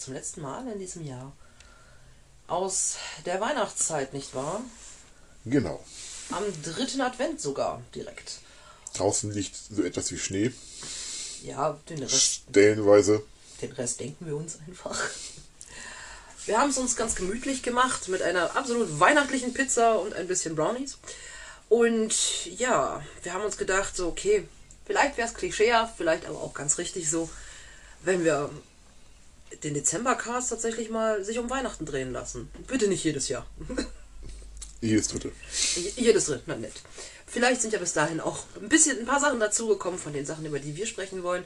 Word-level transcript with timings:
zum 0.00 0.14
letzten 0.14 0.40
Mal 0.40 0.66
in 0.72 0.78
diesem 0.78 1.04
Jahr 1.04 1.32
aus 2.46 2.96
der 3.26 3.40
Weihnachtszeit, 3.40 4.12
nicht 4.12 4.34
wahr? 4.34 4.60
Genau. 5.44 5.84
Am 6.30 6.44
dritten 6.62 7.00
Advent 7.00 7.40
sogar 7.40 7.82
direkt. 7.94 8.38
Draußen 8.94 9.30
liegt 9.30 9.56
so 9.56 9.82
etwas 9.82 10.10
wie 10.10 10.18
Schnee. 10.18 10.52
Ja, 11.42 11.78
den 11.88 12.02
Rest, 12.02 12.42
Stellenweise. 12.50 13.22
den 13.62 13.72
Rest 13.72 14.00
denken 14.00 14.26
wir 14.26 14.36
uns 14.36 14.58
einfach. 14.66 14.98
Wir 16.46 16.58
haben 16.58 16.70
es 16.70 16.78
uns 16.78 16.96
ganz 16.96 17.14
gemütlich 17.14 17.62
gemacht 17.62 18.08
mit 18.08 18.22
einer 18.22 18.56
absolut 18.56 18.98
weihnachtlichen 18.98 19.54
Pizza 19.54 19.98
und 19.98 20.14
ein 20.14 20.26
bisschen 20.26 20.56
Brownies. 20.56 20.98
Und 21.68 22.46
ja, 22.46 23.04
wir 23.22 23.32
haben 23.32 23.44
uns 23.44 23.56
gedacht, 23.56 23.96
so, 23.96 24.08
okay, 24.08 24.48
vielleicht 24.86 25.16
wäre 25.16 25.28
es 25.28 25.34
klischeehaft, 25.34 25.96
vielleicht 25.96 26.26
aber 26.26 26.40
auch 26.40 26.54
ganz 26.54 26.78
richtig 26.78 27.08
so, 27.08 27.30
wenn 28.02 28.24
wir 28.24 28.50
den 29.62 29.74
Dezembercast 29.74 30.50
tatsächlich 30.50 30.90
mal 30.90 31.24
sich 31.24 31.38
um 31.38 31.50
Weihnachten 31.50 31.86
drehen 31.86 32.12
lassen. 32.12 32.50
Bitte 32.66 32.88
nicht 32.88 33.04
jedes 33.04 33.28
Jahr. 33.28 33.46
Jedes 34.82 35.08
dritte. 35.08 35.30
Jedes 35.96 36.24
drin, 36.24 36.40
na 36.46 36.56
nett. 36.56 36.72
Vielleicht 37.26 37.60
sind 37.60 37.74
ja 37.74 37.78
bis 37.78 37.92
dahin 37.92 38.18
auch 38.18 38.44
ein 38.60 38.70
bisschen, 38.70 38.98
ein 38.98 39.04
paar 39.04 39.20
Sachen 39.20 39.38
dazugekommen 39.38 40.00
von 40.00 40.14
den 40.14 40.24
Sachen, 40.24 40.46
über 40.46 40.58
die 40.58 40.74
wir 40.74 40.86
sprechen 40.86 41.22
wollen. 41.22 41.44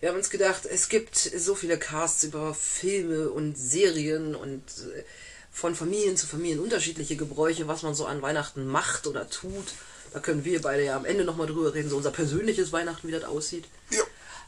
Wir 0.00 0.10
haben 0.10 0.16
uns 0.16 0.30
gedacht, 0.30 0.66
es 0.66 0.88
gibt 0.90 1.16
so 1.16 1.54
viele 1.54 1.78
Casts 1.78 2.24
über 2.24 2.54
Filme 2.54 3.30
und 3.30 3.56
Serien 3.56 4.34
und 4.34 4.62
äh, 4.94 5.02
von 5.50 5.74
Familien 5.74 6.16
zu 6.16 6.26
Familien 6.26 6.60
unterschiedliche 6.60 7.16
Gebräuche, 7.16 7.66
was 7.66 7.82
man 7.82 7.94
so 7.94 8.06
an 8.06 8.22
Weihnachten 8.22 8.66
macht 8.66 9.06
oder 9.06 9.28
tut. 9.28 9.72
Da 10.12 10.20
können 10.20 10.44
wir 10.44 10.62
beide 10.62 10.84
ja 10.84 10.96
am 10.96 11.04
Ende 11.04 11.24
nochmal 11.24 11.48
drüber 11.48 11.74
reden, 11.74 11.90
so 11.90 11.96
unser 11.96 12.12
persönliches 12.12 12.70
Weihnachten, 12.72 13.08
wie 13.08 13.12
das 13.12 13.24
aussieht. 13.24 13.64
Ja. 13.90 14.02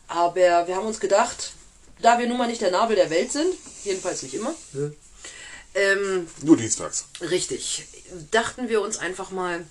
Aber 0.07 0.35
wir 0.37 0.77
haben 0.77 0.87
uns 0.87 1.01
gedacht, 1.01 1.53
da 2.03 2.19
wir 2.19 2.27
nun 2.27 2.39
mal 2.39 2.49
nicht 2.49 2.61
der 2.61 2.71
Nabel 2.71 2.97
der 2.97 3.11
Welt 3.11 3.33
sind, 3.33 3.55
jedenfalls 3.85 4.23
nicht 4.23 4.35
immer, 4.35 4.55
ähm, 5.75 6.27
Nur 6.43 6.57
dienstags. 6.57 7.07
Richtig. 7.21 7.85
Dachten 8.31 8.69
wir 8.69 8.81
uns 8.81 8.99
einfach 8.99 9.31
mal, 9.31 9.65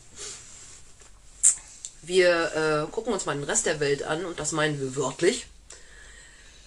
wir 2.02 2.88
äh, 2.88 2.92
gucken 2.92 3.14
uns 3.14 3.26
mal 3.26 3.36
den 3.36 3.44
Rest 3.44 3.66
der 3.66 3.80
Welt 3.80 4.04
an 4.04 4.26
und 4.26 4.40
das 4.40 4.54
meinen 4.54 4.80
wir 4.80 4.96
wörtlich. 4.96 5.48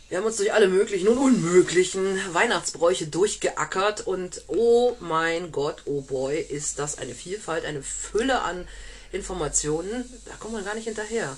Wir 0.09 0.19
haben 0.19 0.27
uns 0.27 0.37
durch 0.37 0.53
alle 0.53 0.69
möglichen 0.69 1.09
und 1.09 1.17
unmöglichen 1.17 2.21
Weihnachtsbräuche 2.34 3.06
durchgeackert 3.06 4.06
und 4.06 4.43
oh 4.49 4.95
mein 5.01 5.51
Gott, 5.53 5.83
oh 5.87 6.03
boy, 6.03 6.39
ist 6.39 6.78
das 6.78 6.99
eine 6.99 7.15
Vielfalt, 7.15 7.65
eine 7.65 7.83
Fülle 7.83 8.43
an 8.43 8.69
Informationen, 9.12 10.05
da 10.25 10.34
kommt 10.39 10.55
man 10.55 10.65
gar 10.65 10.75
nicht 10.75 10.87
hinterher. 10.87 11.37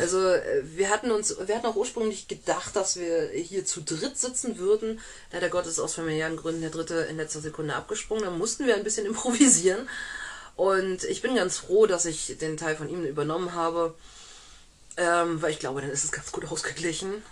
Also 0.00 0.28
äh, 0.28 0.62
wir 0.76 0.90
hatten 0.90 1.10
uns, 1.10 1.36
wir 1.44 1.56
hatten 1.56 1.66
auch 1.66 1.76
ursprünglich 1.76 2.28
gedacht, 2.28 2.76
dass 2.76 2.96
wir 2.96 3.30
hier 3.30 3.64
zu 3.64 3.80
dritt 3.82 4.16
sitzen 4.16 4.58
würden. 4.58 5.00
Leider 5.32 5.48
Gottes 5.48 5.80
aus 5.80 5.94
familiären 5.94 6.36
Gründen 6.36 6.60
der 6.60 6.70
dritte 6.70 6.94
in 7.10 7.16
letzter 7.16 7.40
Sekunde 7.40 7.74
abgesprungen. 7.74 8.24
Da 8.24 8.30
mussten 8.30 8.66
wir 8.66 8.76
ein 8.76 8.84
bisschen 8.84 9.06
improvisieren. 9.10 9.88
Und 10.54 11.04
ich 11.04 11.20
bin 11.20 11.34
ganz 11.34 11.58
froh, 11.58 11.86
dass 11.86 12.04
ich 12.04 12.36
den 12.38 12.56
Teil 12.56 12.76
von 12.76 12.88
ihm 12.88 13.04
übernommen 13.04 13.54
habe, 13.54 13.94
ähm, 14.96 15.42
weil 15.42 15.52
ich 15.52 15.58
glaube, 15.58 15.80
dann 15.80 15.90
ist 15.90 16.04
es 16.04 16.12
ganz 16.12 16.32
gut 16.32 16.50
ausgeglichen. 16.50 17.22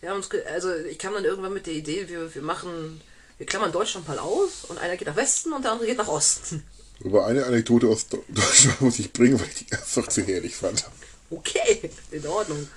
Wir 0.00 0.10
haben 0.10 0.16
uns, 0.16 0.30
ge 0.30 0.44
also 0.46 0.74
ich 0.74 0.98
kam 0.98 1.14
dann 1.14 1.24
irgendwann 1.24 1.52
mit 1.52 1.66
der 1.66 1.74
Idee, 1.74 2.08
wir, 2.08 2.34
wir 2.34 2.42
machen, 2.42 3.00
wir 3.38 3.46
klammern 3.46 3.70
Deutschland 3.70 4.08
mal 4.08 4.18
aus 4.18 4.64
und 4.68 4.78
einer 4.78 4.96
geht 4.96 5.08
nach 5.08 5.16
Westen 5.16 5.52
und 5.52 5.62
der 5.62 5.72
andere 5.72 5.86
geht 5.86 5.98
nach 5.98 6.08
Osten. 6.08 6.64
Aber 7.04 7.26
eine 7.26 7.44
Anekdote 7.44 7.88
aus 7.88 8.06
Deutschland 8.28 8.80
muss 8.80 8.98
ich 8.98 9.12
bringen, 9.12 9.38
weil 9.38 9.48
ich 9.48 9.66
die 9.66 9.72
einfach 9.72 10.08
zu 10.08 10.22
herrlich 10.22 10.56
fand. 10.56 10.84
Okay, 11.30 11.90
in 12.10 12.26
Ordnung. 12.26 12.68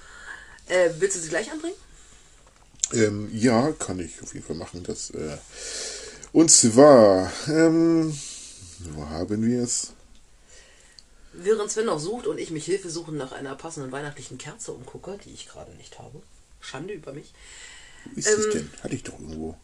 Äh, 0.67 0.89
willst 0.99 1.15
du 1.15 1.21
sie 1.21 1.29
gleich 1.29 1.51
anbringen? 1.51 1.77
Ähm, 2.93 3.29
ja, 3.33 3.71
kann 3.73 3.99
ich 3.99 4.21
auf 4.21 4.33
jeden 4.33 4.45
Fall 4.45 4.55
machen. 4.55 4.83
Das, 4.83 5.09
äh, 5.11 5.37
und 6.33 6.49
zwar, 6.51 7.31
ähm, 7.47 8.17
wo 8.79 9.05
haben 9.09 9.45
wir 9.45 9.63
es? 9.63 9.93
Während 11.33 11.71
Sven 11.71 11.85
noch 11.85 11.99
sucht 11.99 12.27
und 12.27 12.39
ich 12.39 12.51
mich 12.51 12.65
Hilfe 12.65 12.89
suchen 12.89 13.15
nach 13.15 13.31
einer 13.31 13.55
passenden 13.55 13.91
weihnachtlichen 13.91 14.37
Kerze 14.37 14.71
umgucke, 14.71 15.19
die 15.23 15.33
ich 15.33 15.47
gerade 15.47 15.71
nicht 15.73 15.99
habe. 15.99 16.21
Schande 16.59 16.93
über 16.93 17.13
mich. 17.13 17.33
Wo 18.05 18.19
ist 18.19 18.27
es 18.27 18.49
denn? 18.49 18.69
Hatte 18.81 18.95
ich 18.95 19.03
doch 19.03 19.19
irgendwo. 19.19 19.55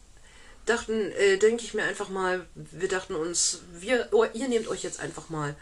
Dachten, 0.66 1.12
äh, 1.12 1.36
denke 1.36 1.62
ich 1.62 1.74
mir 1.74 1.82
einfach 1.82 2.08
mal, 2.08 2.46
wir 2.54 2.88
dachten 2.88 3.14
uns, 3.14 3.60
wir, 3.78 4.08
oh, 4.12 4.24
ihr 4.32 4.48
nehmt 4.48 4.68
euch 4.68 4.82
jetzt 4.82 5.00
einfach 5.00 5.28
mal, 5.28 5.54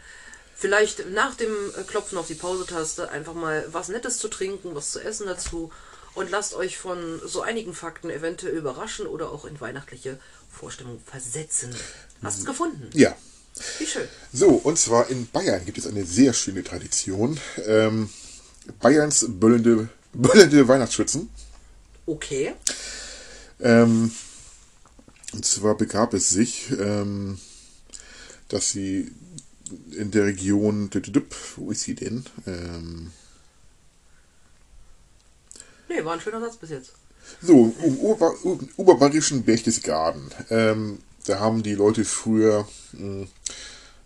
vielleicht 0.55 1.09
nach 1.11 1.35
dem 1.35 1.51
äh, 1.77 1.83
Klopfen 1.83 2.17
auf 2.17 2.27
die 2.27 2.35
Pause-Taste, 2.35 3.09
einfach 3.11 3.33
mal 3.33 3.65
was 3.71 3.89
Nettes 3.89 4.17
zu 4.17 4.29
trinken, 4.29 4.75
was 4.75 4.91
zu 4.91 5.01
essen 5.01 5.27
dazu 5.27 5.71
und 6.15 6.29
lasst 6.31 6.53
euch 6.53 6.77
von 6.77 7.21
so 7.25 7.41
einigen 7.41 7.73
Fakten 7.73 8.09
eventuell 8.09 8.55
überraschen 8.55 9.07
oder 9.07 9.31
auch 9.31 9.45
in 9.45 9.59
weihnachtliche 9.59 10.19
Vorstellungen 10.49 11.01
versetzen. 11.05 11.75
Hast 12.21 12.41
du 12.41 12.45
gefunden? 12.45 12.89
Ja. 12.93 13.15
Wie 13.79 13.85
schön. 13.85 14.07
So, 14.31 14.49
und 14.49 14.79
zwar 14.79 15.09
in 15.09 15.27
Bayern 15.29 15.63
gibt 15.65 15.77
es 15.77 15.85
eine 15.85 16.05
sehr 16.05 16.33
schöne 16.33 16.63
Tradition. 16.63 17.39
Ähm, 17.65 18.09
Bayerns 18.79 19.25
böllende, 19.27 19.89
böllende 20.13 20.67
Weihnachtsschützen. 20.67 21.29
Okay. 22.05 22.55
Ähm, 23.59 24.11
und 25.33 25.45
zwar 25.45 25.75
begab 25.75 26.13
es 26.13 26.29
sich, 26.29 26.71
ähm, 26.79 27.37
dass 28.47 28.71
sie 28.71 29.11
in 29.91 30.11
der 30.11 30.25
Region, 30.25 30.89
wo 31.57 31.71
ist 31.71 31.81
sie 31.81 31.95
denn? 31.95 32.25
Ähm, 32.45 33.11
Nee, 35.89 36.03
war 36.05 36.13
ein 36.13 36.21
schöner 36.21 36.39
Satz 36.41 36.57
bis 36.57 36.69
jetzt. 36.71 36.93
so, 37.41 37.73
im 37.83 37.97
Ober, 37.99 38.33
im 38.43 38.69
oberbayerischen 38.77 39.43
Berchtesgaden. 39.43 40.31
Ähm, 40.49 40.99
da 41.25 41.39
haben 41.39 41.61
die 41.63 41.75
Leute 41.75 42.03
früher 42.03 42.67
mh, 42.93 43.27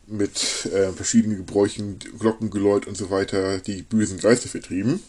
mit 0.08 0.66
äh, 0.66 0.92
verschiedenen 0.92 1.38
Gebräuchen, 1.38 2.00
Glockengeläut 2.20 2.88
und 2.88 2.96
so 2.98 3.10
weiter, 3.10 3.60
die 3.60 3.82
bösen 3.84 4.20
Geister 4.20 4.50
vertrieben. 4.50 5.02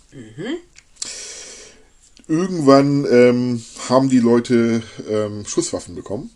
Irgendwann 2.28 3.06
ähm, 3.10 3.64
haben 3.88 4.10
die 4.10 4.19
Leute 4.19 4.82
ähm, 5.08 5.46
Schusswaffen 5.46 5.94
bekommen. 5.94 6.30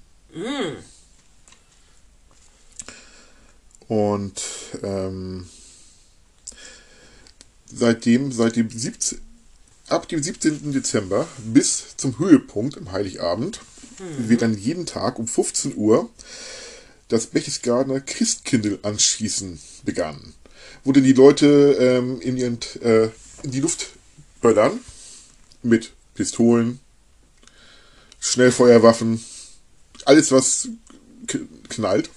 Und 3.88 4.42
ähm, 4.82 5.46
seitdem, 7.66 8.32
seit 8.32 8.56
dem 8.56 8.70
17, 8.70 9.20
ab 9.88 10.08
dem 10.08 10.22
17. 10.22 10.72
Dezember 10.72 11.28
bis 11.44 11.94
zum 11.98 12.18
Höhepunkt 12.18 12.78
im 12.78 12.90
Heiligabend 12.90 13.60
wird 14.16 14.40
dann 14.40 14.56
jeden 14.56 14.86
Tag 14.86 15.18
um 15.18 15.26
15 15.26 15.76
Uhr 15.76 16.08
das 17.08 17.26
Berchtesgadener 17.26 18.00
Christkindl 18.00 18.78
anschießen 18.82 19.60
begann. 19.84 20.32
Wo 20.84 20.92
dann 20.92 21.04
die 21.04 21.12
Leute 21.12 21.76
ähm, 21.78 22.18
in, 22.22 22.38
ihren, 22.38 22.58
äh, 22.80 23.10
in 23.42 23.50
die 23.50 23.60
Luft 23.60 23.90
böllern 24.40 24.80
mit 25.62 25.92
Pistolen, 26.14 26.80
Schnellfeuerwaffen, 28.20 29.22
alles 30.04 30.30
was 30.32 30.68
knallt. 31.68 32.10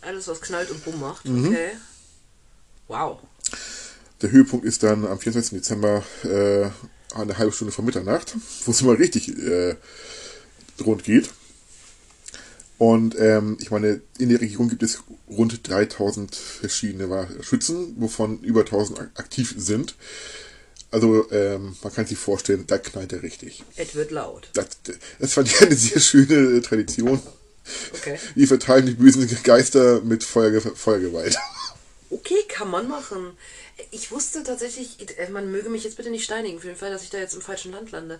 Alles, 0.00 0.28
was 0.28 0.40
knallt 0.40 0.70
und 0.70 0.84
bumm 0.84 1.00
macht. 1.00 1.24
Mhm. 1.26 1.48
Okay. 1.48 1.70
Wow. 2.88 3.18
Der 4.22 4.30
Höhepunkt 4.30 4.64
ist 4.64 4.82
dann 4.82 5.04
am 5.04 5.18
24. 5.18 5.58
Dezember 5.58 6.04
äh, 6.22 6.68
eine 7.18 7.38
halbe 7.38 7.52
Stunde 7.52 7.72
vor 7.72 7.84
Mitternacht, 7.84 8.36
wo 8.64 8.70
es 8.70 8.82
mal 8.82 8.94
richtig 8.94 9.28
äh, 9.36 9.74
rund 10.84 11.02
geht. 11.04 11.30
Und 12.78 13.18
ähm, 13.18 13.56
ich 13.60 13.70
meine, 13.70 14.00
in 14.18 14.28
der 14.28 14.40
Region 14.40 14.68
gibt 14.68 14.82
es 14.82 15.02
rund 15.28 15.66
3000 15.68 16.34
verschiedene 16.36 17.28
Schützen, 17.42 17.94
wovon 17.98 18.40
über 18.40 18.60
1000 18.60 19.00
ak- 19.00 19.10
aktiv 19.18 19.54
sind. 19.56 19.94
Also 20.96 21.30
ähm, 21.30 21.76
man 21.82 21.92
kann 21.92 22.06
sich 22.06 22.16
vorstellen, 22.16 22.64
da 22.66 22.78
knallt 22.78 23.12
er 23.12 23.22
richtig. 23.22 23.62
Es 23.76 23.94
wird 23.94 24.12
laut. 24.12 24.48
Das, 24.54 24.68
das 25.18 25.34
fand 25.34 25.48
ich 25.48 25.60
eine 25.60 25.76
sehr 25.76 26.00
schöne 26.00 26.62
Tradition. 26.62 27.20
Okay. 27.92 28.18
Wir 28.34 28.48
verteilen 28.48 28.86
die 28.86 28.94
bösen 28.94 29.28
Geister 29.42 30.00
mit 30.00 30.24
Feuerge 30.24 30.62
Feuergewalt. 30.62 31.36
Okay, 32.08 32.42
kann 32.48 32.70
man 32.70 32.88
machen. 32.88 33.36
Ich 33.90 34.10
wusste 34.10 34.42
tatsächlich, 34.42 34.96
äh, 35.18 35.28
man 35.28 35.52
möge 35.52 35.68
mich 35.68 35.84
jetzt 35.84 35.98
bitte 35.98 36.08
nicht 36.08 36.24
steinigen, 36.24 36.60
für 36.60 36.68
den 36.68 36.76
Fall, 36.76 36.90
dass 36.90 37.02
ich 37.02 37.10
da 37.10 37.18
jetzt 37.18 37.34
im 37.34 37.42
falschen 37.42 37.72
Land 37.72 37.90
lande. 37.90 38.18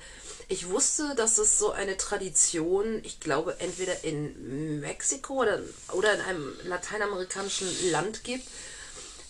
Ich 0.49 0.69
wusste, 0.69 1.15
dass 1.17 1.39
es 1.39 1.59
so 1.59 1.71
eine 1.71 1.97
Tradition, 1.97 3.01
ich 3.05 3.21
glaube, 3.21 3.57
entweder 3.59 4.05
in 4.05 4.81
Mexiko 4.81 5.41
oder, 5.41 5.61
oder 5.95 6.13
in 6.13 6.21
einem 6.21 6.53
lateinamerikanischen 6.65 7.69
Land 7.91 8.23
gibt, 8.23 8.47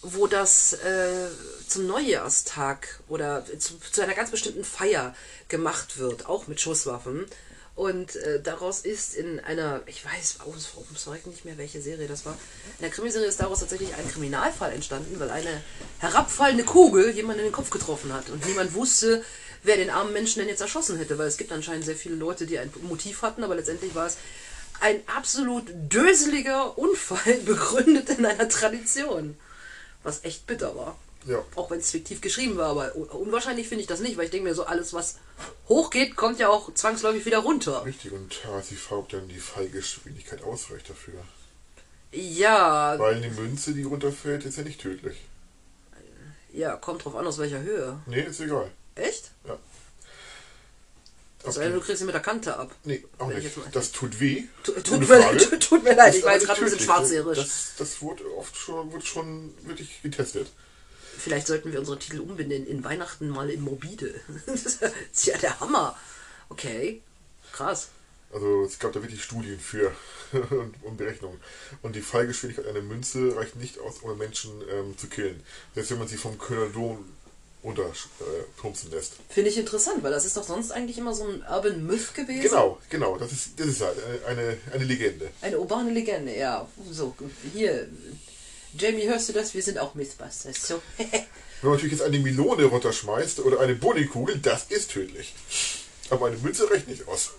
wo 0.02 0.26
das 0.26 0.74
äh, 0.74 1.28
zum 1.66 1.86
Neujahrstag 1.86 3.00
oder 3.08 3.44
zu, 3.58 3.78
zu 3.78 4.02
einer 4.02 4.14
ganz 4.14 4.30
bestimmten 4.30 4.64
Feier 4.64 5.14
gemacht 5.48 5.98
wird, 5.98 6.26
auch 6.26 6.46
mit 6.46 6.60
Schusswaffen. 6.60 7.26
Und 7.74 8.16
äh, 8.16 8.40
daraus 8.40 8.80
ist 8.80 9.14
in 9.14 9.38
einer, 9.38 9.82
ich 9.84 10.02
weiß 10.02 10.38
aus 10.40 10.66
Verrückt 10.96 11.26
nicht 11.26 11.44
mehr, 11.44 11.58
welche 11.58 11.82
Serie 11.82 12.08
das 12.08 12.24
war. 12.24 12.32
In 12.78 12.82
der 12.82 12.90
Krimiserie 12.90 13.26
ist 13.26 13.38
daraus 13.38 13.60
tatsächlich 13.60 13.94
ein 13.94 14.10
Kriminalfall 14.10 14.72
entstanden, 14.72 15.20
weil 15.20 15.30
eine 15.30 15.62
herabfallende 15.98 16.64
Kugel 16.64 17.10
jemanden 17.10 17.40
in 17.40 17.48
den 17.48 17.52
Kopf 17.52 17.68
getroffen 17.68 18.14
hat. 18.14 18.30
Und 18.30 18.46
niemand 18.46 18.72
wusste, 18.72 19.22
wer 19.62 19.76
den 19.76 19.90
armen 19.90 20.14
Menschen 20.14 20.38
denn 20.38 20.48
jetzt 20.48 20.62
erschossen 20.62 20.96
hätte, 20.96 21.18
weil 21.18 21.26
es 21.26 21.36
gibt 21.36 21.52
anscheinend 21.52 21.84
sehr 21.84 21.96
viele 21.96 22.14
Leute, 22.14 22.46
die 22.46 22.58
ein 22.58 22.72
Motiv 22.82 23.20
hatten, 23.20 23.44
aber 23.44 23.56
letztendlich 23.56 23.94
war 23.94 24.06
es 24.06 24.16
ein 24.80 25.02
absolut 25.14 25.64
döseliger 25.68 26.78
Unfall, 26.78 27.34
begründet 27.44 28.08
in 28.08 28.24
einer 28.24 28.48
Tradition. 28.48 29.36
Was 30.06 30.24
echt 30.24 30.46
bitter 30.46 30.76
war. 30.76 30.96
Ja. 31.26 31.44
Auch 31.56 31.70
wenn 31.70 31.80
es 31.80 31.90
fiktiv 31.90 32.20
geschrieben 32.20 32.56
war, 32.56 32.68
aber 32.70 32.94
unwahrscheinlich 32.94 33.68
finde 33.68 33.82
ich 33.82 33.88
das 33.88 33.98
nicht, 33.98 34.16
weil 34.16 34.26
ich 34.26 34.30
denke 34.30 34.48
mir 34.48 34.54
so, 34.54 34.64
alles 34.64 34.94
was 34.94 35.16
hochgeht, 35.68 36.14
kommt 36.14 36.38
ja 36.38 36.48
auch 36.48 36.72
zwangsläufig 36.72 37.26
wieder 37.26 37.38
runter. 37.38 37.84
Richtig, 37.84 38.12
und 38.12 38.40
die 38.70 38.76
Farbe 38.76 39.08
dann 39.10 39.26
die 39.26 39.40
Fallgeschwindigkeit 39.40 40.44
ausreicht 40.44 40.88
dafür. 40.88 41.14
Ja. 42.12 42.96
Weil 42.98 43.16
eine 43.16 43.30
Münze, 43.30 43.74
die 43.74 43.82
runterfällt, 43.82 44.44
ist 44.44 44.56
ja 44.56 44.62
nicht 44.62 44.80
tödlich. 44.80 45.16
Ja, 46.52 46.76
kommt 46.76 47.04
drauf 47.04 47.16
an, 47.16 47.26
aus 47.26 47.38
welcher 47.38 47.60
Höhe. 47.60 47.98
Nee, 48.06 48.22
ist 48.22 48.40
egal. 48.40 48.70
Echt? 48.94 49.32
Ja. 49.44 49.58
Also 51.46 51.60
du 51.60 51.80
kriegst 51.80 51.98
sie 52.00 52.04
mit 52.04 52.14
der 52.14 52.22
Kante 52.22 52.56
ab. 52.56 52.74
Nee, 52.84 53.04
auch 53.18 53.28
nicht. 53.28 53.50
Das 53.72 53.92
tut 53.92 54.20
weh. 54.20 54.44
Tut, 54.62 54.74
ohne 54.74 54.82
tut, 54.82 55.00
mir, 55.00 55.06
Frage. 55.06 55.38
tut, 55.38 55.60
tut 55.68 55.84
mir 55.84 55.94
leid, 55.94 56.14
ich 56.14 56.24
war 56.24 56.32
jetzt 56.32 56.46
gerade 56.46 56.60
ein 56.60 56.64
bisschen 56.64 56.80
schwarzseherisch. 56.80 57.38
Das, 57.38 57.72
das 57.78 58.02
wurde 58.02 58.24
oft 58.36 58.56
schon, 58.56 58.92
wird 58.92 59.06
schon 59.06 59.54
wirklich 59.64 60.02
getestet. 60.02 60.48
Vielleicht 61.18 61.46
sollten 61.46 61.72
wir 61.72 61.78
unsere 61.78 61.98
Titel 61.98 62.20
umbenennen 62.20 62.66
in 62.66 62.84
Weihnachten 62.84 63.28
mal 63.28 63.48
in 63.50 63.62
Morbide. 63.62 64.14
Das 64.46 64.64
ist 64.66 65.26
ja 65.26 65.38
der 65.38 65.58
Hammer. 65.60 65.96
Okay, 66.48 67.00
krass. 67.52 67.88
Also 68.32 68.64
es 68.64 68.78
gab 68.78 68.92
da 68.92 69.02
wirklich 69.02 69.22
Studien 69.22 69.58
für 69.58 69.92
und, 70.82 70.96
Berechnungen. 70.96 71.40
Und 71.82 71.96
die 71.96 72.02
Fallgeschwindigkeit 72.02 72.66
einer 72.66 72.82
Münze 72.82 73.36
reicht 73.36 73.56
nicht 73.56 73.78
aus, 73.78 74.00
um 74.00 74.18
Menschen 74.18 74.50
ähm, 74.70 74.98
zu 74.98 75.06
killen. 75.06 75.42
Selbst 75.74 75.90
wenn 75.90 75.98
man 75.98 76.08
sie 76.08 76.16
vom 76.16 76.38
Kölner 76.38 76.68
Dom 76.72 77.04
unterplumpsen 77.62 78.90
lässt. 78.90 79.14
Finde 79.28 79.50
ich 79.50 79.58
interessant, 79.58 80.02
weil 80.02 80.12
das 80.12 80.24
ist 80.24 80.36
doch 80.36 80.44
sonst 80.44 80.70
eigentlich 80.70 80.98
immer 80.98 81.14
so 81.14 81.24
ein 81.24 81.44
Urban 81.50 81.84
Myth 81.84 82.14
gewesen. 82.14 82.42
Genau, 82.42 82.78
genau. 82.88 83.16
Das 83.18 83.32
ist, 83.32 83.58
das 83.58 83.66
ist 83.66 83.80
halt 83.80 83.96
eine, 84.26 84.56
eine, 84.72 84.84
Legende. 84.84 85.30
Eine 85.40 85.58
urbane 85.58 85.90
Legende, 85.90 86.36
ja. 86.36 86.68
So, 86.90 87.14
hier. 87.52 87.88
Jamie, 88.78 89.08
hörst 89.08 89.28
du 89.28 89.32
das? 89.32 89.54
Wir 89.54 89.62
sind 89.62 89.78
auch 89.78 89.94
Mythbusters. 89.94 90.68
So. 90.68 90.80
Wenn 90.98 91.70
man 91.70 91.72
natürlich 91.72 91.98
jetzt 91.98 92.02
eine 92.02 92.18
Melone 92.18 92.64
runterschmeißt 92.64 93.40
oder 93.40 93.60
eine 93.60 93.74
Bowlingkugel, 93.74 94.38
das 94.38 94.64
ist 94.64 94.90
tödlich. 94.90 95.34
Aber 96.10 96.26
eine 96.26 96.36
Münze 96.36 96.70
reicht 96.70 96.88
nicht 96.88 97.08
aus. 97.08 97.32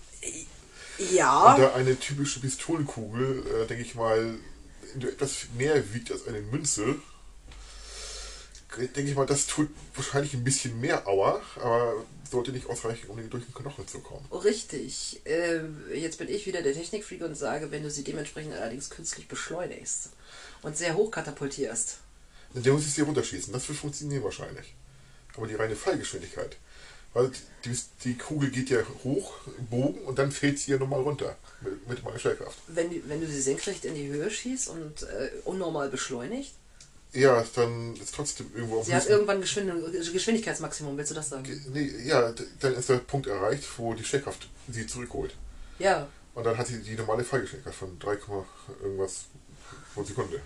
Ja. 1.11 1.55
da 1.57 1.73
eine 1.75 1.99
typische 1.99 2.39
Pistolenkugel, 2.39 3.45
äh, 3.45 3.67
denke 3.67 3.83
ich 3.83 3.93
mal, 3.93 4.39
etwas 4.99 5.47
mehr 5.55 5.93
wiegt 5.93 6.11
als 6.11 6.27
eine 6.27 6.41
Münze, 6.41 6.95
denke 8.77 9.09
ich 9.09 9.15
mal, 9.15 9.25
das 9.25 9.47
tut 9.47 9.69
wahrscheinlich 9.95 10.33
ein 10.33 10.43
bisschen 10.43 10.79
mehr 10.79 11.07
Aua, 11.07 11.41
aber 11.55 12.05
sollte 12.29 12.51
nicht 12.51 12.67
ausreichen, 12.67 13.07
um 13.09 13.29
durch 13.29 13.45
den 13.45 13.53
Knochen 13.53 13.87
zu 13.87 13.99
kommen. 13.99 14.25
Richtig. 14.31 15.21
Äh, 15.25 15.61
jetzt 15.95 16.17
bin 16.17 16.29
ich 16.29 16.45
wieder 16.45 16.61
der 16.61 16.73
Technikfreak 16.73 17.21
und 17.21 17.35
sage, 17.35 17.71
wenn 17.71 17.83
du 17.83 17.89
sie 17.89 18.03
dementsprechend 18.03 18.53
allerdings 18.53 18.89
künstlich 18.89 19.27
beschleunigst 19.27 20.09
und 20.61 20.77
sehr 20.77 20.95
hoch 20.95 21.11
katapultierst. 21.11 21.99
Der 22.53 22.73
muss 22.73 22.85
ich 22.85 22.93
sie 22.93 23.01
runterschießen, 23.01 23.53
das 23.53 23.67
wird 23.67 23.77
funktionieren 23.77 24.23
wahrscheinlich. 24.23 24.73
Aber 25.35 25.47
die 25.47 25.55
reine 25.55 25.75
Fallgeschwindigkeit. 25.75 26.57
Weil 27.13 27.31
die, 27.65 27.77
die 28.03 28.17
Kugel 28.17 28.51
geht 28.51 28.69
ja 28.69 28.79
hoch 29.03 29.33
im 29.57 29.65
Bogen 29.67 29.99
und 30.01 30.19
dann 30.19 30.31
fällt 30.31 30.59
sie 30.59 30.71
ja 30.71 30.77
nochmal 30.77 31.01
runter 31.01 31.35
mit, 31.61 31.87
mit 31.87 32.03
meiner 32.03 32.19
Schwerkraft. 32.19 32.57
Wenn, 32.67 32.91
wenn 33.07 33.21
du 33.21 33.27
sie 33.27 33.41
senkrecht 33.41 33.85
in 33.85 33.95
die 33.95 34.07
Höhe 34.07 34.29
schießt 34.29 34.69
und 34.69 35.03
äh, 35.03 35.31
unnormal 35.45 35.89
beschleunigt, 35.89 36.53
Ja, 37.13 37.43
dann 37.55 37.95
ist 37.95 38.13
trotzdem 38.13 38.51
irgendwo 38.53 38.79
auf 38.79 38.85
sie 38.85 38.93
hat 38.93 39.07
irgendwann 39.07 39.41
Geschwind 39.41 39.71
Geschwindigkeitsmaximum, 40.13 40.97
willst 40.97 41.11
du 41.11 41.15
das 41.15 41.29
sagen? 41.29 41.65
Nee, 41.73 41.91
ja, 42.05 42.33
dann 42.59 42.75
ist 42.75 42.89
der 42.89 42.97
Punkt 42.97 43.27
erreicht, 43.27 43.63
wo 43.77 43.93
die 43.93 44.03
Schwerkraft 44.03 44.47
sie 44.67 44.85
zurückholt. 44.85 45.33
Ja. 45.79 46.07
Und 46.35 46.43
dann 46.43 46.57
hat 46.57 46.67
sie 46.67 46.79
die 46.81 46.95
normale 46.95 47.23
Fallgeschwindigkeit 47.23 47.73
von 47.73 47.97
3, 47.97 48.17
irgendwas 48.83 49.25
pro 49.93 50.03
Sekunde. 50.03 50.41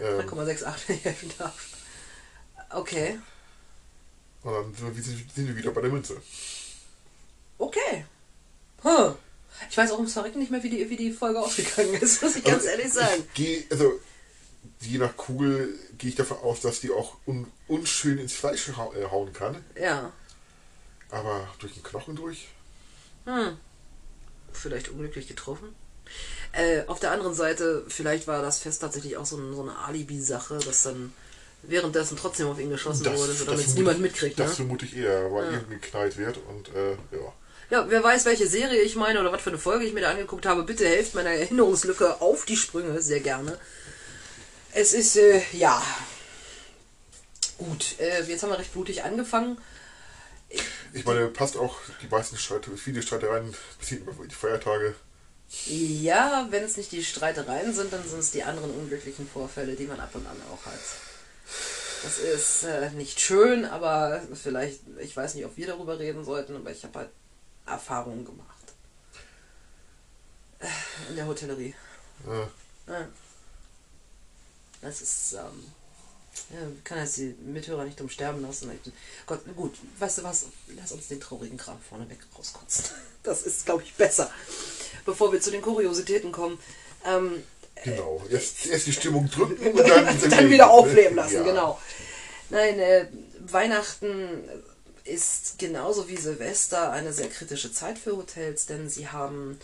Ähm, 0.00 0.20
3,68 0.20 1.02
helfen 1.02 1.32
darf. 1.38 1.54
Okay. 2.70 3.18
und 4.42 4.52
dann 4.52 4.74
sind 4.74 5.48
wir, 5.48 5.56
wieder 5.56 5.70
bei 5.70 5.80
der 5.82 5.90
Münze. 5.90 6.20
Okay. 7.58 8.04
Huh. 8.82 9.14
Ich 9.70 9.76
weiß 9.76 9.92
auch 9.92 9.98
ums 9.98 10.12
Verrecken 10.12 10.40
nicht 10.40 10.50
mehr, 10.50 10.62
wie 10.62 10.70
die, 10.70 10.90
wie 10.90 10.96
die 10.96 11.12
Folge 11.12 11.40
ausgegangen 11.40 11.94
ist, 11.94 12.22
muss 12.22 12.36
ich 12.36 12.44
ganz 12.44 12.64
Also, 12.64 12.68
ehrlich 12.68 12.92
sagen. 12.92 13.24
Ich 13.28 13.34
gehe, 13.34 13.64
also 13.70 14.00
je 14.80 14.98
nach 14.98 15.16
Kugel 15.16 15.74
gehe 15.98 16.10
ich 16.10 16.16
davon 16.16 16.38
aus, 16.38 16.60
dass 16.60 16.80
die 16.80 16.90
auch 16.90 17.16
un, 17.26 17.46
unschön 17.68 18.18
ins 18.18 18.32
Fleisch 18.34 18.68
hau, 18.76 18.92
äh, 18.94 19.04
hauen 19.10 19.32
kann. 19.32 19.56
Ja. 19.80 20.12
Aber 21.10 21.48
durch 21.58 21.74
den 21.74 21.82
Knochen 21.82 22.16
durch? 22.16 22.48
Hm. 23.24 23.56
Vielleicht 24.52 24.88
unglücklich 24.88 25.26
getroffen. 25.28 25.74
Äh, 26.52 26.84
auf 26.86 27.00
der 27.00 27.10
anderen 27.12 27.34
Seite, 27.34 27.84
vielleicht 27.88 28.26
war 28.26 28.42
das 28.42 28.58
Fest 28.58 28.80
tatsächlich 28.82 29.16
auch 29.16 29.26
so, 29.26 29.36
ein, 29.36 29.54
so 29.54 29.62
eine 29.62 29.76
Alibi-Sache, 29.78 30.58
dass 30.58 30.82
dann 30.84 31.12
währenddessen 31.62 32.16
trotzdem 32.16 32.46
auf 32.48 32.60
ihn 32.60 32.70
geschossen 32.70 33.06
wurde, 33.06 33.32
so 33.32 33.44
damit 33.46 33.66
es 33.66 33.74
niemand 33.74 34.00
mitkriegt. 34.00 34.38
Das 34.38 34.50
Ne? 34.50 34.56
vermute 34.56 34.84
ich 34.84 34.96
eher, 34.96 35.32
weil 35.32 35.52
irgendwie 35.52 35.74
geknallt 35.80 36.16
wird 36.18 36.38
und 36.48 36.68
äh, 36.74 36.92
ja. 37.12 37.32
Ja, 37.70 37.86
wer 37.88 38.04
weiß, 38.04 38.26
welche 38.26 38.46
Serie 38.46 38.82
ich 38.82 38.94
meine 38.94 39.18
oder 39.20 39.32
was 39.32 39.40
für 39.40 39.48
eine 39.50 39.58
Folge 39.58 39.86
ich 39.86 39.94
mir 39.94 40.02
da 40.02 40.10
angeguckt 40.10 40.44
habe, 40.44 40.62
bitte 40.64 40.86
helft 40.86 41.14
meiner 41.14 41.30
Erinnerungslücke 41.30 42.20
auf 42.20 42.44
die 42.44 42.56
Sprünge, 42.56 43.00
sehr 43.00 43.20
gerne. 43.20 43.58
Es 44.74 44.92
ist, 44.92 45.16
äh, 45.16 45.40
ja. 45.52 45.82
Gut, 47.58 47.98
äh, 48.00 48.22
jetzt 48.24 48.42
haben 48.42 48.50
wir 48.50 48.58
recht 48.58 48.72
blutig 48.72 49.04
angefangen. 49.04 49.58
Ich 50.92 51.04
meine, 51.04 51.28
passt 51.28 51.56
auch, 51.56 51.76
die 52.02 52.08
meisten 52.08 52.36
Streit, 52.36 52.68
viele 52.76 53.02
Streitereien 53.02 53.54
beziehen 53.78 54.02
über 54.06 54.26
die 54.26 54.34
Feiertage. 54.34 54.94
Ja, 55.66 56.46
wenn 56.50 56.64
es 56.64 56.76
nicht 56.76 56.90
die 56.92 57.04
Streitereien 57.04 57.72
sind, 57.74 57.92
dann 57.92 58.06
sind 58.08 58.18
es 58.18 58.32
die 58.32 58.42
anderen 58.42 58.70
unglücklichen 58.70 59.28
Vorfälle, 59.28 59.74
die 59.76 59.86
man 59.86 60.00
ab 60.00 60.10
und 60.14 60.26
an 60.26 60.40
auch 60.52 60.66
hat. 60.66 60.78
Das 62.02 62.18
ist 62.18 62.64
äh, 62.64 62.90
nicht 62.90 63.20
schön, 63.20 63.64
aber 63.64 64.22
vielleicht, 64.34 64.80
ich 64.98 65.16
weiß 65.16 65.34
nicht, 65.34 65.44
ob 65.46 65.56
wir 65.56 65.66
darüber 65.68 65.98
reden 65.98 66.24
sollten, 66.24 66.56
aber 66.56 66.70
ich 66.70 66.82
habe 66.84 66.98
halt 66.98 67.10
Erfahrungen 67.66 68.24
gemacht. 68.24 68.48
Äh, 70.58 70.66
In 71.10 71.16
der 71.16 71.26
Hotellerie. 71.26 71.74
Äh, 72.26 72.90
Ja. 72.92 73.08
Das 74.84 75.00
ist, 75.00 75.32
ähm, 75.32 75.64
ja, 76.50 76.58
kann 76.84 76.98
jetzt 76.98 77.16
die 77.16 77.34
Mithörer 77.44 77.84
nicht 77.84 78.00
umsterben 78.00 78.42
lassen. 78.42 78.70
Gott, 79.26 79.40
gut, 79.56 79.74
weißt 79.98 80.18
du 80.18 80.22
was? 80.24 80.46
Lass 80.76 80.92
uns 80.92 81.08
den 81.08 81.20
traurigen 81.20 81.56
Kram 81.58 81.78
vorneweg 81.88 82.18
rauskotzen. 82.36 82.84
Das 83.24 83.40
ist, 83.40 83.64
glaube 83.64 83.82
ich, 83.82 83.94
besser. 83.94 84.30
Bevor 85.06 85.32
wir 85.32 85.40
zu 85.40 85.50
den 85.50 85.62
Kuriositäten 85.62 86.30
kommen. 86.30 86.58
Ähm, 87.06 87.42
genau. 87.82 88.22
Erst, 88.30 88.66
erst 88.66 88.86
die 88.86 88.92
Stimmung 88.92 89.30
drücken 89.30 89.66
und 89.66 89.78
dann, 89.88 90.30
dann 90.30 90.50
wieder 90.50 90.68
aufleben 90.68 91.16
lassen, 91.16 91.36
Ja. 91.36 91.42
genau. 91.42 91.80
Nein, 92.50 92.78
äh, 92.78 93.06
Weihnachten 93.40 94.46
ist 95.04 95.58
genauso 95.58 96.06
wie 96.08 96.18
Silvester 96.18 96.90
eine 96.92 97.14
sehr 97.14 97.30
kritische 97.30 97.72
Zeit 97.72 97.98
für 97.98 98.14
Hotels, 98.18 98.66
denn 98.66 98.90
sie 98.90 99.08
haben, 99.08 99.58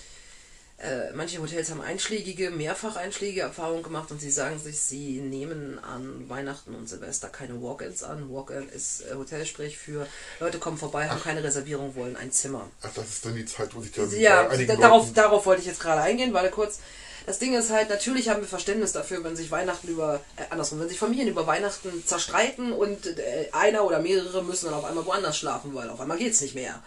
äh, 0.82 1.12
manche 1.14 1.40
Hotels 1.40 1.70
haben 1.70 1.82
einschlägige, 1.82 2.50
mehrfach 2.50 2.96
einschlägige 2.96 3.42
Erfahrungen 3.42 3.82
gemacht 3.82 4.10
und 4.10 4.20
sie 4.20 4.30
sagen 4.30 4.58
sich, 4.58 4.80
sie 4.80 5.20
nehmen 5.20 5.78
an 5.78 6.28
Weihnachten 6.28 6.74
und 6.74 6.88
Silvester 6.88 7.28
keine 7.28 7.60
Walk-ins 7.60 8.02
an. 8.02 8.32
Walk-in 8.32 8.68
ist 8.70 9.02
äh, 9.02 9.14
Hotelsprech 9.14 9.76
für 9.76 10.06
Leute 10.38 10.58
kommen 10.58 10.78
vorbei, 10.78 11.08
haben 11.08 11.22
keine 11.22 11.44
Reservierung, 11.44 11.94
wollen 11.96 12.16
ein 12.16 12.32
Zimmer. 12.32 12.70
Ach, 12.82 12.88
das 12.94 13.08
ist 13.10 13.26
dann 13.26 13.34
die 13.34 13.44
Zeit, 13.44 13.74
wo 13.74 13.82
sich 13.82 13.92
dann 13.92 14.10
Ja, 14.18 14.48
darauf, 14.76 15.12
darauf 15.12 15.44
wollte 15.44 15.60
ich 15.60 15.66
jetzt 15.66 15.80
gerade 15.80 16.00
eingehen, 16.00 16.32
weil 16.32 16.50
kurz. 16.50 16.78
Das 17.26 17.38
Ding 17.38 17.54
ist 17.54 17.70
halt, 17.70 17.90
natürlich 17.90 18.30
haben 18.30 18.40
wir 18.40 18.48
Verständnis 18.48 18.92
dafür, 18.92 19.22
wenn 19.22 19.36
sich 19.36 19.50
Weihnachten 19.50 19.86
über, 19.88 20.20
äh, 20.36 20.44
andersrum, 20.48 20.80
wenn 20.80 20.88
sich 20.88 20.98
Familien 20.98 21.28
über 21.28 21.46
Weihnachten 21.46 22.04
zerstreiten 22.06 22.72
und 22.72 23.06
äh, 23.06 23.50
einer 23.52 23.84
oder 23.84 24.00
mehrere 24.00 24.42
müssen 24.42 24.66
dann 24.66 24.74
auf 24.74 24.86
einmal 24.86 25.04
woanders 25.04 25.36
schlafen, 25.36 25.74
weil 25.74 25.90
auf 25.90 26.00
einmal 26.00 26.16
geht's 26.16 26.40
nicht 26.40 26.54
mehr. 26.54 26.82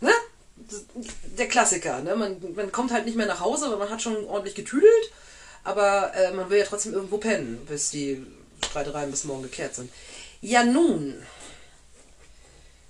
Ne? 0.00 0.12
Der 1.38 1.48
Klassiker, 1.48 2.00
ne? 2.00 2.16
Man, 2.16 2.36
man 2.54 2.72
kommt 2.72 2.92
halt 2.92 3.04
nicht 3.06 3.16
mehr 3.16 3.26
nach 3.26 3.40
Hause, 3.40 3.70
weil 3.70 3.78
man 3.78 3.90
hat 3.90 4.02
schon 4.02 4.24
ordentlich 4.26 4.54
getüdelt, 4.54 5.12
aber 5.64 6.12
äh, 6.14 6.32
man 6.32 6.50
will 6.50 6.58
ja 6.58 6.64
trotzdem 6.64 6.92
irgendwo 6.94 7.18
pennen, 7.18 7.64
bis 7.66 7.90
die 7.90 8.24
Streitereien 8.64 9.10
bis 9.10 9.24
morgen 9.24 9.42
gekehrt 9.42 9.74
sind. 9.74 9.90
Ja 10.40 10.64
nun, 10.64 11.14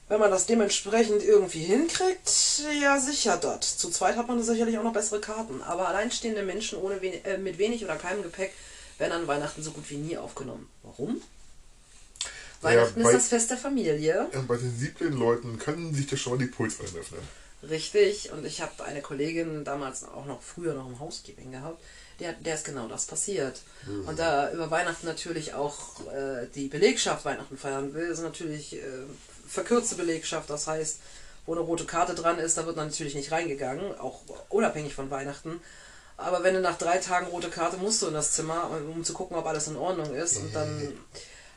wenn 0.09 0.21
man 0.21 0.31
das 0.31 0.47
dementsprechend 0.47 1.23
irgendwie 1.23 1.63
hinkriegt, 1.65 2.63
ja 2.81 2.99
sicher 2.99 3.37
dort. 3.37 3.65
Zu 3.65 3.91
zweit 3.91 4.17
hat 4.17 4.27
man 4.29 4.43
sicherlich 4.43 4.79
auch 4.79 4.83
noch 4.83 4.93
bessere 4.95 5.21
Karten. 5.21 5.63
Aber 5.63 5.89
alleinstehende 5.89 6.43
Menschen 6.43 6.79
ohne 6.79 7.01
wen 7.03 7.13
äh, 7.25 7.37
mit 7.39 7.59
wenig 7.59 7.85
oder 7.85 7.97
keinem 7.97 8.23
Gepäck 8.23 8.53
werden 8.97 9.13
an 9.13 9.27
Weihnachten 9.27 9.63
so 9.63 9.71
gut 9.73 9.89
wie 9.91 9.97
nie 9.99 10.17
aufgenommen. 10.17 10.69
Warum? 10.83 11.21
Weihnachten 12.63 13.03
bei- 13.03 13.11
ist 13.11 13.15
das 13.17 13.29
Fest 13.29 13.51
der 13.51 13.59
Familie. 13.59 14.29
Ja, 14.33 14.41
bei 14.49 14.57
sensiblen 14.57 15.13
Leuten 15.13 15.59
können 15.59 15.95
sich 15.95 16.07
das 16.07 16.19
schon 16.21 16.33
mal 16.33 16.39
die 16.39 16.51
Pulsadern 16.51 16.97
öffnen. 16.97 17.21
Richtig, 17.63 18.31
und 18.33 18.47
ich 18.47 18.61
habe 18.61 18.85
eine 18.85 19.03
Kollegin 19.03 19.65
damals 19.65 20.05
auch 20.05 20.27
noch 20.27 20.43
früher 20.43 20.75
noch 20.75 20.87
im 20.87 21.01
Housekeeping 21.01 21.51
gehabt, 21.51 21.83
der, 22.21 22.33
der 22.35 22.55
ist 22.55 22.65
genau 22.65 22.87
das 22.87 23.07
passiert. 23.07 23.61
Mhm. 23.87 24.09
Und 24.09 24.19
da 24.19 24.53
über 24.53 24.71
Weihnachten 24.71 25.07
natürlich 25.07 25.55
auch 25.55 26.01
äh, 26.13 26.47
die 26.55 26.69
Belegschaft 26.69 27.25
Weihnachten 27.25 27.57
feiern 27.57 27.95
will, 27.95 28.09
ist 28.09 28.23
natürlich 28.23 28.75
äh, 28.75 28.81
verkürzte 29.47 29.97
Belegschaft, 29.97 30.51
das 30.51 30.67
heißt, 30.67 30.99
wo 31.47 31.53
eine 31.53 31.63
rote 31.63 31.85
Karte 31.85 32.15
dran 32.15 32.39
ist, 32.39 32.59
da 32.59 32.67
wird 32.67 32.77
man 32.77 32.89
natürlich 32.89 33.15
nicht 33.15 33.33
reingegangen, 33.33 33.99
auch 33.99 34.21
unabhängig 34.51 34.95
von 34.95 35.11
Weihnachten. 35.11 35.61
Aber 36.19 36.43
wenn 36.43 36.55
du 36.55 36.61
nach 36.61 36.77
drei 36.77 36.99
Tagen 36.99 37.29
rote 37.29 37.49
Karte 37.49 37.77
musst 37.77 38.03
du 38.03 38.09
in 38.09 38.15
das 38.15 38.33
Zimmer, 38.33 38.71
um 38.93 39.05
zu 39.05 39.15
gucken, 39.15 39.37
ob 39.37 39.47
alles 39.47 39.69
in 39.69 39.77
Ordnung 39.77 40.15
ist. 40.15 40.37
Und 40.37 40.55
dann 40.55 40.93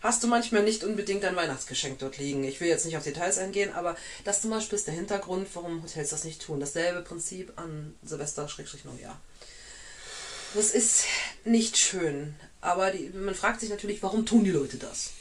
hast 0.02 0.24
du 0.24 0.28
manchmal 0.28 0.64
nicht 0.64 0.84
unbedingt 0.84 1.24
ein 1.24 1.36
Weihnachtsgeschenk 1.36 2.00
dort 2.00 2.18
liegen. 2.18 2.44
Ich 2.44 2.60
will 2.60 2.68
jetzt 2.68 2.86
nicht 2.86 2.98
auf 2.98 3.04
Details 3.04 3.38
eingehen, 3.38 3.74
aber 3.74 3.96
das 4.24 4.42
zum 4.42 4.50
Beispiel 4.50 4.78
ist 4.78 4.88
der 4.88 4.94
Hintergrund, 4.94 5.48
warum 5.54 5.84
Hotels 5.84 6.10
das 6.10 6.24
nicht 6.24 6.42
tun. 6.42 6.60
Dasselbe 6.60 7.02
Prinzip 7.02 7.54
an 7.56 7.96
Silvester-Neujahr. 8.04 9.20
Das 10.54 10.72
ist 10.72 11.06
nicht 11.46 11.78
schön. 11.78 12.36
Aber 12.60 12.92
die, 12.92 13.10
man 13.10 13.36
fragt 13.36 13.62
sich 13.62 13.70
natürlich, 13.70 14.04
warum 14.04 14.26
tun 14.26 14.44
die 14.44 14.52
Leute 14.52 14.78
das? 14.78 15.12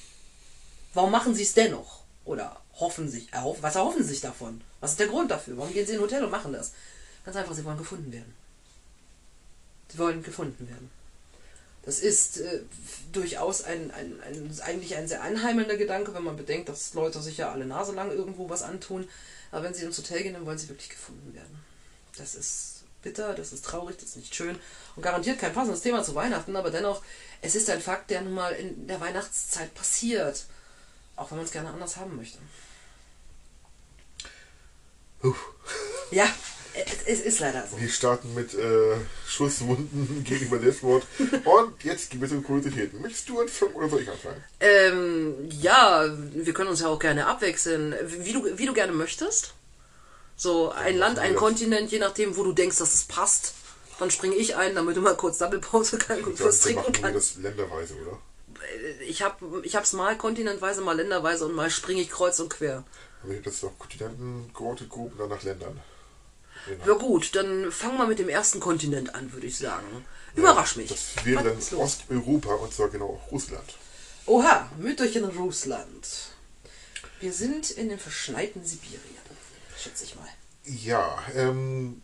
Warum 0.93 1.13
machen 1.13 1.35
sie 1.35 1.45
es 1.45 1.55
dennoch? 1.55 2.01
Oder 2.25 2.61
hoffen 2.75 3.09
sich, 3.09 3.33
erhoffen, 3.33 3.63
was 3.63 3.77
erhoffen 3.77 4.03
sie 4.03 4.11
sich 4.11 4.21
davon? 4.21 4.61
Was 4.81 4.93
ist 4.93 5.01
der 5.01 5.09
Grund 5.09 5.31
dafür? 5.31 5.57
Warum 5.57 5.73
gehen 5.73 5.87
sie 5.87 5.93
in 5.93 5.99
ein 5.99 6.05
Hotel 6.05 6.25
und 6.25 6.31
machen 6.31 6.53
das? 6.53 6.73
Ganz 7.25 7.37
einfach, 7.37 7.55
sie 7.55 7.65
wollen 7.65 7.79
gefunden 7.79 8.13
werden. 8.13 8.35
Sie 9.91 9.99
wollen 9.99 10.23
gefunden 10.23 10.69
werden. 10.69 10.91
Das 11.83 12.01
ist 12.01 12.41
äh, 12.41 12.61
durchaus 13.13 13.63
ein, 13.63 13.91
ein, 13.91 14.21
ein, 14.23 14.61
eigentlich 14.63 14.97
ein 14.97 15.09
sehr 15.09 15.23
einheimelnder 15.23 15.77
Gedanke, 15.77 16.15
wenn 16.15 16.25
man 16.25 16.37
bedenkt, 16.37 16.69
dass 16.69 16.95
Leute 16.95 17.21
sich 17.23 17.39
ja 17.39 17.51
alle 17.51 17.65
Nase 17.65 17.93
lang 17.93 18.11
irgendwo 18.11 18.51
was 18.51 18.63
antun. 18.63 19.09
Aber 19.51 19.65
wenn 19.65 19.75
sie 19.75 19.85
ins 19.85 19.99
Hotel 19.99 20.23
gehen, 20.23 20.35
dann 20.35 20.47
wollen 20.47 20.59
sie 20.59 20.69
wirklich 20.69 20.91
gefunden 20.91 21.35
werden. 21.35 21.65
Das 22.17 22.35
ist 22.35 22.83
bitter, 23.03 23.35
das 23.35 23.53
ist 23.53 23.65
traurig, 23.65 23.97
das 23.97 24.11
ist 24.11 24.17
nicht 24.17 24.35
schön 24.35 24.59
und 24.97 25.03
garantiert 25.03 25.39
kein 25.39 25.55
passendes 25.55 25.81
Thema 25.81 26.03
zu 26.03 26.15
Weihnachten, 26.15 26.55
aber 26.57 26.71
dennoch, 26.71 27.03
es 27.41 27.55
ist 27.55 27.71
ein 27.71 27.81
Fakt, 27.81 28.11
der 28.11 28.21
nun 28.21 28.35
mal 28.35 28.53
in 28.53 28.87
der 28.87 29.01
Weihnachtszeit 29.01 29.73
passiert. 29.75 30.45
Auch 31.17 31.31
wenn 31.31 31.39
man 31.39 31.47
es 31.47 31.53
gerne 31.53 31.71
anders 31.71 31.97
haben 31.97 32.17
möchte. 32.17 32.39
Puh. 35.21 35.35
Ja, 36.11 36.27
es, 37.07 37.21
ist 37.21 37.41
leider 37.41 37.67
so. 37.67 37.81
Wir 37.81 37.89
starten 37.89 38.35
mit 38.35 38.55
äh, 38.55 38.97
Schusswunden 39.27 40.25
gegenüber 40.29 40.59
Selbstmord. 40.59 41.05
Und 41.45 41.85
jetzt 41.85 42.11
gibt 42.11 42.23
es 42.23 42.33
um 42.33 42.43
Kuriositäten. 42.43 43.01
Möchtest 43.01 43.29
du 43.29 43.41
anfangen 43.41 43.75
oder 43.75 43.89
soll 43.89 44.03
ich 44.03 44.11
anfangen? 44.11 44.43
Ähm, 44.61 45.35
ja, 45.51 46.07
wir 46.35 46.53
können 46.53 46.71
uns 46.71 46.81
ja 46.81 46.89
auch 46.89 46.99
gerne 46.99 47.27
abwechseln. 47.27 47.95
Wie 48.07 48.33
du, 48.33 48.59
wie 48.59 48.67
du 48.67 48.73
gerne 48.73 48.93
möchtest. 48.93 49.55
So 50.37 50.71
ein 50.71 50.97
Land, 50.97 51.19
ein 51.19 51.35
Kontinent, 51.35 51.91
je 51.93 51.99
nachdem, 51.99 52.37
wo 52.37 52.45
du 52.45 52.53
denkst, 52.53 52.79
dass 52.79 52.95
es 52.95 53.05
passt. 53.05 53.55
Dann 53.99 54.11
springe 54.11 54.37
ich 54.37 54.57
ein, 54.57 54.75
damit 54.75 54.97
du 54.97 55.03
mal 55.03 55.17
kurz 55.17 55.37
Doppelpause 55.39 55.99
kannst 55.99 56.25
und 56.25 56.43
was 56.43 56.61
trinken 56.61 56.81
machen 56.81 57.03
kannst. 57.03 57.37
das 57.37 57.43
länderweise, 57.43 57.95
oder? 57.97 58.19
Ich 59.07 59.23
habe 59.23 59.63
ich 59.63 59.77
hab's 59.77 59.93
mal 59.93 60.17
kontinentweise, 60.17 60.81
mal 60.81 60.97
länderweise 60.97 61.45
und 61.45 61.55
mal 61.55 61.71
springe 61.71 62.01
ich 62.01 62.11
kreuz 62.11 62.41
und 62.41 62.49
quer. 62.49 62.85
Aber 63.23 63.33
ich 63.33 63.39
habe 63.39 63.51
das 63.51 63.63
auf 63.65 63.79
Kontinenten 63.79 64.51
geortet, 64.55 64.89
grob 64.89 65.13
und 65.13 65.19
dann 65.19 65.29
nach 65.29 65.43
Ländern. 65.43 65.79
Genau. 66.67 66.87
Ja 66.87 66.93
gut, 66.95 67.35
dann 67.35 67.73
fang 67.73 67.97
mal 67.97 68.07
mit 68.07 68.19
dem 68.19 68.29
ersten 68.29 68.61
Kontinent 68.61 69.15
an, 69.15 69.33
würde 69.33 69.47
ich 69.47 69.59
sagen. 69.59 70.05
Überrasch 70.37 70.77
mich. 70.77 70.89
Das 70.89 71.25
wäre 71.25 71.43
dann? 71.43 71.79
Osteuropa 71.79 72.55
und 72.55 72.73
zwar 72.73 72.89
genau 72.89 73.21
Russland. 73.31 73.77
Oha, 74.27 74.71
Mütterchen 74.79 75.25
Russland. 75.25 76.07
Wir 77.21 77.33
sind 77.33 77.71
in 77.71 77.89
den 77.89 77.99
verschneiten 77.99 78.65
Sibirien, 78.65 79.01
schätze 79.77 80.05
ich 80.05 80.15
mal. 80.15 80.29
Ja, 80.65 81.19
ähm, 81.35 82.01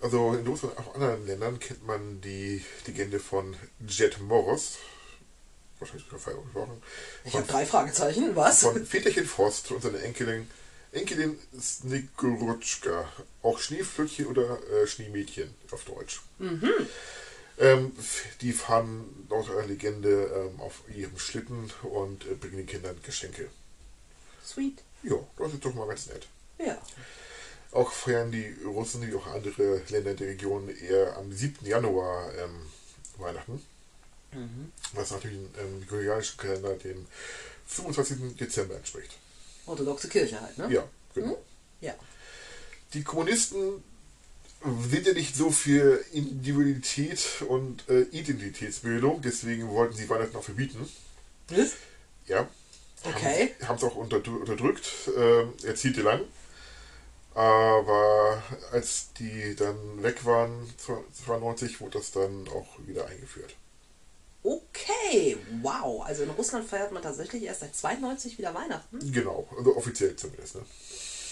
also 0.00 0.34
in 0.34 0.46
Russland 0.46 0.76
und 0.76 0.86
auch 0.86 0.94
anderen 0.94 1.26
Ländern 1.26 1.58
kennt 1.58 1.86
man 1.86 2.20
die 2.20 2.64
Legende 2.86 3.20
von 3.20 3.56
Jet 3.86 4.20
Moros. 4.20 4.78
Wahrscheinlich 5.78 6.06
schon 6.08 6.20
falsch 6.20 6.36
gesprochen. 6.44 6.82
Ich 7.24 7.34
habe 7.34 7.46
drei 7.46 7.66
Fragezeichen, 7.66 8.36
was? 8.36 8.60
Von 8.60 8.86
Väterchen 8.86 9.26
Frost 9.26 9.70
und 9.72 9.82
seiner 9.82 10.00
Enkelin, 10.02 10.48
Enkelin 10.92 11.38
Snikurutschka. 11.58 13.10
Auch 13.42 13.58
Schneeflöckchen 13.58 14.26
oder 14.26 14.58
äh, 14.70 14.86
Schneemädchen 14.86 15.52
auf 15.70 15.84
Deutsch. 15.84 16.20
Ähm, 17.58 17.92
f- 17.98 18.24
die 18.40 18.52
fahren 18.52 19.26
laut 19.28 19.50
einer 19.50 19.66
Legende 19.66 20.24
ähm, 20.52 20.60
auf 20.60 20.82
ihrem 20.94 21.18
Schlitten 21.18 21.70
und 21.82 22.26
äh, 22.26 22.34
bringen 22.34 22.56
den 22.58 22.66
Kindern 22.66 22.96
Geschenke. 23.02 23.48
Sweet. 24.44 24.78
Ja, 25.02 25.16
das 25.38 25.52
ist 25.54 25.64
doch 25.64 25.74
mal 25.74 25.86
ganz 25.86 26.06
nett. 26.06 26.26
Ja. 26.58 26.80
Auch 27.72 27.90
feiern 27.92 28.30
die 28.32 28.54
Russen 28.64 29.06
wie 29.06 29.14
auch 29.14 29.26
andere 29.28 29.80
Länder 29.88 30.14
der 30.14 30.28
Region 30.28 30.68
eher 30.68 31.16
am 31.16 31.32
7. 31.32 31.64
Januar 31.66 32.32
ähm, 32.38 32.66
Weihnachten. 33.18 33.62
Was 34.94 35.10
natürlich 35.10 35.38
im 35.60 35.86
koreanischen 35.86 36.38
Kalender 36.38 36.74
dem 36.76 37.06
25. 37.66 38.36
Dezember 38.38 38.76
entspricht. 38.76 39.18
Orthodoxe 39.66 40.08
Kirche 40.08 40.40
halt, 40.40 40.58
ne? 40.58 40.72
Ja, 40.72 40.84
genau. 41.14 41.42
Ja. 41.80 41.94
Die 42.94 43.02
Kommunisten 43.02 43.82
sind 44.90 45.06
ja 45.06 45.12
nicht 45.12 45.34
so 45.34 45.50
für 45.50 46.04
Individualität 46.12 47.42
und 47.48 47.88
äh, 47.88 48.02
Identitätsbildung, 48.02 49.22
deswegen 49.22 49.68
wollten 49.68 49.94
sie 49.94 50.08
Weihnachten 50.08 50.36
auch 50.36 50.44
verbieten. 50.44 50.88
Was? 51.48 51.72
Ja. 52.26 52.48
Okay. 53.04 53.54
Haben 53.66 53.76
es 53.76 53.84
auch 53.84 53.96
unter, 53.96 54.16
unterdrückt, 54.16 54.88
äh, 55.16 55.66
jahrzehntelang. 55.66 56.20
Aber 57.34 58.42
als 58.72 59.12
die 59.18 59.56
dann 59.56 60.02
weg 60.02 60.24
waren, 60.24 60.52
92, 61.24 61.80
wurde 61.80 61.98
das 61.98 62.12
dann 62.12 62.46
auch 62.48 62.66
wieder 62.86 63.06
eingeführt. 63.06 63.56
Okay, 64.42 65.36
wow. 65.60 66.02
Also 66.04 66.24
in 66.24 66.30
Russland 66.30 66.68
feiert 66.68 66.92
man 66.92 67.02
tatsächlich 67.02 67.44
erst 67.44 67.60
seit 67.60 67.76
92 67.76 68.38
wieder 68.38 68.54
Weihnachten. 68.54 69.12
Genau, 69.12 69.48
also 69.56 69.76
offiziell 69.76 70.16
zumindest. 70.16 70.56
Ne? 70.56 70.62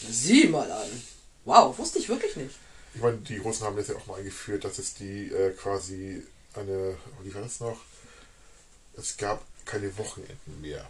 Sieh 0.08 0.48
mal 0.48 0.70
an. 0.70 0.88
Wow, 1.44 1.76
wusste 1.78 1.98
ich 1.98 2.08
wirklich 2.08 2.36
nicht. 2.36 2.54
Ich 2.94 3.00
meine, 3.00 3.18
die 3.18 3.38
Russen 3.38 3.66
haben 3.66 3.76
das 3.76 3.88
ja 3.88 3.96
auch 3.96 4.06
mal 4.06 4.18
eingeführt, 4.18 4.64
dass 4.64 4.78
es 4.78 4.94
die 4.94 5.28
äh, 5.32 5.50
quasi 5.52 6.22
eine, 6.54 6.96
wie 7.22 7.34
war 7.34 7.42
das 7.42 7.60
noch? 7.60 7.80
Es 8.96 9.16
gab 9.16 9.44
keine 9.64 9.96
Wochenenden 9.98 10.60
mehr. 10.60 10.88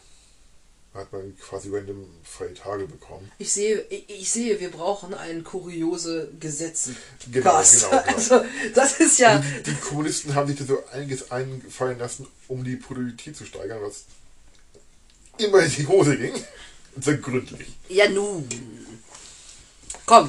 Hat 0.92 1.12
man 1.12 1.36
quasi 1.38 1.68
random 1.72 2.04
freie 2.24 2.52
Tage 2.52 2.86
bekommen. 2.86 3.30
Ich 3.38 3.52
sehe, 3.52 3.80
ich, 4.08 4.28
sehe, 4.28 4.58
wir 4.58 4.72
brauchen 4.72 5.14
ein 5.14 5.44
kuriose 5.44 6.32
Gesetze. 6.40 6.96
Genau, 7.30 7.62
genau, 7.62 7.90
genau. 7.90 8.02
Also, 8.12 8.44
das 8.74 8.98
ist 8.98 9.20
ja. 9.20 9.38
Die, 9.38 9.70
die 9.70 9.76
Kommunisten 9.76 10.34
haben 10.34 10.48
sich 10.48 10.58
da 10.58 10.64
so 10.64 10.82
einiges 10.90 11.30
einfallen 11.30 11.98
lassen, 11.98 12.26
um 12.48 12.64
die 12.64 12.74
Produktivität 12.74 13.36
zu 13.36 13.44
steigern, 13.44 13.78
was 13.82 14.04
immer 15.38 15.60
in 15.60 15.70
die 15.70 15.86
Hose 15.86 16.16
ging. 16.16 16.34
Und 16.96 17.04
zwar 17.04 17.14
gründlich. 17.14 17.68
Ja, 17.88 18.08
nun. 18.08 18.48
Komm, 20.06 20.28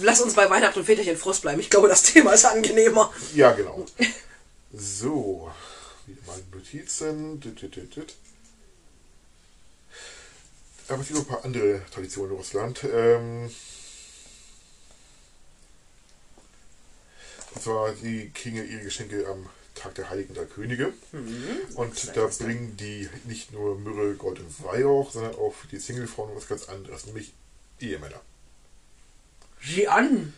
lass 0.00 0.22
uns 0.22 0.32
bei 0.32 0.48
Weihnachten 0.48 0.78
und 0.78 0.86
Väterchen 0.86 1.18
Frost 1.18 1.42
bleiben. 1.42 1.60
Ich 1.60 1.68
glaube, 1.68 1.88
das 1.88 2.04
Thema 2.04 2.32
ist 2.32 2.46
angenehmer. 2.46 3.12
Ja, 3.34 3.52
genau. 3.52 3.84
So, 4.72 5.50
wieder 6.06 6.22
mal 6.26 6.40
Notizen. 6.52 7.38
Dit, 7.38 7.60
dit, 7.60 7.76
dit, 7.76 7.96
dit. 7.96 8.14
Aber 10.88 11.00
es 11.00 11.08
gibt 11.08 11.18
noch 11.18 11.26
ein 11.26 11.34
paar 11.34 11.44
andere 11.44 11.80
Traditionen 11.92 12.32
in 12.32 12.36
Russland. 12.36 12.84
Ähm, 12.84 13.50
und 17.54 17.62
zwar, 17.62 17.92
die 17.92 18.30
kriegen 18.34 18.56
ihre 18.56 18.82
Geschenke 18.82 19.26
am 19.28 19.48
Tag 19.74 19.94
der 19.94 20.10
Heiligen 20.10 20.34
Drei 20.34 20.44
Könige. 20.44 20.92
Und 21.74 22.16
da 22.16 22.26
bringen 22.26 22.76
die 22.76 23.08
nicht 23.24 23.52
nur 23.52 23.78
Myrrhe, 23.78 24.14
Gold 24.14 24.40
und 24.40 24.64
Weihrauch, 24.64 25.10
sondern 25.12 25.34
auch 25.36 25.52
für 25.54 25.68
die 25.68 25.78
Singlefrauen 25.78 26.34
was 26.36 26.48
ganz 26.48 26.68
anderes, 26.68 27.06
nämlich 27.06 27.32
Ehemänner. 27.80 28.20
Sieh 29.62 29.88
an. 29.88 30.34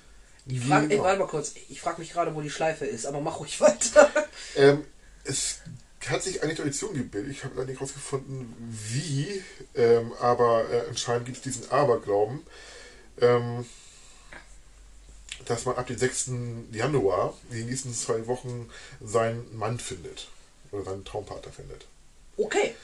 Ich 0.47 0.61
frag, 0.65 0.89
Genau. 0.89 1.03
warte 1.03 1.19
mal 1.19 1.27
kurz. 1.27 1.55
Ich 1.69 1.81
frage 1.81 2.01
mich 2.01 2.13
gerade, 2.13 2.35
wo 2.35 2.41
die 2.41 2.51
Schleife 2.51 2.87
ist, 2.87 3.05
aber 3.05 3.21
mach 3.21 3.41
ruhig 3.41 3.61
weiter. 3.61 4.11
Ähm, 4.55 4.85
es 5.25 5.59
hat 6.11 6.23
sich 6.23 6.43
eine 6.43 6.55
Tradition 6.55 6.95
gebildet. 6.95 7.33
Ich 7.33 7.45
habe 7.45 7.55
leider 7.57 7.69
nicht 7.69 7.81
herausgefunden, 7.81 8.55
wie, 8.71 9.43
ähm, 9.75 10.13
aber 10.21 10.69
äh, 10.71 10.89
anscheinend 10.89 11.27
gibt 11.27 11.39
es 11.39 11.43
diesen 11.43 11.71
Aberglauben, 11.71 12.45
ähm, 13.21 13.67
dass 15.47 15.65
man 15.65 15.77
ab 15.77 15.87
dem 15.87 15.99
6. 15.99 16.31
Januar, 16.73 17.37
in 17.51 17.59
den 17.59 17.67
nächsten 17.69 17.95
zwei 17.95 18.27
Wochen, 18.27 18.71
seinen 19.01 19.57
Mann 19.57 19.79
findet. 19.79 20.29
Oder 20.73 20.85
seinen 20.85 21.05
Traumpartner 21.05 21.53
findet. 21.53 21.87
Okay. 22.37 22.75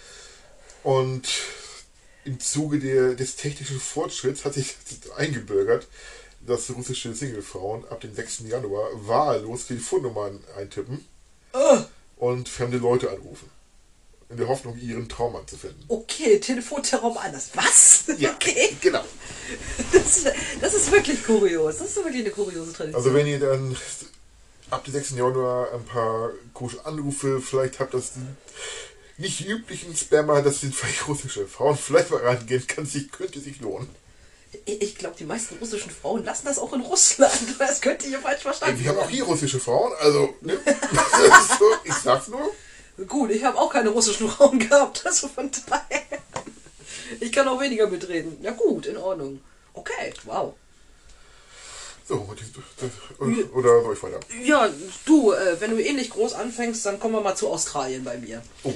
Und 0.82 1.28
im 2.24 2.38
Zuge 2.38 2.78
der, 2.78 3.14
des 3.14 3.36
technischen 3.36 3.80
Fortschritts 3.80 4.44
hat 4.44 4.54
sich 4.54 4.76
eingebürgert, 5.16 5.88
dass 6.46 6.70
russische 6.70 7.14
Singlefrauen 7.14 7.84
ab 7.88 8.00
dem 8.00 8.14
6. 8.14 8.40
Januar 8.46 8.88
wahllos 9.06 9.66
Telefonnummern 9.66 10.42
eintippen 10.56 11.04
Ah, 11.52 11.84
und 12.22 12.48
fremde 12.48 12.78
Leute 12.78 13.10
anrufen. 13.10 13.50
In 14.28 14.36
der 14.36 14.46
Hoffnung, 14.48 14.78
ihren 14.78 15.08
Traummann 15.08 15.46
zu 15.46 15.56
finden. 15.58 15.82
okay, 15.88 16.38
Telefonterror 16.38 17.20
anders. 17.20 17.50
Was? 17.54 18.04
Okay. 18.08 18.76
genau. 18.80 19.04
Das, 19.92 20.18
ist- 20.18 20.32
das 20.60 20.74
ist 20.74 20.90
wirklich 20.92 21.24
kurios. 21.24 21.78
Das 21.78 21.88
ist 21.88 21.96
wirklich 21.96 22.22
eine 22.22 22.30
kuriose 22.30 22.72
Tradition. 22.72 22.94
Also 22.94 23.12
wenn 23.14 23.26
ihr 23.26 23.40
dann 23.40 23.76
ab 24.70 24.84
dem 24.84 24.92
6. 24.92 25.10
Januar 25.10 25.72
ein 25.74 25.84
paar 25.84 26.30
komische 26.54 26.84
Anrufe 26.86 27.40
vielleicht 27.40 27.78
habt, 27.80 27.92
dass 27.94 28.12
die 28.14 28.20
nicht 29.22 29.46
üblichen 29.46 29.94
Spammer, 29.96 30.42
das 30.42 30.60
sind 30.60 30.74
vielleicht 30.74 31.06
russische 31.08 31.46
Frauen, 31.46 31.76
vielleicht 31.76 32.10
mal 32.10 32.20
reingehen, 32.24 32.66
kann 32.66 32.86
sich, 32.86 33.10
könnte 33.12 33.40
sich 33.40 33.60
lohnen. 33.60 33.88
Ich, 34.66 34.82
ich 34.82 34.94
glaube, 34.96 35.16
die 35.18 35.24
meisten 35.24 35.56
russischen 35.58 35.90
Frauen 35.90 36.24
lassen 36.24 36.46
das 36.46 36.58
auch 36.58 36.72
in 36.72 36.80
Russland. 36.82 37.32
Das 37.58 37.80
könnte 37.80 38.06
hier 38.06 38.20
falsch 38.20 38.42
verstanden 38.42 38.78
Wir 38.82 38.90
haben 38.90 38.98
auch 38.98 39.08
hier 39.10 39.24
russische 39.24 39.58
Frauen, 39.60 39.92
also, 40.00 40.34
ne? 40.42 40.58
So, 41.58 41.64
ich 41.84 41.94
sag's 41.94 42.28
nur. 42.28 42.52
Gut, 43.06 43.30
ich 43.30 43.42
habe 43.44 43.58
auch 43.58 43.72
keine 43.72 43.88
russischen 43.88 44.28
Frauen 44.28 44.58
gehabt. 44.58 45.04
Also 45.06 45.28
von 45.28 45.50
daher. 45.66 46.02
Ich 47.20 47.32
kann 47.32 47.48
auch 47.48 47.60
weniger 47.60 47.86
mitreden. 47.88 48.38
Ja 48.42 48.50
gut, 48.52 48.86
in 48.86 48.96
Ordnung. 48.98 49.40
Okay, 49.74 50.12
wow. 50.24 50.54
So, 52.06 52.28
das- 52.36 52.90
oder 53.54 53.82
soll 53.82 53.94
ich 53.94 54.02
weiter? 54.02 54.20
Ja, 54.42 54.68
du, 55.06 55.32
äh, 55.32 55.58
wenn 55.60 55.70
du 55.70 55.82
ähnlich 55.82 56.10
groß 56.10 56.34
anfängst, 56.34 56.84
dann 56.84 56.98
kommen 57.00 57.14
wir 57.14 57.20
mal 57.20 57.36
zu 57.36 57.48
Australien 57.48 58.04
bei 58.04 58.18
mir. 58.18 58.42
Oh, 58.64 58.74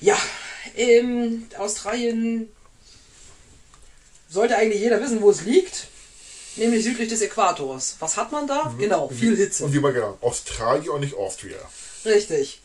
Ja, 0.00 0.18
ähm, 0.76 1.46
Australien 1.56 2.50
sollte 4.34 4.56
eigentlich 4.56 4.80
jeder 4.82 5.00
wissen, 5.00 5.22
wo 5.22 5.30
es 5.30 5.42
liegt. 5.42 5.86
Nämlich 6.56 6.84
südlich 6.84 7.08
des 7.08 7.20
Äquators. 7.22 7.96
Was 8.00 8.16
hat 8.16 8.30
man 8.30 8.46
da? 8.46 8.74
Genau, 8.78 9.08
viel 9.08 9.36
Hitze. 9.36 9.64
und 9.64 9.72
wie 9.72 9.80
mal 9.80 9.92
genau, 9.92 10.18
Australien 10.20 10.90
und 10.90 11.00
nicht 11.00 11.14
Austria. 11.16 11.56
Richtig. 12.04 12.60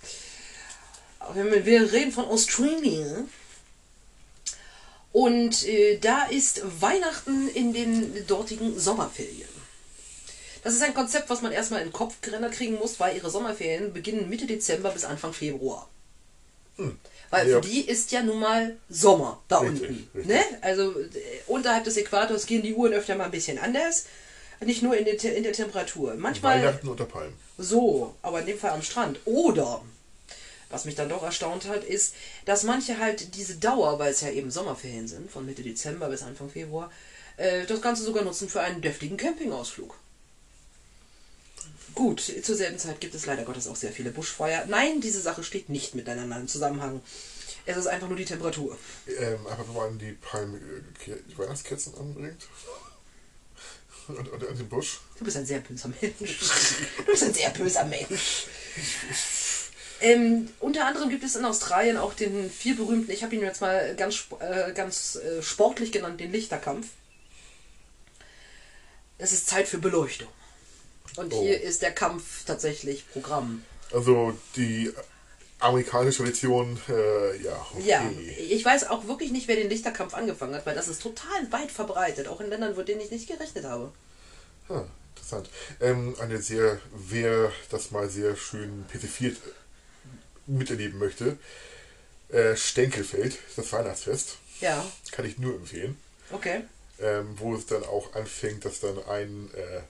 Wir- 1.34 1.65
Wir 1.65 1.91
reden 1.91 2.12
von 2.12 2.25
Australien. 2.25 3.29
Und 5.12 5.65
äh, 5.67 5.97
da 5.97 6.25
ist 6.25 6.62
Weihnachten 6.82 7.49
in 7.49 7.73
den 7.73 8.27
dortigen 8.27 8.79
Sommerferien. 8.79 9.47
Das 10.63 10.73
ist 10.75 10.84
ein 10.84 10.93
Konzept, 10.93 11.29
was 11.29 11.41
man 11.41 11.51
erstmal 11.51 11.82
in 11.82 11.88
den 11.88 11.93
Kopf 11.93 12.15
gerendert 12.21 12.53
kriegen 12.53 12.75
muss, 12.75 12.99
weil 12.99 13.15
ihre 13.15 13.32
Sommerferien 13.32 13.91
beginnen 13.93 14.29
Mitte 14.29 14.45
Dezember 14.45 14.91
bis 14.91 15.05
Anfang 15.05 15.34
Februar. 15.34 15.89
Weil 17.31 17.47
Ja. 17.49 17.55
für 17.61 17.67
die 17.67 17.81
ist 17.81 18.11
ja 18.11 18.21
nun 18.23 18.39
mal 18.39 18.75
Sommer 18.89 19.41
da 19.47 19.59
Richtig, 19.59 19.89
unten. 19.89 20.09
richtig. 20.17 20.35
Ne? 20.35 20.43
Also 20.61 20.99
äh, 20.99 21.05
unterhalb 21.47 21.83
des 21.83 21.97
Äquators 21.97 22.45
gehen 22.45 22.61
die 22.63 22.73
Uhren 22.73 22.93
öfter 22.93 23.15
mal 23.15 23.25
ein 23.25 23.31
bisschen 23.31 23.59
anders. 23.59 24.05
Nicht 24.61 24.81
nur 24.83 24.97
in 24.97 25.05
der, 25.05 25.35
in 25.37 25.43
der 25.43 25.53
Temperatur. 25.53 26.15
Manchmal 26.15 26.57
Weihnachten 26.59 26.87
unter 26.89 27.05
Palmen. 27.05 27.33
so, 27.57 28.15
aber 28.21 28.41
in 28.41 28.47
dem 28.47 28.57
Fall 28.59 28.71
am 28.71 28.81
Strand. 28.81 29.19
Oder, 29.25 29.81
was 30.69 30.83
mich 30.85 30.95
dann 30.95 31.07
doch 31.07 31.23
erstaunt 31.23 31.67
hat, 31.69 31.83
ist, 31.85 32.13
dass 32.45 32.63
manche 32.63 32.97
halt 32.99 33.35
diese 33.35 33.55
Dauer, 33.55 33.99
weil 33.99 34.11
es 34.11 34.19
ja 34.21 34.29
eben 34.31 34.51
Sommerferien 34.51 35.07
sind, 35.07 35.31
von 35.31 35.45
Mitte 35.45 35.61
Dezember 35.63 36.09
bis 36.09 36.23
Anfang 36.23 36.49
Februar, 36.49 36.91
äh, 37.37 37.65
das 37.67 37.81
Ganze 37.81 38.03
sogar 38.03 38.23
nutzen 38.25 38.49
für 38.49 38.59
einen 38.59 38.81
deftigen 38.81 39.15
Campingausflug. 39.17 39.95
Gut, 41.95 42.21
zur 42.21 42.56
selben 42.56 42.78
Zeit 42.80 43.02
gibt 43.02 43.15
es 43.15 43.25
leider 43.25 43.43
Gottes 43.43 43.67
auch 43.67 43.75
sehr 43.75 43.91
viele 43.91 44.12
Buschfeuer. 44.12 44.65
Nein, 44.67 45.02
diese 45.02 45.21
Sache 45.21 45.43
steht 45.43 45.69
nicht 45.69 45.95
miteinander 45.95 46.38
im 46.38 46.47
Zusammenhang. 46.47 47.02
Es 47.65 47.78
ist 47.78 47.88
einfach 47.88 48.08
nur 48.08 48.17
die 48.17 48.25
Temperatur. 48.25 48.78
Ähm, 49.08 49.45
aber 49.47 49.67
wenn 49.67 49.75
man 49.75 49.99
die 49.99 50.13
Palme, 50.13 50.58
äh, 50.58 51.12
die 51.30 51.38
Weihnachtskerzen 51.38 51.95
anbringt. 51.95 52.47
Und, 54.08 54.28
und 54.28 54.43
an 54.43 54.58
den 54.58 54.67
Busch. 54.67 55.02
Du 55.19 55.23
bist 55.23 55.38
ein 55.38 55.45
sehr 55.45 55.60
böser 55.60 55.88
Mensch. 56.02 56.15
Du 56.97 57.04
bist 57.04 57.21
ein 57.21 57.32
sehr 57.32 57.52
böser 57.52 57.86
Mensch. 57.86 58.47
Ähm, 60.02 60.49
unter 60.60 60.86
anderem 60.88 61.10
gibt 61.10 61.23
es 61.23 61.36
in 61.36 61.45
Australien 61.45 61.97
auch 61.97 62.13
den 62.13 62.49
viel 62.49 62.75
berühmten, 62.75 63.12
ich 63.12 63.23
habe 63.23 63.36
ihn 63.36 63.41
jetzt 63.41 63.62
mal 63.62 63.95
ganz, 63.95 64.25
äh, 64.39 64.71
ganz 64.73 65.15
äh, 65.17 65.43
sportlich 65.43 65.91
genannt, 65.91 66.19
den 66.19 66.32
Lichterkampf. 66.32 66.88
Es 69.17 69.34
ist 69.34 69.47
Zeit 69.47 69.67
für 69.67 69.78
Beleuchtung. 69.78 70.30
Und 71.15 71.34
Oh. 71.34 71.41
hier 71.41 71.62
ist 71.62 71.82
der 71.82 71.91
Kampf 71.91 72.45
tatsächlich 72.45 73.10
Programm. 73.12 73.63
Also 73.91 74.38
die 74.56 74.91
amerikanische 75.60 76.19
Tradition, 76.24 76.80
äh, 76.88 77.38
ja, 77.41 77.65
okay. 77.74 77.84
Ja, 77.86 78.12
ich 78.38 78.63
weiß 78.63 78.86
auch 78.89 79.08
wirklich 79.08 79.32
nicht, 79.32 79.48
wer 79.48 79.56
den 79.58 79.69
Lichterkampf 79.69 80.13
angefangen 80.13 80.56
hat, 80.56 80.65
weil 80.65 80.76
das 80.76 80.88
ist 80.88 81.02
total 81.02 81.52
weit 81.52 81.72
verbreitet, 81.72 82.28
auch 82.28 82.39
in 82.39 82.50
Ländern, 82.50 82.76
mit 82.78 82.88
denen 82.88 83.02
ich 83.02 83.12
nicht 83.12 83.28
gerechnet 83.28 83.65
habe. 83.65 83.91
Ah, 84.69 84.84
interessant. 85.15 85.50
Ähm, 85.82 86.15
eine 86.22 86.41
sehr, 86.41 86.80
wer 86.93 87.52
das 87.72 87.91
mal 87.91 88.10
sehr 88.10 88.36
schön 88.38 88.86
persifiert 88.88 89.38
miterleben 90.48 90.98
möchte, 91.00 91.38
äh, 92.30 92.56
Stenkelfeld, 92.56 93.38
das 93.56 93.72
Weihnachtsfest, 93.74 94.38
Ja, 94.62 94.86
kann 95.12 95.26
ich 95.26 95.38
nur 95.39 95.56
empfehlen. 95.56 95.98
okay. 96.32 96.62
ähm, 97.02 97.34
wo 97.38 97.56
es 97.56 97.65
dann 97.65 97.84
auch 97.84 98.13
anfängt, 98.13 98.65
dass 98.65 98.80
dann 98.80 98.98
ein 99.08 99.50
äh, 99.56 99.82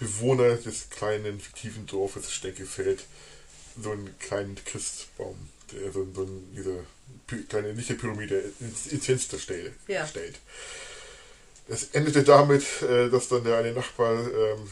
Bewohner 0.00 0.56
des 0.56 0.90
kleinen 0.90 1.40
fiktiven 1.40 1.86
Dorfes 1.86 2.32
Stenkefeld 2.32 3.04
so 3.80 3.92
einen 3.92 4.18
kleinen 4.18 4.56
Christbaum, 4.64 5.36
der 5.72 5.92
so, 5.92 6.06
so 6.14 6.26
diese 6.56 6.84
kleine 7.48 7.72
Lichterpyramide 7.72 8.52
ins, 8.60 8.86
ins 8.88 9.06
Fenster 9.06 9.38
stell, 9.38 9.72
Ja. 9.86 10.06
stellt. 10.06 10.38
Es 11.68 11.84
endete 11.92 12.24
damit, 12.24 12.64
äh, 12.82 13.08
dass 13.10 13.28
dann 13.28 13.44
der 13.44 13.58
eine 13.58 13.72
Nachbar 13.72 14.14
ähm, 14.18 14.70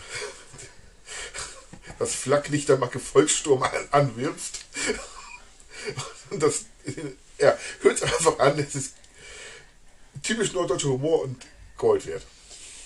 das 1.99 2.15
Flaklicht 2.15 2.69
der 2.69 2.79
Macke 2.79 2.99
Volkssturm 2.99 3.63
an, 3.63 3.71
anwirft. 3.93 4.65
Und 6.31 6.43
das, 6.43 6.65
ja, 7.39 7.57
hört 7.81 8.03
einfach 8.03 8.39
an, 8.41 8.59
es 8.59 8.75
ist 8.75 8.95
typisch 10.23 10.53
norddeutscher 10.53 10.89
Humor 10.89 11.23
und 11.23 11.47
Gold 11.79 12.05
wert. 12.07 12.27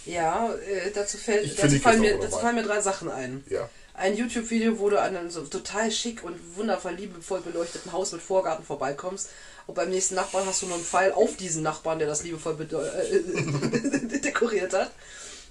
Ja, 0.04 0.52
äh, 0.54 0.90
dazu, 0.92 1.16
fällt, 1.18 1.44
Ich 1.44 1.56
dazu, 1.56 1.78
fallen 1.78 2.00
mir, 2.00 2.18
dazu 2.18 2.38
fallen 2.38 2.56
mir 2.56 2.62
drei 2.64 2.80
Sachen 2.80 3.10
ein. 3.10 3.44
Ja. 3.48 3.68
Ein 3.94 4.16
YouTube-Video, 4.16 4.78
wo 4.78 4.88
du 4.90 5.00
an 5.00 5.14
einem 5.16 5.30
so 5.30 5.42
total 5.42 5.90
schick 5.92 6.24
und 6.24 6.56
wundervoll 6.56 6.94
liebevoll 6.94 7.40
beleuchteten 7.42 7.92
Haus 7.92 8.10
mit 8.12 8.22
Vorgarten 8.22 8.64
vorbeikommst. 8.64 9.28
Und 9.66 9.74
beim 9.74 9.90
nächsten 9.90 10.14
Nachbarn 10.16 10.46
hast 10.46 10.62
du 10.62 10.66
nur 10.66 10.76
einen 10.76 10.84
Pfeil 10.84 11.12
auf 11.12 11.36
diesen 11.36 11.62
Nachbarn, 11.62 11.98
der 11.98 12.08
das 12.08 12.24
liebevoll 12.24 12.54
bedeu- 12.54 12.84
äh, 12.84 14.18
dekoriert 14.20 14.72
hat. 14.72 14.90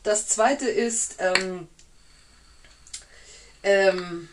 Das 0.04 0.28
zweite 0.28 0.68
ist, 0.68 1.16
ähm, 1.20 1.68
ähm, 3.64 4.28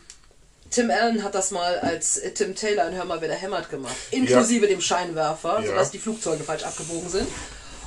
Tim 0.71 0.91
Allen 0.91 1.23
hat 1.23 1.33
das 1.35 1.51
mal 1.51 1.79
als 1.79 2.17
äh, 2.17 2.31
Tim 2.31 2.55
Taylor 2.55 2.87
in 2.89 2.95
Hör 2.95 3.05
mal, 3.05 3.21
wer 3.21 3.27
der 3.27 3.37
hämmert 3.37 3.69
gemacht. 3.69 3.95
Inklusive 4.11 4.67
dem 4.67 4.81
Scheinwerfer, 4.81 5.61
Ja. 5.61 5.67
sodass 5.67 5.91
die 5.91 5.99
Flugzeuge 5.99 6.43
falsch 6.43 6.63
abgebogen 6.63 7.09
sind. 7.09 7.27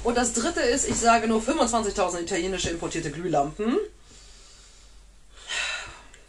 Und 0.05 0.17
das 0.17 0.33
dritte 0.33 0.61
ist, 0.61 0.89
ich 0.89 0.97
sage 0.97 1.29
nur 1.29 1.41
25.000 1.41 2.23
italienische 2.23 2.71
importierte 2.71 3.11
Glühlampen. 3.11 3.77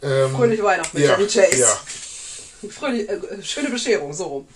Ähm, 0.02 0.36
Fröhliche 0.36 0.62
Weihnachten 0.62 0.96
mit 0.96 1.06
ja, 1.06 1.16
Chevy 1.16 1.26
Chase. 1.26 1.60
Ja, 1.60 2.68
Fröhlich, 2.70 3.08
äh, 3.08 3.42
schöne 3.42 3.70
Bescherung, 3.70 4.12
so 4.12 4.24
rum. 4.24 4.48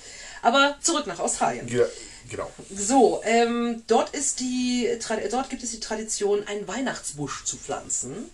Aber 0.43 0.77
zurück 0.81 1.07
nach 1.07 1.19
Australien. 1.19 1.67
ja, 1.69 1.85
genau. 2.31 2.51
So, 2.71 3.21
ähm, 3.25 3.83
dort, 3.87 4.15
ist 4.15 4.41
die, 4.41 4.89
dort 5.31 5.51
gibt 5.51 5.63
es 5.63 5.71
die 5.73 5.81
Tradition, 5.81 6.47
einen 6.47 6.69
Weihnachtsbusch 6.69 7.45
zu 7.45 7.57
pflanzen. 7.57 8.31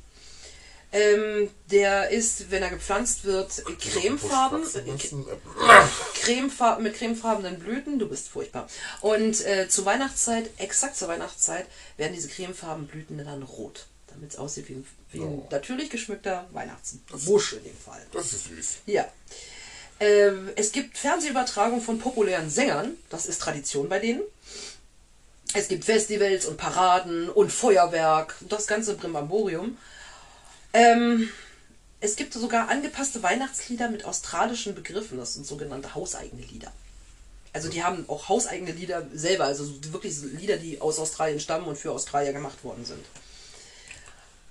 Ähm, 0.94 1.50
der 1.72 2.10
ist, 2.10 2.52
wenn 2.52 2.62
er 2.62 2.70
gepflanzt 2.70 3.24
wird, 3.24 3.64
cremefarben, 3.80 4.62
Ansonsten, 4.62 5.22
äh, 5.28 5.84
cremefarben 6.20 6.84
mit 6.84 6.94
cremefarbenen 6.94 7.58
Blüten. 7.58 7.98
Du 7.98 8.08
bist 8.08 8.28
furchtbar. 8.28 8.68
Und 9.00 9.44
äh, 9.44 9.68
zur 9.68 9.86
Weihnachtszeit, 9.86 10.48
exakt 10.58 10.96
zur 10.96 11.08
Weihnachtszeit, 11.08 11.66
werden 11.96 12.12
diese 12.14 12.28
cremefarben 12.28 12.86
Blüten 12.86 13.18
dann 13.18 13.42
rot. 13.42 13.86
Damit 14.06 14.30
es 14.30 14.38
aussieht 14.38 14.68
wie 14.68 14.74
ein, 14.74 14.86
wie 15.10 15.18
ein 15.22 15.24
Oh. 15.24 15.48
natürlich 15.50 15.90
geschmückter 15.90 16.46
Weihnachtsbusch 16.52 17.54
in 17.54 17.64
dem 17.64 17.76
Fall. 17.76 18.00
das 18.12 18.32
ist 18.32 18.44
süß. 18.46 18.68
Ja. 18.86 19.08
Ähm, 19.98 20.50
es 20.54 20.70
gibt 20.70 20.96
Fernsehübertragungen 20.96 21.82
von 21.84 21.98
populären 21.98 22.48
Sängern. 22.50 22.92
Das 23.10 23.26
ist 23.26 23.40
Tradition 23.42 23.88
bei 23.88 23.98
denen. 23.98 24.22
Es 25.54 25.66
gibt 25.66 25.84
Festivals 25.84 26.46
und 26.46 26.56
Paraden 26.56 27.28
und 27.30 27.50
Feuerwerk. 27.50 28.36
Das 28.48 28.68
ganze 28.68 28.94
Brimborium. 28.94 29.76
Ähm, 30.74 31.30
es 32.00 32.16
gibt 32.16 32.34
sogar 32.34 32.68
angepasste 32.68 33.22
Weihnachtslieder 33.22 33.88
mit 33.88 34.04
australischen 34.04 34.74
Begriffen. 34.74 35.16
Das 35.16 35.34
sind 35.34 35.46
sogenannte 35.46 35.94
hauseigene 35.94 36.42
Lieder. 36.42 36.70
Also 37.54 37.70
die 37.70 37.84
haben 37.84 38.04
auch 38.08 38.28
hauseigene 38.28 38.72
Lieder 38.72 39.06
selber. 39.14 39.44
Also 39.44 39.64
wirklich 39.92 40.16
Lieder, 40.38 40.58
die 40.58 40.80
aus 40.80 40.98
Australien 40.98 41.40
stammen 41.40 41.66
und 41.66 41.78
für 41.78 41.92
Australier 41.92 42.32
gemacht 42.32 42.62
worden 42.64 42.84
sind. 42.84 43.04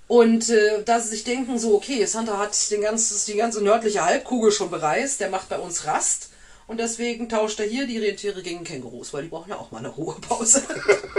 Und 0.08 0.48
äh, 0.48 0.82
da 0.84 1.00
sie 1.00 1.10
sich 1.10 1.24
denken, 1.24 1.58
so, 1.58 1.74
okay, 1.74 2.04
Santa 2.06 2.38
hat 2.38 2.70
den 2.70 2.80
ganzen, 2.80 3.24
die 3.26 3.38
ganze 3.38 3.62
nördliche 3.62 4.04
Halbkugel 4.04 4.50
schon 4.50 4.70
bereist, 4.70 5.20
der 5.20 5.30
macht 5.30 5.48
bei 5.48 5.58
uns 5.58 5.86
Rast. 5.86 6.30
Und 6.66 6.80
deswegen 6.80 7.28
tauscht 7.28 7.60
er 7.60 7.66
hier 7.66 7.86
die 7.86 7.98
Rentiere 7.98 8.42
gegen 8.42 8.64
Kängurus, 8.64 9.12
weil 9.12 9.24
die 9.24 9.28
brauchen 9.28 9.50
ja 9.50 9.56
auch 9.56 9.70
mal 9.70 9.78
eine 9.78 9.88
Ruhepause. 9.88 10.62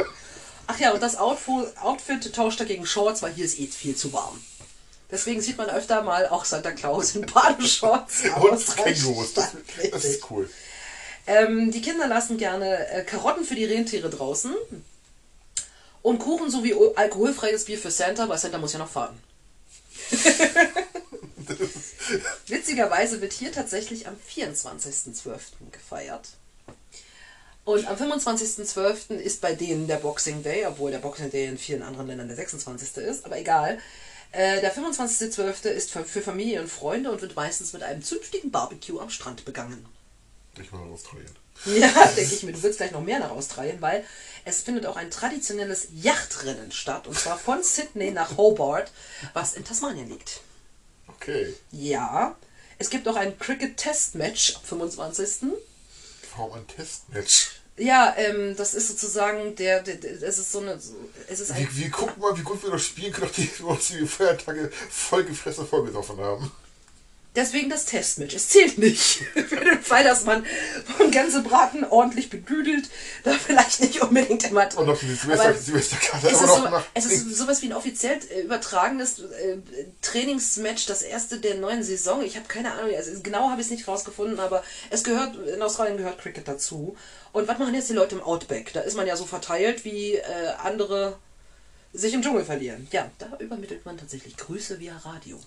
Ach 0.68 0.80
ja, 0.80 0.92
und 0.92 1.04
das 1.04 1.16
Outfit 1.18 2.34
tauscht 2.34 2.60
er 2.60 2.66
gegen 2.66 2.88
Shorts, 2.88 3.22
weil 3.22 3.34
hier 3.34 3.46
ist 3.46 3.60
eh 3.60 3.68
viel 3.68 3.96
zu 3.96 4.12
warm. 4.12 4.42
Deswegen 5.12 5.42
sieht 5.42 5.58
man 5.58 5.70
öfter 5.70 6.02
mal 6.02 6.28
auch 6.28 6.46
Santa 6.46 6.72
Claus 6.72 7.16
in 7.16 7.26
Badeshorts. 7.26 8.24
Und 8.42 8.78
Kängurus, 8.78 9.34
das, 9.34 9.52
das 9.92 10.06
ist 10.06 10.32
cool. 10.32 10.50
Ähm, 11.28 11.72
die 11.72 11.82
Kinder 11.82 12.08
lassen 12.08 12.38
gerne 12.38 12.88
äh, 12.90 13.04
Karotten 13.04 13.46
für 13.46 13.56
die 13.56 13.66
Rentiere 13.66 14.10
draußen. 14.10 14.54
Und 16.02 16.20
Kuchen 16.20 16.52
sowie 16.52 16.76
alkoholfreies 16.96 17.66
Bier 17.66 17.80
für 17.80 17.92
Santa, 17.92 18.30
weil 18.30 18.38
Santa 18.38 18.60
muss 18.60 18.74
ja 18.74 18.80
noch 18.80 18.90
fahren. 18.90 19.18
Witzigerweise 22.48 23.22
wird 23.22 23.34
hier 23.34 23.52
tatsächlich 23.52 24.08
am 24.08 24.16
24.12. 24.32 25.40
gefeiert. 25.72 26.30
Und 27.64 27.88
am 27.88 27.96
25.12. 27.96 29.16
ist 29.16 29.42
bei 29.42 29.56
denen 29.56 29.88
der 29.88 29.98
Boxing 29.98 30.44
Day, 30.44 30.68
obwohl 30.68 30.92
der 30.92 31.00
Boxing 31.00 31.32
Day 31.32 31.48
in 31.48 31.58
vielen 31.58 31.82
anderen 31.82 32.06
Ländern 32.08 32.28
der 32.28 32.38
26. 32.38 32.98
ist, 32.98 33.26
aber 33.26 33.40
egal. 33.40 33.80
Äh, 34.36 34.60
der 34.60 34.76
25.12. 34.76 35.70
ist 35.70 35.92
für, 35.92 36.04
für 36.04 36.22
Familie 36.22 36.60
und 36.60 36.68
Freunde 36.68 37.10
und 37.10 37.22
wird 37.22 37.38
meistens 37.38 37.72
mit 37.72 37.84
einem 37.84 38.04
zünftigen 38.04 38.52
Barbecue 38.52 39.00
am 39.00 39.10
Strand 39.10 39.46
begangen. 39.46 39.86
Ich 40.60 40.72
mal 40.72 40.82
Australien. 40.92 41.32
Ja, 41.66 41.88
denke 42.08 42.36
ich 42.36 42.44
mir, 42.44 42.52
du 42.52 42.62
willst 42.62 42.80
gleich 42.80 42.92
noch 42.92 43.02
mehr 43.02 43.20
nach 43.20 43.30
Australien, 43.30 43.82
weil 43.82 44.06
es 44.44 44.62
findet 44.62 44.86
auch 44.86 44.98
ein 44.98 45.10
traditionelles 45.10 45.88
Yachtrennen 45.94 46.74
statt, 46.74 47.08
und 47.08 47.18
zwar 47.18 47.38
von 47.38 47.64
Sydney 47.64 48.12
nach 48.12 48.36
Hobart, 48.36 48.92
was 49.34 49.54
in 49.54 49.64
Tasmanien 49.64 50.10
liegt. 50.10 50.42
Okay. 51.08 51.54
Ja, 51.72 52.36
es 52.78 52.90
gibt 52.90 53.08
auch 53.08 53.16
ein 53.16 53.40
Cricket-Test-Match 53.40 54.58
am 54.58 54.64
25. 54.64 55.54
Warum 56.36 56.54
ein 56.56 56.68
Testmatch? 56.68 57.62
Ja, 57.78 58.14
ähm, 58.18 58.56
das 58.56 58.74
ist 58.74 58.88
sozusagen 58.88 59.56
der, 59.58 59.84
der, 59.84 59.96
der 59.96 60.14
es 60.24 60.38
ist 60.40 60.52
so 60.52 60.60
eine, 60.60 60.80
so- 60.80 60.96
es 61.28 61.42
ist 61.42 61.52
ein, 61.52 61.68
Wie, 61.74 61.84
wie 61.86 61.90
gucken 61.90 62.22
mal, 62.22 62.38
wie 62.38 62.42
gut 62.44 62.64
wir 62.64 62.72
das 62.72 62.84
spielen 62.84 63.12
können, 63.12 63.28
nachdem 63.28 63.50
wir 63.60 63.68
uns 63.68 63.88
die 63.90 64.06
Feiertage 64.08 64.72
vollgefressen 64.90 65.68
vollgesoffen 65.68 66.18
haben. 66.20 66.50
deswegen 67.36 67.70
das 67.70 67.84
Testmatch. 67.84 68.34
Es 68.34 68.48
zählt 68.48 68.78
nicht. 68.78 69.18
Für 69.34 69.58
den 69.58 69.82
Fall, 69.82 70.06
dass 70.06 70.24
man 70.24 70.46
von 70.98 71.12
Gänsebraten 71.12 71.84
ordentlich 71.84 72.30
bedüdelt, 72.30 72.90
da 73.26 73.34
vielleicht 73.34 73.82
nicht 73.82 74.02
unbedingt 74.02 74.46
immer 74.50 74.68
drin. 74.68 74.80
Und 74.80 74.86
noch 74.88 74.98
die 74.98 75.08
Silvesterkarte 75.14 76.28
Es 76.28 76.34
ist, 76.34 76.42
noch 76.48 76.72
so, 76.72 76.84
es 76.94 77.06
ist 77.08 77.36
sowas 77.36 77.62
wie 77.62 77.66
ein 77.68 77.74
offiziell 77.74 78.20
äh, 78.30 78.44
übertragenes 78.44 79.20
äh, 79.20 79.58
Trainingsmatch, 80.02 80.86
das 80.86 81.02
erste 81.02 81.40
der 81.40 81.56
neuen 81.56 81.84
Saison. 81.84 82.24
Ich 82.24 82.38
habe 82.38 82.48
keine 82.48 82.72
Ahnung, 82.72 82.96
also 82.96 83.12
genau 83.22 83.50
habe 83.50 83.60
ich 83.60 83.68
es 83.68 83.72
nicht 83.72 83.86
rausgefunden, 83.90 84.40
aber 84.40 84.64
es 84.92 85.04
gehört, 85.04 85.36
in 85.48 85.62
Australien 85.62 85.98
gehört 85.98 86.20
Cricket 86.22 86.48
dazu. 86.48 86.96
Und 87.36 87.50
was 87.50 87.60
machen 87.60 87.74
jetzt 87.74 87.90
die 87.90 87.94
Leute 87.94 88.16
im 88.16 88.24
Outback? 88.24 88.72
Da 88.72 88.80
ist 88.80 88.96
man 88.96 89.08
ja 89.08 89.18
so 89.18 89.26
verteilt, 89.26 89.84
wie 89.84 90.14
äh, 90.14 90.24
andere 90.64 91.20
sich 91.92 92.14
im 92.14 92.22
Dschungel 92.22 92.46
verlieren. 92.46 92.88
Ja, 92.94 93.12
da 93.18 93.36
übermittelt 93.40 93.86
man 93.86 93.98
tatsächlich 93.98 94.38
Grüße 94.38 94.80
via 94.80 94.96
Radio. 95.00 95.38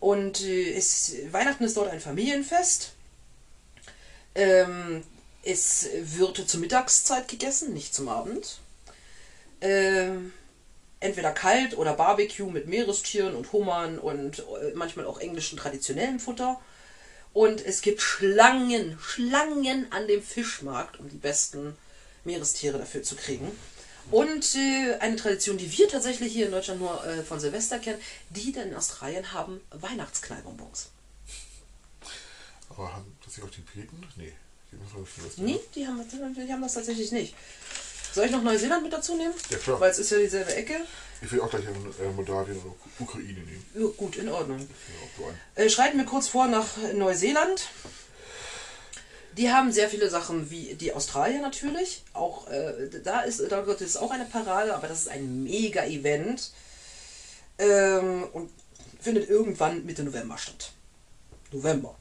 Und 0.00 0.40
äh, 0.40 0.72
es, 0.72 1.12
Weihnachten 1.32 1.64
ist 1.64 1.76
dort 1.76 1.90
ein 1.90 2.00
Familienfest. 2.00 2.94
Ähm, 4.34 5.02
es 5.42 5.86
wird 6.00 6.48
zur 6.48 6.60
Mittagszeit 6.60 7.28
gegessen, 7.28 7.74
nicht 7.74 7.94
zum 7.94 8.08
Abend. 8.08 8.60
Ähm, 9.60 10.32
entweder 10.98 11.32
kalt 11.32 11.76
oder 11.76 11.92
Barbecue 11.92 12.50
mit 12.50 12.68
Meerestieren 12.68 13.36
und 13.36 13.52
Hummern 13.52 13.98
und 13.98 14.38
äh, 14.38 14.72
manchmal 14.74 15.04
auch 15.04 15.20
englischen 15.20 15.58
traditionellen 15.58 16.20
Futter. 16.20 16.58
Und 17.36 17.62
es 17.66 17.82
gibt 17.82 18.00
Schlangen, 18.00 18.98
Schlangen 18.98 19.92
an 19.92 20.08
dem 20.08 20.22
Fischmarkt, 20.22 20.98
um 20.98 21.10
die 21.10 21.18
besten 21.18 21.76
Meerestiere 22.24 22.78
dafür 22.78 23.02
zu 23.02 23.14
kriegen. 23.14 23.52
Und 24.10 24.54
äh, 24.54 24.96
eine 25.00 25.16
Tradition, 25.16 25.58
die 25.58 25.70
wir 25.76 25.86
tatsächlich 25.86 26.32
hier 26.32 26.46
in 26.46 26.52
Deutschland 26.52 26.80
nur 26.80 27.04
äh, 27.04 27.22
von 27.22 27.38
Silvester 27.38 27.78
kennen, 27.78 28.00
die 28.30 28.52
dann 28.52 28.70
in 28.70 28.74
Australien 28.74 29.34
haben 29.34 29.60
Weihnachtsknallbonbons. 29.68 30.88
Aber 32.70 32.94
haben 32.94 33.18
das 33.22 33.36
nicht 33.36 33.46
auch 33.46 33.50
die 33.50 33.60
Briten? 33.60 34.02
Nee. 34.16 34.32
Die. 35.36 35.42
Nee, 35.42 35.60
haben, 35.86 36.34
die 36.34 36.52
haben 36.52 36.62
das 36.62 36.72
tatsächlich 36.72 37.12
nicht. 37.12 37.34
Soll 38.16 38.24
ich 38.24 38.32
noch 38.32 38.42
Neuseeland 38.42 38.82
mit 38.82 38.94
dazu 38.94 39.14
nehmen? 39.14 39.34
Ja, 39.50 39.58
klar. 39.58 39.78
Weil 39.78 39.90
es 39.90 39.98
ist 39.98 40.10
ja 40.10 40.16
dieselbe 40.16 40.54
Ecke. 40.54 40.80
Ich 41.20 41.30
will 41.30 41.38
auch 41.42 41.50
gleich 41.50 41.64
äh, 41.64 42.12
Moldawien 42.14 42.56
und 42.56 42.74
Ukraine 42.98 43.40
nehmen. 43.40 43.66
Ja, 43.74 43.88
gut, 43.94 44.16
in 44.16 44.30
Ordnung. 44.30 44.66
Ja. 45.18 45.62
Äh, 45.62 45.68
schreiten 45.68 45.98
wir 45.98 46.06
kurz 46.06 46.26
vor 46.26 46.46
nach 46.46 46.66
Neuseeland. 46.94 47.68
Die 49.36 49.50
haben 49.50 49.70
sehr 49.70 49.90
viele 49.90 50.08
Sachen 50.08 50.50
wie 50.50 50.76
die 50.76 50.94
Australier 50.94 51.42
natürlich. 51.42 52.04
Auch 52.14 52.48
äh, 52.48 52.88
da 53.04 53.20
ist 53.20 53.42
da 53.50 53.60
es 53.60 53.98
auch 53.98 54.10
eine 54.10 54.24
Parade, 54.24 54.74
aber 54.74 54.88
das 54.88 55.00
ist 55.00 55.08
ein 55.08 55.42
Mega-Event. 55.42 56.52
Ähm, 57.58 58.24
und 58.32 58.50
findet 58.98 59.28
irgendwann 59.28 59.84
Mitte 59.84 60.02
November 60.04 60.38
statt. 60.38 60.72
November. 61.52 61.94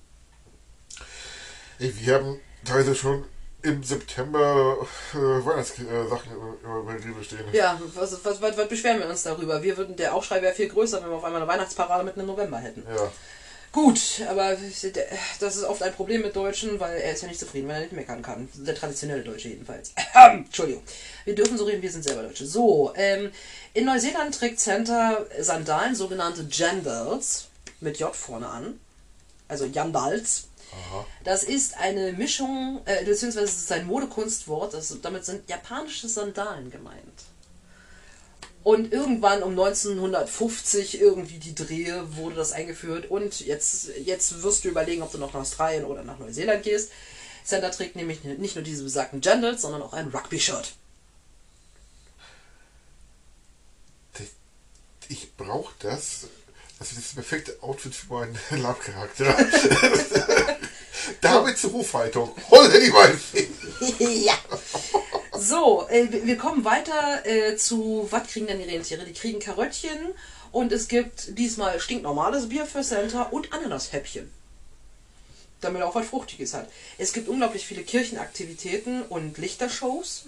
Ey, 1.79 1.93
wir 1.99 2.13
haben 2.13 2.39
teilweise 2.63 2.95
schon 2.95 3.25
im 3.65 3.83
September 3.83 4.77
äh, 5.13 5.17
Weihnachtssachen 5.17 5.87
äh, 5.87 6.79
über 6.79 6.93
Liebe 7.03 7.23
stehen. 7.23 7.39
Ja, 7.51 7.79
was, 7.93 8.23
was, 8.23 8.41
was, 8.41 8.57
was 8.57 8.67
beschweren 8.67 8.99
wir 8.99 9.09
uns 9.09 9.23
darüber? 9.23 9.61
Wir 9.61 9.75
würden, 9.77 9.95
der 9.95 10.13
Aufschrei 10.13 10.41
wäre 10.41 10.53
viel 10.53 10.69
größer, 10.69 11.01
wenn 11.01 11.09
wir 11.09 11.17
auf 11.17 11.23
einmal 11.23 11.41
eine 11.41 11.51
Weihnachtsparade 11.51 12.03
mitten 12.03 12.19
im 12.19 12.27
November 12.27 12.59
hätten. 12.59 12.83
Ja. 12.87 13.11
Gut, 13.71 14.21
aber 14.29 14.55
das 15.41 15.55
ist 15.57 15.63
oft 15.65 15.83
ein 15.83 15.91
Problem 15.91 16.21
mit 16.21 16.33
Deutschen, 16.33 16.79
weil 16.79 16.97
er 16.97 17.11
ist 17.11 17.23
ja 17.23 17.27
nicht 17.27 17.41
zufrieden, 17.41 17.67
wenn 17.67 17.75
er 17.75 17.81
nicht 17.81 17.91
meckern 17.91 18.21
kann. 18.21 18.47
Der 18.53 18.73
traditionelle 18.73 19.21
Deutsche 19.21 19.49
jedenfalls. 19.49 19.91
Entschuldigung. 20.13 20.81
Wir 21.25 21.35
dürfen 21.35 21.57
so 21.57 21.65
reden, 21.65 21.81
wir 21.81 21.91
sind 21.91 22.05
selber 22.05 22.23
Deutsche. 22.23 22.45
So, 22.45 22.93
ähm, 22.95 23.31
in 23.73 23.83
Neuseeland 23.83 24.33
trägt 24.33 24.61
Santa 24.61 25.25
Sandalen, 25.39 25.93
sogenannte 25.93 26.47
Jandals, 26.49 27.47
mit 27.81 27.99
J 27.99 28.15
vorne 28.15 28.47
an. 28.47 28.79
Also 29.49 29.65
Jandals. 29.65 30.47
Aha. 30.75 31.05
Das 31.23 31.43
ist 31.43 31.77
eine 31.77 32.13
Mischung, 32.13 32.81
äh, 32.85 33.03
beziehungsweise 33.05 33.45
es 33.45 33.63
ist 33.63 33.71
ein 33.71 33.87
Modekunstwort, 33.87 34.73
das, 34.73 34.95
damit 35.01 35.25
sind 35.25 35.49
japanische 35.49 36.09
Sandalen 36.09 36.69
gemeint. 36.69 37.23
Und 38.63 38.91
irgendwann 38.91 39.43
um 39.43 39.51
1950 39.51 40.99
irgendwie 40.99 41.37
die 41.37 41.53
Drehe 41.53 42.15
wurde 42.15 42.35
das 42.35 42.51
eingeführt 42.51 43.09
und 43.11 43.41
jetzt, 43.41 43.89
jetzt 44.03 44.41
wirst 44.41 44.65
du 44.65 44.69
überlegen, 44.69 45.03
ob 45.03 45.11
du 45.11 45.19
noch 45.19 45.33
nach 45.33 45.41
Australien 45.41 45.85
oder 45.85 46.03
nach 46.03 46.17
Neuseeland 46.17 46.63
gehst. 46.63 46.91
Santa 47.43 47.69
trägt 47.69 47.95
nämlich 47.95 48.23
nicht 48.23 48.55
nur 48.55 48.63
diese 48.63 48.83
besagten 48.83 49.21
Jandals, 49.21 49.61
sondern 49.61 49.83
auch 49.83 49.93
ein 49.93 50.07
Rugby-Shirt. 50.07 50.73
Ich 55.09 55.35
brauche 55.35 55.73
das. 55.79 56.27
Das 56.79 56.91
ist 56.91 56.97
das 56.97 57.13
perfekte 57.13 57.61
Outfit 57.61 57.95
für 57.95 58.13
meinen 58.13 58.37
Lab-Charakter. 58.49 59.37
Damit 61.21 61.57
zur 61.57 61.73
Hofhaltung. 61.73 62.31
Holle 62.49 62.79
die 62.79 62.93
Waldfee. 62.93 63.47
ja. 64.25 64.37
So, 65.37 65.87
äh, 65.89 66.11
wir 66.11 66.25
wir 66.25 66.37
kommen 66.37 66.63
weiter 66.63 67.25
äh, 67.25 67.55
zu, 67.57 68.07
was 68.09 68.27
kriegen 68.27 68.47
denn 68.47 68.59
die 68.59 68.69
Rentiere? 68.69 69.05
Die 69.05 69.13
kriegen 69.13 69.39
Karöttchen 69.39 70.13
und 70.51 70.71
es 70.71 70.87
gibt 70.87 71.37
diesmal 71.37 71.79
stinknormales 71.79 72.49
Bier 72.49 72.65
für 72.65 72.83
Santa 72.83 73.23
und 73.23 73.51
Ananashäppchen. 73.51 74.31
Damit 75.61 75.81
er 75.81 75.87
auch 75.87 75.95
was 75.95 76.07
Fruchtiges 76.07 76.53
hat. 76.53 76.69
Es 76.97 77.11
gibt 77.11 77.27
unglaublich 77.27 77.65
viele 77.65 77.83
Kirchenaktivitäten 77.83 79.03
und 79.03 79.37
Lichtershows. 79.37 80.25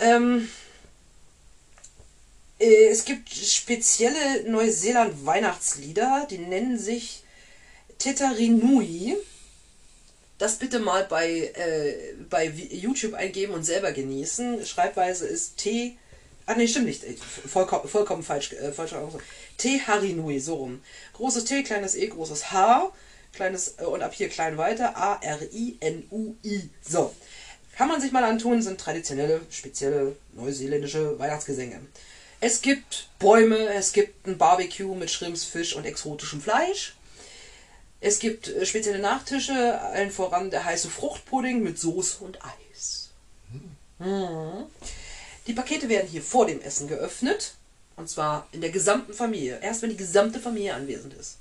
Ähm, 0.00 0.48
äh, 2.58 2.88
es 2.88 3.04
gibt 3.04 3.30
spezielle 3.30 4.50
Neuseeland-Weihnachtslieder, 4.50 6.26
die 6.30 6.38
nennen 6.38 6.78
sich 6.78 7.22
Tetarinui 7.98 9.16
das 10.38 10.56
bitte 10.56 10.78
mal 10.78 11.04
bei, 11.04 11.52
äh, 11.54 12.14
bei 12.30 12.46
YouTube 12.46 13.14
eingeben 13.14 13.52
und 13.52 13.64
selber 13.64 13.92
genießen. 13.92 14.64
Schreibweise 14.64 15.26
ist 15.26 15.56
T. 15.58 15.98
Ah, 16.46 16.54
nee, 16.54 16.68
stimmt 16.68 16.86
nicht. 16.86 17.04
Vollkommen, 17.46 17.88
vollkommen 17.88 18.22
falsch. 18.22 18.52
Äh, 18.52 18.72
falsch 18.72 18.94
T. 19.58 19.80
Harinui, 19.86 20.38
so 20.38 20.54
rum. 20.54 20.80
Großes 21.14 21.44
T, 21.44 21.62
kleines 21.64 21.94
E, 21.96 22.06
großes 22.06 22.52
H. 22.52 22.92
Kleines, 23.32 23.74
äh, 23.78 23.84
und 23.84 24.02
ab 24.02 24.14
hier 24.14 24.28
klein 24.28 24.56
weiter. 24.56 24.96
A-R-I-N-U-I. 24.96 26.70
So. 26.88 27.14
Kann 27.76 27.88
man 27.88 28.00
sich 28.00 28.10
mal 28.10 28.24
antun, 28.24 28.62
sind 28.62 28.80
traditionelle, 28.80 29.40
spezielle 29.50 30.16
neuseeländische 30.32 31.18
Weihnachtsgesänge. 31.18 31.80
Es 32.40 32.60
gibt 32.62 33.08
Bäume, 33.18 33.56
es 33.74 33.92
gibt 33.92 34.26
ein 34.26 34.38
Barbecue 34.38 34.94
mit 34.94 35.10
Shrimps, 35.10 35.44
Fisch 35.44 35.74
und 35.74 35.84
exotischem 35.84 36.40
Fleisch. 36.40 36.94
Es 38.00 38.18
gibt 38.18 38.48
äh, 38.48 38.64
spezielle 38.64 39.00
Nachtische, 39.00 39.80
allen 39.80 40.10
voran 40.10 40.50
der 40.50 40.64
heiße 40.64 40.88
Fruchtpudding 40.88 41.62
mit 41.62 41.78
Soße 41.78 42.22
und 42.24 42.38
Eis. 42.44 43.10
Mhm. 43.98 44.66
Die 45.46 45.52
Pakete 45.52 45.88
werden 45.88 46.08
hier 46.08 46.22
vor 46.22 46.46
dem 46.46 46.60
Essen 46.60 46.88
geöffnet. 46.88 47.54
Und 47.96 48.08
zwar 48.08 48.46
in 48.52 48.60
der 48.60 48.70
gesamten 48.70 49.12
Familie. 49.12 49.58
Erst 49.60 49.82
wenn 49.82 49.90
die 49.90 49.96
gesamte 49.96 50.38
Familie 50.38 50.74
anwesend 50.74 51.14
ist. 51.14 51.38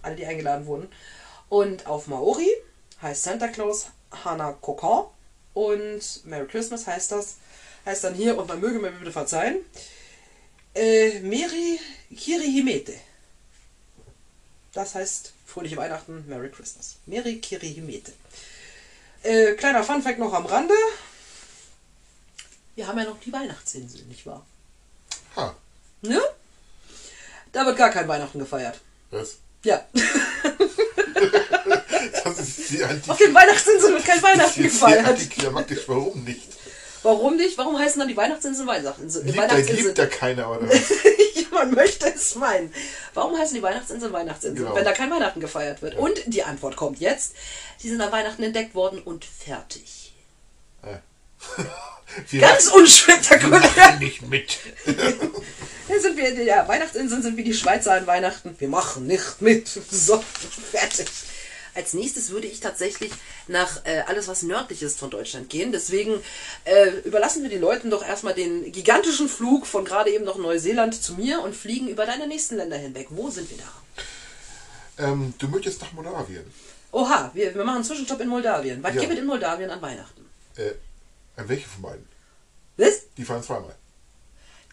Alle, 0.00 0.16
die 0.16 0.24
eingeladen 0.24 0.66
wurden. 0.66 0.88
Und 1.50 1.86
auf 1.86 2.06
Maori 2.06 2.48
heißt 3.02 3.24
Santa 3.24 3.48
Claus 3.48 3.88
Hana 4.24 4.52
Kokon. 4.52 5.06
Und 5.52 6.24
Merry 6.24 6.46
Christmas 6.46 6.86
heißt 6.86 7.12
das. 7.12 7.36
Heißt 7.84 8.04
dann 8.04 8.14
hier, 8.14 8.38
und 8.38 8.48
man 8.48 8.60
möge 8.60 8.78
mir 8.78 8.90
bitte 8.90 9.12
verzeihen, 9.12 9.58
äh, 10.74 11.20
Meri 11.20 11.78
Kirihimete. 12.14 12.94
Das 14.72 14.94
heißt 14.94 15.32
Fröhliche 15.48 15.78
Weihnachten, 15.78 16.24
Merry 16.28 16.50
Christmas. 16.50 16.96
Meri 17.06 17.40
Kirihimete. 17.40 18.12
Äh, 19.22 19.54
kleiner 19.54 19.82
Funfact 19.82 20.18
noch 20.18 20.32
am 20.34 20.44
Rande. 20.44 20.74
wir 22.76 22.86
haben 22.86 22.98
ja 22.98 23.04
noch 23.04 23.18
die 23.18 23.32
Weihnachtsinsel, 23.32 24.02
nicht 24.04 24.26
wahr? 24.26 24.44
Ha, 25.36 25.56
Ne? 26.02 26.20
Da 27.50 27.64
wird 27.64 27.78
gar 27.78 27.90
kein 27.90 28.06
Weihnachten 28.06 28.38
gefeiert. 28.38 28.78
was? 29.10 29.36
Ja. 29.64 29.84
Das 32.24 32.38
ist 32.38 32.70
die 32.70 32.84
Auf 32.84 33.16
den 33.16 33.34
Weihnachtsinseln 33.34 33.94
wird 33.94 34.04
kein 34.04 34.22
Weihnachten 34.22 34.48
ist 34.50 34.56
die 34.58 34.62
gefeiert. 34.64 35.06
Antiklimatisch, 35.06 35.80
warum 35.86 36.22
nicht? 36.24 36.46
Warum 37.02 37.36
nicht? 37.36 37.56
Warum 37.58 37.78
heißen 37.78 37.98
dann 37.98 38.08
die 38.08 38.16
Weihnachtsinseln 38.16 38.66
Weihnachtsinseln? 38.68 39.26
Liebt 39.26 39.38
da, 39.38 39.42
Weihnachtsinseln? 39.42 39.86
liebt 39.86 39.98
da 39.98 40.06
keiner, 40.06 40.50
oder 40.50 40.62
was? 40.68 40.92
Man 41.50 41.70
möchte 41.74 42.06
es 42.14 42.34
meinen. 42.36 42.72
Warum 43.14 43.36
heißen 43.36 43.54
die 43.54 43.62
Weihnachtsinseln 43.62 44.12
Weihnachtsinseln, 44.12 44.64
Genau. 44.64 44.76
wenn 44.76 44.84
da 44.84 44.92
kein 44.92 45.10
Weihnachten 45.10 45.40
gefeiert 45.40 45.82
wird? 45.82 45.96
Und 45.96 46.20
die 46.26 46.42
Antwort 46.44 46.76
kommt 46.76 47.00
jetzt. 47.00 47.32
Die 47.82 47.88
sind 47.88 48.00
an 48.00 48.12
Weihnachten 48.12 48.42
entdeckt 48.42 48.74
worden 48.74 49.00
und 49.02 49.24
fertig. 49.24 50.14
Äh. 50.82 50.98
Wir 52.30 52.40
Ganz 52.40 52.66
machen 52.66 52.80
unspektakulär. 52.80 53.96
nicht 53.98 54.22
mit. 54.28 54.58
Hier 55.88 56.00
sind 56.00 56.16
wir, 56.16 56.30
ja, 56.44 56.66
Weihnachtsinseln 56.68 57.22
sind 57.22 57.36
wie 57.36 57.44
die 57.44 57.54
Schweizer 57.54 57.92
an 57.92 58.06
Weihnachten. 58.06 58.54
Wir 58.58 58.68
machen 58.68 59.06
nicht 59.06 59.40
mit. 59.40 59.68
So, 59.90 60.22
fertig. 60.72 61.06
Als 61.74 61.94
nächstes 61.94 62.30
würde 62.30 62.46
ich 62.46 62.60
tatsächlich 62.60 63.12
nach 63.46 63.84
äh, 63.84 64.00
alles, 64.06 64.28
was 64.28 64.42
nördlich 64.42 64.82
ist 64.82 64.98
von 64.98 65.10
Deutschland 65.10 65.48
gehen. 65.50 65.72
Deswegen 65.72 66.20
äh, 66.64 66.90
überlassen 67.04 67.42
wir 67.42 67.50
den 67.50 67.60
Leuten 67.60 67.90
doch 67.90 68.04
erstmal 68.06 68.34
den 68.34 68.72
gigantischen 68.72 69.28
Flug 69.28 69.66
von 69.66 69.84
gerade 69.84 70.10
eben 70.10 70.24
noch 70.24 70.38
Neuseeland 70.38 71.00
zu 71.00 71.14
mir 71.14 71.40
und 71.42 71.54
fliegen 71.54 71.88
über 71.88 72.06
deine 72.06 72.26
nächsten 72.26 72.56
Länder 72.56 72.76
hinweg. 72.76 73.08
Wo 73.10 73.30
sind 73.30 73.50
wir 73.50 73.58
da? 73.58 75.04
Ähm, 75.04 75.34
du 75.38 75.48
möchtest 75.48 75.80
nach 75.80 75.92
Moldawien. 75.92 76.44
Oha, 76.90 77.30
wir, 77.34 77.54
wir 77.54 77.64
machen 77.64 77.76
einen 77.76 77.84
Zwischenstopp 77.84 78.20
in 78.20 78.28
Moldawien. 78.28 78.82
Was 78.82 78.94
Ja. 78.94 79.00
gibt 79.00 79.12
es 79.12 79.18
in 79.18 79.26
Moldawien 79.26 79.70
an 79.70 79.80
Weihnachten? 79.82 80.26
Äh, 80.56 80.72
an 81.36 81.48
welche 81.48 81.68
von 81.68 81.82
beiden? 81.82 82.08
Was? 82.76 83.02
Die 83.16 83.24
fahren 83.24 83.42
zweimal. 83.42 83.74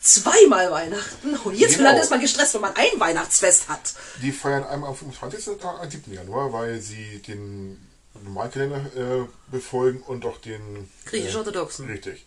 Zweimal 0.05 0.69
Weihnachten? 0.69 1.35
Und 1.35 1.53
hierzulande 1.53 1.93
Genau. 1.93 2.03
ist 2.03 2.09
man 2.11 2.21
gestresst, 2.21 2.53
wenn 2.53 2.61
man 2.61 2.75
ein 2.75 2.99
Weihnachtsfest 2.99 3.67
hat. 3.69 3.95
Die 4.21 4.31
feiern 4.31 4.63
einmal 4.63 4.91
am 4.91 4.95
25. 4.95 5.47
und 5.47 5.65
am 5.65 5.89
7. 5.89 6.13
Januar, 6.13 6.53
weil 6.53 6.79
sie 6.79 7.23
den 7.27 7.79
Normalkalender 8.23 8.77
äh, 8.95 9.25
befolgen 9.51 10.01
und 10.03 10.23
auch 10.25 10.37
den 10.37 10.89
Griechisch-orthodoxen. 11.05 11.89
Äh, 11.89 11.93
richtig. 11.93 12.25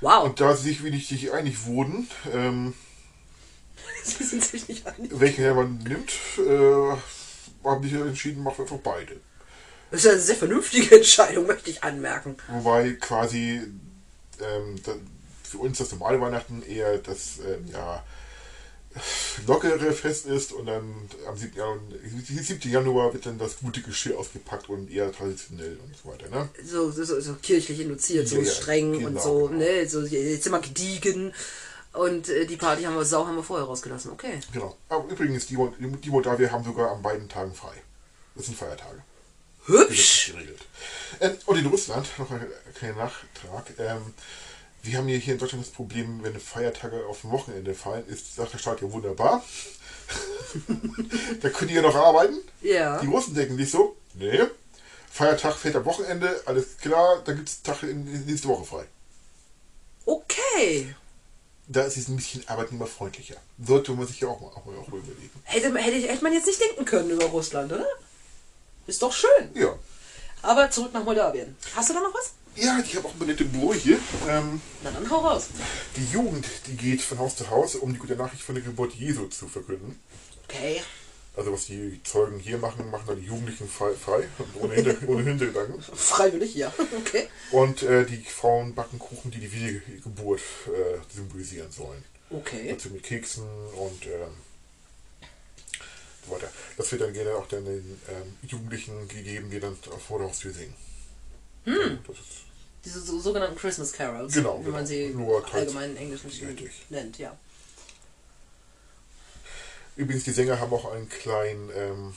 Wow. 0.00 0.24
Und 0.24 0.40
da 0.40 0.54
sie 0.54 0.68
sich 0.68 0.84
wenig 0.84 1.32
einig 1.32 1.66
wurden, 1.66 2.08
ähm, 2.32 2.74
Sie 4.04 4.22
sind 4.22 4.44
sich 4.44 4.68
nicht 4.68 4.86
einig. 4.86 5.10
welchen 5.12 5.54
man 5.56 5.78
nimmt, 5.78 6.12
äh, 6.38 6.96
haben 7.64 7.82
die 7.82 7.94
entschieden, 7.96 8.44
machen 8.44 8.58
wir 8.58 8.62
einfach 8.64 8.78
beide. 8.78 9.16
Das 9.90 10.04
ist 10.04 10.10
eine 10.10 10.20
sehr 10.20 10.36
vernünftige 10.36 10.96
Entscheidung, 10.96 11.46
möchte 11.46 11.70
ich 11.70 11.82
anmerken. 11.82 12.36
Wobei 12.48 12.92
quasi 13.00 13.62
ähm, 14.40 14.80
für 15.46 15.58
uns 15.58 15.78
das 15.78 15.92
normale 15.92 16.20
Weihnachten 16.20 16.62
eher 16.62 16.98
das 16.98 17.38
ähm, 17.38 17.66
ja, 17.72 18.02
lockere 19.46 19.92
Fest 19.92 20.26
ist 20.26 20.52
und 20.52 20.66
dann 20.66 21.08
am 21.26 21.36
7. 21.36 21.56
Januar, 21.56 21.80
7. 22.42 22.70
Januar 22.70 23.12
wird 23.12 23.26
dann 23.26 23.38
das 23.38 23.58
gute 23.58 23.82
Geschirr 23.82 24.18
ausgepackt 24.18 24.68
und 24.68 24.90
eher 24.90 25.12
traditionell 25.12 25.78
und 25.84 25.94
so 25.96 26.10
weiter. 26.10 26.28
Ne? 26.28 26.48
So, 26.64 26.90
so, 26.90 27.04
so, 27.20 27.34
kirchlich 27.34 27.80
induziert, 27.80 28.28
so 28.28 28.38
Ja, 28.38 28.50
streng 28.50 28.96
und 28.96 29.04
genau, 29.04 29.20
so, 29.20 29.46
genau. 29.48 29.58
ne, 29.58 29.88
so 29.88 30.02
jetzt 30.02 30.44
sind 30.44 30.52
wir 30.52 30.60
gediegen. 30.60 31.32
Und 31.92 32.28
äh, 32.28 32.44
die 32.44 32.56
Party 32.56 32.82
haben 32.82 32.94
wir, 32.94 33.04
Sau 33.04 33.26
haben 33.26 33.36
wir 33.36 33.42
vorher 33.42 33.66
rausgelassen, 33.66 34.12
okay. 34.12 34.40
Genau. 34.52 34.76
Aber 34.88 35.10
übrigens, 35.10 35.46
die, 35.46 35.56
die 36.04 36.10
Moldawier 36.10 36.52
haben 36.52 36.64
sogar 36.64 36.92
an 36.92 37.02
beiden 37.02 37.28
Tagen 37.28 37.54
frei. 37.54 37.72
Das 38.34 38.46
sind 38.46 38.58
Feiertage. 38.58 39.02
Hübsch! 39.64 40.32
geregelt. 40.32 40.60
Ähm, 41.20 41.36
und 41.46 41.58
in 41.58 41.66
Russland, 41.66 42.06
noch 42.18 42.30
ein 42.30 42.46
kleiner 42.74 42.96
Nachtrag. 42.96 43.72
Ähm, 43.78 44.14
wir 44.86 44.98
haben 44.98 45.08
hier, 45.08 45.18
hier 45.18 45.34
in 45.34 45.40
Deutschland 45.40 45.64
das 45.64 45.72
Problem, 45.72 46.22
wenn 46.22 46.38
Feiertage 46.38 47.06
auf 47.06 47.24
ein 47.24 47.30
Wochenende 47.30 47.74
fallen, 47.74 48.06
ist, 48.06 48.36
sagt 48.36 48.52
der 48.52 48.58
Staat 48.58 48.80
ja 48.80 48.90
wunderbar. 48.90 49.44
da 51.42 51.48
könnt 51.50 51.70
ihr 51.70 51.78
ja 51.78 51.82
noch 51.82 51.94
arbeiten. 51.94 52.36
Ja. 52.62 53.00
Die 53.00 53.06
Russen 53.06 53.34
denken 53.34 53.56
nicht 53.56 53.70
so, 53.70 53.96
nee. 54.14 54.40
Feiertag 55.10 55.56
fällt 55.56 55.76
am 55.76 55.84
Wochenende, 55.84 56.40
alles 56.46 56.76
klar, 56.78 57.22
dann 57.24 57.36
gibt 57.36 57.48
es 57.48 57.62
Tag 57.62 57.82
in, 57.82 58.06
in 58.06 58.26
nächste 58.26 58.48
Woche 58.48 58.64
frei. 58.64 58.84
Okay. 60.04 60.94
Da 61.68 61.82
ist 61.82 61.96
es 61.96 62.08
ein 62.08 62.16
bisschen 62.16 62.46
arbeitnehmerfreundlicher. 62.48 63.36
Sollte 63.58 63.92
man 63.92 64.06
sich 64.06 64.20
ja 64.20 64.28
auch 64.28 64.40
mal, 64.40 64.48
auch 64.48 64.64
mal, 64.64 64.76
auch 64.76 64.86
mal 64.86 64.98
überlegen. 64.98 65.30
Hätte, 65.42 65.74
hätte, 65.74 66.08
hätte 66.08 66.22
man 66.22 66.32
jetzt 66.32 66.46
nicht 66.46 66.60
denken 66.60 66.84
können 66.84 67.10
über 67.10 67.24
Russland, 67.24 67.72
oder? 67.72 67.86
Ist 68.86 69.02
doch 69.02 69.12
schön. 69.12 69.50
Ja. 69.54 69.76
Aber 70.42 70.70
zurück 70.70 70.92
nach 70.92 71.02
Moldawien. 71.02 71.56
Hast 71.74 71.90
du 71.90 71.94
da 71.94 72.00
noch 72.00 72.14
was? 72.14 72.34
Ja, 72.56 72.80
ich 72.84 72.96
habe 72.96 73.08
auch 73.08 73.14
eine 73.16 73.26
nette 73.26 73.44
Bräuche. 73.44 73.98
Ähm, 74.28 74.60
Na 74.82 74.90
dann 74.90 75.08
hau 75.10 75.20
raus. 75.20 75.48
die 75.96 76.06
Jugend, 76.12 76.46
die 76.66 76.76
geht 76.76 77.02
von 77.02 77.18
Haus 77.18 77.36
zu 77.36 77.50
Haus, 77.50 77.74
um 77.76 77.92
die 77.92 77.98
gute 77.98 78.16
Nachricht 78.16 78.42
von 78.42 78.54
der 78.54 78.64
Geburt 78.64 78.94
Jesu 78.94 79.26
zu 79.26 79.46
verkünden. 79.48 79.98
Okay. 80.48 80.80
Also 81.36 81.52
was 81.52 81.66
die 81.66 82.00
Zeugen 82.02 82.38
hier 82.38 82.56
machen, 82.56 82.90
machen 82.90 83.04
dann 83.08 83.20
die 83.20 83.26
Jugendlichen 83.26 83.68
frei, 83.68 83.92
frei 83.92 84.26
ohne, 84.58 84.74
Hinter 84.74 84.96
ohne 85.08 85.22
Hintergedanken. 85.22 85.82
Freiwillig, 85.82 86.54
ja. 86.54 86.72
Okay. 86.98 87.28
Und 87.50 87.82
äh, 87.82 88.06
die 88.06 88.22
Frauen 88.24 88.74
backen 88.74 88.98
Kuchen, 88.98 89.30
die 89.30 89.40
die 89.40 89.52
Wiedergeburt 89.52 90.40
äh, 90.68 91.14
symbolisieren 91.14 91.70
sollen. 91.70 92.02
Okay. 92.30 92.70
Dazu 92.70 92.88
mit 92.88 93.02
Keksen 93.02 93.44
und 93.76 94.06
ähm, 94.06 94.32
so 96.26 96.32
weiter. 96.34 96.50
Das 96.78 96.90
wird 96.90 97.02
dann 97.02 97.12
gerne 97.12 97.34
auch 97.34 97.46
dann 97.48 97.66
den 97.66 98.00
ähm, 98.08 98.36
Jugendlichen 98.48 99.06
gegeben, 99.06 99.50
die 99.50 99.60
dann 99.60 99.76
vor 100.08 100.18
der 100.18 100.28
Haustür 100.28 100.52
singen. 100.52 100.74
Hm. 101.64 101.98
Das 102.06 102.16
ist 102.16 102.45
Diese 102.86 103.00
so, 103.00 103.18
sogenannten 103.18 103.58
Christmas 103.58 103.92
Carols. 103.92 104.32
Genau, 104.32 104.60
Wie 104.64 104.70
man 104.70 104.84
genau. 104.84 104.86
sie 104.86 105.08
Nur 105.08 105.44
teils- 105.44 105.54
allgemein 105.54 105.90
in 105.90 105.96
Englischen 105.96 106.30
Richtig. 106.30 106.70
nennt, 106.88 107.18
ja. 107.18 107.36
Übrigens, 109.96 110.22
die 110.22 110.30
Sänger 110.30 110.60
haben 110.60 110.72
auch 110.72 110.92
einen 110.92 111.08
kleinen 111.08 111.70
ähm, 111.74 112.14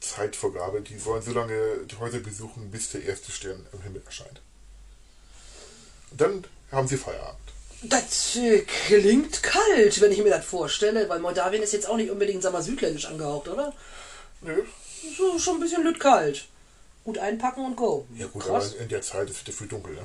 Zeitvorgabe. 0.00 0.80
Die 0.80 0.98
sollen 0.98 1.20
so 1.20 1.32
lange 1.32 1.78
die 1.84 1.96
Häuser 1.96 2.20
besuchen, 2.20 2.70
bis 2.70 2.90
der 2.90 3.04
erste 3.04 3.32
Stern 3.32 3.66
am 3.72 3.82
Himmel 3.82 4.02
erscheint. 4.06 4.40
Und 6.10 6.20
dann 6.20 6.44
haben 6.72 6.88
sie 6.88 6.96
Feierabend. 6.96 7.38
Das 7.82 8.34
äh, 8.36 8.60
klingt 8.86 9.42
kalt, 9.42 10.00
wenn 10.00 10.12
ich 10.12 10.22
mir 10.22 10.30
das 10.30 10.46
vorstelle, 10.46 11.06
weil 11.10 11.18
Moldawien 11.18 11.62
ist 11.62 11.72
jetzt 11.74 11.86
auch 11.88 11.96
nicht 11.96 12.10
unbedingt, 12.10 12.42
sag 12.42 12.52
mal, 12.54 12.62
südländisch 12.62 13.04
angehaucht, 13.06 13.48
oder? 13.48 13.74
Nö. 14.40 14.62
So, 15.18 15.38
schon 15.38 15.56
ein 15.56 15.60
bisschen 15.60 15.84
lütt 15.84 16.00
kalt. 16.00 16.46
Gut 17.08 17.16
einpacken 17.16 17.64
und 17.64 17.74
go. 17.74 18.06
Ja 18.14 18.26
gut, 18.26 18.42
Krass. 18.42 18.74
aber 18.74 18.82
in 18.82 18.88
der 18.90 19.00
Zeit 19.00 19.30
ist 19.30 19.38
es 19.38 19.44
dafür 19.44 19.66
dunkel. 19.66 19.94
Ne? 19.94 20.04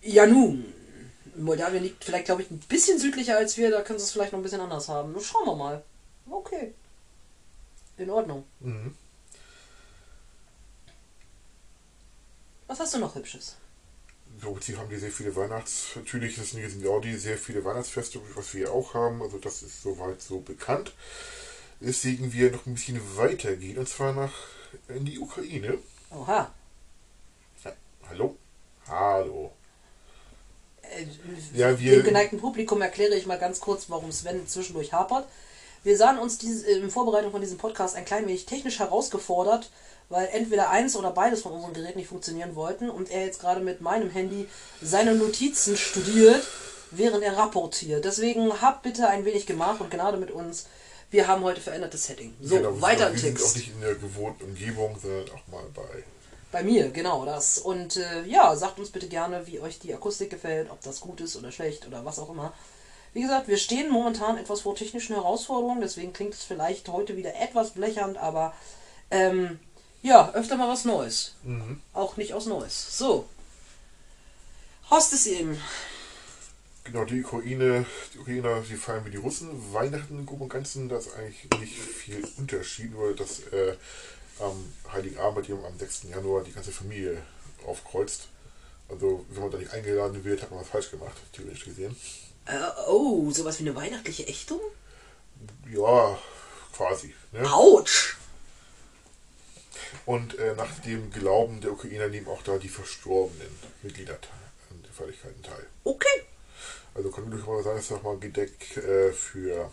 Ja, 0.00 0.26
nun. 0.26 0.72
Moldawien 1.36 1.82
liegt 1.82 2.02
vielleicht, 2.02 2.24
glaube 2.24 2.40
ich, 2.40 2.50
ein 2.50 2.60
bisschen 2.60 2.98
südlicher 2.98 3.36
als 3.36 3.58
wir. 3.58 3.70
Da 3.70 3.82
können 3.82 3.98
sie 3.98 4.06
es 4.06 4.12
vielleicht 4.12 4.32
noch 4.32 4.38
ein 4.38 4.42
bisschen 4.42 4.62
anders 4.62 4.88
haben. 4.88 5.14
Schauen 5.20 5.44
wir 5.44 5.54
mal. 5.54 5.84
Okay. 6.30 6.72
In 7.98 8.08
Ordnung. 8.08 8.44
Mhm. 8.60 8.94
Was 12.66 12.80
hast 12.80 12.94
du 12.94 12.98
noch 13.00 13.14
Hübsches? 13.14 13.56
So, 14.40 14.56
sie 14.62 14.78
haben 14.78 14.88
die 14.88 14.96
sehr 14.96 15.12
viele 15.12 15.36
Weihnachts... 15.36 15.88
Natürlich 15.94 16.38
ist 16.38 16.54
in 16.54 16.82
Gaudi 16.82 17.18
sehr 17.18 17.36
viele 17.36 17.62
Weihnachtsfeste, 17.66 18.18
was 18.34 18.54
wir 18.54 18.72
auch 18.72 18.94
haben. 18.94 19.20
Also 19.20 19.36
das 19.36 19.62
ist 19.62 19.82
soweit 19.82 20.22
so 20.22 20.40
bekannt. 20.40 20.94
Deswegen 21.80 22.32
wir 22.32 22.50
noch 22.50 22.64
ein 22.64 22.72
bisschen 22.72 22.98
weitergehen. 23.18 23.76
Und 23.76 23.90
zwar 23.90 24.14
nach 24.14 24.32
in 24.88 25.04
die 25.04 25.18
Ukraine. 25.18 25.78
Oha. 26.10 26.50
Hallo? 28.08 28.36
Hallo. 28.88 29.50
Äh, 30.82 31.06
Ja, 31.54 31.78
wir- 31.80 31.96
Dem 31.96 32.04
geneigten 32.04 32.38
Publikum 32.40 32.82
erkläre 32.82 33.14
ich 33.14 33.26
mal 33.26 33.38
ganz 33.38 33.60
kurz, 33.60 33.88
warum 33.88 34.12
Sven 34.12 34.46
zwischendurch 34.46 34.92
hapert. 34.92 35.26
Wir 35.82 35.96
sahen 35.96 36.18
uns 36.18 36.38
diese, 36.38 36.70
in 36.70 36.90
Vorbereitung 36.90 37.30
von 37.30 37.40
diesem 37.40 37.58
Podcast 37.58 37.96
ein 37.96 38.04
klein 38.04 38.26
wenig 38.26 38.46
technisch 38.46 38.78
herausgefordert, 38.78 39.70
weil 40.08 40.28
entweder 40.32 40.70
eins 40.70 40.96
oder 40.96 41.10
beides 41.10 41.42
von 41.42 41.52
unseren 41.52 41.72
Geräten 41.74 41.98
nicht 41.98 42.08
funktionieren 42.08 42.54
wollten 42.56 42.90
und 42.90 43.10
er 43.10 43.24
jetzt 43.24 43.40
gerade 43.40 43.60
mit 43.60 43.80
meinem 43.80 44.10
Handy 44.10 44.48
seine 44.82 45.14
Notizen 45.14 45.76
studiert, 45.76 46.42
während 46.90 47.22
er 47.24 47.36
rapportiert. 47.36 48.04
Deswegen 48.04 48.60
habt 48.60 48.82
bitte 48.82 49.08
ein 49.08 49.24
wenig 49.24 49.46
Gemach 49.46 49.80
und 49.80 49.90
Gnade 49.90 50.16
mit 50.18 50.30
uns. 50.30 50.66
Wir 51.14 51.28
haben 51.28 51.44
heute 51.44 51.60
verändertes 51.60 52.06
Setting. 52.06 52.34
So, 52.42 52.56
Genau, 52.56 52.80
weiter 52.80 53.08
im 53.08 53.16
sind 53.16 53.36
auch 53.36 53.40
Text. 53.42 53.56
nicht 53.56 53.68
in 53.68 53.80
der 53.80 53.94
gewohnten 53.94 54.42
Umgebung, 54.46 54.98
sondern 55.00 55.28
auch 55.30 55.46
mal 55.46 55.62
bei 55.72 56.02
Bei 56.50 56.64
mir, 56.64 56.90
genau 56.90 57.24
das. 57.24 57.58
Und 57.58 57.96
äh, 57.98 58.24
ja, 58.24 58.56
sagt 58.56 58.80
uns 58.80 58.90
bitte 58.90 59.06
gerne, 59.06 59.46
wie 59.46 59.60
euch 59.60 59.78
die 59.78 59.94
Akustik 59.94 60.30
gefällt, 60.30 60.68
ob 60.72 60.80
das 60.82 60.98
gut 60.98 61.20
ist 61.20 61.36
oder 61.36 61.52
schlecht 61.52 61.86
oder 61.86 62.04
was 62.04 62.18
auch 62.18 62.30
immer. 62.30 62.52
Wie 63.12 63.22
gesagt, 63.22 63.46
wir 63.46 63.58
stehen 63.58 63.92
momentan 63.92 64.38
etwas 64.38 64.62
vor 64.62 64.74
technischen 64.74 65.14
Herausforderungen, 65.14 65.80
deswegen 65.80 66.12
klingt 66.12 66.34
es 66.34 66.42
vielleicht 66.42 66.88
heute 66.88 67.16
wieder 67.16 67.40
etwas 67.40 67.70
blechernd, 67.70 68.18
aber 68.18 68.52
ähm, 69.12 69.60
ja, 70.02 70.32
öfter 70.34 70.56
mal 70.56 70.68
was 70.68 70.84
Neues. 70.84 71.36
Auch 71.92 72.16
nicht 72.16 72.34
aus 72.34 72.46
Neues. 72.46 72.98
So. 72.98 73.24
Horst 74.90 75.12
ist 75.12 75.26
eben. 75.26 75.60
Genau, 76.84 77.04
die 77.06 77.24
Ukraine, 77.24 77.86
die 78.12 78.18
Ukrainer, 78.18 78.60
die 78.60 78.76
feiern 78.76 79.06
wie 79.06 79.10
die 79.10 79.16
Russen. 79.16 79.72
Weihnachten 79.72 80.18
im 80.18 80.26
Groben 80.26 80.42
und 80.42 80.48
Ganzen, 80.50 80.88
da 80.88 80.98
ist 80.98 81.14
eigentlich 81.14 81.48
nicht 81.58 81.78
viel 81.78 82.22
Unterschied, 82.36 82.92
nur 82.92 83.16
dass 83.16 83.40
äh, 83.52 83.74
am 84.38 84.72
Heiligen 84.92 85.18
Abend, 85.18 85.48
die 85.48 85.52
am 85.52 85.78
6. 85.78 86.04
Januar, 86.10 86.44
die 86.44 86.52
ganze 86.52 86.72
Familie 86.72 87.22
aufkreuzt. 87.66 88.28
Also, 88.90 89.24
wenn 89.30 89.42
man 89.42 89.50
da 89.50 89.58
nicht 89.58 89.72
eingeladen 89.72 90.24
wird, 90.24 90.42
hat 90.42 90.50
man 90.50 90.60
was 90.60 90.68
falsch 90.68 90.90
gemacht, 90.90 91.16
theoretisch 91.32 91.64
gesehen. 91.64 91.96
Äh, 92.44 92.58
oh, 92.86 93.30
sowas 93.30 93.58
wie 93.58 93.62
eine 93.62 93.74
weihnachtliche 93.74 94.26
Ächtung? 94.26 94.60
Ja, 95.72 96.18
quasi. 96.74 97.14
Ne? 97.32 97.50
Autsch! 97.50 98.16
Und 100.04 100.38
äh, 100.38 100.54
nach 100.54 100.80
dem 100.80 101.10
Glauben 101.10 101.62
der 101.62 101.72
Ukrainer 101.72 102.08
nehmen 102.08 102.28
auch 102.28 102.42
da 102.42 102.58
die 102.58 102.68
verstorbenen 102.68 103.48
Mitglieder 103.82 104.18
an 104.70 104.82
den 104.82 104.92
Feierlichkeiten 104.92 105.42
teil. 105.42 105.66
Okay. 105.84 106.24
Also 106.94 107.10
kann 107.10 107.30
durchaus 107.30 107.64
sein, 107.64 107.76
dass 107.76 107.88
da 107.88 108.00
mal 108.02 108.18
Gedeck 108.18 108.76
äh, 108.76 109.12
für 109.12 109.70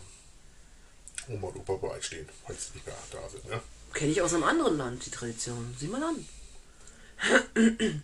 Oma 1.28 1.48
und 1.48 1.56
Opa 1.56 1.74
bereitstehen, 1.74 2.28
falls 2.46 2.66
sie 2.66 2.74
nicht 2.74 2.86
mehr 2.86 2.96
da 3.12 3.28
sind. 3.28 3.48
Ne? 3.48 3.60
Kenne 3.94 4.10
ich 4.10 4.22
aus 4.22 4.34
einem 4.34 4.44
anderen 4.44 4.76
Land, 4.76 5.06
die 5.06 5.10
Tradition. 5.10 5.74
Sieh 5.78 5.88
mal 5.88 6.02
an. 6.02 6.26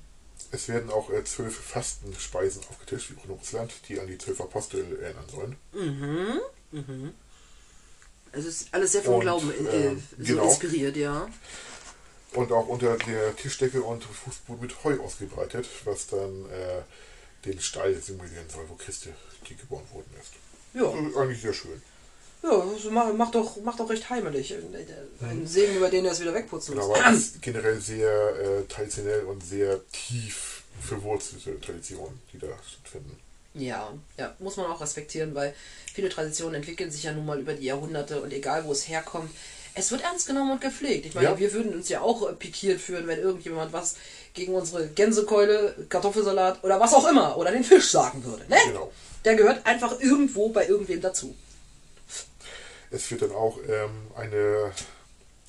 Es 0.51 0.69
werden 0.69 0.91
auch 0.91 1.11
äh, 1.11 1.25
zwölf 1.25 1.55
Fastenspeisen 1.55 2.63
aufgetischt, 2.71 3.11
wie 3.11 3.21
auch 3.21 3.25
in 3.25 3.31
Russland, 3.33 3.73
die 3.89 4.01
an 4.01 4.07
die 4.07 4.17
zwölf 4.17 4.41
Apostel 4.41 4.99
erinnern 5.03 5.25
sollen. 5.31 5.57
Es 8.33 8.45
ist 8.47 8.69
alles 8.73 8.93
sehr 8.93 9.03
vom 9.03 9.15
Und, 9.17 9.21
Glauben 9.21 9.51
äh, 9.51 9.89
ähm, 9.89 10.03
so 10.19 10.25
genau. 10.25 10.45
inspiriert, 10.45 10.97
ja. 10.97 11.29
Und 12.33 12.53
auch 12.53 12.67
unter 12.69 12.97
der 12.97 13.37
Tischdecke 13.37 13.83
und 13.83 14.05
Fußboden 14.05 14.63
mit 14.63 14.85
Heu 14.85 14.99
ausgebreitet, 15.01 15.69
was 15.85 16.07
dann 16.07 16.47
äh, 16.47 16.83
den 17.45 17.61
Stall 17.61 17.95
symbolisieren 17.97 18.49
soll, 18.53 18.65
wo 18.69 18.75
Christi 18.75 19.11
die 19.49 19.57
geboren 19.57 19.85
worden 19.93 20.11
ist. 20.21 20.33
Ja. 20.75 20.83
Das 20.91 21.11
ist 21.11 21.17
eigentlich 21.17 21.41
sehr 21.43 21.55
schön. 21.55 21.81
Ja, 22.43 23.13
macht, 23.15 23.35
doch, 23.35 23.57
macht 23.63 23.81
doch 23.81 23.91
recht 23.91 24.09
heimelig. 24.11 24.55
Ein 25.21 25.47
Segen, 25.47 25.77
über 25.77 25.89
den 25.91 26.05
er 26.05 26.13
es 26.13 26.21
wieder 26.21 26.33
wegputzen 26.35 26.75
Genau, 26.75 26.89
muss. 26.89 26.99
aber 26.99 27.13
es 27.13 27.19
ist 27.27 27.43
generell 27.43 27.81
sehr 27.81 28.09
äh, 28.11 28.65
traditionell 28.69 29.25
und 29.25 29.43
sehr 29.45 29.81
tief 29.91 30.63
verwurzelte 30.81 31.61
Traditionen, 31.61 32.21
die 32.33 32.39
da 32.39 32.47
stattfinden. 32.67 33.19
Ja, 33.55 33.93
ja, 34.17 34.37
muss 34.39 34.57
man 34.57 34.67
auch 34.67 34.81
respektieren, 34.81 35.35
weil 35.35 35.53
viele 35.93 36.11
Traditionen 36.11 36.57
entwickeln 36.57 36.93
sich 36.93 37.03
ja 37.03 37.13
nun 37.13 37.27
mal 37.27 37.41
über 37.41 37.55
die 37.55 37.65
Jahrhunderte 37.67 38.21
und 38.23 38.33
egal 38.33 38.65
wo 38.67 38.73
es 38.73 38.87
herkommt, 38.89 39.31
es 39.75 39.91
wird 39.91 40.03
ernst 40.03 40.27
genommen 40.29 40.53
und 40.53 40.61
gepflegt. 40.61 41.07
Ich 41.07 41.15
meine, 41.15 41.29
Ja. 41.29 41.39
wir 41.39 41.53
würden 41.53 41.75
uns 41.75 41.89
ja 41.89 42.01
auch 42.03 42.37
pikiert 42.39 42.81
fühlen, 42.81 43.07
wenn 43.09 43.19
irgendjemand 43.19 43.73
was 43.73 43.97
gegen 44.39 44.55
unsere 44.55 44.89
Gänsekeule, 44.89 45.87
Kartoffelsalat 45.89 46.65
oder 46.65 46.81
was 46.81 46.95
auch 46.95 47.07
immer 47.09 47.37
oder 47.37 47.51
den 47.53 47.65
Fisch 47.65 47.91
sagen 47.91 48.25
würde. 48.25 48.45
Ne? 48.49 48.57
Genau. 48.67 48.91
Der 49.25 49.35
gehört 49.35 49.67
einfach 49.67 50.01
irgendwo 50.01 50.49
bei 50.49 50.67
irgendwem 50.67 51.01
dazu. 51.01 51.35
Es 52.91 53.11
wird 53.11 53.23
dann 53.23 53.33
auch 53.33 53.59
ähm, 53.69 53.91
eine 54.17 54.73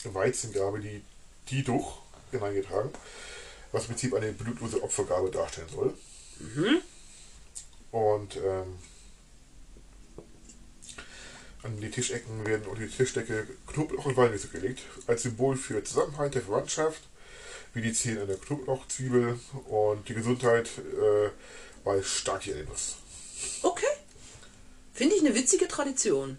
Weizengabe, 0.03 0.79
die 0.79 1.01
Diduch, 1.49 1.99
hineingetragen, 2.31 2.91
was 3.71 3.83
im 3.83 3.89
Prinzip 3.89 4.13
eine 4.13 4.31
blutlose 4.33 4.83
Opfergabe 4.83 5.31
darstellen 5.31 5.69
soll. 5.73 5.93
Und 7.91 8.35
ähm, 8.37 8.77
an 11.63 11.79
die 11.81 11.89
Tischecken 11.89 12.45
werden 12.45 12.65
unter 12.67 12.81
die 12.81 12.89
Tischdecke 12.89 13.47
Knoblauch 13.67 14.05
und 14.05 14.17
Walnüsse 14.17 14.47
gelegt, 14.47 14.81
als 15.07 15.23
Symbol 15.23 15.57
für 15.57 15.83
Zusammenhalt 15.83 16.35
der 16.35 16.43
Verwandtschaft, 16.43 17.01
wie 17.73 17.81
die 17.81 17.93
Zehen 17.93 18.17
einer 18.19 18.35
Knoblauchzwiebel 18.35 19.39
und 19.69 20.07
die 20.09 20.13
Gesundheit 20.13 20.69
äh, 20.77 21.29
bei 21.83 22.01
stark 22.03 22.45
Nuss. 22.67 22.97
Okay. 23.61 23.85
Finde 24.93 25.15
ich 25.15 25.21
eine 25.21 25.35
witzige 25.35 25.67
Tradition. 25.67 26.37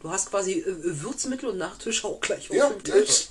Du 0.00 0.10
hast 0.10 0.30
quasi 0.30 0.60
äh, 0.60 0.64
Würzmittel 0.66 1.48
und 1.48 1.58
Nachtisch 1.58 2.04
auch 2.04 2.20
gleich 2.20 2.50
auf 2.50 2.56
Ja, 2.56 2.68
dem 2.70 2.82
Tisch. 2.82 3.28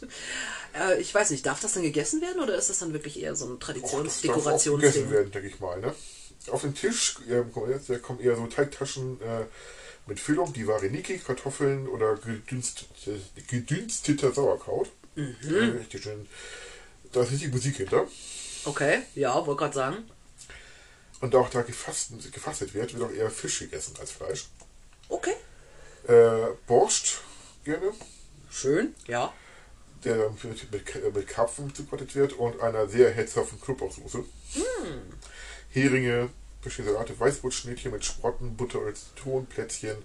Äh, 0.73 1.01
ich 1.01 1.13
weiß 1.13 1.31
nicht, 1.31 1.45
darf 1.45 1.59
das 1.59 1.73
dann 1.73 1.83
gegessen 1.83 2.21
werden 2.21 2.41
oder 2.41 2.55
ist 2.55 2.69
das 2.69 2.79
dann 2.79 2.93
wirklich 2.93 3.21
eher 3.21 3.35
so 3.35 3.45
ein 3.45 3.51
Och, 3.51 3.59
das 3.59 3.67
darf 3.67 3.75
Traditionsdekorationsding? 3.75 4.79
gegessen 4.79 5.11
werden, 5.11 5.31
denke 5.31 5.47
ich 5.49 5.59
mal. 5.59 5.79
Ne? 5.81 5.93
Auf 6.47 6.61
den 6.61 6.73
Tisch 6.73 7.17
äh, 7.29 7.43
kommen 7.99 8.19
eher 8.21 8.35
so 8.37 8.47
Teigtaschen 8.47 9.19
äh, 9.21 9.45
mit 10.07 10.19
Füllung, 10.19 10.53
die 10.53 10.65
Vareniki, 10.67 11.19
Kartoffeln 11.19 11.87
oder 11.87 12.15
gedünstete, 12.15 13.19
gedünsteter 13.47 14.31
Sauerkraut. 14.31 14.89
Mhm. 15.15 15.35
Äh, 15.43 15.77
richtig 15.79 16.03
schön. 16.03 16.27
Da 17.11 17.21
ist 17.21 17.31
richtig 17.31 17.51
Musik 17.51 17.77
hinter. 17.77 18.07
Okay, 18.65 19.01
ja, 19.15 19.45
wollte 19.45 19.59
gerade 19.59 19.73
sagen. 19.73 19.97
Und 21.19 21.35
auch 21.35 21.49
da 21.49 21.61
gefasten, 21.61 22.19
gefastet 22.31 22.73
wird, 22.73 22.93
wird 22.93 23.03
auch 23.03 23.13
eher 23.13 23.29
Fisch 23.29 23.59
gegessen 23.59 23.95
als 23.99 24.11
Fleisch. 24.11 24.47
Okay. 25.09 25.33
Äh, 26.07 26.53
Borscht 26.67 27.19
gerne, 27.63 27.91
Schön, 28.49 28.95
ja. 29.07 29.31
der 30.03 30.17
dann 30.17 30.37
mit, 30.43 30.71
mit, 30.71 31.15
mit 31.15 31.27
Karpfen 31.27 31.73
zubereitet 31.73 32.15
wird 32.15 32.33
und 32.33 32.59
einer 32.59 32.87
sehr 32.87 33.11
herzhaften 33.11 33.61
Knoblauchsoße. 33.61 34.23
Heringe, 35.69 36.29
verschiedene 36.61 36.93
Salate, 36.93 37.19
Weißbrotschnittchen 37.19 37.91
mit 37.91 38.03
Sprotten, 38.03 38.57
Butter 38.57 38.79
und 38.79 38.97
Zitronenplätzchen. 38.97 39.97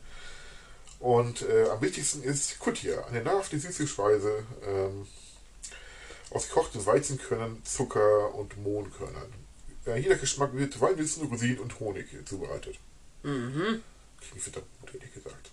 Und 0.99 1.43
äh, 1.43 1.69
am 1.71 1.81
wichtigsten 1.81 2.23
ist 2.23 2.59
Kutia, 2.59 3.05
eine 3.07 3.23
nahrhafte 3.23 3.59
süße 3.59 3.87
Speise 3.87 4.45
ähm, 4.67 5.07
aus 6.31 6.49
gekochten 6.49 6.85
Weizenkörnern, 6.85 7.63
Zucker 7.65 8.35
und 8.35 8.57
Mohnkörnern. 8.59 9.33
Äh, 9.87 9.99
jeder 9.99 10.17
Geschmack 10.17 10.55
wird 10.55 10.81
Walnüssen, 10.81 11.27
Rosinen 11.29 11.61
und 11.61 11.79
Honig 11.81 12.07
zubereitet. 12.27 12.79
Mhm. 13.23 13.83
Klingt 14.21 14.43
verdammt 14.43 14.67
gut, 14.81 14.95
ehrlich 14.95 15.13
gesagt. 15.15 15.51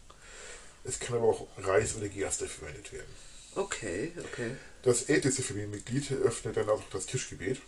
Es 0.83 0.99
kann 0.99 1.17
aber 1.17 1.27
auch 1.27 1.47
Reis 1.57 1.95
oder 1.95 2.09
Gerste 2.09 2.47
verwendet 2.47 2.91
werden. 2.91 3.13
Okay, 3.55 4.11
okay. 4.17 4.55
Das 4.81 5.03
älteste 5.03 5.43
Familienmitglied 5.43 6.11
öffnet 6.11 6.57
dann 6.57 6.69
auch 6.69 6.81
das 6.91 7.05
Tischgebet. 7.05 7.61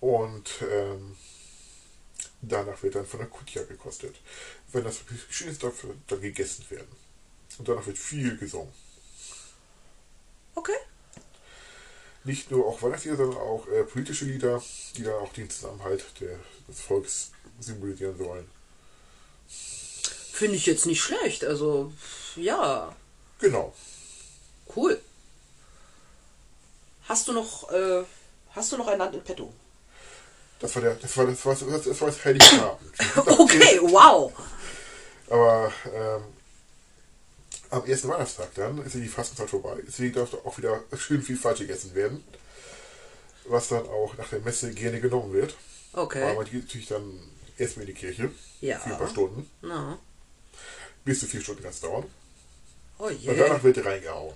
Und 0.00 0.50
ähm, 0.68 1.16
danach 2.42 2.82
wird 2.82 2.96
dann 2.96 3.06
von 3.06 3.20
der 3.20 3.28
Kutja 3.28 3.62
gekostet. 3.62 4.16
Wenn 4.72 4.84
das 4.84 5.00
geschehen 5.28 5.50
ist, 5.50 5.62
darf 5.62 5.86
dann 6.08 6.20
gegessen 6.20 6.66
werden. 6.68 6.88
Und 7.58 7.68
danach 7.68 7.86
wird 7.86 7.98
viel 7.98 8.36
gesungen. 8.36 8.72
Okay. 10.56 10.76
Nicht 12.24 12.50
nur 12.50 12.66
auch 12.66 12.82
Weihnachtslieder, 12.82 13.16
sondern 13.16 13.38
auch 13.38 13.68
äh, 13.68 13.84
politische 13.84 14.24
Lieder, 14.24 14.60
die 14.96 15.04
dann 15.04 15.14
auch 15.14 15.32
den 15.32 15.48
Zusammenhalt 15.48 16.04
der, 16.20 16.36
des 16.66 16.80
Volks 16.80 17.30
symbolisieren 17.60 18.18
sollen. 18.18 18.50
Finde 19.48 20.56
ich 20.56 20.66
jetzt 20.66 20.86
nicht 20.86 21.00
schlecht. 21.00 21.44
Also, 21.44 21.92
ja, 22.34 22.94
Genau. 23.38 23.72
cool. 24.74 25.00
Hast 27.08 27.28
du 27.28 27.32
noch, 27.32 27.70
äh, 27.70 28.02
hast 28.50 28.72
du 28.72 28.76
noch 28.76 28.88
ein 28.88 28.98
Land 28.98 29.14
in 29.14 29.22
petto? 29.22 29.52
Das 30.58 30.74
war 30.74 30.82
der, 30.82 30.94
das 30.94 31.16
war 31.16 31.26
das, 31.26 31.44
war 31.44 31.54
das, 31.54 31.84
das, 31.84 32.00
war 32.00 32.08
das 32.08 32.24
Heiligabend. 32.24 32.92
Okay, 33.16 33.78
wow. 33.82 34.32
Aber 35.28 35.72
ähm, 35.94 36.24
am 37.70 37.84
ersten 37.86 38.08
Weihnachtstag 38.08 38.54
dann 38.54 38.84
ist 38.84 38.94
ja 38.94 39.00
die 39.00 39.08
Fastenzeit 39.08 39.50
vorbei. 39.50 39.76
Deswegen 39.86 40.14
darf 40.14 40.30
da 40.30 40.38
auch 40.38 40.56
wieder 40.58 40.82
schön 40.96 41.22
viel 41.22 41.36
falsch 41.36 41.60
gegessen 41.60 41.94
werden. 41.94 42.24
Was 43.44 43.68
dann 43.68 43.86
auch 43.86 44.16
nach 44.16 44.28
der 44.28 44.40
Messe 44.40 44.72
gerne 44.72 45.00
genommen 45.00 45.32
wird. 45.32 45.56
Okay. 45.92 46.22
Aber 46.22 46.34
man 46.34 46.44
geht 46.44 46.64
natürlich 46.64 46.88
dann 46.88 47.20
erstmal 47.56 47.86
in 47.86 47.94
die 47.94 48.00
Kirche. 48.00 48.30
Ja. 48.60 48.78
Für 48.78 48.90
ein 48.90 48.98
paar 48.98 49.08
Stunden. 49.08 49.48
Na. 49.62 49.98
Bis 51.04 51.20
zu 51.20 51.26
vier 51.26 51.40
Stunden 51.40 51.62
kann 51.62 51.70
es 51.70 51.80
dauern. 51.80 52.04
Oh 52.98 53.04
Und 53.04 53.20
je. 53.20 53.36
danach 53.36 53.62
wird 53.62 53.84
reingehauen. 53.84 54.34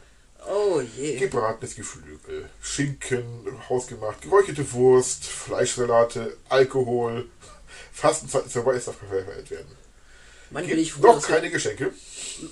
Oh 0.49 0.81
je. 0.81 1.17
Gebratenes 1.19 1.75
Geflügel, 1.75 2.49
Schinken, 2.63 3.47
hausgemacht, 3.69 4.23
geräucherte 4.23 4.73
Wurst, 4.73 5.25
Fleischsalate, 5.25 6.37
Alkohol. 6.49 7.29
Fastenzeit 7.93 8.47
ist 8.47 8.53
vorbei, 8.53 8.75
es 8.75 8.87
darf 8.87 8.97
verfeiert 8.97 9.51
werden. 9.51 9.77
Mann, 10.51 10.67
bin 10.67 10.79
ich 10.79 10.93
froh, 10.93 11.03
noch 11.07 11.15
dass 11.17 11.29
wir, 11.29 11.37
keine 11.37 11.51
Geschenke. 11.51 11.93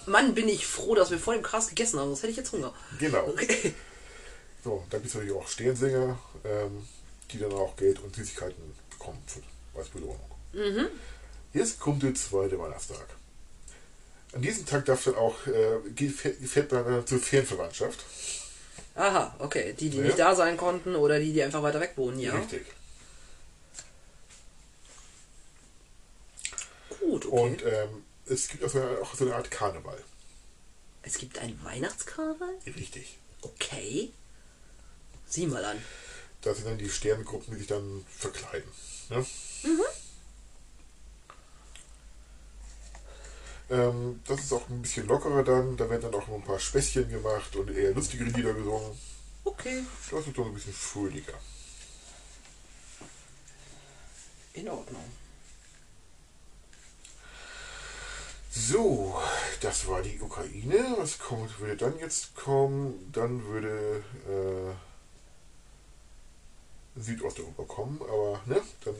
Mann, 0.06 0.34
bin 0.34 0.48
ich 0.48 0.66
froh, 0.66 0.94
dass 0.94 1.10
wir 1.10 1.18
vor 1.18 1.34
dem 1.34 1.42
Krass 1.42 1.68
gegessen 1.68 1.98
haben, 1.98 2.08
sonst 2.08 2.22
hätte 2.22 2.30
ich 2.30 2.36
jetzt 2.36 2.52
Hunger. 2.52 2.72
Genau. 2.98 3.34
So, 4.64 4.84
dann 4.90 5.00
gibt 5.00 5.10
es 5.10 5.14
natürlich 5.14 5.36
auch 5.36 5.48
Sternsänger, 5.48 6.18
ähm, 6.44 6.86
die 7.32 7.38
dann 7.38 7.52
auch 7.52 7.76
Geld 7.76 8.00
und 8.00 8.14
Süßigkeiten 8.14 8.56
bekommen 8.90 9.18
als 9.76 9.88
Belohnung. 9.88 10.20
Jetzt 11.52 11.78
kommt 11.80 12.02
der 12.02 12.14
zweite 12.14 12.58
Weihnachtstag. 12.58 13.06
An 14.32 14.42
diesem 14.42 14.66
Tag 14.66 14.84
darf 14.84 15.04
dann 15.04 15.14
auch, 15.14 15.34
äh, 15.46 16.08
fährt 16.10 16.72
man 16.72 16.84
dann 16.84 17.06
zur 17.06 17.18
Fernverwandtschaft. 17.18 18.04
Aha, 18.94 19.34
okay. 19.38 19.74
Die, 19.78 19.90
die 19.90 19.98
Ja. 19.98 20.04
nicht 20.04 20.18
da 20.18 20.34
sein 20.34 20.56
konnten 20.56 20.96
oder 20.96 21.18
die, 21.20 21.32
die 21.32 21.42
einfach 21.42 21.62
weiter 21.62 21.80
weg 21.80 21.92
wohnen, 21.96 22.18
ja. 22.18 22.34
Richtig. 22.34 22.66
Gut, 27.00 27.26
okay. 27.26 27.36
Und 27.36 27.62
ähm, 27.64 28.04
es 28.26 28.48
gibt 28.48 28.64
auch 28.64 28.68
so, 28.68 28.80
eine, 28.80 28.98
auch 29.00 29.14
so 29.14 29.24
eine 29.24 29.34
Art 29.34 29.50
Karneval. 29.50 30.02
es 31.02 31.18
gibt 31.18 31.38
ein 31.38 31.58
Weihnachtskarneval? 31.64 32.54
Richtig. 32.66 33.18
Okay. 33.42 34.12
Sieh 35.26 35.46
mal 35.46 35.64
an. 35.64 35.82
Da 36.40 36.54
sind 36.54 36.66
dann 36.66 36.78
die 36.78 36.88
Sternengruppen, 36.88 37.52
die 37.52 37.58
sich 37.60 37.68
dann 37.68 38.04
verkleiden. 38.08 38.70
Ne? 39.10 39.26
Ähm, 43.70 44.20
das 44.26 44.40
ist 44.40 44.52
auch 44.52 44.68
ein 44.68 44.82
bisschen 44.82 45.06
lockerer 45.06 45.44
dann. 45.44 45.76
Da 45.76 45.90
werden 45.90 46.10
dann 46.10 46.14
auch 46.14 46.26
noch 46.26 46.36
ein 46.36 46.44
paar 46.44 46.58
Späßchen 46.58 47.08
gemacht 47.08 47.54
und 47.56 47.70
eher 47.70 47.92
lustigere 47.92 48.30
Lieder 48.30 48.54
gesungen. 48.54 48.98
Okay. 49.44 49.84
Das 50.10 50.26
ist 50.26 50.36
doch 50.36 50.46
ein 50.46 50.54
bisschen 50.54 50.72
fröhlicher. 50.72 51.38
In 54.54 54.68
Ordnung. 54.68 55.04
So, 58.66 59.14
das 59.60 59.86
war 59.86 60.02
die 60.02 60.18
Ukraine. 60.20 60.96
Was 60.96 61.18
kommt, 61.18 61.60
würde 61.60 61.76
dann 61.76 61.98
jetzt 62.00 62.34
kommen? 62.34 63.10
Dann 63.12 63.44
würde 63.46 64.02
äh, 64.28 64.72
Südosteuropa 67.00 67.62
kommen, 67.64 68.00
aber 68.02 68.40
ne, 68.46 68.60
dann 68.84 68.94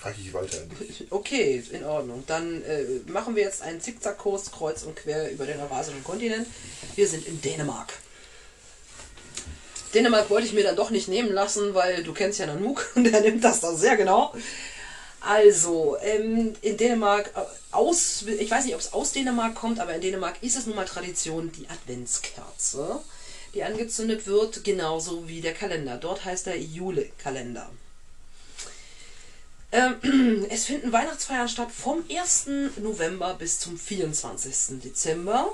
reiche 0.00 0.20
ich 0.20 0.32
weiter. 0.32 0.58
Okay, 1.10 1.62
in 1.70 1.84
Ordnung. 1.84 2.24
Dann 2.26 2.62
äh, 2.62 2.84
machen 3.06 3.36
wir 3.36 3.42
jetzt 3.42 3.62
einen 3.62 3.80
Zickzackkurs 3.80 4.52
kreuz 4.52 4.84
und 4.84 4.96
quer 4.96 5.30
über 5.30 5.44
den 5.44 5.60
eurasischen 5.60 6.02
Kontinent. 6.02 6.46
Wir 6.94 7.06
sind 7.06 7.26
in 7.26 7.40
Dänemark. 7.42 7.92
Dänemark 9.94 10.30
wollte 10.30 10.46
ich 10.46 10.54
mir 10.54 10.64
dann 10.64 10.76
doch 10.76 10.90
nicht 10.90 11.08
nehmen 11.08 11.32
lassen, 11.32 11.74
weil 11.74 12.02
du 12.02 12.12
kennst 12.12 12.38
ja 12.38 12.46
Nanook 12.46 12.90
und 12.96 13.04
der 13.04 13.20
nimmt 13.20 13.44
das 13.44 13.60
da 13.60 13.74
sehr 13.74 13.96
genau. 13.96 14.34
Also, 15.26 15.96
ähm, 16.02 16.54
in 16.60 16.76
Dänemark, 16.76 17.32
äh, 17.34 17.40
aus, 17.74 18.22
ich 18.22 18.50
weiß 18.50 18.66
nicht, 18.66 18.74
ob 18.74 18.80
es 18.80 18.92
aus 18.92 19.12
Dänemark 19.12 19.54
kommt, 19.54 19.80
aber 19.80 19.94
in 19.94 20.02
Dänemark 20.02 20.42
ist 20.42 20.56
es 20.56 20.66
nun 20.66 20.76
mal 20.76 20.84
Tradition, 20.84 21.50
die 21.50 21.68
Adventskerze, 21.68 23.00
die 23.54 23.62
angezündet 23.64 24.26
wird, 24.26 24.64
genauso 24.64 25.26
wie 25.26 25.40
der 25.40 25.54
Kalender. 25.54 25.96
Dort 25.96 26.26
heißt 26.26 26.46
der 26.46 26.60
Jule-Kalender. 26.60 27.70
Ähm, 29.72 30.46
es 30.50 30.66
finden 30.66 30.92
Weihnachtsfeiern 30.92 31.48
statt 31.48 31.72
vom 31.72 32.04
1. 32.10 32.48
November 32.76 33.34
bis 33.34 33.58
zum 33.60 33.78
24. 33.78 34.80
Dezember. 34.82 35.50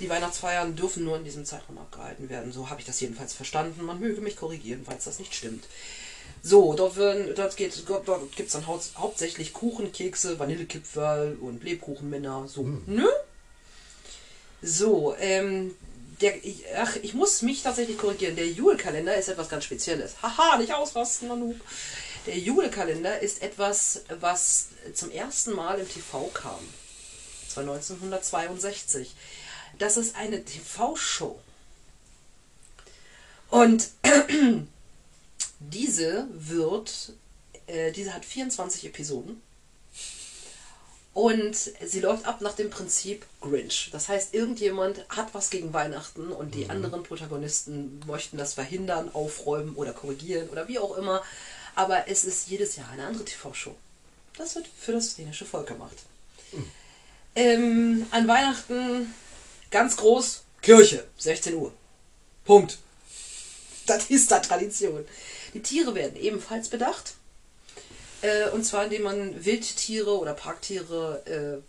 Die 0.00 0.08
Weihnachtsfeiern 0.08 0.76
dürfen 0.76 1.04
nur 1.04 1.18
in 1.18 1.24
diesem 1.24 1.44
Zeitraum 1.44 1.76
abgehalten 1.76 2.30
werden. 2.30 2.52
So 2.52 2.70
habe 2.70 2.80
ich 2.80 2.86
das 2.86 3.00
jedenfalls 3.00 3.34
verstanden. 3.34 3.84
Man 3.84 4.00
möge 4.00 4.22
mich 4.22 4.36
korrigieren, 4.36 4.82
falls 4.86 5.04
das 5.04 5.18
nicht 5.18 5.34
stimmt. 5.34 5.64
So, 6.42 6.74
dort, 6.74 6.96
werden, 6.96 7.34
dort, 7.34 7.56
geht, 7.56 7.82
dort 7.88 8.36
gibt 8.36 8.48
es 8.48 8.52
dann 8.52 8.66
hau 8.66 8.80
hauptsächlich 8.96 9.52
Kuchen, 9.52 9.92
Kekse, 9.92 10.38
Vanillekipferl 10.38 11.36
und 11.40 11.64
Lebkuchenmänner. 11.64 12.46
So, 12.48 12.62
Hm. 12.62 12.82
ne? 12.86 13.08
So, 14.62 15.14
ähm, 15.18 15.74
der, 16.20 16.44
ich, 16.44 16.64
ach, 16.76 16.96
ich 17.02 17.14
muss 17.14 17.42
mich 17.42 17.62
tatsächlich 17.62 17.96
korrigieren. 17.98 18.34
Der 18.36 18.48
Jule-Kalender 18.48 19.16
ist 19.16 19.28
etwas 19.28 19.48
ganz 19.48 19.64
Spezielles. 19.64 20.14
Haha, 20.22 20.58
nicht 20.58 20.74
ausrasten, 20.74 21.28
Nanu. 21.28 21.54
Der 22.26 22.36
Jule-Kalender 22.38 23.20
ist 23.20 23.42
etwas, 23.42 24.02
was 24.20 24.68
zum 24.94 25.10
ersten 25.10 25.52
Mal 25.52 25.78
im 25.78 25.88
TV 25.88 26.28
kam. 26.34 26.58
Das 27.46 27.56
war 27.56 27.62
1962. 27.62 29.14
Das 29.78 29.96
ist 29.96 30.16
eine 30.16 30.44
TV-Show. 30.44 31.38
Und 33.50 33.88
diese 35.60 36.26
wird, 36.32 37.12
äh, 37.66 37.92
diese 37.92 38.14
hat 38.14 38.24
24 38.24 38.86
Episoden. 38.86 39.42
Und 41.14 41.56
sie 41.56 42.00
läuft 42.00 42.26
ab 42.26 42.40
nach 42.42 42.54
dem 42.54 42.70
Prinzip 42.70 43.26
Grinch. 43.40 43.88
Das 43.90 44.08
heißt, 44.08 44.34
irgendjemand 44.34 45.04
hat 45.08 45.34
was 45.34 45.50
gegen 45.50 45.72
Weihnachten 45.72 46.28
und 46.30 46.54
die 46.54 46.70
anderen 46.70 47.02
Protagonisten 47.02 48.00
möchten 48.06 48.36
das 48.36 48.54
verhindern, 48.54 49.12
aufräumen 49.12 49.74
oder 49.74 49.92
korrigieren 49.92 50.48
oder 50.48 50.68
wie 50.68 50.78
auch 50.78 50.96
immer. 50.96 51.22
Aber 51.74 52.06
es 52.06 52.24
ist 52.24 52.48
jedes 52.48 52.76
Jahr 52.76 52.90
eine 52.90 53.04
andere 53.04 53.24
TV-Show. 53.24 53.74
Das 54.36 54.54
wird 54.54 54.68
für 54.78 54.92
das 54.92 55.16
dänische 55.16 55.44
Volk 55.44 55.66
gemacht. 55.66 55.96
Ähm, 57.34 58.06
an 58.12 58.28
Weihnachten 58.28 59.12
ganz 59.70 59.96
groß 59.96 60.44
Kirche, 60.62 61.04
16 61.18 61.54
Uhr. 61.54 61.72
Punkt. 62.44 62.78
Das 63.86 64.10
ist 64.10 64.30
da 64.30 64.38
Tradition. 64.38 65.04
Die 65.58 65.62
Tiere 65.62 65.96
werden 65.96 66.14
ebenfalls 66.14 66.68
bedacht. 66.68 67.14
Äh, 68.22 68.50
und 68.50 68.64
zwar 68.64 68.84
indem 68.84 69.02
man 69.02 69.44
Wildtiere 69.44 70.16
oder 70.16 70.32
Parktiere 70.32 71.60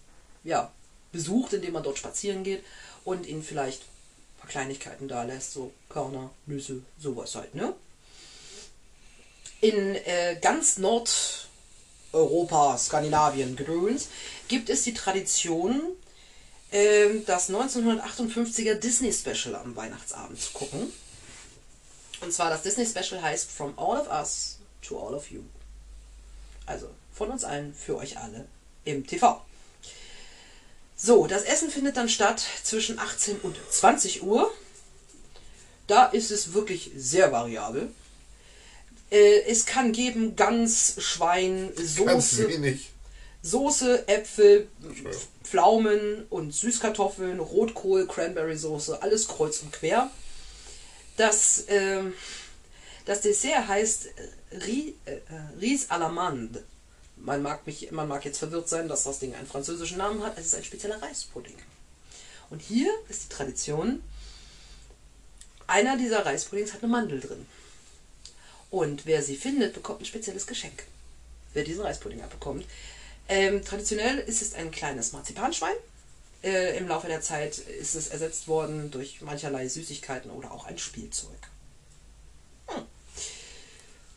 äh, 0.45 0.47
ja, 0.47 0.71
besucht, 1.11 1.53
indem 1.53 1.73
man 1.73 1.81
dort 1.81 1.97
spazieren 1.97 2.43
geht 2.43 2.63
und 3.03 3.25
ihnen 3.25 3.41
vielleicht 3.41 3.81
ein 3.81 4.41
paar 4.41 4.49
Kleinigkeiten 4.51 5.07
da 5.07 5.23
lässt, 5.23 5.53
so 5.53 5.71
Körner, 5.89 6.29
Nüsse, 6.45 6.83
sowas 6.99 7.33
halt, 7.33 7.55
ne? 7.55 7.73
In 9.61 9.95
äh, 9.95 10.37
ganz 10.39 10.77
Nordeuropa, 10.77 12.77
Skandinavien, 12.77 13.55
Gedöns, 13.55 14.09
gibt 14.47 14.69
es 14.69 14.83
die 14.83 14.93
Tradition, 14.93 15.81
ähm, 16.71 17.25
das 17.25 17.49
1958er 17.49 18.75
Disney 18.75 19.11
Special 19.11 19.55
am 19.55 19.75
Weihnachtsabend 19.75 20.39
zu 20.39 20.51
gucken. 20.53 20.93
Und 22.21 22.33
zwar 22.33 22.49
das 22.49 22.63
Disney 22.63 22.85
Special 22.85 23.21
heißt 23.21 23.49
From 23.49 23.77
All 23.77 23.99
of 23.99 24.09
Us 24.09 24.57
to 24.81 24.99
All 24.99 25.13
of 25.13 25.31
You. 25.31 25.41
Also 26.65 26.89
von 27.13 27.29
uns 27.29 27.43
allen 27.43 27.73
für 27.73 27.97
euch 27.97 28.17
alle 28.17 28.47
im 28.85 29.05
TV. 29.05 29.41
So, 30.95 31.27
das 31.27 31.43
Essen 31.43 31.69
findet 31.69 31.97
dann 31.97 32.09
statt 32.09 32.43
zwischen 32.63 32.99
18 32.99 33.39
und 33.39 33.57
20 33.69 34.23
Uhr. 34.23 34.51
Da 35.87 36.05
ist 36.07 36.29
es 36.29 36.53
wirklich 36.53 36.91
sehr 36.95 37.31
variabel. 37.31 37.91
Äh, 39.09 39.41
es 39.47 39.65
kann 39.65 39.91
geben 39.91 40.35
Gans, 40.35 40.95
Schwein, 40.99 41.71
Soße. 41.75 42.77
Soße, 43.41 44.07
Äpfel, 44.09 44.67
Pflaumen 45.43 46.25
und 46.29 46.53
Süßkartoffeln, 46.53 47.39
Rotkohl, 47.39 48.05
Cranberry-Soße, 48.05 49.01
alles 49.01 49.29
kreuz 49.29 49.61
und 49.61 49.71
quer. 49.71 50.11
Das, 51.19 51.65
ähm, 51.67 52.13
das 53.03 53.19
Dessert 53.19 53.67
heißt 53.67 54.05
äh, 54.05 54.55
Ri, 54.55 54.95
äh, 55.03 55.15
äh, 55.15 55.19
Ris 55.59 55.91
à 55.91 55.97
l'amande. 55.99 56.63
Man 57.17 57.41
mag, 57.41 57.67
mich, 57.67 57.91
man 57.91 58.07
mag 58.07 58.23
jetzt 58.23 58.37
verwirrt 58.37 58.69
sein, 58.69 58.87
dass 58.87 59.03
das 59.03 59.19
Ding 59.19 59.35
einen 59.35 59.45
französischen 59.45 59.97
Namen 59.97 60.23
hat. 60.23 60.37
Es 60.37 60.45
ist 60.45 60.55
ein 60.55 60.63
spezieller 60.63 61.01
Reispudding. 61.01 61.57
Und 62.49 62.61
hier 62.61 62.89
ist 63.09 63.23
die 63.23 63.35
Tradition, 63.35 64.01
einer 65.67 65.97
dieser 65.97 66.25
Reispuddings 66.25 66.71
hat 66.71 66.83
eine 66.83 66.91
Mandel 66.93 67.19
drin. 67.19 67.45
Und 68.69 69.05
wer 69.05 69.21
sie 69.21 69.35
findet, 69.35 69.73
bekommt 69.73 69.99
ein 69.99 70.05
spezielles 70.05 70.47
Geschenk. 70.47 70.85
Wer 71.53 71.65
diesen 71.65 71.81
Reispudding 71.81 72.21
abbekommt. 72.21 72.63
Ähm, 73.27 73.65
traditionell 73.65 74.19
ist 74.19 74.41
es 74.41 74.53
ein 74.53 74.71
kleines 74.71 75.11
Marzipanschwein. 75.11 75.75
Äh, 76.43 76.77
Im 76.77 76.87
Laufe 76.87 77.07
der 77.07 77.21
Zeit 77.21 77.57
ist 77.57 77.95
es 77.95 78.07
ersetzt 78.07 78.47
worden 78.47 78.91
durch 78.91 79.21
mancherlei 79.21 79.67
Süßigkeiten 79.67 80.31
oder 80.31 80.51
auch 80.51 80.65
ein 80.65 80.77
Spielzeug. 80.77 81.37
Hm. 82.67 82.83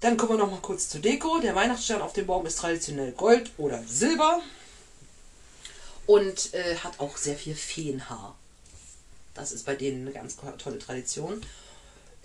Dann 0.00 0.16
kommen 0.16 0.32
wir 0.32 0.38
noch 0.38 0.50
mal 0.50 0.60
kurz 0.60 0.88
zur 0.88 1.00
Deko. 1.00 1.38
Der 1.40 1.54
Weihnachtsstern 1.54 2.02
auf 2.02 2.12
dem 2.12 2.26
Baum 2.26 2.46
ist 2.46 2.58
traditionell 2.58 3.12
Gold 3.12 3.50
oder 3.56 3.82
Silber 3.84 4.40
und 6.06 6.54
äh, 6.54 6.76
hat 6.76 7.00
auch 7.00 7.16
sehr 7.16 7.36
viel 7.36 7.54
Feenhaar. 7.54 8.36
Das 9.34 9.52
ist 9.52 9.64
bei 9.64 9.74
denen 9.74 10.02
eine 10.02 10.12
ganz 10.12 10.36
tolle 10.58 10.78
Tradition. 10.78 11.40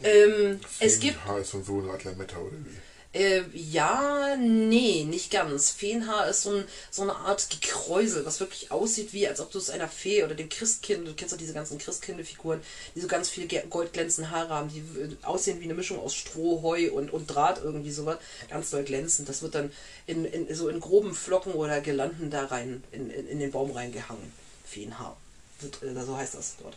Ähm, 0.03 0.59
es 0.79 0.99
gibt 0.99 1.17
ist 1.39 1.49
von 1.49 1.63
so 1.63 1.79
einer 1.79 1.93
Atlametta 1.93 2.37
oder 2.37 2.51
wie? 2.51 2.77
Äh, 3.13 3.43
ja, 3.53 4.35
nee, 4.37 5.05
nicht 5.05 5.31
ganz. 5.31 5.71
Feenhaar 5.71 6.27
ist 6.27 6.43
so, 6.43 6.55
ein, 6.55 6.65
so 6.91 7.03
eine 7.03 7.15
Art 7.15 7.49
Gekräusel, 7.49 8.25
was 8.25 8.39
wirklich 8.39 8.71
aussieht 8.71 9.13
wie, 9.13 9.27
als 9.27 9.39
ob 9.39 9.51
du 9.51 9.57
es 9.57 9.69
einer 9.69 9.87
Fee 9.87 10.23
oder 10.23 10.35
dem 10.35 10.49
Christkind, 10.49 11.07
du 11.07 11.13
kennst 11.13 11.33
doch 11.33 11.37
diese 11.37 11.53
ganzen 11.53 11.77
Christkindefiguren, 11.77 12.61
die 12.95 13.01
so 13.01 13.07
ganz 13.07 13.29
viele 13.29 13.47
goldglänzende 13.69 14.29
Haare 14.29 14.49
haben, 14.49 14.69
die 14.69 14.83
aussehen 15.23 15.59
wie 15.61 15.65
eine 15.65 15.73
Mischung 15.73 15.99
aus 15.99 16.13
Stroh, 16.13 16.61
Heu 16.61 16.91
und, 16.91 17.11
und 17.11 17.27
Draht 17.27 17.61
irgendwie 17.63 17.91
sowas, 17.91 18.17
ganz 18.49 18.69
doll 18.69 18.83
glänzend. 18.83 19.29
Das 19.29 19.41
wird 19.41 19.55
dann 19.55 19.71
in, 20.05 20.25
in, 20.25 20.53
so 20.53 20.67
in 20.67 20.79
groben 20.79 21.15
Flocken 21.15 21.53
oder 21.53 21.81
Girlanden 21.81 22.29
da 22.29 22.45
rein, 22.45 22.83
in, 22.91 23.09
in, 23.09 23.27
in 23.27 23.39
den 23.39 23.51
Baum 23.51 23.71
reingehangen. 23.71 24.31
Feenhaar. 24.65 25.17
Wird, 25.61 25.81
äh, 25.81 26.05
so 26.05 26.15
heißt 26.17 26.35
das 26.35 26.55
dort. 26.61 26.75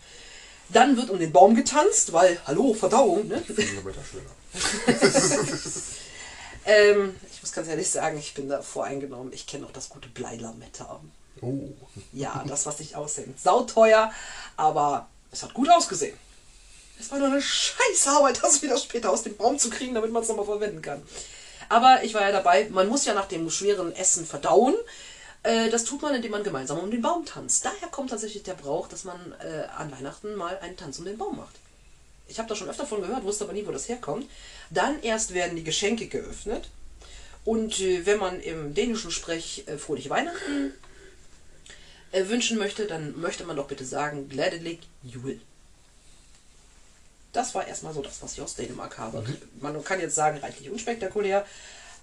Dann 0.70 0.96
wird 0.96 1.10
um 1.10 1.18
den 1.18 1.32
Baum 1.32 1.56
getanzt, 1.56 2.12
weil, 2.12 2.38
hallo, 2.46 2.72
Verdauung, 2.72 3.26
ne? 3.26 3.42
Kilometer 3.42 4.00
schneller. 4.04 4.30
Ähm, 6.70 7.16
ich 7.32 7.42
muss 7.42 7.52
ganz 7.52 7.66
ehrlich 7.66 7.90
sagen, 7.90 8.16
ich 8.16 8.32
bin 8.32 8.48
da 8.48 8.62
voreingenommen. 8.62 9.32
Ich 9.32 9.46
kenne 9.46 9.66
auch 9.66 9.72
das 9.72 9.88
gute 9.88 10.08
Bleilametta. 10.08 11.00
Oh. 11.40 11.68
Ja, 12.12 12.44
das, 12.46 12.64
was 12.66 12.78
sich 12.78 12.94
aushängt. 12.94 13.40
Sauteuer, 13.40 14.12
aber 14.56 15.08
es 15.32 15.42
hat 15.42 15.52
gut 15.52 15.68
ausgesehen. 15.68 16.16
Es 17.00 17.10
war 17.10 17.18
nur 17.18 17.28
eine 17.28 17.42
Scheißarbeit, 17.42 18.40
das 18.42 18.62
wieder 18.62 18.76
später 18.76 19.10
aus 19.10 19.22
dem 19.22 19.36
Baum 19.36 19.58
zu 19.58 19.68
kriegen, 19.70 19.94
damit 19.94 20.12
man 20.12 20.22
es 20.22 20.28
nochmal 20.28 20.44
verwenden 20.44 20.82
kann. 20.82 21.02
Aber 21.68 22.04
ich 22.04 22.14
war 22.14 22.22
ja 22.22 22.30
dabei, 22.30 22.68
man 22.70 22.88
muss 22.88 23.04
ja 23.04 23.14
nach 23.14 23.26
dem 23.26 23.50
schweren 23.50 23.94
Essen 23.96 24.24
verdauen. 24.24 24.74
Äh, 25.42 25.70
das 25.70 25.84
tut 25.84 26.02
man, 26.02 26.14
indem 26.14 26.30
man 26.30 26.44
gemeinsam 26.44 26.78
um 26.78 26.90
den 26.90 27.02
Baum 27.02 27.24
tanzt. 27.24 27.64
Daher 27.64 27.88
kommt 27.88 28.10
tatsächlich 28.10 28.44
der 28.44 28.54
Brauch, 28.54 28.86
dass 28.86 29.04
man 29.04 29.34
äh, 29.40 29.64
an 29.76 29.90
Weihnachten 29.90 30.36
mal 30.36 30.56
einen 30.58 30.76
Tanz 30.76 31.00
um 31.00 31.04
den 31.04 31.18
Baum 31.18 31.36
macht. 31.36 31.56
Ich 32.28 32.38
habe 32.38 32.48
da 32.48 32.54
schon 32.54 32.68
öfter 32.68 32.86
von 32.86 33.00
gehört, 33.00 33.24
wusste 33.24 33.44
aber 33.44 33.54
nie, 33.54 33.66
wo 33.66 33.72
das 33.72 33.88
herkommt. 33.88 34.30
Dann 34.70 35.02
erst 35.02 35.34
werden 35.34 35.56
die 35.56 35.64
Geschenke 35.64 36.06
geöffnet. 36.06 36.70
Und 37.44 37.80
äh, 37.80 38.06
wenn 38.06 38.18
man 38.18 38.40
im 38.40 38.74
dänischen 38.74 39.10
Sprech 39.10 39.64
äh, 39.66 39.78
fröhliche 39.78 40.10
Weihnachten 40.10 40.72
äh, 42.12 42.28
wünschen 42.28 42.58
möchte, 42.58 42.86
dann 42.86 43.18
möchte 43.20 43.44
man 43.44 43.56
doch 43.56 43.66
bitte 43.66 43.84
sagen, 43.84 44.28
glädelig 44.28 44.80
Jul. 45.02 45.40
Das 47.32 47.54
war 47.54 47.66
erstmal 47.66 47.94
so 47.94 48.02
das, 48.02 48.22
was 48.22 48.34
ich 48.34 48.40
aus 48.40 48.56
Dänemark 48.56 48.98
habe. 48.98 49.24
Man 49.60 49.82
kann 49.84 50.00
jetzt 50.00 50.16
sagen, 50.16 50.38
reichlich 50.38 50.70
unspektakulär, 50.70 51.46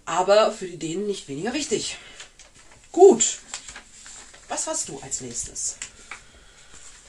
aber 0.06 0.52
für 0.52 0.68
die 0.68 0.78
Dänen 0.78 1.06
nicht 1.06 1.28
weniger 1.28 1.54
wichtig. 1.54 1.98
Gut. 2.92 3.40
Was 4.48 4.68
hast 4.68 4.88
du 4.88 4.98
als 5.00 5.22
nächstes? 5.22 5.76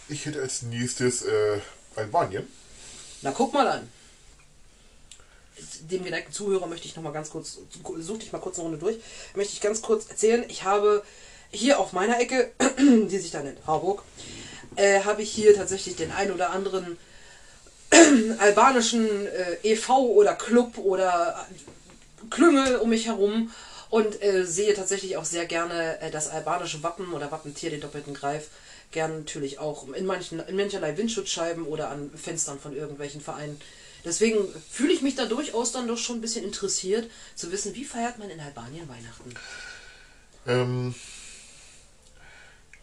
Ich 0.08 0.26
hätte 0.26 0.42
als 0.42 0.62
nächstes 0.62 1.22
äh, 1.22 1.60
Albanien. 1.94 2.46
Na, 3.22 3.30
guck 3.30 3.52
mal 3.52 3.68
an. 3.68 3.88
Dem 5.90 6.04
geneigten 6.04 6.32
Zuhörer 6.32 6.66
möchte 6.66 6.86
ich 6.86 6.96
noch 6.96 7.02
mal 7.02 7.12
ganz 7.12 7.30
kurz, 7.30 7.58
such 7.98 8.18
dich 8.18 8.32
mal 8.32 8.38
kurz 8.38 8.56
eine 8.56 8.64
Runde 8.64 8.78
durch, 8.78 8.96
möchte 9.34 9.52
ich 9.52 9.60
ganz 9.60 9.82
kurz 9.82 10.08
erzählen. 10.08 10.44
Ich 10.48 10.64
habe 10.64 11.02
hier 11.50 11.78
auf 11.78 11.92
meiner 11.92 12.20
Ecke, 12.20 12.50
die 12.78 13.18
sich 13.18 13.30
da 13.30 13.42
nennt 13.42 13.58
Harburg, 13.66 14.02
äh, 14.76 15.00
habe 15.02 15.22
ich 15.22 15.30
hier 15.30 15.54
tatsächlich 15.54 15.96
den 15.96 16.12
ein 16.12 16.32
oder 16.32 16.50
anderen 16.50 16.98
albanischen 18.38 19.26
äh, 19.26 19.56
EV 19.62 19.90
oder 19.90 20.34
Club 20.34 20.78
oder 20.78 21.46
Klüngel 22.30 22.76
um 22.76 22.90
mich 22.90 23.06
herum 23.06 23.50
und 23.90 24.22
äh, 24.22 24.44
sehe 24.44 24.74
tatsächlich 24.74 25.16
auch 25.16 25.24
sehr 25.24 25.46
gerne 25.46 26.00
äh, 26.00 26.10
das 26.10 26.28
albanische 26.28 26.82
Wappen 26.82 27.12
oder 27.12 27.30
Wappentier, 27.30 27.70
den 27.70 27.80
doppelten 27.80 28.14
Greif, 28.14 28.48
gern 28.90 29.20
natürlich 29.20 29.58
auch 29.58 29.88
in 29.94 30.06
manchen 30.06 30.40
in 30.40 30.56
mancherlei 30.56 30.96
Windschutzscheiben 30.96 31.64
oder 31.64 31.90
an 31.90 32.10
Fenstern 32.14 32.58
von 32.58 32.76
irgendwelchen 32.76 33.20
Vereinen. 33.20 33.60
Deswegen 34.04 34.38
fühle 34.70 34.92
ich 34.92 35.02
mich 35.02 35.16
da 35.16 35.26
durchaus 35.26 35.72
dann 35.72 35.88
doch 35.88 35.98
schon 35.98 36.18
ein 36.18 36.20
bisschen 36.20 36.44
interessiert 36.44 37.10
zu 37.34 37.50
wissen, 37.52 37.74
wie 37.74 37.84
feiert 37.84 38.18
man 38.18 38.30
in 38.30 38.40
Albanien 38.40 38.88
Weihnachten? 38.88 39.34
Ähm, 40.46 40.94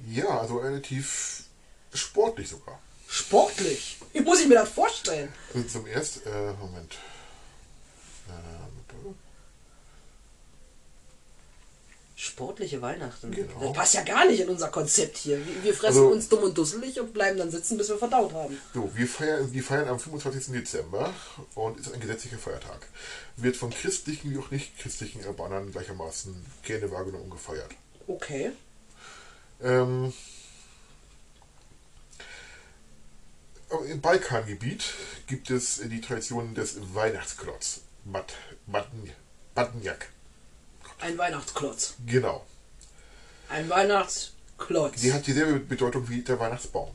ja, 0.07 0.39
also 0.39 0.57
relativ 0.57 1.43
sportlich 1.93 2.49
sogar. 2.49 2.79
Sportlich? 3.07 3.97
Wie 4.13 4.21
muss 4.21 4.41
ich 4.41 4.47
mir 4.47 4.55
das 4.55 4.69
vorstellen? 4.69 5.31
Also 5.53 5.67
zum 5.67 5.87
ersten, 5.87 6.27
äh, 6.27 6.53
Moment. 6.53 6.97
Ähm, 8.27 8.75
Sportliche 12.35 12.81
Weihnachten. 12.81 13.31
Genau. 13.31 13.59
Das 13.61 13.71
passt 13.73 13.93
ja 13.93 14.03
gar 14.03 14.27
nicht 14.27 14.41
in 14.41 14.49
unser 14.49 14.67
Konzept 14.67 15.15
hier. 15.15 15.39
Wir- 15.63 15.73
fressen 15.73 15.99
Also- 15.99 16.11
uns 16.11 16.27
dumm 16.27 16.43
und 16.43 16.57
dusselig 16.57 16.99
und 16.99 17.13
bleiben 17.13 17.37
dann 17.37 17.49
sitzen, 17.49 17.77
bis 17.77 17.87
wir 17.87 17.97
verdaut 17.97 18.33
haben. 18.33 18.57
So, 18.73 18.91
wir 18.93 19.07
feiern, 19.07 19.53
wir 19.53 19.63
feiern 19.63 19.87
am 19.87 19.97
25. 19.97 20.51
Dezember 20.53 21.13
und 21.55 21.79
ist 21.79 21.93
ein 21.93 21.99
gesetzlicher 22.01 22.37
Feiertag. 22.37 22.85
Wird 23.37 23.55
von 23.55 23.69
christlichen 23.69 24.31
wie 24.31 24.37
auch 24.37 24.51
nicht 24.51 24.77
christlichen 24.77 25.23
Albanern 25.23 25.71
gleichermaßen 25.71 26.35
gerne 26.63 26.91
wahrgenommen 26.91 27.23
und 27.23 27.29
gefeiert. 27.31 27.71
Okay. 28.05 28.51
Ähm, 29.63 30.11
Im 33.89 34.01
Balkangebiet 34.01 34.83
gibt 35.27 35.49
es 35.51 35.79
die 35.85 36.01
Tradition 36.01 36.53
des 36.53 36.75
Weihnachtsklotz. 36.93 37.81
Bat, 38.03 38.33
Batten, 38.67 39.09
Battenjak. 39.53 40.09
Ein 40.99 41.17
Weihnachtsklotz. 41.17 41.95
Genau. 42.05 42.45
Ein 43.49 43.69
Weihnachtsklotz. 43.69 45.01
Die 45.01 45.13
hat 45.13 45.27
dieselbe 45.27 45.59
Bedeutung 45.59 46.07
wie 46.09 46.21
der 46.21 46.39
Weihnachtsbaum. 46.39 46.89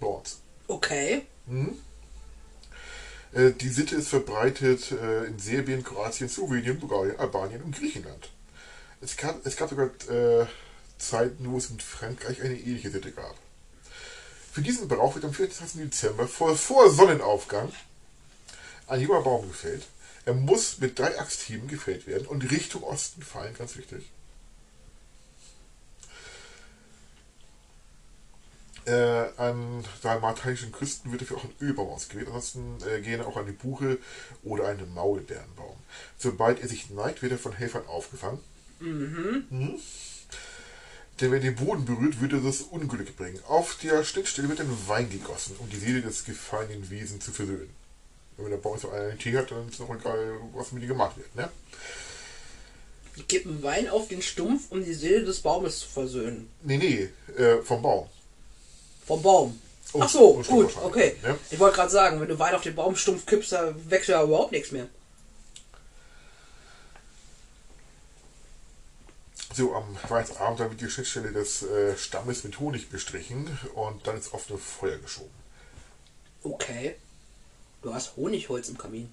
Bei 0.00 0.06
uns. 0.06 0.40
Okay. 0.66 1.26
Äh, 3.32 3.52
Die 3.52 3.68
Sitte 3.68 3.96
ist 3.96 4.08
verbreitet 4.08 4.92
äh, 4.92 5.24
in 5.24 5.38
Serbien, 5.38 5.84
Kroatien, 5.84 6.28
Slowenien, 6.28 6.78
Bulgarien, 6.78 7.18
Albanien 7.18 7.62
und 7.62 7.76
Griechenland. 7.76 8.30
Es 9.00 9.16
gab, 9.16 9.44
es 9.46 9.56
gab 9.56 9.70
sogar 9.70 9.86
äh, 10.08 10.46
Zeiten, 10.98 11.50
wo 11.50 11.58
es 11.58 11.70
in 11.70 11.80
Frankreich 11.80 12.42
eine 12.42 12.54
ähnliche 12.58 12.90
Sitte 12.90 13.12
gab. 13.12 13.34
Für 14.52 14.62
diesen 14.62 14.88
Brauch 14.88 15.14
wird 15.14 15.24
am 15.24 15.34
24. 15.34 15.80
Dezember 15.82 16.28
vor, 16.28 16.56
vor 16.56 16.88
Sonnenaufgang 16.90 17.72
ein 18.86 19.00
junger 19.00 19.22
Baum 19.22 19.48
gefällt. 19.48 19.86
Er 20.26 20.34
muss 20.34 20.78
mit 20.78 20.98
drei 20.98 21.18
Axthieben 21.18 21.68
gefällt 21.68 22.06
werden 22.06 22.26
und 22.26 22.50
Richtung 22.50 22.82
Osten 22.82 23.22
fallen, 23.22 23.54
ganz 23.54 23.76
wichtig. 23.76 24.10
Äh, 28.86 29.28
an 29.38 29.82
dalmatischen 30.02 30.70
Küsten 30.70 31.10
wird 31.10 31.22
dafür 31.22 31.38
auch 31.38 31.44
ein 31.44 31.54
Ölbaum 31.60 31.88
ausgewählt. 31.88 32.26
Ansonsten 32.26 32.76
äh, 32.86 33.00
gerne 33.00 33.26
auch 33.26 33.36
eine 33.38 33.52
Buche 33.52 33.98
oder 34.42 34.68
einen 34.68 34.92
Maulbeerenbaum. 34.92 35.76
Sobald 36.18 36.60
er 36.60 36.68
sich 36.68 36.90
neigt, 36.90 37.22
wird 37.22 37.32
er 37.32 37.38
von 37.38 37.52
Helfern 37.52 37.86
aufgefangen. 37.86 38.40
Mhm. 38.80 39.80
Denn 41.20 41.30
wenn 41.30 41.42
er 41.42 41.52
den 41.52 41.56
Boden 41.56 41.86
berührt, 41.86 42.20
würde 42.20 42.42
das 42.42 42.60
Unglück 42.60 43.16
bringen. 43.16 43.38
Auf 43.46 43.78
der 43.82 44.04
Schnittstelle 44.04 44.48
wird 44.48 44.58
dann 44.58 44.88
Wein 44.88 45.08
gegossen, 45.08 45.56
um 45.58 45.70
die 45.70 45.76
Seele 45.76 46.02
des 46.02 46.24
gefallenen 46.24 46.90
Wesens 46.90 47.24
zu 47.24 47.32
versöhnen. 47.32 47.70
Wenn 48.36 48.50
der 48.50 48.56
Baum 48.56 48.78
so 48.78 48.90
einen 48.90 49.18
Tee 49.18 49.36
hat, 49.36 49.50
dann 49.50 49.68
ist 49.68 49.74
es 49.74 49.80
noch 49.80 49.94
egal, 49.94 50.38
was 50.54 50.72
mit 50.72 50.82
ihm 50.82 50.88
gemacht 50.88 51.16
wird. 51.16 51.34
Ne? 51.36 51.48
Die 53.16 53.22
kippen 53.22 53.62
Wein 53.62 53.88
auf 53.88 54.08
den 54.08 54.22
Stumpf, 54.22 54.70
um 54.70 54.84
die 54.84 54.94
Seele 54.94 55.24
des 55.24 55.40
Baumes 55.40 55.80
zu 55.80 55.88
versöhnen. 55.88 56.50
Nee, 56.62 56.78
nee, 56.78 57.08
äh, 57.40 57.62
vom 57.62 57.80
Baum. 57.80 58.08
Vom 59.06 59.22
Baum. 59.22 59.60
Oh, 59.92 60.00
Ach 60.02 60.08
so, 60.08 60.38
oh, 60.38 60.42
gut, 60.42 60.76
okay. 60.82 61.16
ne? 61.22 61.38
Ich 61.52 61.58
wollte 61.60 61.76
gerade 61.76 61.90
sagen, 61.90 62.20
wenn 62.20 62.26
du 62.26 62.36
Wein 62.38 62.54
auf 62.54 62.62
den 62.62 62.74
Baumstumpf 62.74 63.26
kippst, 63.26 63.52
da 63.52 63.72
wächst 63.88 64.08
ja 64.08 64.24
überhaupt 64.24 64.50
nichts 64.50 64.72
mehr. 64.72 64.88
So, 69.54 69.72
am 69.76 69.96
Weihnachtsabend 70.08 70.58
wird 70.58 70.80
die 70.80 70.90
Schnittstelle 70.90 71.30
des 71.30 71.62
äh, 71.62 71.96
Stammes 71.96 72.42
mit 72.42 72.58
Honig 72.58 72.90
bestrichen 72.90 73.56
und 73.76 74.04
dann 74.04 74.16
ins 74.16 74.32
offene 74.32 74.58
Feuer 74.58 74.98
geschoben. 74.98 75.30
Okay. 76.42 76.96
Du 77.84 77.94
hast 77.94 78.16
Honigholz 78.16 78.70
im 78.70 78.78
Kamin. 78.78 79.12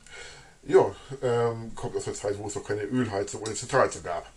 Ja, 0.63 0.95
ähm, 1.21 1.73
kommt 1.75 1.95
aus 1.97 2.05
der 2.05 2.13
Zeit, 2.13 2.37
wo 2.37 2.47
es 2.47 2.55
noch 2.55 2.63
keine 2.63 2.83
Ölheizung 2.83 3.41
oder 3.41 3.53
Zentralheizung 3.53 4.01
gab. 4.03 4.31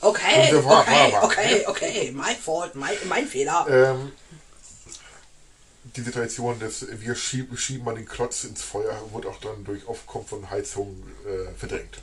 Okay, 0.00 0.52
war- 0.64 0.82
okay, 0.82 1.12
war- 1.12 1.12
war. 1.12 1.24
okay, 1.24 1.64
okay. 1.66 2.12
My 2.12 2.34
fault, 2.34 2.74
mein, 2.76 2.94
mein 3.08 3.26
Fehler. 3.26 3.66
Ähm, 3.68 4.12
diese 5.96 6.12
Tradition 6.12 6.58
des 6.60 6.86
wir 7.00 7.14
schieben, 7.16 7.56
schieben 7.56 7.84
mal 7.84 7.94
den 7.96 8.06
Klotz 8.06 8.44
ins 8.44 8.62
Feuer 8.62 9.00
wurde 9.12 9.28
auch 9.28 9.40
dann 9.40 9.64
durch 9.64 9.86
Aufkommen 9.88 10.26
von 10.26 10.48
Heizung 10.50 11.02
äh, 11.26 11.52
verdrängt. 11.58 11.98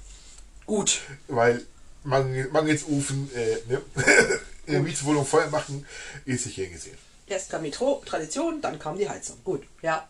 Gut. 0.66 1.02
Weil 1.30 1.66
man, 2.04 2.52
mangels 2.52 2.86
Ofen 2.88 3.30
äh, 3.36 3.58
ne? 3.72 3.82
in 4.66 4.74
der 4.74 4.82
Mietswohnung 4.82 5.26
Feuer 5.26 5.50
machen, 5.50 5.86
ist 6.26 6.44
sich 6.44 6.56
hier 6.56 6.70
gesehen. 6.70 6.98
Erst 7.28 7.50
kam 7.52 7.64
die 7.64 7.72
Tradition, 7.72 8.60
dann 8.62 8.80
kam 8.80 8.98
die 8.98 9.08
Heizung. 9.08 9.38
Gut, 9.46 9.64
ja. 9.82 10.10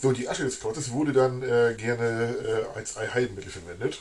So, 0.00 0.12
die 0.12 0.28
Asche 0.28 0.44
des 0.44 0.58
Klotzes 0.60 0.90
wurde 0.92 1.12
dann 1.12 1.42
äh, 1.42 1.74
gerne 1.76 2.66
äh, 2.74 2.78
als 2.78 2.96
Heilmittel 2.96 3.50
verwendet. 3.50 4.00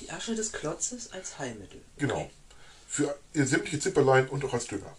Die 0.00 0.10
Asche 0.10 0.34
des 0.34 0.52
Klotzes 0.52 1.10
als 1.12 1.38
Heilmittel. 1.38 1.80
Genau. 1.96 2.16
Okay. 2.16 2.30
Für 2.88 3.18
sämtliche 3.32 3.80
Zipperlein 3.80 4.28
und 4.28 4.44
auch 4.44 4.52
als 4.52 4.66
Dünger. 4.66 4.94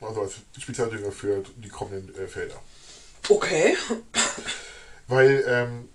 Also 0.00 0.22
als 0.22 0.34
Spezialdünger 0.58 1.10
für 1.10 1.42
die 1.56 1.68
kommenden 1.68 2.14
äh, 2.16 2.28
Felder. 2.28 2.60
Okay. 3.28 3.76
Weil 5.08 5.44
ähm, 5.48 5.88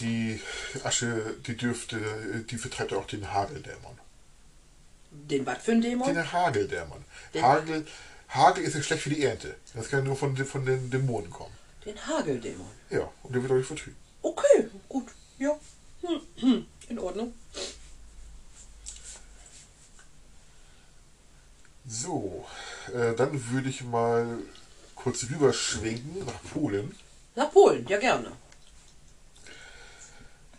die 0.00 0.40
Asche, 0.84 1.36
die 1.46 1.56
dürfte, 1.56 1.98
die 2.50 2.56
vertreibt 2.56 2.92
auch 2.92 3.06
den 3.06 3.32
Hageldämon. 3.32 3.98
Den 5.10 5.46
was 5.46 5.62
für 5.62 5.72
ein 5.72 5.80
Dämon? 5.80 6.08
Den 6.12 6.32
Hageldämon. 6.32 7.04
Den- 7.32 7.42
Hagel, 7.42 7.74
Hagel 7.76 7.86
ist 8.62 8.74
ja 8.74 8.82
schlecht 8.82 9.02
für 9.02 9.10
die 9.10 9.22
Ernte. 9.24 9.56
Das 9.74 9.88
kann 9.88 10.04
nur 10.04 10.16
von, 10.16 10.34
den- 10.34 10.46
von 10.46 10.64
den 10.64 10.90
Dämonen 10.90 11.30
kommen. 11.30 11.54
Den 11.84 11.96
Hageldämon. 12.06 12.66
Ja, 12.90 13.10
und 13.22 13.34
der 13.34 13.42
wird 13.42 13.50
dadurch 13.50 13.66
vertrieben. 13.66 13.96
Okay, 14.22 14.68
gut. 14.88 15.08
Ja. 15.38 15.58
Hm, 16.02 16.20
hm. 16.36 16.66
In 16.88 16.98
Ordnung. 16.98 17.32
So, 21.88 22.44
äh, 22.92 23.14
dann 23.14 23.50
würde 23.50 23.68
ich 23.68 23.82
mal 23.84 24.38
kurz 24.96 25.24
rüberschwenken 25.30 26.24
nach 26.26 26.42
Polen. 26.52 26.94
Nach 27.36 27.50
Polen, 27.52 27.86
ja 27.86 27.98
gerne. 27.98 28.32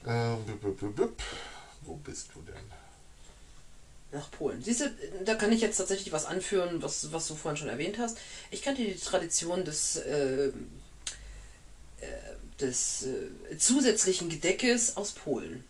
Ähm, 0.05 0.45
bip, 0.45 0.79
bip, 0.79 0.95
bip. 0.95 1.21
Wo 1.81 1.95
bist 1.95 2.29
du 2.33 2.41
denn? 2.41 2.55
Nach 4.11 4.31
Polen. 4.31 4.61
Siehst 4.63 4.81
du, 4.81 4.85
da 5.25 5.35
kann 5.35 5.51
ich 5.51 5.59
jetzt 5.59 5.77
tatsächlich 5.77 6.13
was 6.13 6.25
anführen, 6.25 6.81
was, 6.81 7.11
was 7.11 7.27
du 7.27 7.35
vorhin 7.35 7.57
schon 7.57 7.67
erwähnt 7.67 7.97
hast. 7.99 8.17
Ich 8.51 8.61
kannte 8.61 8.81
die 8.81 8.95
Tradition 8.95 9.65
des, 9.65 9.97
äh, 9.97 10.47
äh, 10.47 10.51
des 12.61 13.05
äh, 13.05 13.57
zusätzlichen 13.57 14.29
Gedeckes 14.29 14.95
aus 14.95 15.11
Polen. 15.11 15.65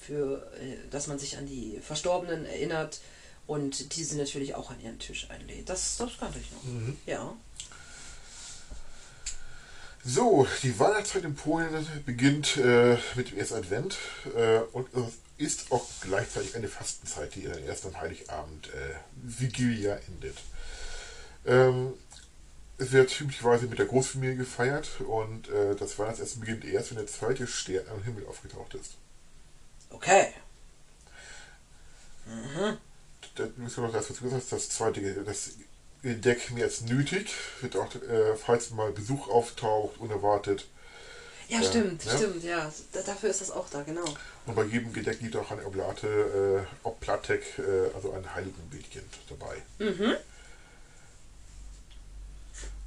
Für, 0.00 0.50
äh, 0.60 0.76
dass 0.90 1.06
man 1.06 1.18
sich 1.18 1.36
an 1.36 1.46
die 1.46 1.78
Verstorbenen 1.80 2.46
erinnert 2.46 3.00
und 3.46 3.96
diese 3.96 4.16
natürlich 4.16 4.54
auch 4.54 4.70
an 4.70 4.80
ihren 4.80 4.98
Tisch 4.98 5.30
einlädt. 5.30 5.68
Das, 5.68 5.96
das 5.98 6.18
kannte 6.18 6.38
ich 6.38 6.50
noch. 6.50 6.62
Ja. 7.06 7.36
So, 10.04 10.46
die 10.62 10.78
Weihnachtszeit 10.78 11.24
in 11.24 11.34
Polen 11.34 11.86
beginnt 12.06 12.56
äh, 12.56 12.96
mit 13.14 13.30
dem 13.30 13.38
ersten 13.38 13.54
Advent 13.56 13.98
äh, 14.36 14.60
und 14.72 14.88
es 14.94 15.12
ist 15.38 15.70
auch 15.72 15.86
gleichzeitig 16.00 16.56
eine 16.56 16.68
Fastenzeit, 16.68 17.34
die 17.34 17.42
dann 17.42 17.62
erst 17.64 17.86
am 17.86 17.98
Heiligabend 17.98 18.68
äh, 18.68 18.94
Vigilia 19.22 19.96
endet. 20.08 20.36
Ähm, 21.46 21.94
es 22.76 22.92
wird 22.92 23.20
üblicherweise 23.20 23.66
mit 23.66 23.78
der 23.78 23.86
Großfamilie 23.86 24.36
gefeiert 24.36 25.00
und 25.00 25.48
äh, 25.48 25.74
das 25.74 25.98
Weihnachtsessen 25.98 26.40
beginnt 26.40 26.64
erst, 26.64 26.90
wenn 26.90 26.98
der 26.98 27.06
zweite 27.06 27.46
Stern 27.46 27.86
am 27.88 28.02
Himmel 28.02 28.26
aufgetaucht 28.26 28.74
ist. 28.74 28.94
Okay. 29.90 30.32
Da 33.34 33.48
müssen 33.56 33.82
wir 33.82 33.86
noch 33.86 33.94
das 33.94 34.08
dazu 34.08 34.24
gesagt, 34.24 34.50
das 34.50 34.68
zweite, 34.68 35.00
das 35.24 35.52
Gedeck 36.02 36.50
mehr 36.50 36.64
als 36.64 36.82
nötig, 36.82 37.30
wird 37.60 37.76
auch, 37.76 37.92
äh, 37.94 38.36
falls 38.36 38.70
mal 38.70 38.92
Besuch 38.92 39.28
auftaucht, 39.28 39.98
unerwartet. 39.98 40.66
Ja, 41.48 41.62
stimmt, 41.62 42.04
ja. 42.04 42.16
stimmt, 42.16 42.44
ja. 42.44 42.72
Da, 42.92 43.00
dafür 43.02 43.30
ist 43.30 43.40
das 43.40 43.50
auch 43.50 43.68
da, 43.70 43.82
genau. 43.82 44.04
Und 44.46 44.54
bei 44.54 44.64
jedem 44.64 44.92
Gedeck 44.92 45.20
liegt 45.22 45.34
auch 45.36 45.50
eine 45.50 45.64
Oblate, 45.64 46.66
äh, 46.86 46.86
Oblatek, 46.86 47.58
äh, 47.58 47.94
also 47.94 48.12
ein 48.12 48.34
Heiligenbildchen 48.34 49.02
dabei. 49.30 49.62
Mhm. 49.78 50.14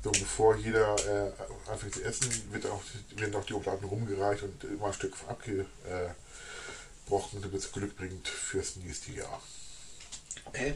So, 0.03 0.11
bevor 0.11 0.55
jeder 0.55 0.95
äh, 1.07 1.31
anfängt 1.71 1.93
zu 1.93 2.03
essen, 2.03 2.27
wird 2.51 2.65
auch, 2.65 2.81
werden 3.15 3.35
auch 3.35 3.45
die 3.45 3.53
Oblaten 3.53 3.85
rumgereicht 3.85 4.43
und 4.43 4.63
immer 4.63 4.87
ein 4.87 4.93
Stück 4.93 5.13
abgebrochen, 5.27 7.41
damit 7.41 7.59
es 7.59 7.71
Glück 7.71 7.95
bringt 7.95 8.27
fürs 8.27 8.77
nächste 8.77 9.11
Jahr. 9.11 9.41
Okay. 10.45 10.73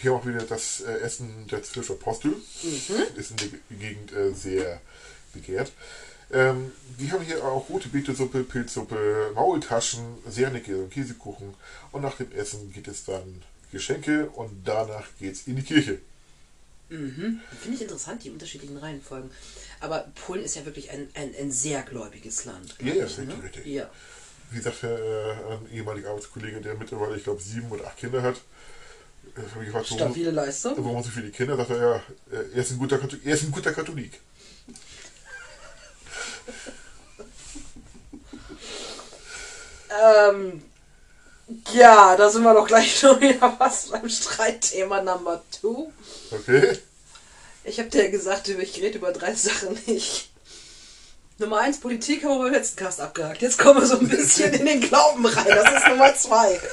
Hier 0.00 0.12
auch 0.12 0.26
wieder 0.26 0.42
das 0.42 0.80
äh, 0.80 0.98
Essen 1.00 1.46
der 1.48 1.62
zwölf 1.62 1.90
Apostel. 1.90 2.34
Ist 3.14 3.30
in 3.30 3.36
der 3.36 3.48
Ge- 3.48 3.60
Gegend 3.70 4.12
äh, 4.12 4.32
sehr 4.32 4.80
begehrt. 5.32 5.70
Ähm, 6.32 6.72
die 6.98 7.10
haben 7.10 7.24
hier 7.24 7.44
auch 7.44 7.68
rote 7.68 7.88
Beetesuppe, 7.88 8.44
Pilzsuppe, 8.44 9.32
Maultaschen, 9.34 10.18
Sernecke 10.28 10.76
und 10.76 10.90
Käsekuchen. 10.90 11.54
Und 11.92 12.02
nach 12.02 12.16
dem 12.16 12.30
Essen 12.32 12.72
geht 12.72 12.88
es 12.88 13.04
dann 13.04 13.42
Geschenke 13.72 14.28
und 14.30 14.50
danach 14.64 15.06
geht 15.18 15.34
es 15.34 15.46
in 15.46 15.56
die 15.56 15.62
Kirche. 15.62 15.98
Mhm. 16.90 17.40
Finde 17.60 17.76
ich 17.76 17.82
interessant, 17.82 18.24
die 18.24 18.30
unterschiedlichen 18.30 18.76
Reihenfolgen. 18.76 19.30
Aber 19.80 20.06
Polen 20.26 20.44
ist 20.44 20.56
ja 20.56 20.64
wirklich 20.64 20.90
ein, 20.90 21.08
ein, 21.14 21.34
ein 21.38 21.52
sehr 21.52 21.82
gläubiges 21.82 22.44
Land. 22.44 22.76
Ja, 22.80 22.94
ja, 22.94 23.06
ich, 23.06 23.18
richtig. 23.18 23.66
Ja. 23.66 23.88
Wie 24.50 24.60
sagte 24.60 24.88
äh, 24.88 25.52
ein 25.54 25.72
ehemaliger 25.72 26.10
Arbeitskollege, 26.10 26.60
der 26.60 26.74
mittlerweile, 26.74 27.16
ich 27.16 27.24
glaube, 27.24 27.40
sieben 27.40 27.70
oder 27.70 27.86
acht 27.86 27.96
Kinder 27.96 28.22
hat, 28.22 28.40
äh, 29.36 29.40
habe 29.54 29.60
ich 29.60 29.66
gefragt, 29.66 29.86
warum, 29.90 30.12
Stabile 30.12 30.30
Leistung. 30.32 30.74
warum 30.78 31.02
so 31.02 31.10
viele 31.10 31.30
Kinder? 31.30 31.56
Sagt 31.56 31.70
er, 31.70 31.76
ja, 31.76 31.96
äh, 32.32 32.54
er 32.54 32.60
ist 32.60 32.72
ein 32.72 32.78
guter, 32.78 33.00
er 33.24 33.34
ist 33.34 33.44
ein 33.44 33.52
guter 33.52 33.72
Katholik. 33.72 34.20
Ähm, 39.90 40.62
ja, 41.72 42.16
da 42.16 42.30
sind 42.30 42.42
wir 42.42 42.54
doch 42.54 42.66
gleich 42.66 42.96
schon 43.00 43.20
wieder 43.20 43.52
fast 43.52 43.92
beim 43.92 44.08
Streitthema 44.08 45.02
Number 45.02 45.42
Two. 45.60 45.92
Okay? 46.30 46.78
Ich 47.64 47.78
habe 47.78 47.90
dir 47.90 48.10
gesagt, 48.10 48.48
ich 48.48 48.80
rede 48.80 48.98
über 48.98 49.12
drei 49.12 49.34
Sachen 49.48 49.78
nicht. 49.86 50.30
Nummer 51.38 51.60
eins, 51.60 51.80
Politik 51.80 52.22
haben 52.22 52.38
wir 52.38 52.44
beim 52.44 52.52
letzten 52.52 52.76
Cast 52.76 53.00
abgehakt. 53.00 53.40
Jetzt 53.40 53.58
kommen 53.58 53.80
wir 53.80 53.86
so 53.86 53.98
ein 53.98 54.08
bisschen 54.08 54.52
in 54.52 54.66
den 54.66 54.80
Glauben 54.80 55.24
rein. 55.24 55.46
Das 55.48 55.72
ist 55.72 55.88
Nummer 55.88 56.14
zwei. 56.14 56.60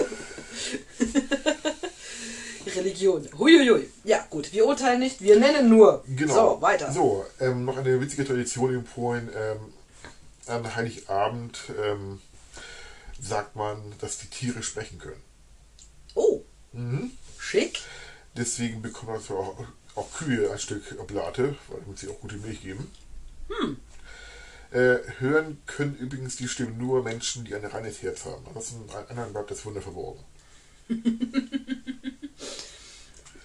Religion. 2.76 3.28
Huiuiui. 3.38 3.90
Ja, 4.04 4.26
gut, 4.30 4.52
wir 4.52 4.66
urteilen 4.66 5.00
nicht, 5.00 5.22
wir 5.22 5.40
nennen 5.40 5.70
nur. 5.70 6.04
Genau. 6.08 6.56
So, 6.56 6.62
weiter. 6.62 6.92
So, 6.92 7.26
ähm, 7.40 7.64
noch 7.64 7.78
eine 7.78 8.02
witzige 8.02 8.26
Tradition 8.26 8.74
in 8.74 8.84
Polen. 8.84 9.30
Ähm, 9.34 9.74
an 10.48 10.76
Heiligabend 10.76 11.60
ähm, 11.82 12.20
sagt 13.22 13.56
man, 13.56 13.94
dass 14.00 14.18
die 14.20 14.28
Tiere 14.28 14.64
sprechen 14.64 15.00
können. 15.00 15.22
Oh, 16.16 16.44
Mhm. 16.74 17.12
schick. 17.40 17.80
Deswegen 18.36 18.82
bekommen 18.82 19.14
also 19.14 19.38
auch, 19.38 19.66
auch 19.96 20.12
Kühe 20.14 20.52
ein 20.52 20.60
Stück 20.60 20.96
Oblate, 21.00 21.56
weil- 21.70 21.80
damit 21.82 21.98
sie 22.00 22.08
auch 22.10 22.20
gute 22.20 22.38
Milch 22.38 22.62
geben. 22.62 22.92
Äh, 24.72 24.98
hören 25.20 25.62
können 25.66 25.96
übrigens 25.96 26.36
die 26.36 26.48
Stimmen 26.48 26.78
nur 26.78 27.02
Menschen, 27.04 27.46
die 27.46 27.56
ein 27.56 27.64
reines 27.66 28.02
Herz 28.02 28.26
haben. 28.26 28.46
Ansonsten 28.48 28.90
anderen 29.10 29.32
bleibt 29.32 29.50
das 29.52 29.66
Wunder 29.66 29.82
verborgen. 29.82 30.24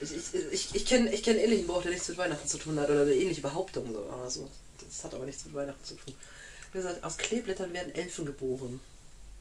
Ich, 0.00 0.34
ich, 0.34 0.74
ich, 0.74 0.84
kenne 0.86 1.12
ich 1.14 1.22
kenn 1.22 1.36
einen 1.36 1.44
ähnlichen 1.44 1.68
Brauch, 1.68 1.82
der 1.82 1.92
nichts 1.92 2.08
mit 2.08 2.18
Weihnachten 2.18 2.48
zu 2.48 2.58
tun 2.58 2.76
hat. 2.80 2.90
Oder 2.90 3.02
eine 3.02 3.14
ähnliche 3.14 3.40
Behauptung. 3.40 3.92
So. 3.92 4.02
Also, 4.10 4.50
das 4.84 5.04
hat 5.04 5.14
aber 5.14 5.24
nichts 5.26 5.44
mit 5.44 5.54
Weihnachten 5.54 5.84
zu 5.84 5.94
tun. 5.94 6.12
Wie 6.72 6.78
gesagt, 6.78 7.04
aus 7.04 7.16
Kleeblättern 7.18 7.72
werden 7.72 7.94
Elfen 7.94 8.26
geboren. 8.26 8.80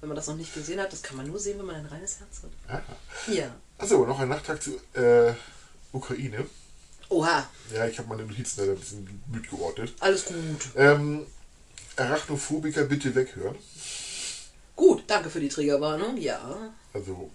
Wenn 0.01 0.09
man 0.09 0.15
das 0.15 0.27
noch 0.27 0.35
nicht 0.35 0.53
gesehen 0.53 0.79
hat, 0.79 0.91
das 0.91 1.01
kann 1.03 1.15
man 1.17 1.27
nur 1.27 1.39
sehen, 1.39 1.57
wenn 1.59 1.65
man 1.67 1.75
ein 1.75 1.85
reines 1.85 2.19
Herz 2.19 2.41
hat. 2.43 2.51
Ah. 2.67 3.31
Ja. 3.31 3.55
Achso, 3.77 4.05
noch 4.05 4.19
ein 4.19 4.29
Nachtrag 4.29 4.61
zu 4.61 4.77
äh, 4.93 5.33
Ukraine. 5.93 6.45
Oha, 7.09 7.47
Ja, 7.73 7.85
ich 7.87 7.97
habe 7.99 8.07
meine 8.09 8.23
Notizen 8.23 8.65
da 8.65 8.71
ein 8.71 8.79
bisschen 8.79 9.21
mitgeordnet. 9.31 9.93
alles 9.99 10.25
gut. 10.25 10.35
Ähm, 10.75 11.27
Arachnophobiker 11.97 12.85
bitte 12.85 13.13
weghören. 13.13 13.57
Gut, 14.75 15.03
danke 15.07 15.29
für 15.29 15.39
die 15.41 15.49
Triggerwarnung. 15.49 16.17
Ja. 16.17 16.71
Also 16.93 17.29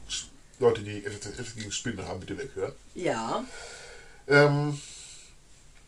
Leute, 0.58 0.82
die 0.82 1.04
etwas 1.04 1.54
gegen 1.54 1.70
Spinnen 1.70 2.06
haben, 2.08 2.20
bitte 2.20 2.36
weghören. 2.38 2.72
Ja. 2.94 3.44
Ähm, 4.26 4.80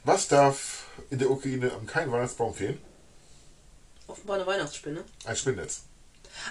was 0.04 0.28
darf 0.28 0.84
in 1.10 1.18
der 1.18 1.30
Ukraine 1.30 1.72
am 1.72 1.86
keinen 1.86 2.12
Weihnachtsbaum 2.12 2.54
fehlen? 2.54 2.78
Offenbar 4.06 4.36
eine 4.36 4.46
Weihnachtsspinne. 4.46 5.02
Ein 5.24 5.36
Spinnnetz. 5.36 5.82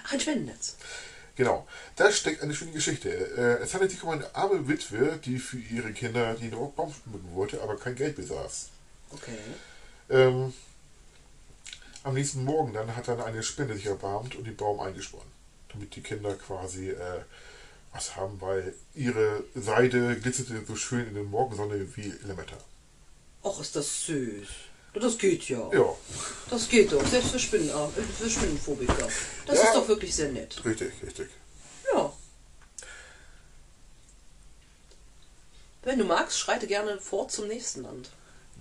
Ach, 0.06 0.14
ein 0.14 0.20
Spendennetz. 0.20 0.76
Genau. 1.36 1.68
Da 1.96 2.12
steckt 2.12 2.42
eine 2.42 2.56
schöne 2.56 2.72
Geschichte. 2.72 3.10
Äh, 3.10 3.64
es 3.64 3.74
handelt 3.74 3.92
sich 3.92 4.02
um 4.04 4.10
eine 4.10 4.36
arme 4.36 4.68
Witwe, 4.68 5.20
die 5.24 5.38
für 5.38 5.58
ihre 5.58 5.94
Kinder 5.94 6.34
den 6.34 6.52
Baum 6.52 6.94
schmücken 6.94 7.36
wollte, 7.36 7.62
aber 7.62 7.78
kein 7.78 7.96
Geld 7.96 8.16
besaß. 8.16 8.70
Okay. 9.12 9.38
Ähm, 10.10 10.54
am 12.04 12.14
nächsten 12.14 12.44
Morgen 12.44 12.74
dann 12.74 12.96
hat 12.96 13.08
dann 13.08 13.22
eine 13.22 13.44
Spinne 13.44 13.76
sich 13.76 13.86
erbarmt 13.86 14.36
und 14.36 14.46
den 14.46 14.56
Baum 14.56 14.80
eingesponnen. 14.80 15.32
Damit 15.72 15.96
die 15.96 16.02
Kinder 16.02 16.34
quasi 16.36 16.90
äh, 16.90 17.22
was 17.94 18.16
haben, 18.16 18.40
weil 18.42 18.74
ihre 18.96 19.44
Seide 19.56 20.20
glitzerte 20.20 20.64
so 20.66 20.76
schön 20.76 21.08
in 21.08 21.14
der 21.14 21.24
Morgensonne 21.24 21.96
wie 21.96 22.14
Lametta. 22.24 22.58
Och, 23.44 23.62
ist 23.62 23.76
das 23.76 24.06
süß. 24.06 24.48
Das 24.94 25.18
geht 25.18 25.48
ja. 25.50 25.70
Ja, 25.74 25.96
Das 26.50 26.68
geht 26.70 26.92
doch. 26.92 27.06
Selbst 27.06 27.30
für, 27.32 27.40
Spinnen, 27.40 27.70
äh, 27.70 27.74
für 28.20 28.30
Spinnenphobiker. 28.30 29.08
Das 29.46 29.58
Ja. 29.60 29.64
ist 29.66 29.74
doch 29.76 29.88
wirklich 29.88 30.16
sehr 30.16 30.30
nett. 30.30 30.64
richtig, 30.66 30.92
richtig. 31.04 31.30
Ja. 31.94 32.12
Wenn 35.84 36.00
du 36.00 36.06
magst, 36.06 36.40
schreite 36.40 36.68
gerne 36.68 37.00
fort 37.00 37.32
zum 37.32 37.48
nächsten 37.48 37.84
Land. 37.84 38.10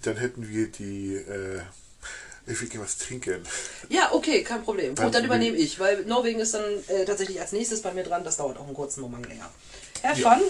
Dann 0.02 0.16
hätten 0.16 0.48
wir 0.48 0.68
die, 0.70 1.14
äh, 1.14 1.60
ich 2.46 2.60
will 2.60 2.68
gerne 2.68 2.84
was 2.84 2.98
trinken. 2.98 3.42
Ja, 3.88 4.12
okay, 4.12 4.44
kein 4.44 4.62
Problem. 4.62 4.94
Dann 4.94 5.06
Gut, 5.06 5.14
dann 5.14 5.24
übernehme 5.24 5.56
ich, 5.56 5.80
weil 5.80 6.04
Norwegen 6.04 6.38
ist 6.38 6.54
dann 6.54 6.64
äh, 6.88 7.04
tatsächlich 7.04 7.40
als 7.40 7.52
nächstes 7.52 7.82
bei 7.82 7.92
mir 7.94 8.04
dran. 8.04 8.22
Das 8.24 8.36
dauert 8.36 8.58
auch 8.58 8.66
einen 8.66 8.74
kurzen 8.74 9.00
Moment 9.00 9.26
länger. 9.26 9.50
Have 10.02 10.20
Ja. 10.20 10.34
fun. 10.36 10.42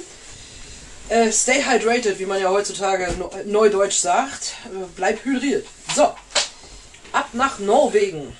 Äh, 1.09 1.30
stay 1.30 1.62
hydrated, 1.62 2.18
wie 2.18 2.26
man 2.26 2.40
ja 2.40 2.50
heutzutage 2.50 3.09
neudeutsch 3.44 3.98
sagt. 3.98 4.54
Äh, 4.64 4.86
bleib 4.96 5.24
hydriert. 5.24 5.66
So, 5.94 6.14
ab 7.12 7.28
nach 7.32 7.61
Norwegen. 7.61 8.36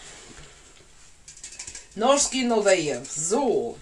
Norski 1.95 2.43
Norwegen. 2.43 3.05
So. 3.05 3.79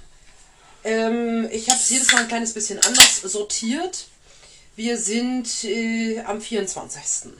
Ähm, 0.84 1.48
ich 1.50 1.70
habe 1.70 1.80
es 1.80 1.88
jedes 1.88 2.12
Mal 2.12 2.22
ein 2.22 2.28
kleines 2.28 2.52
bisschen 2.52 2.78
anders 2.78 3.22
sortiert. 3.22 4.06
Wir 4.76 4.98
sind 4.98 5.64
äh, 5.64 6.20
am 6.20 6.42
24. 6.42 7.32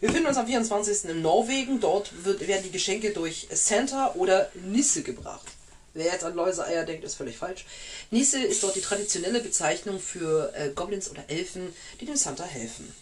Wir 0.00 0.08
befinden 0.08 0.28
uns 0.28 0.38
am 0.38 0.46
24. 0.46 1.10
in 1.10 1.20
Norwegen. 1.20 1.80
Dort 1.80 2.24
wird, 2.24 2.46
werden 2.48 2.62
die 2.64 2.70
Geschenke 2.70 3.10
durch 3.10 3.46
Santa 3.52 4.14
oder 4.14 4.50
Nisse 4.54 5.02
gebracht. 5.02 5.46
Wer 5.94 6.12
jetzt 6.12 6.24
an 6.24 6.34
Läuseeier 6.34 6.84
denkt, 6.84 7.04
ist 7.04 7.16
völlig 7.16 7.36
falsch. 7.36 7.64
Nisse 8.10 8.40
ist 8.42 8.62
dort 8.62 8.76
die 8.76 8.80
traditionelle 8.80 9.40
Bezeichnung 9.40 9.98
für 10.00 10.52
äh, 10.54 10.70
Goblins 10.70 11.10
oder 11.10 11.24
Elfen, 11.28 11.74
die 12.00 12.06
dem 12.06 12.16
Santa 12.16 12.44
helfen. 12.44 12.94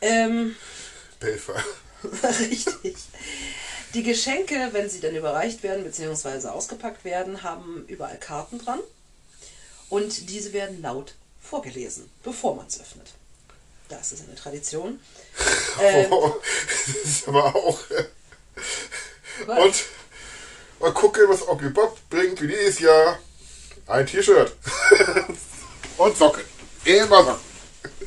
Ähm, 0.00 0.56
Belfer. 1.20 1.62
Richtig. 2.40 2.96
Die 3.94 4.02
Geschenke, 4.02 4.68
wenn 4.72 4.88
sie 4.88 5.00
dann 5.00 5.14
überreicht 5.14 5.62
werden 5.62 5.84
bzw. 5.84 6.48
ausgepackt 6.48 7.04
werden, 7.04 7.42
haben 7.42 7.84
überall 7.88 8.18
Karten 8.18 8.58
dran. 8.58 8.80
Und 9.88 10.28
diese 10.30 10.52
werden 10.52 10.80
laut 10.82 11.14
vorgelesen, 11.40 12.08
bevor 12.22 12.54
man 12.56 12.66
es 12.66 12.80
öffnet. 12.80 13.08
Das 13.88 14.12
ist 14.12 14.24
eine 14.26 14.34
Tradition. 14.36 15.00
Ähm, 15.82 16.12
Oh, 16.12 16.34
das 16.86 16.96
ist 17.04 17.28
aber 17.28 17.54
auch. 17.56 17.78
äh? 17.90 18.04
Und 19.46 19.74
mal 20.80 20.92
gucken, 20.92 21.28
was 21.28 21.46
Onkel 21.46 21.70
Bob 21.70 21.98
bringt 22.08 22.40
wie 22.42 22.48
dieses 22.48 22.80
Jahr. 22.80 23.18
Ein 23.86 24.06
T-Shirt. 24.06 24.54
Und 25.96 26.16
Socken. 26.16 26.44
Immer 26.84 27.24
Socken. 27.24 27.40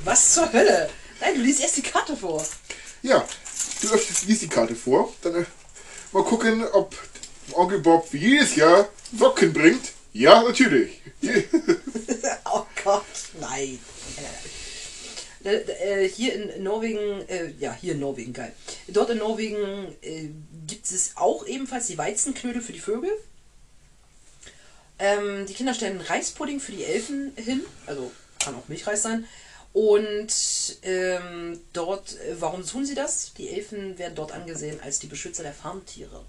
was 0.04 0.34
zur 0.34 0.52
Hölle? 0.52 0.90
Nein, 1.20 1.36
du 1.36 1.42
liest 1.42 1.62
erst 1.62 1.78
die 1.78 1.82
Karte 1.82 2.16
vor. 2.16 2.46
Ja, 3.02 3.26
du 3.82 3.88
liest 4.28 4.42
die 4.42 4.48
Karte 4.48 4.76
vor. 4.76 5.14
Dann 5.22 5.36
äh, 5.44 5.46
mal 6.12 6.24
gucken, 6.24 6.66
ob 6.74 6.96
Onkel 7.54 7.80
Bob 7.80 8.08
wie 8.12 8.18
jedes 8.18 8.56
Jahr 8.56 8.90
Socken 9.18 9.54
bringt. 9.54 9.92
Ja, 10.14 10.42
natürlich. 10.44 11.02
oh 12.46 12.66
Gott, 12.84 13.04
nein. 13.40 13.80
Äh, 14.18 14.20
Äh, 15.46 16.08
hier 16.08 16.36
in 16.36 16.64
Norwegen, 16.64 17.28
äh, 17.28 17.52
ja, 17.60 17.74
hier 17.74 17.94
in 17.94 18.00
Norwegen, 18.00 18.32
geil. 18.32 18.54
Dort 18.88 19.10
in 19.10 19.18
Norwegen 19.18 19.94
äh, 20.02 20.30
gibt 20.68 20.90
es 20.92 21.12
auch 21.16 21.46
ebenfalls 21.46 21.88
die 21.88 21.98
Weizenknödel 21.98 22.62
für 22.62 22.74
die 22.74 22.80
Vögel. 22.80 23.12
Ähm, 25.00 25.46
die 25.48 25.54
Kinder 25.54 25.74
stellen 25.74 26.02
Reispudding 26.02 26.60
für 26.60 26.72
die 26.72 26.84
Elfen 26.84 27.34
hin, 27.36 27.62
also 27.86 28.12
kann 28.40 28.56
auch 28.56 28.68
Milchreis 28.68 29.02
sein. 29.02 29.28
Und 29.74 30.32
ähm, 30.84 31.60
dort, 31.74 32.20
äh, 32.20 32.36
warum 32.40 32.66
tun 32.66 32.86
sie 32.86 32.94
das? 32.94 33.34
Die 33.34 33.50
Elfen 33.50 33.98
werden 33.98 34.16
dort 34.16 34.32
angesehen 34.32 34.80
als 34.82 35.00
die 35.00 35.08
Beschützer 35.08 35.42
der 35.42 35.54
Farmtiere. 35.54 36.24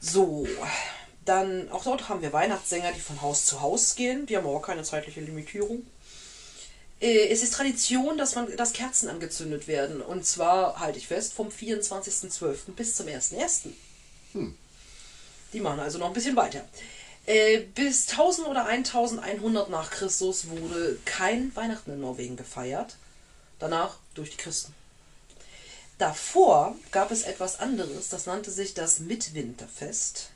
So, 0.00 0.46
dann 1.24 1.68
auch 1.70 1.82
dort 1.82 2.08
haben 2.08 2.22
wir 2.22 2.32
Weihnachtssänger, 2.32 2.92
die 2.92 3.00
von 3.00 3.20
Haus 3.20 3.44
zu 3.44 3.60
Haus 3.60 3.96
gehen. 3.96 4.26
Die 4.26 4.36
haben 4.36 4.46
auch 4.46 4.62
keine 4.62 4.84
zeitliche 4.84 5.20
Limitierung. 5.20 5.84
Äh, 7.00 7.28
es 7.28 7.42
ist 7.42 7.54
Tradition, 7.54 8.18
dass, 8.18 8.34
man, 8.34 8.54
dass 8.56 8.72
Kerzen 8.72 9.08
angezündet 9.08 9.68
werden. 9.68 10.00
Und 10.00 10.26
zwar, 10.26 10.80
halte 10.80 10.98
ich 10.98 11.06
fest, 11.06 11.32
vom 11.32 11.48
24.12. 11.48 12.72
bis 12.76 12.96
zum 12.96 13.06
1.1. 13.06 13.70
Hm. 14.32 14.56
Die 15.52 15.60
machen 15.60 15.80
also 15.80 15.98
noch 15.98 16.08
ein 16.08 16.12
bisschen 16.12 16.36
weiter. 16.36 16.64
Äh, 17.26 17.58
bis 17.74 18.08
1000 18.10 18.48
oder 18.48 18.66
1100 18.66 19.70
nach 19.70 19.90
Christus 19.90 20.48
wurde 20.48 20.98
kein 21.04 21.54
Weihnachten 21.54 21.92
in 21.92 22.00
Norwegen 22.00 22.36
gefeiert. 22.36 22.96
Danach 23.58 23.96
durch 24.14 24.30
die 24.30 24.36
Christen. 24.36 24.74
Davor 25.98 26.76
gab 26.92 27.10
es 27.10 27.22
etwas 27.22 27.58
anderes, 27.58 28.08
das 28.08 28.26
nannte 28.26 28.52
sich 28.52 28.72
das 28.72 29.00
Mitwinterfest. 29.00 30.30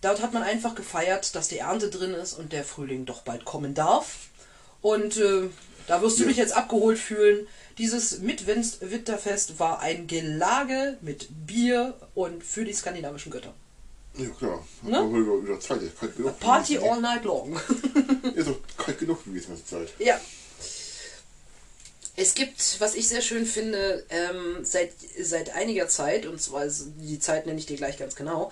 Dort 0.00 0.22
hat 0.22 0.32
man 0.32 0.44
einfach 0.44 0.76
gefeiert, 0.76 1.34
dass 1.34 1.48
die 1.48 1.58
Ernte 1.58 1.90
drin 1.90 2.14
ist 2.14 2.34
und 2.34 2.52
der 2.52 2.64
Frühling 2.64 3.04
doch 3.04 3.22
bald 3.22 3.44
kommen 3.44 3.74
darf. 3.74 4.28
Und 4.80 5.16
äh, 5.16 5.48
da 5.86 6.02
wirst 6.02 6.18
du 6.18 6.22
ja. 6.22 6.28
dich 6.28 6.36
jetzt 6.36 6.56
abgeholt 6.56 6.98
fühlen. 6.98 7.46
Dieses 7.78 8.18
Mitwinterfest 8.18 9.58
war 9.58 9.80
ein 9.80 10.06
Gelage 10.06 10.98
mit 11.00 11.28
Bier 11.46 11.94
und 12.14 12.42
für 12.42 12.64
die 12.64 12.72
skandinavischen 12.72 13.30
Götter. 13.30 13.54
Ja 14.16 14.28
klar, 14.30 14.66
ne? 14.82 15.00
über, 15.00 15.34
über 15.34 15.60
Zeit. 15.60 15.80
Ist 15.82 15.98
kalt 15.98 16.16
genug 16.16 16.40
Party 16.40 16.74
gewesen, 16.74 16.90
all 16.90 17.00
night 17.00 17.24
long. 17.24 17.58
ist 18.34 18.48
doch 18.48 18.58
kalt 18.76 18.98
genug 18.98 19.24
gewesen, 19.24 19.54
die 19.56 19.64
Zeit. 19.64 19.88
Ja. 19.98 20.20
Es 22.16 22.34
gibt, 22.34 22.80
was 22.80 22.96
ich 22.96 23.06
sehr 23.06 23.22
schön 23.22 23.46
finde, 23.46 24.04
ähm, 24.10 24.64
seit, 24.64 24.90
seit 25.22 25.54
einiger 25.54 25.86
Zeit, 25.86 26.26
und 26.26 26.42
zwar 26.42 26.66
die 26.66 27.20
Zeit 27.20 27.46
nenne 27.46 27.60
ich 27.60 27.66
dir 27.66 27.76
gleich 27.76 27.96
ganz 27.96 28.16
genau, 28.16 28.50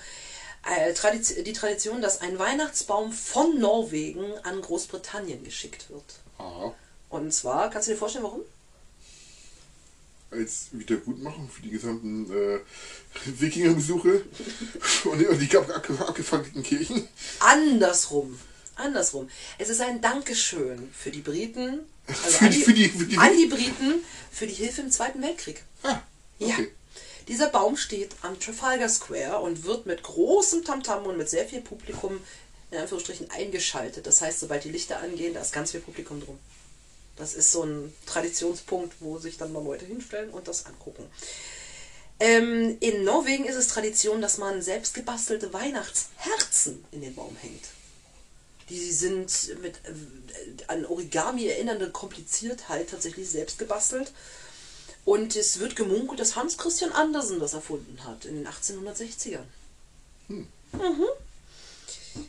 die 1.45 1.53
Tradition, 1.53 2.03
dass 2.03 2.21
ein 2.21 2.39
Weihnachtsbaum 2.39 3.13
von 3.13 3.59
Norwegen 3.59 4.25
an 4.43 4.61
Großbritannien 4.61 5.45
geschickt 5.45 5.91
wird. 5.91 6.05
Aha. 6.39 6.75
Und 7.09 7.33
zwar, 7.33 7.71
kannst 7.71 7.89
du 7.89 7.93
dir 7.93 7.99
vorstellen, 7.99 8.25
warum? 8.25 8.41
Als 10.31 10.69
Wiedergutmachung 10.73 11.49
für 11.49 11.63
die 11.63 11.71
gesamten 11.71 12.31
äh, 12.31 12.59
Wikingerbesuche 13.41 14.25
und 15.05 15.41
die, 15.41 15.57
abgefangenen 15.57 16.63
Kirchen. 16.63 17.09
Andersrum. 17.39 18.39
Andersrum. 18.75 19.31
Es 19.59 19.69
ist 19.69 19.81
ein 19.81 20.01
Dankeschön 20.01 20.91
für 20.93 21.11
die 21.11 21.23
Briten, 21.23 21.81
also 22.07 22.21
für, 22.23 22.45
an, 22.45 22.51
die, 22.51 22.63
für, 22.63 22.73
die, 22.73 22.89
für 22.89 23.07
die, 23.07 23.19
an 23.19 23.37
die 23.37 23.47
Briten, 23.47 23.95
für 24.31 24.47
die 24.47 24.55
Hilfe 24.55 24.83
im 24.83 24.91
Zweiten 24.91 25.23
Weltkrieg. 25.23 25.63
Ah, 25.83 26.01
okay. 26.41 26.51
Ja. 26.51 26.67
Dieser 27.29 27.49
Baum 27.49 27.77
steht 27.77 28.15
am 28.23 28.39
Trafalgar 28.39 28.89
Square 28.89 29.41
und 29.41 29.65
wird 29.65 29.87
mit 29.87 30.03
großem 30.03 30.65
Tamtam 30.65 31.07
und 31.07 31.17
mit 31.17 31.29
sehr 31.29 31.47
viel 31.47 31.61
Publikum 31.61 32.21
in 32.71 32.79
Anführungsstrichen 32.79 33.31
eingeschaltet. 33.31 34.07
Das 34.07 34.21
heißt, 34.21 34.41
sobald 34.41 34.65
die 34.65 34.71
Lichter 34.71 35.01
angehen, 35.01 35.35
da 35.35 35.41
ist 35.41 35.53
ganz 35.53 35.73
viel 35.73 35.81
Publikum 35.81 36.21
drum. 36.21 36.39
Das 37.17 37.35
ist 37.35 37.51
so 37.51 37.63
ein 37.63 37.93
Traditionspunkt, 38.05 38.95
wo 39.01 39.19
sich 39.19 39.39
dann 39.39 39.53
mal 39.53 39.65
Leute 39.65 39.87
hinstellen 39.87 40.31
und 40.31 40.49
das 40.49 40.67
angucken. 40.67 41.09
Ähm, 42.19 42.77
in 42.81 43.05
Norwegen 43.05 43.45
ist 43.45 43.57
es 43.57 43.69
Tradition, 43.69 44.21
dass 44.21 44.39
man 44.39 44.63
selbst 44.63 44.95
gebastelte 44.95 45.53
Weihnachtsherzen 45.53 46.85
in 46.93 47.03
den 47.03 47.15
Baum 47.15 47.37
hängt. 47.41 47.65
Die 48.69 48.91
sind 48.91 49.57
mit 49.63 49.77
äh, 49.85 50.65
an 50.67 50.87
Origami 50.87 51.47
erinnernde 51.47 51.91
Kompliziertheit 51.91 52.91
tatsächlich 52.91 53.29
selbst 53.29 53.59
gebastelt. 53.59 54.13
Und 55.07 55.37
es 55.37 55.61
wird 55.61 55.77
gemunkelt, 55.77 56.19
dass 56.19 56.35
Hans 56.35 56.59
Christian 56.59 56.91
Andersen 56.91 57.39
das 57.39 57.55
erfunden 57.55 58.05
hat 58.05 58.25
in 58.25 58.35
den 58.35 58.49
1860ern. 58.49 59.45
Hm. 60.27 60.49
Mhm. 60.73 61.05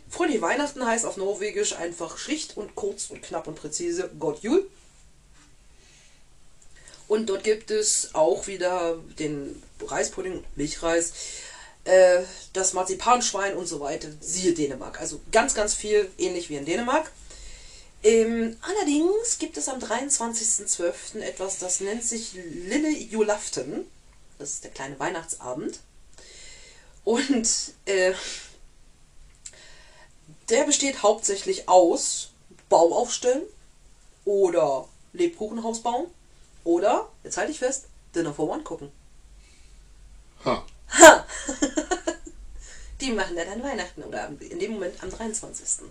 Fröhliche 0.09 0.41
Weihnachten 0.41 0.85
heißt 0.85 1.03
auf 1.03 1.17
Norwegisch 1.17 1.73
einfach 1.73 2.19
schlicht 2.19 2.55
und 2.55 2.75
kurz 2.75 3.09
und 3.09 3.23
knapp 3.23 3.47
und 3.47 3.55
präzise 3.55 4.11
Gott 4.19 4.43
Jul. 4.43 4.69
Und 7.07 7.27
dort 7.29 7.43
gibt 7.43 7.71
es 7.71 8.13
auch 8.13 8.45
wieder 8.45 8.99
den 9.17 9.63
Reispudding, 9.81 10.43
Milchreis, 10.55 11.13
äh, 11.85 12.21
das 12.53 12.73
Marzipanschwein 12.73 13.55
und 13.55 13.65
so 13.65 13.79
weiter. 13.79 14.09
Siehe 14.21 14.53
Dänemark. 14.53 15.01
Also 15.01 15.19
ganz, 15.31 15.55
ganz 15.55 15.73
viel 15.73 16.11
ähnlich 16.19 16.51
wie 16.51 16.57
in 16.57 16.65
Dänemark. 16.65 17.11
Ähm, 18.03 18.57
allerdings 18.61 19.39
gibt 19.39 19.57
es 19.57 19.67
am 19.69 19.79
23.12. 19.79 21.19
etwas, 21.19 21.57
das 21.57 21.79
nennt 21.79 22.03
sich 22.03 22.33
Lille 22.33 22.89
Julaften. 22.89 23.85
Das 24.37 24.51
ist 24.51 24.63
der 24.63 24.71
kleine 24.71 24.99
Weihnachtsabend. 24.99 25.79
Und 27.03 27.73
äh, 27.85 28.13
der 30.49 30.63
besteht 30.65 31.03
hauptsächlich 31.03 31.67
aus 31.67 32.31
Baum 32.69 32.93
aufstellen 32.93 33.43
oder 34.25 34.87
Lebkuchenhaus 35.13 35.81
bauen 35.81 36.07
oder, 36.63 37.09
jetzt 37.23 37.37
halte 37.37 37.51
ich 37.51 37.59
fest, 37.59 37.85
Dinner 38.13 38.33
for 38.33 38.49
One 38.49 38.63
gucken. 38.63 38.91
Ha. 40.43 40.65
Ha! 40.99 41.25
Die 43.01 43.11
machen 43.11 43.37
ja 43.37 43.45
dann 43.45 43.63
Weihnachten 43.63 44.03
oder 44.03 44.29
in 44.39 44.59
dem 44.59 44.73
Moment 44.73 45.01
am 45.01 45.09
23. 45.09 45.85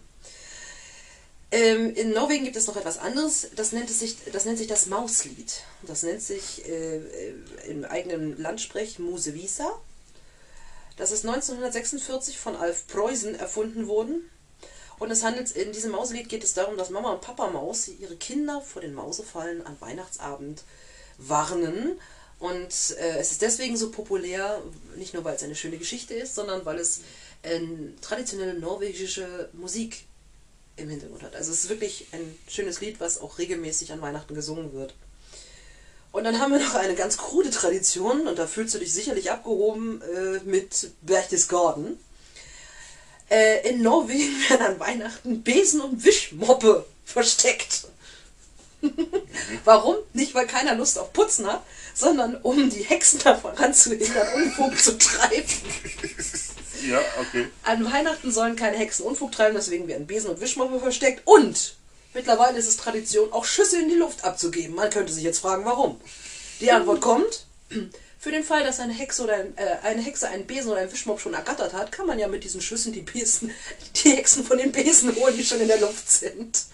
Ähm, 1.53 1.95
in 1.95 2.11
Norwegen 2.11 2.45
gibt 2.45 2.57
es 2.57 2.67
noch 2.67 2.77
etwas 2.77 2.99
anderes, 2.99 3.49
das 3.55 3.73
nennt, 3.73 3.89
es 3.89 4.01
sich, 4.01 4.17
das 4.33 4.45
nennt 4.45 4.59
sich 4.59 4.67
das 4.67 4.87
Mauslied. 4.87 5.63
Das 5.83 6.03
nennt 6.03 6.23
sich 6.23 6.67
äh, 6.69 6.97
äh 6.97 7.35
im 7.69 7.85
eigenen 7.85 8.41
Landsprech 8.41 8.99
Musevisa. 8.99 9.81
Das 10.97 11.13
ist 11.13 11.25
1946 11.27 12.39
von 12.39 12.57
Alf 12.57 12.87
Preußen 12.89 13.35
erfunden 13.35 13.87
worden. 13.87 14.29
Und 14.99 15.11
es 15.11 15.23
handelt, 15.23 15.51
in 15.51 15.73
diesem 15.73 15.93
Mauslied 15.93 16.29
geht 16.29 16.43
es 16.43 16.55
darum, 16.55 16.77
dass 16.79 16.91
Mama 16.91 17.13
und 17.13 17.21
Papa 17.21 17.51
Maus 17.51 17.89
ihre 17.89 18.17
Kinder 18.17 18.63
vor 18.63 18.81
den 18.81 18.95
Mausefallen 18.95 19.65
an 19.67 19.77
Weihnachtsabend 19.81 20.65
warnen. 21.19 22.01
Und 22.39 22.97
äh, 22.99 23.19
es 23.19 23.33
ist 23.33 23.43
deswegen 23.43 23.77
so 23.77 23.91
populär, 23.91 24.63
nicht 24.97 25.15
nur 25.15 25.25
weil 25.25 25.37
es 25.37 25.43
eine 25.43 25.55
schöne 25.55 25.79
Geschichte 25.79 26.15
ist, 26.15 26.35
sondern 26.35 26.65
weil 26.65 26.79
es 26.79 27.03
äh, 27.43 27.61
traditionelle 28.01 28.59
norwegische 28.59 29.51
Musik 29.53 30.06
im 30.77 30.89
Hintergrund 30.89 31.23
hat. 31.23 31.35
Also 31.35 31.53
es 31.53 31.65
ist 31.65 31.71
wirklich 31.71 32.07
ein 32.13 32.39
schönes 32.49 32.81
Lied, 32.81 33.01
was 33.01 33.21
auch 33.21 33.39
regelmäßig 33.39 33.93
an 33.93 34.01
Weihnachten 34.01 34.35
gesungen 34.35 34.73
wird. 34.73 34.95
Und 36.13 36.25
dann 36.25 36.41
haben 36.41 36.53
wir 36.53 36.61
noch 36.61 36.75
eine 36.75 36.95
ganz 36.95 37.19
krude 37.19 37.51
Tradition, 37.51 38.27
und 38.27 38.39
da 38.39 38.47
fühlst 38.47 38.75
du 38.75 38.79
dich 38.79 38.93
sicherlich 38.93 39.31
abgehoben 39.31 40.01
äh, 40.03 40.41
mit 40.45 40.93
Berchtesgaden. 41.03 41.99
Äh, 43.29 43.69
in 43.69 43.83
Norwegen 43.83 44.35
werden 44.49 44.67
an 44.67 44.81
Weihnachten 44.81 45.43
Besen 45.43 45.81
und 45.81 46.05
Wischmoppe 46.05 46.87
versteckt. 47.05 47.89
Warum? 49.65 49.97
Nicht, 50.13 50.35
weil 50.35 50.47
keiner 50.47 50.75
Lust 50.75 50.99
auf 50.99 51.13
Putzen 51.13 51.47
hat, 51.47 51.63
sondern 51.95 52.37
um 52.37 52.71
die 52.71 52.83
Hexen 52.83 53.19
davon 53.21 53.55
ranzuhindern, 53.55 54.35
Unfug 54.35 54.79
zu 54.79 54.97
treiben. 54.97 55.45
Ja, 56.83 57.01
okay. 57.21 57.49
An 57.63 57.85
Weihnachten 57.85 58.31
sollen 58.31 58.57
keine 58.57 58.77
Hexen 58.77 59.05
Unfug 59.05 59.33
treiben, 59.33 59.55
deswegen 59.55 59.89
werden 59.89 60.07
Besen 60.07 60.31
und 60.31 60.41
Wischmoppe 60.41 60.79
versteckt. 60.81 61.23
Und 61.25 61.77
mittlerweile 62.15 62.59
ist 62.59 62.69
es 62.69 62.77
Tradition, 62.77 63.33
auch 63.33 63.45
Schüsse 63.45 63.81
in 63.81 63.89
die 63.89 63.95
Luft 63.95 64.25
abzugeben. 64.25 64.75
Man 64.75 64.91
könnte 64.91 65.13
sich 65.13 65.25
jetzt 65.25 65.39
fragen, 65.39 65.65
warum. 65.65 66.01
Die 66.61 66.71
Antwort 66.71 67.01
kommt. 67.01 67.47
Für 68.19 68.31
den 68.33 68.45
Fall, 68.45 68.65
dass 68.65 68.81
eine 68.81 68.93
Hexe 68.93 69.23
oder 69.23 69.35
ein, 69.35 69.57
äh, 69.57 69.77
eine 69.83 70.03
Hexe 70.03 70.29
einen 70.29 70.47
Besen 70.47 70.73
oder 70.73 70.81
einen 70.81 70.93
Wischmopp 70.93 71.21
schon 71.21 71.35
ergattert 71.35 71.75
hat, 71.75 71.93
kann 71.93 72.07
man 72.07 72.19
ja 72.19 72.27
mit 72.27 72.43
diesen 72.43 72.61
Schüssen 72.61 72.93
die 72.93 73.03
Besen, 73.03 73.53
die 73.97 74.11
Hexen 74.11 74.45
von 74.45 74.59
den 74.59 74.73
Besen 74.73 75.15
holen, 75.15 75.37
die 75.37 75.45
schon 75.45 75.61
in 75.61 75.69
der 75.69 75.81
Luft 75.81 76.11
sind. 76.11 76.65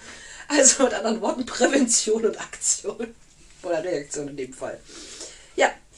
Also 0.49 0.85
mit 0.85 0.95
anderen 0.95 1.21
Worten 1.21 1.45
Prävention 1.45 2.25
und 2.25 2.41
Aktion. 2.41 3.15
Oder 3.63 3.85
Reaktion 3.85 4.29
in 4.29 4.37
dem 4.37 4.53
Fall. 4.53 4.79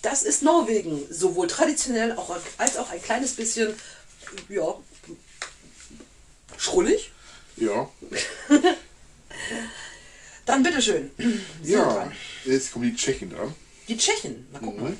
Das 0.04 0.22
ist 0.22 0.42
Norwegen. 0.42 1.02
Sowohl 1.10 1.46
traditionell 1.46 2.12
auch, 2.12 2.38
als 2.58 2.76
auch 2.76 2.90
ein 2.90 3.02
kleines 3.02 3.32
bisschen 3.32 3.74
ja, 4.50 4.74
schrullig. 6.58 7.10
Ja. 7.56 7.90
Dann 10.46 10.62
bitteschön. 10.62 11.10
Ja, 11.62 12.12
jetzt 12.44 12.72
kommen 12.72 12.90
die 12.90 12.94
Tschechen 12.94 13.30
dran. 13.30 13.54
Die 13.88 13.96
Tschechen, 13.96 14.46
mal 14.52 14.58
gucken. 14.58 14.90
Mhm. 14.90 14.98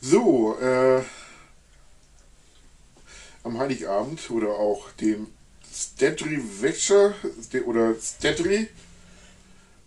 So, 0.00 0.56
äh, 0.60 1.02
am 3.42 3.58
Heiligabend 3.58 4.30
oder 4.30 4.50
auch 4.50 4.92
dem 4.92 5.26
Stedry 5.74 6.40
Wäscher 6.60 7.14
der, 7.52 7.66
oder 7.66 7.96
Stedry, 8.00 8.68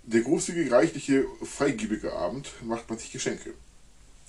der 0.04 0.22
großzügige, 0.22 0.72
reichliche, 0.72 1.26
freigebige 1.44 2.14
Abend, 2.14 2.50
macht 2.64 2.90
man 2.90 3.00
sich 3.00 3.12
Geschenke. 3.12 3.54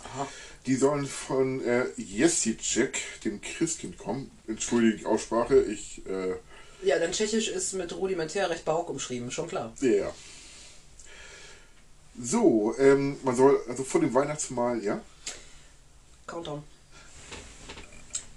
Aha. 0.05 0.29
Die 0.66 0.75
sollen 0.77 1.07
von 1.07 1.64
äh, 1.64 1.87
Jesicek, 1.97 2.99
dem 3.25 3.41
Christkind, 3.41 3.99
kommen. 3.99 4.31
Entschuldige 4.47 4.99
die 4.99 5.07
Aussprache, 5.07 5.62
ich, 5.62 6.05
äh, 6.07 6.35
Ja, 6.83 6.99
denn 6.99 7.12
Tschechisch 7.12 7.49
ist 7.49 7.72
mit 7.75 7.95
rudimentär 7.97 8.49
recht 8.51 8.64
barock 8.64 8.91
umschrieben, 8.91 9.31
schon 9.31 9.49
klar. 9.49 9.72
ja. 9.81 9.89
ja. 9.89 10.14
So, 12.22 12.75
ähm, 12.79 13.16
man 13.25 13.35
soll, 13.35 13.61
also 13.68 13.83
vor 13.83 14.01
dem 14.01 14.14
Weihnachtsmahl, 14.14 14.83
ja? 14.85 15.01
Countdown. 16.29 16.62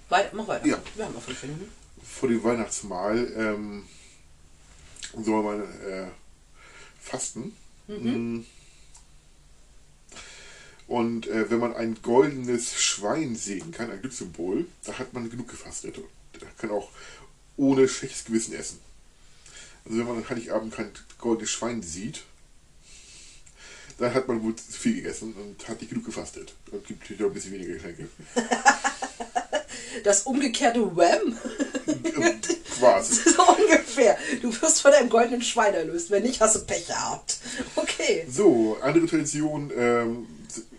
Weiter, 0.09 0.29
mach 0.35 0.47
weiter. 0.47 0.65
Ja. 0.65 0.81
Wir 0.95 1.05
haben 1.05 1.13
noch 1.13 1.21
fünf 1.21 1.43
Minuten. 1.43 1.71
vor 2.03 2.27
dem 2.29 2.43
Weihnachtsmahl 2.43 3.31
ähm, 3.37 3.85
soll 5.23 5.43
man 5.43 5.61
äh, 5.87 6.07
fasten. 7.01 7.55
Mm. 7.87 8.41
Und 10.87 11.27
äh, 11.27 11.49
wenn 11.49 11.59
man 11.59 11.75
ein 11.75 11.97
goldenes 12.01 12.73
Schwein 12.81 13.35
sehen 13.35 13.71
kann, 13.71 13.91
ein 13.91 13.99
Glückssymbol, 13.99 14.65
da 14.85 14.97
hat 14.97 15.13
man 15.13 15.29
genug 15.29 15.49
gefastet. 15.49 15.99
Da 16.39 16.47
kann 16.57 16.71
auch 16.71 16.89
ohne 17.57 17.87
schlechtes 17.89 18.25
Gewissen 18.25 18.53
essen. 18.53 18.79
Also 19.85 19.99
wenn 19.99 20.07
man 20.07 20.17
an 20.17 20.29
Heiligabend 20.29 20.73
kein 20.73 20.91
goldenes 21.17 21.51
Schwein 21.51 21.81
sieht, 21.81 22.23
dann 23.97 24.13
hat 24.13 24.27
man 24.27 24.43
wohl 24.43 24.55
zu 24.55 24.71
viel 24.71 24.95
gegessen 24.95 25.33
und 25.33 25.67
hat 25.67 25.81
nicht 25.81 25.89
genug 25.89 26.05
gefastet. 26.05 26.53
Und 26.71 26.85
gibt 26.85 27.01
natürlich 27.01 27.23
auch 27.23 27.27
ein 27.27 27.33
bisschen 27.33 27.53
weniger 27.53 27.73
Geschenke. 27.73 28.07
Das 30.03 30.23
umgekehrte 30.23 30.95
Wham. 30.95 31.37
Quasi. 32.79 33.15
so 33.29 33.43
ungefähr. 33.47 34.17
Du 34.41 34.49
wirst 34.61 34.81
von 34.81 34.93
einem 34.93 35.09
goldenen 35.09 35.41
Schwein 35.41 35.73
erlöst. 35.73 36.11
Wenn 36.11 36.23
nicht, 36.23 36.39
hast 36.41 36.55
du 36.55 36.65
Pech 36.65 36.87
gehabt. 36.87 37.37
Okay. 37.75 38.25
So, 38.29 38.77
andere 38.81 39.05
Tradition, 39.05 39.71
ähm, 39.75 40.27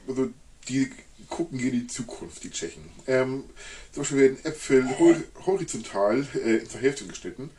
also 0.07 0.31
die 0.69 0.91
gucken 1.29 1.61
in 1.61 1.73
die 1.73 1.87
Zukunft, 1.87 2.43
die 2.45 2.51
Tschechen. 2.51 2.89
Ähm, 3.07 3.45
zum 3.93 4.03
Beispiel 4.03 4.19
werden 4.19 4.39
Äpfel 4.45 4.99
hor 4.99 5.15
horizontal 5.47 6.27
äh, 6.35 6.65
zur 6.65 6.81
Hälfte 6.81 7.05
geschnitten. 7.07 7.51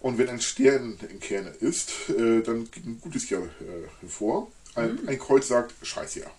Und 0.00 0.18
wenn 0.18 0.28
ein 0.28 0.40
Stern 0.40 0.98
im 1.08 1.20
Kerne 1.20 1.50
ist, 1.60 1.90
äh, 2.08 2.42
dann 2.42 2.68
geht 2.70 2.84
ein 2.86 3.00
gutes 3.00 3.30
Jahr 3.30 3.42
äh, 3.42 3.88
hervor. 4.00 4.50
Ein, 4.74 4.98
ein 5.06 5.18
Kreuz 5.18 5.48
sagt 5.48 5.74
Scheißjahr. 5.82 6.30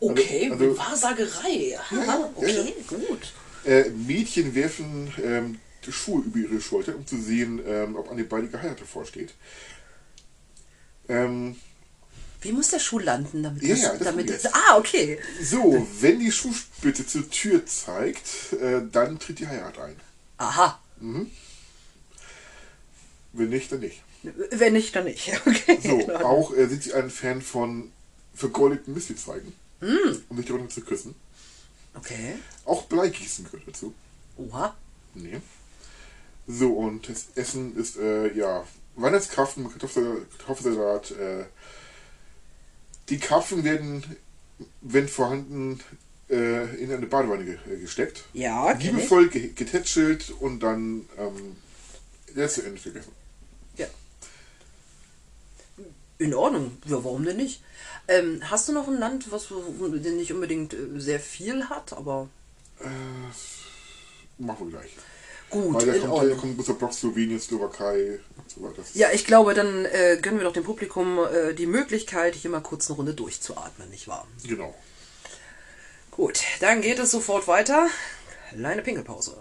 Okay, 0.00 0.50
Also- 0.52 0.64
mit 0.64 0.78
Wahrsagerei. 0.78 1.78
Ja, 1.90 2.30
okay, 2.34 2.74
gut. 2.88 3.32
Äh, 3.64 3.88
Mädchen 3.90 4.54
werfen 4.54 5.12
ähm, 5.22 5.58
Schuhe 5.92 6.22
über 6.22 6.38
ihre 6.38 6.60
Schulter, 6.60 6.94
um 6.96 7.06
zu 7.06 7.20
sehen, 7.20 7.60
ähm, 7.66 7.96
ob 7.96 8.10
eine 8.10 8.24
baldige 8.24 8.60
Heirat 8.60 8.80
vorsteht. 8.80 9.34
Ähm, 11.08 11.56
Wie 12.40 12.52
muss 12.52 12.70
der 12.70 12.78
Schuh 12.78 12.98
landen, 12.98 13.42
damit 13.42 13.62
Ja, 13.62 13.70
das, 13.74 13.82
ja, 13.82 13.92
das 13.94 14.04
damit 14.04 14.30
das. 14.30 14.46
Ah, 14.46 14.76
okay. 14.78 15.18
so, 15.42 15.86
wenn 16.00 16.18
die 16.18 16.32
Schuhspitze 16.32 17.06
zur 17.06 17.28
Tür 17.30 17.66
zeigt, 17.66 18.52
äh, 18.54 18.82
dann 18.90 19.18
tritt 19.18 19.38
die 19.38 19.46
Heirat 19.48 19.78
ein. 19.78 19.96
Aha. 20.38 20.80
Wenn 23.32 23.48
nicht, 23.48 23.72
dann 23.72 23.80
nicht. 23.80 24.02
Wenn 24.22 24.72
nicht, 24.72 24.94
dann 24.96 25.04
nicht. 25.04 25.32
Okay. 25.46 25.78
So, 25.82 26.14
auch 26.16 26.54
äh, 26.56 26.66
sind 26.66 26.82
sie 26.82 26.94
ein 26.94 27.10
Fan 27.10 27.42
von 27.42 27.92
vergoldeten 28.34 28.94
Mistelzweigen, 28.94 29.52
um 30.28 30.36
sich 30.36 30.46
darunter 30.46 30.68
zu 30.68 30.80
küssen. 30.80 31.14
Okay. 31.94 32.36
Auch 32.64 32.82
Bleigießen 32.84 33.44
gehört 33.44 33.68
dazu. 33.68 33.94
Oha. 34.36 34.74
Nee. 35.14 35.40
So, 36.46 36.72
und 36.74 37.08
das 37.08 37.28
Essen 37.34 37.76
ist, 37.76 37.96
äh, 37.96 38.32
ja, 38.34 38.64
Weihnachtskraften 38.96 39.62
mit 39.62 39.72
Kartoffel, 39.72 40.26
Kartoffelsalat. 40.38 41.10
Äh, 41.12 41.44
die 43.08 43.18
Karpfen 43.18 43.64
werden, 43.64 44.04
wenn 44.80 45.08
vorhanden, 45.08 45.80
äh, 46.30 46.76
in 46.76 46.92
eine 46.92 47.06
Badewanne 47.06 47.44
ge 47.44 47.58
äh, 47.70 47.78
gesteckt. 47.78 48.24
Ja. 48.32 48.72
Liebevoll 48.72 49.28
ge 49.28 49.52
getätschelt 49.54 50.30
und 50.40 50.60
dann 50.60 51.06
ähm, 51.18 51.56
ist 52.34 52.54
zu 52.54 52.62
Ende 52.62 52.80
gegessen. 52.80 53.12
Ja. 53.76 53.86
In 56.18 56.34
Ordnung. 56.34 56.78
Ja, 56.86 57.02
warum 57.04 57.24
denn 57.24 57.36
nicht? 57.36 57.62
Ähm, 58.06 58.42
hast 58.50 58.68
du 58.68 58.72
noch 58.72 58.86
ein 58.86 58.98
Land, 58.98 59.32
was 59.32 59.48
nicht 59.50 60.32
unbedingt 60.32 60.74
äh, 60.74 60.98
sehr 60.98 61.20
viel 61.20 61.68
hat, 61.68 61.92
aber 61.92 62.28
Machen 64.38 64.66
wir 64.66 64.78
gleich. 64.78 64.90
Gut, 65.50 65.74
Weil 65.74 65.86
da 65.86 65.92
in 65.94 66.00
kommt, 66.02 66.12
Ordnung. 66.12 66.38
kommt 66.38 66.56
großer 66.58 66.74
Block 66.74 66.92
Slowenien, 66.92 67.40
Slowakei 67.40 68.20
und 68.36 68.50
so 68.50 68.62
weiter. 68.62 68.82
Ja, 68.94 69.08
ich 69.12 69.24
glaube, 69.24 69.54
dann 69.54 69.84
äh, 69.84 70.18
gönnen 70.20 70.38
wir 70.40 70.44
doch 70.44 70.52
dem 70.52 70.64
Publikum 70.64 71.18
äh, 71.18 71.54
die 71.54 71.66
Möglichkeit, 71.66 72.34
hier 72.34 72.50
mal 72.50 72.60
kurz 72.60 72.88
eine 72.88 72.96
Runde 72.96 73.14
durchzuatmen, 73.14 73.88
nicht 73.90 74.08
wahr? 74.08 74.26
Genau. 74.46 74.74
Gut, 76.10 76.40
dann 76.60 76.80
geht 76.80 76.98
es 76.98 77.10
sofort 77.10 77.48
weiter. 77.48 77.88
Kleine 78.50 78.82
Pinkelpause. 78.82 79.36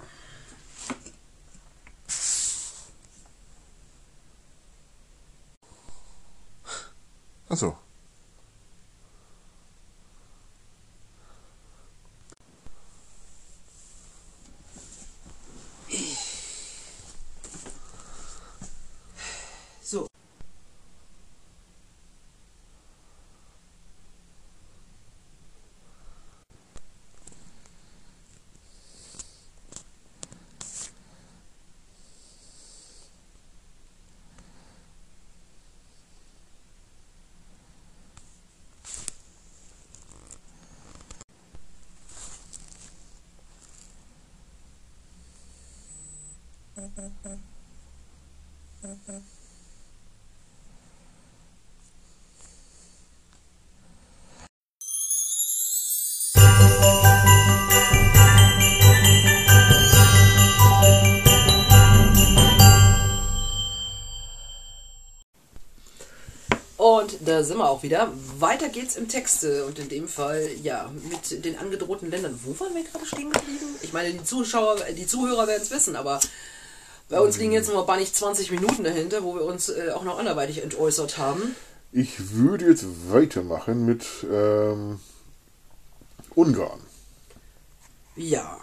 Achso. 7.50 7.78
So. 19.84 20.08
Und 66.78 67.23
da 67.34 67.44
sind 67.44 67.58
wir 67.58 67.70
auch 67.70 67.84
wieder. 67.84 68.12
Weiter 68.40 68.70
geht's 68.70 68.96
im 68.96 69.08
Texte 69.08 69.66
und 69.66 69.80
in 69.80 69.90
dem 69.90 70.08
Fall, 70.08 70.48
ja, 70.62 70.92
mit 71.10 71.44
den 71.44 71.58
angedrohten 71.58 72.10
Ländern. 72.12 72.40
Wo 72.44 72.58
waren 72.60 72.76
wir 72.76 72.84
gerade 72.84 73.06
stehen 73.06 73.32
geblieben? 73.32 73.66
Ich 73.82 73.92
meine, 73.94 74.12
die 74.14 74.24
Zuschauer, 74.24 74.78
die 74.96 75.08
Zuhörer 75.08 75.48
werden 75.48 75.62
es 75.64 75.72
wissen, 75.72 75.96
aber 75.96 76.20
bei 77.10 77.20
uns 77.20 77.38
liegen 77.38 77.52
jetzt 77.52 77.70
noch 77.72 77.86
mal 77.88 78.00
nicht 78.00 78.16
20 78.16 78.52
Minuten 78.52 78.84
dahinter, 78.84 79.24
wo 79.24 79.36
wir 79.36 79.44
uns 79.44 79.70
äh, 79.70 79.92
auch 79.94 80.04
noch 80.04 80.18
anderweitig 80.20 80.62
entäußert 80.64 81.18
haben. 81.18 81.56
Ich 81.92 82.32
würde 82.34 82.66
jetzt 82.68 82.86
weitermachen 83.12 83.86
mit 83.86 84.06
ähm, 84.32 85.00
Ungarn. 86.36 86.80
Ja. 88.16 88.60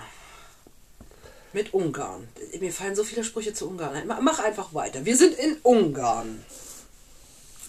Mit 1.53 1.75
Ungarn. 1.75 2.29
Mir 2.61 2.73
fallen 2.73 2.95
so 2.95 3.05
viele 3.05 3.25
Sprüche 3.25 3.53
zu 3.55 3.69
Ungarn 3.69 3.95
ein. 3.95 4.07
Ma- 4.07 4.21
Mach 4.21 4.39
einfach 4.39 4.73
weiter. 4.75 5.05
Wir 5.05 5.17
sind 5.17 5.35
in 5.35 5.57
Ungarn. 5.63 6.45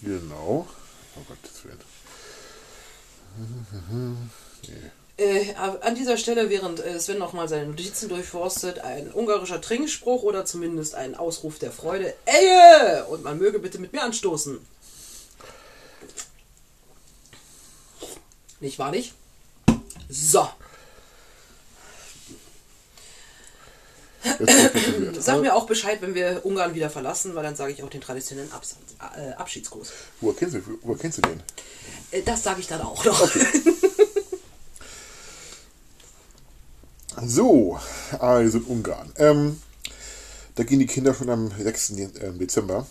Genau. 0.02 0.66
Oh 1.16 1.22
Gott, 1.28 1.38
das 1.42 1.64
wird. 1.64 1.80
Äh, 5.18 5.54
an 5.54 5.94
dieser 5.94 6.16
Stelle, 6.16 6.48
während 6.48 6.80
äh, 6.80 6.98
Sven 6.98 7.18
nochmal 7.18 7.48
seine 7.48 7.66
Notizen 7.66 8.08
durchforstet, 8.08 8.78
ein 8.78 9.12
ungarischer 9.12 9.60
Trinkspruch 9.60 10.22
oder 10.22 10.44
zumindest 10.44 10.94
ein 10.94 11.14
Ausruf 11.14 11.58
der 11.58 11.70
Freude. 11.70 12.14
Ehe! 12.26 13.04
Und 13.06 13.22
man 13.22 13.38
möge 13.38 13.58
bitte 13.58 13.78
mit 13.78 13.92
mir 13.92 14.02
anstoßen. 14.02 14.58
Nicht 18.60 18.78
wahr 18.78 18.90
nicht? 18.90 19.12
So. 20.08 20.48
Jetzt 20.48 20.48
kommt 20.48 22.20
das 22.20 22.28
wird. 22.28 24.11
Sag 25.18 25.40
mir 25.40 25.54
auch 25.54 25.66
Bescheid, 25.66 26.00
wenn 26.00 26.14
wir 26.14 26.44
Ungarn 26.44 26.74
wieder 26.74 26.90
verlassen, 26.90 27.34
weil 27.34 27.42
dann 27.42 27.56
sage 27.56 27.72
ich 27.72 27.82
auch 27.82 27.90
den 27.90 28.00
traditionellen 28.00 28.52
Abs 28.52 28.76
äh, 29.16 29.32
Abschiedsgruß. 29.32 29.92
Woher 30.20 30.36
kennst 30.36 30.54
du, 30.54 30.60
woher 30.82 30.98
kennst 30.98 31.18
du 31.18 31.22
den? 31.22 31.42
Äh, 32.10 32.22
das 32.22 32.42
sage 32.42 32.60
ich 32.60 32.66
dann 32.68 32.80
auch 32.82 33.04
noch. 33.04 33.28
So, 37.24 37.78
also 38.18 38.58
in 38.58 38.64
Ungarn. 38.64 39.12
Ähm, 39.16 39.60
Da 40.54 40.64
gehen 40.64 40.80
die 40.80 40.86
Kinder 40.86 41.14
schon 41.14 41.30
am 41.30 41.50
6. 41.58 41.90
äh, 41.90 42.32
Dezember 42.32 42.86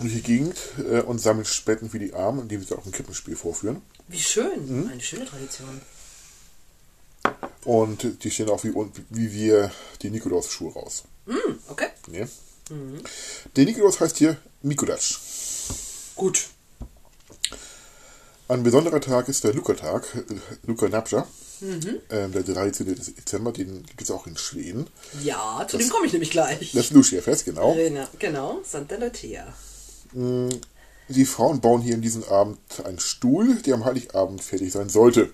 durch 0.00 0.12
die 0.14 0.22
Gegend 0.22 0.56
äh, 0.78 1.00
und 1.00 1.18
sammeln 1.18 1.44
Spenden 1.46 1.88
für 1.88 1.98
die 1.98 2.12
Armen, 2.14 2.40
indem 2.42 2.62
sie 2.62 2.76
auch 2.76 2.84
ein 2.84 2.92
Krippenspiel 2.92 3.36
vorführen. 3.36 3.80
Wie 4.08 4.18
schön. 4.18 4.90
Eine 4.90 5.00
schöne 5.00 5.24
Tradition. 5.24 5.80
Und 7.64 8.22
die 8.22 8.30
stehen 8.30 8.50
auch 8.50 8.62
wie, 8.64 8.74
wie 9.10 9.32
wir 9.32 9.70
die 10.02 10.10
Nikolaus-Schuhe 10.10 10.72
raus. 10.72 11.04
Hm, 11.26 11.58
okay. 11.68 11.88
Nee. 12.08 12.26
Der 13.56 13.64
Nikolaus 13.64 14.00
heißt 14.00 14.18
hier 14.18 14.36
Mikulasch. 14.62 15.20
Gut. 16.14 16.48
Ein 18.48 18.62
besonderer 18.62 19.00
Tag 19.00 19.28
ist 19.28 19.44
der 19.44 19.54
Luca-Tag, 19.54 20.14
äh, 20.14 20.34
Luca 20.66 20.88
Napscha, 20.88 21.26
ähm, 21.62 22.32
der 22.32 22.42
13. 22.42 22.94
Dezember, 22.94 23.52
den 23.52 23.86
gibt 23.86 24.02
es 24.02 24.10
auch 24.10 24.26
in 24.26 24.36
Schweden. 24.36 24.86
Ja, 25.22 25.64
zu 25.66 25.78
dem 25.78 25.88
komme 25.88 26.06
ich 26.06 26.12
nämlich 26.12 26.30
gleich. 26.30 26.72
Das 26.72 26.90
Lucia-Fest, 26.90 27.46
genau. 27.46 27.74
Genau, 27.74 28.06
genau, 28.18 28.60
Santa 28.64 28.96
Lucia. 28.96 29.46
Die 31.08 31.24
Frauen 31.24 31.60
bauen 31.60 31.80
hier 31.80 31.94
in 31.94 32.02
diesem 32.02 32.24
Abend 32.24 32.58
einen 32.84 32.98
Stuhl, 32.98 33.56
der 33.62 33.74
am 33.74 33.84
Heiligabend 33.84 34.42
fertig 34.42 34.72
sein 34.72 34.90
sollte. 34.90 35.32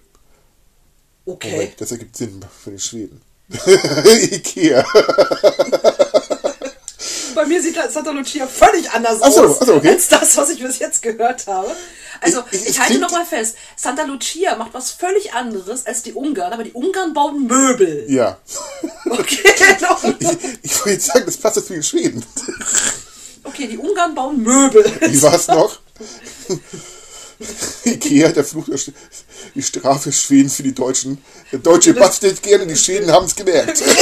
Okay. 1.27 1.51
Moment, 1.53 1.81
das 1.81 1.93
ergibt 1.93 2.17
Sinn 2.17 2.41
für 2.63 2.71
den 2.71 2.79
Schweden. 2.79 3.21
Ikea. 4.31 4.85
Bei 7.35 7.47
mir 7.47 7.63
sieht 7.63 7.77
Santa 7.91 8.11
Lucia 8.11 8.47
völlig 8.47 8.91
anders 8.91 9.19
Ach 9.23 9.31
so, 9.33 9.45
aus 9.47 9.59
ach 9.63 9.67
so, 9.67 9.75
okay. 9.77 9.91
als 9.91 10.09
das, 10.09 10.37
was 10.37 10.51
ich 10.51 10.61
bis 10.63 10.79
jetzt 10.81 11.01
gehört 11.03 11.47
habe. 11.47 11.71
Also, 12.21 12.43
Ich- 12.51 12.61
ich, 12.63 12.69
ich- 12.71 12.79
halte 12.79 12.91
klingt- 12.95 13.03
noch 13.03 13.13
mal 13.13 13.25
fest, 13.25 13.57
Santa 13.77 14.03
Lucia 14.03 14.57
macht 14.57 14.75
was 14.75 14.91
völlig 14.91 15.33
anderes 15.33 15.87
als 15.87 16.03
die 16.03 16.13
Ungarn, 16.13 16.53
aber 16.53 16.65
die 16.65 16.73
Ungarn 16.73 17.15
bauen 17.15 17.47
Möbel. 17.47 18.05
Ja. 18.09 18.39
Okay, 19.09 19.49
genau. 19.79 19.97
Ich, 20.19 20.29
ich 20.63 20.77
wollte 20.79 20.91
jetzt 20.91 21.07
sagen, 21.07 21.25
das 21.25 21.37
passt 21.39 21.57
jetzt 21.57 21.71
wie 21.71 21.75
in 21.75 21.83
Schweden. 21.83 22.25
okay, 23.45 23.69
die 23.69 23.79
Ungarn 23.79 24.15
bauen 24.15 24.43
Möbel. 24.43 24.85
Wie 25.01 25.23
war 25.23 25.35
es 25.35 25.47
noch? 25.49 25.79
Ikea, 27.85 28.29
der 28.33 28.45
Fluch 28.45 28.67
die 29.55 29.63
Strafe 29.63 30.13
Schwedens 30.13 30.57
für 30.57 30.63
die 30.63 30.75
Deutschen. 30.75 31.19
Der 31.53 31.59
Deutsche 31.59 31.95
bastelt 31.95 32.43
gerne, 32.43 32.67
die 32.67 32.77
Schweden 32.77 33.11
haben 33.11 33.27
es 33.27 33.35
gemerkt. 33.35 33.83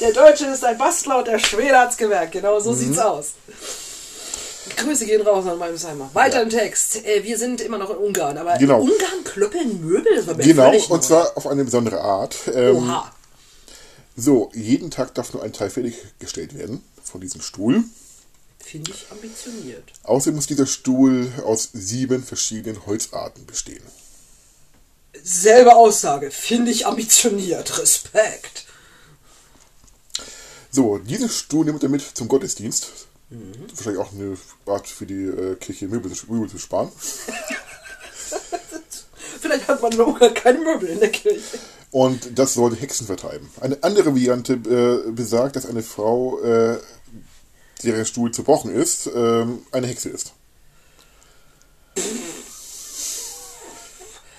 Der 0.00 0.12
Deutsche 0.12 0.46
ist 0.46 0.64
ein 0.64 0.76
Bastler 0.78 1.18
und 1.18 1.28
der 1.28 1.38
Schwede 1.38 1.78
hat's 1.78 1.96
gemerkt. 1.96 2.32
Genau 2.32 2.58
so 2.58 2.74
sieht's 2.74 2.96
Mhm. 2.96 3.02
aus. 3.02 3.26
Grüße 4.76 5.06
gehen 5.06 5.22
raus 5.22 5.46
an 5.46 5.58
meinem 5.58 5.76
Seimer. 5.76 6.10
Weiter 6.12 6.42
im 6.42 6.50
Text. 6.50 7.04
Äh, 7.04 7.22
wir 7.22 7.38
sind 7.38 7.60
immer 7.60 7.78
noch 7.78 7.90
in 7.90 7.96
Ungarn, 7.98 8.36
aber 8.36 8.56
Genau. 8.58 8.82
in 8.82 8.90
Ungarn 8.90 9.22
klöppeln 9.24 9.80
Möbel? 9.80 10.24
Genau, 10.38 10.70
und 10.74 10.88
neu. 10.90 10.98
zwar 10.98 11.36
auf 11.36 11.46
eine 11.46 11.64
besondere 11.64 12.00
Art. 12.00 12.34
Ähm, 12.52 12.76
Oha. 12.78 13.12
so, 14.16 14.50
jeden 14.54 14.90
Tag 14.90 15.14
darf 15.14 15.32
nur 15.34 15.44
ein 15.44 15.52
Teil 15.52 15.70
fertiggestellt 15.70 16.58
werden 16.58 16.82
von 17.04 17.20
diesem 17.20 17.40
Stuhl. 17.40 17.84
Finde 18.64 18.92
ich 18.92 19.06
ambitioniert. 19.10 19.84
Außerdem 20.04 20.36
muss 20.36 20.46
dieser 20.46 20.66
Stuhl 20.66 21.30
aus 21.44 21.68
sieben 21.72 22.22
verschiedenen 22.24 22.86
Holzarten 22.86 23.44
bestehen. 23.44 23.82
Selbe 25.22 25.74
Aussage. 25.74 26.30
Finde 26.30 26.70
ich 26.70 26.86
ambitioniert. 26.86 27.78
Respekt. 27.82 28.64
So, 30.70 30.96
diesen 30.98 31.28
Stuhl 31.28 31.66
nimmt 31.66 31.82
er 31.82 31.90
mit 31.90 32.02
zum 32.02 32.28
Gottesdienst. 32.28 32.88
Wahrscheinlich 33.74 34.00
auch 34.00 34.12
eine 34.12 34.36
Art 34.66 34.86
für 34.86 35.06
die 35.06 35.24
äh, 35.24 35.56
Kirche 35.56 35.88
Möbel, 35.88 36.12
zu- 36.12 36.30
Möbel 36.32 36.48
zu 36.48 36.58
sparen. 36.58 36.90
Vielleicht 39.40 39.68
hat 39.68 39.82
man 39.82 39.92
Ungarn 40.00 40.34
keine 40.34 40.58
Möbel 40.60 40.88
in 40.88 41.00
der 41.00 41.10
Kirche. 41.10 41.58
Und 41.90 42.38
das 42.38 42.54
soll 42.54 42.74
Hexen 42.76 43.06
vertreiben. 43.06 43.50
Eine 43.60 43.82
andere 43.82 44.14
Variante 44.14 44.54
äh, 44.54 45.10
besagt, 45.10 45.56
dass 45.56 45.66
eine 45.66 45.82
Frau, 45.82 46.40
äh, 46.42 46.78
deren 47.82 48.06
Stuhl 48.06 48.32
zerbrochen 48.32 48.74
ist, 48.74 49.10
ähm, 49.14 49.64
eine 49.72 49.86
Hexe 49.86 50.08
ist. 50.08 50.32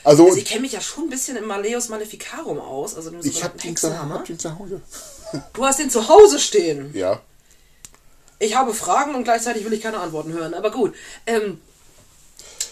Also, 0.04 0.26
Also 0.26 0.38
ich 0.38 0.46
kenne 0.46 0.62
mich 0.62 0.74
ja 0.74 0.82
schon 0.82 1.06
ein 1.06 1.10
bisschen 1.10 1.38
im 1.38 1.46
Maleus 1.46 1.90
Maleficarum 1.90 2.60
aus. 2.60 2.96
Also 2.96 3.12
ich 3.24 3.44
habe 3.44 3.58
den, 3.58 3.76
hab 3.78 4.26
den 4.26 4.40
zu 4.40 4.60
Hause. 4.60 4.82
Du 5.54 5.66
hast 5.66 5.80
den 5.80 5.90
zu 5.90 6.10
Hause 6.10 6.40
stehen. 6.40 6.94
Ja. 6.94 7.22
Ich 8.40 8.56
habe 8.56 8.74
Fragen 8.74 9.16
und 9.16 9.24
gleichzeitig 9.24 9.64
will 9.64 9.74
ich 9.74 9.82
keine 9.82 10.00
Antworten 10.00 10.34
hören. 10.34 10.54
Aber 10.54 10.72
gut. 10.72 10.94
Ähm, 11.26 11.62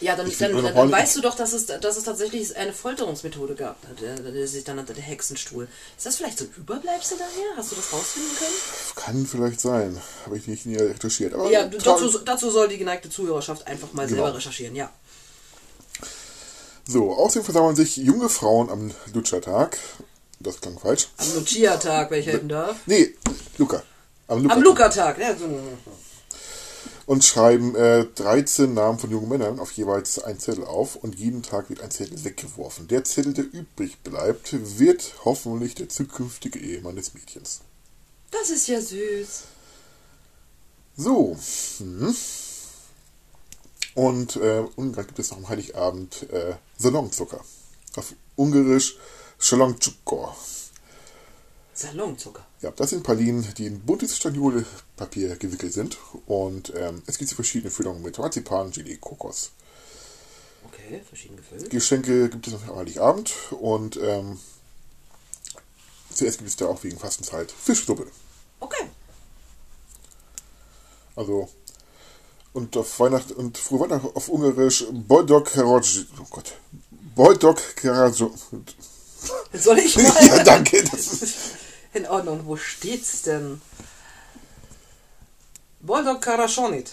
ja, 0.01 0.15
dann, 0.15 0.29
dann, 0.39 0.63
dann, 0.63 0.73
mal- 0.75 0.91
weißt 0.91 1.15
du 1.15 1.21
doch, 1.21 1.35
dass 1.35 1.53
es, 1.53 1.67
dass 1.67 1.95
es 1.97 2.03
tatsächlich 2.03 2.55
eine 2.57 2.73
Folterungsmethode 2.73 3.55
gab, 3.55 3.77
der, 4.01 4.47
sich 4.47 4.63
dann 4.63 4.75
nannte 4.75 4.93
der 4.93 5.03
Hexenstuhl. 5.03 5.67
Ist 5.97 6.05
das 6.05 6.17
vielleicht 6.17 6.39
so 6.39 6.45
ein 6.45 6.53
Überbleibsel 6.57 7.17
daher? 7.17 7.57
Hast 7.57 7.71
du 7.71 7.75
das 7.75 7.93
rausfinden 7.93 8.31
können? 8.37 8.95
Kann 8.95 9.25
vielleicht 9.25 9.61
sein. 9.61 10.01
Habe 10.25 10.37
ich 10.37 10.47
nicht 10.47 10.65
näher 10.65 10.89
recherchiert. 10.89 11.33
Aber 11.33 11.49
Ja, 11.49 11.65
dazu, 11.67 12.17
dazu 12.19 12.49
soll 12.51 12.67
die 12.67 12.77
geneigte 12.77 13.09
Zuhörerschaft 13.09 13.67
einfach 13.67 13.93
mal 13.93 14.07
Genau. 14.07 14.23
selber 14.23 14.37
recherchieren, 14.37 14.75
ja. 14.75 14.89
So, 16.87 17.11
außerdem 17.13 17.43
versammeln 17.45 17.75
sich 17.75 17.97
junge 17.97 18.27
Frauen 18.29 18.69
am 18.69 18.91
Lutschertag. 19.13 19.77
Das 20.39 20.59
klang 20.59 20.79
falsch. 20.79 21.07
Am 21.17 21.35
Lucia-Tag, 21.35 22.09
wenn 22.09 22.19
ich 22.19 22.25
helfen 22.25 22.49
darf. 22.49 22.75
Nee, 22.87 23.13
Luca. 23.59 23.83
Am 24.27 24.41
Luca. 24.41 24.55
Am 24.55 24.61
Luca-Tag, 24.63 25.19
ja. 25.19 25.35
So. 25.37 25.47
Und 27.11 27.25
schreiben 27.25 27.75
äh, 27.75 28.05
13 28.05 28.73
Namen 28.73 28.97
von 28.97 29.11
jungen 29.11 29.27
Männern 29.27 29.59
auf 29.59 29.73
jeweils 29.73 30.17
einen 30.19 30.39
Zettel 30.39 30.63
auf 30.63 30.95
und 30.95 31.15
jeden 31.15 31.43
Tag 31.43 31.69
wird 31.69 31.81
ein 31.81 31.91
Zettel 31.91 32.23
weggeworfen. 32.23 32.87
Der 32.87 33.03
Zettel, 33.03 33.33
der 33.33 33.43
übrig 33.51 33.97
bleibt, 33.97 34.79
wird 34.79 35.15
hoffentlich 35.25 35.75
der 35.75 35.89
zukünftige 35.89 36.57
Ehemann 36.57 36.95
des 36.95 37.13
Mädchens. 37.13 37.63
Das 38.31 38.49
ist 38.49 38.65
ja 38.69 38.79
süß. 38.79 39.43
So. 40.95 41.37
Mhm. 41.79 42.15
Und 43.93 44.37
äh, 44.37 44.63
Ungarn 44.77 45.05
gibt 45.05 45.19
es 45.19 45.31
noch 45.31 45.39
am 45.39 45.49
Heiligabend 45.49 46.31
äh, 46.31 46.55
Salonzucker. 46.77 47.43
Auf 47.97 48.13
Ungarisch 48.37 48.95
Salonzucker. 49.37 50.33
Salonzucker. 51.73 52.45
Ja, 52.61 52.71
das 52.71 52.91
sind 52.91 53.03
Pralinen, 53.03 53.47
die 53.57 53.65
in 53.65 53.79
buntes 53.79 54.15
Staniolpapier 54.17 55.35
gewickelt 55.37 55.73
sind. 55.73 55.97
Und 56.27 56.71
ähm, 56.75 57.01
es 57.07 57.17
gibt 57.17 57.31
verschiedene 57.31 57.71
Füllungen 57.71 58.03
mit 58.03 58.17
Marzipan, 58.19 58.71
Gelee, 58.71 58.97
Kokos. 58.97 59.51
Okay, 60.67 61.01
verschieden 61.07 61.37
gefüllt. 61.37 61.69
Geschenke 61.71 62.29
gibt 62.29 62.45
es 62.45 62.53
noch 62.53 62.67
am 62.67 62.75
Heiligabend 62.75 63.33
und 63.59 63.97
ähm, 63.97 64.39
zuerst 66.13 66.37
gibt 66.37 66.49
es 66.49 66.55
da 66.55 66.67
auch 66.67 66.83
wegen 66.83 66.99
Fastenzeit 66.99 67.51
Fischsuppe. 67.51 68.05
Okay. 68.59 68.85
Also 71.15 71.49
und 72.53 72.75
auf 72.77 72.99
Weihnachten 72.99 73.33
und 73.33 73.57
frohe 73.57 73.81
Weihnachten 73.81 74.09
auf 74.13 74.29
Ungarisch 74.29 74.85
Boldog 74.91 75.51
Karaj. 75.51 76.05
Oh 76.19 76.27
Gott. 76.29 76.53
Boldog 77.15 77.57
Karaj. 77.75 78.11
Soll 79.53 79.79
ich 79.79 79.95
mal? 79.97 80.27
Ja, 80.27 80.43
danke. 80.43 80.83
Das 80.83 81.07
ist, 81.07 81.35
In 81.93 82.07
Ordnung, 82.07 82.45
wo 82.45 82.55
steht's 82.55 83.23
denn? 83.23 83.61
Boldog 85.81 86.21
Karashonit. 86.21 86.91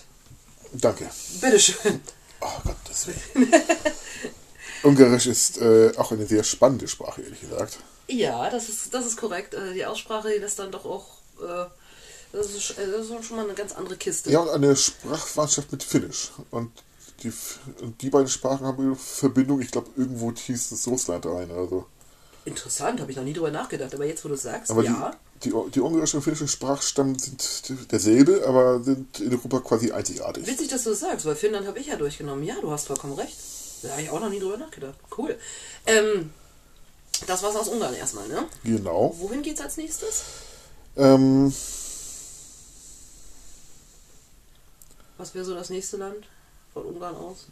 danke. 0.72 1.08
Bitteschön. 1.40 2.00
Oh 2.40 2.60
Gott, 2.64 2.76
das 2.86 3.06
Ungarisch 4.82 5.26
ist 5.26 5.58
äh, 5.58 5.92
auch 5.96 6.12
eine 6.12 6.26
sehr 6.26 6.44
spannende 6.44 6.86
Sprache, 6.86 7.22
ehrlich 7.22 7.40
gesagt. 7.40 7.78
Ja, 8.06 8.48
das 8.48 8.68
ist, 8.68 8.94
das 8.94 9.06
ist 9.06 9.16
korrekt. 9.16 9.54
Äh, 9.54 9.74
Die 9.74 9.84
Aussprache 9.84 10.28
lässt 10.36 10.58
dann 10.58 10.70
doch 10.70 10.84
auch. 10.84 11.06
Äh, 11.40 11.66
das, 12.32 12.50
ist, 12.50 12.78
äh, 12.78 12.90
das 12.90 13.06
ist 13.06 13.24
schon 13.24 13.36
mal 13.36 13.44
eine 13.44 13.54
ganz 13.54 13.72
andere 13.72 13.96
Kiste. 13.96 14.30
Ja, 14.30 14.40
und 14.40 14.50
eine 14.50 14.76
Sprachverwandtschaft 14.76 15.72
mit 15.72 15.82
Finnisch. 15.82 16.30
Und 16.50 16.70
die, 17.22 17.32
und 17.80 18.00
die 18.00 18.10
beiden 18.10 18.28
Sprachen 18.28 18.66
haben 18.66 18.82
eine 18.82 18.96
Verbindung, 18.96 19.60
ich 19.60 19.70
glaube, 19.70 19.90
irgendwo 19.96 20.32
hieß 20.32 20.70
es 20.72 20.86
Russland 20.86 21.26
rein. 21.26 21.50
Also. 21.50 21.86
Interessant, 22.48 23.00
habe 23.00 23.10
ich 23.10 23.16
noch 23.16 23.24
nie 23.24 23.32
drüber 23.32 23.50
nachgedacht. 23.50 23.94
Aber 23.94 24.04
jetzt, 24.04 24.24
wo 24.24 24.28
du 24.28 24.36
sagst, 24.36 24.70
Aber 24.70 24.82
ja. 24.82 25.12
die, 25.44 25.50
die, 25.50 25.70
die 25.74 25.80
ungarische 25.80 26.16
und 26.16 26.22
finnische 26.22 26.48
Sprachstamm 26.48 27.18
sind 27.18 27.92
derselbe, 27.92 28.44
aber 28.46 28.82
sind 28.82 29.20
in 29.20 29.32
Europa 29.32 29.60
quasi 29.60 29.92
einzigartig. 29.92 30.46
Witzig, 30.46 30.68
dass 30.68 30.84
du 30.84 30.90
das 30.90 31.00
sagst, 31.00 31.26
weil 31.26 31.36
Finnland 31.36 31.66
habe 31.66 31.78
ich 31.78 31.86
ja 31.86 31.96
durchgenommen. 31.96 32.44
Ja, 32.44 32.56
du 32.60 32.70
hast 32.70 32.86
vollkommen 32.86 33.14
recht. 33.14 33.36
Da 33.82 33.90
habe 33.90 34.02
ich 34.02 34.10
auch 34.10 34.20
noch 34.20 34.30
nie 34.30 34.40
drüber 34.40 34.56
nachgedacht. 34.56 34.96
Cool. 35.16 35.38
Ähm, 35.86 36.30
das 37.26 37.42
war's 37.42 37.56
aus 37.56 37.68
Ungarn 37.68 37.94
erstmal, 37.94 38.26
ne? 38.28 38.46
Genau. 38.64 39.14
Wohin 39.18 39.42
geht's 39.42 39.60
als 39.60 39.76
nächstes? 39.76 40.22
Ähm, 40.96 41.52
Was 45.18 45.34
wäre 45.34 45.44
so 45.44 45.54
das 45.54 45.68
nächste 45.68 45.96
Land 45.96 46.28
von 46.72 46.84
Ungarn 46.84 47.16
aus? 47.16 47.46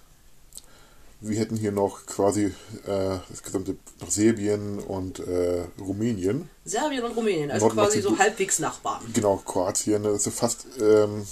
Wir 1.20 1.38
hätten 1.38 1.56
hier 1.56 1.72
noch 1.72 2.06
quasi 2.06 2.44
äh, 2.86 3.18
das 3.30 3.42
gesamte 3.42 3.76
Serbien 4.08 4.78
und 4.78 5.18
äh, 5.20 5.64
Rumänien. 5.80 6.48
Serbien 6.64 7.04
und 7.04 7.16
Rumänien, 7.16 7.50
also 7.50 7.68
quasi 7.68 8.00
so 8.00 8.18
halbwegs 8.18 8.58
Nachbarn. 8.58 9.02
Genau, 9.12 9.36
Kroatien, 9.36 10.02
das 10.02 10.26
ist 10.26 10.38
fast 10.38 10.66
ähm, 10.80 11.26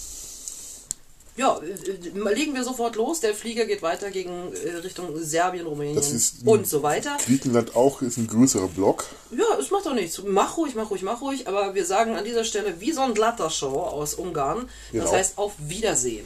Ja, 1.37 1.59
äh, 1.59 2.33
legen 2.35 2.55
wir 2.55 2.65
sofort 2.65 2.97
los. 2.97 3.21
Der 3.21 3.35
Flieger 3.35 3.67
geht 3.67 3.83
weiter 3.83 4.11
gegen 4.11 4.53
äh, 4.55 4.77
Richtung 4.77 5.09
Serbien, 5.19 5.67
Rumänien 5.67 5.97
Das 5.97 6.37
und 6.45 6.67
so 6.67 6.83
weiter. 6.83 7.17
Griechenland 7.25 7.77
auch 7.77 8.01
ist 8.03 8.17
ein 8.17 8.27
größerer 8.29 8.69
Block. 8.69 9.05
Ja, 9.33 9.59
es 9.61 9.71
macht 9.71 9.85
doch 9.87 9.95
nichts. 9.95 10.23
Mach 10.25 10.57
ruhig, 10.57 10.75
mach 10.77 10.91
ruhig, 10.91 11.03
mach 11.03 11.21
ruhig. 11.21 11.47
Aber 11.49 11.75
wir 11.75 11.85
sagen 11.85 12.17
an 12.17 12.25
dieser 12.25 12.45
Stelle 12.45 12.81
wie 12.81 12.93
so 12.93 13.03
ein 13.03 13.15
Show 13.51 13.81
aus 13.81 14.15
Ungarn. 14.15 14.69
Das 14.93 15.03
Genau. 15.03 15.13
heißt 15.13 15.37
auf 15.39 15.53
Wiedersehen. 15.59 16.25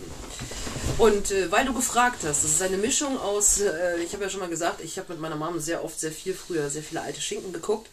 Und 0.98 1.30
äh, 1.30 1.50
weil 1.52 1.64
du 1.64 1.72
gefragt 1.72 2.24
hast, 2.24 2.42
das 2.42 2.50
ist 2.50 2.62
eine 2.62 2.76
Mischung 2.76 3.20
aus, 3.20 3.60
äh, 3.60 3.98
ich 4.02 4.12
habe 4.14 4.24
ja 4.24 4.30
schon 4.30 4.40
mal 4.40 4.48
gesagt, 4.48 4.80
ich 4.82 4.98
habe 4.98 5.12
mit 5.12 5.22
meiner 5.22 5.36
Mom 5.36 5.60
sehr 5.60 5.84
oft, 5.84 5.98
sehr 5.98 6.10
viel 6.10 6.34
früher, 6.34 6.68
sehr 6.70 6.82
viele 6.82 7.02
alte 7.02 7.20
Schinken 7.20 7.52
geguckt. 7.52 7.88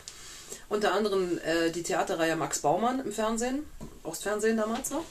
Unter 0.70 0.92
anderem 0.92 1.38
äh, 1.46 1.70
die 1.70 1.84
Theaterreihe 1.84 2.36
Max 2.36 2.60
Baumann 2.60 3.00
im 3.00 3.12
Fernsehen, 3.12 3.64
Ostfernsehen 4.02 4.58
damals 4.58 4.90
noch. 4.90 5.06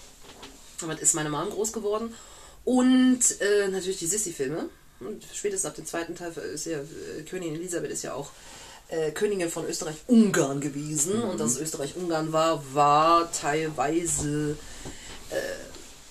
Damit 0.81 0.99
ist 0.99 1.15
meine 1.15 1.31
Mom 1.31 1.51
groß 1.51 1.73
geworden. 1.73 2.13
Und 2.65 3.21
äh, 3.41 3.69
natürlich 3.69 4.01
die 4.01 4.07
Sissi-Filme. 4.07 4.69
Und 4.99 5.23
spätestens 5.33 5.69
ab 5.69 5.77
dem 5.77 5.87
zweiten 5.87 6.17
Teil 6.17 6.33
ist 6.33 6.67
ja 6.67 6.79
äh, 6.79 7.23
Königin 7.23 7.55
Elisabeth 7.55 7.93
ist 7.93 8.03
ja 8.03 8.15
auch 8.15 8.31
äh, 8.89 9.13
Königin 9.13 9.51
von 9.51 9.67
Österreich-Ungarn 9.67 10.61
gewesen. 10.61 11.23
Und 11.23 11.39
dass 11.39 11.53
es 11.53 11.61
Österreich-Ungarn 11.61 12.33
war, 12.33 12.61
war 12.75 13.31
teilweise 13.31 14.57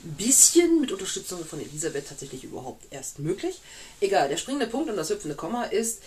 bisschen 0.03 0.81
mit 0.81 0.91
Unterstützung 0.91 1.45
von 1.45 1.59
Elisabeth 1.59 2.07
tatsächlich 2.07 2.43
überhaupt 2.43 2.85
erst 2.91 3.19
möglich. 3.19 3.61
Egal, 4.01 4.29
der 4.29 4.37
springende 4.37 4.67
Punkt 4.67 4.89
und 4.89 4.97
das 4.97 5.09
hüpfende 5.09 5.35
Komma 5.35 5.63
ist, 5.63 6.01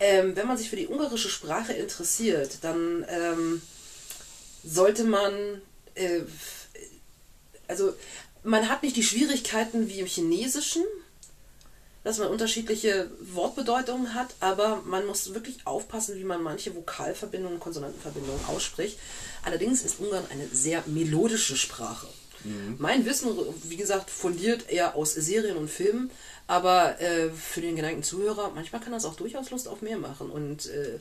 ähm, 0.00 0.36
wenn 0.36 0.46
man 0.46 0.56
sich 0.56 0.70
für 0.70 0.76
die 0.76 0.86
ungarische 0.86 1.28
Sprache 1.28 1.72
interessiert, 1.72 2.58
dann 2.62 3.04
ähm, 3.08 3.62
sollte 4.64 5.04
man, 5.04 5.60
äh, 5.94 6.20
also 7.66 7.94
man 8.44 8.68
hat 8.68 8.82
nicht 8.82 8.96
die 8.96 9.02
Schwierigkeiten 9.02 9.88
wie 9.88 10.00
im 10.00 10.06
Chinesischen, 10.06 10.84
dass 12.04 12.18
man 12.18 12.28
unterschiedliche 12.28 13.10
Wortbedeutungen 13.20 14.14
hat, 14.14 14.34
aber 14.40 14.82
man 14.86 15.04
muss 15.06 15.34
wirklich 15.34 15.66
aufpassen, 15.66 16.16
wie 16.16 16.24
man 16.24 16.42
manche 16.42 16.74
Vokalverbindungen, 16.74 17.60
Konsonantenverbindungen 17.60 18.44
ausspricht. 18.46 18.98
Allerdings 19.44 19.82
ist 19.82 19.98
Ungarn 19.98 20.24
eine 20.30 20.48
sehr 20.48 20.82
melodische 20.86 21.56
Sprache. 21.56 22.06
Mein 22.78 23.04
Wissen, 23.04 23.28
wie 23.64 23.76
gesagt, 23.76 24.10
fundiert 24.10 24.68
eher 24.70 24.94
aus 24.96 25.12
Serien 25.14 25.56
und 25.56 25.68
Filmen, 25.68 26.10
aber 26.46 27.00
äh, 27.00 27.30
für 27.30 27.60
den 27.60 27.76
geneigten 27.76 28.02
Zuhörer, 28.02 28.52
manchmal 28.54 28.80
kann 28.80 28.92
das 28.92 29.04
auch 29.04 29.16
durchaus 29.16 29.50
Lust 29.50 29.68
auf 29.68 29.82
mehr 29.82 29.98
machen. 29.98 30.30
Und 30.30 30.66
äh, 30.66 30.98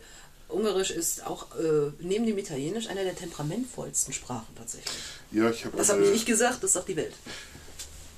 Ungarisch 0.49 0.91
ist 0.91 1.25
auch 1.27 1.47
äh, 1.59 1.91
neben 1.99 2.25
dem 2.25 2.38
Italienisch 2.38 2.88
eine 2.88 3.03
der 3.03 3.15
temperamentvollsten 3.15 4.13
Sprachen 4.13 4.47
tatsächlich. 4.55 4.93
Ja, 5.31 5.49
ich 5.49 5.65
habe 5.65 5.75
Das 5.77 5.89
habe 5.89 5.99
eine- 6.01 6.09
nicht 6.11 6.21
ich 6.21 6.25
gesagt, 6.25 6.63
das 6.63 6.73
sagt 6.73 6.88
die 6.88 6.95
Welt. 6.95 7.13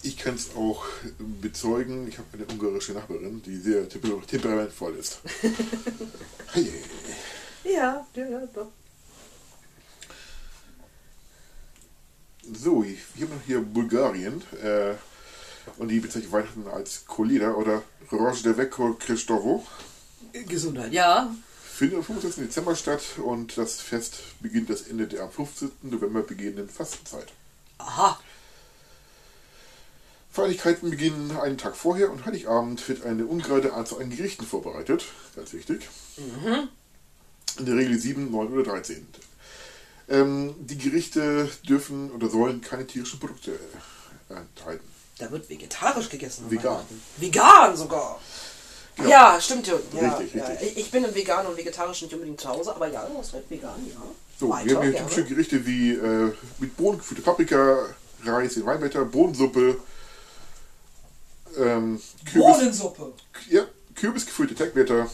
Ich 0.04 0.16
kann 0.18 0.36
es 0.36 0.56
auch 0.56 0.86
bezeugen. 1.42 2.08
Ich 2.08 2.18
habe 2.20 2.28
eine 2.34 2.46
ungarische 2.46 2.94
Nachbarin, 2.94 3.42
die 3.42 3.58
sehr 3.58 3.90
temper 3.90 4.22
temperamentvoll 4.28 4.96
ist. 4.96 5.20
hey, 6.54 6.72
Ja, 7.66 8.06
ja, 8.16 8.30
ja, 8.30 8.42
doch. 8.54 8.68
So, 12.56 12.84
wir 12.84 13.28
haben 13.28 13.42
hier 13.46 13.62
Bulgarien. 13.62 14.42
Äh, 14.64 14.94
und 15.78 15.90
die 15.90 16.00
bezeichnen 16.00 16.32
Weihnachten 16.32 16.68
als 16.68 17.06
Kolida 17.06 17.54
oder 17.54 17.84
Rosh 18.12 18.44
de 18.44 18.58
Veko 18.58 18.96
Christovo. 18.96 19.66
Gesundheit, 20.34 20.94
ja. 20.94 21.34
Findet 21.64 22.00
am 22.00 22.04
25. 22.04 22.46
Dezember 22.46 22.76
statt 22.76 23.02
und 23.24 23.58
das 23.58 23.80
Fest 23.80 24.20
beginnt 24.42 24.70
das 24.70 24.84
Ende 24.84 25.08
der 25.08 25.24
am 25.24 25.32
15. 25.32 25.72
November 25.84 26.22
beginnenden 26.22 26.70
Fastenzeit. 26.70 27.28
Aha. 27.78 28.20
Feierlichkeiten 30.32 30.90
beginnen 30.90 31.32
einen 31.38 31.58
Tag 31.58 31.76
vorher 31.76 32.12
und 32.12 32.26
Heiligabend 32.26 32.88
wird 32.88 33.06
eine 33.06 33.26
ungerade 33.26 33.74
Anzahl 33.74 34.02
an 34.02 34.10
Gerichten 34.10 34.46
vorbereitet. 34.46 35.06
Ganz 35.36 35.54
wichtig. 35.54 35.88
In 37.58 37.66
der 37.66 37.76
Regel 37.76 37.98
7, 37.98 38.30
9 38.30 38.48
oder 38.54 38.64
13. 38.64 39.08
Ähm, 40.10 40.56
die 40.60 40.78
Gerichte 40.78 41.50
dürfen 41.68 42.12
oder 42.12 42.30
sollen 42.30 42.62
keine 42.62 42.86
tierischen 42.88 43.20
Produkte 43.20 43.52
äh, 44.30 44.34
enthalten. 44.34 44.88
Da 45.20 45.30
wird 45.32 45.50
vegetarisch 45.50 46.10
gegessen. 46.10 46.46
an 46.46 46.52
Vegan. 46.52 46.86
Vegan 47.18 47.76
sogar. 47.78 48.20
Genau. 48.96 49.10
Ja, 49.10 49.40
stimmt, 49.40 49.68
Jürgen. 49.68 49.84
Ja, 49.96 50.16
Richtig, 50.16 50.34
ja. 50.36 50.46
richtig. 50.48 50.78
Ich- 50.78 50.92
bin 50.92 51.04
im 51.06 51.14
Vegan 51.14 51.46
und 51.46 51.56
Vegetarisch 51.58 52.02
nicht 52.02 52.14
unbedingt 52.14 52.42
zu 52.42 52.50
Hause, 52.50 52.76
aber 52.76 52.88
ja, 52.88 53.06
du 53.06 53.18
hast 53.18 53.34
recht, 53.34 53.50
vegan, 53.50 53.86
ja. 53.88 53.96
So, 54.40 54.50
Weiter, 54.50 54.66
wir 54.66 54.76
haben 54.78 54.84
hier 54.84 54.92
gerne. 54.94 55.08
typische 55.10 55.28
Gerichte 55.28 55.66
wie 55.66 55.92
äh, 55.94 56.34
mit 56.60 56.76
Bohnen 56.76 56.98
gefüllte 56.98 57.22
Paprika, 57.22 57.86
Reis 58.26 58.58
in 58.58 58.66
Weinblätter, 58.66 59.06
Bohnensuppe, 59.06 59.78
ähm, 61.58 62.02
Kürbis, 62.26 62.58
Bohnensuppe. 62.58 63.14
ja, 63.50 63.64
Kürbisgefüllte 63.96 64.56
Tegblätter. 64.56 65.10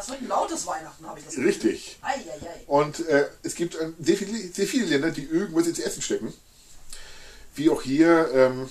Das 0.00 0.08
wird 0.08 0.22
ein 0.22 0.28
lautes 0.28 0.66
Weihnachten, 0.66 1.06
habe 1.06 1.18
ich 1.18 1.26
das 1.26 1.36
Richtig. 1.36 1.98
Eieiei. 2.00 2.64
Und 2.66 3.06
äh, 3.06 3.28
es 3.42 3.54
gibt 3.54 3.74
äh, 3.74 3.92
sehr, 4.00 4.16
viele, 4.16 4.48
sehr 4.50 4.66
viele 4.66 4.86
Länder, 4.86 5.10
die 5.10 5.24
irgendwas 5.24 5.66
ins 5.66 5.78
Essen 5.78 6.00
stecken. 6.00 6.32
Wie 7.54 7.68
auch 7.68 7.82
hier, 7.82 8.30
ähm, 8.32 8.70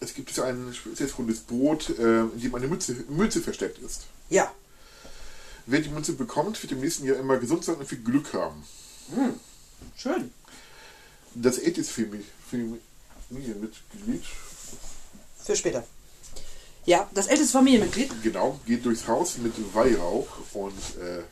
es 0.00 0.14
gibt 0.14 0.34
so 0.34 0.40
ein 0.40 0.72
spezielles 0.72 1.18
rundes 1.18 1.40
Brot, 1.40 1.90
äh, 1.98 2.20
in 2.22 2.40
dem 2.40 2.54
eine 2.54 2.66
Mütze, 2.66 2.94
Mütze 3.10 3.42
versteckt 3.42 3.76
ist. 3.80 4.06
Ja. 4.30 4.50
Wer 5.66 5.80
die 5.80 5.90
Münze 5.90 6.14
bekommt, 6.14 6.62
wird 6.62 6.72
im 6.72 6.80
nächsten 6.80 7.04
Jahr 7.04 7.18
immer 7.18 7.36
gesund 7.36 7.62
sein 7.66 7.74
und 7.74 7.86
viel 7.86 8.02
Glück 8.02 8.32
haben. 8.32 8.64
Schön. 9.96 10.32
Das 11.34 11.58
älteste 11.58 11.92
Famili- 11.92 12.24
Familienmitglied, 13.28 14.24
Für 15.44 15.56
später. 15.56 15.84
Ja, 16.86 17.08
das 17.14 17.26
älteste 17.26 17.52
Familienmitglied. 17.52 18.22
genau, 18.22 18.58
geht 18.66 18.84
durchs 18.84 19.06
Haus 19.06 19.36
mit 19.38 19.52
Weihrauch 19.74 20.26
und 20.54 20.78
äh, 21.00 21.22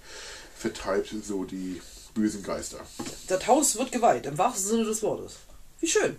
vertreibt 0.56 1.14
so 1.24 1.44
die 1.44 1.80
bösen 2.14 2.42
Geister. 2.42 2.78
Das 3.28 3.46
Haus 3.46 3.76
wird 3.76 3.90
geweiht, 3.92 4.26
im 4.26 4.36
wahrsten 4.38 4.70
Sinne 4.70 4.84
des 4.84 5.02
Wortes. 5.02 5.36
Wie 5.80 5.88
schön. 5.88 6.16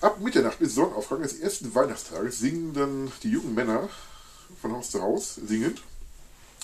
Ab 0.00 0.20
Mitternacht 0.20 0.58
bis 0.58 0.74
Sonnenaufgang 0.74 1.22
des 1.22 1.38
ersten 1.38 1.74
Weihnachtstages 1.74 2.38
singen 2.38 2.74
dann 2.74 3.12
die 3.22 3.30
jungen 3.30 3.54
Männer 3.54 3.88
von 4.60 4.72
Haus 4.72 4.90
zu 4.90 5.00
Haus 5.00 5.36
singend 5.46 5.80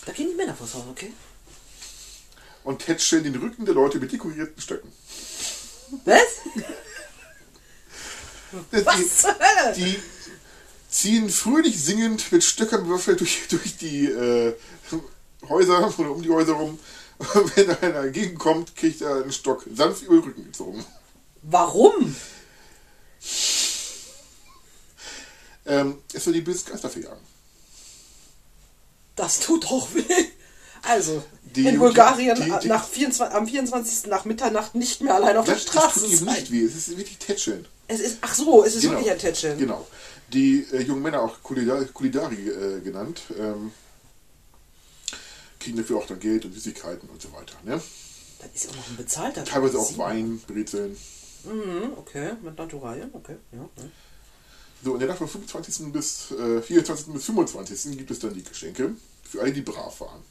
Da 0.04 0.12
gehen 0.12 0.28
die 0.30 0.36
Männer 0.36 0.54
vors 0.54 0.74
Haus, 0.74 0.84
okay? 0.90 1.12
und 2.62 2.80
tätscheln 2.84 3.24
den 3.24 3.36
Rücken 3.36 3.64
der 3.64 3.72
Leute 3.74 3.98
mit 3.98 4.12
dekorierten 4.12 4.60
Stöcken. 4.60 4.92
Was? 6.04 6.20
Die, 8.72 8.84
Was 8.84 9.16
zur 9.22 9.34
Hölle? 9.38 9.74
die 9.76 9.98
ziehen 10.90 11.30
fröhlich 11.30 11.82
singend 11.82 12.30
mit 12.32 12.42
Stöckern 12.44 12.86
bewaffnet 12.86 13.20
durch, 13.20 13.46
durch 13.48 13.76
die 13.76 14.06
äh, 14.06 14.54
Häuser 15.48 15.92
oder 15.98 16.10
um 16.10 16.22
die 16.22 16.30
Häuser 16.30 16.54
rum. 16.54 16.78
Wenn 17.54 17.70
einer 17.70 18.00
entgegenkommt, 18.04 18.74
kriegt 18.76 19.00
er 19.02 19.16
einen 19.22 19.32
Stock 19.32 19.64
sanft 19.74 20.02
über 20.02 20.14
den 20.16 20.24
Rücken 20.24 20.44
gezogen. 20.44 20.84
Warum? 21.42 22.16
Ähm, 25.66 25.98
es 26.12 26.24
soll 26.24 26.32
die 26.32 26.40
bösen 26.40 26.70
Geister 26.70 26.88
verjagen. 26.88 27.20
Das 29.16 29.40
tut 29.40 29.64
doch 29.64 29.88
weh. 29.94 30.02
Also, 30.82 31.22
Die- 31.42 31.66
in 31.66 31.78
Bulgarien 31.78 32.34
die- 32.36 32.52
die- 32.62 32.68
nach 32.68 32.88
24, 32.88 33.36
am 33.36 33.46
24. 33.46 34.06
nach 34.10 34.24
Mitternacht 34.24 34.74
nicht 34.74 35.02
mehr 35.02 35.14
allein 35.14 35.36
auf 35.36 35.44
der 35.44 35.54
Das, 35.56 35.66
das 35.66 35.74
Straße 35.74 36.00
tut 36.00 36.10
ihm 36.20 36.24
nicht 36.24 36.50
weh, 36.50 36.64
es 36.64 36.74
ist 36.74 36.96
wirklich 36.96 37.18
Tätscheln. 37.18 37.66
Es 37.86 38.00
ist, 38.00 38.18
ach 38.22 38.34
so, 38.34 38.64
es 38.64 38.74
ist 38.76 38.82
Genau. 38.82 38.94
wirklich 38.94 39.10
ein 39.12 39.18
Tätscheln. 39.18 39.58
Genau. 39.58 39.86
Die 40.32 40.66
äh, 40.72 40.82
jungen 40.82 41.02
Männer, 41.02 41.22
auch 41.22 41.42
Kulidari, 41.42 41.86
Kulidari 41.86 42.48
äh, 42.48 42.80
genannt, 42.80 43.22
ähm, 43.38 43.72
kriegen 45.58 45.76
dafür 45.76 45.98
auch 45.98 46.06
dann 46.06 46.20
Geld 46.20 46.44
und 46.44 46.52
Süßigkeiten 46.52 47.08
und 47.08 47.20
so 47.20 47.32
weiter. 47.32 47.56
Ne? 47.64 47.80
Das 48.40 48.50
ist 48.54 48.64
ja 48.64 48.70
auch 48.70 48.76
noch 48.76 48.88
ein 48.88 48.96
bezahlter 48.96 49.44
Teilweise 49.44 49.78
auch. 49.78 49.98
Wein, 49.98 50.40
Brezeln. 50.46 50.96
Mhm, 51.44 51.92
okay, 51.96 52.32
mit 52.42 52.56
Naturalien, 52.56 53.10
okay, 53.12 53.36
ja. 53.52 53.58
ja. 53.58 53.84
So, 54.82 54.94
in 54.94 55.00
der 55.00 55.08
Nacht 55.08 55.18
vom 55.18 55.28
25. 55.28 55.92
bis 55.92 56.30
äh, 56.30 56.62
24. 56.62 57.12
bis 57.12 57.24
25. 57.24 57.98
gibt 57.98 58.10
es 58.10 58.18
dann 58.18 58.32
die 58.32 58.42
Geschenke 58.42 58.94
für 59.22 59.42
alle, 59.42 59.52
die 59.52 59.60
brav 59.60 60.00
waren. 60.00 60.22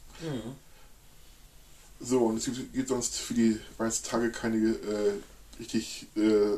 So, 1.99 2.25
und 2.25 2.37
es 2.37 2.45
gibt, 2.45 2.73
gibt 2.73 2.89
sonst 2.89 3.17
für 3.17 3.33
die 3.33 3.59
Weihnachtstage 3.77 4.31
keine 4.31 4.57
äh, 4.57 5.13
richtig 5.59 6.07
äh, 6.15 6.57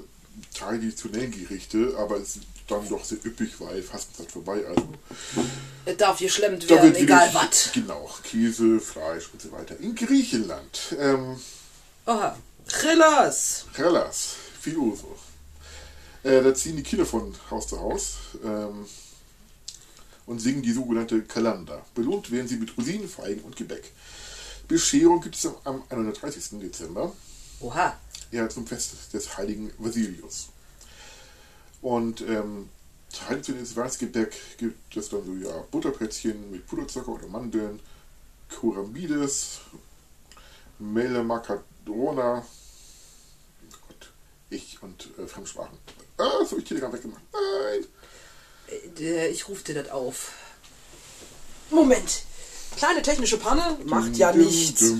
traditionellen 0.53 1.31
Gerichte, 1.31 1.95
aber 1.97 2.17
es 2.17 2.39
dann 2.71 2.89
doch 2.89 3.03
sehr 3.03 3.17
üppig, 3.25 3.59
weil 3.59 3.81
Fastenzeit 3.83 4.31
vorbei. 4.31 4.63
Also 4.67 4.87
Es 5.85 5.97
darf 5.97 6.19
geschlemmt 6.19 6.67
werden, 6.69 6.83
wird 6.93 6.97
egal 6.97 7.29
was. 7.33 7.71
Genau, 7.73 8.09
Käse, 8.23 8.79
Fleisch 8.79 9.29
und 9.33 9.41
so 9.41 9.51
weiter. 9.51 9.77
In 9.79 9.95
Griechenland, 9.95 10.95
ähm, 10.99 11.39
Aha. 12.05 12.37
Chillas. 12.67 13.65
Hellas, 13.73 14.35
Filoso. 14.59 15.15
Äh, 16.23 16.41
da 16.41 16.53
ziehen 16.53 16.77
die 16.77 16.83
Kinder 16.83 17.05
von 17.05 17.33
Haus 17.49 17.67
zu 17.67 17.79
Haus 17.79 18.13
ähm, 18.43 18.85
und 20.27 20.39
singen 20.39 20.61
die 20.61 20.71
sogenannte 20.71 21.21
Kalanda. 21.23 21.83
Belohnt 21.95 22.31
werden 22.31 22.47
sie 22.47 22.57
mit 22.57 22.77
Rosinen, 22.77 23.09
Feigen 23.09 23.41
und 23.41 23.55
Gebäck. 23.55 23.91
Bescherung 24.67 25.19
gibt 25.21 25.35
es 25.35 25.45
am- 25.47 25.55
am 25.65 25.83
31. 25.89 26.59
Dezember, 26.61 27.11
Oha. 27.59 27.97
ja, 28.31 28.47
zum 28.47 28.65
Fest 28.67 28.91
des 29.13 29.35
heiligen 29.37 29.71
Vasilius. 29.79 30.47
Und 31.81 32.21
ähm, 32.21 32.69
Traditionell 33.11 33.61
ins 33.61 33.75
Weißgebäck 33.75 34.57
gibt 34.57 34.95
es 34.95 35.09
dann 35.09 35.25
so 35.25 35.33
ja 35.33 35.51
Butterplätzchen 35.69 36.49
mit 36.51 36.65
Puderzucker 36.65 37.09
oder 37.09 37.27
Mandeln, 37.27 37.79
Kuramides, 38.59 39.59
Mele 40.79 41.23
Macadona. 41.23 42.45
Gott, 43.87 44.13
ich 44.49 44.81
und 44.81 45.09
äh, 45.17 45.27
Fremdsprachen. 45.27 45.77
Ah, 46.17 46.39
das 46.39 46.51
habe 46.51 46.61
ich 46.61 46.67
Telegram 46.67 46.93
weggemacht. 46.93 47.21
Nein! 47.33 47.85
Ich 49.31 49.47
rufe 49.49 49.63
dir 49.65 49.83
das 49.83 49.91
auf. 49.91 50.31
Moment! 51.69 52.23
Kleine 52.77 53.01
technische 53.01 53.37
Panne 53.37 53.77
macht 53.85 54.15
ja 54.15 54.31
nichts. 54.31 54.93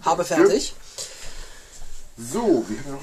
Habe 0.00 0.24
fertig. 0.24 0.74
So, 2.18 2.64
wir 2.68 2.78
haben 2.84 2.92
noch 2.92 3.02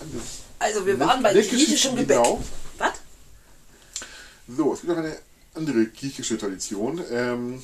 anderes. 0.00 0.24
Also 0.60 0.86
wir 0.86 0.98
waren 1.00 1.22
bei 1.22 1.32
griechischem 1.32 1.96
Gebäck. 1.96 2.16
Genau. 2.18 2.42
Was? 2.78 2.92
So, 4.48 4.72
es 4.74 4.80
gibt 4.80 4.90
noch 4.92 4.98
eine 4.98 5.16
andere 5.54 5.86
griechische 5.86 6.38
Tradition. 6.38 7.02
Ähm, 7.10 7.62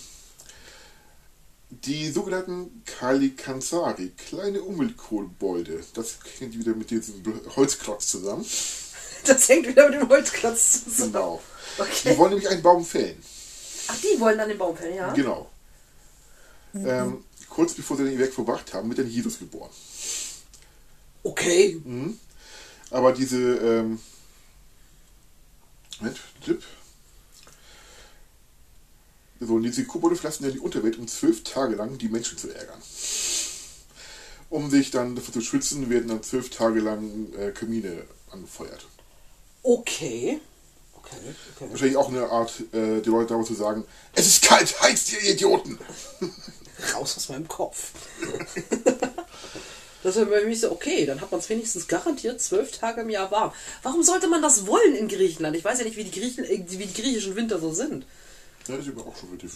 die 1.70 2.10
sogenannten 2.10 2.82
Kalikansari, 2.84 4.12
kleine 4.28 4.62
Umweltkobolde. 4.62 5.82
Das 5.94 6.18
hängt 6.38 6.58
wieder 6.58 6.74
mit 6.74 6.90
diesem 6.90 7.22
Holzklotz 7.56 8.08
zusammen. 8.08 8.44
Das 9.26 9.48
hängt 9.48 9.66
wieder 9.66 9.88
mit 9.88 9.98
dem 10.02 10.08
Holzklotz 10.10 10.84
zusammen. 10.84 11.12
Genau. 11.14 11.42
Die 11.78 11.80
Okay. 11.80 12.18
wollen 12.18 12.30
nämlich 12.32 12.46
einen 12.46 12.60
Baum 12.60 12.84
fällen. 12.84 13.16
Ach, 13.88 13.96
die 13.96 14.20
wollen 14.20 14.36
dann 14.36 14.50
den 14.50 14.58
Baum 14.58 14.76
fällen, 14.76 14.96
ja? 14.96 15.10
Genau. 15.14 15.50
Ähm, 16.74 17.24
kurz 17.48 17.72
bevor 17.72 17.96
sie 17.96 18.04
den 18.04 18.18
Werk 18.18 18.34
verbracht 18.34 18.74
haben, 18.74 18.90
wird 18.90 18.98
dann 18.98 19.08
Jesus 19.08 19.38
geboren. 19.38 19.70
Okay. 21.24 21.80
Aber 22.90 23.12
diese, 23.12 23.38
ähm, 23.38 23.98
Moment, 25.98 26.20
Tipp. 26.44 26.62
So, 29.40 29.58
diese 29.58 29.84
Kobolde 29.84 30.16
verlassen 30.16 30.44
dann 30.44 30.52
die 30.52 30.60
Unterwelt, 30.60 30.98
um 30.98 31.08
zwölf 31.08 31.42
Tage 31.42 31.74
lang 31.74 31.98
die 31.98 32.08
Menschen 32.08 32.38
zu 32.38 32.54
ärgern. 32.54 32.80
Um 34.48 34.70
sich 34.70 34.90
dann 34.90 35.16
davor 35.16 35.32
zu 35.32 35.40
schützen, 35.40 35.90
werden 35.90 36.08
dann 36.08 36.22
zwölf 36.22 36.50
Tage 36.50 36.80
lang 36.80 37.32
äh, 37.34 37.50
Kamine 37.50 38.04
angefeuert. 38.30 38.86
Okay. 39.62 40.40
Okay, 40.94 41.16
okay. 41.56 41.70
Wahrscheinlich 41.70 41.96
auch 41.96 42.08
eine 42.08 42.30
Art, 42.30 42.60
äh, 42.72 43.00
die 43.00 43.10
Leute 43.10 43.30
damals 43.30 43.48
zu 43.48 43.54
sagen, 43.54 43.84
es 44.14 44.26
ist 44.26 44.42
kalt, 44.42 44.80
heizt 44.80 45.12
ihr 45.12 45.32
Idioten! 45.32 45.78
Raus 46.94 47.16
aus 47.16 47.28
meinem 47.28 47.48
Kopf. 47.48 47.92
Das 50.04 50.16
wäre 50.16 50.26
bei 50.26 50.44
mich 50.44 50.60
so, 50.60 50.70
okay, 50.70 51.06
dann 51.06 51.20
hat 51.22 51.30
man 51.30 51.40
es 51.40 51.48
wenigstens 51.48 51.88
garantiert 51.88 52.38
zwölf 52.40 52.70
Tage 52.72 53.00
im 53.00 53.08
Jahr 53.10 53.30
warm. 53.30 53.52
Warum 53.82 54.02
sollte 54.02 54.28
man 54.28 54.42
das 54.42 54.66
wollen 54.66 54.94
in 54.94 55.08
Griechenland? 55.08 55.56
Ich 55.56 55.64
weiß 55.64 55.78
ja 55.78 55.84
nicht, 55.86 55.96
wie 55.96 56.04
die, 56.04 56.20
Griechen, 56.20 56.44
äh, 56.44 56.62
wie 56.68 56.86
die 56.86 57.02
griechischen 57.02 57.34
Winter 57.36 57.58
so 57.58 57.72
sind. 57.72 58.04
Ja, 58.68 58.76
das 58.76 58.86
ist 58.86 58.92
aber 58.92 59.06
auch 59.06 59.16
schon 59.16 59.30
relativ, 59.30 59.52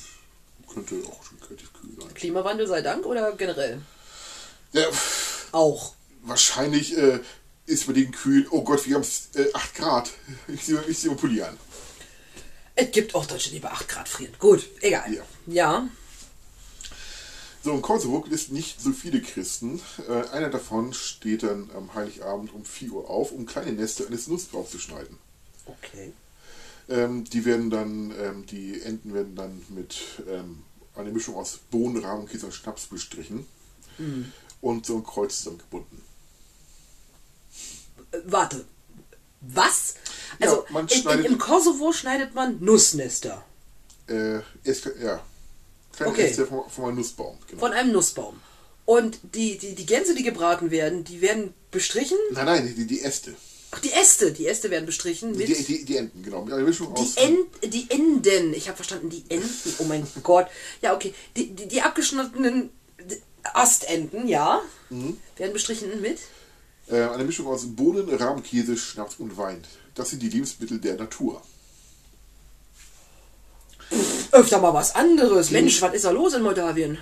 könnte 0.72 0.96
auch 1.06 1.22
schon 1.22 1.38
relativ 1.46 1.70
kühl 1.74 1.90
sein. 2.00 2.14
Klimawandel 2.14 2.66
sei 2.66 2.80
Dank 2.80 3.04
oder 3.04 3.32
generell? 3.32 3.82
Ja, 4.72 4.86
Auch. 5.52 5.92
wahrscheinlich 6.22 6.96
äh, 6.96 7.20
ist 7.66 7.86
bei 7.86 7.92
denen 7.92 8.12
kühl, 8.12 8.46
oh 8.50 8.62
Gott, 8.62 8.86
wir 8.86 8.94
haben 8.94 9.06
äh, 9.34 9.52
8 9.52 9.74
Grad. 9.74 10.10
Ich 10.48 10.64
sehe 10.64 11.10
mal 11.10 11.16
Pulli 11.16 11.42
an. 11.42 11.58
Es 12.74 12.90
gibt 12.90 13.14
auch 13.14 13.26
Deutsche, 13.26 13.50
die 13.50 13.58
bei 13.58 13.70
8 13.70 13.86
Grad 13.86 14.08
frieren. 14.08 14.32
Gut, 14.38 14.66
egal. 14.80 15.12
Ja. 15.12 15.22
Ja. 15.46 15.88
So, 17.68 17.74
in 17.74 17.82
Kosovo 17.82 18.24
es 18.32 18.48
nicht 18.48 18.80
so 18.80 18.92
viele 18.92 19.20
Christen. 19.20 19.78
Äh, 20.08 20.26
einer 20.30 20.48
davon 20.48 20.94
steht 20.94 21.42
dann 21.42 21.68
am 21.76 21.92
Heiligabend 21.92 22.54
um 22.54 22.64
4 22.64 22.92
Uhr 22.92 23.10
auf, 23.10 23.30
um 23.30 23.44
kleine 23.44 23.72
Nester 23.72 24.06
eines 24.06 24.26
Nussbaums 24.26 24.70
zu 24.70 24.78
schneiden. 24.78 25.18
Okay. 25.66 26.14
Ähm, 26.88 27.24
die 27.24 27.44
werden 27.44 27.68
dann, 27.68 28.14
ähm, 28.18 28.46
die 28.46 28.80
Enden 28.80 29.12
werden 29.12 29.36
dann 29.36 29.66
mit 29.68 29.98
ähm, 30.26 30.62
einer 30.94 31.10
Mischung 31.10 31.34
aus 31.34 31.58
Bohnen, 31.70 32.02
Rahmenkäse 32.02 32.46
und 32.46 32.54
Schnaps 32.54 32.86
bestrichen 32.86 33.46
und 34.62 34.86
so 34.86 34.96
ein 34.96 35.04
Kreuz 35.04 35.36
zusammengebunden. 35.36 36.00
Äh, 38.12 38.18
warte. 38.24 38.64
Was? 39.42 39.96
Also 40.40 40.64
man 40.70 40.88
in, 40.88 41.06
in, 41.06 41.24
im 41.32 41.38
Kosovo 41.38 41.92
schneidet 41.92 42.34
man 42.34 42.64
Nussnester 42.64 43.44
Äh, 44.06 44.38
es, 44.64 44.88
ja, 45.02 45.22
kleine 45.98 46.12
Okay. 46.12 46.26
Äste 46.26 46.46
von, 46.46 46.68
von 46.70 46.84
einem 46.86 46.96
Nussbaum. 46.96 47.36
Genau. 47.48 47.60
von 47.60 47.72
einem 47.72 47.92
Nussbaum. 47.92 48.40
Und 48.84 49.18
die, 49.34 49.58
die, 49.58 49.74
die 49.74 49.84
Gänse, 49.86 50.14
die 50.14 50.22
gebraten 50.22 50.70
werden, 50.70 51.04
die 51.04 51.20
werden 51.20 51.52
bestrichen. 51.70 52.16
nein, 52.32 52.46
nein, 52.46 52.74
die, 52.76 52.86
die 52.86 53.02
Äste. 53.02 53.34
Ach, 53.70 53.80
die 53.80 53.92
Äste, 53.92 54.32
die 54.32 54.46
Äste 54.46 54.70
werden 54.70 54.86
bestrichen 54.86 55.36
mit. 55.36 55.46
Die, 55.46 55.62
die, 55.62 55.84
die 55.84 55.96
Enden, 55.98 56.22
genau. 56.22 56.46
Die, 56.46 57.20
End, 57.20 57.46
die 57.74 57.86
Enden, 57.90 58.54
ich 58.54 58.66
habe 58.68 58.76
verstanden, 58.76 59.10
die 59.10 59.24
Enden, 59.28 59.74
oh 59.78 59.84
mein 59.84 60.06
Gott. 60.22 60.46
Ja, 60.80 60.94
okay, 60.94 61.12
die, 61.36 61.50
die, 61.54 61.68
die 61.68 61.82
abgeschnittenen 61.82 62.70
Astenden, 63.54 64.26
ja, 64.28 64.62
Mhm. 64.90 65.18
werden 65.36 65.52
bestrichen 65.52 66.00
mit. 66.00 66.18
Äh, 66.88 67.02
eine 67.02 67.24
Mischung 67.24 67.46
aus 67.46 67.66
Bohnen, 67.76 68.08
Rahmkäse, 68.08 68.74
Schnaps 68.78 69.16
und 69.16 69.36
Wein. 69.36 69.62
Das 69.94 70.08
sind 70.10 70.22
die 70.22 70.30
Lebensmittel 70.30 70.78
der 70.78 70.96
Natur. 70.96 71.42
Öfter 74.32 74.60
mal 74.60 74.74
was 74.74 74.94
anderes. 74.94 75.50
Mensch, 75.50 75.80
was 75.80 75.94
ist 75.94 76.04
da 76.04 76.10
los 76.10 76.34
in 76.34 76.42
Moldawien? 76.42 76.98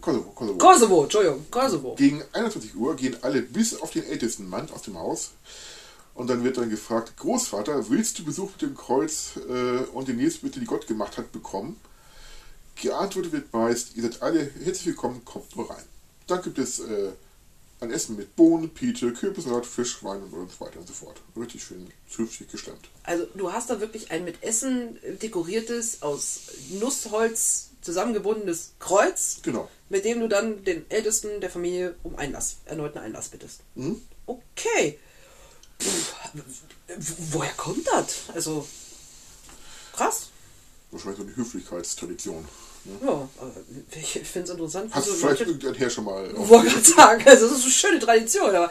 Kosovo, 0.00 0.30
Kosovo. 0.30 0.58
Kosovo, 0.58 1.02
Entschuldigung, 1.02 1.46
Kosovo. 1.50 1.94
Gegen 1.96 2.22
21 2.32 2.76
Uhr 2.76 2.94
gehen 2.94 3.16
alle 3.22 3.42
bis 3.42 3.80
auf 3.80 3.90
den 3.90 4.04
ältesten 4.04 4.48
Mann 4.48 4.70
aus 4.70 4.82
dem 4.82 4.98
Haus. 4.98 5.32
Und 6.14 6.28
dann 6.28 6.44
wird 6.44 6.56
dann 6.56 6.70
gefragt, 6.70 7.16
Großvater, 7.18 7.90
willst 7.90 8.18
du 8.18 8.24
Besuch 8.24 8.52
mit 8.52 8.62
dem 8.62 8.76
Kreuz 8.76 9.32
äh, 9.48 9.84
und 9.92 10.08
den 10.08 10.18
Lebensmittel, 10.18 10.60
die 10.60 10.66
Gott 10.66 10.86
gemacht 10.86 11.18
hat, 11.18 11.32
bekommen? 11.32 11.78
Geantwortet 12.76 13.32
wird 13.32 13.52
meist, 13.52 13.96
ihr 13.96 14.02
seid 14.02 14.22
alle 14.22 14.50
herzlich 14.62 14.86
willkommen, 14.86 15.24
kommt 15.24 15.54
nur 15.56 15.68
rein. 15.70 15.84
Dann 16.26 16.42
gibt 16.42 16.58
es 16.58 16.80
äh, 16.80 17.12
ein 17.80 17.90
Essen 17.90 18.16
mit 18.16 18.34
Bohnen, 18.36 18.70
Pite, 18.70 19.12
Kürbissalat, 19.12 19.66
Fisch, 19.66 20.02
Wein 20.02 20.22
und 20.22 20.50
so 20.50 20.60
weiter 20.64 20.78
und 20.80 20.86
so 20.88 20.94
fort. 20.94 21.20
Richtig 21.36 21.62
schön 21.62 21.90
zünftig 22.10 22.50
gestemmt. 22.50 22.88
Also 23.02 23.26
du 23.34 23.52
hast 23.52 23.68
da 23.70 23.80
wirklich 23.80 24.10
ein 24.10 24.24
mit 24.24 24.42
Essen 24.42 24.98
dekoriertes, 25.22 26.02
aus 26.02 26.40
Nussholz 26.70 27.70
zusammengebundenes 27.82 28.72
Kreuz, 28.80 29.38
Genau. 29.42 29.68
mit 29.90 30.04
dem 30.04 30.20
du 30.20 30.28
dann 30.28 30.64
den 30.64 30.90
Ältesten 30.90 31.40
der 31.40 31.50
Familie 31.50 31.94
um 32.02 32.16
Einlass, 32.16 32.56
erneuten 32.64 32.98
Einlass 32.98 33.28
bittest. 33.28 33.60
Mhm. 33.74 34.00
Okay. 34.26 34.98
Pff, 35.80 36.14
woher 37.32 37.52
kommt 37.52 37.86
das? 37.86 38.30
Also, 38.34 38.66
krass. 39.92 40.30
Wahrscheinlich 40.90 41.18
so 41.18 41.24
eine 41.26 41.36
Höflichkeitstradition. 41.36 42.48
Ne? 42.86 43.06
Ja, 43.06 43.28
ich 44.00 44.10
finde 44.28 44.44
es 44.44 44.50
interessant. 44.50 44.94
Hast 44.94 45.06
wieso 45.06 45.16
vielleicht 45.16 45.40
Leute- 45.40 45.50
irgendein 45.52 45.74
Herrscher 45.74 46.02
mal. 46.02 46.30
Ich 46.30 46.48
wollte 46.48 46.70
gerade 46.70 46.84
sagen, 46.84 47.24
also 47.26 47.48
das 47.48 47.58
ist 47.58 47.64
eine 47.64 47.72
schöne 47.72 47.98
Tradition, 47.98 48.48
aber 48.54 48.70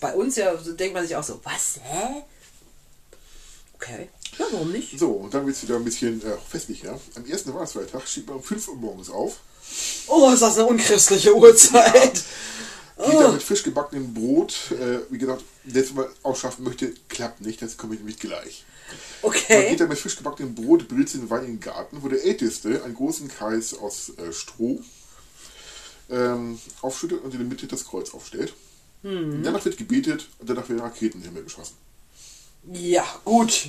bei 0.00 0.14
uns 0.14 0.36
ja 0.36 0.54
denkt 0.54 0.94
man 0.94 1.06
sich 1.06 1.14
auch 1.16 1.24
so, 1.24 1.40
was, 1.44 1.78
hä? 1.82 2.22
Okay. 3.74 4.08
Ja, 4.38 4.46
warum 4.50 4.72
nicht? 4.72 4.98
So, 4.98 5.10
und 5.12 5.34
dann 5.34 5.46
wird 5.46 5.56
es 5.56 5.62
wieder 5.62 5.76
ein 5.76 5.84
bisschen 5.84 6.20
äh, 6.22 6.36
festlicher. 6.48 6.98
Am 7.14 7.24
ersten 7.26 7.54
Weihnachtsfeiertag 7.54 8.06
steht 8.08 8.26
man 8.26 8.36
um 8.36 8.42
5 8.42 8.68
Uhr 8.68 8.76
morgens 8.76 9.10
auf, 9.10 9.38
Oh, 10.08 10.30
ist 10.30 10.42
das 10.42 10.58
eine 10.58 10.66
unchristliche 10.66 11.34
Uhrzeit. 11.34 12.22
geht 12.98 13.14
dann 13.14 13.32
mit 13.32 13.42
frisch 13.42 13.62
gebackenem 13.62 14.12
Brot, 14.12 14.54
äh, 14.72 15.00
wie 15.10 15.18
gesagt, 15.18 15.42
das 15.64 15.92
man 15.92 16.06
ausschaffen 16.22 16.64
möchte, 16.64 16.92
klappt 17.08 17.40
nicht, 17.40 17.62
das 17.62 17.76
komme 17.76 17.94
ich 17.94 18.00
nämlich 18.00 18.18
gleich. 18.18 18.64
Man 19.22 19.30
Okay. 19.32 19.70
geht 19.70 19.80
dann 19.80 19.88
mit 19.88 19.98
frisch 19.98 20.16
gebackenem 20.16 20.54
Brot, 20.54 20.86
Brezeln 20.88 21.22
und 21.24 21.30
Wein 21.30 21.44
in 21.44 21.52
den 21.52 21.60
Garten, 21.60 22.02
wo 22.02 22.08
der 22.08 22.22
Älteste 22.24 22.84
einen 22.84 22.94
großen 22.94 23.26
Kreis 23.28 23.72
aus 23.74 24.10
äh, 24.18 24.32
Stroh 24.32 24.80
ähm, 26.10 26.60
aufschüttet 26.82 27.22
und 27.22 27.32
in 27.32 27.38
der 27.40 27.48
Mitte 27.48 27.66
das 27.66 27.84
Kreuz 27.86 28.12
aufstellt. 28.12 28.52
Danach 29.02 29.62
wird 29.66 29.76
gebetet 29.76 30.28
und 30.38 30.48
danach 30.48 30.66
werden 30.70 30.80
Raketen 30.80 31.18
in 31.18 31.22
den 31.24 31.28
Himmel 31.32 31.44
geschossen. 31.44 31.74
Ja, 32.72 33.04
gut. 33.24 33.68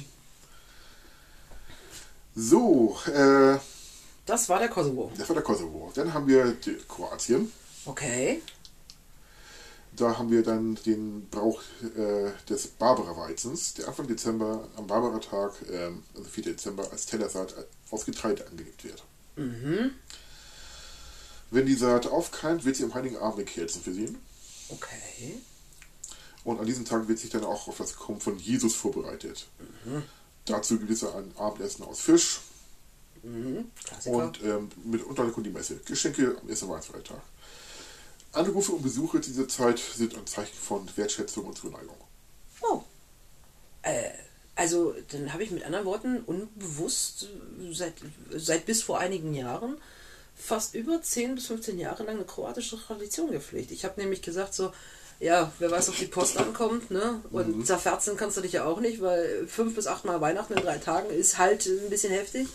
So, 2.36 2.98
äh, 3.08 3.58
Das 4.26 4.48
war 4.50 4.60
der 4.60 4.70
Kosovo. 4.70 5.12
das 5.18 5.28
war 5.30 5.36
der 5.36 5.44
Kosovo. 5.44 5.92
Dann 5.94 6.14
haben 6.14 6.28
wir 6.28 6.52
die 6.54 6.78
Kroatien. 6.88 7.52
Okay. 7.86 8.42
Da 9.96 10.18
haben 10.18 10.30
wir 10.32 10.44
dann 10.44 10.76
den 10.86 11.28
Brauch 11.30 11.62
äh, 11.96 12.32
des 12.50 12.68
Barbara-Weizens, 12.68 13.76
der 13.76 13.88
Anfang 13.88 14.08
Dezember 14.08 14.68
am 14.76 14.88
Barbara-Tag, 14.88 15.54
ähm, 15.72 16.04
also 16.16 16.28
4. 16.30 16.44
Dezember, 16.44 16.92
als 16.92 17.06
Tellersaat 17.06 17.54
aus 17.92 18.06
Getreide 18.06 18.48
angelegt 18.48 18.84
wird. 18.84 19.04
Wenn 21.52 21.66
die 21.66 21.76
Saat 21.76 22.08
aufkeimt, 22.08 22.66
wird 22.66 22.76
sie 22.76 22.84
am 22.84 22.94
Heiligen 22.94 23.18
Abend 23.18 23.38
mit 23.38 23.48
Kerzen 23.48 23.82
versehen. 23.82 24.18
Okay. 24.70 25.38
Und 26.44 26.60
an 26.60 26.66
diesem 26.66 26.86
Tag 26.86 27.08
wird 27.08 27.20
sich 27.20 27.30
dann 27.30 27.44
auch 27.44 27.68
auf 27.68 27.78
das 27.78 27.96
Kommen 27.96 28.20
von 28.20 28.38
Jesus 28.38 28.76
vorbereitet. 28.76 29.48
Dazu 30.46 30.78
gibt 30.78 30.92
es 30.92 31.04
ein 31.04 31.32
Abendessen 31.38 31.84
aus 31.86 32.02
Fisch 32.02 32.42
Klassiker. 33.84 34.16
und 34.16 34.44
ähm, 34.44 34.70
mit 34.84 35.04
Unterlegung 35.04 35.44
die 35.44 35.50
Messe. 35.50 35.78
Geschenke 35.86 36.38
am 36.42 36.50
ersten 36.50 36.68
Weihnachtsfeiertag. 36.70 37.22
Anrufe 38.36 38.72
und 38.74 38.82
Besuche 38.82 39.20
dieser 39.20 39.48
Zeit 39.48 39.80
sind 39.80 40.16
ein 40.18 40.28
Zeichen 40.28 40.58
von 40.58 40.88
Wertschätzung 40.96 41.46
und 41.46 41.58
Zuneigung. 41.58 41.98
Oh. 42.62 42.82
Äh, 43.82 44.10
also, 44.56 44.96
dann 45.12 45.34
habe 45.34 45.44
ich 45.44 45.52
mit 45.52 45.64
anderen 45.66 45.86
Worten 45.86 46.20
unbewusst 46.26 47.28
äh, 47.60 47.74
seit, 47.74 47.94
seit 48.32 48.66
bis 48.66 48.84
vor 48.84 49.00
einigen 49.00 49.34
Jahren 49.34 49.78
fast 50.36 50.76
über 50.76 51.02
10 51.02 51.36
bis 51.36 51.48
15 51.48 51.80
Jahre 51.80 52.04
lang 52.04 52.16
eine 52.16 52.26
kroatische 52.26 52.78
Tradition 52.78 53.32
gepflegt. 53.32 53.72
Ich 53.72 53.86
habe 53.86 54.00
nämlich 54.00 54.22
gesagt 54.22 54.54
so, 54.54 54.72
ja, 55.20 55.52
wer 55.60 55.72
weiß, 55.72 55.90
ob 55.90 55.98
die 55.98 56.06
Post 56.08 56.38
ankommt, 56.40 56.92
ne? 56.92 57.22
Und 57.32 57.58
mhm. 57.58 57.66
zerferzen 57.66 58.18
kannst 58.18 58.38
du 58.38 58.42
dich 58.42 58.54
ja 58.54 58.66
auch 58.66 58.80
nicht, 58.80 59.02
weil 59.02 59.48
fünf 59.48 59.76
bis 59.76 59.88
acht 59.88 60.06
Mal 60.06 60.22
Weihnachten 60.22 60.54
in 60.54 60.64
drei 60.64 60.78
Tagen 60.78 61.10
ist 61.10 61.38
halt 61.38 61.66
ein 61.66 61.90
bisschen 61.90 62.12
heftig. 62.12 62.48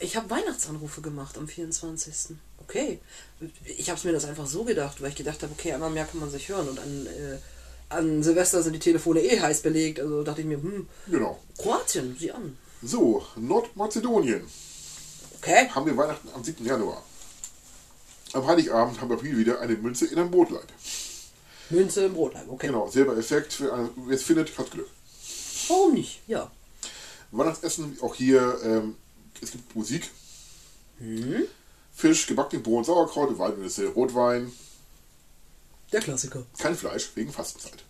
Ich 0.00 0.16
habe 0.16 0.30
Weihnachtsanrufe 0.30 1.00
gemacht 1.00 1.36
am 1.38 1.48
24. 1.48 2.36
Okay. 2.68 3.00
Ich 3.64 3.88
habe 3.88 3.98
es 3.98 4.04
mir 4.04 4.12
das 4.12 4.26
einfach 4.26 4.46
so 4.46 4.64
gedacht, 4.64 5.00
weil 5.00 5.08
ich 5.08 5.16
gedacht 5.16 5.42
habe, 5.42 5.52
okay, 5.52 5.72
einmal 5.72 5.90
mehr 5.90 6.04
kann 6.04 6.20
man 6.20 6.30
sich 6.30 6.48
hören 6.48 6.68
und 6.68 6.78
an, 6.78 7.06
äh, 7.06 7.38
an 7.88 8.22
Silvester 8.22 8.62
sind 8.62 8.74
die 8.74 8.78
Telefone 8.78 9.20
eh 9.20 9.40
heiß 9.40 9.62
belegt. 9.62 10.00
Also 10.00 10.22
dachte 10.22 10.42
ich 10.42 10.46
mir, 10.46 10.60
hm, 10.60 10.86
genau. 11.06 11.38
Kroatien, 11.56 12.14
sieh 12.18 12.32
an. 12.32 12.58
So, 12.82 13.24
Nordmazedonien. 13.36 14.42
Okay. 15.38 15.68
Haben 15.70 15.86
wir 15.86 15.96
Weihnachten 15.96 16.28
am 16.34 16.44
7. 16.44 16.64
Januar. 16.64 17.02
Am 18.34 18.46
Heiligabend 18.46 19.00
haben 19.00 19.08
wir 19.08 19.22
wieder 19.22 19.60
eine 19.60 19.74
Münze 19.76 20.06
in 20.06 20.18
einem 20.18 20.30
Brotleib. 20.30 20.66
Münze 21.70 22.04
im 22.04 22.14
Brotleib, 22.14 22.48
okay. 22.50 22.66
Genau, 22.66 22.88
selber 22.88 23.16
Effekt. 23.16 23.60
Wer 23.60 24.14
es 24.14 24.22
findet, 24.22 24.56
hat 24.58 24.70
Glück. 24.70 24.88
Warum 25.68 25.94
nicht? 25.94 26.20
Ja. 26.26 26.50
Weihnachtsessen, 27.30 27.98
auch 28.02 28.14
hier, 28.14 28.58
ähm, 28.62 28.96
es 29.40 29.52
gibt 29.52 29.74
Musik. 29.74 30.10
Hm? 30.98 31.46
Fisch, 31.98 32.28
gebackene 32.28 32.62
Bohnen, 32.62 32.84
Sauerkraut, 32.84 33.36
Walnüsse, 33.40 33.88
Rotwein. 33.88 34.52
Der 35.92 36.00
Klassiker. 36.00 36.46
Kein 36.56 36.76
Fleisch, 36.76 37.10
wegen 37.16 37.32
Fastenzeit. 37.32 37.82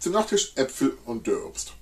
Zum 0.00 0.14
Nachtisch 0.14 0.52
Äpfel 0.56 0.98
und 1.04 1.28
Dörrobst. 1.28 1.72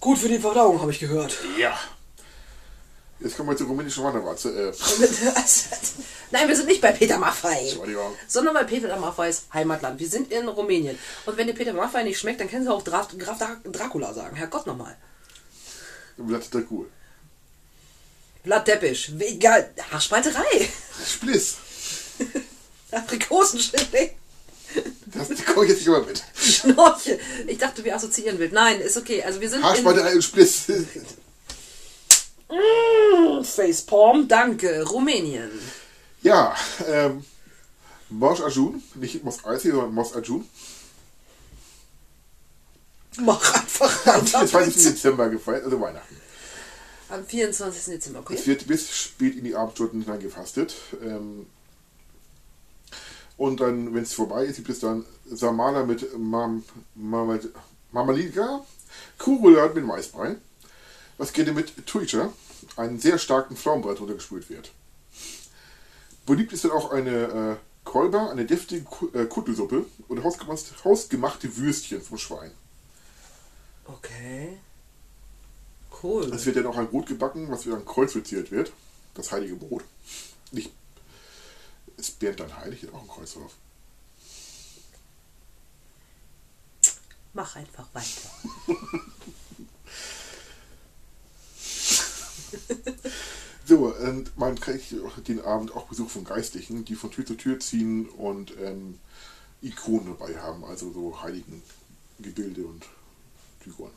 Gut 0.00 0.18
für 0.18 0.26
die 0.26 0.40
Verdauung, 0.40 0.80
habe 0.80 0.90
ich 0.90 0.98
gehört. 0.98 1.38
Ja. 1.56 1.78
Jetzt 3.20 3.36
kommen 3.36 3.50
wir 3.50 3.56
zur 3.56 3.68
rumänischen 3.68 4.02
Wanderwatze. 4.02 4.70
Äh. 4.70 4.72
Nein, 6.32 6.48
wir 6.48 6.56
sind 6.56 6.66
nicht 6.66 6.80
bei 6.80 6.90
Peter 6.90 7.18
Maffei. 7.18 7.72
Sondern 8.26 8.52
bei 8.52 8.64
Peter 8.64 8.96
Maffeis 8.98 9.44
Heimatland. 9.54 10.00
Wir 10.00 10.08
sind 10.08 10.32
in 10.32 10.48
Rumänien. 10.48 10.98
Und 11.24 11.36
wenn 11.36 11.46
dir 11.46 11.54
Peter 11.54 11.72
Maffei 11.72 12.02
nicht 12.02 12.18
schmeckt, 12.18 12.40
dann 12.40 12.50
können 12.50 12.64
Sie 12.64 12.72
auch 12.72 12.82
Graf, 12.82 13.16
Graf 13.16 13.38
Dracula 13.62 14.12
sagen. 14.12 14.34
Herrgott 14.34 14.66
nochmal. 14.66 14.96
Blatt 16.16 16.52
Dracul. 16.52 16.90
Blattteppich. 18.44 19.10
Egal. 19.18 19.70
Haarspalterei. 19.90 20.68
Spliss. 21.06 21.56
Aprikosenschilling. 22.92 24.10
Das 25.06 25.28
komme 25.46 25.64
ich 25.64 25.70
jetzt 25.70 25.78
nicht 25.78 25.86
immer 25.86 26.02
mit. 26.02 26.22
Schnorchel. 26.36 27.18
Ich 27.46 27.58
dachte, 27.58 27.84
wir 27.84 27.94
assoziieren 27.96 28.38
wild. 28.38 28.52
Nein, 28.52 28.80
ist 28.80 28.96
okay. 28.96 29.22
Also 29.22 29.40
wir 29.40 29.48
sind 29.50 29.62
Haarspalterei 29.62 30.14
und 30.14 30.22
Spliss. 30.22 30.68
Mmh, 32.48 33.44
Facepalm, 33.44 34.28
danke. 34.28 34.82
Rumänien. 34.84 35.50
Ja, 36.22 36.54
ähm, 36.86 37.24
Mos 38.08 38.42
Ajun, 38.42 38.82
nicht 38.94 39.24
Mos 39.24 39.44
Eisley, 39.44 39.72
sondern 39.72 39.94
Mos 39.94 40.14
Ajun. 40.14 40.48
Mach 43.18 43.54
einfach 43.54 44.06
Am 44.14 44.26
24. 44.26 44.84
Dezember 44.84 45.28
gefeiert, 45.28 45.64
also 45.64 45.80
Weihnachten. 45.80 46.20
Am 47.14 47.24
24. 47.24 47.94
Dezember, 47.94 48.20
okay. 48.20 48.34
Es 48.34 48.46
wird 48.46 48.66
bis 48.66 48.90
spät 48.90 49.36
in 49.36 49.44
die 49.44 49.54
Abendstunden 49.54 50.02
hinein 50.02 50.20
gefastet. 50.20 50.74
Ähm, 51.02 51.46
und 53.36 53.60
dann, 53.60 53.94
wenn 53.94 54.02
es 54.02 54.12
vorbei 54.12 54.44
ist, 54.44 54.56
gibt 54.56 54.68
es 54.68 54.80
dann 54.80 55.04
Samala 55.30 55.84
mit 55.84 56.16
Mam, 56.18 56.64
Mam, 56.94 57.40
Mamalika, 57.92 58.64
Kurulat 59.18 59.74
mit 59.74 59.84
Maisbrei. 59.84 60.36
Was 61.18 61.32
geht 61.32 61.46
denn 61.46 61.54
mit 61.54 61.86
Tuicha? 61.86 62.32
einen 62.76 62.98
sehr 62.98 63.18
starken 63.18 63.56
Pflaumenbrei 63.56 63.94
drunter 63.94 64.14
gespült 64.14 64.50
wird. 64.50 64.72
Beliebt 66.26 66.52
ist 66.52 66.64
dann 66.64 66.72
auch 66.72 66.90
eine 66.90 67.10
äh, 67.10 67.56
Kolber, 67.84 68.30
eine 68.30 68.46
deftige 68.46 68.86
äh, 69.12 69.26
Kuttelsuppe 69.26 69.84
und 70.08 70.24
hausgemachte, 70.24 70.72
hausgemachte 70.84 71.56
Würstchen 71.56 72.00
vom 72.00 72.18
Schwein. 72.18 72.50
Okay. 73.86 74.58
Cool. 76.04 76.30
Es 76.34 76.44
wird 76.44 76.56
dann 76.56 76.66
auch 76.66 76.76
ein 76.76 76.90
Brot 76.90 77.06
gebacken, 77.06 77.50
was 77.50 77.64
wieder 77.64 77.76
an 77.76 77.86
Kreuz 77.86 78.12
verziert 78.12 78.50
wird. 78.50 78.70
Das 79.14 79.32
heilige 79.32 79.56
Brot. 79.56 79.84
Nicht. 80.52 80.70
Es 81.96 82.10
bärt 82.10 82.40
dann 82.40 82.54
heilig, 82.54 82.82
hat 82.82 82.92
auch 82.92 83.00
ein 83.00 83.08
Kreuz 83.08 83.32
drauf. 83.32 83.54
Mach 87.32 87.56
einfach 87.56 87.88
weiter. 87.94 88.28
so, 93.64 93.86
und 93.86 94.36
man 94.36 94.60
kriegt 94.60 94.94
den 95.26 95.40
Abend 95.40 95.74
auch 95.74 95.86
Besuch 95.86 96.10
von 96.10 96.24
Geistlichen, 96.24 96.84
die 96.84 96.96
von 96.96 97.12
Tür 97.12 97.24
zu 97.24 97.34
Tür 97.34 97.58
ziehen 97.60 98.10
und 98.10 98.52
ähm, 98.60 98.98
Ikonen 99.62 100.18
dabei 100.18 100.38
haben, 100.38 100.66
also 100.66 100.92
so 100.92 101.22
heiligen 101.22 101.62
Gebilde 102.18 102.66
und 102.66 102.84
Figuren. 103.60 103.92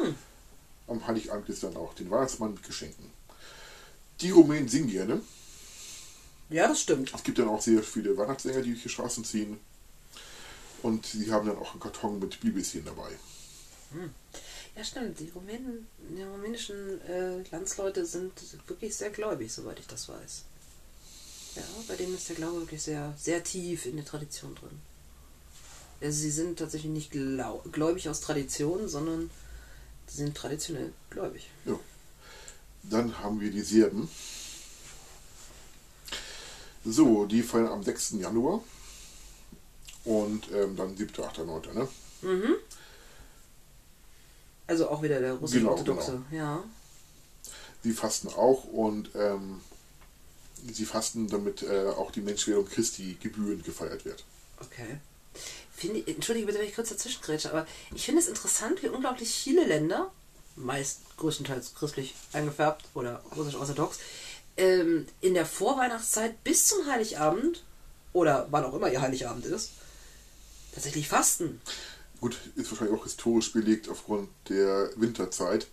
Hm. 0.00 0.16
Am 0.90 1.06
Heiligabend 1.06 1.48
ist 1.48 1.62
dann 1.62 1.76
auch 1.76 1.94
den 1.94 2.10
Weihnachtsmann 2.10 2.54
mit 2.54 2.64
Geschenken. 2.64 3.10
Die 4.20 4.30
Rumänen 4.30 4.68
singen 4.68 4.90
gerne. 4.90 5.22
Ja, 6.50 6.66
das 6.66 6.80
stimmt. 6.80 7.14
Es 7.14 7.22
gibt 7.22 7.38
dann 7.38 7.48
auch 7.48 7.62
sehr 7.62 7.82
viele 7.82 8.16
Weihnachtssänger, 8.16 8.60
die 8.60 8.72
durch 8.72 8.82
die 8.82 8.88
Straßen 8.88 9.24
ziehen. 9.24 9.58
Und 10.82 11.06
sie 11.06 11.30
haben 11.30 11.46
dann 11.46 11.58
auch 11.58 11.72
einen 11.72 11.80
Karton 11.80 12.18
mit 12.18 12.40
Bibelchen 12.40 12.84
dabei. 12.84 13.10
Hm. 13.92 14.10
Ja, 14.76 14.84
stimmt. 14.84 15.20
Die, 15.20 15.30
Rumänen, 15.30 15.86
die 15.98 16.22
rumänischen 16.22 17.00
äh, 17.02 17.42
Landsleute 17.50 18.04
sind 18.04 18.32
wirklich 18.66 18.96
sehr 18.96 19.10
gläubig, 19.10 19.52
soweit 19.52 19.78
ich 19.78 19.86
das 19.86 20.08
weiß. 20.08 20.44
Ja, 21.56 21.62
bei 21.86 21.96
denen 21.96 22.14
ist 22.14 22.28
der 22.28 22.36
Glaube 22.36 22.60
wirklich 22.60 22.82
sehr, 22.82 23.14
sehr 23.16 23.44
tief 23.44 23.86
in 23.86 23.96
der 23.96 24.04
Tradition 24.04 24.54
drin. 24.56 24.80
Also 26.00 26.18
sie 26.18 26.30
sind 26.30 26.58
tatsächlich 26.58 26.92
nicht 26.92 27.10
gläubig 27.10 28.08
aus 28.08 28.20
Tradition, 28.20 28.88
sondern 28.88 29.30
sind 30.10 30.36
traditionell 30.36 30.92
gläubig. 31.08 31.48
Ja. 31.64 31.78
Dann 32.82 33.18
haben 33.18 33.40
wir 33.40 33.50
die 33.50 33.62
Serben. 33.62 34.08
So, 36.84 37.26
die 37.26 37.42
fallen 37.42 37.68
am 37.68 37.82
6. 37.82 38.12
Januar. 38.12 38.62
Und 40.04 40.50
ähm, 40.52 40.76
dann 40.76 40.96
7., 40.96 41.22
8., 41.22 41.38
9., 41.38 41.74
ne? 41.74 41.88
Mhm. 42.22 42.54
Also 44.66 44.88
auch 44.88 45.02
wieder 45.02 45.20
der 45.20 45.34
russisch-orthodoxe, 45.34 46.12
genau, 46.12 46.24
genau. 46.30 46.42
ja. 46.42 46.64
Sie 47.82 47.92
fasten 47.92 48.28
auch 48.28 48.64
und 48.64 49.10
ähm, 49.14 49.60
sie 50.72 50.84
fasten, 50.84 51.28
damit 51.28 51.62
äh, 51.62 51.88
auch 51.88 52.10
die 52.10 52.20
Menschwerdung 52.20 52.66
Christi 52.66 53.16
gebührend 53.20 53.64
gefeiert 53.64 54.04
wird. 54.04 54.24
Okay. 54.60 55.00
Finde, 55.80 56.06
entschuldige 56.06 56.46
bitte, 56.46 56.58
wenn 56.58 56.68
ich 56.68 56.74
kurz 56.74 56.90
dazwischen 56.90 57.22
grätsche, 57.22 57.50
aber 57.50 57.66
ich 57.94 58.04
finde 58.04 58.20
es 58.20 58.28
interessant, 58.28 58.82
wie 58.82 58.88
unglaublich 58.88 59.30
viele 59.30 59.64
Länder, 59.64 60.12
meist 60.54 61.00
größtenteils 61.16 61.74
christlich 61.74 62.14
eingefärbt 62.34 62.84
oder 62.92 63.22
russisch-orthodox, 63.34 63.98
ähm, 64.58 65.06
in 65.22 65.32
der 65.32 65.46
Vorweihnachtszeit 65.46 66.44
bis 66.44 66.66
zum 66.66 66.84
Heiligabend 66.86 67.64
oder 68.12 68.46
wann 68.50 68.64
auch 68.64 68.74
immer 68.74 68.92
ihr 68.92 69.00
Heiligabend 69.00 69.46
ist, 69.46 69.70
tatsächlich 70.74 71.08
fasten. 71.08 71.62
Gut, 72.20 72.36
ist 72.56 72.70
wahrscheinlich 72.70 73.00
auch 73.00 73.04
historisch 73.04 73.50
belegt 73.50 73.88
aufgrund 73.88 74.28
der 74.50 74.90
Winterzeit. 74.96 75.66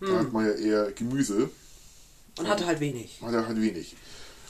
Da 0.00 0.08
hm. 0.08 0.18
hat 0.18 0.32
man 0.32 0.46
ja 0.46 0.52
eher 0.54 0.90
Gemüse. 0.90 1.48
Und 2.38 2.48
hatte 2.48 2.66
halt 2.66 2.80
wenig. 2.80 3.20
Hatte 3.22 3.46
halt 3.46 3.60
wenig. 3.60 3.94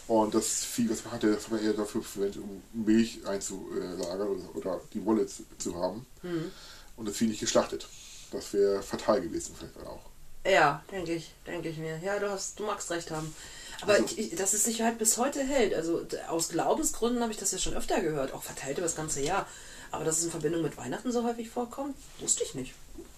Und 0.07 0.35
das 0.35 0.65
Vieh, 0.65 0.89
was 0.91 1.05
man 1.05 1.15
hatte, 1.15 1.33
das 1.33 1.45
hat 1.45 1.53
man 1.53 1.65
eher 1.65 1.73
dafür 1.73 2.03
verwendet, 2.03 2.43
um 2.43 2.63
Milch 2.73 3.27
einzulagern 3.27 4.29
oder, 4.29 4.57
oder 4.57 4.81
die 4.93 5.05
Wolle 5.05 5.27
zu, 5.27 5.75
haben. 5.77 6.05
Hm. 6.21 6.51
Und 6.97 7.09
das 7.09 7.17
Vieh 7.17 7.27
nicht 7.27 7.41
geschlachtet. 7.41 7.89
Das 8.31 8.53
wäre 8.53 8.83
fatal 8.83 9.21
gewesen, 9.23 9.55
vielleicht 9.57 9.77
dann 9.77 9.87
auch. 9.87 10.03
Ja, 10.47 10.83
denke 10.91 11.15
ich, 11.15 11.33
denke 11.47 11.71
ich 11.71 11.79
mir. 11.79 11.99
Ja, 11.99 12.19
du 12.19 12.31
hast, 12.31 12.61
du 12.61 12.65
magst 12.65 12.91
recht 12.91 13.11
haben. 13.11 13.35
Aber 13.81 13.95
also, 13.95 14.15
ich, 14.17 14.35
dass 14.37 14.53
es 14.53 14.65
sich 14.65 14.83
halt 14.83 14.99
bis 14.99 15.17
heute 15.17 15.43
hält. 15.43 15.75
Also 15.75 16.07
aus 16.29 16.51
Glaubensgründen 16.51 17.23
habe 17.23 17.33
ich 17.33 17.39
das 17.39 17.53
ja 17.53 17.59
schon 17.59 17.75
öfter 17.75 18.01
gehört, 18.01 18.33
auch 18.33 18.43
verteilt 18.43 18.77
über 18.77 18.87
das 18.87 18.97
ganze 18.97 19.23
Jahr. 19.23 19.49
Aber 19.91 20.05
dass 20.05 20.19
es 20.19 20.25
in 20.25 20.31
Verbindung 20.31 20.63
mit 20.63 20.77
Weihnachten 20.77 21.13
so 21.13 21.25
häufig 21.25 21.49
vorkommt, 21.49 21.97
wusste 22.19 22.45
ich 22.45 22.55
nicht. 22.55 22.75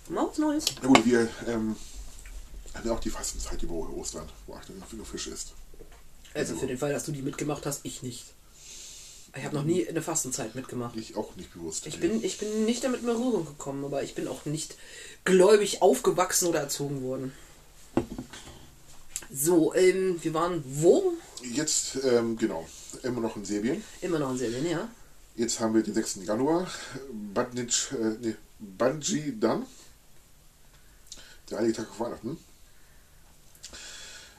Mal 0.08 0.28
was 0.28 0.38
Neues. 0.38 0.64
Na 0.82 0.88
gut, 0.88 1.04
wir 1.04 1.28
ähm, 1.48 1.74
haben 2.74 2.86
ja 2.86 2.92
auch 2.92 3.00
die 3.00 3.10
Fastenzeit 3.10 3.62
über 3.62 3.74
Ostern, 3.74 4.28
wo 4.46 4.54
eigentlich 4.54 4.92
nur 4.92 5.06
Fisch 5.06 5.26
ist. 5.26 5.52
Also, 6.36 6.56
für 6.56 6.66
den 6.66 6.78
Fall, 6.78 6.92
dass 6.92 7.04
du 7.04 7.12
die 7.12 7.22
mitgemacht 7.22 7.66
hast, 7.66 7.80
ich 7.84 8.02
nicht. 8.02 8.24
Ich 9.36 9.44
habe 9.44 9.54
noch 9.54 9.64
nie 9.64 9.86
eine 9.86 10.00
Fastenzeit 10.00 10.54
mitgemacht. 10.54 10.96
Ich 10.96 11.16
auch 11.16 11.36
nicht 11.36 11.52
bewusst. 11.52 11.86
Ich 11.86 12.00
bin, 12.00 12.24
ich 12.24 12.38
bin 12.38 12.64
nicht 12.64 12.82
damit 12.84 13.00
in 13.00 13.06
Berührung 13.06 13.44
gekommen, 13.44 13.84
aber 13.84 14.02
ich 14.02 14.14
bin 14.14 14.28
auch 14.28 14.46
nicht 14.46 14.76
gläubig 15.24 15.82
aufgewachsen 15.82 16.48
oder 16.48 16.60
erzogen 16.60 17.02
worden. 17.02 17.32
So, 19.30 19.74
ähm, 19.74 20.18
wir 20.22 20.32
waren 20.32 20.62
wo? 20.64 21.12
Jetzt, 21.42 21.98
ähm, 22.04 22.38
genau, 22.38 22.66
immer 23.02 23.20
noch 23.20 23.36
in 23.36 23.44
Serbien. 23.44 23.84
Immer 24.00 24.18
noch 24.18 24.30
in 24.30 24.38
Serbien, 24.38 24.70
ja. 24.70 24.88
Jetzt 25.34 25.60
haben 25.60 25.74
wir 25.74 25.82
den 25.82 25.92
6. 25.92 26.20
Januar. 26.24 26.70
Badnic, 27.34 27.92
äh, 27.92 28.16
nee, 28.22 28.36
Banji 28.58 29.38
Dan. 29.38 29.66
Der 31.50 31.58
heilige 31.58 31.76
Tag 31.78 31.88
vor 31.94 32.06
Weihnachten. 32.06 32.38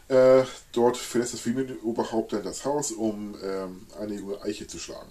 Äh, 0.10 0.46
dort 0.72 0.96
verlässt 0.98 1.34
das 1.34 1.42
Familienoberhaupt 1.42 2.34
dann 2.34 2.44
das 2.44 2.64
Haus, 2.64 2.92
um 2.92 3.36
ähm, 3.44 3.88
eine 4.00 4.16
junge 4.16 4.42
Eiche 4.42 4.66
zu 4.68 4.80
schlagen. 4.80 5.10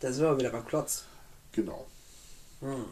Da 0.00 0.12
sind 0.12 0.24
wir 0.24 0.38
wieder 0.38 0.50
beim 0.50 0.66
Klotz. 0.66 1.04
Genau. 1.52 1.86
Hm. 2.60 2.84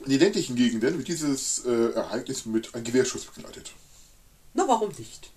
In 0.00 0.10
den 0.10 0.20
ländlichen 0.20 0.56
Gegenden 0.56 0.96
wird 0.98 1.08
dieses 1.08 1.64
äh, 1.64 1.92
Ereignis 1.92 2.46
mit 2.46 2.74
einem 2.74 2.84
Gewehrschuss 2.84 3.26
begleitet. 3.26 3.72
Na, 4.54 4.66
warum 4.66 4.90
nicht? 4.98 5.30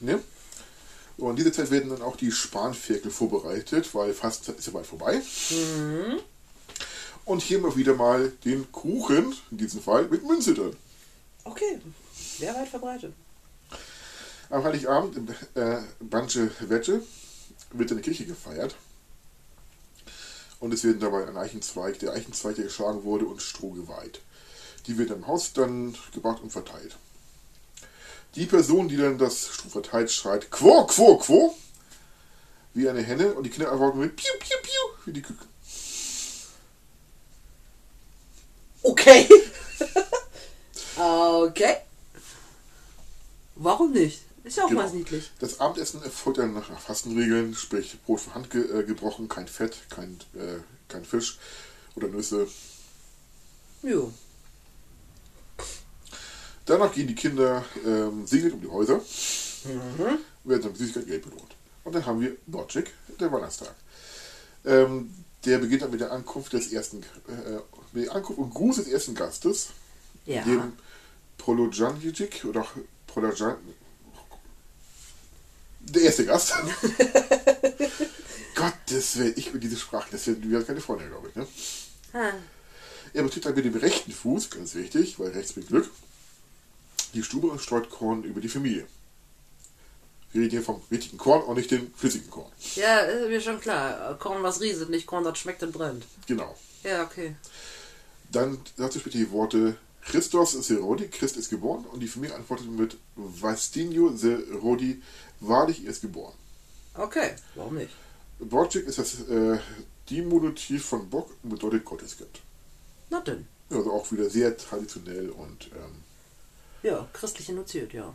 Ne? 0.00 0.20
Und 1.18 1.30
in 1.30 1.36
dieser 1.36 1.52
Zeit 1.52 1.70
werden 1.70 1.90
dann 1.90 2.02
auch 2.02 2.16
die 2.16 2.32
Spanferkel 2.32 3.10
vorbereitet, 3.10 3.94
weil 3.94 4.14
fast 4.14 4.48
ist 4.48 4.66
ja 4.66 4.72
bald 4.72 4.86
vorbei. 4.86 5.20
Und 7.24 7.42
hier 7.42 7.58
mal 7.58 7.76
wieder 7.76 7.94
mal 7.94 8.32
den 8.44 8.70
Kuchen, 8.72 9.34
in 9.50 9.58
diesem 9.58 9.82
Fall 9.82 10.06
mit 10.08 10.24
Münze 10.24 10.54
drin. 10.54 10.76
Okay, 11.44 11.80
sehr 12.38 12.54
weit 12.54 12.68
verbreitet. 12.68 13.12
Am 14.50 14.64
Heiligabend 14.64 15.16
im 15.16 15.28
äh, 15.62 15.82
Banche 16.00 16.50
Wette 16.60 17.02
wird 17.72 17.90
in 17.90 17.98
der 17.98 18.04
Kirche 18.04 18.24
gefeiert. 18.24 18.76
Und 20.58 20.72
es 20.72 20.84
werden 20.84 21.00
dabei 21.00 21.26
ein 21.26 21.36
Eichenzweig, 21.36 21.98
der 21.98 22.12
Eichenzweig, 22.12 22.56
der 22.56 22.64
geschlagen 22.64 23.04
wurde, 23.04 23.26
und 23.26 23.42
Stroh 23.42 23.70
geweiht. 23.70 24.20
Die 24.86 24.96
wird 24.96 25.10
im 25.10 25.26
Haus 25.26 25.52
dann 25.52 25.94
gebracht 26.14 26.42
und 26.42 26.50
verteilt. 26.50 26.96
Die 28.34 28.46
Person, 28.46 28.88
die 28.88 28.96
dann 28.96 29.18
das 29.18 29.48
Stroh 29.48 29.68
verteilt, 29.68 30.10
schreit 30.10 30.50
Quo, 30.50 30.86
Quo, 30.86 31.18
Quo, 31.18 31.54
wie 32.72 32.88
eine 32.88 33.02
Henne 33.02 33.34
und 33.34 33.44
die 33.44 33.50
Kinder 33.50 33.70
antworten 33.70 33.98
mit 33.98 34.16
Piu, 34.16 34.32
Piu, 34.38 34.56
Piu, 34.62 35.04
wie 35.04 35.12
die 35.12 35.22
Küken. 35.22 35.48
Okay. 38.82 39.28
okay. 40.96 41.76
Warum 43.54 43.92
nicht? 43.92 44.27
Ist 44.48 44.56
ja 44.56 44.64
auch 44.64 44.68
Genau. 44.68 44.82
mal 44.82 44.90
niedlich. 44.92 45.30
Das 45.40 45.60
Abendessen 45.60 46.02
erfolgt 46.02 46.38
dann 46.38 46.54
nach 46.54 46.70
Fastenregeln, 46.80 47.54
sprich 47.54 47.98
Brot 48.06 48.20
von 48.20 48.34
Hand 48.34 48.50
ge 48.50 48.62
äh, 48.62 48.82
gebrochen, 48.82 49.28
kein 49.28 49.46
Fett, 49.46 49.76
kein, 49.90 50.18
äh, 50.34 50.58
kein 50.88 51.04
Fisch 51.04 51.38
oder 51.94 52.08
Nüsse. 52.08 52.48
Jo. 53.82 54.10
Danach 56.64 56.92
gehen 56.92 57.06
die 57.08 57.14
Kinder 57.14 57.64
ähm, 57.84 58.26
segeln 58.26 58.52
um 58.54 58.60
die 58.60 58.68
Häuser, 58.68 59.00
werden 60.44 60.62
dann 60.62 60.62
mit 60.72 60.76
Süßigkeit 60.76 61.06
Geld 61.06 61.22
belohnt. 61.24 61.54
Und 61.84 61.94
dann 61.94 62.04
haben 62.04 62.20
wir 62.20 62.36
Bocek, 62.46 62.90
der 63.18 63.32
Weihnachtstag. 63.32 63.74
Ähm, 64.64 65.14
der 65.44 65.58
beginnt 65.58 65.82
dann 65.82 65.90
mit 65.90 66.00
der 66.00 66.12
Ankunft 66.12 66.52
des 66.52 66.72
ersten, 66.72 67.02
äh, 67.02 67.58
mit 67.92 68.06
der 68.06 68.14
Ankunft 68.14 68.38
und 68.40 68.50
Gruß 68.52 68.76
des 68.76 68.88
ersten 68.88 69.14
Gastes, 69.14 69.68
Ja. 70.26 70.42
dem 70.42 70.72
Prolojanjic 71.38 72.44
oder 72.44 72.66
Prolojan, 73.06 73.56
der 75.94 76.02
erste 76.02 76.26
Gast. 76.26 76.54
Gottes 78.54 79.18
Willen, 79.18 79.34
ich 79.36 79.52
und 79.52 79.60
diese 79.60 79.76
Sprache, 79.76 80.08
das 80.10 80.26
werden 80.26 80.50
wir 80.50 80.62
keine 80.64 80.80
Freunde, 80.80 81.08
glaube 81.08 81.28
ich. 81.28 81.36
Ne? 81.36 81.46
Ah. 82.12 82.32
Er 83.14 83.22
betritt 83.22 83.44
dann 83.44 83.54
mit 83.54 83.64
dem 83.64 83.76
rechten 83.76 84.12
Fuß, 84.12 84.50
ganz 84.50 84.74
wichtig, 84.74 85.18
weil 85.18 85.30
rechts 85.30 85.52
bringt 85.52 85.68
Glück, 85.68 85.90
die 87.14 87.22
Stube 87.22 87.48
und 87.48 87.60
streut 87.60 87.88
Korn 87.90 88.24
über 88.24 88.40
die 88.40 88.48
Familie. 88.48 88.86
Wir 90.32 90.42
reden 90.42 90.50
hier 90.50 90.62
vom 90.62 90.82
richtigen 90.90 91.16
Korn 91.16 91.42
und 91.42 91.56
nicht 91.56 91.70
dem 91.70 91.92
flüssigen 91.94 92.30
Korn. 92.30 92.52
Ja, 92.74 92.98
ist 92.98 93.28
mir 93.28 93.40
schon 93.40 93.60
klar. 93.60 94.18
Korn, 94.18 94.42
was 94.42 94.60
rieselt, 94.60 94.90
nicht 94.90 95.06
Korn, 95.06 95.24
das 95.24 95.38
schmeckt 95.38 95.62
und 95.62 95.72
brennt. 95.72 96.04
Genau. 96.26 96.54
Ja, 96.84 97.04
okay. 97.04 97.34
Dann 98.30 98.58
dazu 98.76 99.00
später 99.00 99.16
die 99.16 99.30
Worte 99.30 99.76
Christos 100.02 100.52
Serodi, 100.52 101.08
Christ 101.08 101.36
ist 101.36 101.50
geboren, 101.50 101.84
und 101.92 102.00
die 102.00 102.08
Familie 102.08 102.34
antwortet 102.34 102.70
mit 102.70 102.96
Vastinio 103.14 104.16
Serodi, 104.16 105.02
wahrlich 105.40 105.84
er 105.84 105.90
ist 105.90 106.00
geboren. 106.00 106.34
Okay, 106.94 107.30
warum 107.54 107.76
nicht? 107.76 107.90
Borczyk 108.40 108.86
ist 108.86 108.98
das 108.98 109.28
äh, 109.28 109.58
Diminutiv 110.10 110.84
von 110.84 111.08
Bock 111.10 111.30
und 111.42 111.50
bedeutet 111.50 111.84
Gotteskind. 111.84 112.40
Na 113.10 113.20
denn. 113.20 113.46
Also 113.70 113.92
auch 113.92 114.10
wieder 114.12 114.30
sehr 114.30 114.56
traditionell 114.56 115.28
und 115.30 115.70
ähm, 115.74 116.02
Ja, 116.82 117.06
christlich 117.12 117.48
induziert, 117.48 117.92
ja. 117.92 118.14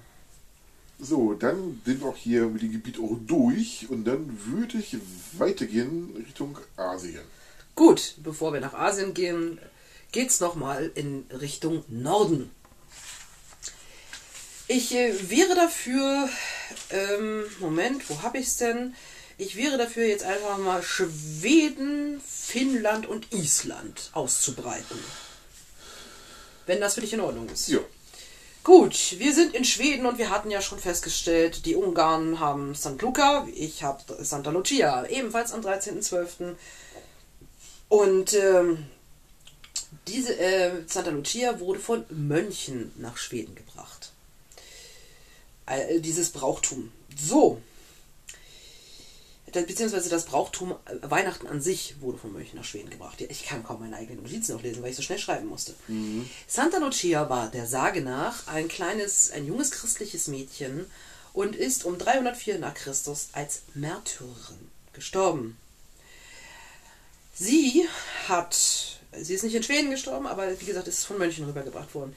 So, 0.99 1.33
dann 1.33 1.81
sind 1.85 2.01
wir 2.01 2.07
auch 2.09 2.15
hier 2.15 2.45
mit 2.47 2.61
dem 2.61 2.71
Gebiet 2.71 2.99
auch 2.99 3.17
durch 3.27 3.87
und 3.89 4.05
dann 4.05 4.39
würde 4.45 4.77
ich 4.77 4.97
weitergehen 5.37 6.15
Richtung 6.15 6.57
Asien. 6.77 7.23
Gut, 7.75 8.15
bevor 8.23 8.53
wir 8.53 8.61
nach 8.61 8.73
Asien 8.73 9.13
gehen, 9.13 9.59
geht's 10.11 10.39
nochmal 10.39 10.91
in 10.95 11.25
Richtung 11.41 11.83
Norden. 11.87 12.51
Ich 14.75 14.95
äh, 14.95 15.29
wäre 15.29 15.53
dafür, 15.53 16.27
ähm, 16.89 17.43
Moment, 17.59 18.09
wo 18.09 18.23
habe 18.23 18.39
ich's 18.39 18.57
denn? 18.57 18.95
Ich 19.37 19.55
wäre 19.55 19.77
dafür 19.77 20.03
jetzt 20.07 20.23
einfach 20.23 20.57
mal 20.57 20.81
Schweden, 20.81 22.19
Finnland 22.19 23.05
und 23.05 23.31
Island 23.31 24.09
auszubreiten. 24.13 24.97
Wenn 26.65 26.81
das 26.81 26.95
für 26.95 27.01
dich 27.01 27.13
in 27.13 27.19
Ordnung 27.19 27.47
ist. 27.49 27.67
Ja, 27.67 27.81
Gut, 28.63 29.19
wir 29.19 29.35
sind 29.35 29.53
in 29.53 29.63
Schweden 29.63 30.07
und 30.07 30.17
wir 30.17 30.31
hatten 30.31 30.49
ja 30.49 30.61
schon 30.61 30.79
festgestellt, 30.79 31.67
die 31.67 31.75
Ungarn 31.75 32.39
haben 32.39 32.73
St. 32.73 32.99
Luca, 32.99 33.47
ich 33.53 33.83
habe 33.83 34.01
Santa 34.23 34.49
Lucia, 34.49 35.05
ebenfalls 35.05 35.53
am 35.53 35.61
13.12. 35.61 36.55
Und 37.89 38.33
ähm, 38.33 38.87
diese 40.07 40.35
äh, 40.39 40.71
Santa 40.87 41.11
Lucia 41.11 41.59
wurde 41.59 41.79
von 41.79 42.05
Mönchen 42.09 42.91
nach 42.97 43.17
Schweden 43.17 43.53
gebracht. 43.53 43.92
Äh, 45.65 45.99
dieses 45.99 46.30
Brauchtum. 46.30 46.91
So. 47.18 47.61
Beziehungsweise 49.52 50.10
das 50.10 50.26
Brauchtum 50.26 50.72
äh, 50.72 50.95
Weihnachten 51.03 51.48
an 51.48 51.61
sich 51.61 52.02
wurde 52.02 52.18
von 52.18 52.34
Mönchen 52.34 52.57
nach 52.57 52.65
Schweden 52.65 52.90
gebracht. 52.90 53.22
Ich 53.22 53.45
kann 53.45 53.64
kaum 53.64 53.81
meine 53.81 53.95
eigenen 53.95 54.23
Notizen 54.23 54.53
noch 54.53 54.64
lesen, 54.64 54.81
weil 54.81 54.90
ich 54.90 54.95
so 54.95 55.03
schnell 55.03 55.19
schreiben 55.19 55.48
musste. 55.48 55.76
Santa 56.48 56.80
Lucia 56.80 57.30
war 57.30 57.49
der 57.49 57.68
Sage 57.68 58.02
nach 58.02 58.48
ein 58.48 58.68
kleines, 58.68 59.31
ein 59.31 59.45
junges 59.45 59.72
christliches 59.72 60.27
Mädchen 60.27 60.85
und 61.34 61.56
ist 61.56 61.85
um 61.85 61.98
304 61.98 62.60
nach 62.60 62.73
Christus 62.73 63.30
als 63.34 63.61
Märtyrerin 63.73 64.72
gestorben. 64.94 65.57
Sie 67.35 67.88
hat, 68.27 68.56
sie 69.11 69.34
ist 69.34 69.44
nicht 69.44 69.56
in 69.56 69.64
Schweden 69.64 69.90
gestorben, 69.91 70.27
aber 70.27 70.60
wie 70.60 70.65
gesagt, 70.65 70.88
ist 70.88 71.06
von 71.06 71.18
Mönchen 71.18 71.45
rübergebracht 71.45 71.94
worden. 71.95 72.15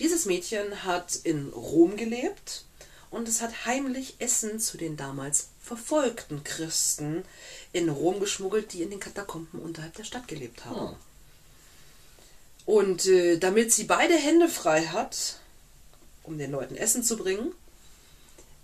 Dieses 0.00 0.26
Mädchen 0.26 0.84
hat 0.84 1.14
in 1.14 1.48
Rom 1.50 1.96
gelebt 1.96 2.65
und 3.10 3.28
es 3.28 3.40
hat 3.40 3.66
heimlich 3.66 4.16
Essen 4.18 4.58
zu 4.60 4.76
den 4.76 4.96
damals 4.96 5.48
verfolgten 5.62 6.44
Christen 6.44 7.24
in 7.72 7.88
Rom 7.88 8.20
geschmuggelt, 8.20 8.72
die 8.72 8.82
in 8.82 8.90
den 8.90 9.00
Katakomben 9.00 9.60
unterhalb 9.60 9.94
der 9.94 10.04
Stadt 10.04 10.28
gelebt 10.28 10.64
haben. 10.64 10.76
Ah. 10.94 10.96
Und 12.64 13.06
äh, 13.06 13.38
damit 13.38 13.72
sie 13.72 13.84
beide 13.84 14.14
Hände 14.14 14.48
frei 14.48 14.86
hat, 14.86 15.38
um 16.24 16.36
den 16.38 16.50
Leuten 16.50 16.76
Essen 16.76 17.04
zu 17.04 17.16
bringen, 17.16 17.52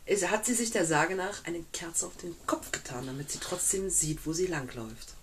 ist, 0.06 0.28
hat 0.30 0.44
sie 0.44 0.54
sich 0.54 0.72
der 0.72 0.84
Sage 0.84 1.14
nach 1.14 1.44
eine 1.44 1.62
Kerze 1.72 2.06
auf 2.06 2.16
den 2.16 2.34
Kopf 2.46 2.72
getan, 2.72 3.06
damit 3.06 3.30
sie 3.30 3.38
trotzdem 3.38 3.88
sieht, 3.90 4.26
wo 4.26 4.32
sie 4.32 4.46
langläuft. 4.46 5.14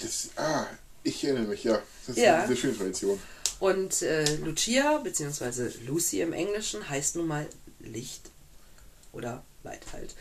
das, 0.00 0.30
ah, 0.36 0.66
ich 1.02 1.22
erinnere 1.24 1.44
mich, 1.48 1.64
ja. 1.64 1.82
Das 2.06 2.16
ist 2.16 2.22
Ja. 2.22 2.38
eine 2.38 2.48
sehr 2.48 2.56
schöne 2.56 2.76
Tradition. 2.78 3.20
Und 3.58 4.00
äh, 4.00 4.36
Lucia, 4.36 4.96
beziehungsweise 4.98 5.70
Lucy 5.86 6.22
im 6.22 6.32
Englischen, 6.32 6.88
heißt 6.88 7.16
nun 7.16 7.26
mal 7.26 7.46
Licht 7.80 8.30
oder 9.12 9.44
Light 9.62 9.92
halt. 9.92 10.14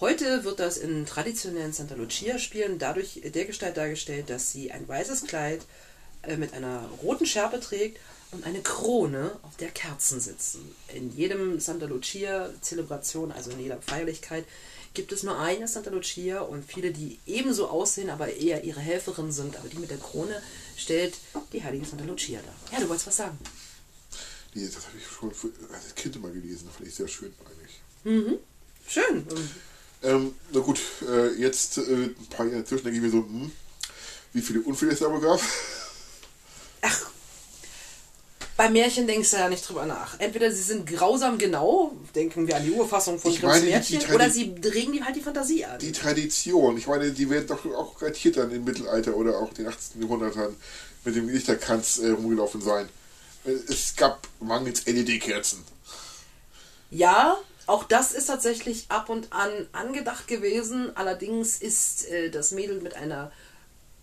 Heute 0.00 0.44
wird 0.44 0.60
das 0.60 0.76
in 0.76 1.06
traditionellen 1.06 1.72
Santa 1.72 1.94
Lucia-Spielen 1.94 2.78
dadurch 2.78 3.22
der 3.24 3.44
Gestalt 3.46 3.76
dargestellt, 3.76 4.28
dass 4.28 4.52
sie 4.52 4.70
ein 4.70 4.86
weißes 4.86 5.24
Kleid 5.24 5.62
äh, 6.22 6.36
mit 6.36 6.52
einer 6.52 6.88
roten 7.02 7.24
Schärpe 7.24 7.60
trägt 7.60 7.98
und 8.32 8.44
eine 8.44 8.60
Krone, 8.60 9.38
auf 9.42 9.56
der 9.56 9.70
Kerzen 9.70 10.20
sitzen. 10.20 10.74
In 10.92 11.16
jedem 11.16 11.60
Santa 11.60 11.86
Lucia-Zelebration, 11.86 13.32
also 13.32 13.50
in 13.52 13.60
jeder 13.60 13.80
Feierlichkeit, 13.80 14.44
gibt 14.94 15.12
es 15.12 15.22
nur 15.22 15.38
eine 15.38 15.68
Santa 15.68 15.90
Lucia 15.90 16.40
und 16.40 16.64
viele, 16.64 16.90
die 16.90 17.18
ebenso 17.26 17.68
aussehen, 17.68 18.10
aber 18.10 18.32
eher 18.32 18.64
ihre 18.64 18.80
Helferin 18.80 19.30
sind. 19.30 19.56
Aber 19.56 19.68
die 19.68 19.78
mit 19.78 19.90
der 19.90 19.98
Krone 19.98 20.42
stellt 20.76 21.14
die 21.52 21.62
heilige 21.62 21.86
Santa 21.86 22.04
Lucia 22.04 22.40
dar. 22.40 22.72
Ja, 22.72 22.80
du 22.82 22.88
wolltest 22.88 23.06
was 23.06 23.16
sagen. 23.16 23.38
Die, 24.56 24.64
das 24.66 24.86
habe 24.86 24.96
ich 24.98 25.06
schon 25.06 25.30
als 25.72 25.94
Kind 25.94 26.16
immer 26.16 26.30
gelesen, 26.30 26.68
fand 26.74 26.88
ich 26.88 26.94
sehr 26.94 27.06
schön 27.08 27.32
eigentlich. 27.44 28.40
Schön. 28.88 29.26
Ähm, 30.02 30.34
na 30.52 30.60
gut, 30.60 30.80
äh, 31.06 31.34
jetzt 31.34 31.76
äh, 31.78 31.82
ein 31.82 32.26
paar 32.30 32.46
Jahre 32.46 32.60
dazwischen 32.62 32.84
denke 32.84 32.96
ich 32.98 33.02
mir 33.04 33.10
so, 33.10 33.18
hm, 33.18 33.50
wie 34.32 34.40
viele 34.40 34.60
Unfälle 34.62 34.92
es 34.92 35.00
da 35.00 35.10
wohl 35.10 35.20
gab. 35.20 35.40
Ach, 36.82 37.10
Bei 38.56 38.70
Märchen 38.70 39.06
denkst 39.06 39.30
du 39.32 39.36
ja 39.36 39.48
nicht 39.50 39.68
drüber 39.68 39.84
nach. 39.84 40.18
Entweder 40.20 40.50
sie 40.50 40.62
sind 40.62 40.86
grausam 40.86 41.36
genau, 41.36 41.92
denken 42.14 42.46
wir 42.46 42.56
an 42.56 42.64
die 42.64 42.70
Urfassung 42.70 43.18
von 43.18 43.34
Grimms 43.34 43.60
die- 43.60 43.66
Märchen, 43.66 43.98
die 43.98 44.04
Tradi- 44.06 44.14
oder 44.14 44.30
sie 44.30 44.54
regen 44.64 44.92
die 44.92 45.02
halt 45.02 45.16
die 45.16 45.20
Fantasie 45.20 45.64
an. 45.66 45.78
Die 45.80 45.92
Tradition, 45.92 46.78
ich 46.78 46.86
meine, 46.86 47.10
die 47.12 47.28
werden 47.28 47.46
doch 47.48 47.64
auch 47.74 47.98
garantiert 47.98 48.36
dann 48.38 48.50
im 48.52 48.64
Mittelalter 48.64 49.14
oder 49.16 49.38
auch 49.38 49.52
den 49.52 49.66
18. 49.66 50.00
Jahrhundertern 50.00 50.56
mit 51.04 51.14
dem 51.16 51.28
Lichterkranz 51.28 51.98
äh, 51.98 52.10
rumgelaufen 52.10 52.62
sein. 52.62 52.88
Es 53.46 53.96
gab 53.96 54.26
mangels 54.40 54.86
LED-Kerzen. 54.86 55.64
Ja, 56.90 57.36
auch 57.66 57.84
das 57.84 58.12
ist 58.12 58.26
tatsächlich 58.26 58.86
ab 58.88 59.08
und 59.08 59.32
an 59.32 59.50
angedacht 59.72 60.28
gewesen. 60.28 60.96
Allerdings 60.96 61.56
ist 61.56 62.08
äh, 62.08 62.30
das 62.30 62.52
Mädel 62.52 62.80
mit 62.80 62.94
einer 62.94 63.32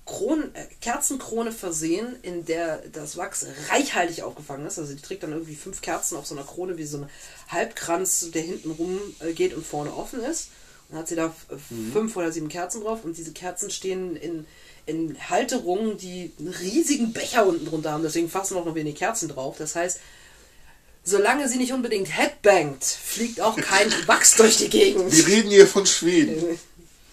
Kron 0.05 0.53
äh, 0.53 0.65
Kerzenkrone 0.81 1.51
versehen, 1.51 2.17
in 2.23 2.45
der 2.45 2.79
das 2.89 3.15
Wachs 3.15 3.45
reichhaltig 3.69 4.23
aufgefangen 4.23 4.67
ist. 4.67 4.79
Also 4.79 4.93
die 4.93 5.01
trägt 5.01 5.23
dann 5.23 5.31
irgendwie 5.31 5.55
fünf 5.55 5.81
Kerzen 5.81 6.17
auf 6.17 6.25
so 6.25 6.35
einer 6.35 6.43
Krone 6.43 6.77
wie 6.77 6.85
so 6.85 6.97
ein 6.97 7.09
Halbkranz, 7.47 8.31
der 8.31 8.41
hinten 8.41 8.71
rum 8.71 8.99
äh, 9.19 9.31
geht 9.31 9.53
und 9.53 9.65
vorne 9.65 9.95
offen 9.95 10.21
ist. 10.21 10.49
Und 10.89 10.95
dann 10.95 10.99
hat 10.99 11.07
sie 11.07 11.15
da 11.15 11.33
äh, 11.49 11.91
fünf 11.93 12.17
oder 12.17 12.33
sieben 12.33 12.49
Kerzen 12.49 12.81
drauf 12.81 13.05
und 13.05 13.17
diese 13.17 13.31
Kerzen 13.31 13.71
stehen 13.71 14.17
in, 14.17 14.45
in 14.85 15.15
Halterungen, 15.29 15.97
die 15.97 16.31
einen 16.39 16.49
riesigen 16.49 17.13
Becher 17.13 17.45
unten 17.45 17.65
drunter 17.65 17.91
haben. 17.91 18.03
Deswegen 18.03 18.29
fassen 18.29 18.57
auch 18.57 18.65
noch 18.65 18.75
wenig 18.75 18.95
Kerzen 18.95 19.29
drauf. 19.29 19.55
Das 19.57 19.75
heißt, 19.75 19.99
solange 21.03 21.47
sie 21.49 21.57
nicht 21.57 21.73
unbedingt 21.73 22.15
headbangt, 22.15 22.83
fliegt 22.83 23.41
auch 23.41 23.55
kein 23.55 23.91
Wachs 24.07 24.35
durch 24.35 24.57
die 24.57 24.69
Gegend. 24.69 25.11
Wir 25.15 25.27
reden 25.27 25.49
hier 25.49 25.67
von 25.67 25.85
Schweden. 25.85 26.59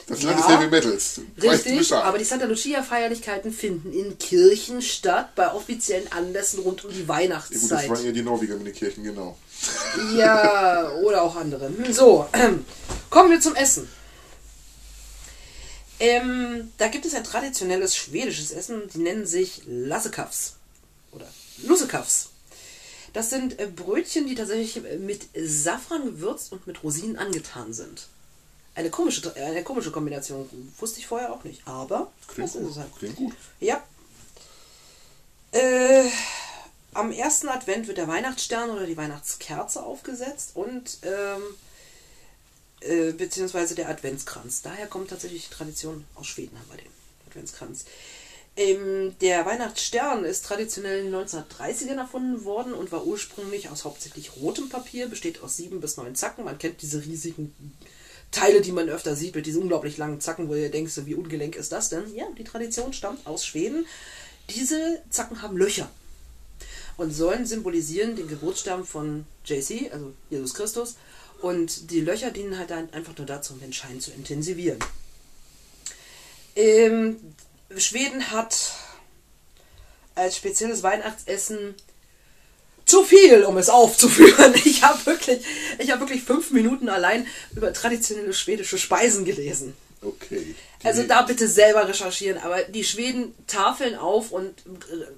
Das 0.06 0.22
Land 0.24 0.40
Ja. 0.40 0.46
des 0.46 0.56
Heavy 0.56 0.68
Metals. 0.70 1.20
Richtig, 1.40 1.92
aber 1.94 2.18
die 2.18 2.24
Santa 2.24 2.46
Lucia-Feierlichkeiten 2.46 3.52
finden 3.52 3.92
in 3.92 4.18
Kirchen 4.18 4.82
statt, 4.82 5.36
bei 5.36 5.52
offiziellen 5.52 6.10
Anlässen 6.10 6.58
rund 6.60 6.84
um 6.84 6.90
die 6.90 6.96
ja, 6.96 7.00
gut, 7.02 7.08
das 7.10 7.16
Weihnachtszeit. 7.16 7.88
waren 7.88 8.04
ja 8.06 8.10
die 8.10 8.22
Norweger 8.22 8.56
mit 8.56 8.66
den 8.66 8.74
Kirchen, 8.74 9.04
genau. 9.04 9.38
Ja, 10.16 10.90
oder 11.04 11.22
auch 11.22 11.36
andere. 11.36 11.66
Hm, 11.68 11.92
So, 11.92 12.26
kommen 13.10 13.30
wir 13.30 13.40
zum 13.40 13.54
Essen. 13.54 13.88
Ähm, 16.00 16.72
da 16.78 16.88
gibt 16.88 17.04
es 17.04 17.14
ein 17.14 17.24
traditionelles 17.24 17.94
schwedisches 17.94 18.50
Essen, 18.50 18.88
die 18.92 18.98
nennen 18.98 19.26
sich 19.26 19.62
Lassekafs. 19.66 20.54
Oder 21.12 21.26
Lussekafs. 21.58 22.30
Das 23.12 23.28
sind 23.30 23.58
äh, 23.58 23.66
Brötchen, 23.66 24.26
die 24.26 24.34
tatsächlich 24.34 24.84
äh, 24.84 24.96
mit 24.96 25.28
Safran 25.34 26.04
gewürzt 26.04 26.52
und 26.52 26.66
mit 26.66 26.82
Rosinen 26.82 27.16
angetan 27.16 27.72
sind. 27.74 28.06
Eine 28.74 28.88
komische, 28.88 29.34
eine 29.36 29.62
komische 29.62 29.90
Kombination. 29.90 30.48
Wusste 30.78 31.00
ich 31.00 31.06
vorher 31.06 31.32
auch 31.32 31.44
nicht. 31.44 31.66
Aber 31.66 32.10
Klingt 32.28 32.52
gut. 32.52 32.76
halt. 32.76 32.96
Klingt 32.96 33.16
gut. 33.16 33.34
Ja. 33.58 33.82
Äh, 35.52 36.08
am 36.94 37.12
ersten 37.12 37.48
Advent 37.48 37.88
wird 37.88 37.98
der 37.98 38.08
Weihnachtsstern 38.08 38.70
oder 38.70 38.86
die 38.86 38.96
Weihnachtskerze 38.96 39.82
aufgesetzt 39.82 40.52
und 40.54 40.98
ähm, 41.02 41.42
äh, 42.80 43.12
beziehungsweise 43.12 43.74
der 43.74 43.88
Adventskranz. 43.88 44.62
Daher 44.62 44.86
kommt 44.86 45.10
tatsächlich 45.10 45.48
die 45.48 45.54
Tradition 45.54 46.04
aus 46.14 46.26
Schweden 46.26 46.58
haben 46.58 46.70
wir 46.70 46.78
den 46.78 46.92
Adventskranz. 47.28 47.84
Ähm, 48.56 49.14
der 49.20 49.46
Weihnachtsstern 49.46 50.24
ist 50.24 50.44
traditionell 50.44 51.00
in 51.04 51.12
den 51.12 51.14
1930ern 51.14 51.98
erfunden 51.98 52.44
worden 52.44 52.74
und 52.74 52.90
war 52.90 53.06
ursprünglich 53.06 53.68
aus 53.68 53.84
hauptsächlich 53.84 54.36
rotem 54.36 54.68
Papier, 54.68 55.08
besteht 55.08 55.42
aus 55.42 55.56
sieben 55.56 55.80
bis 55.80 55.96
neun 55.96 56.14
Zacken. 56.14 56.44
Man 56.44 56.58
kennt 56.58 56.82
diese 56.82 57.04
riesigen 57.04 57.54
Teile, 58.30 58.60
die 58.60 58.72
man 58.72 58.88
öfter 58.88 59.16
sieht, 59.16 59.34
mit 59.34 59.46
diesen 59.46 59.62
unglaublich 59.62 59.96
langen 59.96 60.20
Zacken, 60.20 60.48
wo 60.48 60.54
ihr 60.54 60.70
denkt, 60.70 60.92
wie 61.06 61.14
ungelenk 61.14 61.56
ist 61.56 61.72
das 61.72 61.88
denn? 61.88 62.14
Ja, 62.14 62.26
die 62.38 62.44
Tradition 62.44 62.92
stammt 62.92 63.26
aus 63.26 63.44
Schweden. 63.44 63.86
Diese 64.50 65.00
Zacken 65.10 65.42
haben 65.42 65.56
Löcher 65.56 65.90
und 66.96 67.12
sollen 67.12 67.46
symbolisieren 67.46 68.16
den 68.16 68.28
Geburtsstamm 68.28 68.84
von 68.84 69.24
JC, 69.44 69.90
also 69.92 70.12
Jesus 70.28 70.54
Christus. 70.54 70.96
Und 71.40 71.90
die 71.90 72.00
Löcher 72.00 72.30
dienen 72.30 72.58
halt 72.58 72.70
dann 72.70 72.92
einfach 72.92 73.16
nur 73.16 73.26
dazu, 73.26 73.54
um 73.54 73.60
den 73.60 73.72
Schein 73.72 74.00
zu 74.00 74.10
intensivieren. 74.10 74.78
Ähm, 76.56 77.16
Schweden 77.76 78.30
hat 78.30 78.72
als 80.14 80.36
spezielles 80.36 80.82
Weihnachtsessen 80.82 81.74
zu 82.84 83.04
viel, 83.04 83.44
um 83.44 83.56
es 83.56 83.68
aufzuführen. 83.68 84.54
Ich 84.64 84.82
habe 84.82 85.06
wirklich, 85.06 85.40
ich 85.78 85.90
habe 85.90 86.00
wirklich 86.00 86.22
fünf 86.22 86.50
Minuten 86.50 86.88
allein 86.88 87.26
über 87.54 87.72
traditionelle 87.72 88.34
schwedische 88.34 88.78
Speisen 88.78 89.24
gelesen. 89.24 89.74
Okay. 90.02 90.54
Also 90.82 91.02
da 91.02 91.22
bitte 91.22 91.46
selber 91.46 91.86
recherchieren, 91.86 92.38
aber 92.38 92.62
die 92.64 92.84
Schweden 92.84 93.34
tafeln 93.46 93.96
auf 93.96 94.32
und 94.32 94.54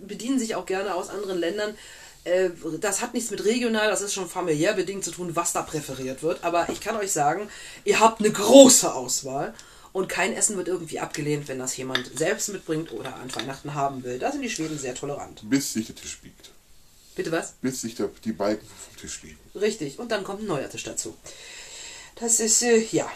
bedienen 0.07 0.39
sich 0.39 0.55
auch 0.55 0.67
gerne 0.67 0.95
aus 0.95 1.09
anderen 1.09 1.39
Ländern. 1.39 1.77
Äh, 2.25 2.51
Das 2.81 3.01
hat 3.01 3.15
nichts 3.15 3.31
mit 3.31 3.45
regional, 3.45 3.91
das 3.91 4.01
ist 4.01 4.15
schon 4.15 4.29
familiär 4.29 4.75
bedingt 4.75 5.05
zu 5.05 5.11
tun, 5.11 5.35
was 5.35 5.53
da 5.53 5.63
präferiert 5.63 6.23
wird. 6.23 6.45
Aber 6.45 6.69
ich 6.71 6.81
kann 6.81 6.97
euch 6.97 7.13
sagen, 7.13 7.49
ihr 7.85 8.01
habt 8.01 8.21
eine 8.21 8.31
große 8.31 8.93
Auswahl 8.95 9.55
und 9.93 10.09
kein 10.09 10.33
Essen 10.33 10.57
wird 10.57 10.69
irgendwie 10.69 11.01
abgelehnt, 11.01 11.49
wenn 11.49 11.59
das 11.59 11.77
jemand 11.77 12.17
selbst 12.17 12.49
mitbringt 12.49 12.93
oder 12.93 13.17
an 13.17 13.35
Weihnachten 13.35 13.75
haben 13.75 14.05
will. 14.05 14.19
Da 14.19 14.33
sind 14.33 14.43
die 14.43 14.51
Schweden 14.51 14.79
sehr 14.79 14.95
tolerant. 14.95 15.43
Bis 15.45 15.73
sich 15.73 15.87
der 15.87 15.97
Tisch 15.97 16.19
biegt. 16.21 16.51
Bitte 17.15 17.31
was? 17.31 17.55
Bis 17.61 17.83
sich 17.83 17.95
der, 17.95 18.09
die 18.25 18.33
Balken 18.33 18.67
vom 18.67 18.97
Tisch 18.97 19.23
liegen. 19.23 19.39
Richtig, 19.55 19.99
und 19.99 20.11
dann 20.11 20.25
kommt 20.25 20.43
ein 20.43 20.47
neuer 20.47 20.71
Tisch 20.71 20.85
dazu. 20.85 21.15
Das 22.17 22.41
ist, 22.41 22.63
äh, 22.63 22.87
ja. 22.93 23.11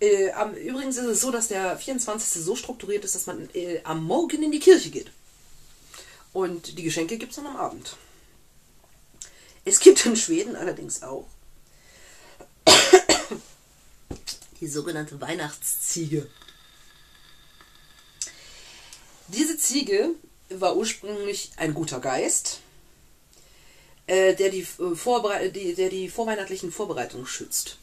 Äh, 0.00 0.32
am, 0.32 0.54
übrigens 0.54 0.96
ist 0.96 1.04
es 1.04 1.20
so, 1.20 1.30
dass 1.30 1.48
der 1.48 1.76
24. 1.76 2.42
so 2.42 2.56
strukturiert 2.56 3.04
ist, 3.04 3.14
dass 3.14 3.26
man 3.26 3.48
äh, 3.54 3.80
am 3.84 4.02
Morgen 4.04 4.42
in 4.42 4.52
die 4.52 4.58
Kirche 4.58 4.90
geht. 4.90 5.10
Und 6.32 6.78
die 6.78 6.82
Geschenke 6.82 7.18
gibt 7.18 7.32
es 7.32 7.36
dann 7.36 7.46
am 7.46 7.56
Abend. 7.56 7.96
Es 9.64 9.80
gibt 9.80 10.04
in 10.06 10.16
Schweden 10.16 10.56
allerdings 10.56 11.02
auch 11.02 11.26
die 14.60 14.66
sogenannte 14.66 15.20
Weihnachtsziege. 15.20 16.28
Diese 19.28 19.56
Ziege 19.56 20.10
war 20.50 20.76
ursprünglich 20.76 21.52
ein 21.56 21.74
guter 21.74 22.00
Geist, 22.00 22.58
äh, 24.06 24.34
der, 24.34 24.50
die, 24.50 24.66
äh, 24.78 24.94
Vorbere 24.94 25.50
der 25.50 25.88
die 25.88 26.08
vorweihnachtlichen 26.10 26.70
Vorbereitungen 26.72 27.26
schützt. 27.26 27.78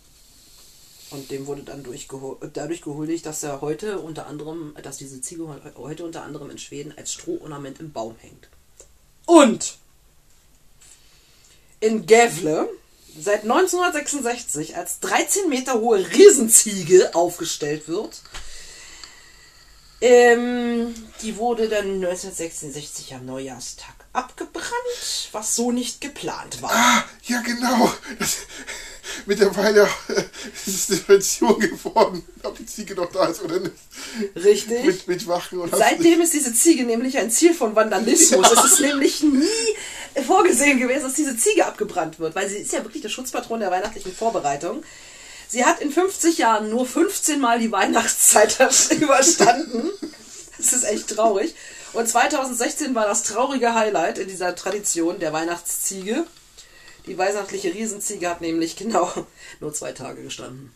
Und 1.11 1.31
dem 1.31 1.47
wurde 1.47 1.63
dann 1.63 1.81
durchgeho 1.83 2.37
dadurch 2.53 2.83
gehuldigt, 2.83 3.25
dass 3.25 3.41
er 3.41 3.61
heute 3.61 3.97
unter 3.99 4.27
anderem, 4.27 4.75
dass 4.83 4.97
diese 4.97 5.21
Ziege 5.21 5.51
he- 5.63 5.71
heute 5.75 6.05
unter 6.05 6.21
anderem 6.21 6.51
in 6.51 6.59
Schweden 6.59 6.93
als 6.95 7.13
Strohornament 7.13 7.79
im 7.79 7.91
Baum 7.91 8.15
hängt. 8.19 8.47
Und 9.25 9.78
in 11.79 12.05
Gävle 12.05 12.69
seit 13.19 13.43
1966 13.43 14.75
als 14.75 14.99
13 14.99 15.49
Meter 15.49 15.79
hohe 15.79 15.99
Riesenziege 16.11 17.15
aufgestellt 17.15 17.87
wird. 17.87 18.21
Ähm, 20.01 20.95
die 21.21 21.35
wurde 21.37 21.67
dann 21.67 21.95
1966 21.95 23.13
am 23.15 23.25
Neujahrstag 23.25 23.93
abgebrannt, 24.13 25.29
was 25.33 25.55
so 25.55 25.71
nicht 25.71 25.99
geplant 25.99 26.61
war. 26.61 26.71
Ah, 26.71 27.03
ja 27.23 27.41
genau. 27.41 27.91
Das, 28.17 28.37
mittlerweile 29.25 29.87
ist 30.65 30.89
es 30.89 30.89
eine 30.89 31.05
Tradition 31.05 31.59
geworden, 31.59 32.25
ob 32.43 32.57
die 32.57 32.65
Ziege 32.65 32.95
noch 32.95 33.11
da 33.11 33.27
ist 33.27 33.41
oder 33.41 33.59
nicht. 33.59 33.73
Richtig. 34.35 34.85
Mit, 34.85 35.07
mit 35.07 35.27
Wachen 35.27 35.59
und 35.59 35.75
Seitdem 35.75 36.21
ist 36.21 36.33
diese 36.33 36.53
Ziege 36.53 36.83
nämlich 36.83 37.17
ein 37.17 37.31
Ziel 37.31 37.53
von 37.53 37.75
Vandalismus. 37.75 38.51
Es 38.51 38.73
ist 38.73 38.79
nämlich 38.81 39.23
nie 39.23 40.23
vorgesehen 40.25 40.79
gewesen, 40.79 41.03
dass 41.03 41.13
diese 41.13 41.37
Ziege 41.37 41.65
abgebrannt 41.65 42.19
wird, 42.19 42.35
weil 42.35 42.49
sie 42.49 42.57
ist 42.57 42.73
ja 42.73 42.83
wirklich 42.83 43.01
der 43.01 43.09
Schutzpatron 43.09 43.59
der 43.59 43.71
weihnachtlichen 43.71 44.13
Vorbereitung. 44.13 44.83
Sie 45.47 45.65
hat 45.65 45.81
in 45.81 45.91
50 45.91 46.37
Jahren 46.37 46.69
nur 46.69 46.85
15 46.85 47.39
Mal 47.39 47.59
die 47.59 47.71
Weihnachtszeit 47.71 48.59
überstanden. 48.99 49.89
Das 50.57 50.73
ist 50.73 50.83
echt 50.83 51.15
traurig. 51.15 51.55
Und 51.93 52.07
2016 52.07 52.93
war 52.93 53.07
das 53.07 53.23
traurige 53.23 53.73
Highlight 53.73 54.19
in 54.19 54.27
dieser 54.27 54.55
Tradition 54.55 55.19
der 55.19 55.33
Weihnachtsziege. 55.33 56.25
Die 57.05 57.17
weihnachtliche 57.17 57.73
Riesenziege 57.73 58.29
hat 58.29 58.41
nämlich 58.41 58.75
genau 58.75 59.11
nur 59.59 59.73
zwei 59.73 59.91
Tage 59.91 60.23
gestanden. 60.23 60.71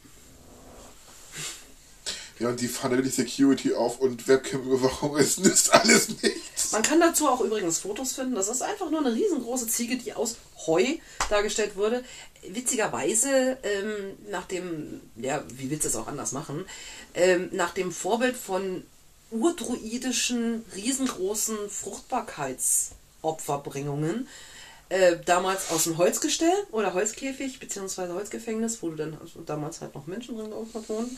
Ja, 2.39 2.49
und 2.49 2.59
die 2.59 2.67
fahren 2.67 2.91
wirklich 2.91 3.13
Security 3.13 3.73
auf 3.73 3.99
und 3.99 4.27
Webcam-Überwachung. 4.27 5.15
Es 5.23 5.37
nützt 5.37 5.71
alles 5.73 6.09
nichts. 6.21 6.71
Man 6.71 6.81
kann 6.81 6.99
dazu 6.99 7.27
auch 7.27 7.41
übrigens 7.41 7.77
Fotos 7.79 8.13
finden. 8.13 8.33
Das 8.35 8.49
ist 8.49 8.63
einfach 8.63 8.89
nur 8.89 9.01
eine 9.01 9.13
riesengroße 9.13 9.67
Ziege, 9.67 9.97
die 9.97 10.13
aus 10.13 10.37
Heu 10.65 10.95
dargestellt 11.29 11.75
wurde. 11.75 12.03
Witzigerweise, 12.47 13.57
ähm, 13.63 14.17
nach 14.29 14.45
dem, 14.45 15.01
ja, 15.15 15.43
wie 15.49 15.69
willst 15.69 15.83
du 15.85 15.89
es 15.89 15.95
auch 15.95 16.07
anders 16.07 16.31
machen, 16.31 16.65
ähm, 17.13 17.49
nach 17.51 17.73
dem 17.73 17.91
Vorbild 17.91 18.35
von 18.35 18.83
urdruidischen, 19.31 20.65
riesengroßen 20.75 21.69
Fruchtbarkeitsopferbringungen, 21.69 24.27
äh, 24.93 25.19
damals 25.25 25.71
aus 25.71 25.85
dem 25.85 25.97
Holzgestell 25.97 26.53
oder 26.71 26.93
Holzkäfig 26.93 27.59
beziehungsweise 27.59 28.13
Holzgefängnis, 28.13 28.83
wo 28.83 28.89
du 28.89 28.95
dann 28.95 29.17
also 29.19 29.41
damals 29.41 29.81
halt 29.81 29.95
noch 29.95 30.05
Menschen 30.05 30.37
drin 30.37 30.51
geopfert 30.51 30.87
wurden. 30.87 31.17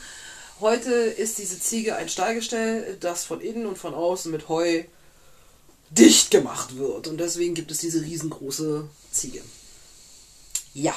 Heute 0.60 0.90
ist 0.92 1.36
diese 1.36 1.60
Ziege 1.60 1.94
ein 1.96 2.08
Stallgestell, 2.08 2.96
das 3.00 3.24
von 3.24 3.42
innen 3.42 3.66
und 3.66 3.76
von 3.76 3.92
außen 3.92 4.32
mit 4.32 4.48
Heu 4.48 4.84
dicht 5.90 6.30
gemacht 6.30 6.78
wird. 6.78 7.06
Und 7.06 7.18
deswegen 7.18 7.54
gibt 7.54 7.70
es 7.70 7.78
diese 7.78 8.00
riesengroße 8.00 8.88
Ziege. 9.12 9.42
Ja. 10.72 10.94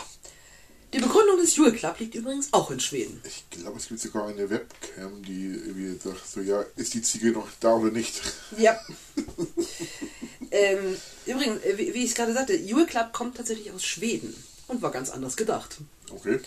Die 0.93 0.99
Begründung 0.99 1.38
des 1.38 1.56
Jule 1.57 1.73
Club 1.73 1.99
liegt 1.99 2.15
übrigens 2.15 2.51
auch 2.53 2.72
in 2.72 2.80
Schweden. 2.80 3.22
Ich 3.26 3.43
glaube, 3.51 3.77
es 3.77 3.89
gibt 3.89 3.99
sogar 3.99 4.27
eine 4.27 4.49
Webcam, 4.49 5.22
die 5.22 5.47
irgendwie 5.47 5.99
sagt, 5.99 6.27
so 6.27 6.39
ja, 6.39 6.64
ist 6.77 6.93
die 6.93 7.01
Ziege 7.01 7.31
noch 7.31 7.47
da 7.60 7.76
oder 7.76 7.91
nicht? 7.91 8.22
Ja. 8.57 8.80
ähm, 10.51 10.97
übrigens, 11.30 11.64
äh, 11.64 11.77
wie, 11.77 11.93
wie 11.93 12.03
ich 12.03 12.11
es 12.11 12.15
gerade 12.15 12.34
sagte, 12.34 12.56
Jule 12.56 12.85
Club 12.85 13.14
kommt 13.14 13.38
tatsächlich 13.38 13.72
aus 13.72 13.84
Schweden 13.85 14.35
und 14.68 14.81
war 14.81 14.91
ganz 14.91 15.10
anders 15.10 15.38
gedacht. 15.38 15.77
Okay. 16.11 16.39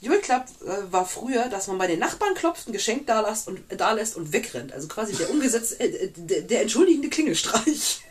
Jule 0.00 0.20
Club 0.20 0.44
äh, 0.64 0.92
war 0.92 1.06
früher, 1.06 1.48
dass 1.48 1.66
man 1.66 1.78
bei 1.78 1.86
den 1.86 1.98
Nachbarn 1.98 2.34
klopft, 2.34 2.68
ein 2.68 2.72
Geschenk 2.72 3.06
da 3.06 3.20
lässt 3.20 3.48
und, 3.48 3.60
da 3.68 3.92
lässt 3.92 4.16
und 4.16 4.32
wegrennt. 4.32 4.72
Also 4.72 4.86
quasi 4.88 5.14
der 5.14 5.30
umgesetzte, 5.30 5.80
äh, 5.80 6.10
der, 6.16 6.42
der 6.42 6.62
entschuldigende 6.62 7.08
Klingelstreich. 7.08 8.02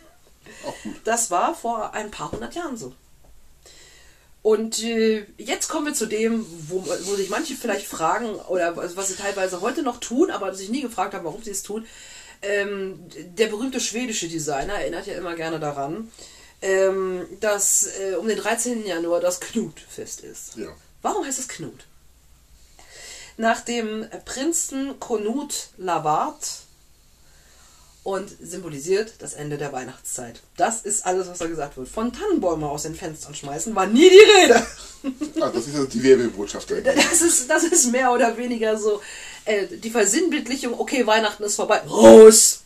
Gut. 0.83 0.95
Das 1.03 1.31
war 1.31 1.55
vor 1.55 1.93
ein 1.93 2.11
paar 2.11 2.31
hundert 2.31 2.55
Jahren 2.55 2.77
so. 2.77 2.93
Und 4.41 4.81
äh, 4.83 5.25
jetzt 5.37 5.67
kommen 5.67 5.87
wir 5.87 5.93
zu 5.93 6.05
dem, 6.05 6.45
wo, 6.67 6.85
wo 6.85 7.15
sich 7.15 7.29
manche 7.29 7.55
vielleicht 7.55 7.85
fragen, 7.85 8.35
oder 8.35 8.77
was 8.77 8.95
was 8.95 9.09
sie 9.09 9.15
teilweise 9.15 9.61
heute 9.61 9.81
noch 9.81 9.99
tun, 9.99 10.31
aber 10.31 10.53
sich 10.53 10.69
nie 10.69 10.81
gefragt 10.81 11.13
haben, 11.13 11.25
warum 11.25 11.43
sie 11.43 11.51
es 11.51 11.63
tun. 11.63 11.85
Ähm, 12.41 12.99
der 13.37 13.47
berühmte 13.47 13.79
schwedische 13.79 14.27
Designer 14.27 14.73
erinnert 14.73 15.07
ja 15.07 15.15
immer 15.15 15.35
gerne 15.35 15.59
daran, 15.59 16.11
ähm, 16.61 17.25
dass 17.39 17.87
äh, 17.99 18.15
um 18.15 18.27
den 18.27 18.37
13. 18.37 18.85
Januar 18.85 19.19
das 19.19 19.39
Knutfest 19.39 20.21
ist. 20.21 20.55
Ja. 20.55 20.69
Warum 21.01 21.25
heißt 21.25 21.39
es 21.39 21.47
Knut? 21.47 21.85
Nach 23.37 23.61
dem 23.61 24.07
Prinzen 24.25 24.99
Konut 24.99 25.69
Lavard 25.77 26.43
und 28.07 28.29
symbolisiert 28.41 29.15
das 29.19 29.33
Ende 29.33 29.57
der 29.57 29.73
Weihnachtszeit. 29.73 30.41
Das 30.55 30.81
ist 30.81 31.05
alles, 31.05 31.27
was 31.27 31.39
da 31.39 31.47
gesagt 31.47 31.75
wird. 31.75 31.89
Von 31.89 32.13
Tannenbäumen 32.13 32.63
aus 32.63 32.83
den 32.83 32.95
Fenstern 32.95 33.35
schmeißen 33.35 33.75
war 33.75 33.85
nie 33.85 34.09
die 34.09 34.41
Rede. 34.41 34.65
Ah, 35.41 35.49
das 35.53 35.67
ist 35.67 35.75
also 35.75 35.87
die 35.87 36.01
Werbebotschaft. 36.01 36.71
Das 36.71 37.21
ist, 37.21 37.49
das 37.49 37.63
ist 37.65 37.91
mehr 37.91 38.11
oder 38.11 38.35
weniger 38.37 38.77
so 38.77 39.01
äh, 39.47 39.67
die 39.77 39.89
Versinnbildlichung, 39.89 40.79
okay, 40.79 41.05
Weihnachten 41.07 41.43
ist 41.43 41.55
vorbei, 41.55 41.79
raus! 41.79 42.61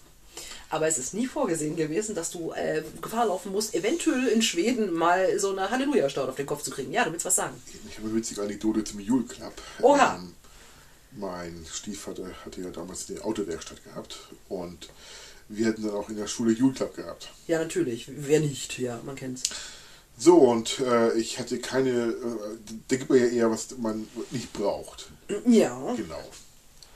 Aber 0.69 0.87
es 0.87 0.97
ist 0.97 1.13
nie 1.13 1.27
vorgesehen 1.27 1.75
gewesen, 1.75 2.15
dass 2.15 2.31
du 2.31 2.53
äh, 2.53 2.81
Gefahr 3.01 3.25
laufen 3.25 3.51
musst, 3.51 3.75
eventuell 3.75 4.27
in 4.27 4.41
Schweden 4.41 4.93
mal 4.93 5.37
so 5.37 5.51
eine 5.51 5.69
Halleluja-Staud 5.69 6.29
auf 6.29 6.35
den 6.35 6.45
Kopf 6.45 6.63
zu 6.63 6.71
kriegen. 6.71 6.93
Ja, 6.93 7.03
du 7.03 7.11
willst 7.11 7.25
was 7.25 7.35
sagen. 7.35 7.61
Ich 7.89 7.97
habe 7.97 8.07
eine 8.07 8.15
witzige 8.15 8.41
Anekdote 8.41 8.83
zum 8.85 9.01
Jule 9.01 9.25
Club. 9.25 9.53
Oha. 9.81 10.15
Ähm, 10.15 10.33
mein 11.17 11.65
Stiefvater 11.69 12.31
hatte 12.45 12.61
ja 12.61 12.69
damals 12.69 13.09
eine 13.09 13.21
Autowerkstatt 13.21 13.83
gehabt 13.83 14.17
und 14.47 14.87
wir 15.49 15.67
hatten 15.67 15.83
dann 15.83 15.91
auch 15.93 16.07
in 16.09 16.15
der 16.15 16.27
Schule 16.27 16.53
Jule 16.53 16.73
Club 16.73 16.95
gehabt. 16.95 17.29
Ja, 17.47 17.59
natürlich. 17.59 18.05
Wer 18.07 18.39
nicht? 18.39 18.79
Ja, 18.79 19.01
man 19.05 19.17
kennt's. 19.17 19.43
So, 20.17 20.37
und 20.37 20.79
äh, 20.79 21.13
ich 21.17 21.37
hatte 21.37 21.59
keine, 21.59 21.89
äh, 21.89 22.57
da 22.87 22.95
gibt 22.95 23.09
man 23.09 23.19
ja 23.19 23.25
eher, 23.25 23.51
was 23.51 23.75
man 23.77 24.07
nicht 24.29 24.53
braucht. 24.53 25.09
Ja, 25.45 25.77
Genau, 25.97 26.23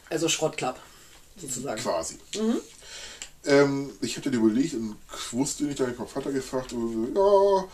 also 0.10 0.30
Schrottklapp, 0.30 0.80
sozusagen. 1.38 1.82
quasi. 1.82 2.18
Ähm, 3.46 3.92
ich 4.02 4.18
hatte 4.18 4.30
überlegt 4.30 4.74
und 4.74 4.96
wusste 5.32 5.66
nicht, 5.66 5.80
da 5.80 5.84
habe 5.84 5.94
ich 5.94 6.00
meinen 6.00 6.08
Vater 6.08 6.32
gefragt, 6.32 6.74
und 6.74 7.14
so, 7.14 7.68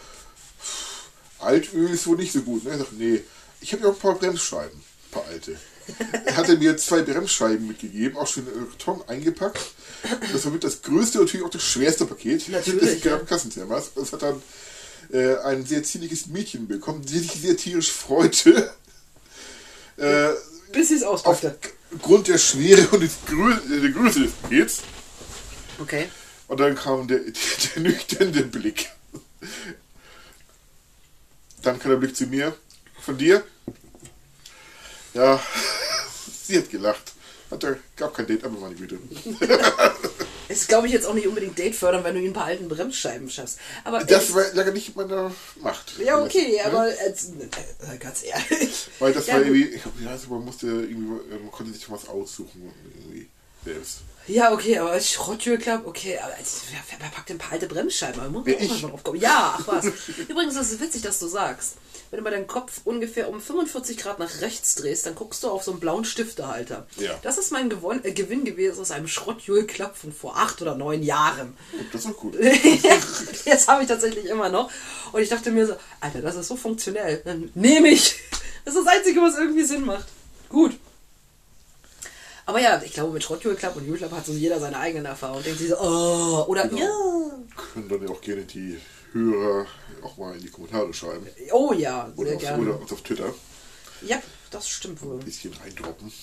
ja, 1.39 1.45
Altöl 1.45 1.89
ist 1.89 2.07
wohl 2.07 2.17
nicht 2.17 2.33
so 2.33 2.41
gut. 2.41 2.63
Ne? 2.65 2.71
Ich 2.73 2.79
dachte, 2.79 2.95
nee, 2.95 3.21
ich 3.61 3.73
habe 3.73 3.83
ja 3.83 3.89
auch 3.89 3.93
ein 3.93 3.99
paar 3.99 4.15
Bremsscheiben, 4.15 4.77
ein 4.77 5.11
paar 5.11 5.25
alte. 5.27 5.57
Er 6.25 6.37
hatte 6.37 6.57
mir 6.57 6.77
zwei 6.77 7.01
Bremsscheiben 7.01 7.67
mitgegeben, 7.67 8.17
auch 8.17 8.27
schon 8.27 8.47
in 8.47 8.69
Karton 8.69 9.03
eingepackt. 9.07 9.59
Das 10.31 10.45
war 10.45 10.51
mit 10.51 10.63
das 10.63 10.81
größte 10.81 11.19
und 11.19 11.25
natürlich 11.25 11.45
auch 11.45 11.51
das 11.51 11.63
schwerste 11.63 12.05
Paket 12.05 12.47
Natürlich, 12.49 13.01
des 13.01 13.03
ja. 13.03 13.17
Kassenzimmers. 13.17 13.91
Das 13.95 14.13
hat 14.13 14.21
dann 14.21 14.41
äh, 15.11 15.37
ein 15.39 15.65
sehr 15.65 15.83
zierliches 15.83 16.27
Mädchen 16.27 16.67
bekommen, 16.67 17.01
die 17.01 17.19
sich 17.19 17.31
sehr 17.31 17.57
tierisch 17.57 17.91
freute. 17.91 18.71
Äh, 19.97 20.29
Bis 20.71 20.89
sie 20.89 20.95
es 20.95 21.03
auspackte. 21.03 21.57
Aufgrund 21.93 22.27
der 22.27 22.37
Schwere 22.37 22.87
und 22.89 23.01
des 23.01 23.17
Grö 23.25 23.55
der 23.55 23.89
Größe 23.91 24.21
des 24.21 24.31
Pakets. 24.33 24.81
Okay. 25.79 26.09
Und 26.47 26.59
dann 26.59 26.75
kam 26.75 27.07
der, 27.07 27.19
der, 27.19 27.31
der 27.75 27.81
nüchterne 27.83 28.43
Blick. 28.43 28.89
Dann 31.61 31.79
kam 31.79 31.91
der 31.91 31.97
Blick 31.97 32.15
zu 32.15 32.25
mir. 32.25 32.55
Von 33.01 33.17
dir? 33.17 33.43
Ja, 35.13 35.41
sie 36.43 36.57
hat 36.57 36.69
gelacht. 36.69 37.13
Hat 37.49 37.63
ja, 37.63 37.75
gab 37.95 38.13
kein 38.13 38.27
Date, 38.27 38.43
aber 38.45 38.59
meine 38.59 38.75
Güte. 38.75 38.97
Ist, 40.51 40.67
glaube 40.67 40.87
ich, 40.87 40.93
jetzt 40.93 41.05
auch 41.05 41.13
nicht 41.13 41.27
unbedingt 41.27 41.57
Date 41.57 41.75
fördern, 41.75 42.03
wenn 42.03 42.15
du 42.15 42.21
ihm 42.21 42.31
ein 42.31 42.33
paar 42.33 42.45
alten 42.45 42.67
Bremsscheiben 42.67 43.29
schaffst. 43.29 43.57
Aber 43.83 44.03
Das 44.03 44.33
war 44.33 44.43
lange 44.53 44.71
nicht 44.71 44.95
meiner 44.95 45.31
Macht. 45.61 45.93
ja, 45.99 46.21
okay, 46.21 46.57
Ne? 46.57 46.65
aber 46.65 46.89
äh, 46.89 47.97
ganz 47.99 48.23
ehrlich. 48.23 48.87
Weil 48.99 49.13
das 49.13 49.27
Ja, 49.27 49.35
war 49.35 49.41
irgendwie, 49.41 49.65
ich 49.65 49.81
glaube, 49.81 49.97
also 50.09 50.27
man 50.29 50.45
musste 50.45 50.67
irgendwie, 50.67 50.95
man 51.29 51.51
konnte 51.51 51.73
sich 51.73 51.89
was 51.89 52.07
aussuchen. 52.07 52.71
Irgendwie 52.95 53.29
selbst. 53.65 53.99
Ja, 54.27 54.53
okay, 54.53 54.77
aber 54.77 54.91
als 54.91 55.11
Schrottjürklapp, 55.11 55.85
okay, 55.85 56.17
aber 56.21 56.33
als, 56.35 56.61
wer, 56.69 56.79
wer 56.99 57.09
packt 57.09 57.31
ein 57.31 57.37
paar 57.37 57.53
alte 57.53 57.67
Bremsscheiben? 57.67 58.21
Da 58.21 58.29
muss 58.29 58.45
auch 58.47 58.81
mal 58.81 58.89
drauf 58.89 59.03
kommen. 59.03 59.19
Ja, 59.19 59.57
ach 59.57 59.67
was. 59.67 59.85
Übrigens, 60.27 60.55
das 60.55 60.71
ist 60.71 60.81
witzig, 60.81 61.01
dass 61.01 61.19
du 61.19 61.27
sagst. 61.27 61.75
Wenn 62.09 62.17
du 62.17 62.23
mal 62.25 62.31
deinen 62.31 62.47
Kopf 62.47 62.81
ungefähr 62.83 63.29
um 63.29 63.39
45 63.39 63.97
Grad 63.97 64.19
nach 64.19 64.41
rechts 64.41 64.75
drehst, 64.75 65.05
dann 65.05 65.15
guckst 65.15 65.43
du 65.43 65.49
auf 65.49 65.63
so 65.63 65.71
einen 65.71 65.79
blauen 65.79 66.03
Stiftehalter. 66.03 66.85
Ja. 66.97 67.17
Das 67.21 67.37
ist 67.37 67.53
mein 67.53 67.69
Gewon 67.69 68.03
äh, 68.03 68.11
Gewinn 68.11 68.43
gewesen 68.43 68.81
aus 68.81 68.91
einem 68.91 69.07
Schrottjürklapp 69.07 69.95
von 69.95 70.11
vor 70.11 70.37
acht 70.37 70.61
oder 70.61 70.75
neun 70.75 71.03
Jahren. 71.03 71.55
Das 71.93 72.03
ist 72.03 72.11
auch 72.11 72.17
gut. 72.17 72.35
Jetzt 73.45 73.67
habe 73.69 73.83
ich 73.83 73.87
tatsächlich 73.87 74.25
immer 74.25 74.49
noch. 74.49 74.69
Und 75.13 75.21
ich 75.21 75.29
dachte 75.29 75.51
mir 75.51 75.65
so, 75.65 75.75
Alter, 76.01 76.21
das 76.21 76.35
ist 76.35 76.49
so 76.49 76.57
funktionell. 76.57 77.21
Dann 77.23 77.49
nehme 77.55 77.89
ich. 77.89 78.15
Das 78.63 78.75
ist 78.75 78.85
das 78.85 78.93
Einzige, 78.95 79.19
was 79.23 79.39
irgendwie 79.39 79.63
Sinn 79.63 79.85
macht. 79.85 80.05
Gut. 80.47 80.77
Aber 82.51 82.59
ja, 82.59 82.81
ich 82.83 82.91
glaube, 82.91 83.13
mit 83.13 83.23
Schrottjule-Club 83.23 83.77
und 83.77 83.87
Jule-Club 83.87 84.11
hat 84.11 84.25
so 84.25 84.33
jeder 84.33 84.59
seine 84.59 84.77
eigenen 84.77 85.05
Erfahrungen. 85.05 85.41
Denkt 85.41 85.59
sich 85.59 85.69
so, 85.69 85.77
oh, 85.79 86.43
oder 86.49 86.67
Genau. 86.67 86.81
ja. 86.81 86.91
Können 87.73 87.87
dann 87.87 88.03
ja 88.03 88.09
auch 88.09 88.19
gerne 88.19 88.41
die 88.43 88.77
Hörer 89.13 89.65
auch 90.03 90.17
mal 90.17 90.35
in 90.35 90.41
die 90.41 90.49
Kommentare 90.49 90.93
schreiben. 90.93 91.25
Oh 91.53 91.71
ja, 91.71 92.11
Oder 92.17 92.27
sehr 92.31 92.35
auf, 92.35 92.41
gerne. 92.41 92.61
oder 92.63 92.81
uns 92.81 92.91
auf 92.91 93.01
Twitter 93.03 93.33
Ja, 94.01 94.21
das 94.49 94.67
stimmt 94.67 95.01
wohl. 95.01 95.13
ein 95.17 95.23
bisschen 95.23 95.53
reindroppen. 95.63 96.11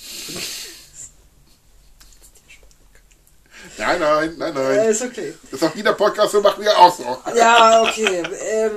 Nein, 3.78 3.98
nein, 4.00 4.34
nein, 4.38 4.56
Äh, 4.56 4.76
nein. 4.76 4.88
ist 4.90 5.02
okay. 5.02 5.34
Das 5.50 5.60
sagt 5.60 5.76
jeder 5.76 5.94
Podcast, 5.94 6.32
so 6.32 6.40
machen 6.42 6.62
wir 6.62 6.78
auch 6.78 6.94
so. 6.94 7.16
Ja, 7.34 7.82
okay. 7.82 8.22
Ähm, 8.40 8.72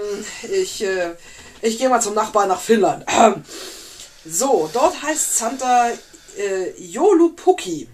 ich 0.52 0.82
äh, 0.84 1.16
ich 1.62 1.78
gehe 1.78 1.90
mal 1.90 2.02
zum 2.02 2.14
Nachbarn 2.16 2.48
nach 2.48 2.62
Finnland. 2.62 3.06
So, 4.24 4.70
dort 4.72 5.02
heißt 5.02 5.36
Santa 5.40 5.90
äh, 6.38 6.72
Joulupukki. 6.82 7.88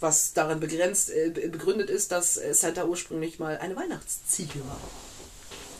Was 0.00 0.32
darin 0.32 0.60
begrenzt, 0.60 1.10
äh, 1.10 1.30
be- 1.30 1.48
begründet 1.48 1.88
ist, 1.88 2.12
dass 2.12 2.36
äh, 2.36 2.52
Santa 2.52 2.84
ursprünglich 2.84 3.38
mal 3.38 3.58
eine 3.58 3.76
Weihnachtsziege 3.76 4.60
war. 4.60 4.80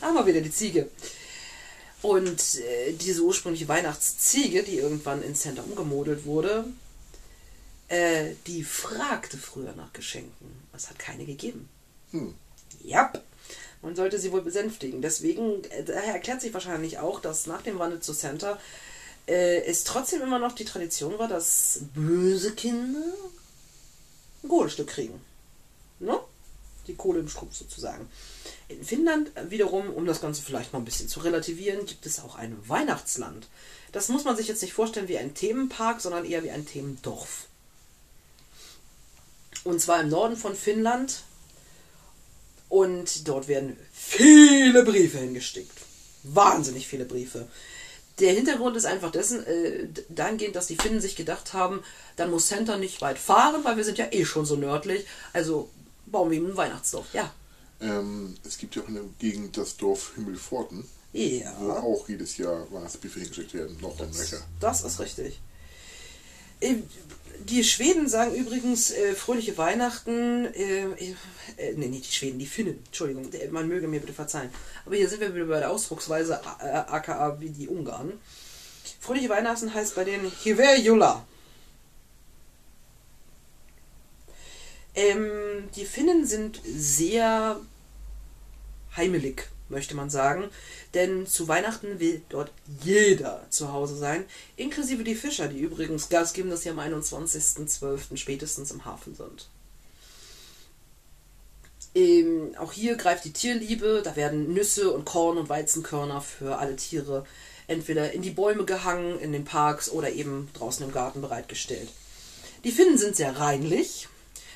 Da 0.01 0.06
haben 0.06 0.14
wir 0.16 0.26
wieder 0.26 0.40
die 0.40 0.52
Ziege. 0.52 0.88
Und 2.02 2.59
äh, 2.59 2.92
diese 2.92 3.22
ursprüngliche 3.22 3.68
Weihnachtsziege, 3.68 4.62
die 4.62 4.78
irgendwann 4.78 5.22
in 5.22 5.34
Santa 5.34 5.62
umgemodelt 5.62 6.24
wurde, 6.26 6.66
äh, 7.88 8.34
die 8.46 8.62
fragte 8.64 9.38
früher 9.38 9.74
nach 9.74 9.92
Geschenken. 9.92 10.62
Es 10.76 10.88
hat 10.88 10.98
keine 10.98 11.24
gegeben. 11.24 11.68
Hm. 12.10 12.34
Ja, 12.82 13.12
man 13.82 13.96
sollte 13.96 14.18
sie 14.18 14.32
wohl 14.32 14.42
besänftigen. 14.42 15.02
Deswegen, 15.02 15.64
äh, 15.64 15.84
daher 15.84 16.14
erklärt 16.14 16.40
sich 16.40 16.52
wahrscheinlich 16.55 16.98
auch, 16.98 17.20
dass 17.20 17.46
nach 17.46 17.62
dem 17.62 17.78
Wandel 17.78 18.01
zu 18.01 18.12
Santa 18.12 18.59
äh, 19.26 19.62
es 19.64 19.84
trotzdem 19.84 20.22
immer 20.22 20.38
noch 20.38 20.52
die 20.52 20.64
Tradition 20.64 21.18
war, 21.18 21.28
dass 21.28 21.80
böse 21.94 22.52
Kinder 22.52 23.02
ein 24.42 24.48
Kohlestück 24.48 24.88
kriegen. 24.88 25.20
Ne? 26.01 26.18
Die 26.86 26.94
Kohle 26.94 27.20
im 27.20 27.28
Strumpf 27.28 27.56
sozusagen. 27.56 28.09
In 28.68 28.84
Finnland 28.84 29.30
wiederum, 29.48 29.90
um 29.90 30.06
das 30.06 30.20
Ganze 30.20 30.42
vielleicht 30.42 30.72
mal 30.72 30.80
ein 30.80 30.84
bisschen 30.84 31.09
zu 31.09 31.20
relativieren, 31.20 31.86
gibt 31.86 32.05
es 32.06 32.20
auch 32.20 32.36
ein 32.36 32.56
Weihnachtsland. 32.68 33.46
Das 33.92 34.09
muss 34.09 34.24
man 34.24 34.36
sich 34.36 34.48
jetzt 34.48 34.62
nicht 34.62 34.74
vorstellen 34.74 35.09
wie 35.09 35.18
ein 35.18 35.34
Themenpark, 35.34 36.01
sondern 36.01 36.24
eher 36.24 36.42
wie 36.42 36.51
ein 36.51 36.66
Themendorf. 36.66 37.46
Und 39.62 39.80
zwar 39.80 40.01
im 40.01 40.10
Norden 40.10 40.36
von 40.36 40.55
Finnland, 40.55 41.22
und 42.74 43.28
dort 43.28 43.46
werden 43.46 43.76
viele 43.92 44.82
Briefe 44.82 45.18
hingestickt. 45.18 45.78
Wahnsinnig 46.24 46.88
viele 46.88 47.05
Briefe. 47.05 47.46
Der 48.20 48.32
Hintergrund 48.32 48.77
ist 48.77 48.85
einfach 48.86 49.11
dessen, 49.11 49.45
äh, 49.47 49.89
dahingehend, 50.09 50.55
dass 50.55 50.69
die 50.69 50.77
Finnen 50.77 51.01
sich 51.01 51.16
gedacht 51.16 51.53
haben, 51.53 51.82
dann 52.16 52.31
muss 52.31 52.49
Santa 52.49 52.77
nicht 52.78 53.01
weit 53.01 53.19
fahren, 53.19 53.65
weil 53.65 53.77
wir 53.77 53.85
sind 53.85 53.99
ja 53.99 54.07
eh 54.12 54.24
schon 54.24 54.47
so 54.47 54.55
nördlich. 54.57 55.05
Also 55.32 55.69
bauen 56.07 56.31
wir 56.31 56.39
ihm 56.39 56.47
ein 56.47 56.57
Weihnachtsdorf. 56.57 57.07
Ja. 57.12 57.32
Ähm, 57.81 58.36
es 58.47 58.57
gibt 58.59 58.77
ja 58.77 58.82
auch 58.82 58.89
in 58.89 58.95
der 58.95 59.05
Gegend 59.19 59.57
das 59.57 59.77
Dorf 59.77 60.12
Himmelforten, 60.15 60.85
wo 61.12 61.19
Ja. 61.19 61.53
auch 61.81 62.09
jedes 62.09 62.36
Jahr 62.36 62.70
Weihnachtsbriefe 62.73 63.19
hingeschickt 63.19 63.53
werden. 63.55 63.77
Noch 63.81 63.99
nöcher. 63.99 64.41
Das 64.61 64.82
ist 64.82 65.01
richtig. 65.01 65.41
Die 67.40 67.65
Schweden 67.65 68.09
sagen 68.09 68.35
übrigens 68.35 68.90
äh, 68.90 69.15
fröhliche 69.15 69.59
Weihnachten. 69.59 70.47
Äh, 70.55 70.85
äh, 71.56 71.74
nee, 71.77 71.89
nicht 71.89 72.09
die 72.09 72.12
Schweden, 72.12 72.39
die 72.39 72.47
Finnen. 72.47 72.82
Entschuldigung, 72.86 73.31
man 73.51 73.69
möge 73.69 73.89
mir 73.89 74.01
bitte 74.01 74.12
verzeihen. 74.12 74.51
Aber 74.86 74.97
hier 74.97 75.09
sind 75.09 75.20
wir 75.20 75.35
wieder 75.35 75.47
bei 75.47 75.59
der 75.59 75.70
Ausdrucksweise 75.70 76.40
äh, 76.61 76.66
aka 76.66 77.39
wie 77.40 77.51
die 77.51 77.69
Ungarn. 77.69 78.12
Fröhliche 79.01 79.28
Weihnachten 79.28 79.74
heißt 79.74 79.94
bei 79.94 80.05
denen 80.05 80.31
Hiver 80.43 80.77
Jula. 80.78 81.27
Ähm, 84.94 85.69
die 85.74 85.85
Finnen 85.85 86.24
sind 86.24 86.61
sehr 86.65 87.61
heimelig, 88.97 89.48
möchte 89.74 89.94
man 89.94 90.09
sagen. 90.09 90.48
Denn 90.94 91.26
zu 91.26 91.46
Weihnachten 91.48 92.01
will 92.01 92.22
dort 92.30 92.51
jeder 92.82 93.44
zu 93.51 93.72
Hause 93.72 93.96
sein, 93.96 94.24
inklusive 94.56 95.05
die 95.05 95.14
Fischer, 95.14 95.48
die 95.48 95.59
übrigens 95.59 96.09
Gas 96.09 96.32
geben, 96.32 96.48
dass 96.48 96.62
sie 96.62 96.70
am 96.70 96.78
21.12. 96.78 98.16
spätestens 98.16 98.70
im 98.70 98.86
Hafen 98.86 99.14
sind. 99.14 99.48
Ähm, 101.94 102.55
auch 102.59 102.72
hier 102.72 102.96
greift 102.96 103.24
die 103.24 103.32
Tierliebe, 103.32 104.01
da 104.02 104.16
werden 104.16 104.52
Nüsse 104.52 104.90
und 104.90 105.05
Korn 105.05 105.38
und 105.38 105.48
Weizenkörner 105.48 106.20
für 106.20 106.59
alle 106.59 106.76
Tiere 106.76 107.24
entweder 107.66 108.12
in 108.12 108.22
die 108.22 108.30
Bäume 108.30 108.64
gehangen, 108.64 109.18
in 109.20 109.32
den 109.32 109.44
Parks 109.44 109.90
oder 109.90 110.10
eben 110.12 110.48
draußen 110.55 110.84
im 110.84 110.92
Garten 110.92 111.20
bereitgestellt. 111.20 111.88
Die 112.64 112.72
Finnen 112.72 112.98
sind 112.98 113.16
sehr 113.16 113.38
reinlich. 113.38 114.09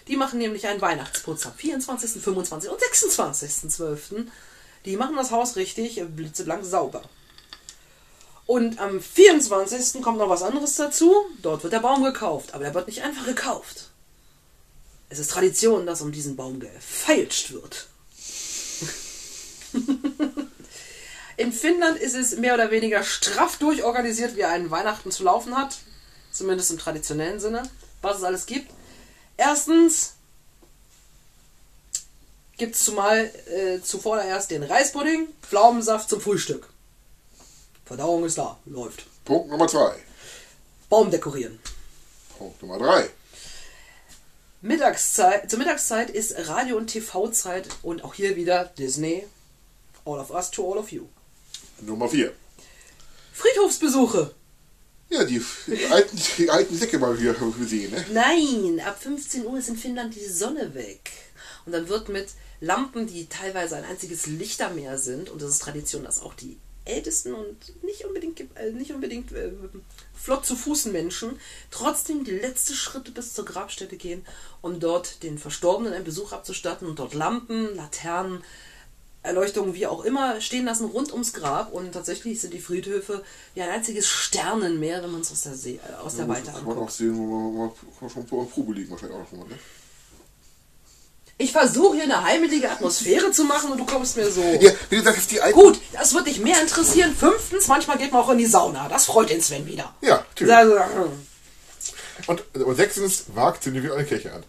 Die 0.09 0.17
machen 0.17 0.39
nämlich 0.39 0.67
einen 0.67 0.81
Weihnachtsputz 0.81 1.47
am 1.47 1.55
24., 1.55 2.23
25. 2.23 2.71
und 2.71 2.81
26.12. 2.81 4.27
Die 4.85 4.97
machen 4.97 5.17
das 5.17 5.31
Haus 5.31 5.57
richtig 5.57 6.03
blitzeblank 6.15 6.65
sauber. 6.65 7.03
Und 8.49 8.79
am 8.79 9.01
24. 9.01 10.01
kommt 10.03 10.17
noch 10.17 10.31
was 10.31 10.43
anderes 10.43 10.75
dazu. 10.77 11.15
Dort 11.43 11.63
wird 11.63 11.75
der 11.75 11.81
Baum 11.81 12.03
gekauft. 12.03 12.55
Aber 12.55 12.65
der 12.65 12.73
wird 12.75 12.87
nicht 12.87 13.03
einfach 13.03 13.27
gekauft. 13.27 13.91
Es 15.11 15.19
ist 15.19 15.31
Tradition, 15.31 15.85
dass 15.85 16.01
um 16.01 16.13
diesen 16.13 16.35
Baum 16.35 16.59
gefeilscht 16.59 17.53
wird. 17.53 17.89
In 21.37 21.53
Finnland 21.53 21.99
ist 21.99 22.15
es 22.15 22.37
mehr 22.39 22.55
oder 22.55 22.71
weniger 22.71 23.05
straff 23.05 23.59
durchorganisiert, 23.59 24.35
wie 24.37 24.45
ein 24.45 24.71
Weihnachten 24.71 25.11
zu 25.11 25.25
laufen 25.25 25.55
hat. 25.55 25.77
Zumindest 26.33 26.71
im 26.71 26.79
traditionellen 26.79 27.41
Sinne. 27.41 27.69
Was 28.01 28.17
es 28.19 28.25
alles 28.25 28.47
gibt. 28.47 28.71
Erstens 29.37 30.15
gibt 32.59 32.75
es 32.75 32.85
zumal 32.85 33.31
äh, 33.47 33.81
zuvor 33.81 34.21
erst 34.21 34.51
den 34.51 34.63
Reispudding, 34.63 35.29
Pflaumensaft 35.43 36.11
zum 36.11 36.21
Frühstück. 36.21 36.69
Verdauung 37.87 38.25
ist 38.25 38.37
da, 38.37 38.59
läuft. 38.67 39.05
Punkt 39.25 39.49
Nummer 39.49 39.67
zwei. 39.69 39.95
Baum 40.91 41.11
dekorieren. 41.11 41.59
Punkt 42.37 42.61
Nummer 42.61 42.79
drei. 42.79 43.09
Mittagszeit, 44.61 45.49
zur 45.49 45.61
Mittagszeit 45.61 46.11
ist 46.11 46.35
Radio- 46.49 46.77
und 46.77 46.89
TV-Zeit 46.89 47.69
und 47.83 48.03
auch 48.03 48.15
hier 48.15 48.37
wieder 48.37 48.65
Disney. 48.65 49.27
All 50.05 50.19
of 50.19 50.31
us 50.31 50.51
to 50.51 50.71
all 50.71 50.79
of 50.79 50.91
you. 50.91 51.07
Nummer 51.81 52.09
vier. 52.09 52.33
Friedhofsbesuche. 53.33 54.35
Ja, 55.11 55.25
die, 55.25 55.43
die 55.67 55.87
alten, 55.87 56.21
die 56.37 56.51
alten 56.51 56.77
Säcke 56.77 56.99
mal 56.99 57.19
wieder 57.19 57.35
gesehen, 57.35 57.93
ne? 57.93 58.05
Nein, 58.13 58.81
ab 58.85 59.01
15 59.01 59.47
Uhr 59.47 59.59
ist 59.59 59.69
in 59.69 59.77
Finnland 59.77 60.15
die 60.15 60.27
Sonne 60.27 60.75
weg. 60.75 61.13
Und 61.65 61.73
dann 61.73 61.89
wird 61.89 62.09
mit 62.09 62.29
Lampen, 62.61 63.07
die 63.07 63.27
teilweise 63.27 63.77
ein 63.77 63.85
einziges 63.85 64.27
Lichtermeer 64.27 64.99
sind, 64.99 65.31
und 65.31 65.43
das 65.43 65.51
ist 65.51 65.63
Tradition, 65.63 66.05
dass 66.05 66.21
auch 66.23 66.35
die 66.35 66.57
ältesten 66.85 67.35
und 67.35 67.85
nicht 67.85 68.05
unbedingt, 68.05 68.41
äh, 68.57 68.73
nicht 68.73 68.93
unbedingt 68.93 69.33
äh, 69.33 69.53
flott 70.15 70.47
zu 70.47 70.57
Fußen 70.57 70.91
Menschen 70.91 71.39
trotzdem 71.71 72.25
die 72.25 72.33
letzte 72.33 72.75
Schritte 72.75 73.13
bis 73.13 73.35
zur 73.35 73.45
Grabstätte 73.45 73.97
gehen, 73.97 74.25
um 74.63 74.81
dort 74.81 75.23
den 75.23 75.39
Verstorbenen 75.39 75.93
einen 75.93 76.05
Besuch 76.05 76.33
abzustatten 76.33 76.89
und 76.89 76.99
dort 76.99 77.15
Lampen, 77.15 77.77
Laternen, 77.77 78.43
Erleuchtungen, 79.23 79.75
wie 79.75 79.87
auch 79.87 80.05
immer, 80.05 80.41
stehen 80.41 80.65
lassen 80.65 80.87
rund 80.87 81.13
ums 81.13 81.35
Grab. 81.35 81.73
Und 81.73 81.93
tatsächlich 81.93 82.41
sind 82.41 82.55
die 82.55 82.61
Friedhöfe 82.61 83.23
wie 83.55 83.61
ein 83.63 83.69
einziges 83.69 84.07
Sternenmeer, 84.09 85.03
wenn 85.03 85.13
man 85.13 85.21
es 85.21 85.31
aus 85.31 85.43
der, 85.43 85.55
See, 85.55 85.79
äh, 85.87 85.95
aus 86.03 86.17
der 86.17 86.25
Gut, 86.25 86.37
Weite 86.37 86.53
kann 86.53 86.65
man 86.65 86.65
auch 86.65 86.71
anguckt. 86.73 86.93
sehen, 86.93 87.19
wo 87.19 87.23
man, 87.25 87.71
wo 87.71 88.01
man 88.01 88.11
schon 88.11 88.27
vor 88.27 88.45
der 88.45 88.51
Probe 88.51 88.73
liegen 88.73 88.91
wahrscheinlich 88.91 89.19
auch 89.19 89.29
schon 89.29 89.41
mal, 89.41 89.49
ne? 89.49 89.59
Ich 91.41 91.53
versuche 91.53 91.95
hier 91.95 92.05
eine 92.05 92.25
heimelige 92.25 92.69
Atmosphäre 92.69 93.31
zu 93.31 93.45
machen 93.45 93.71
und 93.71 93.79
du 93.79 93.87
kommst 93.87 94.17
mir 94.17 94.29
so. 94.29 94.43
Ja, 94.61 94.73
wie 94.91 94.97
du 94.97 95.03
sagst, 95.03 95.31
die 95.31 95.41
alten... 95.41 95.59
Gut, 95.59 95.81
das 95.93 96.13
wird 96.13 96.27
dich 96.27 96.41
mehr 96.41 96.61
interessieren. 96.61 97.15
Fünftens, 97.15 97.69
manchmal 97.69 97.97
geht 97.97 98.11
man 98.11 98.23
auch 98.23 98.31
in 98.31 98.39
die 98.39 98.47
Sauna. 98.47 98.89
Das 98.89 99.07
freut 99.07 99.31
den 99.31 99.41
Sven 99.41 99.65
wieder. 99.65 99.95
Ja, 100.01 100.17
natürlich. 100.17 100.53
Also, 100.53 100.79
hm. 100.81 101.27
Und, 102.27 102.57
und 102.57 102.75
sechstens, 102.75 103.27
wagt 103.35 103.63
zündet 103.63 103.85
wie 103.85 103.93
eine 103.93 104.05
Kirche 104.05 104.33
an. 104.33 104.45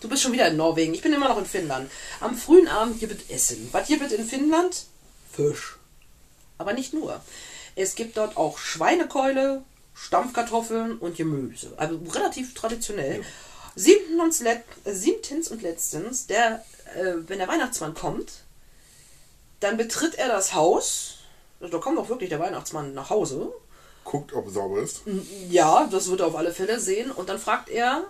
Du 0.00 0.08
bist 0.08 0.22
schon 0.22 0.32
wieder 0.32 0.48
in 0.48 0.56
Norwegen. 0.56 0.94
Ich 0.94 1.02
bin 1.02 1.12
immer 1.12 1.28
noch 1.28 1.38
in 1.38 1.44
Finnland. 1.44 1.90
Am 2.20 2.34
frühen 2.34 2.68
Abend 2.68 2.98
gibt 2.98 3.12
es 3.12 3.28
Essen. 3.28 3.68
Was 3.72 3.88
gibt 3.88 4.02
es 4.02 4.12
in 4.12 4.26
Finnland? 4.26 4.84
Fisch. 5.34 5.76
Aber 6.56 6.72
nicht 6.72 6.94
nur. 6.94 7.20
Es 7.74 7.94
gibt 7.94 8.16
dort 8.16 8.38
auch 8.38 8.56
Schweinekeule, 8.56 9.62
Stampfkartoffeln 9.94 10.96
und 10.96 11.18
Gemüse. 11.18 11.74
Also 11.76 12.00
relativ 12.10 12.54
traditionell. 12.54 13.16
Siebtens, 13.16 13.36
let, 13.76 14.64
äh, 14.84 14.92
siebtens 14.92 15.50
und 15.50 15.62
letztens, 15.62 16.26
der, 16.26 16.64
äh, 16.94 17.14
wenn 17.26 17.38
der 17.38 17.48
Weihnachtsmann 17.48 17.94
kommt, 17.94 18.32
dann 19.60 19.76
betritt 19.76 20.16
er 20.16 20.28
das 20.28 20.54
Haus. 20.54 21.18
Also 21.60 21.72
Da 21.72 21.82
kommt 21.82 21.98
auch 21.98 22.08
wirklich 22.08 22.30
der 22.30 22.40
Weihnachtsmann 22.40 22.94
nach 22.94 23.10
Hause. 23.10 23.52
Guckt, 24.04 24.32
ob 24.32 24.46
es 24.48 24.54
sauber 24.54 24.80
ist. 24.80 25.02
Ja, 25.48 25.88
das 25.90 26.08
wird 26.08 26.20
er 26.20 26.26
auf 26.26 26.36
alle 26.36 26.52
Fälle 26.52 26.78
sehen. 26.78 27.10
Und 27.10 27.28
dann 27.28 27.38
fragt 27.38 27.68
er, 27.68 28.04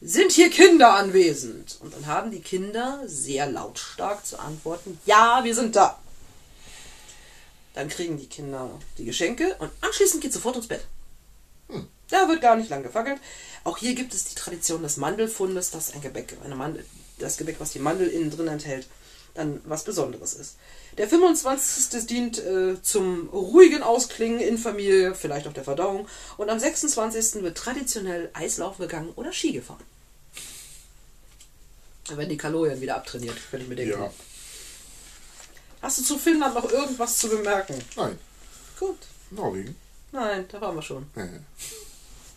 sind 0.00 0.32
hier 0.32 0.50
Kinder 0.50 0.94
anwesend? 0.94 1.78
Und 1.80 1.94
dann 1.94 2.06
haben 2.06 2.30
die 2.30 2.40
Kinder 2.40 3.02
sehr 3.06 3.46
lautstark 3.48 4.26
zu 4.26 4.38
antworten, 4.38 4.98
ja, 5.06 5.40
wir 5.44 5.54
sind 5.54 5.76
da. 5.76 5.98
Dann 7.74 7.88
kriegen 7.88 8.18
die 8.18 8.26
Kinder 8.26 8.68
die 8.98 9.04
Geschenke 9.04 9.56
und 9.60 9.70
anschließend 9.80 10.20
geht 10.20 10.32
sofort 10.32 10.56
ins 10.56 10.66
Bett. 10.66 10.84
Da 12.12 12.28
wird 12.28 12.42
gar 12.42 12.56
nicht 12.56 12.68
lang 12.68 12.82
gefackelt. 12.82 13.18
Auch 13.64 13.78
hier 13.78 13.94
gibt 13.94 14.12
es 14.12 14.24
die 14.24 14.34
Tradition 14.34 14.82
des 14.82 14.98
Mandelfundes, 14.98 15.70
dass 15.70 15.94
ein 15.94 16.02
Gebäck, 16.02 16.36
eine 16.44 16.54
Mandel, 16.54 16.84
das 17.18 17.38
Gebäck, 17.38 17.56
was 17.58 17.72
die 17.72 17.78
Mandel 17.78 18.08
innen 18.08 18.30
drin 18.30 18.48
enthält, 18.48 18.86
dann 19.32 19.62
was 19.64 19.84
Besonderes 19.84 20.34
ist. 20.34 20.56
Der 20.98 21.08
25. 21.08 22.06
dient 22.06 22.38
äh, 22.38 22.82
zum 22.82 23.30
ruhigen 23.30 23.82
Ausklingen 23.82 24.40
in 24.40 24.58
Familie, 24.58 25.14
vielleicht 25.14 25.48
auch 25.48 25.54
der 25.54 25.64
Verdauung. 25.64 26.06
Und 26.36 26.50
am 26.50 26.58
26. 26.58 27.42
wird 27.42 27.56
traditionell 27.56 28.28
Eislaufen 28.34 28.82
gegangen 28.82 29.12
oder 29.16 29.32
Ski 29.32 29.52
gefahren. 29.52 29.82
Da 32.08 32.18
werden 32.18 32.28
die 32.28 32.36
Kalorien 32.36 32.82
wieder 32.82 32.96
abtrainiert, 32.96 33.38
könnte 33.50 33.64
ich 33.64 33.70
mir 33.70 33.76
denken. 33.76 33.98
Ja. 33.98 34.12
Hast 35.80 35.98
du 35.98 36.02
zu 36.02 36.18
Finnland 36.18 36.54
noch 36.54 36.70
irgendwas 36.70 37.16
zu 37.16 37.30
bemerken? 37.30 37.82
Nein. 37.96 38.18
Gut. 38.78 38.98
Norwegen. 39.30 39.76
Nein, 40.12 40.44
da 40.52 40.60
waren 40.60 40.76
wir 40.76 40.82
schon. 40.82 41.06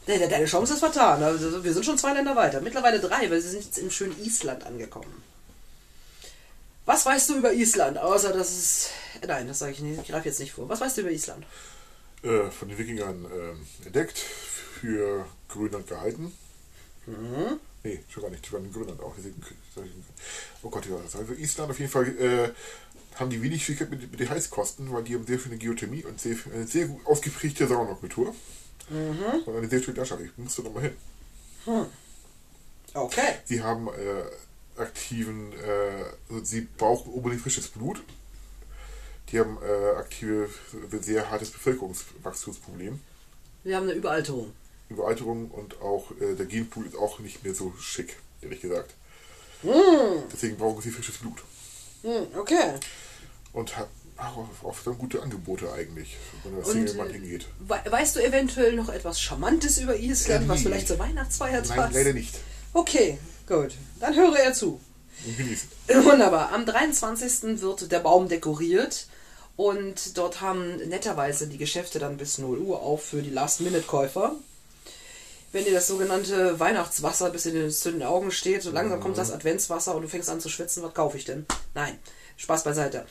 Äh. 0.07 0.27
Deine, 0.27 0.45
Chance 0.45 0.73
ist 0.73 0.79
vertan. 0.79 1.23
Also, 1.23 1.63
wir 1.63 1.73
sind 1.73 1.85
schon 1.85 1.97
zwei 1.97 2.13
Länder 2.13 2.35
weiter. 2.35 2.61
Mittlerweile 2.61 2.99
drei, 2.99 3.29
weil 3.29 3.41
sie 3.41 3.49
sind 3.49 3.65
jetzt 3.65 3.77
im 3.77 3.89
schönen 3.89 4.19
Island 4.23 4.65
angekommen. 4.65 5.23
Was 6.85 7.05
weißt 7.05 7.29
du 7.29 7.37
über 7.37 7.53
Island? 7.53 7.97
Außer 7.97 8.31
dass 8.31 8.51
es. 8.51 8.89
Nein, 9.25 9.47
das 9.47 9.59
sage 9.59 9.71
ich 9.71 9.79
nicht. 9.79 9.99
Ich 10.01 10.07
greife 10.07 10.27
jetzt 10.27 10.39
nicht 10.39 10.53
vor. 10.53 10.69
Was 10.69 10.81
weißt 10.81 10.97
du 10.97 11.01
über 11.01 11.11
Island? 11.11 11.45
Äh, 12.23 12.49
von 12.51 12.69
den 12.69 12.77
Wikingern 12.77 13.25
ähm, 13.25 13.67
entdeckt, 13.85 14.17
für 14.17 15.25
Grönland 15.49 15.87
gehalten. 15.87 16.31
Mhm. 17.05 17.59
Nee, 17.83 18.03
schon 18.09 18.23
gar 18.23 18.29
nicht, 18.31 18.45
schon 18.47 18.65
in 18.65 18.73
Grönland 18.73 18.99
auch. 18.99 19.13
Oh 20.63 20.69
Gott, 20.69 20.85
ja, 20.87 20.95
also 20.95 21.33
Island 21.33 21.69
auf 21.69 21.79
jeden 21.79 21.91
Fall 21.91 22.07
äh, 22.17 22.49
haben 23.19 23.29
die 23.29 23.41
wenig 23.41 23.63
Schwierigkeit 23.63 23.91
mit, 23.91 24.11
mit 24.11 24.19
den 24.19 24.29
Heizkosten, 24.29 24.91
weil 24.91 25.03
die 25.03 25.13
haben 25.13 25.25
sehr 25.25 25.37
schöne 25.37 25.57
Geothermie 25.57 26.03
und 26.03 26.19
sehr, 26.19 26.35
eine 26.51 26.65
sehr 26.65 26.87
gut 26.87 27.05
ausgeprägte 27.05 27.67
Saunakultur. 27.67 28.33
Mhm. 28.89 29.43
Und 29.45 29.55
eine 29.55 29.67
sehr 29.67 29.81
schöne 29.81 29.97
Landschaft. 29.97 30.21
Ich 30.21 30.37
musste 30.37 30.63
noch 30.63 30.73
mal 30.73 30.83
hin. 30.83 30.95
Okay. 32.93 33.35
Sie 33.45 33.61
haben 33.61 33.87
äh, 33.87 34.81
aktiven, 34.81 35.51
äh, 35.53 36.03
also 36.29 36.43
sie 36.43 36.61
brauchen 36.61 37.11
unbedingt 37.11 37.41
frisches 37.41 37.67
Blut. 37.67 38.01
Die 39.31 39.39
haben 39.39 39.57
äh, 39.63 39.97
aktive, 39.97 40.49
sehr 41.01 41.29
hartes 41.29 41.49
Bevölkerungswachstumsproblem. 41.51 42.99
Wir 43.63 43.75
haben 43.75 43.83
eine 43.83 43.93
Überalterung. 43.93 44.53
Überalterung 44.89 45.49
und 45.49 45.81
auch 45.81 46.11
äh, 46.21 46.35
der 46.35 46.45
Genpool 46.45 46.85
ist 46.85 46.95
auch 46.95 47.19
nicht 47.19 47.43
mehr 47.43 47.55
so 47.55 47.73
schick, 47.79 48.17
ehrlich 48.41 48.61
gesagt. 48.61 48.93
Deswegen 50.31 50.57
brauchen 50.57 50.81
sie 50.81 50.91
frisches 50.91 51.17
Blut. 51.17 51.41
Hm, 52.03 52.27
okay. 52.37 52.75
Und 53.51 53.73
auch 54.17 54.45
oft 54.63 54.87
dann 54.87 54.97
gute 54.97 55.21
Angebote 55.21 55.71
eigentlich, 55.73 56.15
wenn 56.43 56.55
der 56.55 56.65
Single-Mann 56.65 57.09
äh, 57.09 57.13
hingeht. 57.13 57.47
we 57.59 57.75
weißt 57.91 58.15
du 58.15 58.23
eventuell 58.23 58.73
noch 58.73 58.89
etwas 58.89 59.19
Charmantes 59.19 59.77
über 59.77 59.95
Island, 59.97 60.45
Äh, 60.45 60.47
was 60.49 60.61
vielleicht 60.61 60.87
zur 60.87 60.99
Weihnachtsfeier 60.99 61.61
Nein, 61.61 61.77
passt? 61.77 61.93
leider 61.93 62.13
nicht. 62.13 62.33
Okay, 62.73 63.17
gut. 63.47 63.73
Dann 63.99 64.15
höre 64.15 64.37
er 64.39 64.53
zu. 64.53 64.79
Genießen. 65.37 65.69
Wunderbar. 66.03 66.51
Am 66.51 66.65
23. 66.65 67.61
wird 67.61 67.91
der 67.91 67.99
Baum 67.99 68.27
dekoriert 68.29 69.07
und 69.55 70.17
dort 70.17 70.41
haben 70.41 70.75
netterweise 70.89 71.47
die 71.47 71.57
Geschäfte 71.57 71.99
dann 71.99 72.17
bis 72.17 72.37
0 72.37 72.57
Uhr 72.59 72.81
auf 72.81 73.03
für 73.05 73.21
die 73.21 73.29
Last-Minute-Käufer. 73.29 74.35
wenn 75.53 75.63
dir 75.63 75.73
das 75.73 75.87
sogenannte 75.87 76.59
Weihnachtswasser 76.59 77.29
bis 77.29 77.45
in 77.45 77.53
den, 77.55 77.71
zu 77.71 77.91
den 77.91 78.03
Augen 78.03 78.31
steht, 78.31 78.61
so 78.61 78.71
langsam 78.71 78.99
kommt 78.99 79.17
das 79.17 79.31
Adventswasser 79.31 79.95
und 79.95 80.01
du 80.01 80.07
fängst 80.09 80.29
an 80.29 80.41
zu 80.41 80.49
schwitzen, 80.49 80.83
was 80.83 80.93
kaufe 80.93 81.17
ich 81.17 81.23
denn? 81.25 81.45
Nein, 81.73 81.97
Spaß 82.37 82.63
beiseite. 82.65 83.05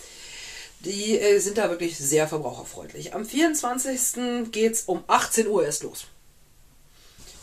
Die 0.85 1.19
äh, 1.19 1.39
sind 1.39 1.59
da 1.59 1.71
wirklich 1.71 1.97
sehr 1.97 2.29
verbraucherfreundlich. 2.29 3.15
Am 3.15 3.25
24. 3.25 4.51
geht's 4.53 4.83
um 4.83 5.03
18 5.07 5.47
Uhr 5.47 5.65
erst 5.65 5.83
los. 5.83 6.07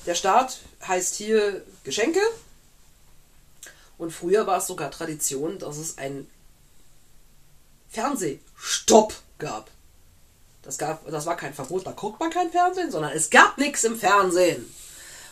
Der 0.05 0.15
Start 0.15 0.59
heißt 0.88 1.15
hier 1.15 1.63
Geschenke. 1.84 2.22
Und 3.97 4.11
früher 4.11 4.47
war 4.47 4.57
es 4.57 4.68
sogar 4.68 4.89
Tradition, 4.89 5.59
dass 5.59 5.77
es 5.77 5.97
einen 5.97 6.30
Fernsehstopp 7.89 9.13
gab. 9.38 9.69
Das, 10.63 10.77
gab, 10.77 11.05
das 11.09 11.26
war 11.26 11.38
kein 11.38 11.53
Verbot, 11.53 11.85
da 11.85 11.91
guckt 11.91 12.19
man 12.19 12.30
kein 12.31 12.51
Fernsehen, 12.51 12.91
sondern 12.91 13.11
es 13.11 13.30
gab 13.30 13.57
nichts 13.57 13.84
im 13.84 13.97
Fernsehen. 13.97 14.72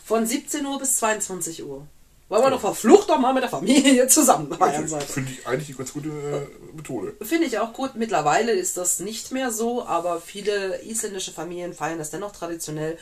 Von 0.04 0.26
17 0.26 0.66
Uhr 0.66 0.78
bis 0.78 0.96
22 0.96 1.64
Uhr. 1.64 1.86
Wollen 2.30 2.44
wir 2.44 2.50
doch 2.50 2.60
verflucht 2.60 3.10
doch 3.10 3.18
mal 3.18 3.34
mit 3.34 3.42
der 3.42 3.50
Familie 3.50 4.06
zusammen 4.06 4.54
feiern 4.54 4.86
sein. 4.86 5.00
Finde 5.00 5.32
ich 5.32 5.44
eigentlich 5.48 5.70
eine 5.70 5.78
ganz 5.78 5.92
gute 5.92 6.08
äh, 6.08 6.76
Methode. 6.76 7.12
Finde 7.20 7.48
ich 7.48 7.58
auch 7.58 7.72
gut. 7.72 7.96
Mittlerweile 7.96 8.52
ist 8.52 8.76
das 8.76 9.00
nicht 9.00 9.32
mehr 9.32 9.50
so, 9.50 9.84
aber 9.84 10.20
viele 10.20 10.80
isländische 10.84 11.32
Familien 11.32 11.74
feiern 11.74 11.98
das 11.98 12.10
dennoch 12.10 12.30
traditionell, 12.30 12.96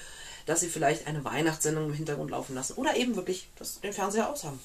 dass 0.46 0.60
sie 0.60 0.68
vielleicht 0.68 1.06
eine 1.06 1.26
Weihnachtssendung 1.26 1.84
im 1.84 1.92
Hintergrund 1.92 2.30
laufen 2.30 2.54
lassen 2.54 2.72
oder 2.78 2.96
eben 2.96 3.16
wirklich 3.16 3.50
das, 3.58 3.82
den 3.82 3.92
Fernseher 3.92 4.30
aushaben. 4.30 4.58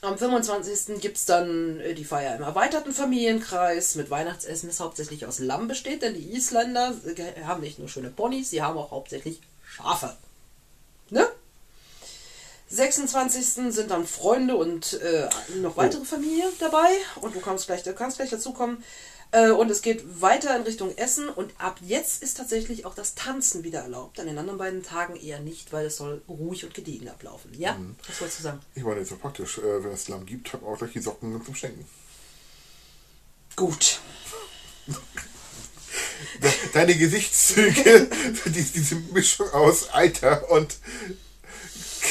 Am 0.00 0.16
25. 0.16 1.00
gibt 1.00 1.16
es 1.16 1.24
dann 1.24 1.80
äh, 1.80 1.94
die 1.94 2.04
Feier 2.04 2.36
im 2.36 2.44
erweiterten 2.44 2.92
Familienkreis 2.92 3.96
mit 3.96 4.08
Weihnachtsessen, 4.08 4.68
das 4.68 4.78
hauptsächlich 4.78 5.26
aus 5.26 5.40
Lamm 5.40 5.66
besteht, 5.66 6.02
denn 6.02 6.14
die 6.14 6.32
Isländer 6.32 6.94
äh, 7.04 7.42
haben 7.42 7.60
nicht 7.60 7.80
nur 7.80 7.88
schöne 7.88 8.10
Ponys, 8.10 8.50
sie 8.50 8.62
haben 8.62 8.78
auch 8.78 8.92
hauptsächlich 8.92 9.40
Schafe. 9.64 10.16
Ne? 11.10 11.26
26. 12.68 13.72
sind 13.72 13.90
dann 13.90 14.06
Freunde 14.06 14.56
und 14.56 14.94
äh, 15.00 15.28
noch 15.60 15.76
weitere 15.76 16.04
Familie 16.04 16.44
dabei 16.58 16.88
und 17.20 17.34
du 17.34 17.40
kannst 17.40 17.66
gleich, 17.66 17.82
du 17.82 17.94
kannst 17.94 18.18
gleich 18.18 18.30
dazu 18.30 18.52
kommen. 18.52 18.82
Äh, 19.30 19.50
und 19.50 19.70
es 19.70 19.82
geht 19.82 20.22
weiter 20.22 20.56
in 20.56 20.62
Richtung 20.62 20.96
Essen 20.96 21.28
und 21.28 21.52
ab 21.58 21.78
jetzt 21.82 22.22
ist 22.22 22.38
tatsächlich 22.38 22.86
auch 22.86 22.94
das 22.94 23.14
Tanzen 23.14 23.62
wieder 23.62 23.80
erlaubt. 23.80 24.18
An 24.20 24.26
den 24.26 24.38
anderen 24.38 24.58
beiden 24.58 24.82
Tagen 24.82 25.16
eher 25.16 25.40
nicht, 25.40 25.72
weil 25.72 25.86
es 25.86 25.98
soll 25.98 26.22
ruhig 26.28 26.64
und 26.64 26.72
gediegen 26.72 27.08
ablaufen. 27.08 27.52
Ja? 27.58 27.74
Mhm. 27.74 27.96
Was 28.06 28.20
wolltest 28.20 28.38
du 28.38 28.42
sagen? 28.44 28.60
Ich 28.74 28.82
meine, 28.82 29.00
ist 29.00 29.10
ja 29.10 29.16
praktisch. 29.16 29.58
Äh, 29.58 29.84
wenn 29.84 29.92
es 29.92 30.08
Lamm 30.08 30.24
gibt, 30.24 30.52
man 30.54 30.64
auch 30.64 30.78
gleich 30.78 30.92
die 30.92 31.00
Socken 31.00 31.44
zum 31.44 31.54
Schenken. 31.54 31.86
Gut. 33.56 34.00
De 36.42 36.50
deine 36.72 36.96
Gesichtszüge, 36.96 38.08
die, 38.46 38.62
diese 38.62 38.94
Mischung 39.12 39.50
aus 39.50 39.90
Alter 39.90 40.50
und 40.50 40.78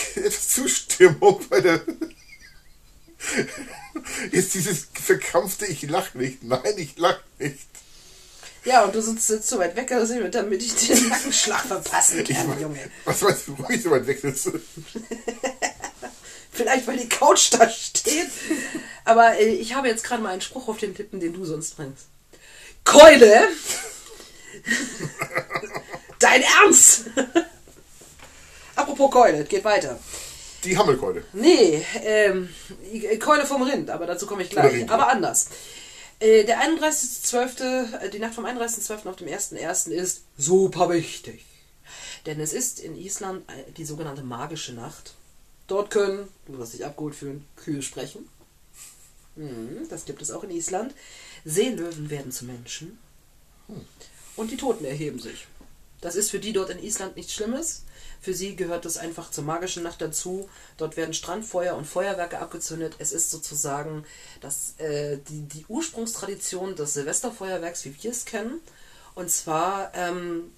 Zustimmung 0.47 1.41
bei 1.49 1.61
der. 1.61 1.81
Ist 4.31 4.53
dieses 4.53 4.87
verkrampfte 4.93 5.65
Ich 5.65 5.81
lach 5.83 6.13
nicht. 6.13 6.43
Nein, 6.43 6.77
ich 6.77 6.97
lach 6.97 7.19
nicht. 7.39 7.57
Ja, 8.63 8.83
und 8.83 8.93
du 8.93 9.01
sitzt 9.01 9.29
jetzt 9.29 9.47
so 9.47 9.57
weit 9.59 9.75
weg, 9.77 9.89
ich, 9.89 10.31
damit 10.31 10.61
ich 10.61 10.75
den 10.75 11.07
Nackenschlag 11.07 11.65
verpassen 11.65 12.19
Ich 12.19 12.27
kann, 12.29 12.49
mein, 12.49 12.59
Junge. 12.59 12.91
was 13.05 13.21
meinst 13.21 13.47
du, 13.47 13.57
wo 13.57 13.65
ich 13.69 13.81
so 13.81 13.91
weit 13.91 14.05
weg 14.05 14.19
sitze? 14.19 14.59
Vielleicht, 16.51 16.85
weil 16.85 16.97
die 16.97 17.07
Couch 17.07 17.53
da 17.53 17.69
steht. 17.69 18.29
Aber 19.05 19.39
äh, 19.39 19.53
ich 19.53 19.73
habe 19.73 19.87
jetzt 19.87 20.03
gerade 20.03 20.21
mal 20.21 20.33
einen 20.33 20.41
Spruch 20.41 20.67
auf 20.67 20.79
den 20.79 20.93
Lippen, 20.95 21.21
den 21.21 21.31
du 21.33 21.45
sonst 21.45 21.77
bringst. 21.77 22.07
Keule! 22.83 23.47
Dein 26.19 26.41
Ernst! 26.41 27.05
Apropos 28.77 29.09
Keule, 29.11 29.39
es 29.39 29.49
geht 29.49 29.63
weiter. 29.63 29.99
Die 30.63 30.77
Hammelkeule. 30.77 31.23
Nee, 31.33 31.83
ähm, 32.03 32.49
Keule 33.19 33.45
vom 33.45 33.63
Rind, 33.63 33.89
aber 33.89 34.05
dazu 34.05 34.27
komme 34.27 34.43
ich 34.43 34.49
gleich. 34.49 34.89
Aber 34.89 35.09
anders. 35.09 35.49
Äh, 36.19 36.45
der 36.45 36.59
31.12., 36.61 37.99
äh, 37.99 38.09
die 38.09 38.19
Nacht 38.19 38.35
vom 38.35 38.45
31.12. 38.45 39.07
auf 39.07 39.15
dem 39.15 39.27
1.1. 39.27 39.89
ist 39.89 40.23
super 40.37 40.89
wichtig. 40.89 41.45
Denn 42.25 42.39
es 42.39 42.53
ist 42.53 42.79
in 42.79 42.95
Island 42.95 43.49
äh, 43.49 43.71
die 43.71 43.85
sogenannte 43.85 44.23
magische 44.23 44.73
Nacht. 44.73 45.15
Dort 45.67 45.89
können, 45.89 46.27
du 46.45 46.57
wirst 46.57 46.73
dich 46.73 46.85
abgeholt 46.85 47.15
fühlen, 47.15 47.45
Kühe 47.55 47.81
sprechen. 47.81 48.29
Mhm, 49.35 49.87
das 49.89 50.05
gibt 50.05 50.21
es 50.21 50.31
auch 50.31 50.43
in 50.43 50.51
Island. 50.51 50.93
Seelöwen 51.45 52.09
werden 52.09 52.31
zu 52.31 52.45
Menschen. 52.45 52.99
Und 54.35 54.51
die 54.51 54.57
Toten 54.57 54.85
erheben 54.85 55.19
sich. 55.19 55.47
Das 56.01 56.15
ist 56.15 56.29
für 56.29 56.39
die 56.39 56.53
dort 56.53 56.69
in 56.69 56.83
Island 56.83 57.15
nichts 57.15 57.33
Schlimmes. 57.33 57.83
Für 58.27 58.33
sie 58.33 58.57
gehört 58.57 58.83
das 58.83 58.97
einfach 58.97 59.31
zur 59.31 59.45
magischen 59.45 59.83
Nacht 59.83 60.01
dazu. 60.01 60.49
Dort 60.75 60.97
werden 60.97 61.13
Strandfeuer 61.13 61.77
und 61.77 61.85
Feuerwerke 61.85 62.39
abgezündet. 62.39 62.95
Es 62.99 63.13
ist 63.13 63.31
sozusagen 63.31 64.03
das, 64.41 64.73
äh, 64.79 65.17
die, 65.29 65.43
die 65.43 65.65
Ursprungstradition 65.69 66.75
des 66.75 66.93
Silvesterfeuerwerks, 66.95 67.85
wie 67.85 67.95
wir 68.03 68.11
es 68.11 68.25
kennen. 68.25 68.59
Und 69.15 69.31
zwar, 69.31 69.93
ähm, 69.95 70.51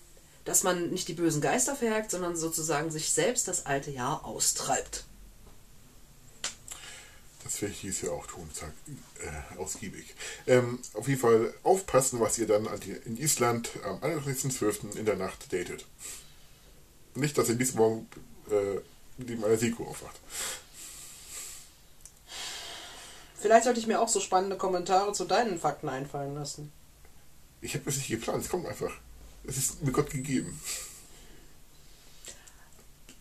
dass 0.46 0.64
man 0.64 0.90
nicht 0.90 1.10
die 1.10 1.14
bösen 1.14 1.42
Geister 1.42 1.76
verjagt, 1.76 2.10
sondern 2.10 2.36
sozusagen 2.36 2.90
sich 2.90 3.12
selbst 3.12 3.48
das 3.48 3.68
alte 3.68 3.92
Jahr 3.92 4.26
austreibt. 4.26 5.04
Das 7.44 7.62
werde 7.62 7.76
ich 7.76 7.82
dieses 7.82 8.02
Jahr 8.02 8.14
auch 8.14 8.26
tun, 8.26 8.50
sag, 8.52 8.74
äh, 9.20 9.60
ausgiebig. 9.60 10.16
Ähm, 10.48 10.80
auf 10.96 11.08
jeden 11.08 11.22
Fall 11.22 11.54
aufpassen, 11.62 12.20
was 12.20 12.40
ihr 12.40 12.48
dann 12.48 12.66
in 13.06 13.18
Island 13.18 13.70
am 13.84 14.00
31.12. 14.00 14.96
in 14.96 15.06
der 15.06 15.18
Nacht 15.18 15.54
datet. 15.54 15.86
Nicht, 17.20 17.38
dass 17.38 17.50
ihr 17.50 17.56
nächsten 17.56 17.78
Morgen 17.78 18.08
äh, 18.50 18.80
neben 19.18 19.44
einer 19.44 19.58
Seekuh 19.58 19.86
aufwacht. 19.86 20.20
Vielleicht 23.40 23.64
sollte 23.64 23.80
ich 23.80 23.88
mir 23.88 24.02
auch 24.02 24.10
so 24.10 24.20
spannende 24.20 24.58
Kommentare 24.58 25.14
zu 25.14 25.26
deinen 25.26 25.60
Fakten 25.60 25.88
einfallen 25.90 26.36
lassen. 26.36 26.72
Ich 27.62 27.74
habe 27.74 27.86
das 27.86 27.98
nicht 27.98 28.10
geplant, 28.10 28.44
es 28.44 28.50
kommt 28.50 28.68
einfach. 28.68 28.92
Es 29.46 29.58
ist 29.58 29.82
mir 29.82 29.92
Gott 29.92 30.10
gegeben. 30.10 30.60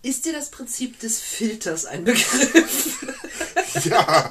Ist 0.02 0.24
dir 0.24 0.32
das 0.32 0.50
Prinzip 0.50 0.98
des 1.00 1.20
Filters 1.20 1.86
ein 1.86 2.04
Begriff? 2.04 3.04
Ja, 3.84 4.30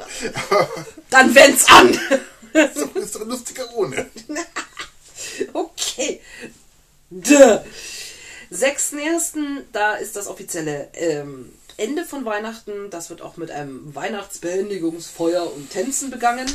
Dann 1.10 1.34
wend's 1.34 1.66
an! 1.70 1.90
ist 2.54 2.78
doch, 2.78 2.96
ist 2.96 3.16
doch 3.16 3.26
lustiger 3.26 3.72
ohne. 3.76 4.10
Okay. 5.54 6.20
Duh. 7.12 7.60
6.1. 8.52 9.64
da 9.72 9.96
ist 9.96 10.16
das 10.16 10.28
offizielle 10.28 10.90
ähm, 10.94 11.52
Ende 11.78 12.06
von 12.06 12.26
Weihnachten. 12.26 12.90
Das 12.90 13.10
wird 13.10 13.22
auch 13.22 13.38
mit 13.38 13.52
einem 13.52 13.94
Weihnachtsbeendigungsfeuer 13.94 15.54
und 15.54 15.70
Tänzen 15.70 16.10
begangen. 16.10 16.48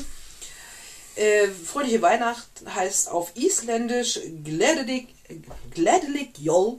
Äh, 1.15 1.49
Fröhliche 1.49 2.01
Weihnacht 2.01 2.49
heißt 2.75 3.11
auf 3.11 3.33
Isländisch 3.37 4.19
Gledelik 4.43 5.09
Jol. 6.39 6.79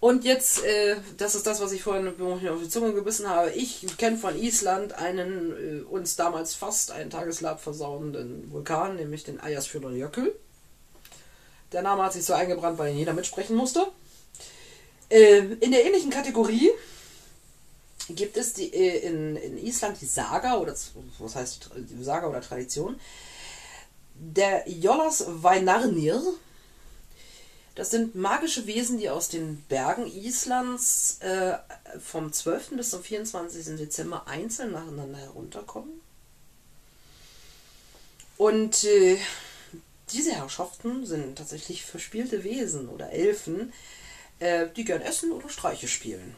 Und 0.00 0.24
jetzt, 0.24 0.62
äh, 0.64 0.96
das 1.16 1.34
ist 1.34 1.46
das, 1.46 1.60
was 1.60 1.72
ich 1.72 1.82
vorhin 1.82 2.08
auf 2.08 2.60
die 2.62 2.68
Zunge 2.68 2.92
gebissen 2.92 3.28
habe. 3.28 3.50
Ich 3.50 3.84
kenne 3.96 4.16
von 4.16 4.38
Island 4.38 4.92
einen 4.92 5.80
äh, 5.80 5.82
uns 5.82 6.14
damals 6.14 6.54
fast 6.54 6.92
einen 6.92 7.10
Tageslab 7.10 7.60
versauenden 7.60 8.52
Vulkan, 8.52 8.94
nämlich 8.94 9.24
den 9.24 9.40
Eyjafjallajökull. 9.40 10.34
Der 11.72 11.82
Name 11.82 12.02
hat 12.02 12.12
sich 12.12 12.24
so 12.24 12.32
eingebrannt, 12.32 12.78
weil 12.78 12.92
ihn 12.92 12.98
jeder 12.98 13.12
mitsprechen 13.12 13.56
musste. 13.56 13.86
Äh, 15.10 15.38
in 15.38 15.70
der 15.70 15.84
ähnlichen 15.84 16.10
Kategorie 16.10 16.70
gibt 18.08 18.36
es 18.36 18.54
die, 18.54 18.72
äh, 18.72 19.06
in, 19.06 19.36
in 19.36 19.58
Island 19.58 20.00
die 20.00 20.06
Saga, 20.06 20.58
oder 20.58 20.74
was 21.18 21.34
heißt 21.34 21.70
Saga 22.00 22.28
oder 22.28 22.40
Tradition, 22.40 22.98
der 24.14 24.68
Jollas 24.68 25.24
Vainarnir. 25.28 26.22
Das 27.74 27.90
sind 27.90 28.16
magische 28.16 28.66
Wesen, 28.66 28.98
die 28.98 29.08
aus 29.08 29.28
den 29.28 29.62
Bergen 29.68 30.06
Islands 30.06 31.18
äh, 31.20 31.56
vom 32.00 32.32
12. 32.32 32.70
bis 32.70 32.90
zum 32.90 33.04
24. 33.04 33.76
Dezember 33.76 34.26
einzeln 34.26 34.72
nacheinander 34.72 35.18
herunterkommen. 35.18 36.00
Und 38.36 38.82
äh, 38.84 39.18
diese 40.12 40.32
Herrschaften 40.32 41.06
sind 41.06 41.36
tatsächlich 41.36 41.84
verspielte 41.84 42.44
Wesen 42.44 42.88
oder 42.88 43.10
Elfen, 43.10 43.72
äh, 44.38 44.66
die 44.76 44.84
gern 44.84 45.02
essen 45.02 45.32
oder 45.32 45.48
Streiche 45.48 45.88
spielen. 45.88 46.34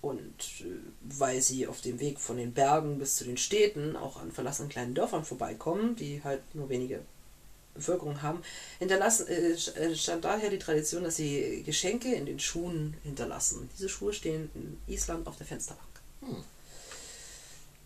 Und 0.00 0.60
äh, 0.60 0.66
weil 1.02 1.40
sie 1.40 1.66
auf 1.66 1.80
dem 1.80 2.00
Weg 2.00 2.20
von 2.20 2.36
den 2.36 2.52
Bergen 2.52 2.98
bis 2.98 3.16
zu 3.16 3.24
den 3.24 3.36
Städten 3.36 3.96
auch 3.96 4.20
an 4.20 4.32
verlassenen 4.32 4.68
kleinen 4.68 4.94
Dörfern 4.94 5.24
vorbeikommen, 5.24 5.96
die 5.96 6.22
halt 6.22 6.42
nur 6.54 6.68
wenige 6.68 7.00
Bevölkerung 7.74 8.22
haben, 8.22 8.42
hinterlassen, 8.78 9.26
äh, 9.28 9.96
stand 9.96 10.24
daher 10.24 10.50
die 10.50 10.58
Tradition, 10.58 11.04
dass 11.04 11.16
sie 11.16 11.62
Geschenke 11.64 12.14
in 12.14 12.26
den 12.26 12.38
Schuhen 12.38 12.96
hinterlassen. 13.02 13.68
Diese 13.74 13.88
Schuhe 13.88 14.12
stehen 14.12 14.50
in 14.54 14.78
Island 14.86 15.26
auf 15.26 15.36
der 15.36 15.46
Fensterbank. 15.46 15.88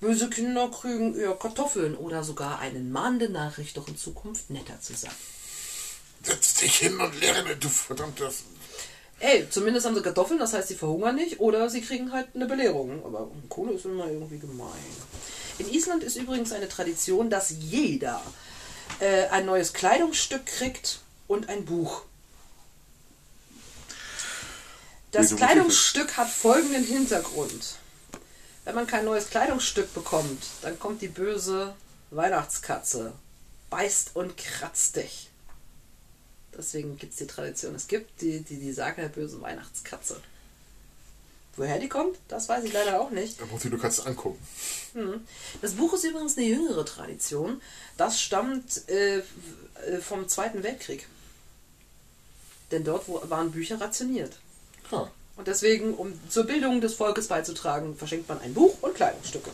Böse 0.01 0.31
Kinder 0.31 0.71
kriegen 0.71 1.19
eher 1.19 1.35
Kartoffeln 1.35 1.97
oder 1.97 2.23
sogar 2.23 2.61
eine 2.61 2.79
mahnende 2.79 3.29
Nachricht, 3.29 3.77
doch 3.77 3.89
in 3.89 3.97
Zukunft 3.97 4.51
netter 4.51 4.81
zu 4.81 4.95
sein. 4.95 5.11
Setz 6.23 6.55
dich 6.55 6.77
hin 6.77 7.01
und 7.01 7.21
lerne, 7.21 7.57
du 7.57 7.69
verdammtes. 7.69 8.45
Ey, 9.21 9.49
zumindest 9.51 9.87
haben 9.87 9.97
sie 9.97 10.03
Kartoffeln, 10.03 10.39
das 10.39 10.53
heißt, 10.53 10.69
sie 10.69 10.77
verhungern 10.77 11.17
nicht 11.17 11.41
oder 11.41 11.69
sie 11.69 11.81
kriegen 11.81 12.13
halt 12.13 12.29
eine 12.35 12.47
Belehrung. 12.47 13.05
Aber 13.05 13.29
Kohle 13.49 13.73
ist 13.73 13.85
immer 13.85 14.07
irgendwie 14.09 14.39
gemein. 14.39 14.69
In 15.59 15.69
Island 15.69 16.05
ist 16.05 16.17
übrigens 16.17 16.53
eine 16.53 16.69
Tradition, 16.69 17.29
dass 17.29 17.51
jeder 17.51 18.23
äh, 19.01 19.27
ein 19.29 19.47
neues 19.47 19.73
Kleidungsstück 19.73 20.47
kriegt 20.47 21.01
und 21.27 21.49
ein 21.49 21.65
Buch. 21.65 22.03
Das 25.11 25.35
Kleidungsstück 25.35 26.17
hat 26.17 26.29
folgenden 26.29 26.85
Hintergrund. 26.85 27.77
Wenn 28.69 28.75
man 28.75 28.87
kein 28.87 29.07
neues 29.07 29.31
Kleidungsstück 29.31 29.95
bekommt, 29.95 30.45
dann 30.61 30.79
kommt 30.79 31.01
die 31.01 31.09
böse 31.09 31.75
Weihnachtskatze, 32.11 33.15
beißt 33.71 34.11
und 34.15 34.37
kratzt 34.37 34.97
dich. 34.97 35.31
Deswegen 36.55 36.99
gibt 36.99 37.15
es 37.15 37.19
die 37.19 37.27
Tradition. 37.27 37.75
Es 37.75 37.89
gibt 37.89 38.21
die, 38.21 38.43
die, 38.43 38.59
die 38.59 38.73
Sage 38.75 39.01
der 39.01 39.09
bösen 39.09 39.41
Weihnachtskatze. 39.41 40.21
Woher 41.57 41.79
die 41.79 41.89
kommt, 41.89 42.19
das 42.29 42.51
weiß 42.51 42.63
ich 42.65 42.75
leider 42.75 43.01
auch 43.01 43.09
nicht. 43.09 43.41
Ich 43.41 43.71
nur 43.71 43.81
kannst 43.81 44.07
angucken. 44.07 44.47
Das 45.63 45.73
Buch 45.73 45.95
ist 45.95 46.05
übrigens 46.05 46.37
eine 46.37 46.49
jüngere 46.49 46.85
Tradition. 46.85 47.63
Das 47.97 48.21
stammt 48.21 48.87
äh, 48.91 49.21
äh, 49.21 49.23
vom 50.03 50.29
Zweiten 50.29 50.63
Weltkrieg. 50.63 51.09
Denn 52.71 52.85
dort 52.85 53.09
waren 53.31 53.51
Bücher 53.51 53.81
rationiert. 53.81 54.37
Ja. 54.91 55.11
Und 55.39 55.47
deswegen, 55.47 55.95
um 55.95 56.13
zur 56.29 56.45
Bildung 56.45 56.81
des 56.81 56.95
Volkes 56.95 57.29
beizutragen, 57.29 57.97
verschenkt 57.97 58.29
man 58.29 58.41
ein 58.41 58.55
Buch 58.55 58.77
und 58.81 58.97
Kleidungsstücke. 58.97 59.51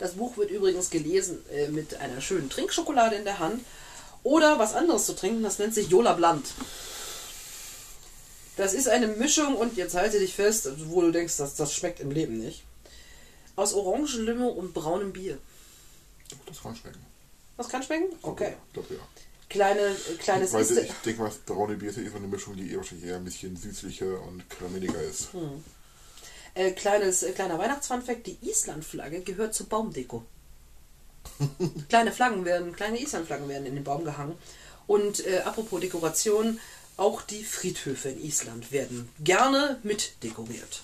Das 0.00 0.14
Buch 0.14 0.36
wird 0.36 0.50
übrigens 0.50 0.90
gelesen 0.90 1.38
äh, 1.52 1.68
mit 1.68 1.94
einer 1.94 2.20
schönen 2.20 2.50
Trinkschokolade 2.50 3.14
in 3.14 3.24
der 3.24 3.38
Hand 3.38 3.64
oder 4.24 4.58
was 4.58 4.74
anderes 4.74 5.06
zu 5.06 5.14
trinken, 5.14 5.44
das 5.44 5.60
nennt 5.60 5.72
sich 5.72 5.88
Jola 5.88 6.14
Bland. 6.14 6.44
Das 8.56 8.74
ist 8.74 8.88
eine 8.88 9.06
Mischung 9.06 9.54
und 9.54 9.76
jetzt 9.76 9.94
halte 9.94 10.18
dich 10.18 10.34
fest, 10.34 10.68
wo 10.88 11.00
du 11.00 11.12
denkst, 11.12 11.36
dass 11.36 11.54
das 11.54 11.72
schmeckt 11.72 12.00
im 12.00 12.10
Leben 12.10 12.38
nicht. 12.38 12.64
Aus 13.54 13.72
Orangenlimo 13.72 14.48
und 14.48 14.74
braunem 14.74 15.12
Bier. 15.12 15.38
Das 16.46 16.60
kann 16.60 16.74
schmecken. 16.74 17.06
Was 17.56 17.68
kann 17.68 17.84
schmecken? 17.84 18.16
Okay. 18.22 18.56
Ich 18.66 18.72
glaube, 18.72 18.94
ja. 18.94 19.00
Kleine, 19.48 19.80
äh, 19.80 20.14
kleines 20.18 20.52
Weil 20.52 20.62
ist, 20.62 20.76
ich 20.76 20.92
denke 21.04 21.22
mal, 21.22 21.28
das 21.28 21.38
braune 21.38 21.76
Bier 21.76 21.88
ist 21.88 21.98
eine 21.98 22.26
Mischung, 22.26 22.56
die 22.56 22.70
eher 22.70 22.78
wahrscheinlich 22.78 23.08
eher 23.08 23.16
ein 23.16 23.24
bisschen 23.24 23.56
süßlicher 23.56 24.20
und 24.22 24.48
karamelliger 24.50 25.02
ist. 25.02 25.28
äh, 26.54 26.72
kleines, 26.72 27.22
äh, 27.22 27.32
kleiner 27.32 27.58
Weihnachtsfunfact, 27.58 28.26
die 28.26 28.36
Islandflagge 28.42 29.20
gehört 29.20 29.54
zur 29.54 29.68
Baumdeko. 29.68 30.24
kleine 31.88 32.12
Flaggen 32.12 32.44
werden, 32.44 32.74
kleine 32.74 33.00
Islandflaggen 33.00 33.48
werden 33.48 33.66
in 33.66 33.74
den 33.74 33.84
Baum 33.84 34.04
gehangen. 34.04 34.36
Und 34.86 35.24
äh, 35.26 35.38
apropos 35.40 35.80
Dekoration, 35.80 36.58
auch 36.96 37.22
die 37.22 37.44
Friedhöfe 37.44 38.08
in 38.08 38.24
Island 38.24 38.72
werden 38.72 39.08
gerne 39.20 39.78
mit 39.82 40.22
dekoriert. 40.22 40.82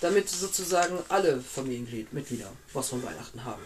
Damit 0.00 0.28
sozusagen 0.28 0.98
alle 1.08 1.40
Familienmitglieder 1.40 2.52
was 2.72 2.88
von 2.88 3.02
Weihnachten 3.02 3.44
haben. 3.44 3.62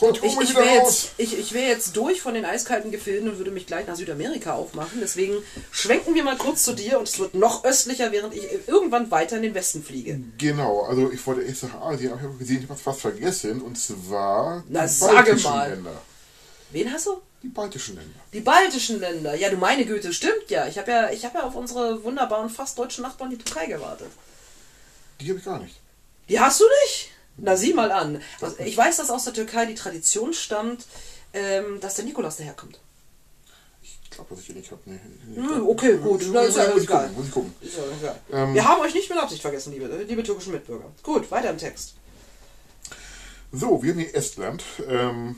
Und 0.00 0.22
Ich, 0.22 0.38
ich 0.40 0.56
raus! 0.56 0.64
jetzt, 0.64 1.10
ich, 1.16 1.38
ich 1.38 1.52
wär 1.54 1.66
jetzt 1.68 1.96
durch 1.96 2.20
von 2.20 2.34
den 2.34 2.44
eiskalten 2.44 2.90
Gefilden 2.90 3.28
und 3.30 3.38
würde 3.38 3.50
mich 3.50 3.66
gleich 3.66 3.86
nach 3.86 3.96
Südamerika 3.96 4.52
aufmachen. 4.54 4.98
Deswegen 5.00 5.36
schwenken 5.70 6.14
wir 6.14 6.22
mal 6.22 6.36
kurz 6.36 6.62
zu 6.64 6.74
dir 6.74 6.98
und 6.98 7.08
es 7.08 7.18
wird 7.18 7.34
noch 7.34 7.64
östlicher, 7.64 8.12
während 8.12 8.34
ich 8.34 8.44
irgendwann 8.66 9.10
weiter 9.10 9.36
in 9.36 9.42
den 9.42 9.54
Westen 9.54 9.82
fliege. 9.82 10.20
Genau, 10.38 10.82
also 10.82 11.10
ich 11.10 11.26
wollte 11.26 11.42
erst 11.42 11.62
nach 11.64 11.80
Asien, 11.80 12.12
aber 12.12 12.20
ich 12.20 12.26
habe 12.26 12.38
gesehen, 12.38 12.62
ich 12.62 12.68
habe 12.68 12.80
was 12.84 12.98
vergessen. 13.00 13.62
Und 13.62 13.76
zwar 13.78 14.64
Na, 14.68 14.82
die 14.82 14.88
sage 14.92 15.14
baltischen 15.14 15.50
mal. 15.50 15.70
Länder. 15.70 16.02
Wen 16.72 16.92
hast 16.92 17.06
du? 17.06 17.20
Die 17.42 17.48
baltischen 17.48 17.96
Länder. 17.96 18.20
Die 18.32 18.40
baltischen 18.40 19.00
Länder. 19.00 19.34
Ja, 19.36 19.50
du 19.50 19.56
meine 19.56 19.84
Güte, 19.86 20.12
stimmt 20.12 20.48
ja. 20.50 20.66
Ich 20.66 20.78
habe 20.78 20.90
ja, 20.90 21.10
ich 21.10 21.24
habe 21.24 21.38
ja 21.38 21.44
auf 21.44 21.54
unsere 21.54 22.02
wunderbaren, 22.02 22.50
fast 22.50 22.78
deutschen 22.78 23.02
Nachbarn 23.02 23.30
die 23.30 23.38
Türkei 23.38 23.66
gewartet. 23.66 24.08
Die 25.20 25.28
habe 25.28 25.38
ich 25.38 25.44
gar 25.44 25.58
nicht. 25.60 25.76
Die 26.28 26.38
hast 26.40 26.60
du 26.60 26.64
nicht? 26.84 27.10
Na, 27.38 27.56
sieh 27.56 27.74
mal 27.74 27.90
an. 27.92 28.20
Also, 28.40 28.56
ich 28.60 28.76
weiß, 28.76 28.96
dass 28.96 29.10
aus 29.10 29.24
der 29.24 29.34
Türkei 29.34 29.66
die 29.66 29.74
Tradition 29.74 30.32
stammt, 30.32 30.86
ähm, 31.32 31.80
dass 31.80 31.94
der 31.96 32.04
Nikolaus 32.04 32.36
daherkommt. 32.36 32.78
Ich 33.82 34.10
glaube, 34.10 34.30
dass 34.30 34.40
ich 34.40 34.46
die 34.46 34.52
nicht 34.54 34.70
habe. 34.70 34.80
Nee, 34.86 34.98
nee, 35.26 35.36
Hm, 35.36 35.68
okay, 35.68 35.98
gut. 35.98 36.22
Na, 36.32 36.40
ist 36.42 36.56
ja 36.56 36.74
egal. 36.74 37.02
gucken, 37.02 37.14
muss 37.16 37.26
ich 37.26 37.30
gucken. 37.32 37.54
Ist 37.60 37.76
ja 37.76 37.82
egal. 38.00 38.20
Ähm, 38.32 38.54
Wir 38.54 38.64
haben 38.66 38.80
euch 38.80 38.94
nicht 38.94 39.10
mit 39.10 39.18
Absicht 39.18 39.42
vergessen, 39.42 39.72
liebe, 39.72 39.86
liebe 40.08 40.22
türkischen 40.22 40.52
Mitbürger. 40.52 40.90
Gut, 41.02 41.30
weiter 41.30 41.50
im 41.50 41.58
Text. 41.58 41.94
So, 43.52 43.82
wir 43.82 43.92
haben 43.92 44.00
hier 44.00 44.14
Estland. 44.14 44.62
Ähm, 44.88 45.36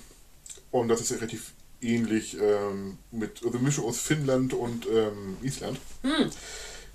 und 0.71 0.89
das 0.89 1.01
ist 1.01 1.11
ja 1.11 1.17
relativ 1.17 1.53
ähnlich 1.81 2.37
ähm, 2.41 2.99
mit 3.11 3.43
also 3.45 3.59
Mischung 3.59 3.85
aus 3.87 3.99
Finnland 3.99 4.53
und 4.55 4.87
ähm, 4.87 5.37
Island. 5.43 5.79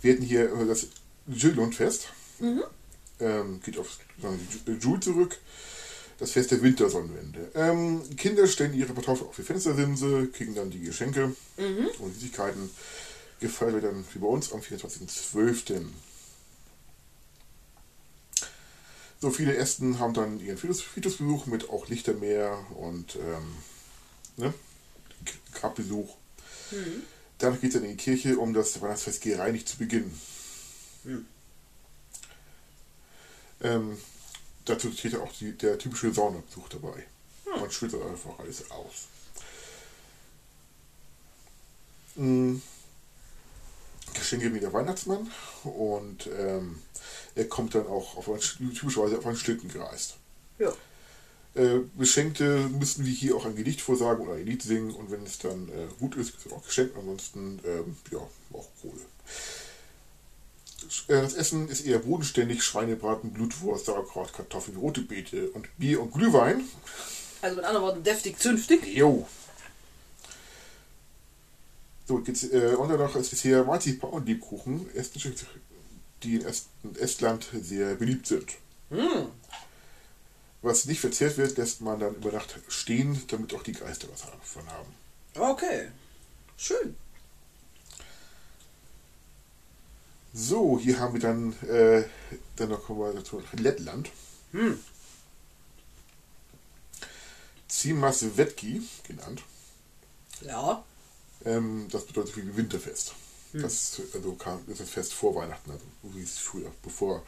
Wir 0.01 0.13
hatten 0.13 0.23
hier 0.23 0.45
äh, 0.53 0.65
das 0.67 0.88
Jylundfest. 1.27 2.07
Ähm, 3.19 3.61
geht 3.63 3.77
auf 3.77 3.97
Jul 4.80 4.99
zurück. 4.99 5.38
Das 6.19 6.31
Fest 6.31 6.52
der 6.52 6.61
Wintersonnenwende. 6.61 7.52
Ähm, 7.56 8.02
Kinder 8.15 8.48
stellen 8.48 8.73
ihre 8.73 8.94
Kartoffeln 8.94 9.27
auf 9.30 9.35
die 9.35 9.41
Fenstersimse, 9.44 10.27
kriegen 10.27 10.56
dann 10.56 10.69
die 10.69 10.80
Geschenke 10.81 11.35
und 11.99 12.14
Süßigkeiten. 12.14 12.69
Gefeiert 13.40 13.73
wird 13.73 13.84
dann 13.85 14.06
wie 14.14 14.19
bei 14.19 14.27
uns 14.27 14.53
am 14.53 14.61
24.12. 14.61 15.81
So 19.19 19.31
viele 19.31 19.56
Ästen 19.56 19.99
haben 19.99 20.14
dann 20.14 20.40
ihren 20.40 20.57
Friedhofs- 20.57 20.81
Friedhofsbesuch 20.84 21.45
mit 21.48 21.69
auch 21.69 21.88
Lichtermeer 21.88 22.57
und 22.76 23.15
ähm, 23.15 23.56
ne, 24.38 24.53
Grabbesuch. 25.53 26.15
Danach 27.38 27.60
geht 27.60 27.69
es 27.69 27.73
dann 27.76 27.84
in 27.90 27.98
die 27.98 28.03
Kirche, 28.03 28.38
um 28.38 28.53
das 28.53 28.81
Weihnachtsfest 28.81 29.22
gereinigt 29.22 29.68
zu 29.68 29.77
beginnen. 29.77 30.18
Ähm, 33.64 33.98
dazu 34.65 34.91
steht 34.91 35.14
ja 35.14 35.19
auch 35.19 35.31
die, 35.34 35.53
der 35.57 35.77
typische 35.77 36.14
Saunabesuch 36.14 36.69
dabei. 36.69 37.06
Man 37.45 37.72
schüttet 37.72 38.02
einfach 38.02 38.38
alles 38.40 38.69
aus. 38.72 39.07
Mm. 42.15 42.57
Geschenke 44.14 44.53
wie 44.53 44.60
der 44.60 44.73
Weihnachtsmann 44.73 45.31
und 45.64 46.30
ähm, 46.38 46.80
er 47.35 47.45
kommt 47.45 47.73
dann 47.73 47.88
auch 47.88 48.15
auf 48.15 48.30
ein, 48.30 48.40
typischerweise 48.40 49.18
auf 49.18 49.26
einen 49.26 49.38
Schlitten 49.38 49.69
gereist. 49.69 50.15
Ja. 50.60 50.72
Äh, 51.56 51.80
Beschenkte 51.95 52.69
müssen 52.69 53.06
wir 53.06 53.14
hier 53.14 53.35
auch 53.35 53.45
ein 53.45 53.56
Gedicht 53.56 53.81
vorsagen 53.81 54.26
oder 54.26 54.35
ein 54.35 54.45
Lied 54.45 54.61
singen 54.61 54.91
und 54.91 55.11
wenn 55.11 55.23
es 55.23 55.40
dann 55.40 55.69
äh, 55.69 55.88
gut 55.99 56.15
ist, 56.15 56.31
gibt 56.31 56.45
es 56.45 56.52
auch 56.52 56.65
Geschenk, 56.65 56.91
ansonsten 56.98 57.60
ähm, 57.65 57.98
ja, 58.11 58.19
auch 58.53 58.68
Kohle. 58.81 59.02
Äh, 61.07 61.21
Das 61.21 61.33
Essen 61.33 61.67
ist 61.69 61.85
eher 61.85 61.99
bodenständig, 61.99 62.63
Schweinebraten, 62.63 63.31
Blutwurst, 63.33 63.85
Sauerkraut, 63.85 64.33
Kartoffeln, 64.33 64.77
rote 64.77 65.01
Beete 65.01 65.49
und 65.51 65.67
Bier 65.77 66.01
und 66.01 66.13
Glühwein. 66.13 66.63
Also 67.41 67.57
mit 67.57 67.65
anderen 67.65 67.85
Worten, 67.85 68.03
deftig, 68.03 68.39
zünftig. 68.39 68.85
Jo. 68.87 69.27
So, 72.05 72.21
jetzt, 72.25 72.51
äh, 72.51 72.75
und 72.75 72.89
danach 72.89 73.15
ist 73.15 73.29
bisher 73.29 73.63
Marzipan 73.63 74.09
und 74.11 74.95
estnische, 74.95 75.33
die 76.21 76.35
in 76.35 76.45
Est 76.45 76.67
in 76.83 76.95
Estland 76.95 77.47
sehr 77.61 77.95
beliebt 77.95 78.27
sind. 78.27 78.51
Hm. 78.89 79.27
Was 80.61 80.85
nicht 80.85 81.01
verzehrt 81.01 81.37
wird, 81.37 81.57
lässt 81.57 81.81
man 81.81 81.99
dann 81.99 82.15
über 82.15 82.31
Nacht 82.31 82.59
stehen, 82.69 83.21
damit 83.27 83.53
auch 83.53 83.63
die 83.63 83.73
Geister 83.73 84.07
was 84.11 84.21
davon 84.21 84.67
haben. 84.69 84.93
Okay. 85.35 85.89
Schön. 86.55 86.95
So, 90.34 90.80
hier 90.80 90.99
haben 90.99 91.14
wir 91.14 91.22
dann, 91.22 91.53
äh, 91.69 92.03
dann 92.55 92.69
noch 92.69 92.84
kommen 92.84 92.99
wir 93.01 93.14
dazu 93.14 93.41
Lettland. 93.53 94.10
Hm. 94.51 94.80
Zimas 97.68 98.38
Vetki 98.38 98.81
genannt. 99.07 99.43
Ja. 100.41 100.84
Ähm, 101.45 101.88
das 101.91 102.05
bedeutet 102.05 102.35
wie 102.38 102.57
Winterfest. 102.57 103.14
Das, 103.53 104.01
also 104.15 104.34
kam, 104.34 104.61
das 104.65 104.73
ist 104.73 104.81
das 104.81 104.89
Fest 104.89 105.14
vor 105.14 105.35
Weihnachten, 105.35 105.69
also 105.69 105.85
so 106.01 106.15
wie 106.15 106.23
es 106.23 106.39
früher, 106.39 106.72
bevor 106.81 107.23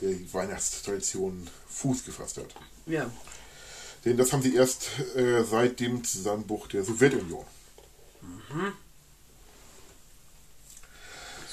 die 0.00 0.32
Weihnachtstradition 0.32 1.50
Fuß 1.68 2.04
gefasst 2.04 2.36
hat. 2.36 2.54
Ja. 2.86 3.10
Denn 4.04 4.16
das 4.16 4.32
haben 4.32 4.42
sie 4.42 4.54
erst 4.54 4.88
äh, 5.16 5.42
seit 5.42 5.80
dem 5.80 6.04
Zusammenbruch 6.04 6.68
der 6.68 6.84
Sowjetunion. 6.84 7.44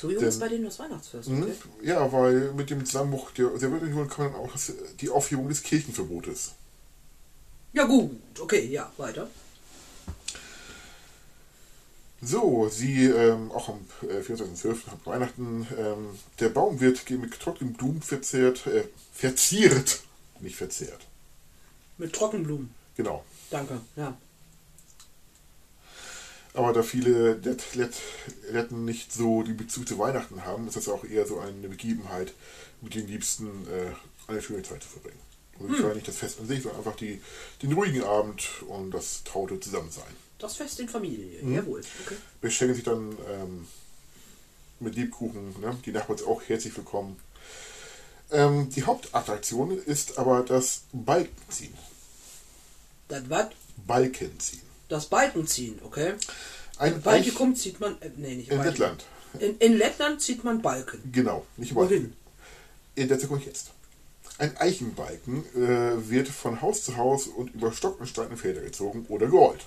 So 0.02 0.10
Denn- 0.10 0.24
ist 0.24 0.40
bei 0.40 0.50
denen 0.50 0.66
das 0.66 0.80
Weihnachtsfest. 0.80 1.30
Mhm. 1.30 1.44
Okay. 1.44 1.54
Ja, 1.84 2.12
weil 2.12 2.54
mit 2.54 2.72
dem 2.72 2.84
Zusammenbruch 2.84 3.30
der 3.32 3.58
Sowjetunion 3.60 4.10
kam 4.10 4.32
dann 4.32 4.36
auch 4.42 4.52
das, 4.52 4.74
die 5.00 5.10
Aufhebung 5.10 5.48
des 5.48 5.62
Kirchenverbotes. 5.62 6.54
Ja 7.74 7.86
gut, 7.86 8.20
okay, 8.40 8.66
ja, 8.66 8.92
weiter. 8.98 9.30
So, 12.24 12.68
sie, 12.70 13.06
ähm, 13.06 13.52
auch 13.52 13.70
am 13.70 13.80
äh, 14.08 14.22
24.12. 14.22 14.90
ab 14.90 15.00
Weihnachten, 15.06 15.68
ähm, 15.78 16.10
der 16.40 16.50
Baum 16.50 16.80
wird 16.80 17.10
mit 17.10 17.40
trockenen 17.40 17.74
Blumen 17.74 18.02
verzehrt, 18.02 18.68
äh, 18.68 18.84
verziert, 19.14 20.02
nicht 20.40 20.56
verzehrt. 20.56 21.08
Mit 21.98 22.14
Trockenblumen. 22.14 22.74
Genau. 22.96 23.24
Danke, 23.50 23.82
ja. 23.96 24.18
Aber 26.54 26.74
da 26.74 26.84
viele 26.84 27.40
Letten 28.50 28.86
nicht 28.86 29.14
so 29.14 29.44
die 29.44 29.54
Bezug 29.54 29.88
zu 29.88 29.98
Weihnachten 29.98 30.44
haben, 30.44 30.68
ist 30.68 30.76
das 30.76 30.90
auch 30.90 31.06
eher 31.06 31.26
so 31.26 31.40
eine 31.40 31.70
Begebenheit, 31.70 32.34
mit 32.82 32.96
den 32.96 33.08
Liebsten 33.08 33.48
äh, 33.68 33.92
eine 34.30 34.42
schöne 34.42 34.64
Zeit 34.64 34.84
zu 34.84 34.90
verbringen. 34.90 35.20
Also 35.60 35.74
ich 35.74 35.80
feiere 35.80 35.96
nicht 35.96 36.08
das 36.08 36.18
Fest 36.18 36.40
an 36.40 36.48
sich, 36.48 36.62
sondern 36.64 36.80
einfach 36.80 36.96
die, 36.96 37.22
den 37.62 37.74
ruhigen 37.74 38.04
Abend 38.04 38.64
und 38.68 38.92
das 38.92 39.24
traute 39.24 39.60
Zusammensein. 39.60 40.04
Das 40.40 40.56
Fest 40.56 40.80
in 40.80 40.90
Familie, 40.90 41.44
mhm. 41.44 41.56
jawohl. 41.56 41.82
Okay. 42.06 42.50
Schenken 42.50 42.76
sich 42.76 42.84
dann 42.84 43.16
ähm, 43.30 43.68
mit 44.80 44.96
Liebkuchen, 44.96 45.62
ne? 45.62 45.78
die 45.86 45.92
Nachbarn 45.92 46.18
sind 46.18 46.28
auch 46.28 46.42
herzlich 46.48 46.76
willkommen. 46.76 47.18
Ähm, 48.32 48.70
die 48.72 48.84
Hauptattraktion 48.84 49.78
ist 49.78 50.18
aber 50.18 50.42
das 50.42 50.84
Balkenziehen. 50.92 51.74
Das 53.08 53.30
was? 53.30 53.48
Balkenziehen. 53.86 54.71
Das 54.92 55.06
Balkenziehen, 55.06 55.80
okay. 55.86 56.16
Ein 56.78 57.02
Baltikum 57.02 57.56
zieht 57.56 57.80
man, 57.80 57.94
äh, 58.02 58.10
nee, 58.18 58.36
nicht 58.36 58.52
In 58.52 58.58
Baltikum. 58.58 58.90
Lettland. 58.90 59.06
In, 59.40 59.58
in, 59.60 59.78
Lettland 59.78 60.22
zieht 60.22 60.44
man 60.44 60.62
Balken. 60.62 61.00
Genau, 61.14 61.46
nicht 61.56 61.74
Balken. 61.74 62.14
In 62.96 63.08
der 63.08 63.18
Zukunft 63.18 63.46
jetzt. 63.46 63.72
Ein 64.38 64.58
Eichenbalken 64.58 65.46
äh, 65.56 66.10
wird 66.10 66.28
von 66.28 66.62
Haus 66.62 66.84
zu 66.84 66.98
Haus 66.98 67.28
und 67.28 67.54
über 67.54 67.72
Stock 67.72 68.02
und 68.02 68.08
Stein 68.08 68.32
in 68.32 68.36
Felder 68.36 68.60
gezogen 68.60 69.06
oder 69.08 69.28
gerollt, 69.28 69.66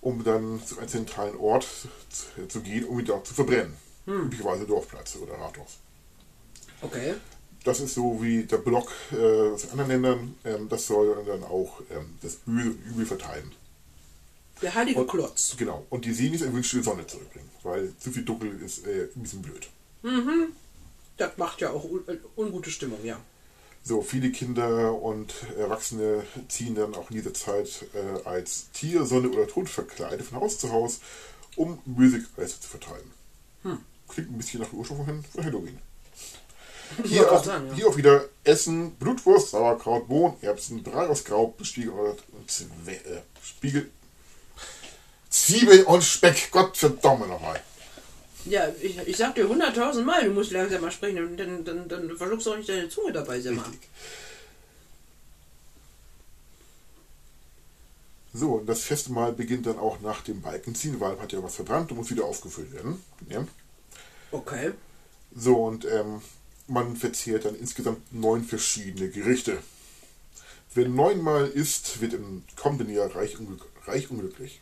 um 0.00 0.24
dann 0.24 0.60
zu 0.66 0.78
einem 0.78 0.88
zentralen 0.88 1.36
Ort 1.36 1.68
zu, 2.08 2.48
zu 2.48 2.62
gehen, 2.62 2.86
um 2.86 2.98
ihn 2.98 3.06
dort 3.06 3.28
zu 3.28 3.34
verbrennen. 3.34 3.74
Hm. 4.06 4.24
Üblicherweise 4.24 4.66
Dorfplatz 4.66 5.14
oder 5.22 5.34
Rathaus. 5.34 5.78
Okay. 6.82 7.14
Das 7.62 7.78
ist 7.78 7.94
so 7.94 8.20
wie 8.20 8.42
der 8.42 8.58
Block 8.58 8.90
äh, 9.12 9.50
aus 9.52 9.70
anderen 9.70 9.90
Ländern. 9.90 10.34
Ähm, 10.44 10.68
das 10.68 10.88
soll 10.88 11.22
dann 11.24 11.44
auch 11.44 11.80
ähm, 11.92 12.18
das 12.22 12.38
und 12.44 12.58
Übel 12.90 13.06
vertreiben. 13.06 13.52
Der 14.62 14.74
heilige 14.74 15.00
und, 15.00 15.08
Klotz. 15.08 15.56
Genau. 15.56 15.86
Und 15.90 16.04
die 16.04 16.12
Seen 16.12 16.34
ist 16.34 16.42
erwünschte 16.42 16.82
Sonne 16.82 17.06
zurückbringen, 17.06 17.48
weil 17.62 17.92
zu 17.98 18.10
viel 18.10 18.24
Dunkel 18.24 18.60
ist 18.62 18.86
äh, 18.86 19.08
ein 19.16 19.22
bisschen 19.22 19.42
blöd. 19.42 19.68
Mhm. 20.02 20.52
Das 21.16 21.36
macht 21.36 21.60
ja 21.60 21.70
auch 21.70 21.84
un 21.84 22.02
ungute 22.36 22.70
Stimmung, 22.70 23.04
ja. 23.04 23.18
So, 23.82 24.02
viele 24.02 24.30
Kinder 24.30 24.94
und 24.94 25.34
Erwachsene 25.56 26.22
ziehen 26.48 26.74
dann 26.74 26.94
auch 26.94 27.10
in 27.10 27.16
dieser 27.16 27.32
Zeit 27.32 27.86
äh, 27.94 28.28
als 28.28 28.70
Tier, 28.72 29.06
Sonne 29.06 29.30
oder 29.30 29.46
Tod 29.46 29.70
verkleidet 29.70 30.26
von 30.26 30.40
Haus 30.40 30.58
zu 30.58 30.70
Haus, 30.70 31.00
um 31.56 31.78
Geister 32.36 32.60
zu 32.60 32.68
vertreiben. 32.68 33.10
Hm. 33.62 33.78
Klingt 34.08 34.30
ein 34.30 34.36
bisschen 34.36 34.60
nach 34.60 34.72
Ursprung 34.72 35.06
von 35.06 35.44
Halloween. 35.44 35.78
Hier 37.04 37.30
auch, 37.30 37.42
sagen, 37.42 37.68
ja. 37.68 37.74
hier 37.74 37.88
auch 37.88 37.96
wieder 37.96 38.28
Essen, 38.44 38.92
Blutwurst, 38.92 39.50
Sauerkraut, 39.50 40.08
Bohnen, 40.08 40.36
Erbsen, 40.42 40.82
Brei 40.82 41.06
aus 41.06 41.24
Grau, 41.24 41.54
Spiegel 41.62 42.16
äh, 42.86 43.22
Spiegel, 43.42 43.90
Zwiebeln 45.30 45.84
und 45.84 46.04
Speck. 46.04 46.50
Gott 46.50 46.76
verdammt 46.76 47.28
nochmal. 47.28 47.62
Ja, 48.44 48.68
ich, 48.80 48.98
ich 48.98 49.16
sag 49.16 49.34
dir 49.34 49.48
hunderttausend 49.48 50.06
Mal, 50.06 50.24
du 50.24 50.30
musst 50.30 50.50
langsam 50.50 50.80
mal 50.80 50.90
sprechen, 50.90 51.36
dann, 51.36 51.64
dann, 51.64 51.88
dann 51.88 52.16
verschluckst 52.16 52.46
du 52.46 52.52
auch 52.52 52.56
nicht 52.56 52.68
deine 52.68 52.88
Zunge 52.88 53.12
dabei, 53.12 53.40
sag 53.40 53.54
mal. 53.54 53.62
Richtig. 53.62 53.88
So, 58.32 58.54
und 58.54 58.66
das 58.66 58.82
Festmahl 58.82 59.32
beginnt 59.32 59.66
dann 59.66 59.78
auch 59.78 60.00
nach 60.00 60.22
dem 60.22 60.40
Balkenziehen, 60.40 61.00
weil 61.00 61.18
hat 61.18 61.32
ja 61.32 61.42
was 61.42 61.56
verbrannt 61.56 61.90
und 61.90 61.98
muss 61.98 62.10
wieder 62.10 62.24
aufgefüllt 62.24 62.72
werden. 62.72 63.02
Ja. 63.28 63.44
Okay. 64.30 64.72
So, 65.34 65.64
und 65.64 65.84
ähm, 65.84 66.22
man 66.68 66.96
verzehrt 66.96 67.44
dann 67.44 67.56
insgesamt 67.56 68.12
neun 68.12 68.44
verschiedene 68.44 69.10
Gerichte. 69.10 69.58
Wer 70.74 70.88
neunmal 70.88 71.48
isst, 71.48 72.00
wird 72.00 72.14
im 72.14 72.44
kommenden 72.54 72.88
Jahr 72.90 73.14
reich, 73.14 73.38
unglück 73.38 73.66
reich 73.86 74.10
unglücklich. 74.10 74.60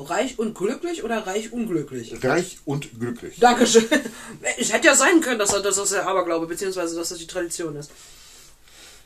Reich 0.00 0.38
und 0.38 0.54
glücklich 0.54 1.04
oder 1.04 1.26
reich 1.26 1.52
unglücklich? 1.52 2.24
Reich 2.24 2.58
und 2.64 2.98
glücklich. 2.98 3.38
Dankeschön. 3.38 3.86
Es 4.58 4.72
hätte 4.72 4.86
ja 4.86 4.94
sein 4.94 5.20
können, 5.20 5.38
dass, 5.38 5.50
das 5.50 5.90
der 5.90 6.06
Aberglaube, 6.06 6.46
beziehungsweise 6.46 6.96
dass 6.96 7.10
das 7.10 7.18
die 7.18 7.26
Tradition 7.26 7.76
ist. 7.76 7.90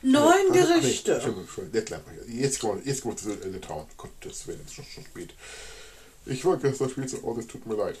Neun 0.01 0.53
ja, 0.53 0.65
Gerichte. 0.65 1.13
Jetzt 1.13 1.25
wir, 1.25 2.81
jetzt 2.83 3.01
kommen 3.01 3.15
wir 3.15 3.17
zu 3.17 3.49
Litauen. 3.49 3.85
Gott, 3.97 4.11
das 4.21 4.47
wäre 4.47 4.57
jetzt 4.59 4.73
schon, 4.73 4.85
schon 4.85 5.03
spät. 5.03 5.33
Ich 6.25 6.45
war 6.45 6.57
gestern 6.57 6.89
Spiel 6.89 7.07
zu 7.07 7.21
Hause, 7.23 7.41
es 7.41 7.47
tut 7.47 7.65
mir 7.65 7.75
leid. 7.75 7.97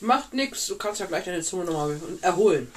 Macht 0.00 0.34
nichts, 0.34 0.66
du 0.66 0.76
kannst 0.76 1.00
ja 1.00 1.06
gleich 1.06 1.24
deine 1.24 1.42
Zunge 1.42 1.64
nochmal 1.64 2.00
erholen. 2.20 2.70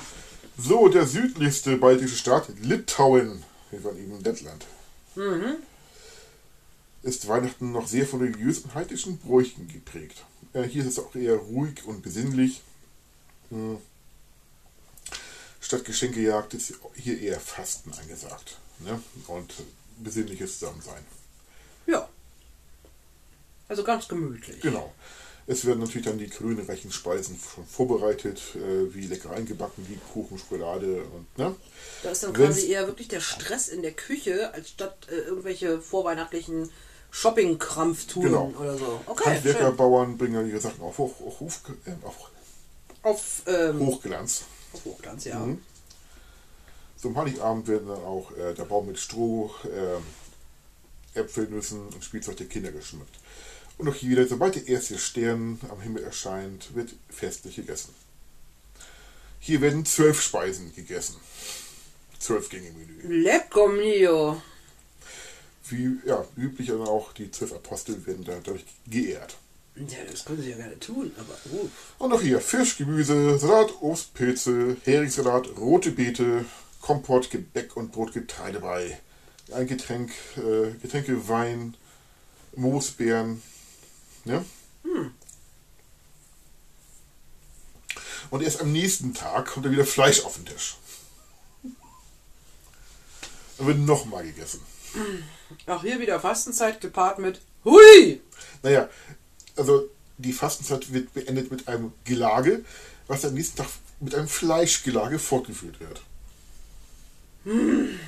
So, 0.58 0.90
der 0.90 1.06
südlichste 1.06 1.78
baltische 1.78 2.16
Staat, 2.16 2.48
Litauen, 2.62 3.44
wir 3.72 3.84
waren 3.84 3.98
eben 3.98 4.24
Lettland. 4.24 4.66
Mhm 5.16 5.58
ist 7.04 7.28
Weihnachten 7.28 7.72
noch 7.72 7.88
sehr 7.88 8.06
von 8.06 8.22
religiösen 8.22 8.66
und 8.66 8.76
heidnischen 8.76 9.18
Bräuchen 9.18 9.68
geprägt. 9.68 10.24
Äh, 10.54 10.64
hier 10.64 10.84
ist 10.84 10.90
es 10.90 11.00
auch 11.00 11.16
eher 11.16 11.36
ruhig 11.36 11.86
und 11.86 12.02
besinnlich. 12.02 12.62
Hm. 13.50 13.78
Statt 15.62 15.86
Geschenkejagd 15.86 16.54
ist 16.54 16.74
hier 16.96 17.20
eher 17.20 17.40
Fasten 17.40 17.94
angesagt. 17.94 18.58
Ne? 18.80 19.02
Und 19.28 19.54
besinnliches 19.98 20.60
Zusammensein. 20.60 21.04
Ja. 21.86 22.08
Also 23.68 23.84
ganz 23.84 24.08
gemütlich. 24.08 24.62
Genau. 24.62 24.94
Es 25.46 25.66
werden 25.66 25.80
natürlich 25.80 26.06
dann 26.06 26.20
die 26.20 26.30
grünreichen 26.30 26.92
Speisen 26.92 27.40
schon 27.40 27.66
vorbereitet, 27.66 28.40
äh, 28.56 28.94
wie 28.94 29.08
lecker 29.08 29.32
eingebacken, 29.32 29.84
wie 29.90 29.98
Kuchen, 30.14 30.38
Schokolade 30.38 31.04
und 31.04 31.38
ne. 31.40 31.56
Da 32.04 32.12
ist 32.12 32.24
dann 32.24 32.38
Wenn's 32.38 32.58
quasi 32.58 32.72
eher 32.72 32.86
wirklich 32.86 33.08
der 33.08 33.20
Stress 33.20 33.68
in 33.68 33.82
der 33.82 33.94
Küche, 33.94 34.54
als 34.54 34.70
statt 34.70 35.08
äh, 35.10 35.16
irgendwelche 35.16 35.82
vorweihnachtlichen 35.82 36.70
Shopping-Krampf 37.12 38.08
tun 38.08 38.24
genau. 38.24 38.54
oder 38.60 38.78
so. 38.78 39.02
Okay, 39.06 39.36
Handwerker, 39.36 39.68
schön. 39.68 39.78
Bauern 39.78 40.18
bringen 40.18 40.48
ihre 40.48 40.60
Sachen 40.60 40.82
auf, 40.82 40.98
Hoch, 40.98 41.14
auf, 41.26 41.40
Hoch, 41.40 41.52
äh, 41.86 42.06
auf, 42.06 42.32
auf 43.04 43.42
ähm, 43.48 43.80
Hochglanz. 43.80 44.44
Auf 44.74 44.86
Hochglanz, 44.86 45.26
ja. 45.26 45.40
Mhm. 45.40 45.62
Zum 46.98 47.18
Heiligabend 47.18 47.68
werden 47.68 47.88
dann 47.88 48.04
auch 48.04 48.32
äh, 48.38 48.54
der 48.54 48.66
Baum 48.66 48.88
mit 48.88 49.00
Stroh, 49.00 49.52
äh, 49.64 51.20
Äpfelnüssen 51.20 51.88
und 51.88 52.04
Spielzeug 52.04 52.38
der 52.38 52.48
Kinder 52.48 52.72
geschmückt. 52.72 53.16
Und 53.78 53.88
auch 53.88 53.96
hier 53.96 54.10
wieder, 54.12 54.28
sobald 54.28 54.56
der 54.56 54.68
erste 54.68 55.00
Stern 55.00 55.60
am 55.70 55.80
Himmel 55.80 56.04
erscheint, 56.04 56.76
wird 56.76 56.94
festlich 57.10 57.56
gegessen. 57.56 57.96
Hier 59.40 59.62
werden 59.62 59.86
zwölf 59.86 60.22
Speisen 60.22 60.76
gegessen. 60.76 61.16
Zwölf 62.20 62.50
Gänge 62.50 62.72
Menü. 62.72 63.22
Lecker 63.24 63.70
mio 63.70 64.42
wie 65.72 66.00
ja, 66.06 66.26
üblich 66.38 66.68
dann 66.68 66.82
auch 66.82 67.14
die 67.14 67.32
zwölf 67.32 67.54
Apostel 67.54 68.06
werden 68.06 68.24
dadurch 68.26 68.66
geehrt. 68.88 69.38
Ja, 69.76 70.00
das 70.12 70.26
können 70.26 70.42
sie 70.42 70.50
ja 70.50 70.58
gerne 70.58 70.78
tun, 70.80 71.12
aber. 71.18 71.38
Uh. 71.52 71.70
Und 72.00 72.14
auch 72.14 72.22
hier 72.22 72.42
Fisch, 72.42 72.78
Gemüse, 72.78 73.40
Salat, 73.40 73.82
Obst, 73.82 74.14
Pilze, 74.14 74.76
Heringssalat, 74.84 75.58
rote 75.58 75.92
Beete, 75.92 76.46
Kompott, 76.82 77.30
Gebäck 77.30 77.78
und 77.78 77.92
Brot, 77.92 78.14
Getreide 78.14 78.60
bei. 78.60 79.00
Ein 79.54 79.68
Getränk, 79.68 80.12
äh, 80.38 80.72
Getränke, 80.82 81.28
Wein, 81.28 81.76
Moosbeeren. 82.56 83.42
Ja? 84.26 84.44
Hm. 84.84 85.12
Und 88.30 88.44
erst 88.44 88.62
am 88.62 88.72
nächsten 88.72 89.14
Tag 89.14 89.48
kommt 89.48 89.66
dann 89.66 89.74
wieder 89.74 89.86
Fleisch 89.86 90.24
auf 90.24 90.36
den 90.36 90.46
Tisch. 90.46 90.78
Dann 93.58 93.68
wird 93.68 93.80
nochmal 93.80 94.24
gegessen. 94.24 94.62
Auch 95.68 95.82
hier 95.84 96.00
wieder 96.00 96.20
Fastenzeit 96.20 96.82
gepaart 96.82 97.20
mit 97.20 97.42
Hui! 97.64 98.22
Naja, 98.64 98.90
also 99.56 99.90
die 100.18 100.34
Fastenzeit 100.34 100.94
wird 100.94 101.14
beendet 101.14 101.52
mit 101.52 101.68
einem 101.68 101.94
Gelage, 102.04 102.64
was 103.08 103.26
am 103.26 103.34
nächsten 103.34 103.58
Tag 103.58 103.68
mit 104.00 104.16
einem 104.16 104.28
Fleischgelage 104.28 105.20
fortgeführt 105.20 105.80
wird. 105.80 106.02
Hm. 107.44 108.00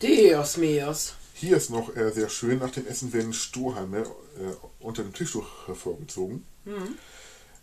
Dios 0.00 0.56
meos. 0.56 1.14
Hier 1.34 1.56
ist 1.56 1.70
noch 1.70 1.94
äh, 1.96 2.10
sehr 2.12 2.28
schön, 2.28 2.58
nach 2.58 2.70
dem 2.70 2.86
Essen 2.86 3.12
werden 3.12 3.32
Strohhalme 3.32 4.00
äh, 4.00 4.54
unter 4.80 5.02
dem 5.02 5.12
Tischtuch 5.12 5.46
hervorgezogen. 5.66 6.44
Hm. 6.64 6.98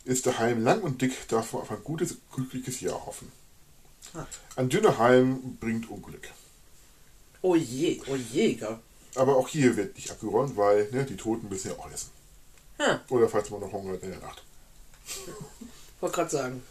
Ist 0.04 0.26
der 0.26 0.40
Halm 0.40 0.64
lang 0.64 0.82
und 0.82 1.02
dick, 1.02 1.28
darf 1.28 1.54
man 1.54 1.62
auf 1.62 1.72
ein 1.72 1.84
gutes, 1.84 2.18
glückliches 2.34 2.82
Jahr 2.82 3.06
hoffen. 3.06 3.32
Ah. 4.14 4.26
Ein 4.56 4.70
dünner 4.70 4.98
Halm 4.98 5.58
bringt 5.60 5.90
Unglück. 5.90 6.28
Oh 7.41 7.55
je, 7.55 8.01
oh 8.07 8.15
je, 8.15 8.53
gell? 8.55 8.80
Aber 9.15 9.35
auch 9.35 9.47
hier 9.47 9.76
wird 9.76 9.95
nicht 9.95 10.09
abgeräumt, 10.11 10.55
weil 10.55 10.89
ne, 10.91 11.05
die 11.05 11.18
Toten 11.18 11.49
müssen 11.49 11.69
ja 11.69 11.77
auch 11.77 11.91
essen. 11.91 12.09
Hm. 12.77 12.99
Oder 13.09 13.30
falls 13.30 13.49
man 13.49 13.59
noch 13.59 13.72
Hunger 13.72 13.93
hat 13.93 14.03
in 14.03 14.11
der 14.11 14.19
Nacht. 14.19 14.43
Wollte 15.99 16.15
gerade 16.15 16.30
sagen. 16.30 16.63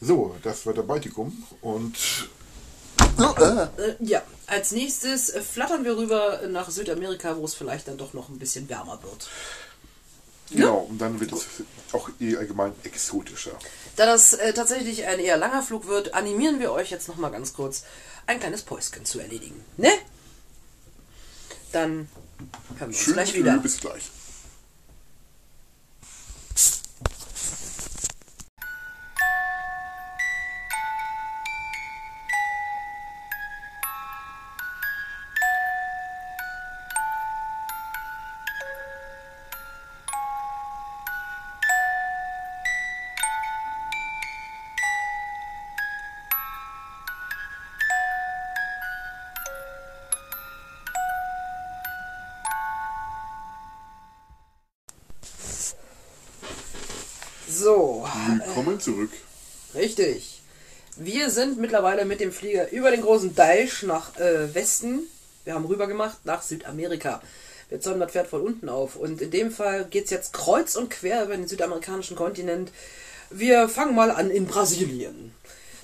So, 0.00 0.36
das 0.42 0.66
war 0.66 0.74
der 0.74 0.82
Baltikum 0.82 1.44
und. 1.60 1.96
Äh, 3.18 3.94
ja, 4.00 4.22
als 4.46 4.72
nächstes 4.72 5.30
flattern 5.30 5.84
wir 5.84 5.96
rüber 5.96 6.42
nach 6.48 6.70
Südamerika, 6.70 7.36
wo 7.36 7.46
es 7.46 7.54
vielleicht 7.54 7.88
dann 7.88 7.96
doch 7.96 8.12
noch 8.12 8.28
ein 8.28 8.38
bisschen 8.38 8.68
wärmer 8.68 9.02
wird. 9.02 9.28
Genau, 10.50 10.86
und 10.90 10.98
dann 10.98 11.18
wird 11.18 11.32
es 11.32 11.46
auch 11.92 12.08
eh 12.20 12.36
allgemein 12.36 12.72
exotischer. 12.84 13.58
Da 13.96 14.04
das 14.04 14.34
äh, 14.34 14.52
tatsächlich 14.52 15.06
ein 15.06 15.18
eher 15.18 15.36
langer 15.36 15.62
Flug 15.62 15.86
wird, 15.86 16.14
animieren 16.14 16.60
wir 16.60 16.72
euch 16.72 16.90
jetzt 16.90 17.08
nochmal 17.08 17.30
ganz 17.30 17.54
kurz 17.54 17.84
ein 18.26 18.38
kleines 18.38 18.62
Päuschen 18.62 19.04
zu 19.04 19.20
erledigen. 19.20 19.64
Ne? 19.76 19.90
Dann 21.72 22.08
hören 22.78 22.78
wir 22.78 22.86
uns 22.88 22.98
Schön 22.98 23.14
gleich 23.14 23.34
wieder. 23.34 23.58
Bis 23.58 23.80
gleich. 23.80 24.10
Zurück. 58.86 59.10
richtig. 59.74 60.40
Wir 60.96 61.28
sind 61.30 61.58
mittlerweile 61.58 62.04
mit 62.04 62.20
dem 62.20 62.32
Flieger 62.32 62.70
über 62.70 62.90
den 62.92 63.02
großen 63.02 63.34
Deich 63.34 63.82
nach 63.82 64.16
äh, 64.16 64.54
Westen. 64.54 65.00
Wir 65.44 65.54
haben 65.54 65.66
rüber 65.66 65.88
gemacht 65.88 66.18
nach 66.24 66.40
Südamerika. 66.40 67.20
Wir 67.68 67.80
zäumen 67.80 68.08
Pferd 68.08 68.28
von 68.28 68.42
unten 68.42 68.68
auf. 68.68 68.94
Und 68.94 69.20
in 69.20 69.32
dem 69.32 69.50
Fall 69.50 69.86
geht 69.86 70.04
es 70.04 70.10
jetzt 70.10 70.32
kreuz 70.32 70.76
und 70.76 70.88
quer 70.88 71.24
über 71.24 71.36
den 71.36 71.48
südamerikanischen 71.48 72.16
Kontinent. 72.16 72.70
Wir 73.28 73.68
fangen 73.68 73.96
mal 73.96 74.12
an 74.12 74.30
in 74.30 74.46
Brasilien. 74.46 75.34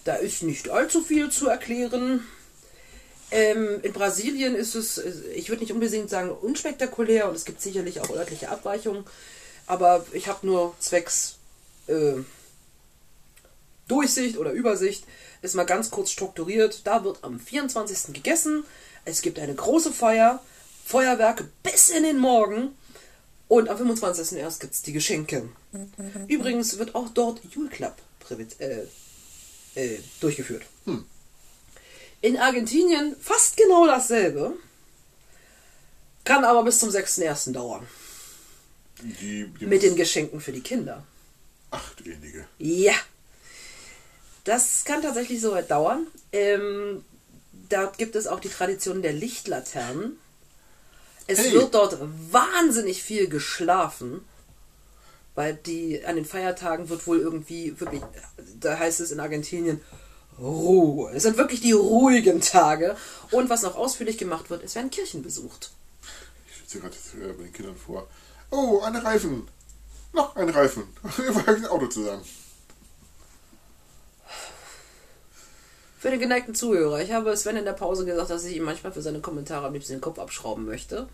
Da 0.04 0.14
ist 0.14 0.44
nicht 0.44 0.70
allzu 0.70 1.02
viel 1.02 1.28
zu 1.28 1.48
erklären. 1.48 2.24
Ähm, 3.32 3.80
in 3.82 3.92
Brasilien 3.92 4.54
ist 4.54 4.76
es, 4.76 4.98
äh, 4.98 5.12
ich 5.34 5.48
würde 5.48 5.62
nicht 5.62 5.72
unbedingt 5.72 6.08
sagen 6.08 6.30
unspektakulär 6.30 7.28
und 7.28 7.34
es 7.34 7.44
gibt 7.44 7.60
sicherlich 7.60 8.00
auch 8.00 8.10
örtliche 8.10 8.50
Abweichungen, 8.50 9.04
aber 9.66 10.06
ich 10.12 10.28
habe 10.28 10.46
nur 10.46 10.74
zwecks 10.78 11.36
äh, 11.88 12.14
Durchsicht 13.88 14.36
oder 14.38 14.52
Übersicht 14.52 15.04
ist 15.42 15.54
mal 15.54 15.64
ganz 15.66 15.90
kurz 15.90 16.10
strukturiert. 16.10 16.86
Da 16.86 17.04
wird 17.04 17.22
am 17.24 17.38
24. 17.40 18.12
gegessen, 18.14 18.64
es 19.04 19.22
gibt 19.22 19.38
eine 19.38 19.54
große 19.54 19.92
Feier, 19.92 20.42
Feuerwerke 20.84 21.48
bis 21.62 21.90
in 21.90 22.02
den 22.04 22.18
Morgen 22.18 22.76
und 23.48 23.68
am 23.68 23.76
25. 23.76 24.38
erst 24.38 24.60
gibt 24.60 24.74
es 24.74 24.82
die 24.82 24.92
Geschenke. 24.92 25.48
Übrigens 26.28 26.78
wird 26.78 26.94
auch 26.94 27.08
dort 27.10 27.40
Jule 27.50 27.68
Club 27.68 27.96
privat- 28.20 28.60
äh, 28.60 28.86
äh, 29.74 29.98
durchgeführt. 30.20 30.62
In 32.20 32.36
Argentinien 32.38 33.16
fast 33.20 33.56
genau 33.56 33.86
dasselbe. 33.86 34.54
Kann 36.24 36.44
aber 36.44 36.62
bis 36.62 36.78
zum 36.78 36.90
6.1. 36.90 37.52
dauern. 37.52 37.86
Die, 39.02 39.46
die 39.58 39.66
Mit 39.66 39.82
den 39.82 39.96
Geschenken 39.96 40.40
für 40.40 40.52
die 40.52 40.60
Kinder. 40.60 41.04
Achtjährige. 41.72 42.46
Ja. 42.58 42.94
Das 44.44 44.84
kann 44.84 45.02
tatsächlich 45.02 45.40
so 45.40 45.52
weit 45.52 45.70
dauern. 45.70 46.06
Ähm, 46.32 47.04
da 47.68 47.92
gibt 47.96 48.16
es 48.16 48.26
auch 48.26 48.40
die 48.40 48.48
Tradition 48.48 49.02
der 49.02 49.12
Lichtlaternen. 49.12 50.18
Es 51.26 51.38
Hey. 51.38 51.52
wird 51.52 51.74
dort 51.74 51.98
wahnsinnig 52.30 53.02
viel 53.02 53.28
geschlafen. 53.28 54.24
Weil 55.34 55.54
die 55.54 56.04
an 56.04 56.16
den 56.16 56.26
Feiertagen 56.26 56.90
wird 56.90 57.06
wohl 57.06 57.18
irgendwie 57.18 57.80
wirklich, 57.80 58.02
da 58.60 58.78
heißt 58.78 59.00
es 59.00 59.12
in 59.12 59.20
Argentinien, 59.20 59.80
Ruhe. 60.38 61.10
Es 61.14 61.22
sind 61.22 61.36
wirklich 61.38 61.60
die 61.62 61.72
ruhigen 61.72 62.40
Tage. 62.42 62.96
Und 63.30 63.48
was 63.48 63.62
noch 63.62 63.76
ausführlich 63.76 64.18
gemacht 64.18 64.50
wird, 64.50 64.62
es 64.62 64.74
werden 64.74 64.90
Kirchen 64.90 65.22
besucht. 65.22 65.70
Ich 66.50 66.58
sitze 66.58 66.80
gerade 66.80 66.96
äh, 67.22 67.32
bei 67.32 67.44
den 67.44 67.52
Kindern 67.52 67.76
vor. 67.76 68.06
Oh, 68.50 68.80
ein 68.80 68.96
Reifen. 68.96 69.48
Noch 70.12 70.36
ein 70.36 70.48
Reifen. 70.50 70.84
Wir 71.16 71.48
ein 71.48 71.66
Auto 71.66 71.86
zusammen. 71.86 72.22
Für 76.02 76.10
den 76.10 76.18
geneigten 76.18 76.52
Zuhörer, 76.52 77.00
ich 77.00 77.12
habe 77.12 77.36
Sven 77.36 77.56
in 77.56 77.64
der 77.64 77.74
Pause 77.74 78.04
gesagt, 78.04 78.28
dass 78.28 78.44
ich 78.44 78.56
ihm 78.56 78.64
manchmal 78.64 78.92
für 78.92 79.02
seine 79.02 79.20
Kommentare 79.20 79.68
am 79.68 79.72
liebsten 79.72 79.92
den 79.92 80.00
Kopf 80.00 80.18
abschrauben 80.18 80.64
möchte. 80.64 81.06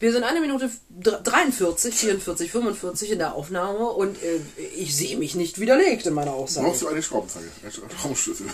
Wir 0.00 0.10
sind 0.10 0.24
eine 0.24 0.40
Minute 0.40 0.68
43, 0.90 1.94
44, 1.94 2.50
45 2.50 3.12
in 3.12 3.18
der 3.20 3.34
Aufnahme 3.36 3.86
und 3.90 4.20
äh, 4.24 4.40
ich 4.76 4.96
sehe 4.96 5.16
mich 5.16 5.36
nicht 5.36 5.60
widerlegt 5.60 6.04
in 6.04 6.14
meiner 6.14 6.32
Aussage. 6.32 6.66
Brauchst 6.66 6.82
du 6.82 6.88
eine 6.88 7.00
Schraubenzange? 7.00 7.46
Einen 7.62 7.72
Schraubenschlüssel. 7.72 8.46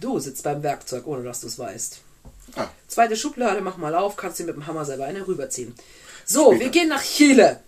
Du 0.00 0.18
sitzt 0.18 0.42
beim 0.42 0.64
Werkzeug, 0.64 1.06
ohne 1.06 1.22
dass 1.22 1.42
du 1.42 1.46
es 1.46 1.56
weißt. 1.56 2.00
Ah, 2.56 2.66
Zweite 2.88 3.14
Schublade, 3.16 3.60
mach 3.60 3.76
mal 3.76 3.94
auf, 3.94 4.16
kannst 4.16 4.40
dir 4.40 4.44
mit 4.44 4.56
dem 4.56 4.66
Hammer 4.66 4.84
selber 4.84 5.04
eine 5.04 5.24
rüberziehen. 5.24 5.72
So, 6.26 6.46
Später. 6.46 6.64
wir 6.64 6.70
gehen 6.70 6.88
nach 6.88 7.04
Chile. 7.04 7.60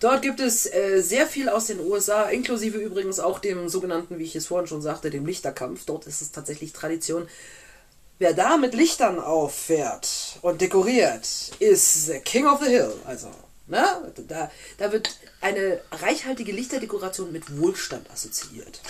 Dort 0.00 0.22
gibt 0.22 0.38
es 0.38 0.72
äh, 0.72 1.00
sehr 1.00 1.26
viel 1.26 1.48
aus 1.48 1.66
den 1.66 1.80
USA, 1.80 2.24
inklusive 2.24 2.78
übrigens 2.78 3.18
auch 3.18 3.40
dem 3.40 3.68
sogenannten, 3.68 4.18
wie 4.18 4.24
ich 4.24 4.36
es 4.36 4.46
vorhin 4.46 4.68
schon 4.68 4.82
sagte, 4.82 5.10
dem 5.10 5.26
Lichterkampf. 5.26 5.84
Dort 5.86 6.06
ist 6.06 6.22
es 6.22 6.30
tatsächlich 6.30 6.72
Tradition. 6.72 7.28
Wer 8.20 8.32
da 8.32 8.56
mit 8.56 8.74
Lichtern 8.74 9.18
auffährt 9.18 10.38
und 10.42 10.60
dekoriert, 10.60 11.26
ist 11.58 12.06
the 12.06 12.20
King 12.20 12.46
of 12.46 12.60
the 12.62 12.70
Hill. 12.70 12.92
Also, 13.04 13.28
ne? 13.66 14.12
Da, 14.28 14.50
da 14.78 14.92
wird 14.92 15.18
eine 15.40 15.80
reichhaltige 15.90 16.52
Lichterdekoration 16.52 17.32
mit 17.32 17.58
Wohlstand 17.58 18.10
assoziiert. 18.10 18.80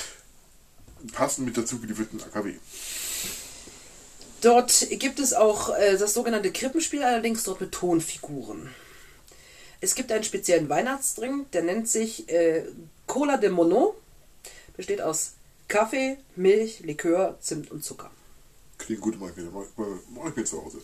passend 1.13 1.47
mit 1.47 1.57
dazu 1.57 1.79
gelieferten 1.79 2.23
AKW. 2.23 2.55
Dort 4.41 4.87
gibt 4.91 5.19
es 5.19 5.35
auch 5.35 5.75
äh, 5.77 5.97
das 5.97 6.15
sogenannte 6.15 6.53
Krippenspiel, 6.53 7.03
allerdings 7.03 7.43
dort 7.45 7.61
mit 7.61 7.73
Tonfiguren. 7.73 8.75
Es 9.81 9.95
gibt 9.95 10.11
einen 10.11 10.25
speziellen 10.25 10.69
Weihnachtsdrink, 10.69 11.51
der 11.53 11.63
nennt 11.63 11.89
sich 11.89 12.29
äh, 12.29 12.65
Cola 13.07 13.37
de 13.37 13.51
Mono. 13.51 13.95
Besteht 14.77 15.01
aus 15.01 15.33
Kaffee, 15.69 16.19
Milch, 16.37 16.81
Likör, 16.81 17.37
Zimt 17.41 17.71
und 17.71 17.85
Zucker. 17.85 18.11
Klingt 18.79 19.01
gut, 19.01 19.21
mach 19.21 19.31
ich 19.31 19.37
mir, 19.37 19.51
mach, 19.51 19.65
mach 20.15 20.31
ich 20.31 20.37
mir 20.37 20.45
zu 20.45 20.65
Hause. 20.65 20.79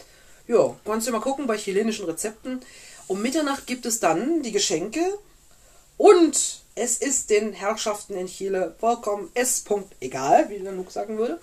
Ja, 0.47 0.77
kannst 0.85 1.07
du 1.07 1.13
mal 1.13 1.21
gucken 1.21 1.47
bei 1.47 1.57
chilenischen 1.57 2.05
Rezepten. 2.05 2.61
Um 3.07 3.23
Mitternacht 3.23 3.67
gibt 3.67 3.87
es 3.87 4.01
dann 4.01 4.43
die 4.43 4.53
Geschenke 4.53 5.01
und 5.97 6.63
es 6.75 6.99
ist 6.99 7.31
den 7.31 7.53
Herrschaften 7.53 8.15
in 8.15 8.27
Chile 8.27 8.75
vollkommen 8.79 9.31
S. 9.35 9.65
egal, 10.01 10.51
wie 10.51 10.59
der 10.59 10.73
Luke 10.73 10.91
sagen 10.91 11.19
würde. 11.19 11.41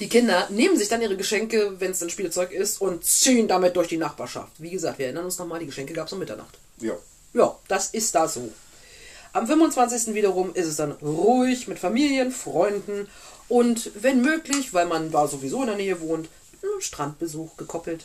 Die 0.00 0.08
Kinder 0.08 0.48
nehmen 0.50 0.76
sich 0.76 0.88
dann 0.88 1.02
ihre 1.02 1.16
Geschenke, 1.16 1.78
wenn 1.78 1.92
es 1.92 2.02
ein 2.02 2.10
Spielzeug 2.10 2.52
ist, 2.52 2.80
und 2.80 3.04
ziehen 3.04 3.46
damit 3.48 3.76
durch 3.76 3.88
die 3.88 3.96
Nachbarschaft. 3.96 4.52
Wie 4.58 4.70
gesagt, 4.70 4.98
wir 4.98 5.06
erinnern 5.06 5.24
uns 5.24 5.38
nochmal, 5.38 5.60
die 5.60 5.66
Geschenke 5.66 5.92
gab 5.92 6.08
es 6.08 6.12
um 6.12 6.18
Mitternacht. 6.18 6.58
Ja. 6.78 6.94
Ja, 7.32 7.58
das 7.68 7.88
ist 7.88 8.14
da 8.14 8.28
so. 8.28 8.52
Am 9.32 9.46
25. 9.46 10.14
wiederum 10.14 10.54
ist 10.54 10.66
es 10.66 10.76
dann 10.76 10.92
ruhig 10.92 11.66
mit 11.66 11.78
Familien, 11.78 12.30
Freunden 12.30 13.08
und 13.48 13.90
wenn 14.00 14.20
möglich, 14.22 14.72
weil 14.72 14.86
man 14.86 15.10
da 15.10 15.26
sowieso 15.26 15.60
in 15.62 15.66
der 15.68 15.76
Nähe 15.76 16.00
wohnt, 16.00 16.28
einen 16.62 16.80
Strandbesuch 16.80 17.56
gekoppelt. 17.56 18.04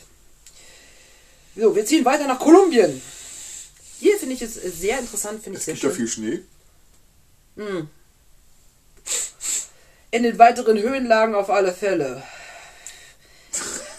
So, 1.56 1.74
wir 1.74 1.84
ziehen 1.86 2.04
weiter 2.04 2.26
nach 2.26 2.38
Kolumbien. 2.38 3.00
Hier 4.00 4.16
finde 4.18 4.34
ich 4.34 4.42
es 4.42 4.54
sehr 4.54 4.98
interessant, 4.98 5.42
finde 5.42 5.58
ich 5.58 5.60
Es 5.60 5.64
sehr 5.66 5.74
gibt 5.74 5.84
ja 5.84 5.90
schön. 5.90 5.96
viel 5.96 6.08
Schnee. 6.08 6.42
In 10.10 10.22
den 10.24 10.38
weiteren 10.38 10.78
Höhenlagen 10.78 11.34
auf 11.34 11.50
alle 11.50 11.72
Fälle. 11.72 12.22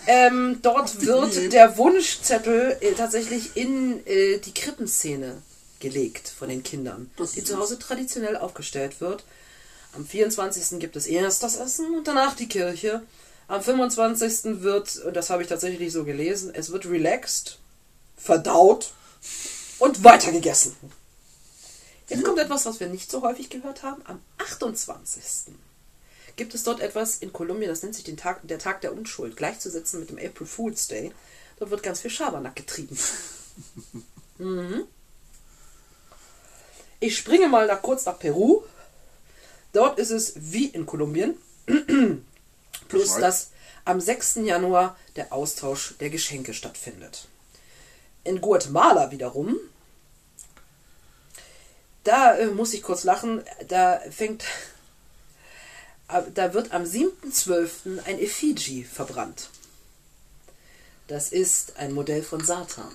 Ähm, 0.08 0.60
dort 0.62 1.06
wird 1.06 1.54
der 1.54 1.78
Wunschzettel 1.78 2.78
äh, 2.82 2.94
tatsächlich 2.94 3.56
in 3.56 4.06
äh, 4.06 4.40
die 4.40 4.54
Krippenszene 4.54 5.42
gelegt 5.80 6.28
von 6.28 6.50
den 6.50 6.64
Kindern, 6.64 7.12
Das 7.18 7.34
die 7.34 7.44
zu 7.44 7.58
Hause 7.58 7.80
traditionell 7.80 8.36
aufgestellt 8.36 9.00
wird. 9.00 9.24
Am 9.94 10.06
24. 10.06 10.80
gibt 10.80 10.96
es 10.96 11.06
erst 11.06 11.44
das 11.44 11.58
Essen 11.58 11.94
und 11.96 12.08
danach 12.08 12.36
die 12.36 12.48
Kirche. 12.48 13.02
Am 13.48 13.62
25. 13.62 14.62
wird, 14.62 14.98
und 14.98 15.16
das 15.16 15.30
habe 15.30 15.44
ich 15.44 15.50
tatsächlich 15.50 15.92
so 15.92 16.06
gelesen, 16.06 16.52
es 16.54 16.72
wird 16.72 16.86
relaxed, 16.86 17.60
verdaut 18.16 18.94
und 19.80 20.04
weitergegessen. 20.04 20.76
Jetzt 22.08 22.24
kommt 22.24 22.40
etwas, 22.40 22.66
was 22.66 22.80
wir 22.80 22.88
nicht 22.88 23.12
so 23.12 23.22
häufig 23.22 23.50
gehört 23.50 23.84
haben. 23.84 24.02
Am 24.06 24.22
28. 24.38 25.54
gibt 26.36 26.54
es 26.54 26.64
dort 26.64 26.80
etwas 26.80 27.18
in 27.18 27.34
Kolumbien, 27.34 27.70
das 27.70 27.84
nennt 27.84 27.96
sich 27.96 28.04
den 28.04 28.18
Tag, 28.18 28.40
der 28.48 28.60
Tag 28.60 28.82
der 28.82 28.94
Unschuld, 28.94 29.38
gleichzusetzen 29.38 30.00
mit 30.00 30.10
dem 30.10 30.18
April 30.18 30.48
Fool's 30.48 30.88
Day. 30.88 31.12
Dort 31.60 31.72
wird 31.72 31.84
ganz 31.84 32.02
viel 32.02 32.12
Schabernack 32.12 32.56
getrieben. 32.56 32.98
mhm. 34.38 34.84
Ich 37.00 37.18
springe 37.18 37.48
mal 37.48 37.68
nach, 37.68 37.82
kurz 37.82 38.06
nach 38.06 38.20
Peru. 38.20 38.64
Dort 39.74 40.00
ist 40.00 40.12
es 40.12 40.34
wie 40.36 40.68
in 40.68 40.86
Kolumbien. 40.86 41.36
Plus, 42.88 43.16
dass 43.16 43.52
am 43.86 44.00
6. 44.00 44.36
Januar 44.44 44.98
der 45.16 45.34
Austausch 45.34 45.96
der 46.00 46.10
Geschenke 46.10 46.54
stattfindet. 46.54 47.28
In 48.24 48.42
Guatemala 48.42 49.12
wiederum, 49.12 49.58
da 52.04 52.36
äh, 52.36 52.48
muss 52.48 52.74
ich 52.74 52.84
kurz 52.84 53.04
lachen, 53.04 53.44
da 53.68 54.00
fängt, 54.10 54.44
da 56.34 56.54
wird 56.54 56.72
am 56.72 56.84
7.12. 56.84 58.04
ein 58.06 58.20
Effigie 58.20 58.84
verbrannt. 58.84 59.50
Das 61.08 61.32
ist 61.32 61.78
ein 61.78 61.94
Modell 61.94 62.24
von 62.24 62.44
Satan. 62.44 62.92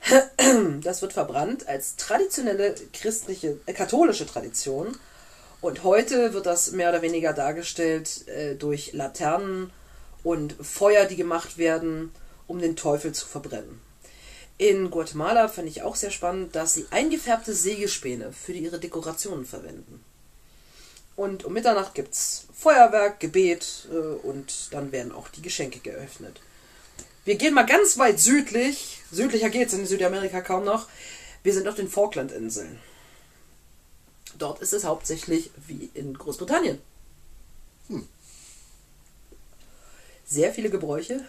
Das 0.82 1.02
wird 1.02 1.12
verbrannt 1.12 1.68
als 1.68 1.96
traditionelle 1.96 2.74
christliche, 2.92 3.58
äh, 3.66 3.72
katholische 3.72 4.26
Tradition. 4.26 4.96
Und 5.60 5.82
heute 5.82 6.32
wird 6.32 6.46
das 6.46 6.70
mehr 6.72 6.90
oder 6.90 7.02
weniger 7.02 7.32
dargestellt 7.32 8.26
äh, 8.28 8.54
durch 8.54 8.92
Laternen 8.92 9.70
und 10.22 10.54
Feuer, 10.62 11.04
die 11.04 11.16
gemacht 11.16 11.58
werden, 11.58 12.12
um 12.46 12.60
den 12.60 12.76
Teufel 12.76 13.12
zu 13.12 13.26
verbrennen. 13.26 13.80
In 14.56 14.90
Guatemala 14.90 15.48
fand 15.48 15.68
ich 15.68 15.82
auch 15.82 15.96
sehr 15.96 16.10
spannend, 16.10 16.54
dass 16.56 16.74
sie 16.74 16.86
eingefärbte 16.90 17.52
Sägespäne 17.52 18.32
für 18.32 18.52
ihre 18.52 18.80
Dekorationen 18.80 19.44
verwenden. 19.44 20.02
Und 21.18 21.44
um 21.44 21.52
Mitternacht 21.52 21.96
gibt 21.96 22.14
es 22.14 22.46
Feuerwerk, 22.54 23.18
Gebet 23.18 23.88
äh, 23.90 23.96
und 23.96 24.68
dann 24.70 24.92
werden 24.92 25.10
auch 25.10 25.26
die 25.26 25.42
Geschenke 25.42 25.80
geöffnet. 25.80 26.40
Wir 27.24 27.34
gehen 27.34 27.54
mal 27.54 27.66
ganz 27.66 27.98
weit 27.98 28.20
südlich. 28.20 29.00
Südlicher 29.10 29.50
geht 29.50 29.66
es 29.66 29.74
in 29.74 29.84
Südamerika 29.84 30.42
kaum 30.42 30.64
noch. 30.64 30.86
Wir 31.42 31.52
sind 31.52 31.66
auf 31.66 31.74
den 31.74 31.88
Falklandinseln. 31.88 32.78
Dort 34.38 34.62
ist 34.62 34.72
es 34.72 34.84
hauptsächlich 34.84 35.50
wie 35.66 35.90
in 35.92 36.14
Großbritannien. 36.16 36.80
Hm. 37.88 38.06
Sehr 40.24 40.52
viele 40.52 40.70
Gebräuche. 40.70 41.24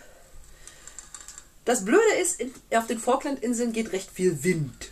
Das 1.65 1.83
Blöde 1.83 2.13
ist, 2.21 2.39
in, 2.39 2.53
auf 2.75 2.85
den 2.85 2.99
Falklandinseln 2.99 3.73
geht 3.73 3.91
recht 3.91 4.11
viel 4.11 4.43
Wind. 4.43 4.91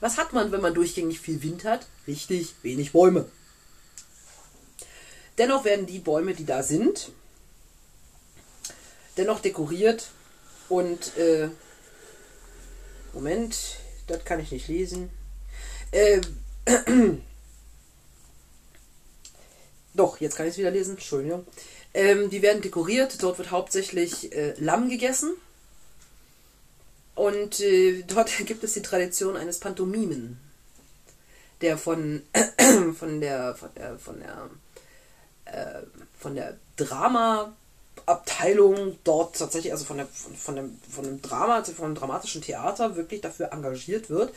Was 0.00 0.18
hat 0.18 0.32
man, 0.32 0.50
wenn 0.50 0.60
man 0.60 0.74
durchgängig 0.74 1.20
viel 1.20 1.40
Wind 1.44 1.62
hat? 1.62 1.86
Richtig, 2.08 2.56
wenig 2.62 2.90
Bäume. 2.90 3.30
Dennoch 5.40 5.64
werden 5.64 5.86
die 5.86 6.00
Bäume, 6.00 6.34
die 6.34 6.44
da 6.44 6.62
sind, 6.62 7.12
dennoch 9.16 9.40
dekoriert 9.40 10.10
und 10.68 11.16
äh, 11.16 11.48
Moment, 13.14 13.78
das 14.06 14.22
kann 14.26 14.38
ich 14.38 14.52
nicht 14.52 14.68
lesen. 14.68 15.08
Äh, 15.92 16.20
doch, 19.94 20.20
jetzt 20.20 20.36
kann 20.36 20.44
ich 20.44 20.52
es 20.52 20.58
wieder 20.58 20.70
lesen, 20.70 20.96
Entschuldigung. 20.96 21.46
Ähm, 21.94 22.28
die 22.28 22.42
werden 22.42 22.60
dekoriert, 22.60 23.22
dort 23.22 23.38
wird 23.38 23.50
hauptsächlich 23.50 24.36
äh, 24.36 24.52
Lamm 24.58 24.90
gegessen. 24.90 25.32
Und 27.14 27.60
äh, 27.60 28.02
dort 28.02 28.30
gibt 28.44 28.62
es 28.62 28.74
die 28.74 28.82
Tradition 28.82 29.38
eines 29.38 29.58
Pantomimen, 29.58 30.38
der 31.62 31.78
von, 31.78 32.24
von 32.98 33.22
der, 33.22 33.54
von 33.54 33.70
der, 33.74 33.98
von 33.98 34.20
der, 34.20 34.50
äh, 35.52 35.82
von 36.18 36.34
der 36.34 36.56
Drama 36.76 37.52
Abteilung 38.06 38.98
dort 39.04 39.36
tatsächlich, 39.36 39.72
also 39.72 39.84
von, 39.84 39.98
der, 39.98 40.06
von, 40.06 40.34
von, 40.34 40.56
dem, 40.56 40.78
von 40.88 41.04
dem 41.04 41.22
Drama, 41.22 41.56
also 41.56 41.72
von 41.72 41.90
dem 41.90 41.94
dramatischen 41.94 42.42
Theater 42.42 42.96
wirklich 42.96 43.20
dafür 43.20 43.52
engagiert 43.52 44.10
wird, 44.10 44.34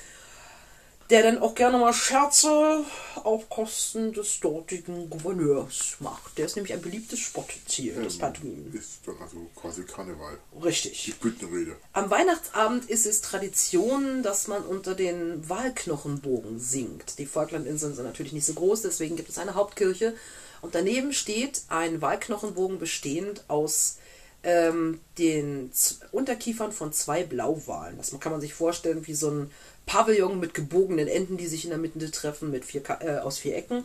der 1.10 1.24
dann 1.24 1.40
auch 1.40 1.54
gerne 1.54 1.78
mal 1.78 1.94
Scherze 1.94 2.84
auf 3.24 3.50
Kosten 3.50 4.14
des 4.14 4.40
dortigen 4.40 5.10
Gouverneurs 5.10 5.98
macht. 6.00 6.38
Der 6.38 6.46
ist 6.46 6.56
nämlich 6.56 6.74
ein 6.74 6.82
beliebtes 6.82 7.20
Spottziel 7.20 7.94
Ähm, 7.98 8.04
des 8.04 8.18
Pantomimen. 8.18 8.74
Ist 8.74 9.00
doch 9.06 9.20
also 9.20 9.38
quasi 9.56 9.84
Karneval. 9.84 10.38
Richtig. 10.64 11.04
Die 11.06 11.12
Büttenrede. 11.12 11.76
Am 11.92 12.10
Weihnachtsabend 12.10 12.90
ist 12.90 13.06
es 13.06 13.22
Tradition, 13.22 14.24
dass 14.24 14.48
man 14.48 14.64
unter 14.64 14.96
den 14.96 15.48
Wahlknochenbogen 15.50 16.60
singt. 16.60 17.20
Die 17.20 17.26
Falklandinseln 17.26 17.96
sind 17.96 18.06
natürlich 18.06 18.34
nicht 18.34 18.46
so 18.46 18.54
groß, 18.54 18.82
deswegen 18.84 19.16
gibt 19.16 19.30
es 19.30 19.38
eine 19.38 19.56
Hauptkirche. 19.56 20.16
Und 20.64 20.76
daneben 20.76 21.12
steht 21.12 21.64
ein 21.68 22.02
Wahlknochenbogen 22.02 22.80
bestehend 22.80 23.44
aus 23.50 23.98
ähm, 24.44 25.02
den 25.18 25.74
Z 25.74 26.00
Unterkiefern 26.14 26.72
von 26.72 26.94
zwei 26.94 27.24
Blauwalen. 27.24 27.98
Das 27.98 28.18
kann 28.22 28.32
man 28.32 28.40
sich 28.40 28.54
vorstellen 28.54 29.06
wie 29.06 29.14
so 29.14 29.30
ein 29.30 29.52
Pavillon 29.86 30.40
mit 30.40 30.54
gebogenen 30.54 31.10
Enden, 31.10 31.36
die 31.36 31.48
sich 31.48 31.66
in 31.66 31.72
der 31.72 31.80
Mitte 31.80 32.10
treffen, 32.12 32.50
mit 32.50 32.64
vier 32.64 32.82
äh, 33.02 33.18
aus 33.18 33.40
vier 33.40 33.58
Ecken. 33.58 33.84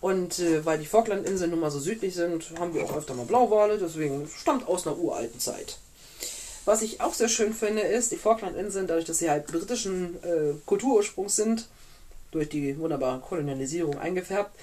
Und 0.00 0.38
äh, 0.38 0.64
weil 0.64 0.78
die 0.78 0.86
Falklandinseln 0.86 1.50
nun 1.50 1.58
mal 1.58 1.72
so 1.72 1.80
südlich 1.80 2.14
sind, 2.14 2.52
haben 2.56 2.72
wir 2.72 2.84
auch 2.84 2.96
öfter 2.96 3.14
mal 3.14 3.26
Blauwale, 3.26 3.76
deswegen 3.76 4.28
stammt 4.28 4.68
aus 4.68 4.86
einer 4.86 4.96
uralten 4.96 5.40
Zeit. 5.40 5.78
Was 6.66 6.82
ich 6.82 7.00
auch 7.00 7.14
sehr 7.14 7.28
schön 7.28 7.52
finde, 7.52 7.82
ist, 7.82 8.12
die 8.12 8.16
Falklandinseln, 8.16 8.86
dadurch, 8.86 9.06
dass 9.06 9.18
sie 9.18 9.28
halt 9.28 9.48
britischen 9.48 10.22
äh, 10.22 10.54
Kulturursprungs 10.66 11.34
sind, 11.34 11.66
durch 12.30 12.48
die 12.48 12.78
wunderbare 12.78 13.18
Kolonialisierung 13.18 13.98
eingefärbt, 13.98 14.56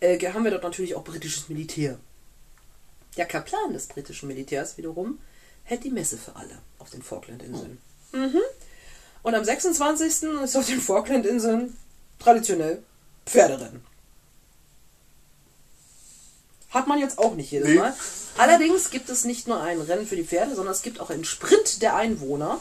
äh, 0.00 0.18
haben 0.32 0.44
wir 0.44 0.50
dort 0.50 0.62
natürlich 0.62 0.94
auch 0.94 1.04
britisches 1.04 1.48
Militär. 1.48 1.98
Der 3.16 3.26
Kaplan 3.26 3.72
des 3.72 3.86
britischen 3.86 4.28
Militärs 4.28 4.78
wiederum 4.78 5.18
hält 5.64 5.84
die 5.84 5.90
Messe 5.90 6.16
für 6.16 6.36
alle 6.36 6.58
auf 6.78 6.90
den 6.90 7.02
Falklandinseln. 7.02 7.78
Mhm. 8.12 8.40
Und 9.22 9.34
am 9.34 9.44
26. 9.44 10.22
ist 10.44 10.56
auf 10.56 10.66
den 10.66 10.80
Falklandinseln 10.80 11.76
traditionell 12.18 12.82
Pferderennen. 13.26 13.84
Hat 16.70 16.86
man 16.86 16.98
jetzt 16.98 17.18
auch 17.18 17.34
nicht 17.34 17.50
jedes 17.50 17.68
Nee. 17.68 17.76
Mal. 17.76 17.94
Allerdings 18.36 18.90
gibt 18.90 19.08
es 19.08 19.24
nicht 19.24 19.48
nur 19.48 19.60
ein 19.60 19.80
Rennen 19.80 20.06
für 20.06 20.16
die 20.16 20.24
Pferde, 20.24 20.54
sondern 20.54 20.72
es 20.74 20.82
gibt 20.82 21.00
auch 21.00 21.10
einen 21.10 21.24
Sprint 21.24 21.82
der 21.82 21.96
Einwohner, 21.96 22.60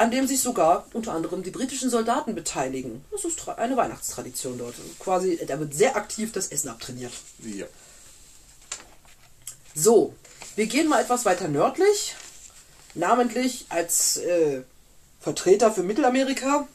an 0.00 0.10
dem 0.10 0.26
sich 0.26 0.40
sogar 0.40 0.86
unter 0.94 1.12
anderem 1.12 1.42
die 1.42 1.50
britischen 1.50 1.90
Soldaten 1.90 2.34
beteiligen. 2.34 3.04
Das 3.10 3.26
ist 3.26 3.46
eine 3.50 3.76
Weihnachtstradition 3.76 4.56
dort. 4.56 4.74
Quasi, 4.98 5.38
da 5.46 5.60
wird 5.60 5.74
sehr 5.74 5.94
aktiv 5.94 6.32
das 6.32 6.48
Essen 6.48 6.70
abtrainiert. 6.70 7.12
Ja. 7.44 7.66
So, 9.74 10.14
wir 10.56 10.68
gehen 10.68 10.88
mal 10.88 11.02
etwas 11.02 11.26
weiter 11.26 11.48
nördlich. 11.48 12.14
Namentlich 12.94 13.66
als 13.68 14.16
äh, 14.16 14.62
Vertreter 15.20 15.70
für 15.70 15.82
Mittelamerika. 15.82 16.66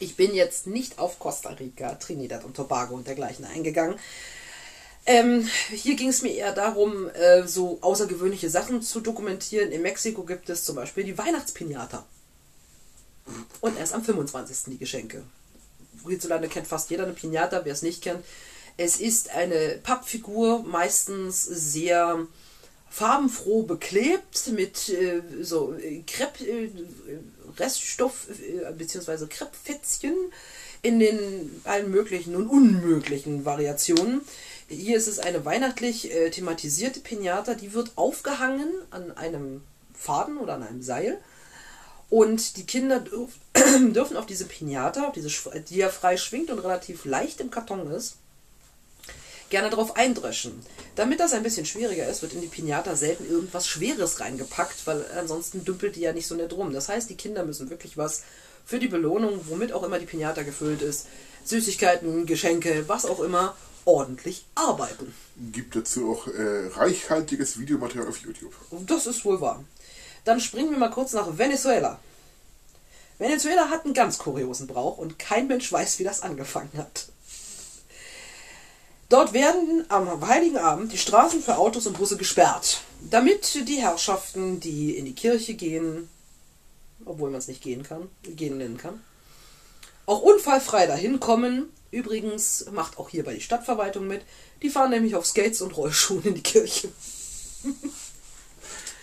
Ich 0.00 0.16
bin 0.16 0.34
jetzt 0.34 0.66
nicht 0.66 0.98
auf 0.98 1.20
Costa 1.20 1.50
Rica, 1.50 1.94
Trinidad 1.94 2.44
und 2.44 2.56
Tobago 2.56 2.96
und 2.96 3.06
dergleichen 3.06 3.44
eingegangen. 3.44 3.96
Ähm, 5.08 5.48
hier 5.70 5.96
ging 5.96 6.10
es 6.10 6.20
mir 6.20 6.34
eher 6.34 6.52
darum, 6.52 7.08
äh, 7.08 7.46
so 7.46 7.78
außergewöhnliche 7.80 8.50
Sachen 8.50 8.82
zu 8.82 9.00
dokumentieren. 9.00 9.72
In 9.72 9.80
Mexiko 9.80 10.22
gibt 10.22 10.50
es 10.50 10.64
zum 10.64 10.76
Beispiel 10.76 11.02
die 11.02 11.16
Weihnachtspinata. 11.16 12.04
Und 13.62 13.78
erst 13.78 13.94
am 13.94 14.04
25. 14.04 14.64
die 14.66 14.76
Geschenke. 14.76 15.22
Hierzulande 16.06 16.48
kennt 16.48 16.66
fast 16.66 16.90
jeder 16.90 17.04
eine 17.04 17.14
Pinata, 17.14 17.64
wer 17.64 17.72
es 17.72 17.80
nicht 17.80 18.02
kennt. 18.02 18.22
Es 18.76 19.00
ist 19.00 19.30
eine 19.30 19.80
Pappfigur, 19.82 20.62
meistens 20.64 21.42
sehr 21.42 22.26
farbenfroh 22.90 23.62
beklebt 23.62 24.48
mit 24.52 24.90
äh, 24.90 25.22
so 25.40 25.74
äh, 25.74 26.02
Krepp, 26.06 26.38
äh, 26.42 26.68
Reststoff 27.58 28.26
äh, 28.28 28.70
bzw. 28.74 29.26
Kreppfetzchen 29.26 30.14
in 30.82 30.98
den 30.98 31.62
allen 31.64 31.90
möglichen 31.90 32.36
und 32.36 32.46
unmöglichen 32.46 33.46
Variationen. 33.46 34.20
Hier 34.68 34.98
ist 34.98 35.08
es 35.08 35.18
eine 35.18 35.46
weihnachtlich 35.46 36.12
äh, 36.12 36.30
thematisierte 36.30 37.00
Pinata, 37.00 37.54
die 37.54 37.72
wird 37.72 37.92
aufgehangen 37.96 38.70
an 38.90 39.16
einem 39.16 39.62
Faden 39.94 40.36
oder 40.36 40.54
an 40.54 40.62
einem 40.62 40.82
Seil. 40.82 41.18
Und 42.10 42.58
die 42.58 42.66
Kinder 42.66 43.00
dürf, 43.00 43.30
dürfen 43.54 44.18
auf 44.18 44.26
diese 44.26 44.44
Pinata, 44.44 45.08
auf 45.08 45.14
diese, 45.14 45.30
die 45.70 45.76
ja 45.76 45.88
frei 45.88 46.18
schwingt 46.18 46.50
und 46.50 46.58
relativ 46.58 47.06
leicht 47.06 47.40
im 47.40 47.50
Karton 47.50 47.90
ist, 47.90 48.16
gerne 49.48 49.70
drauf 49.70 49.96
eindröschen. 49.96 50.60
Damit 50.96 51.20
das 51.20 51.32
ein 51.32 51.42
bisschen 51.42 51.64
schwieriger 51.64 52.06
ist, 52.06 52.20
wird 52.20 52.34
in 52.34 52.42
die 52.42 52.48
Pinata 52.48 52.94
selten 52.94 53.28
irgendwas 53.28 53.66
Schweres 53.66 54.20
reingepackt, 54.20 54.86
weil 54.86 55.04
ansonsten 55.18 55.64
dümpelt 55.64 55.96
die 55.96 56.00
ja 56.00 56.12
nicht 56.12 56.26
so 56.26 56.34
nett 56.34 56.52
rum. 56.52 56.74
Das 56.74 56.90
heißt, 56.90 57.08
die 57.08 57.16
Kinder 57.16 57.44
müssen 57.44 57.70
wirklich 57.70 57.96
was 57.96 58.22
für 58.66 58.78
die 58.78 58.88
Belohnung, 58.88 59.40
womit 59.44 59.72
auch 59.72 59.82
immer 59.82 59.98
die 59.98 60.04
Pinata 60.04 60.42
gefüllt 60.42 60.82
ist, 60.82 61.06
Süßigkeiten, 61.44 62.26
Geschenke, 62.26 62.84
was 62.86 63.06
auch 63.06 63.20
immer, 63.20 63.56
ordentlich 63.88 64.44
arbeiten. 64.54 65.14
Gibt 65.50 65.74
dazu 65.74 66.12
auch 66.12 66.26
äh, 66.28 66.66
reichhaltiges 66.74 67.58
Videomaterial 67.58 68.06
auf 68.06 68.18
YouTube. 68.18 68.52
Das 68.86 69.06
ist 69.06 69.24
wohl 69.24 69.40
wahr. 69.40 69.64
Dann 70.24 70.40
springen 70.40 70.70
wir 70.72 70.78
mal 70.78 70.90
kurz 70.90 71.14
nach 71.14 71.38
Venezuela. 71.38 71.98
Venezuela 73.18 73.70
hat 73.70 73.86
einen 73.86 73.94
ganz 73.94 74.18
kuriosen 74.18 74.66
Brauch 74.66 74.98
und 74.98 75.18
kein 75.18 75.48
Mensch 75.48 75.72
weiß, 75.72 75.98
wie 75.98 76.04
das 76.04 76.20
angefangen 76.20 76.70
hat. 76.76 77.08
Dort 79.08 79.32
werden 79.32 79.86
am 79.88 80.28
Heiligen 80.28 80.58
Abend 80.58 80.92
die 80.92 80.98
Straßen 80.98 81.42
für 81.42 81.56
Autos 81.56 81.86
und 81.86 81.96
Busse 81.96 82.18
gesperrt, 82.18 82.82
damit 83.10 83.66
die 83.66 83.80
Herrschaften, 83.80 84.60
die 84.60 84.98
in 84.98 85.06
die 85.06 85.14
Kirche 85.14 85.54
gehen, 85.54 86.10
obwohl 87.06 87.30
man 87.30 87.38
es 87.38 87.48
nicht 87.48 87.62
gehen 87.62 87.84
kann, 87.84 88.10
gehen 88.22 88.58
nennen 88.58 88.76
kann, 88.76 89.02
auch 90.04 90.20
unfallfrei 90.20 90.86
dahin 90.86 91.20
kommen. 91.20 91.70
Übrigens 91.90 92.66
macht 92.72 92.98
auch 92.98 93.08
hierbei 93.08 93.34
die 93.34 93.40
Stadtverwaltung 93.40 94.06
mit. 94.06 94.22
Die 94.62 94.70
fahren 94.70 94.90
nämlich 94.90 95.14
auf 95.14 95.26
Skates 95.26 95.62
und 95.62 95.76
Rollschuhen 95.76 96.24
in 96.24 96.34
die 96.34 96.42
Kirche. 96.42 96.88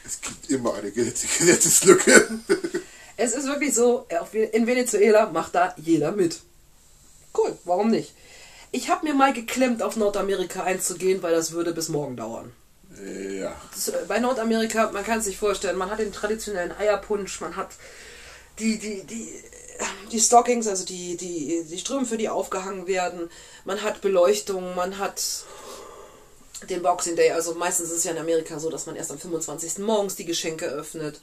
Es 0.08 0.22
gibt 0.22 0.52
immer 0.52 0.76
eine 0.76 0.92
Gesetz- 0.92 1.38
Gesetzeslücke. 1.40 2.40
Es 3.18 3.34
ist 3.34 3.48
wirklich 3.48 3.74
so, 3.74 4.06
in 4.52 4.68
Venezuela 4.68 5.28
macht 5.32 5.56
da 5.56 5.74
jeder 5.78 6.12
mit. 6.12 6.42
Cool, 7.36 7.58
warum 7.64 7.90
nicht? 7.90 8.14
Ich 8.72 8.90
habe 8.90 9.08
mir 9.08 9.14
mal 9.14 9.32
geklemmt, 9.32 9.82
auf 9.82 9.96
Nordamerika 9.96 10.64
einzugehen, 10.64 11.24
weil 11.24 11.34
das 11.34 11.54
würde 11.54 11.72
bis 11.72 11.88
morgen 11.88 12.18
dauern. 12.18 12.52
Ja. 13.02 13.52
Äh, 13.52 14.06
bei 14.10 14.20
Nordamerika, 14.20 14.92
man 14.92 15.06
kann 15.06 15.20
es 15.20 15.26
sich 15.26 15.38
vorstellen, 15.38 15.78
man 15.78 15.90
hat 15.90 16.00
den 16.00 16.12
traditionellen 16.12 16.74
Eierpunsch, 16.78 17.40
man 17.40 17.56
hat 17.56 17.70
die, 18.60 18.78
die, 18.80 19.04
die, 19.06 19.34
die 20.12 20.20
Stockings, 20.20 20.68
also 20.68 20.86
die, 20.86 21.18
die, 21.18 21.66
die 21.70 21.78
Strümpfe, 21.78 22.18
die 22.18 22.30
aufgehangen 22.30 22.88
werden, 22.88 23.30
man 23.66 23.82
hat 23.82 24.02
Beleuchtung, 24.02 24.76
man 24.76 24.98
hat 24.98 25.22
den 26.70 26.82
Boxing 26.82 27.16
Day, 27.16 27.32
also 27.32 27.54
meistens 27.56 27.90
ist 27.90 27.98
es 27.98 28.04
ja 28.06 28.12
in 28.12 28.18
Amerika 28.18 28.60
so, 28.60 28.70
dass 28.70 28.86
man 28.86 28.96
erst 28.96 29.12
am 29.12 29.20
25. 29.20 29.80
morgens 29.80 30.16
die 30.16 30.26
Geschenke 30.26 30.66
öffnet, 30.66 31.20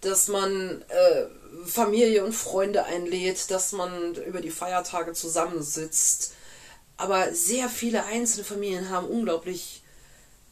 dass 0.00 0.28
man 0.28 0.82
äh, 0.88 1.26
Familie 1.66 2.24
und 2.24 2.32
Freunde 2.32 2.84
einlädt, 2.84 3.50
dass 3.50 3.72
man 3.72 4.14
über 4.14 4.40
die 4.40 4.50
Feiertage 4.50 5.12
zusammensitzt. 5.12 6.34
Aber 6.96 7.32
sehr 7.34 7.68
viele 7.68 8.04
einzelne 8.04 8.44
Familien 8.44 8.90
haben 8.90 9.06
unglaublich 9.06 9.82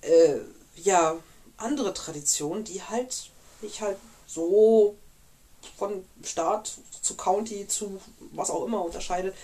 äh, 0.02 0.38
ja, 0.76 1.16
andere 1.56 1.94
Traditionen, 1.94 2.64
die 2.64 2.82
halt 2.82 3.30
nicht 3.60 3.80
halt 3.80 3.96
so 4.26 4.96
von 5.76 6.04
Staat 6.24 6.78
zu 7.00 7.16
County 7.16 7.66
zu 7.66 8.00
was 8.32 8.50
auch 8.50 8.64
immer 8.66 8.84
unterscheidet. 8.84 9.34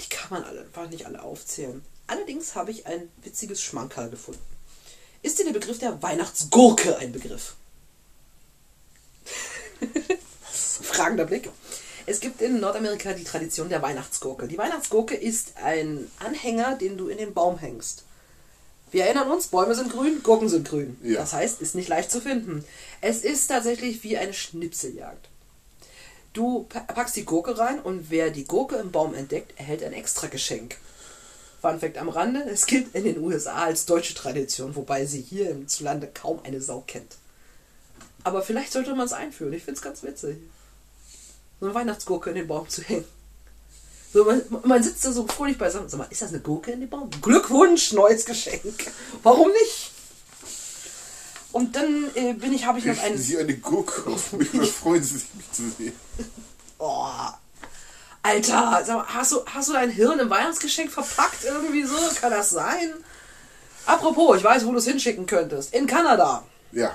Die 0.00 0.08
kann 0.08 0.30
man 0.30 0.44
alle, 0.44 0.60
einfach 0.60 0.88
nicht 0.88 1.06
alle 1.06 1.22
aufzählen. 1.22 1.82
Allerdings 2.06 2.54
habe 2.54 2.70
ich 2.70 2.86
ein 2.86 3.10
witziges 3.22 3.60
Schmankerl 3.60 4.10
gefunden. 4.10 4.42
Ist 5.22 5.38
dir 5.38 5.44
der 5.44 5.52
Begriff 5.52 5.78
der 5.78 6.02
Weihnachtsgurke 6.02 6.98
ein 6.98 7.12
Begriff? 7.12 7.54
Fragender 10.82 11.24
Blick. 11.24 11.50
Es 12.08 12.20
gibt 12.20 12.40
in 12.40 12.60
Nordamerika 12.60 13.12
die 13.12 13.24
Tradition 13.24 13.68
der 13.68 13.82
Weihnachtsgurke. 13.82 14.46
Die 14.46 14.58
Weihnachtsgurke 14.58 15.16
ist 15.16 15.56
ein 15.56 16.08
Anhänger, 16.20 16.76
den 16.76 16.96
du 16.96 17.08
in 17.08 17.18
den 17.18 17.34
Baum 17.34 17.58
hängst. 17.58 18.04
Wir 18.92 19.04
erinnern 19.04 19.30
uns, 19.30 19.48
Bäume 19.48 19.74
sind 19.74 19.90
grün, 19.90 20.22
Gurken 20.22 20.48
sind 20.48 20.68
grün. 20.68 20.96
Ja. 21.02 21.20
Das 21.20 21.32
heißt, 21.32 21.60
ist 21.60 21.74
nicht 21.74 21.88
leicht 21.88 22.12
zu 22.12 22.20
finden. 22.20 22.64
Es 23.00 23.24
ist 23.24 23.48
tatsächlich 23.48 24.04
wie 24.04 24.16
eine 24.16 24.32
Schnipseljagd. 24.32 25.28
Du 26.36 26.64
pa- 26.68 26.80
packst 26.80 27.16
die 27.16 27.24
Gurke 27.24 27.56
rein 27.58 27.80
und 27.80 28.10
wer 28.10 28.28
die 28.30 28.44
Gurke 28.44 28.76
im 28.76 28.92
Baum 28.92 29.14
entdeckt, 29.14 29.58
erhält 29.58 29.82
ein 29.82 29.94
extra 29.94 30.26
Geschenk. 30.26 30.76
Fun 31.62 31.80
Fact 31.80 31.96
am 31.96 32.10
Rande, 32.10 32.42
es 32.42 32.66
gilt 32.66 32.94
in 32.94 33.04
den 33.04 33.18
USA 33.20 33.64
als 33.64 33.86
deutsche 33.86 34.12
Tradition, 34.14 34.76
wobei 34.76 35.06
sie 35.06 35.22
hier 35.22 35.48
im 35.50 35.66
Zulande 35.66 36.06
kaum 36.12 36.40
eine 36.44 36.60
Sau 36.60 36.84
kennt. 36.86 37.16
Aber 38.22 38.42
vielleicht 38.42 38.70
sollte 38.72 38.94
man 38.94 39.06
es 39.06 39.14
einführen, 39.14 39.54
ich 39.54 39.62
finde 39.64 39.78
es 39.78 39.82
ganz 39.82 40.02
witzig. 40.02 40.36
So 41.58 41.66
eine 41.66 41.74
Weihnachtsgurke 41.74 42.28
in 42.28 42.36
den 42.36 42.46
Baum 42.48 42.68
zu 42.68 42.82
hängen. 42.82 43.06
So, 44.12 44.24
man, 44.24 44.42
man 44.64 44.82
sitzt 44.82 45.06
da 45.06 45.12
so 45.12 45.26
fröhlich 45.26 45.56
beisammen. 45.56 45.88
Sag 45.88 45.96
mal, 45.98 46.06
ist 46.10 46.20
das 46.20 46.28
eine 46.34 46.40
Gurke 46.40 46.70
in 46.72 46.80
dem 46.80 46.90
Baum? 46.90 47.10
Glückwunsch, 47.22 47.92
neues 47.92 48.26
Geschenk. 48.26 48.92
Warum 49.22 49.50
nicht? 49.50 49.92
Und 51.56 51.74
dann 51.74 52.10
äh, 52.14 52.34
bin 52.34 52.52
ich, 52.52 52.66
habe 52.66 52.78
ich 52.78 52.84
noch 52.84 52.98
einen. 53.02 53.16
Sie 53.16 53.38
eine 53.38 53.56
Gurke 53.56 54.10
auf 54.10 54.32
mich 54.32 54.48
freuen 54.72 55.02
Sie 55.02 55.16
sich, 55.18 55.34
mich 55.34 55.50
zu 55.52 55.70
sehen? 55.70 55.92
Oh, 56.78 57.06
Alter, 58.22 58.82
sag 58.84 58.96
mal, 58.96 59.06
hast 59.14 59.32
du, 59.32 59.40
hast 59.46 59.68
du 59.68 59.72
dein 59.72 59.88
Hirn 59.90 60.18
im 60.18 60.28
Weihnachtsgeschenk 60.28 60.90
verpackt 60.92 61.44
irgendwie 61.44 61.84
so? 61.84 61.96
Kann 62.20 62.30
das 62.32 62.50
sein? 62.50 62.92
Apropos, 63.86 64.36
ich 64.36 64.44
weiß, 64.44 64.66
wo 64.66 64.72
du 64.72 64.78
es 64.78 64.84
hinschicken 64.86 65.24
könntest. 65.26 65.72
In 65.72 65.86
Kanada 65.86 66.42
Ja. 66.72 66.94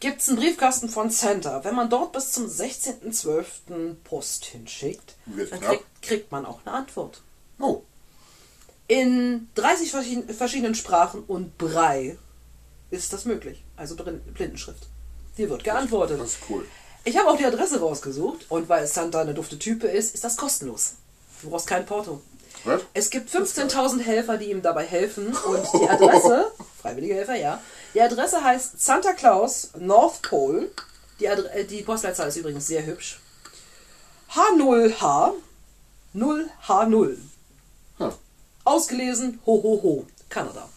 gibt 0.00 0.22
es 0.22 0.28
einen 0.28 0.38
Briefkasten 0.38 0.88
von 0.88 1.10
Santa. 1.10 1.62
Wenn 1.64 1.74
man 1.74 1.90
dort 1.90 2.12
bis 2.12 2.32
zum 2.32 2.46
16.12. 2.46 3.96
Post 4.04 4.44
hinschickt, 4.46 5.14
Wird 5.26 5.52
dann 5.52 5.60
knapp. 5.60 5.80
kriegt, 6.00 6.32
man 6.32 6.46
auch 6.46 6.60
eine 6.64 6.74
Antwort. 6.74 7.20
Oh. 7.58 7.82
In 8.86 9.48
30 9.56 9.90
verschieden- 9.90 10.32
verschiedenen 10.34 10.74
Sprachen 10.74 11.22
und 11.24 11.58
Brei 11.58 12.16
ist 12.90 13.12
das 13.12 13.24
möglich. 13.24 13.64
Also 13.76 13.96
Blindenschrift. 13.96 14.86
Dir 15.36 15.50
wird 15.50 15.64
geantwortet. 15.64 16.20
Das 16.20 16.30
ist 16.30 16.38
cool. 16.48 16.66
Ich 17.04 17.16
habe 17.16 17.30
auch 17.30 17.36
die 17.36 17.46
Adresse 17.46 17.80
rausgesucht 17.80 18.46
und 18.48 18.68
weil 18.68 18.86
Santa 18.86 19.20
eine 19.20 19.34
dufte 19.34 19.58
Type 19.58 19.86
ist, 19.86 20.14
ist 20.14 20.24
das 20.24 20.36
kostenlos. 20.36 20.94
Du 21.42 21.50
brauchst 21.50 21.66
kein 21.66 21.86
Porto. 21.86 22.20
Was? 22.64 22.82
Es 22.92 23.10
gibt 23.10 23.30
15.000 23.30 24.00
Helfer, 24.00 24.36
die 24.36 24.50
ihm 24.50 24.62
dabei 24.62 24.84
helfen 24.84 25.28
und 25.28 25.66
die 25.80 25.88
Adresse, 25.88 26.50
freiwillige 26.82 27.14
Helfer, 27.14 27.36
ja, 27.36 27.62
die 27.94 28.02
Adresse 28.02 28.42
heißt 28.42 28.80
Santa 28.82 29.12
Claus 29.12 29.70
North 29.78 30.22
Pole. 30.22 30.70
Die, 31.20 31.28
Adre 31.28 31.50
äh, 31.52 31.64
die 31.64 31.82
Postleitzahl 31.82 32.28
ist 32.28 32.36
übrigens 32.36 32.66
sehr 32.66 32.84
hübsch. 32.84 33.20
H0H 34.32 35.32
0H0. 36.14 37.16
Ha. 38.00 38.14
Ausgelesen, 38.64 39.40
ho 39.46 39.62
ho 39.62 39.80
ho, 39.82 40.06
Kanada. 40.28 40.68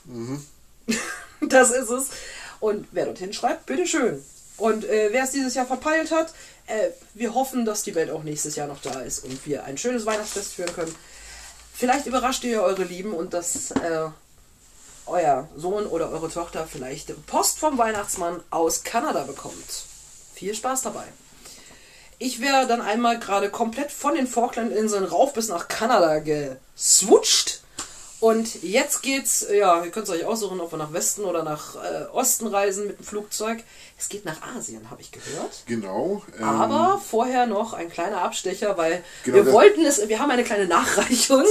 Das 1.47 1.71
ist 1.71 1.89
es. 1.89 2.09
Und 2.59 2.87
wer 2.91 3.05
dorthin 3.05 3.33
schreibt, 3.33 3.65
bitteschön. 3.65 4.23
Und 4.57 4.85
äh, 4.85 5.09
wer 5.11 5.23
es 5.23 5.31
dieses 5.31 5.55
Jahr 5.55 5.65
verpeilt 5.65 6.11
hat, 6.11 6.33
äh, 6.67 6.89
wir 7.15 7.33
hoffen, 7.33 7.65
dass 7.65 7.81
die 7.81 7.95
Welt 7.95 8.11
auch 8.11 8.23
nächstes 8.23 8.55
Jahr 8.55 8.67
noch 8.67 8.81
da 8.81 9.01
ist 9.01 9.23
und 9.23 9.45
wir 9.45 9.63
ein 9.63 9.77
schönes 9.77 10.05
Weihnachtsfest 10.05 10.53
führen 10.53 10.73
können. 10.73 10.95
Vielleicht 11.73 12.05
überrascht 12.05 12.43
ihr 12.43 12.61
eure 12.61 12.83
Lieben 12.83 13.13
und 13.13 13.33
dass 13.33 13.71
äh, 13.71 14.09
euer 15.07 15.49
Sohn 15.57 15.87
oder 15.87 16.11
eure 16.11 16.29
Tochter 16.29 16.67
vielleicht 16.71 17.25
Post 17.25 17.57
vom 17.57 17.79
Weihnachtsmann 17.79 18.41
aus 18.51 18.83
Kanada 18.83 19.23
bekommt. 19.23 19.85
Viel 20.35 20.53
Spaß 20.53 20.83
dabei. 20.83 21.05
Ich 22.19 22.39
wäre 22.39 22.67
dann 22.67 22.81
einmal 22.81 23.17
gerade 23.17 23.49
komplett 23.49 23.91
von 23.91 24.13
den 24.13 24.27
Falklandinseln 24.27 25.05
rauf 25.05 25.33
bis 25.33 25.47
nach 25.47 25.67
Kanada 25.67 26.19
geswutscht. 26.19 27.60
Und 28.21 28.61
jetzt 28.61 29.01
geht's, 29.01 29.47
ja, 29.51 29.83
ihr 29.83 29.89
könnt 29.89 30.07
es 30.07 30.13
euch 30.13 30.25
aussuchen, 30.25 30.61
ob 30.61 30.71
wir 30.71 30.77
nach 30.77 30.93
Westen 30.93 31.23
oder 31.23 31.43
nach 31.43 31.75
äh, 31.75 32.05
Osten 32.13 32.45
reisen 32.45 32.85
mit 32.85 32.99
dem 32.99 33.03
Flugzeug. 33.03 33.63
Es 33.97 34.09
geht 34.09 34.25
nach 34.25 34.39
Asien, 34.55 34.91
habe 34.91 35.01
ich 35.01 35.11
gehört. 35.11 35.63
Genau. 35.65 36.23
ähm, 36.37 36.43
Aber 36.43 37.01
vorher 37.03 37.47
noch 37.47 37.73
ein 37.73 37.89
kleiner 37.89 38.21
Abstecher, 38.21 38.77
weil 38.77 39.03
Genau, 39.23 39.37
wir 39.37 39.51
wollten 39.51 39.83
es, 39.83 40.07
wir 40.07 40.19
haben 40.19 40.29
eine 40.29 40.43
kleine 40.43 40.67
Nachreichung. 40.67 41.43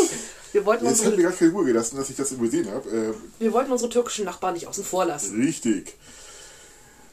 Wir 0.52 0.64
wollten, 0.64 0.86
Es 0.86 1.04
hat 1.04 1.16
mir 1.16 1.24
gar 1.24 1.32
keine 1.32 1.50
Ruhe 1.50 1.64
gelassen, 1.64 1.96
dass 1.96 2.08
ich 2.08 2.16
das 2.16 2.30
übersehen 2.30 2.70
habe. 2.70 2.88
Äh, 2.88 3.14
wir 3.42 3.52
wollten 3.52 3.72
unsere 3.72 3.90
türkischen 3.90 4.24
Nachbarn 4.24 4.54
nicht 4.54 4.68
außen 4.68 4.84
vor 4.84 5.04
lassen. 5.04 5.40
Richtig. 5.42 5.94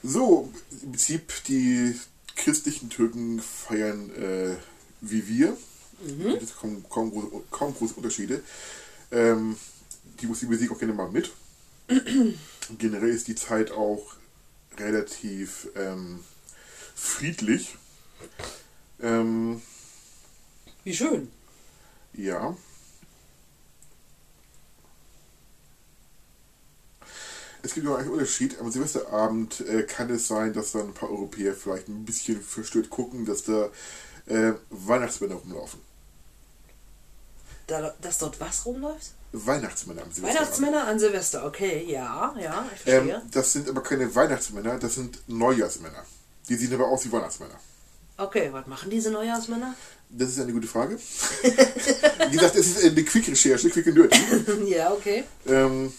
So, 0.04 0.52
im 0.84 0.92
Prinzip 0.92 1.34
die 1.48 2.00
christlichen 2.36 2.90
Türken 2.90 3.42
feiern 3.42 4.12
äh, 4.16 4.56
wie 5.02 5.28
wir. 5.28 5.58
Mhm. 6.02 6.38
Es 6.42 6.56
kaum, 6.56 6.86
kaum, 6.90 7.44
kaum 7.50 7.76
große 7.76 7.96
Unterschiede. 7.96 8.42
Ähm, 9.12 9.58
die 10.22 10.34
singen 10.34 10.72
auch 10.72 10.80
gerne 10.80 10.94
mal 10.94 11.12
mit. 11.12 11.32
Generell 12.78 13.10
ist 13.10 13.28
die 13.28 13.36
Zeit 13.36 13.72
auch 13.72 14.16
relativ 14.78 15.70
ähm, 15.76 16.24
friedlich. 16.96 17.78
Ähm, 19.00 19.62
Wie 20.84 20.94
schön. 20.94 21.32
ja. 22.14 22.56
Es 27.64 27.74
gibt 27.74 27.86
noch 27.86 27.98
einen 27.98 28.10
Unterschied. 28.10 28.60
Am 28.60 28.72
Silvesterabend 28.72 29.62
äh, 29.62 29.84
kann 29.84 30.10
es 30.10 30.28
sein, 30.28 30.54
dass 30.54 30.72
dann 30.72 30.88
ein 30.88 30.94
paar 30.94 31.10
Europäer 31.10 31.54
vielleicht 31.54 31.90
ein 31.90 32.06
bisschen 32.06 32.42
verstört 32.42 32.90
gucken, 32.90 33.26
dass 33.26 33.44
da 33.44 33.70
äh, 34.28 34.54
Weihnachtsmänner 34.70 35.36
rumlaufen. 35.36 35.82
Da, 37.68 37.94
dass 38.02 38.18
dort 38.20 38.40
was 38.40 38.66
rumläuft? 38.66 39.12
Weihnachtsmänner 39.34 40.02
am 40.04 40.12
Silvesterabend. 40.12 40.40
Weihnachtsmänner 40.40 40.88
an 40.88 41.00
Silvester, 41.00 41.46
okay, 41.46 41.86
ja, 41.88 42.34
ja, 42.42 42.66
ich 42.74 42.88
Ähm, 42.88 43.08
verstehe. 43.08 43.22
das 43.32 43.52
sind 43.54 43.70
aber 43.70 43.84
keine 43.84 44.14
Weihnachtsmänner, 44.16 44.80
das 44.80 44.96
sind 44.96 45.20
Neujahrsmänner. 45.28 46.06
Die 46.48 46.56
sehen 46.56 46.74
aber 46.74 46.88
aus 46.88 47.04
wie 47.06 47.12
Weihnachtsmänner. 47.12 47.60
Okay, 48.18 48.50
was 48.54 48.66
machen 48.68 48.90
diese 48.90 49.12
Neujahrsmänner? 49.12 49.76
Das 50.10 50.30
ist 50.30 50.40
eine 50.40 50.54
gute 50.54 50.68
Frage. 50.68 50.98
wie 51.42 52.32
gesagt, 52.32 52.56
es 52.56 52.68
ist 52.68 52.86
eine 52.86 53.04
Quick-Recherche, 53.04 53.70
Quick 53.70 53.88
and 53.88 53.98
Dirty. 53.98 54.72
ja, 54.72 54.92
okay. 54.94 55.26
ähm, 55.46 55.94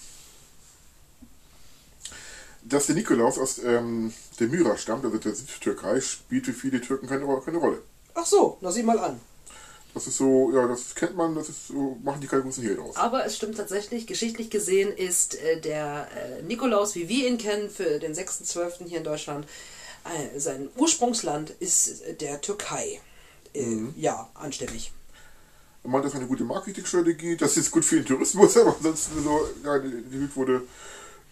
dass 2.63 2.87
der 2.87 2.95
Nikolaus 2.95 3.39
aus 3.39 3.59
ähm, 3.59 4.13
der 4.41 4.49
Myra 4.49 4.77
stammt, 4.79 5.05
also 5.05 5.19
der 5.19 5.35
Südtürkei, 5.35 6.01
spielt 6.01 6.47
für 6.47 6.55
viele 6.55 6.81
Türken 6.81 7.07
keine, 7.09 7.27
keine 7.45 7.59
Rolle. 7.59 7.83
Ach 8.15 8.27
so, 8.27 8.57
na 8.63 8.71
sieh 8.73 8.83
mal 8.83 8.99
an. 8.99 9.21
Das 9.95 10.07
ist 10.07 10.19
so, 10.19 10.53
ja, 10.53 10.67
das 10.69 10.95
kennt 10.95 11.17
man, 11.17 11.35
das 11.35 11.49
ist 11.49 11.69
so, 11.69 11.99
machen 12.03 12.21
die 12.21 12.27
keine 12.27 12.43
großen 12.43 12.63
Hehl 12.63 12.77
draus. 12.77 12.97
Aber 12.97 13.25
es 13.25 13.37
stimmt 13.37 13.57
tatsächlich, 13.57 14.07
geschichtlich 14.07 14.51
gesehen 14.51 14.93
ist 14.95 15.35
äh, 15.37 15.61
der 15.61 16.09
äh, 16.15 16.43
Nikolaus, 16.43 16.95
wie 16.95 17.09
wir 17.09 17.27
ihn 17.27 17.39
kennen, 17.39 17.71
für 17.71 17.99
den 17.99 18.15
6.12. 18.15 18.87
hier 18.87 18.99
in 18.99 19.05
Deutschland, 19.05 19.47
äh, 20.05 20.39
sein 20.39 20.69
Ursprungsland 20.77 21.51
ist 21.59 22.03
äh, 22.03 22.15
der 22.15 22.41
Türkei. 22.41 23.01
Äh, 23.55 23.87
Ja, 23.97 24.29
anständig. 24.35 24.93
Man 25.83 25.93
meint, 25.93 26.05
das 26.05 26.13
ist 26.13 26.19
eine 26.19 26.29
gute 26.29 26.45
Marketingstrategie, 26.45 27.37
das 27.37 27.57
ist 27.57 27.71
gut 27.71 27.85
für 27.85 27.97
den 27.97 28.07
Tourismus, 28.07 28.57
aber 28.59 28.77
ansonsten 28.77 29.23
so, 29.23 29.49
ja, 29.65 29.79
die, 29.79 30.03
die 30.03 30.37
wurde. 30.37 30.63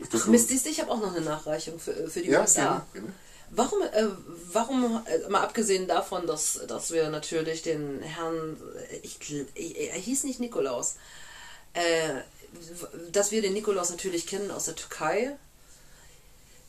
Ach 0.02 0.18
so, 0.18 0.30
Mist, 0.30 0.50
du, 0.50 0.54
ich 0.54 0.80
habe 0.80 0.90
auch 0.90 1.00
noch 1.00 1.14
eine 1.14 1.24
Nachreichung 1.24 1.78
für, 1.78 2.08
für 2.08 2.20
die 2.20 2.30
ja, 2.30 2.40
USA. 2.40 2.62
gerne, 2.62 2.82
gerne. 2.92 3.12
Warum, 3.50 3.82
äh, 3.82 4.06
warum 4.52 5.02
äh, 5.06 5.28
mal 5.28 5.42
abgesehen 5.42 5.86
davon, 5.86 6.26
dass, 6.26 6.60
dass 6.66 6.90
wir 6.90 7.08
natürlich 7.10 7.62
den 7.62 8.00
Herrn, 8.02 8.56
ich, 9.02 9.18
ich, 9.54 9.78
er 9.92 9.98
hieß 9.98 10.24
nicht 10.24 10.40
Nikolaus, 10.40 10.96
äh, 11.74 12.20
dass 13.12 13.30
wir 13.30 13.42
den 13.42 13.52
Nikolaus 13.52 13.90
natürlich 13.90 14.26
kennen 14.26 14.50
aus 14.50 14.64
der 14.64 14.76
Türkei, 14.76 15.36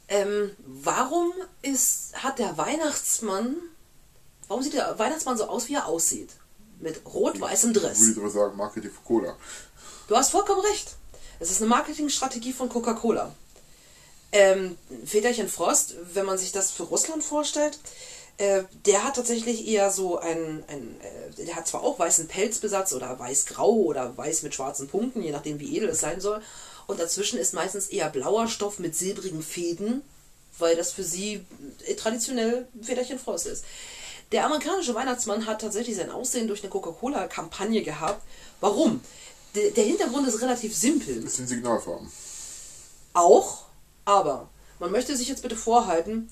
Ähm, 0.09 0.51
warum 0.65 1.33
ist, 1.61 2.13
hat 2.23 2.39
der 2.39 2.57
Weihnachtsmann, 2.57 3.57
warum 4.47 4.63
sieht 4.63 4.73
der 4.73 4.97
Weihnachtsmann 4.97 5.37
so 5.37 5.47
aus, 5.49 5.67
wie 5.67 5.75
er 5.75 5.85
aussieht? 5.85 6.29
Mit 6.79 7.01
rot-weißem 7.05 7.73
Dress. 7.73 7.99
Würde 7.99 8.11
ich 8.11 8.17
aber 8.19 8.29
sagen, 8.29 8.55
Marketing 8.55 8.91
für 8.91 9.01
Cola. 9.03 9.35
Du 10.07 10.15
hast 10.15 10.31
vollkommen 10.31 10.61
recht. 10.61 10.95
Es 11.39 11.51
ist 11.51 11.61
eine 11.61 11.69
Marketingstrategie 11.69 12.53
von 12.53 12.69
Coca-Cola. 12.69 13.33
Ähm, 14.31 14.77
Väterchen 15.05 15.47
Frost, 15.47 15.95
wenn 16.13 16.25
man 16.25 16.37
sich 16.37 16.51
das 16.51 16.71
für 16.71 16.83
Russland 16.83 17.23
vorstellt, 17.23 17.79
äh, 18.37 18.63
der 18.85 19.03
hat 19.03 19.15
tatsächlich 19.15 19.67
eher 19.67 19.89
so 19.89 20.19
ein, 20.19 20.63
ein 20.67 20.95
äh, 21.01 21.45
der 21.45 21.55
hat 21.55 21.67
zwar 21.67 21.83
auch 21.83 21.97
weißen 21.97 22.27
Pelzbesatz 22.27 22.93
oder 22.93 23.17
weiß-grau 23.17 23.71
oder 23.71 24.15
weiß 24.15 24.43
mit 24.43 24.53
schwarzen 24.53 24.87
Punkten, 24.87 25.21
je 25.21 25.31
nachdem 25.31 25.59
wie 25.59 25.75
edel 25.75 25.89
es 25.89 26.01
sein 26.01 26.21
soll. 26.21 26.41
Und 26.85 26.99
dazwischen 26.99 27.39
ist 27.39 27.53
meistens 27.53 27.87
eher 27.87 28.09
blauer 28.09 28.47
Stoff 28.47 28.79
mit 28.79 28.95
silbrigen 28.95 29.41
Fäden, 29.41 30.01
weil 30.59 30.75
das 30.75 30.91
für 30.91 31.03
sie 31.03 31.45
äh, 31.85 31.95
traditionell 31.95 32.67
Väterchen 32.81 33.19
Frost 33.19 33.47
ist. 33.47 33.65
Der 34.31 34.45
amerikanische 34.45 34.93
Weihnachtsmann 34.93 35.45
hat 35.45 35.61
tatsächlich 35.61 35.95
sein 35.95 36.11
Aussehen 36.11 36.47
durch 36.47 36.61
eine 36.61 36.69
Coca-Cola-Kampagne 36.69 37.81
gehabt. 37.81 38.21
Warum? 38.59 39.01
Der, 39.55 39.71
der 39.71 39.85
Hintergrund 39.85 40.27
ist 40.27 40.41
relativ 40.41 40.75
simpel. 40.75 41.21
Das 41.21 41.37
sind 41.37 41.47
Signalfarben. 41.47 42.11
Auch, 43.13 43.66
aber 44.07 44.49
man 44.79 44.91
möchte 44.91 45.15
sich 45.17 45.27
jetzt 45.27 45.41
bitte 45.41 45.57
vorhalten, 45.57 46.31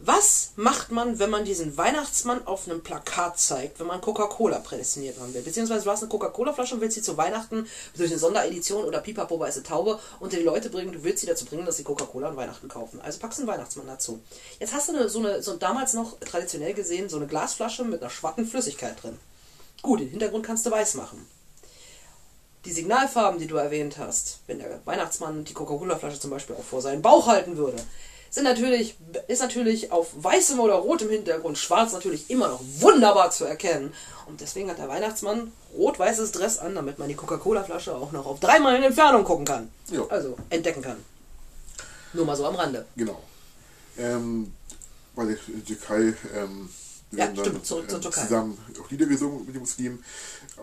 was 0.00 0.52
macht 0.54 0.92
man, 0.92 1.18
wenn 1.18 1.28
man 1.28 1.44
diesen 1.44 1.76
Weihnachtsmann 1.76 2.46
auf 2.46 2.68
einem 2.68 2.84
Plakat 2.84 3.40
zeigt, 3.40 3.80
wenn 3.80 3.88
man 3.88 4.00
Coca-Cola 4.00 4.60
prädestiniert 4.60 5.18
haben 5.18 5.34
will? 5.34 5.42
Beziehungsweise 5.42 5.84
du 5.84 5.90
hast 5.90 6.02
eine 6.02 6.08
Coca-Cola-Flasche 6.08 6.76
und 6.76 6.80
willst 6.80 6.94
sie 6.94 7.02
zu 7.02 7.16
Weihnachten 7.16 7.66
durch 7.96 8.08
eine 8.08 8.20
Sonderedition 8.20 8.84
oder 8.84 9.00
Pipapo 9.00 9.40
weiße 9.40 9.64
Taube 9.64 9.98
unter 10.20 10.36
die 10.36 10.44
Leute 10.44 10.70
bringen, 10.70 10.92
du 10.92 11.02
willst 11.02 11.22
sie 11.22 11.26
dazu 11.26 11.46
bringen, 11.46 11.66
dass 11.66 11.78
sie 11.78 11.82
Coca-Cola 11.82 12.28
an 12.28 12.36
Weihnachten 12.36 12.68
kaufen. 12.68 13.00
Also 13.00 13.18
packst 13.18 13.38
du 13.38 13.42
einen 13.42 13.50
Weihnachtsmann 13.50 13.88
dazu. 13.88 14.20
Jetzt 14.60 14.72
hast 14.72 14.88
du 14.88 14.94
eine, 14.94 15.08
so 15.08 15.18
eine, 15.18 15.42
so 15.42 15.56
damals 15.56 15.94
noch 15.94 16.20
traditionell 16.20 16.74
gesehen, 16.74 17.08
so 17.08 17.16
eine 17.16 17.26
Glasflasche 17.26 17.82
mit 17.82 18.00
einer 18.00 18.10
schwatten 18.10 18.46
Flüssigkeit 18.46 19.02
drin. 19.02 19.18
Gut, 19.82 19.98
den 19.98 20.10
Hintergrund 20.10 20.46
kannst 20.46 20.64
du 20.64 20.70
weiß 20.70 20.94
machen. 20.94 21.26
Die 22.64 22.72
Signalfarben, 22.72 23.38
die 23.38 23.46
du 23.46 23.56
erwähnt 23.56 23.98
hast, 23.98 24.40
wenn 24.46 24.58
der 24.58 24.80
Weihnachtsmann 24.84 25.44
die 25.44 25.54
Coca-Cola-Flasche 25.54 26.20
zum 26.20 26.30
Beispiel 26.30 26.56
auch 26.56 26.64
vor 26.64 26.82
seinen 26.82 27.02
Bauch 27.02 27.26
halten 27.26 27.56
würde, 27.56 27.76
sind 28.30 28.44
natürlich, 28.44 28.96
ist 29.26 29.40
natürlich 29.40 29.90
auf 29.90 30.08
weißem 30.16 30.60
oder 30.60 30.74
rotem 30.74 31.08
Hintergrund 31.08 31.56
schwarz 31.56 31.92
natürlich 31.92 32.28
immer 32.28 32.48
noch 32.48 32.60
wunderbar 32.78 33.30
zu 33.30 33.44
erkennen. 33.44 33.94
Und 34.26 34.40
deswegen 34.40 34.68
hat 34.70 34.78
der 34.78 34.88
Weihnachtsmann 34.88 35.52
rot-weißes 35.74 36.32
Dress 36.32 36.58
an, 36.58 36.74
damit 36.74 36.98
man 36.98 37.08
die 37.08 37.14
Coca-Cola-Flasche 37.14 37.94
auch 37.94 38.12
noch 38.12 38.26
auf 38.26 38.40
dreimal 38.40 38.76
in 38.76 38.82
Entfernung 38.82 39.24
gucken 39.24 39.46
kann. 39.46 39.70
Ja. 39.90 40.06
Also 40.08 40.36
entdecken 40.50 40.82
kann. 40.82 40.98
Nur 42.12 42.26
mal 42.26 42.36
so 42.36 42.44
am 42.44 42.54
Rande. 42.56 42.84
Genau. 42.96 43.22
Ähm, 43.96 44.52
bei 45.14 45.24
der 45.24 45.36
Türkei 45.66 46.14
ähm, 46.34 46.68
Ja, 47.10 47.28
stimmt, 47.34 47.66
zurück 47.66 47.88
zur 47.88 47.96
ähm, 47.96 48.02
Türkei. 48.02 48.22
zusammen 48.22 48.58
auch 48.80 48.90
Lieder 48.90 49.06
gesungen 49.06 49.44
mit 49.46 49.54
den 49.54 49.60
Muslimen. 49.60 50.04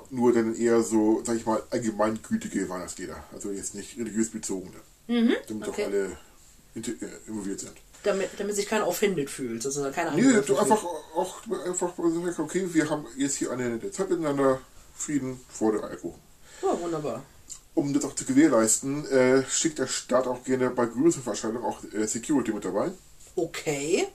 Nur 0.09 0.33
dann 0.33 0.55
eher 0.55 0.81
so, 0.81 1.21
sag 1.25 1.37
ich 1.37 1.45
mal, 1.45 1.61
allgemeingültige 1.69 2.69
Weihnachtslieder. 2.69 3.23
Also 3.33 3.51
jetzt 3.51 3.75
nicht 3.75 3.97
religiös 3.97 4.29
bezogene. 4.29 4.77
damit 5.07 5.07
Mhm, 5.07 5.35
okay. 5.67 5.83
auch 5.83 5.87
alle 5.87 6.17
äh, 6.75 7.27
involviert 7.27 7.59
sind. 7.59 7.73
Damit, 8.03 8.29
damit 8.37 8.55
sich 8.55 8.67
keiner 8.67 8.87
offended 8.87 9.29
fühlt. 9.29 9.63
Sozusagen 9.63 9.93
keiner 9.93 10.11
Nee, 10.11 10.21
angegriffen 10.21 10.45
du 10.47 10.57
einfach 10.57 10.83
auch 10.83 11.41
einfach 11.65 11.97
okay, 12.45 12.67
wir 12.71 12.89
haben 12.89 13.05
jetzt 13.17 13.35
hier 13.35 13.51
eine 13.51 13.69
nette 13.69 13.91
Zeit 13.91 14.09
miteinander, 14.09 14.61
Frieden, 14.95 15.39
Freude, 15.49 15.83
Eierkuchen. 15.83 16.19
Ja, 16.61 16.79
wunderbar. 16.79 17.23
Um 17.73 17.93
das 17.93 18.05
auch 18.05 18.15
zu 18.15 18.25
gewährleisten, 18.25 19.05
äh, 19.07 19.43
schickt 19.49 19.79
der 19.79 19.87
Staat 19.87 20.27
auch 20.27 20.43
gerne 20.43 20.69
bei 20.69 20.85
größeren 20.85 21.23
Veranstaltungen 21.23 21.65
auch 21.65 21.83
äh, 21.93 22.07
Security 22.07 22.53
mit 22.53 22.63
dabei. 22.63 22.91
Okay. 23.35 24.07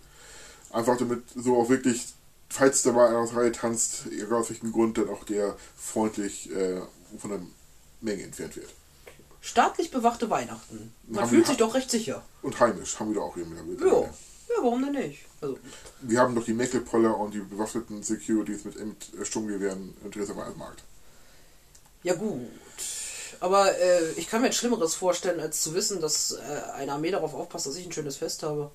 Einfach 0.70 0.96
damit 0.96 1.24
so 1.34 1.56
auch 1.56 1.68
wirklich, 1.68 2.06
falls 2.50 2.82
da 2.82 2.92
mal 2.92 3.08
einer 3.08 3.18
aus 3.18 3.30
der 3.30 3.38
Reihe 3.38 3.52
tanzt, 3.52 4.06
egal 4.10 4.34
aus 4.34 4.50
welchem 4.50 4.72
Grund, 4.72 4.98
dann 4.98 5.08
auch 5.08 5.24
der 5.24 5.56
freundlich 5.76 6.50
äh, 6.50 6.80
von 7.18 7.30
der 7.30 7.40
Menge 8.00 8.24
entfernt 8.24 8.56
wird. 8.56 8.68
Staatlich 9.40 9.90
bewachte 9.90 10.28
Weihnachten. 10.28 10.92
Man 11.06 11.22
Haben 11.22 11.30
fühlt 11.30 11.46
sich 11.46 11.56
doch 11.56 11.74
recht 11.74 11.90
sicher. 11.90 12.22
Und 12.42 12.60
heimisch 12.60 13.00
haben 13.00 13.14
wir 13.14 13.20
da 13.20 13.26
auch 13.26 13.34
hier 13.34 13.46
mit 13.46 13.80
Ja. 13.80 13.86
Ja, 14.50 14.56
warum 14.62 14.82
denn 14.82 14.92
nicht? 14.92 15.24
Also, 15.40 15.58
Wir 16.02 16.20
haben 16.20 16.34
noch 16.34 16.44
die 16.44 16.52
Meckelpoller 16.52 17.16
und 17.16 17.32
die 17.32 17.38
bewaffneten 17.38 18.02
Securities 18.02 18.64
mit, 18.64 18.84
mit 18.84 19.26
Sturmgewehren 19.26 19.94
im 20.04 20.10
Dresdner 20.10 20.36
Weihnachtsmarkt. 20.36 20.82
Ja 22.02 22.14
gut. 22.14 22.48
Aber 23.38 23.78
äh, 23.78 24.10
ich 24.16 24.28
kann 24.28 24.40
mir 24.40 24.48
jetzt 24.48 24.56
Schlimmeres 24.56 24.94
vorstellen, 24.96 25.40
als 25.40 25.62
zu 25.62 25.72
wissen, 25.72 26.00
dass 26.00 26.32
äh, 26.32 26.72
eine 26.74 26.92
Armee 26.92 27.12
darauf 27.12 27.32
aufpasst, 27.32 27.66
dass 27.66 27.76
ich 27.76 27.86
ein 27.86 27.92
schönes 27.92 28.16
Fest 28.16 28.42
habe. 28.42 28.70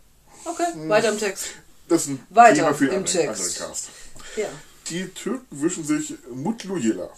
Okay, 0.45 0.63
weiter 0.87 1.09
im 1.09 1.19
Text. 1.19 1.47
Das 1.87 2.03
ist 2.03 2.07
ein 2.09 2.27
Weiter 2.29 2.55
Thema 2.55 2.73
für 2.73 2.85
im 2.85 2.91
einen 2.91 3.05
anderen, 3.05 3.27
Text. 3.27 3.61
anderen 3.61 3.73
Cast. 3.73 3.89
Ja. 4.35 4.49
Die 4.89 5.07
Türken 5.09 5.61
wünschen 5.61 5.83
sich 5.85 6.15
Mutlu 6.31 6.77
Yela. 6.77 7.09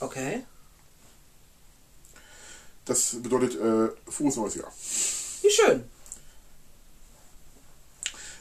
Okay. 0.00 0.44
Das 2.84 3.16
bedeutet 3.22 3.54
äh, 3.60 4.10
frohes 4.10 4.36
neues 4.36 4.54
Jahr. 4.56 4.72
Wie 5.42 5.50
schön. 5.50 5.84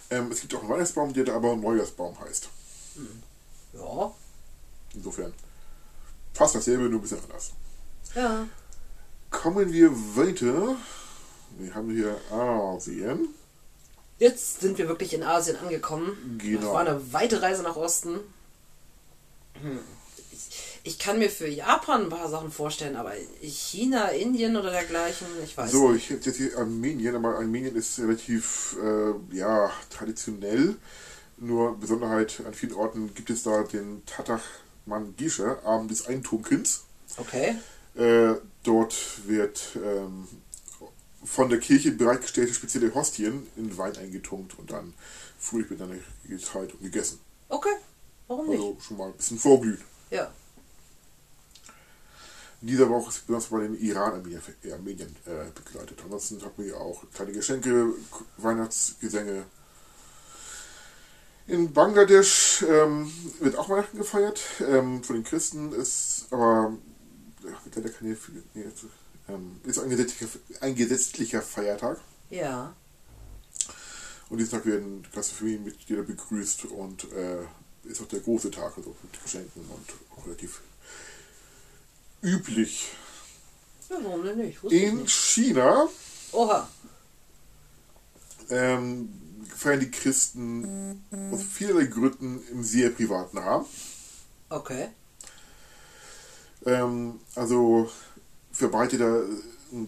Ähm, 0.10 0.32
es 0.32 0.41
gibt 0.41 0.53
auch 0.56 0.62
einen 0.62 0.70
Weihnachtsbaum, 0.70 1.14
der 1.14 1.26
da 1.26 1.36
aber 1.36 1.56
Neujahrsbaum 1.56 2.20
heißt. 2.20 2.49
Ja. 3.74 4.14
Insofern 4.94 5.34
fast 6.34 6.56
dasselbe, 6.56 6.84
nur 6.84 6.99
ein 6.99 7.02
bisschen 7.02 7.24
anders. 7.24 7.52
Ja. 8.16 8.48
Kommen 9.30 9.72
wir 9.72 9.91
weiter. 9.91 10.76
Wir 11.58 11.74
haben 11.76 11.91
hier 11.91 12.20
Asien. 12.32 13.30
Jetzt 14.22 14.61
sind 14.61 14.77
wir 14.77 14.88
wirklich 14.88 15.15
in 15.15 15.23
Asien 15.23 15.57
angekommen. 15.57 16.38
Genau. 16.38 16.61
Das 16.61 16.69
war 16.69 16.81
eine 16.81 17.11
weite 17.11 17.41
Reise 17.41 17.64
nach 17.64 17.76
Osten. 17.76 18.19
Hm. 19.60 19.80
Ich, 20.31 20.80
ich 20.84 20.99
kann 20.99 21.18
mir 21.18 21.27
für 21.27 21.48
Japan 21.48 22.03
ein 22.03 22.10
paar 22.10 22.30
Sachen 22.30 22.52
vorstellen, 22.52 22.98
aber 22.98 23.14
China, 23.41 24.10
Indien 24.10 24.56
oder 24.56 24.69
dergleichen, 24.69 25.26
ich 25.43 25.57
weiß 25.57 25.72
So, 25.72 25.89
nicht. 25.89 26.03
ich 26.03 26.10
hätte 26.11 26.30
jetzt 26.30 26.38
hier 26.38 26.56
Armenien, 26.56 27.15
aber 27.15 27.38
Armenien 27.38 27.76
ist 27.76 27.98
relativ 27.98 28.77
äh, 28.80 29.35
ja, 29.35 29.72
traditionell. 29.89 30.76
Nur 31.38 31.80
Besonderheit, 31.80 32.43
an 32.45 32.53
vielen 32.53 32.73
Orten 32.73 33.15
gibt 33.15 33.31
es 33.31 33.41
da 33.41 33.64
den 33.64 34.06
Tatach 34.06 34.43
Mangische, 34.85 35.64
Abend 35.65 35.89
des 35.89 36.06
Eintunkens. 36.06 36.84
Okay. 37.18 37.56
Äh, 37.95 38.35
dort 38.64 38.95
wird 39.26 39.64
ähm, 39.84 40.27
von 41.23 41.49
der 41.49 41.60
Kirche 41.60 41.91
bereitgestellte 41.91 42.53
spezielle 42.53 42.93
Hostien 42.93 43.48
in 43.56 43.77
Wein 43.77 43.95
eingetunkt 43.98 44.57
und 44.57 44.72
dann 44.72 44.93
fröhlich 45.39 45.69
miteinander 45.69 45.98
geteilt 46.27 46.73
und 46.73 46.81
gegessen. 46.81 47.19
Okay. 47.49 47.76
Warum 48.27 48.48
nicht? 48.48 48.60
Also 48.60 48.77
schon 48.80 48.98
mal 48.98 49.07
ein 49.07 49.14
bisschen 49.14 49.38
vorglühen. 49.38 49.81
Ja. 50.10 50.31
Dieser 52.61 52.89
Woche 52.89 53.10
ist 53.10 53.26
besonders 53.26 53.49
bei 53.49 53.61
den 53.61 53.80
Iran-Armenien 53.80 54.41
äh, 54.64 54.72
Armenien, 54.72 55.15
äh, 55.26 55.49
begleitet. 55.53 55.99
Ansonsten 56.03 56.41
haben 56.43 56.64
wir 56.64 56.80
auch 56.80 57.03
kleine 57.11 57.31
Geschenke, 57.31 57.93
Weihnachtsgesänge. 58.38 59.45
In 61.48 61.73
Bangladesch 61.73 62.64
ähm, 62.68 63.11
wird 63.39 63.57
auch 63.57 63.68
Weihnachten 63.68 63.98
gefeiert. 63.98 64.41
Ähm, 64.60 65.03
von 65.03 65.15
den 65.15 65.23
Christen 65.23 65.73
ist 65.73 66.27
aber 66.30 66.77
ja, 67.43 67.49
wird 67.64 67.76
leider 67.76 67.89
keine, 67.89 68.15
nee, 68.53 68.64
ähm, 69.34 69.60
ist 69.64 69.80
ein 69.80 69.90
gesetzlicher, 69.90 70.28
ein 70.62 70.76
gesetzlicher 70.76 71.41
Feiertag. 71.41 71.99
Ja. 72.30 72.76
Und 74.30 74.38
diesen 74.38 74.52
Tag 74.52 74.66
werden 74.66 75.06
ganze 75.14 75.34
Familienmitglieder 75.36 76.03
begrüßt 76.03 76.66
und 76.66 77.12
äh, 77.12 77.44
ist 77.84 78.02
auch 78.02 78.08
der 78.08 78.22
große 78.22 78.52
Tag, 78.52 78.78
also 78.78 78.95
mit 79.03 79.22
Geschenken 79.22 79.62
und 79.70 79.90
auch 80.16 80.26
relativ 80.26 80.62
üblich. 82.22 82.91
Ja, 83.90 83.98
warum 84.03 84.24
denn 84.24 84.38
nicht? 84.38 84.64
Wusste 84.64 84.78
In 84.78 84.98
nicht. 84.99 85.12
China 85.12 85.90
Oha. 86.32 86.70
ähm, 88.49 89.10
feiern 89.53 89.80
die 89.82 89.91
Christen 89.91 91.03
aus 91.32 91.44
vielerlei 91.44 91.86
Gründen 91.86 92.41
im 92.52 92.64
sehr 92.64 92.90
privaten 92.91 93.38
Rahmen. 93.38 93.66
Okay. 94.49 94.90
Ähm, 96.66 97.20
also 97.36 97.90
verbreiteter 98.52 99.23
äh, 99.23 99.88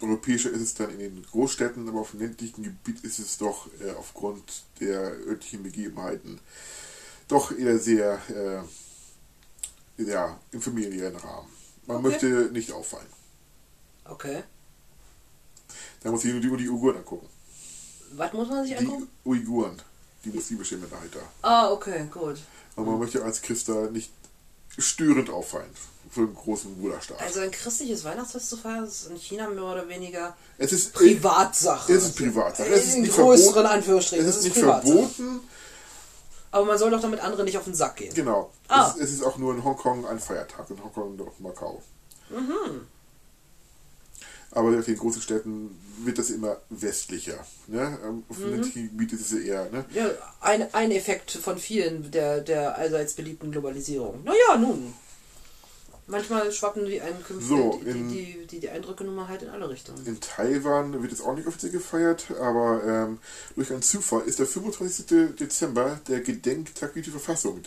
europäischer 0.00 0.50
ist 0.50 0.60
es 0.60 0.74
dann 0.74 0.90
in 0.90 0.98
den 0.98 1.22
Großstädten, 1.22 1.88
aber 1.88 2.00
auf 2.00 2.10
dem 2.12 2.20
ländlichen 2.20 2.62
Gebiet 2.62 3.02
ist 3.04 3.18
es 3.18 3.38
doch 3.38 3.68
äh, 3.80 3.92
aufgrund 3.92 4.64
der 4.80 5.00
örtlichen 5.26 5.62
Begebenheiten 5.62 6.40
doch 7.28 7.52
eher 7.56 7.78
sehr 7.78 8.20
äh, 9.98 10.02
ja, 10.02 10.38
im 10.52 10.60
familiären 10.60 11.16
Rahmen. 11.16 11.48
Man 11.86 11.98
Okay. 11.98 12.08
möchte 12.08 12.26
nicht 12.52 12.72
auffallen. 12.72 13.06
Okay. 14.04 14.42
Da 16.02 16.10
muss 16.10 16.24
ich 16.24 16.32
nur 16.32 16.40
die, 16.40 16.48
nur 16.48 16.58
die 16.58 16.68
Uiguren 16.68 16.96
angucken. 16.98 17.28
Was 18.12 18.32
muss 18.32 18.48
man 18.48 18.64
sich 18.64 18.76
Die 18.76 18.84
angucken? 18.84 19.08
Uiguren, 19.24 19.80
die 20.24 20.30
muslimische 20.30 20.76
Minderheit 20.76 21.10
da. 21.14 21.20
Ah, 21.48 21.70
okay, 21.70 22.06
gut. 22.10 22.38
Und 22.76 22.86
man 22.86 22.98
möchte 22.98 23.24
als 23.24 23.40
Christ 23.40 23.68
da 23.68 23.86
nicht 23.90 24.10
störend 24.76 25.30
auffallen. 25.30 25.70
Für 26.14 26.20
einen 26.20 26.34
großen 26.34 26.76
Bruderstaat. 26.76 27.20
Also 27.20 27.40
ein 27.40 27.50
christliches 27.50 28.04
Weihnachtsfest 28.04 28.48
zu 28.48 28.56
feiern, 28.56 28.84
ist 28.84 29.08
in 29.10 29.16
China 29.16 29.48
mehr 29.50 29.64
oder 29.64 29.88
weniger 29.88 30.36
es 30.58 30.72
ist 30.72 30.92
Privatsache. 30.94 31.92
Es 31.92 32.04
ist 32.04 32.16
Privatsache. 32.16 32.68
Es 32.68 32.86
ist 32.86 32.94
in 32.94 33.02
nicht 33.02 33.14
größeren 33.14 33.52
verboten. 33.52 33.74
Anführungsstrichen. 33.74 34.26
Es 34.26 34.36
ist 34.36 34.44
nicht 34.44 34.54
Privatsache. 34.54 34.92
verboten. 34.92 35.40
Aber 36.52 36.64
man 36.66 36.78
soll 36.78 36.90
doch 36.90 37.00
damit 37.00 37.18
anderen 37.20 37.46
nicht 37.46 37.58
auf 37.58 37.64
den 37.64 37.74
Sack 37.74 37.96
gehen. 37.96 38.14
Genau. 38.14 38.52
Ah. 38.68 38.92
Es, 38.96 39.02
es 39.02 39.12
ist 39.14 39.22
auch 39.24 39.36
nur 39.38 39.52
in 39.54 39.64
Hongkong 39.64 40.06
ein 40.06 40.20
Feiertag. 40.20 40.70
In 40.70 40.82
Hongkong 40.82 41.18
und 41.18 41.40
Macau. 41.40 41.82
Mhm. 42.30 42.86
Aber 44.52 44.68
in 44.72 44.80
den 44.82 44.96
großen 44.96 45.20
Städten 45.20 45.76
wird 46.04 46.16
das 46.16 46.30
immer 46.30 46.58
westlicher. 46.70 47.44
Ne? 47.66 47.98
Ähm, 48.04 48.22
Auf 48.28 48.38
Mhm. 48.38 48.62
dem 48.62 48.72
Gebiet 48.72 49.12
ist 49.14 49.32
es 49.32 49.40
eher. 49.40 49.68
Ne? 49.70 49.84
Ja, 49.92 50.08
ein, 50.40 50.72
ein 50.72 50.92
Effekt 50.92 51.32
von 51.32 51.58
vielen 51.58 52.12
der, 52.12 52.40
der 52.40 52.78
allseits 52.78 53.14
beliebten 53.14 53.50
Globalisierung. 53.50 54.22
Naja, 54.22 54.56
nun. 54.56 54.94
Manchmal 56.06 56.52
schwappen 56.52 56.84
die 56.84 57.00
Einkünfte, 57.00 57.46
So, 57.48 57.80
die, 57.82 57.88
in- 57.90 58.08
die, 58.10 58.24
die, 58.40 58.46
die, 58.46 58.60
die 58.60 58.68
Eindrücke 58.68 59.04
nun 59.04 59.14
mal 59.14 59.26
halt 59.28 59.42
in 59.42 59.48
alle 59.48 59.68
Richtungen. 59.70 60.04
In 60.06 60.20
Taiwan 60.20 61.02
wird 61.02 61.12
es 61.12 61.22
auch 61.22 61.34
nicht 61.34 61.46
offiziell 61.48 61.72
gefeiert, 61.72 62.30
aber 62.40 62.82
ähm, 62.84 63.18
durch 63.56 63.70
einen 63.72 63.80
Zufall 63.82 64.22
ist 64.26 64.38
der 64.38 64.46
25. 64.46 65.06
Dezember 65.38 65.98
der 66.06 66.20
Gedenktag 66.20 66.92
für 66.92 67.00
die 67.00 67.10
Verfassung 67.10 67.62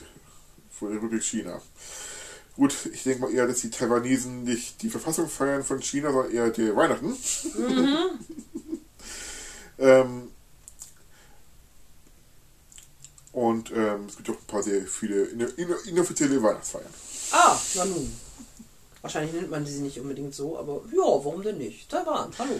von 0.69 0.89
der 0.89 0.97
Republik 0.97 1.23
China. 1.23 1.59
Gut, 2.55 2.75
ich 2.93 3.03
denke 3.03 3.21
mal 3.21 3.31
eher, 3.33 3.47
dass 3.47 3.61
die 3.61 3.69
Taiwanesen 3.71 4.43
nicht 4.43 4.81
die 4.83 4.89
Verfassung 4.89 5.27
feiern 5.27 5.63
von 5.63 5.81
China, 5.81 6.11
sondern 6.11 6.31
eher 6.31 6.49
die 6.51 6.75
Weihnachten. 6.75 7.15
ähm, 9.79 10.29
und 13.31 13.71
ähm, 13.71 14.05
es 14.07 14.17
gibt 14.17 14.29
auch 14.29 14.35
ein 14.41 14.47
paar 14.47 14.63
sehr 14.63 14.85
viele 14.87 15.23
inoffizielle 15.25 16.41
Weihnachtsfeiern. 16.41 16.93
Ah, 17.31 17.57
na 17.75 17.85
nun. 17.85 18.11
Wahrscheinlich 19.07 19.35
nennt 19.35 19.49
man 19.49 19.65
sie 19.65 19.79
nicht 19.79 20.01
unbedingt 20.01 20.35
so, 20.35 20.57
aber 20.57 20.81
ja, 20.91 21.01
warum 21.01 21.41
denn 21.41 21.59
nicht? 21.59 21.89
Taiwan, 21.89 22.29
hallo. 22.37 22.51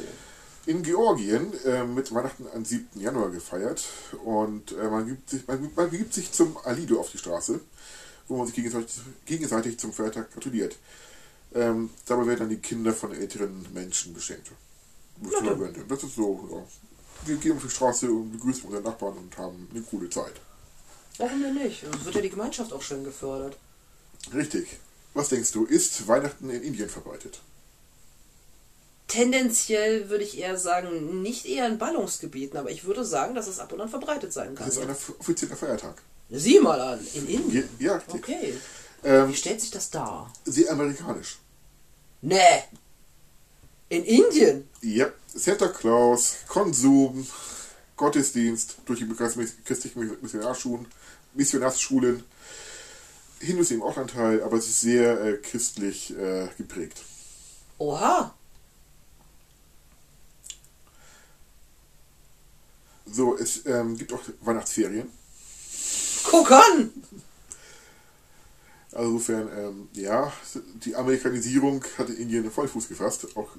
in 0.65 0.81
Georgien 0.81 1.51
äh, 1.65 1.83
mit 1.83 2.13
Weihnachten 2.15 2.45
am 2.55 2.63
7. 2.63 3.01
Januar 3.01 3.31
gefeiert 3.31 3.83
und 4.23 4.71
äh, 4.71 4.87
man, 4.89 5.05
gibt 5.05 5.29
sich, 5.29 5.45
man, 5.45 5.69
man 5.75 5.89
begibt 5.89 6.13
sich 6.13 6.31
zum 6.31 6.55
Alido 6.63 7.01
auf 7.01 7.11
die 7.11 7.17
Straße, 7.17 7.59
wo 8.29 8.37
man 8.37 8.45
sich 8.47 8.55
gegenseitig, 8.55 8.95
gegenseitig 9.25 9.77
zum 9.77 9.91
Feiertag 9.91 10.31
gratuliert. 10.31 10.77
Ähm, 11.53 11.89
dabei 12.05 12.27
werden 12.27 12.39
dann 12.39 12.49
die 12.49 12.61
Kinder 12.61 12.93
von 12.93 13.11
älteren 13.11 13.65
Menschen 13.73 14.13
beschenkt. 14.13 14.49
Das 15.89 16.03
ist 16.03 16.15
so, 16.15 16.47
ja. 16.49 17.27
Wir 17.27 17.35
gehen 17.35 17.57
auf 17.57 17.63
die 17.63 17.69
Straße 17.69 18.09
und 18.09 18.31
begrüßen 18.31 18.63
unsere 18.63 18.83
Nachbarn 18.83 19.17
und 19.17 19.37
haben 19.37 19.67
eine 19.73 19.81
coole 19.81 20.09
Zeit. 20.09 20.35
Warum 21.17 21.43
denn 21.43 21.55
nicht? 21.55 21.83
Es 21.83 22.05
wird 22.05 22.15
ja 22.15 22.21
die 22.21 22.29
Gemeinschaft 22.29 22.71
auch 22.71 22.81
schön 22.81 23.03
gefördert. 23.03 23.57
Richtig. 24.33 24.79
Was 25.17 25.29
denkst 25.29 25.51
du, 25.51 25.65
ist 25.65 26.07
Weihnachten 26.07 26.47
in 26.51 26.61
Indien 26.61 26.89
verbreitet? 26.89 27.39
Tendenziell 29.07 30.11
würde 30.11 30.23
ich 30.23 30.37
eher 30.37 30.57
sagen, 30.57 31.23
nicht 31.23 31.47
eher 31.47 31.65
in 31.65 31.79
Ballungsgebieten, 31.79 32.59
aber 32.59 32.69
ich 32.69 32.83
würde 32.83 33.03
sagen, 33.03 33.33
dass 33.33 33.47
es 33.47 33.57
ab 33.57 33.73
und 33.73 33.81
an 33.81 33.89
verbreitet 33.89 34.31
sein 34.31 34.53
kann. 34.53 34.67
Das 34.67 34.77
ist 34.77 34.83
ein 34.83 34.95
offizieller 35.17 35.55
Feiertag. 35.55 35.95
Sieh 36.29 36.59
mal 36.59 36.79
an, 36.79 36.99
in 37.15 37.27
Indien. 37.27 37.67
Ja, 37.79 37.95
richtig. 37.95 38.13
Okay. 38.13 38.53
Ähm, 39.03 39.29
Wie 39.29 39.35
stellt 39.35 39.59
sich 39.59 39.71
das 39.71 39.89
dar? 39.89 40.31
sehr 40.45 40.71
amerikanisch. 40.71 41.39
Nee. 42.21 42.63
In 43.89 44.03
Indien? 44.03 44.69
Ja, 44.81 45.07
Santa 45.33 45.69
Claus, 45.69 46.35
Konsum, 46.47 47.25
Gottesdienst 47.95 48.75
durch 48.85 48.99
die 48.99 49.07
christlichen 49.65 50.17
Missionarschulen, 50.21 50.85
Missionarsschulen. 53.39 53.47
Hindus 53.47 53.69
nehmen 53.69 53.83
auch 53.83 53.97
einen 53.97 54.07
Teil, 54.07 54.43
aber 54.43 54.57
es 54.57 54.67
ist 54.67 54.81
sehr 54.81 55.21
äh, 55.21 55.37
christlich 55.37 56.15
äh, 56.17 56.47
geprägt. 56.57 57.01
Oha. 57.77 58.33
So, 63.05 63.37
es 63.37 63.65
ähm, 63.65 63.97
gibt 63.97 64.11
auch 64.13 64.21
Weihnachtsferien. 64.41 65.09
Guck 66.29 66.51
an! 66.51 66.91
Also 68.91 69.11
insofern, 69.11 69.49
ähm, 69.57 69.89
ja, 69.93 70.31
die 70.83 70.95
Amerikanisierung 70.95 71.83
hat 71.97 72.09
in 72.09 72.17
Indien 72.17 72.51
Vollfuß 72.51 72.87
gefasst, 72.89 73.27
auch 73.35 73.49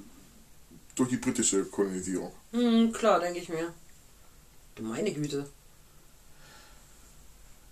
durch 0.95 1.09
die 1.09 1.17
britische 1.17 1.65
Kolonisierung. 1.65 2.31
Hm, 2.51 2.91
klar, 2.91 3.19
denke 3.19 3.39
ich 3.39 3.49
mir. 3.49 3.73
Meine 4.81 5.13
Güte. 5.13 5.49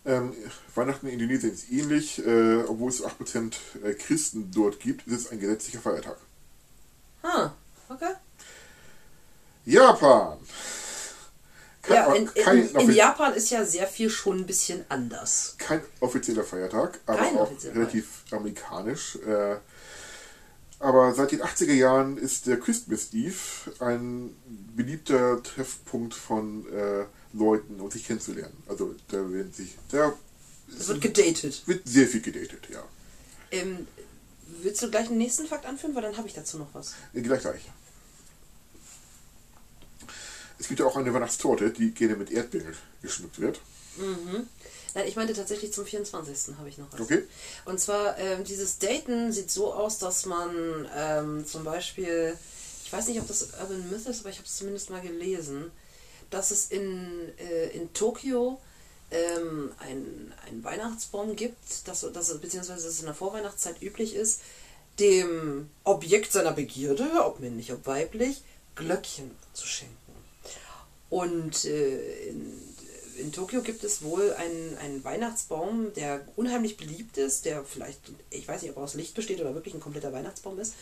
Ähm, 0.07 0.33
Weihnachten 0.73 1.07
in 1.07 1.19
Indonesien 1.19 1.53
ist 1.53 1.69
ähnlich, 1.69 2.25
äh, 2.25 2.63
obwohl 2.63 2.89
es 2.89 3.03
8% 3.03 3.53
äh, 3.83 3.93
Christen 3.93 4.49
dort 4.55 4.79
gibt, 4.79 5.05
ist 5.05 5.25
es 5.25 5.31
ein 5.31 5.39
gesetzlicher 5.39 5.81
Feiertag. 5.81 6.15
Ah, 7.23 7.51
okay. 7.89 8.13
Japan! 9.65 10.37
Kein, 11.81 11.95
Ja, 11.95 12.13
in, 12.13 12.29
in, 12.35 12.75
in 12.77 12.91
Japan 12.91 13.33
ist 13.33 13.49
ja 13.49 13.65
sehr 13.65 13.85
viel 13.85 14.09
schon 14.09 14.37
ein 14.37 14.45
bisschen 14.45 14.85
anders. 14.87 15.55
kein 15.57 15.81
offizieller 15.99 16.43
Feiertag, 16.45 16.99
aber 17.05 17.17
Kein 17.17 17.37
auch 17.37 17.51
relativ 17.63 18.23
amerikanisch. 18.31 19.17
Äh, 19.17 19.57
aber 20.79 21.13
seit 21.13 21.31
den 21.33 21.41
80er 21.41 21.73
Jahren 21.73 22.17
ist 22.17 22.47
der 22.47 22.59
Christmas 22.59 23.13
Eve 23.13 23.35
ein 23.79 24.35
beliebter 24.73 25.43
Treffpunkt 25.43 26.13
von 26.13 26.65
äh, 26.71 27.05
Leuten, 27.33 27.79
um 27.79 27.89
sich 27.91 28.05
kennenzulernen. 28.05 28.55
Also 28.67 28.95
da 29.09 29.17
werden 29.31 29.51
sich, 29.53 29.75
da 29.91 30.13
Es 30.79 30.87
wird 30.87 31.01
gedatet. 31.01 31.63
wird 31.67 31.87
sehr 31.87 32.07
viel 32.07 32.21
gedatet, 32.21 32.67
ja. 32.71 32.83
Ähm, 33.51 33.87
willst 34.61 34.81
du 34.81 34.89
gleich 34.89 35.07
den 35.07 35.17
nächsten 35.17 35.45
Fakt 35.47 35.65
anführen, 35.65 35.93
weil 35.95 36.01
dann 36.03 36.17
habe 36.17 36.27
ich 36.27 36.33
dazu 36.33 36.57
noch 36.57 36.73
was. 36.73 36.93
Äh, 37.13 37.21
Gleich 37.21 37.41
gleich. 37.41 37.61
Es 40.59 40.67
gibt 40.67 40.79
ja 40.79 40.85
auch 40.87 40.95
eine 40.97 41.13
Weihnachtstorte, 41.13 41.69
die 41.71 41.91
gerne 41.91 42.15
mit 42.15 42.31
Erdbeeren 42.31 42.75
geschmückt 43.01 43.39
wird. 43.39 43.59
Nein, 44.95 45.07
ich 45.07 45.15
meinte 45.15 45.33
tatsächlich 45.33 45.71
zum 45.73 45.85
24. 45.85 46.55
habe 46.57 46.69
ich 46.69 46.77
noch 46.77 46.91
was. 46.91 46.99
Okay. 47.01 47.23
Und 47.65 47.79
zwar, 47.79 48.17
ähm, 48.17 48.43
dieses 48.43 48.79
Daten 48.79 49.31
sieht 49.31 49.51
so 49.51 49.73
aus, 49.73 49.99
dass 49.99 50.25
man 50.25 50.87
ähm, 50.95 51.45
zum 51.45 51.63
Beispiel, 51.63 52.35
ich 52.85 52.91
weiß 52.91 53.07
nicht, 53.07 53.19
ob 53.19 53.27
das 53.27 53.49
Urban 53.59 53.87
Myth 53.89 54.07
ist, 54.07 54.19
aber 54.21 54.29
ich 54.29 54.37
habe 54.37 54.47
es 54.47 54.55
zumindest 54.57 54.89
mal 54.89 55.01
gelesen, 55.01 55.71
dass 56.29 56.51
es 56.51 56.71
in, 56.71 57.31
äh, 57.37 57.69
in 57.69 57.93
Tokio 57.93 58.59
ähm, 59.11 59.71
ein, 59.79 60.33
einen 60.47 60.63
Weihnachtsbaum 60.63 61.35
gibt, 61.35 61.87
dass, 61.87 62.01
dass, 62.11 62.37
beziehungsweise 62.39 62.87
es 62.87 62.99
in 62.99 63.05
der 63.05 63.15
Vorweihnachtszeit 63.15 63.81
üblich 63.81 64.15
ist, 64.15 64.41
dem 64.99 65.69
Objekt 65.83 66.31
seiner 66.31 66.51
Begierde, 66.51 67.07
ob 67.23 67.39
männlich, 67.39 67.71
ob 67.71 67.85
weiblich, 67.85 68.41
Glöckchen 68.75 69.31
zu 69.53 69.67
schenken. 69.67 69.95
Und 71.09 71.65
äh, 71.65 72.27
in, 72.27 72.51
in 73.17 73.31
Tokio 73.31 73.61
gibt 73.61 73.83
es 73.83 74.01
wohl 74.01 74.33
einen, 74.33 74.77
einen 74.77 75.03
Weihnachtsbaum, 75.03 75.93
der 75.93 76.27
unheimlich 76.35 76.77
beliebt 76.77 77.17
ist, 77.17 77.45
der 77.45 77.63
vielleicht, 77.63 77.99
ich 78.29 78.47
weiß 78.47 78.61
nicht, 78.61 78.71
ob 78.71 78.77
er 78.77 78.83
aus 78.83 78.93
Licht 78.93 79.15
besteht 79.15 79.39
oder 79.39 79.53
wirklich 79.53 79.73
ein 79.73 79.79
kompletter 79.79 80.13
Weihnachtsbaum 80.13 80.59
ist. 80.59 80.73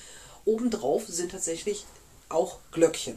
Obendrauf 0.45 1.05
sind 1.07 1.31
tatsächlich 1.31 1.85
auch 2.29 2.59
Glöckchen. 2.71 3.15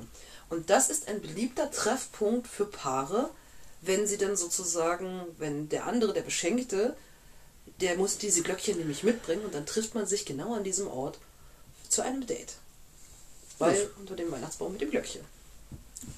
Und 0.51 0.71
das 0.71 0.89
ist 0.91 1.09
ein 1.09 1.21
beliebter 1.21 1.71
Treffpunkt 1.71 2.47
für 2.47 2.65
Paare, 2.65 3.31
wenn 3.83 4.07
sie 4.07 4.17
dann 4.17 4.37
sozusagen, 4.37 5.23
wenn 5.39 5.69
der 5.69 5.87
andere, 5.87 6.13
der 6.15 6.23
Beschenkte, 6.23 6.97
der 7.81 7.97
muss 7.97 8.19
diese 8.19 8.43
Glöckchen 8.43 8.79
nämlich 8.79 9.03
mitbringen 9.05 9.45
und 9.45 9.55
dann 9.55 9.67
trifft 9.67 9.95
man 9.95 10.07
sich 10.07 10.25
genau 10.25 10.55
an 10.55 10.65
diesem 10.65 10.89
Ort 10.89 11.19
zu 11.89 12.03
einem 12.03 12.27
Date. 12.27 12.55
Weil 13.59 13.75
Das- 13.75 13.91
unter 13.99 14.17
dem 14.17 14.31
Weihnachtsbaum 14.33 14.73
mit 14.73 14.81
dem 14.81 14.91
Glöckchen. 14.91 15.23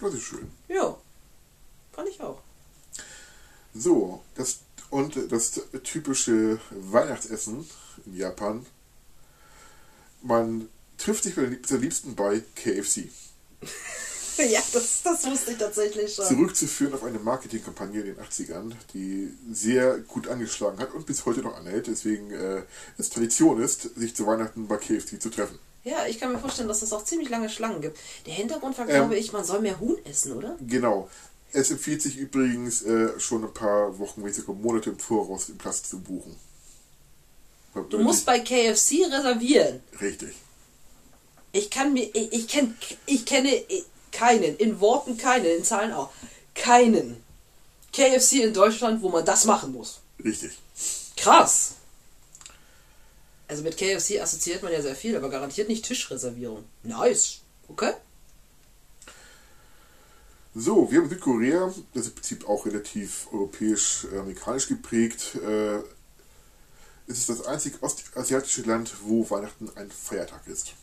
Das 0.01 0.15
ist 0.15 0.23
schön. 0.23 0.51
Ja, 0.69 0.97
fand 1.93 2.09
ich 2.09 2.21
auch. 2.21 2.41
So, 3.75 4.23
das 4.37 4.61
und 4.91 5.31
das 5.31 5.61
typische 5.85 6.59
Weihnachtsessen 6.71 7.69
in 8.07 8.17
Japan. 8.17 8.67
Man 10.23 10.69
trifft 10.99 11.23
sich 11.25 11.37
mit 11.37 11.71
der 11.71 11.79
Liebsten 11.79 12.15
bei 12.17 12.43
KFC. 12.57 13.09
Ja, 14.51 14.61
das, 14.73 15.03
das 15.03 15.27
wusste 15.27 15.53
ich 15.53 15.59
tatsächlich 15.59 16.15
schon. 16.15 16.27
Zurückzuführen 16.27 16.95
auf 16.95 17.05
eine 17.05 17.19
Marketingkampagne 17.19 18.01
in 18.01 18.07
den 18.15 18.17
80ern, 18.17 18.73
die 18.95 19.33
sehr 19.53 19.99
gut 19.99 20.29
angeschlagen 20.29 20.79
hat 20.79 20.93
und 20.95 21.07
bis 21.07 21.27
heute 21.27 21.41
noch 21.41 21.57
anhält. 21.57 21.87
Deswegen 21.87 22.31
äh, 22.31 22.63
es 22.99 23.11
Tradition 23.11 23.61
ist, 23.61 23.95
sich 23.97 24.15
zu 24.17 24.27
Weihnachten 24.27 24.67
bei 24.67 24.77
KFC 24.77 25.21
zu 25.21 25.31
treffen. 25.31 25.59
Ja, 25.85 26.07
ich 26.07 26.21
kann 26.21 26.33
mir 26.33 26.39
vorstellen, 26.39 26.69
dass 26.69 26.83
es 26.83 26.93
auch 26.93 27.05
ziemlich 27.05 27.31
lange 27.31 27.49
Schlangen 27.49 27.81
gibt. 27.81 27.99
Der 28.27 28.35
Hintergrund 28.35 28.77
war, 28.79 28.89
Ähm. 28.89 28.95
glaube 28.95 29.17
ich, 29.17 29.33
man 29.33 29.45
soll 29.45 29.61
mehr 29.61 29.81
Huhn 29.81 29.97
essen, 30.05 30.33
oder? 30.33 30.57
Genau. 30.67 31.09
Es 31.53 31.71
empfiehlt 31.71 32.01
sich 32.03 32.17
übrigens 32.17 32.83
äh, 32.83 33.19
schon 33.19 33.45
ein 33.45 33.53
paar 33.53 33.99
Wochen, 33.99 34.23
wenn 34.23 34.33
sogar 34.33 34.55
Monate 34.55 34.91
im 34.91 34.99
Voraus 34.99 35.47
den 35.47 35.59
Platz 35.59 35.83
zu 35.83 35.99
buchen. 35.99 36.37
Du 37.89 37.99
musst 37.99 38.27
bei 38.27 38.41
KFC 38.41 39.07
reservieren. 39.11 39.81
Richtig. 40.01 40.35
Ich 41.53 41.71
kann 41.71 41.93
mir, 41.93 42.05
ich, 42.15 42.33
ich, 42.33 42.49
kenn, 42.49 42.77
ich 43.07 43.25
kenne 43.25 43.51
keinen, 44.13 44.57
in 44.57 44.81
Worten 44.81 45.17
keinen, 45.17 45.47
in 45.47 45.65
Zahlen 45.65 45.93
auch, 45.93 46.11
keinen 46.55 47.23
KFC 47.93 48.45
in 48.45 48.55
Deutschland, 48.55 49.03
wo 49.03 49.09
man 49.09 49.25
das 49.25 49.45
machen 49.45 49.73
muss. 49.73 50.01
Richtig. 50.23 50.59
Krass. 51.17 51.75
Also 53.49 53.63
mit 53.63 53.77
KFC 53.77 54.21
assoziiert 54.21 54.63
man 54.63 54.73
ja 54.73 54.81
sehr 54.81 54.95
viel, 54.95 55.17
aber 55.17 55.29
garantiert 55.29 55.69
nicht 55.69 55.85
Tischreservierung. 55.85 56.65
Nice. 56.85 57.41
Okay. 57.69 57.93
So, 60.55 60.91
wir 60.91 61.01
haben 61.01 61.09
Südkorea, 61.09 61.73
das 61.95 62.03
ist 62.03 62.09
im 62.09 62.15
Prinzip 62.15 62.49
auch 62.49 62.67
relativ 62.67 63.29
europäisch-amerikanisch 63.33 64.69
geprägt. 64.69 65.37
Äh, 65.37 65.79
es 67.07 67.19
ist 67.19 67.29
das 67.29 67.45
einzige 67.45 67.83
ostasiatische 67.83 68.63
Land, 68.63 68.95
wo 69.03 69.29
Weihnachten 69.31 69.71
ein 69.77 69.91
Feiertag 69.91 70.47
ist. 70.47 70.75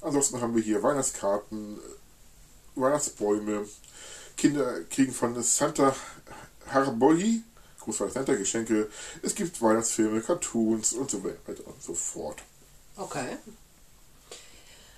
Ansonsten 0.00 0.40
haben 0.40 0.54
wir 0.54 0.62
hier 0.62 0.82
Weihnachtskarten, 0.82 1.78
Weihnachtsbäume, 2.74 3.66
Kinder 4.36 4.82
kriegen 4.90 5.12
von 5.12 5.40
Santa 5.42 5.94
Harboli, 6.68 7.42
Großvater 7.80 8.12
Santa 8.12 8.34
Geschenke, 8.34 8.88
es 9.22 9.34
gibt 9.34 9.60
Weihnachtsfilme, 9.60 10.20
Cartoons 10.20 10.94
und 10.94 11.10
so 11.10 11.22
weiter 11.22 11.66
und 11.66 11.82
so 11.82 11.94
fort. 11.94 12.42
Okay. 12.96 13.36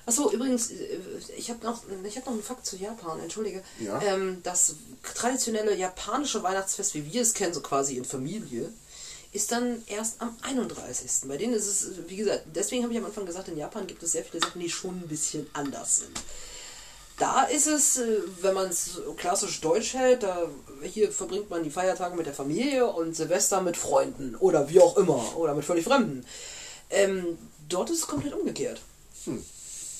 Achso, 0.07 0.31
übrigens, 0.31 0.71
äh, 0.71 0.99
ich 1.37 1.51
habe 1.51 1.65
noch, 1.67 1.83
ich 2.05 2.17
hab 2.17 2.27
noch 2.27 2.33
einen 2.33 2.43
Fakt 2.43 2.65
zu 2.65 2.77
Japan, 2.77 3.19
entschuldige. 3.21 3.63
Ja. 3.81 4.01
Ähm, 4.03 4.41
das 4.45 4.77
traditionelle 5.03 5.75
japanische 5.77 6.43
Weihnachtsfest, 6.43 6.95
wie 6.95 7.13
wir 7.13 7.23
es 7.23 7.35
kennen, 7.35 7.53
so 7.53 7.61
quasi 7.61 7.97
in 7.97 8.05
Familie, 8.05 8.73
ist 9.33 9.51
dann 9.51 9.83
erst 9.87 10.23
am 10.23 10.37
31. 10.43 11.29
Bei 11.29 11.37
denen 11.37 11.55
ist 11.55 11.67
es, 11.67 11.91
wie 12.09 12.17
gesagt, 12.17 12.45
deswegen 12.55 12.85
habe 12.85 12.93
ich 12.93 12.99
am 13.01 13.07
Anfang 13.07 13.27
gesagt, 13.27 13.49
in 13.49 13.57
Japan 13.57 13.87
gibt 13.89 14.03
es 14.05 14.13
sehr 14.13 14.25
viele 14.25 14.41
Sachen, 14.41 14.61
die 14.61 14.71
schon 14.71 14.95
ein 14.95 15.09
bisschen 15.09 15.49
anders 15.53 15.97
sind. 15.97 16.21
Da 17.19 17.45
ist 17.45 17.67
es, 17.67 17.97
äh, 17.97 18.21
wenn 18.43 18.55
man 18.55 18.69
es 18.69 19.01
klassisch 19.17 19.61
deutsch 19.61 19.95
hält, 19.95 20.23
da, 20.23 20.49
hier 20.83 21.11
verbringt 21.11 21.49
man 21.49 21.63
die 21.63 21.71
Feiertage 21.71 22.15
mit 22.15 22.27
der 22.27 22.35
Familie 22.35 22.87
und 22.87 23.17
Silvester 23.17 23.63
mit 23.63 23.77
Freunden 23.77 24.35
oder 24.37 24.69
wie 24.69 24.81
auch 24.81 24.97
immer 24.99 25.37
oder 25.37 25.55
mit 25.55 25.65
völlig 25.65 25.85
Fremden. 25.85 26.27
Ähm, 26.91 27.39
dort 27.69 27.89
ist 27.91 28.01
es 28.01 28.07
komplett 28.07 28.35
umgekehrt. 28.35 28.83
Hm. 29.25 29.43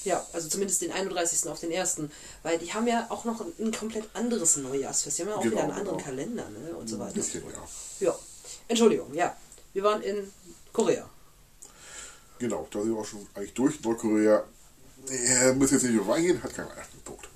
Ja, 0.05 0.25
also 0.33 0.49
zumindest 0.49 0.83
den 0.83 0.93
31. 0.93 1.49
auf 1.51 1.59
den 1.59 1.73
1. 1.73 2.03
Weil 2.45 2.59
die 2.59 2.73
haben 2.73 2.87
ja 2.87 3.07
auch 3.09 3.25
noch 3.25 3.41
ein, 3.41 3.53
ein 3.59 3.73
komplett 3.73 4.05
anderes 4.15 4.57
Neujahrsfest. 4.59 5.19
Die 5.19 5.23
haben 5.23 5.31
ja 5.31 5.37
auch 5.37 5.43
Genau, 5.43 5.55
wieder 5.55 5.65
einen 5.65 5.73
anderen 5.73 5.97
genau. 5.97 6.09
Kalender 6.09 6.49
ne? 6.51 6.77
und 6.77 6.87
so 6.87 6.99
weiter. 6.99 7.15
bisschen, 7.15 7.43
ja. 8.01 8.09
Ja. 8.09 8.19
Entschuldigung, 8.69 9.13
ja. 9.15 9.37
Wir 9.73 9.83
waren 9.83 10.03
in 10.03 10.31
Korea. 10.73 11.09
Genau, 12.39 12.69
da 12.71 12.83
sind 12.83 12.93
wir 12.93 13.01
auch 13.01 13.05
schon 13.05 13.27
eigentlich 13.35 13.55
durch. 13.55 13.81
Nordkorea, 13.83 14.45
äh, 15.11 15.53
muss 15.53 15.71
jetzt 15.71 15.85
nicht 15.85 15.99
drauf 15.99 16.11
eingehen, 16.11 16.43
hat 16.43 16.55
keinen. 16.55 16.69
Punkt. 17.05 17.29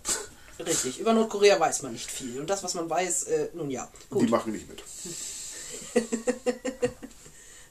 Richtig. 0.59 1.01
Über 1.01 1.13
Nordkorea 1.13 1.59
weiß 1.59 1.83
man 1.83 1.93
nicht 1.93 2.11
viel. 2.11 2.41
Und 2.41 2.51
das, 2.51 2.63
was 2.63 2.75
man 2.75 2.89
weiß, 2.89 3.25
äh, 3.25 3.49
nun 3.55 3.71
ja. 3.71 3.89
Die 4.11 4.15
Gut. 4.15 4.31
machen 4.31 4.53
nicht 4.53 4.69
mit. 4.69 4.83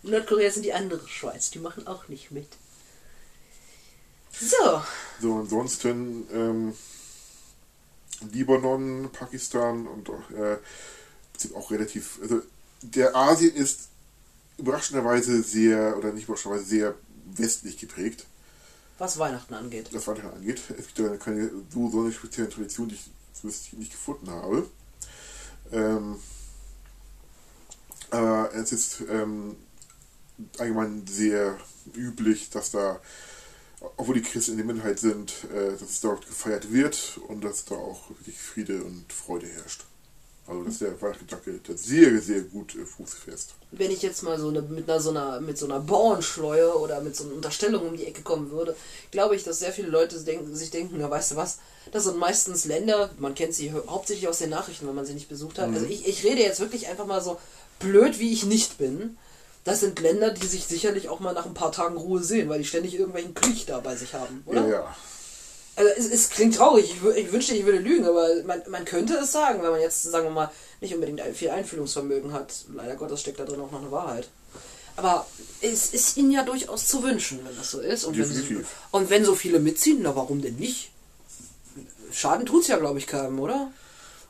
Nordkorea 0.04 0.50
sind 0.52 0.64
die 0.64 0.74
andere 0.74 1.08
Schweiz. 1.08 1.52
Die 1.52 1.60
machen 1.60 1.88
auch 1.88 2.08
nicht 2.08 2.32
mit. 2.32 2.48
So. 4.40 4.82
So, 5.22 5.36
ansonsten 5.36 6.28
ähm, 6.34 6.74
Libanon, 8.32 9.10
Pakistan 9.12 9.88
und 9.88 10.10
auch, 10.10 10.30
äh, 10.32 10.58
sind 11.38 11.56
auch 11.56 11.72
relativ. 11.72 12.20
Also 12.22 12.42
der 12.82 13.16
Asien 13.16 13.54
ist 13.54 13.90
überraschenderweise 14.58 15.44
sehr, 15.44 15.98
oder 15.98 16.12
nicht 16.12 16.24
überraschenderweise 16.26 16.66
sehr 16.66 16.96
westlich 17.26 17.78
geprägt, 17.78 18.26
Was 19.00 19.18
Weihnachten 19.18 19.54
angeht. 19.54 19.90
was 19.92 20.08
Weihnachten 20.08 20.36
angeht. 20.36 20.62
Es 20.78 20.88
gibt 20.88 21.00
da 21.00 21.18
keine 21.18 21.50
so, 21.74 21.90
so 21.90 22.12
spezielle 22.12 22.50
Tradition, 22.50 22.90
die 22.90 22.96
ich 22.96 23.74
nicht 23.74 23.92
gefunden 23.92 24.30
habe. 24.30 24.70
Ähm, 25.72 26.20
aber 28.12 28.54
es 28.54 28.72
ist 28.72 29.02
ähm, 29.10 29.56
allgemein 30.58 31.06
sehr 31.08 31.58
üblich, 31.96 32.50
dass 32.50 32.72
da, 32.72 33.00
obwohl 33.98 34.16
die 34.16 34.22
Christen 34.22 34.52
in 34.52 34.58
der 34.58 34.66
Minderheit 34.66 35.00
sind, 35.00 35.46
äh, 35.54 35.72
dass 35.72 35.90
es 35.90 36.02
dort 36.02 36.28
gefeiert 36.28 36.74
wird 36.74 37.20
und 37.28 37.44
dass 37.44 37.66
da 37.66 37.76
auch 37.76 38.10
wirklich 38.10 38.38
Friede 38.38 38.84
und 38.84 39.12
Freude 39.14 39.48
herrscht. 39.48 39.86
Also 40.50 40.64
dass 40.64 40.80
der 40.80 41.00
Weihnachtsgedanke 41.02 41.60
da 41.68 41.78
sehr, 41.78 42.20
sehr 42.22 42.42
gut 42.42 42.76
äh, 42.76 42.84
fußfest. 42.86 43.50
Wenn 43.72 43.92
ich 43.92 44.02
jetzt 44.02 44.24
mal 44.24 44.40
so 44.40 44.48
eine, 44.50 44.64
mit 44.64 44.90
einer 44.90 45.00
so 45.00 45.12
einer 45.12 45.40
mit 45.42 45.58
so 45.60 45.66
einer 45.66 45.80
Bauernschleue 45.80 46.76
oder 46.76 47.02
mit 47.02 47.16
so 47.16 47.24
einer 47.26 47.34
Unterstellung 47.36 47.88
um 47.88 47.96
die 47.98 48.06
Ecke 48.08 48.24
kommen 48.24 48.50
würde, 48.50 48.76
glaube 49.12 49.36
ich, 49.36 49.44
dass 49.44 49.60
sehr 49.60 49.72
viele 49.72 49.90
Leute 49.90 50.20
denken, 50.22 50.56
sich 50.56 50.72
denken, 50.72 51.00
ja 51.00 51.10
weißt 51.10 51.32
du 51.32 51.36
was, 51.36 51.60
das 51.92 52.06
sind 52.06 52.18
meistens 52.18 52.66
Länder, 52.66 53.12
man 53.20 53.36
kennt 53.36 53.54
sie 53.54 53.72
hau- 53.72 53.86
hauptsächlich 53.88 54.28
aus 54.28 54.40
den 54.40 54.50
Nachrichten, 54.50 54.88
wenn 54.88 54.96
man 54.96 55.06
sie 55.06 55.14
nicht 55.14 55.30
besucht 55.30 55.60
hat. 55.60 55.72
Also 55.74 55.86
ich, 55.86 56.08
ich 56.08 56.24
rede 56.24 56.42
jetzt 56.42 56.60
wirklich 56.60 56.88
einfach 56.88 57.06
mal 57.06 57.22
so 57.22 57.38
blöd, 57.80 58.20
wie 58.20 58.34
ich 58.34 58.44
nicht 58.46 58.78
bin. 58.80 59.18
Das 59.66 59.82
sind 59.82 60.00
Länder, 60.00 60.32
die 60.32 60.48
sich 60.48 60.66
sicherlich 60.66 61.10
auch 61.10 61.20
mal 61.20 61.34
nach 61.34 61.46
ein 61.46 61.54
paar 61.54 61.72
Tagen 61.72 61.98
Ruhe 61.98 62.24
sehen, 62.24 62.50
weil 62.50 62.60
die 62.60 62.66
ständig 62.66 62.96
irgendwelchen 62.96 63.36
Krieg 63.36 63.68
da 63.68 63.80
bei 63.82 63.96
sich 63.96 64.14
haben, 64.16 64.42
oder? 64.48 64.62
Ja, 64.62 64.68
ja. 64.70 64.96
Also 65.80 65.92
es, 65.98 66.12
es 66.12 66.30
klingt 66.30 66.56
traurig, 66.56 66.94
ich, 66.94 67.16
ich 67.16 67.32
wünschte, 67.32 67.56
ich 67.56 67.64
würde 67.66 67.80
lügen, 67.80 68.06
aber 68.06 68.28
man, 68.44 68.62
man 68.68 68.84
könnte 68.84 69.14
es 69.14 69.32
sagen, 69.32 69.64
wenn 69.64 69.72
man 69.72 69.80
jetzt, 69.80 70.04
sagen 70.04 70.26
wir 70.26 70.32
mal, 70.32 70.52
nicht 70.82 70.94
unbedingt 70.94 71.22
viel 71.34 71.52
Einfühlungsvermögen 71.52 72.34
hat. 72.34 72.54
Leider 72.74 72.98
Gottes 72.98 73.22
steckt 73.22 73.40
da 73.40 73.46
drin 73.46 73.62
auch 73.62 73.72
noch 73.72 73.80
eine 73.80 73.90
Wahrheit. 73.90 74.28
Aber 74.98 75.26
es 75.62 75.94
ist 75.94 76.18
ihnen 76.18 76.32
ja 76.32 76.44
durchaus 76.44 76.86
zu 76.86 77.02
wünschen, 77.02 77.40
wenn 77.46 77.56
das 77.56 77.72
so 77.72 77.80
ist. 77.80 78.04
Und, 78.04 78.18
wenn, 78.18 78.26
so, 78.26 78.44
und 78.92 79.10
wenn 79.10 79.24
so 79.24 79.36
viele 79.36 79.62
mitziehen, 79.62 80.00
na 80.02 80.14
warum 80.18 80.42
denn 80.42 80.58
nicht? 80.58 80.92
Schaden 82.12 82.46
tut's 82.46 82.68
ja, 82.68 82.76
glaube 82.76 83.00
ich, 83.00 83.08
keinem, 83.08 83.40
oder? 83.40 83.72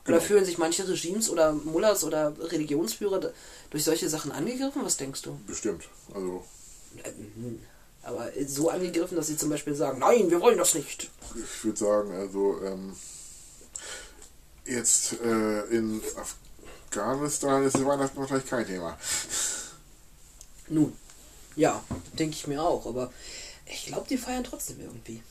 Oder 0.04 0.18
Genau. 0.18 0.20
fühlen 0.20 0.44
sich 0.44 0.56
manche 0.56 0.88
Regimes 0.88 1.28
oder 1.28 1.52
Mullahs 1.52 2.04
oder 2.04 2.32
Religionsführer 2.38 3.32
durch 3.70 3.82
solche 3.82 4.08
Sachen 4.08 4.30
angegriffen? 4.30 4.82
Was 4.84 4.96
denkst 4.98 5.22
du? 5.22 5.36
Bestimmt. 5.48 5.88
Also 6.14 6.44
Aber 8.02 8.30
so 8.46 8.70
angegriffen, 8.70 9.16
dass 9.16 9.26
sie 9.26 9.36
zum 9.36 9.50
Beispiel 9.50 9.74
sagen, 9.74 9.98
nein, 9.98 10.30
wir 10.30 10.40
wollen 10.40 10.58
das 10.58 10.74
nicht. 10.74 11.10
ich 11.34 11.64
würde 11.64 11.78
sagen, 11.78 12.12
also 12.12 12.60
ähm, 12.64 12.96
jetzt 14.64 15.20
äh, 15.20 15.64
in 15.66 16.00
Afghanistan 16.16 17.64
ist 17.64 17.84
Weihnachten 17.84 18.18
wahrscheinlich 18.18 18.48
kein 18.48 18.66
Thema. 18.66 18.98
Nun, 20.68 20.96
ja, 21.56 21.84
denke 22.18 22.36
ich 22.36 22.46
mir 22.46 22.62
auch, 22.62 22.86
aber 22.86 23.12
ich 23.66 23.86
glaube, 23.86 24.06
die 24.08 24.16
feiern 24.16 24.44
trotzdem 24.44 24.80
irgendwie. 24.80 25.22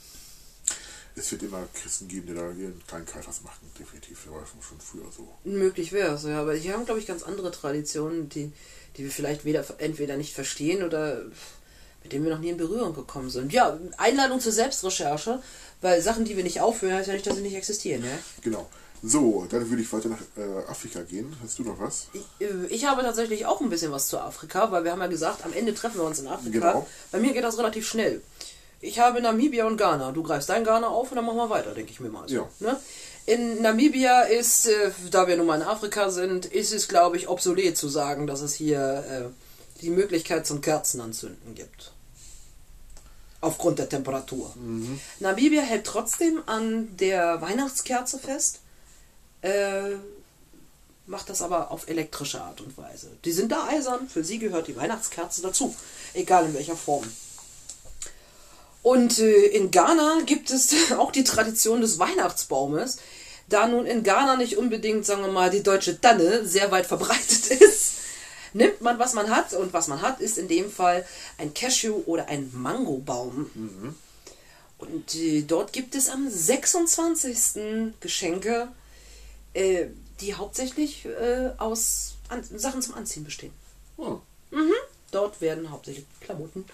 Es 1.15 1.31
wird 1.31 1.43
immer 1.43 1.67
Christen 1.73 2.07
geben, 2.07 2.27
die 2.27 2.33
da 2.33 2.51
ihren 2.51 2.81
kleinen 2.87 3.05
Kreis 3.05 3.25
machen, 3.41 3.71
definitiv. 3.77 4.23
Das 4.23 4.33
war 4.33 4.45
schon, 4.45 4.61
schon 4.61 4.79
früher 4.79 5.11
so. 5.11 5.27
Möglich 5.43 5.91
wäre 5.91 6.15
es, 6.15 6.23
ja, 6.23 6.39
aber 6.39 6.55
die 6.55 6.71
haben, 6.71 6.85
glaube 6.85 6.99
ich, 6.99 7.07
ganz 7.07 7.23
andere 7.23 7.51
Traditionen, 7.51 8.29
die, 8.29 8.53
die 8.95 9.03
wir 9.03 9.11
vielleicht 9.11 9.43
weder, 9.43 9.65
entweder 9.79 10.15
nicht 10.15 10.33
verstehen 10.33 10.83
oder 10.83 11.23
mit 12.03 12.13
denen 12.13 12.25
wir 12.25 12.31
noch 12.33 12.39
nie 12.41 12.49
in 12.49 12.57
Berührung 12.57 12.93
gekommen 12.93 13.29
sind. 13.29 13.53
Ja, 13.53 13.77
Einladung 13.97 14.39
zur 14.39 14.51
Selbstrecherche, 14.51 15.41
weil 15.81 16.01
Sachen, 16.01 16.25
die 16.25 16.35
wir 16.35 16.43
nicht 16.43 16.61
aufführen, 16.61 16.93
heißt 16.95 17.07
ja 17.07 17.13
nicht, 17.13 17.27
dass 17.27 17.35
sie 17.35 17.41
nicht 17.41 17.55
existieren, 17.55 18.03
ja? 18.03 18.17
Genau. 18.41 18.67
So, 19.01 19.47
dann 19.49 19.69
würde 19.69 19.81
ich 19.81 19.91
weiter 19.93 20.09
nach 20.09 20.19
äh, 20.35 20.69
Afrika 20.69 21.01
gehen. 21.03 21.33
Hast 21.41 21.57
du 21.57 21.63
noch 21.63 21.79
was? 21.79 22.07
Ich, 22.11 22.45
äh, 22.45 22.65
ich 22.67 22.85
habe 22.85 23.01
tatsächlich 23.01 23.45
auch 23.45 23.61
ein 23.61 23.69
bisschen 23.69 23.93
was 23.93 24.07
zu 24.07 24.19
Afrika, 24.19 24.71
weil 24.71 24.83
wir 24.83 24.91
haben 24.91 24.99
ja 24.99 25.07
gesagt, 25.07 25.45
am 25.45 25.53
Ende 25.53 25.73
treffen 25.73 25.99
wir 25.99 26.03
uns 26.03 26.19
in 26.19 26.27
Afrika. 26.27 26.71
Genau. 26.73 26.87
Bei 27.11 27.19
mir 27.19 27.31
geht 27.33 27.43
das 27.45 27.57
relativ 27.57 27.87
schnell. 27.87 28.21
Ich 28.81 28.99
habe 28.99 29.21
Namibia 29.21 29.67
und 29.67 29.77
Ghana. 29.77 30.11
Du 30.11 30.21
greifst 30.23 30.49
dein 30.49 30.63
Ghana 30.65 30.87
auf 30.87 31.11
und 31.11 31.15
dann 31.15 31.25
machen 31.25 31.37
wir 31.37 31.49
weiter, 31.49 31.73
denke 31.73 31.91
ich 31.91 31.99
mir 32.01 32.09
mal. 32.09 32.27
So, 32.27 32.35
Ja. 32.35 32.49
Ne? 32.59 32.77
In 33.25 33.61
Namibia 33.61 34.23
ist, 34.23 34.67
äh, 34.67 34.91
da 35.11 35.27
wir 35.27 35.37
nun 35.37 35.45
mal 35.45 35.61
in 35.61 35.67
Afrika 35.67 36.09
sind, 36.09 36.45
ist 36.47 36.73
es, 36.73 36.87
glaube 36.87 37.15
ich, 37.15 37.29
obsolet 37.29 37.77
zu 37.77 37.87
sagen, 37.87 38.25
dass 38.27 38.41
es 38.41 38.53
hier 38.53 39.03
äh, 39.09 39.48
die 39.81 39.89
Möglichkeit 39.89 40.45
zum 40.45 40.61
Kerzenanzünden 40.61 41.55
gibt. 41.55 41.91
Aufgrund 43.41 43.79
der 43.79 43.87
Temperatur. 43.87 44.53
Namibia 45.19 45.61
hält 45.61 45.85
trotzdem 45.85 46.43
an 46.45 46.95
der 46.97 47.41
Weihnachtskerze 47.41 48.19
fest, 48.19 48.59
äh, 49.41 49.95
macht 51.05 51.29
das 51.29 51.41
aber 51.41 51.71
auf 51.71 51.87
elektrische 51.87 52.41
Art 52.41 52.59
und 52.59 52.77
Weise. 52.77 53.09
Die 53.23 53.31
sind 53.31 53.51
da 53.51 53.67
eisern, 53.67 54.09
für 54.09 54.23
sie 54.23 54.39
gehört 54.39 54.67
die 54.67 54.75
Weihnachtskerze 54.75 55.41
dazu, 55.41 55.73
egal 56.13 56.45
in 56.45 56.53
welcher 56.53 56.75
Form. 56.75 57.05
Und 58.83 59.19
äh, 59.19 59.45
in 59.47 59.71
Ghana 59.71 60.21
gibt 60.25 60.51
es 60.51 60.91
auch 60.97 61.11
die 61.11 61.23
Tradition 61.23 61.81
des 61.81 61.99
Weihnachtsbaumes, 61.99 62.97
da 63.47 63.67
nun 63.67 63.85
in 63.85 64.03
Ghana 64.03 64.35
nicht 64.35 64.57
unbedingt, 64.57 65.05
sagen 65.05 65.23
wir 65.23 65.31
mal, 65.31 65.49
die 65.49 65.63
deutsche 65.63 65.99
Tanne 65.99 66.45
sehr 66.45 66.71
weit 66.71 66.85
verbreitet 66.85 67.47
ist. 67.61 67.93
Nimmt 68.53 68.81
man, 68.81 68.99
was 68.99 69.13
man 69.13 69.29
hat, 69.29 69.53
und 69.53 69.73
was 69.73 69.87
man 69.87 70.01
hat, 70.01 70.19
ist 70.19 70.37
in 70.37 70.47
dem 70.47 70.71
Fall 70.71 71.05
ein 71.37 71.53
Cashew- 71.53 72.03
oder 72.05 72.27
ein 72.27 72.49
Mangobaum. 72.53 73.95
Und 74.77 75.15
äh, 75.15 75.41
dort 75.41 75.73
gibt 75.73 75.95
es 75.95 76.09
am 76.09 76.29
26. 76.29 77.93
Geschenke, 77.99 78.69
äh, 79.53 79.87
die 80.21 80.35
hauptsächlich 80.35 81.05
äh, 81.05 81.51
aus 81.57 82.15
An 82.29 82.43
Sachen 82.43 82.81
zum 82.81 82.95
Anziehen 82.95 83.23
bestehen. 83.23 83.53
Oh, 83.97 84.19
Dort 85.11 85.41
werden 85.41 85.71
hauptsächlich 85.71 86.05
Klamotten 86.21 86.65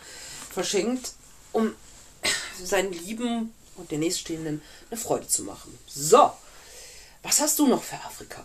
verschenkt, 0.52 1.14
um 1.52 1.74
seinen 2.64 2.92
Lieben 2.92 3.54
und 3.76 3.92
den 3.92 4.02
nächststehenden 4.02 4.62
eine 4.90 5.00
Freude 5.00 5.28
zu 5.28 5.44
machen. 5.44 5.78
So, 5.88 6.32
was 7.24 7.40
hast 7.40 7.60
du 7.60 7.68
noch 7.68 7.84
für 7.84 7.96
Afrika? 7.96 8.44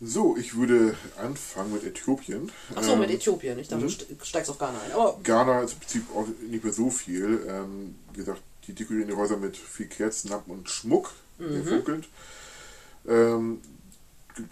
So, 0.00 0.36
ich 0.36 0.56
würde 0.56 0.96
anfangen 1.16 1.72
mit 1.72 1.82
Äthiopien. 1.84 2.52
Achso, 2.74 2.94
mit 2.94 3.10
Ähm, 3.10 3.16
Äthiopien. 3.16 3.58
Ich 3.58 3.66
dachte, 3.68 3.82
du 3.84 3.88
st- 3.90 4.06
steigst 4.24 4.48
auf 4.50 4.58
Ghana 4.58 4.80
ein. 4.80 4.92
Aber 4.92 5.18
Ghana 5.24 5.62
ist 5.62 5.72
im 5.72 5.78
Prinzip 5.80 6.04
auch 6.14 6.26
nicht 6.48 6.62
mehr 6.62 6.72
so 6.72 6.88
viel. 6.88 7.44
Ähm, 7.48 7.96
wie 8.12 8.18
gesagt, 8.18 8.40
die 8.66 8.74
dekorieren 8.74 9.08
die 9.08 9.16
Häuser 9.16 9.36
mit 9.36 9.56
viel 9.56 9.86
Kerzen, 9.86 10.28
Lampen 10.28 10.52
und 10.52 10.70
Schmuck, 10.70 11.12
der 11.38 11.64
funkelnd. 11.64 12.08
Ähm, 13.08 13.60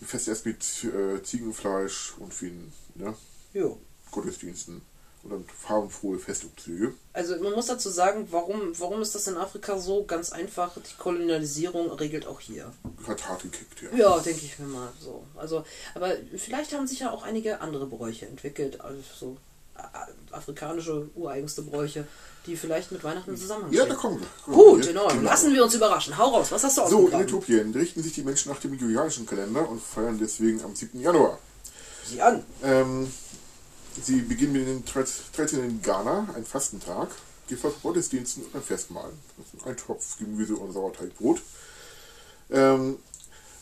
Fest 0.05 0.27
erst 0.27 0.47
mit 0.47 0.65
äh, 0.85 1.23
Ziegenfleisch 1.23 2.15
und 2.19 2.35
vielen 2.35 2.73
ne, 2.97 3.15
jo. 3.55 3.79
Gottesdiensten 4.11 4.83
und 5.27 5.33
dann 5.33 5.45
farbenfrohe 5.57 6.19
Festumzüge. 6.19 6.95
Also 7.13 7.37
man 7.39 7.53
muss 7.53 7.67
dazu 7.67 7.91
sagen, 7.91 8.29
warum, 8.31 8.73
warum 8.79 9.03
ist 9.03 9.15
das 9.15 9.27
in 9.27 9.37
Afrika 9.37 9.79
so? 9.79 10.05
Ganz 10.05 10.33
einfach, 10.33 10.73
die 10.77 10.97
Kolonialisierung 10.99 11.91
regelt 11.93 12.27
auch 12.27 12.41
hier. 12.41 12.73
Hat 13.07 13.29
hart 13.29 13.43
gekickt, 13.43 13.83
ja. 13.83 13.97
Ja, 13.97 14.19
denke 14.21 14.45
ich 14.45 14.59
mir 14.59 14.67
mal 14.67 14.89
so. 15.01 15.25
Also, 15.37 15.65
aber 15.95 16.13
vielleicht 16.37 16.73
haben 16.75 16.87
sich 16.87 17.01
ja 17.01 17.11
auch 17.11 17.23
einige 17.25 17.61
andere 17.61 17.87
Bräuche 17.87 18.27
entwickelt, 18.27 18.81
also 18.81 19.01
so 19.19 19.37
äh, 19.77 20.35
afrikanische 20.35 21.09
ureigenste 21.15 21.63
Bräuche, 21.63 22.07
die 22.47 22.57
vielleicht 22.57 22.93
mit 22.93 23.03
Weihnachten 23.03 23.31
in 23.31 23.37
Zusammenhang 23.37 23.73
Ja, 23.73 23.87
da 23.87 23.95
kommen 23.95 24.21
wir. 24.21 24.55
Gut, 24.55 24.85
Ja, 24.85 24.91
in 24.93 24.99
Ordnung. 24.99 25.19
genau. 25.19 25.31
Lassen 25.31 25.53
wir 25.53 25.65
uns 25.65 25.75
überraschen. 25.75 26.17
Hau 26.17 26.29
raus, 26.29 26.53
was 26.53 26.63
hast 26.63 26.79
du 26.79 26.87
So, 26.87 27.09
in? 27.09 27.21
Äthiopien 27.21 27.73
richten 27.75 28.03
sich 28.03 28.13
die 28.13 28.23
Menschen 28.23 28.53
nach 28.53 28.61
dem 28.61 28.75
julianischen 28.75 29.27
Kalender 29.27 29.69
und 29.69 29.83
feiern 29.83 30.19
deswegen 30.19 30.63
am 30.63 30.75
7. 30.77 31.01
Januar. 31.01 31.39
Sieh 32.09 32.21
an. 32.23 32.45
Ähm, 32.63 33.13
sie 34.03 34.21
beginnen 34.23 34.53
mit 34.53 34.67
dem 34.67 34.85
13. 34.85 35.65
in 35.65 35.83
Ghana, 35.83 36.29
ein 36.35 36.45
Fastentag, 36.45 37.09
gefolgt 37.49 37.81
von 37.81 37.93
Gottesdiensten 37.93 38.45
und 38.45 38.55
ein 38.55 38.63
Festmahl. 38.63 39.13
Ein 39.65 39.77
Topf 39.77 40.19
Gemüse 40.19 40.57
und 40.57 40.73
Sauerteigbrot. 40.73 41.41
Ähm, 42.51 42.99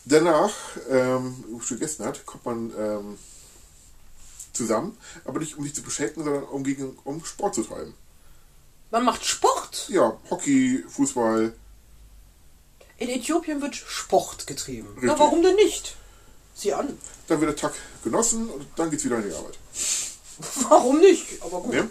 danach, 0.05 0.53
ähm, 0.89 1.43
wie 1.47 1.51
man 1.53 1.61
schon 1.61 1.77
gegessen 1.79 2.05
hat, 2.05 2.25
kommt 2.25 2.45
man 2.45 2.73
ähm, 2.77 3.17
zusammen, 4.53 4.97
aber 5.25 5.39
nicht 5.39 5.57
um 5.57 5.63
sich 5.63 5.75
zu 5.75 5.81
beschenken, 5.81 6.23
sondern 6.23 6.43
um, 6.43 6.63
gegen, 6.63 6.97
um 7.03 7.23
Sport 7.25 7.55
zu 7.55 7.63
treiben. 7.63 7.93
Man 8.91 9.03
macht 9.03 9.25
Sport. 9.25 9.89
Ja, 9.89 10.17
Hockey, 10.29 10.83
Fußball, 10.87 11.53
In 12.97 13.09
Äthiopien 13.09 13.61
wird 13.61 13.75
Sport 13.75 14.47
getrieben. 14.47 14.87
Na, 14.95 15.01
Richtig. 15.01 15.19
warum 15.19 15.43
denn 15.43 15.55
nicht? 15.55 15.97
Sieh 16.53 16.73
an. 16.73 16.97
dann 17.27 17.41
wird 17.41 17.49
der 17.49 17.57
Tag 17.57 17.73
genossen 18.03 18.47
und 18.49 18.65
dann 18.77 18.89
geht's 18.89 19.03
wieder 19.03 19.17
in 19.17 19.29
die 19.29 19.35
Arbeit. 19.35 19.57
Warum 20.69 20.99
nicht? 20.99 21.41
Aber 21.41 21.61
gut. 21.61 21.73
Ne? 21.73 21.89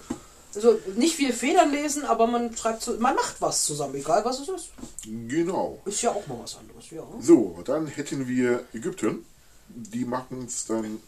Also 0.55 0.79
nicht 0.95 1.17
viel 1.17 1.33
Federn 1.33 1.73
lesen, 1.73 2.05
aber 2.05 2.27
man 2.29 2.57
schreibt 2.57 2.87
man 3.01 3.17
macht 3.17 3.41
was 3.41 3.65
zusammen, 3.65 3.97
egal 3.97 4.25
was 4.25 4.39
es 4.39 4.49
ist. 4.49 4.69
Genau. 5.05 5.81
Ist 5.85 6.03
ja 6.03 6.11
auch 6.11 6.27
mal 6.29 6.39
was 6.41 6.57
anderes, 6.57 6.91
ja. 6.91 7.03
So, 7.21 7.61
dann 7.65 7.89
hätten 7.89 8.29
wir 8.29 8.65
Ägypten. 8.73 9.27
Die 9.69 10.05
machen 10.05 10.45
es 10.47 10.67
dann. 10.67 11.01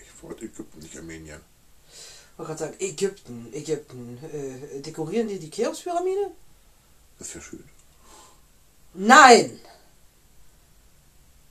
Ich 0.00 0.22
wollte 0.22 0.44
Ägypten, 0.44 0.78
nicht 0.78 0.96
Armenien. 0.96 1.40
Ich 2.32 2.38
wollte 2.38 2.54
gerade 2.54 2.58
sagen, 2.60 2.76
Ägypten, 2.78 3.48
Ägypten. 3.52 4.18
Äh, 4.32 4.80
dekorieren 4.80 5.28
die 5.28 5.38
die 5.38 5.50
Cheops-Pyramide? 5.50 6.30
Das 7.18 7.34
wäre 7.34 7.44
schön. 7.44 7.64
Nein! 8.94 9.58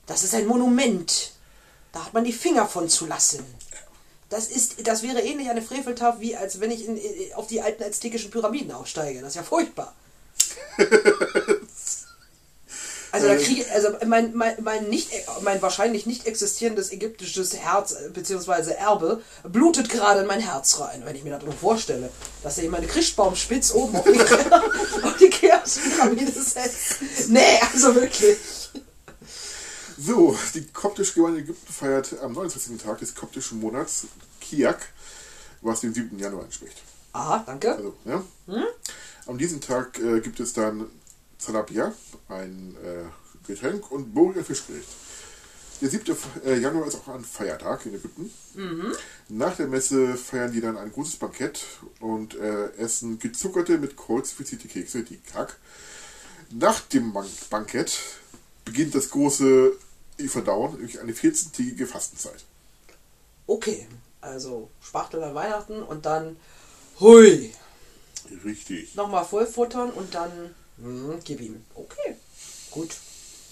Das 0.05 0.23
ist 0.23 0.33
ein 0.33 0.47
Monument. 0.47 1.33
Da 1.91 2.05
hat 2.05 2.13
man 2.13 2.23
die 2.23 2.33
Finger 2.33 2.67
von 2.67 2.87
zu 2.87 3.05
lassen. 3.05 3.43
Das 4.31 4.47
ist, 4.47 4.87
das 4.87 5.03
wäre 5.03 5.21
ähnlich 5.21 5.49
eine 5.49 5.61
Freveltat, 5.61 6.19
wie 6.21 6.35
als 6.35 6.59
wenn 6.59 6.71
ich 6.71 6.87
in, 6.87 6.97
in, 6.97 7.33
auf 7.35 7.47
die 7.47 7.61
alten 7.61 7.83
aztekischen 7.83 8.31
Pyramiden 8.31 8.71
aufsteige. 8.71 9.19
Das 9.19 9.29
ist 9.29 9.35
ja 9.35 9.43
furchtbar. 9.43 9.93
Also, 13.13 13.27
da 13.27 13.35
kriege, 13.35 13.65
also 13.73 13.89
mein, 14.05 14.33
mein, 14.33 14.55
mein, 14.61 14.85
nicht, 14.87 15.11
mein 15.41 15.61
wahrscheinlich 15.61 16.05
nicht 16.05 16.27
existierendes 16.27 16.93
ägyptisches 16.93 17.57
Herz 17.57 17.91
äh, 17.91 18.09
bzw. 18.09 18.71
Erbe 18.71 19.21
blutet 19.43 19.89
gerade 19.89 20.21
in 20.21 20.27
mein 20.27 20.39
Herz 20.39 20.79
rein, 20.79 21.01
wenn 21.03 21.17
ich 21.17 21.25
mir 21.25 21.31
das 21.31 21.43
nur 21.43 21.53
vorstelle, 21.53 22.09
dass 22.41 22.57
er 22.57 22.63
jemand 22.63 22.87
Christbaumspitz 22.87 23.73
oben 23.73 23.97
auf 23.97 24.05
die, 24.05 24.21
auf 25.03 25.17
die 25.17 25.29
setzt. 26.25 27.01
Nee, 27.27 27.59
also 27.73 27.95
wirklich. 27.95 28.37
So, 30.03 30.35
die 30.55 30.65
koptische 30.65 31.13
Gemeinde 31.13 31.41
Ägypten 31.41 31.71
feiert 31.71 32.19
am 32.23 32.33
29. 32.33 32.81
Tag 32.81 32.97
des 32.99 33.13
koptischen 33.13 33.59
Monats 33.59 34.07
Kiak, 34.39 34.87
was 35.61 35.81
dem 35.81 35.93
7. 35.93 36.17
Januar 36.17 36.45
entspricht. 36.45 36.81
Aha, 37.13 37.43
danke. 37.45 37.75
Also, 37.75 37.93
ja. 38.05 38.23
An 39.27 39.37
diesem 39.37 39.61
Tag 39.61 39.99
äh, 39.99 40.19
gibt 40.21 40.39
es 40.39 40.53
dann 40.53 40.87
Zalabia, 41.37 41.93
ein 42.29 42.75
äh, 42.83 43.45
Getränk 43.45 43.91
und 43.91 44.11
Burger 44.15 44.43
Fischgericht. 44.43 44.87
Der 45.81 45.89
7. 45.89 46.17
äh, 46.45 46.57
Januar 46.57 46.87
ist 46.87 46.95
auch 46.95 47.09
ein 47.09 47.23
Feiertag 47.23 47.85
in 47.85 47.93
Ägypten. 47.93 48.31
Nach 49.29 49.55
der 49.55 49.67
Messe 49.67 50.15
feiern 50.15 50.51
die 50.51 50.61
dann 50.61 50.77
ein 50.77 50.91
großes 50.91 51.17
Bankett 51.17 51.63
und 51.99 52.33
äh, 52.39 52.71
essen 52.77 53.19
gezuckerte 53.19 53.77
mit 53.77 53.97
Kreuz 53.97 54.31
verzierte 54.31 54.67
Kekse, 54.67 55.03
die 55.03 55.17
Kak. 55.17 55.57
Nach 56.49 56.79
dem 56.81 57.13
Bank 57.13 57.29
Bankett 57.51 57.99
beginnt 58.65 58.95
das 58.95 59.11
große 59.11 59.73
Verdauen, 60.27 60.73
nämlich 60.73 60.99
eine 60.99 61.13
14-tägige 61.13 61.87
Fastenzeit. 61.87 62.43
Okay, 63.47 63.87
also 64.21 64.69
Spachtel 64.81 65.23
an 65.23 65.33
Weihnachten 65.35 65.81
und 65.81 66.05
dann 66.05 66.37
hui, 66.99 67.53
Richtig. 68.45 68.95
nochmal 68.95 69.25
voll 69.25 69.45
futtern 69.47 69.89
und 69.91 70.13
dann 70.13 70.55
hm, 70.77 71.19
gib 71.23 71.41
ihm. 71.41 71.63
Okay, 71.75 72.15
gut. 72.69 72.95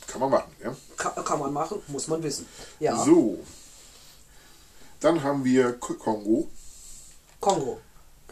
Kann 0.07 0.21
man 0.21 0.29
machen, 0.31 0.51
ja. 0.63 0.75
Kann, 0.97 1.23
kann 1.23 1.39
man 1.39 1.53
machen, 1.53 1.81
muss 1.87 2.07
man 2.07 2.21
wissen. 2.23 2.45
Ja, 2.79 3.03
So. 3.03 3.39
Dann 4.99 5.23
haben 5.23 5.45
wir 5.45 5.73
Kongo. 5.73 6.49
Kongo. 7.39 7.79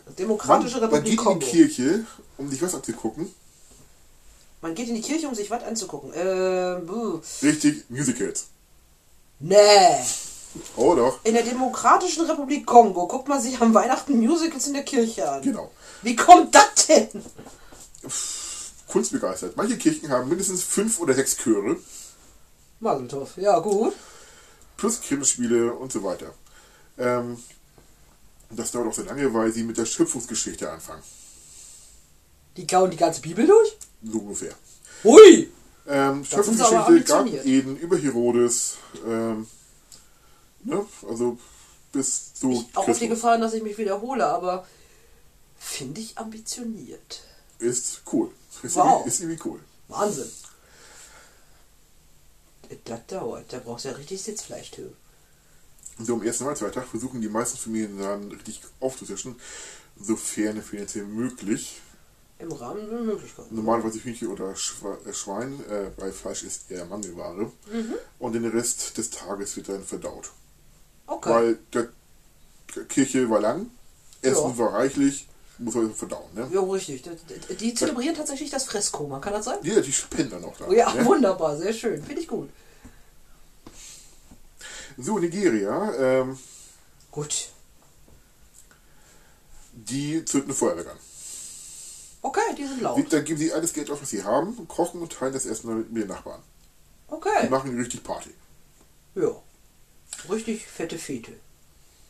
Man, 0.05 0.15
Demokratische 0.15 0.79
man 0.81 0.89
Republik 0.89 1.11
geht 1.11 1.19
in 1.19 1.25
Kongo. 1.25 1.39
die 1.39 1.45
Kirche, 1.45 2.05
um 2.37 2.49
sich 2.49 2.61
was 2.61 2.75
abzugucken. 2.75 3.33
Man 4.61 4.73
geht 4.75 4.89
in 4.89 4.95
die 4.95 5.01
Kirche, 5.01 5.27
um 5.27 5.35
sich 5.35 5.49
was 5.51 5.63
anzugucken. 5.63 6.13
Äh, 6.13 6.81
buh. 6.85 7.19
Richtig, 7.43 7.89
Musicals. 7.89 8.47
nee. 9.39 9.97
Oh 10.75 10.95
doch, 10.95 11.19
In 11.23 11.35
der 11.35 11.43
Demokratischen 11.43 12.25
Republik 12.25 12.65
Kongo 12.65 13.05
guckt 13.07 13.27
man 13.27 13.39
sich 13.39 13.61
am 13.61 13.73
Weihnachten 13.75 14.17
Musicals 14.17 14.65
in 14.65 14.73
der 14.73 14.83
Kirche 14.83 15.29
an. 15.29 15.41
genau. 15.43 15.69
Wie 16.01 16.15
kommt 16.15 16.55
das 16.55 16.87
denn? 16.87 17.09
Kunstbegeistert. 18.87 19.55
Manche 19.55 19.77
Kirchen 19.77 20.09
haben 20.09 20.29
mindestens 20.29 20.63
fünf 20.63 20.99
oder 20.99 21.13
sechs 21.13 21.37
Chöre, 21.37 21.75
Maseltoff, 22.79 23.37
ja 23.37 23.59
gut. 23.59 23.93
plus 24.77 25.01
Krippenspiele 25.01 25.73
und 25.73 25.91
so 25.91 26.03
weiter. 26.03 26.33
Ähm, 26.97 27.37
das 28.49 28.71
dauert 28.71 28.87
auch 28.87 28.93
sehr 28.93 29.05
lange, 29.05 29.31
weil 29.33 29.51
sie 29.51 29.63
mit 29.63 29.77
der 29.77 29.85
Schöpfungsgeschichte 29.85 30.71
anfangen. 30.71 31.03
Die 32.55 32.65
kauen 32.65 32.89
die 32.89 32.97
ganze 32.97 33.21
Bibel 33.21 33.45
durch? 33.45 33.76
So 34.11 34.19
ungefähr. 34.19 34.55
Hui! 35.03 35.49
Ähm, 35.87 36.25
Schöpfungsgeschichte, 36.25 37.01
Garten. 37.03 37.47
Eden, 37.47 37.77
über 37.77 37.97
Herodes, 37.97 38.77
ähm, 39.05 39.47
ne? 40.63 40.85
also 41.07 41.37
bis 41.93 42.33
zu 42.33 42.65
Auch 42.73 42.79
auf 42.79 42.85
die 42.85 42.91
Christus. 42.91 43.09
Gefahr, 43.09 43.37
dass 43.37 43.53
ich 43.53 43.63
mich 43.63 43.77
wiederhole, 43.77 44.25
aber 44.25 44.67
finde 45.57 46.01
ich 46.01 46.17
ambitioniert. 46.17 47.23
Ist 47.59 48.01
cool. 48.11 48.31
Ist, 48.63 48.75
Wow. 48.75 48.85
irgendwie, 48.85 49.07
ist 49.09 49.19
irgendwie 49.21 49.41
cool. 49.45 49.59
Wahnsinn. 49.87 50.29
Das 52.83 52.99
dauert. 53.07 53.45
Da 53.53 53.59
brauchst 53.59 53.85
du 53.85 53.89
ja 53.89 53.95
richtig 53.95 54.21
Sitzfleisch 54.21 54.71
für. 54.71 54.91
So 55.99 56.15
am 56.15 56.23
ersten 56.23 56.43
Weihnachtsfeiertag 56.43 56.85
versuchen 56.87 57.21
die 57.21 57.29
meisten 57.29 57.57
Familien 57.57 57.97
dann 57.97 58.29
richtig 58.31 58.61
aufzutischen, 58.79 59.39
sofern 59.99 60.61
finanziell 60.61 61.05
möglich. 61.05 61.81
Im 62.39 62.51
Rahmen 62.51 62.87
der 62.89 62.99
Möglichkeiten. 62.99 63.55
Normalerweise 63.55 63.99
Hühnchen 64.03 64.27
oder 64.27 64.51
äh, 64.51 65.13
Schwein, 65.13 65.59
äh, 65.69 65.89
bei 65.97 66.11
Fleisch 66.11 66.43
ist 66.43 66.69
eher 66.69 66.85
Mangelware. 66.85 67.51
Und 68.19 68.33
den 68.33 68.45
Rest 68.45 68.97
des 68.97 69.09
Tages 69.09 69.55
wird 69.55 69.69
dann 69.69 69.83
verdaut. 69.83 70.29
Okay. 71.07 71.29
Weil 71.29 71.59
der 71.73 71.89
Kirche 72.89 73.27
war 73.29 73.39
lang, 73.41 73.71
Essen 74.21 74.49
Ja. 74.51 74.57
war 74.57 74.73
reichlich, 74.73 75.27
muss 75.57 75.73
man 75.73 75.93
verdauen. 75.95 76.29
Ne? 76.35 76.47
ja, 76.51 76.61
richtig. 76.61 77.03
Die- 77.59 77.73
zelebrieren 77.73 78.15
tatsächlich 78.15 78.51
das 78.51 78.65
Fresskoma. 78.65 79.19
Kann 79.19 79.33
das 79.33 79.45
sein? 79.45 79.57
Ja, 79.63 79.81
die 79.81 79.91
spenden 79.91 80.29
dann 80.31 80.43
auch 80.45 80.55
da. 80.57 80.65
Oh 80.67 80.71
ja, 80.73 80.93
ne? 80.93 81.05
wunderbar. 81.05 81.57
Sehr 81.57 81.73
schön. 81.73 82.03
Finde 82.03 82.21
ich 82.21 82.27
gut. 82.27 82.49
So, 84.99 85.17
Nigeria, 85.19 85.93
ähm, 86.21 86.37
Gut. 87.11 87.49
die 89.73 90.25
zünden 90.25 90.53
Feuerwerk 90.53 90.87
an. 90.87 90.97
Okay, 92.27 92.55
die 92.57 92.65
sind 92.65 92.79
Die, 92.79 92.83
laut. 92.83 93.13
dann 93.13 93.23
geben 93.23 93.39
sie 93.39 93.53
alles 93.53 93.71
Geld 93.73 93.89
auf, 93.89 94.01
was 94.01 94.09
sie 94.09 94.23
haben, 94.23 94.67
kochen 94.67 95.01
und 95.01 95.11
teilen 95.13 95.33
das 95.33 95.45
Essen 95.45 95.87
mit 95.93 96.03
den 96.03 96.09
Nachbarn. 96.09 96.41
Die 97.09 97.13
Okay. 97.13 97.49
machen 97.49 97.77
richtig 97.77 98.03
Party. 98.03 98.31
Ja. 99.15 99.31
Richtig 100.29 100.67
fette 100.67 100.97
Fete. 100.97 101.31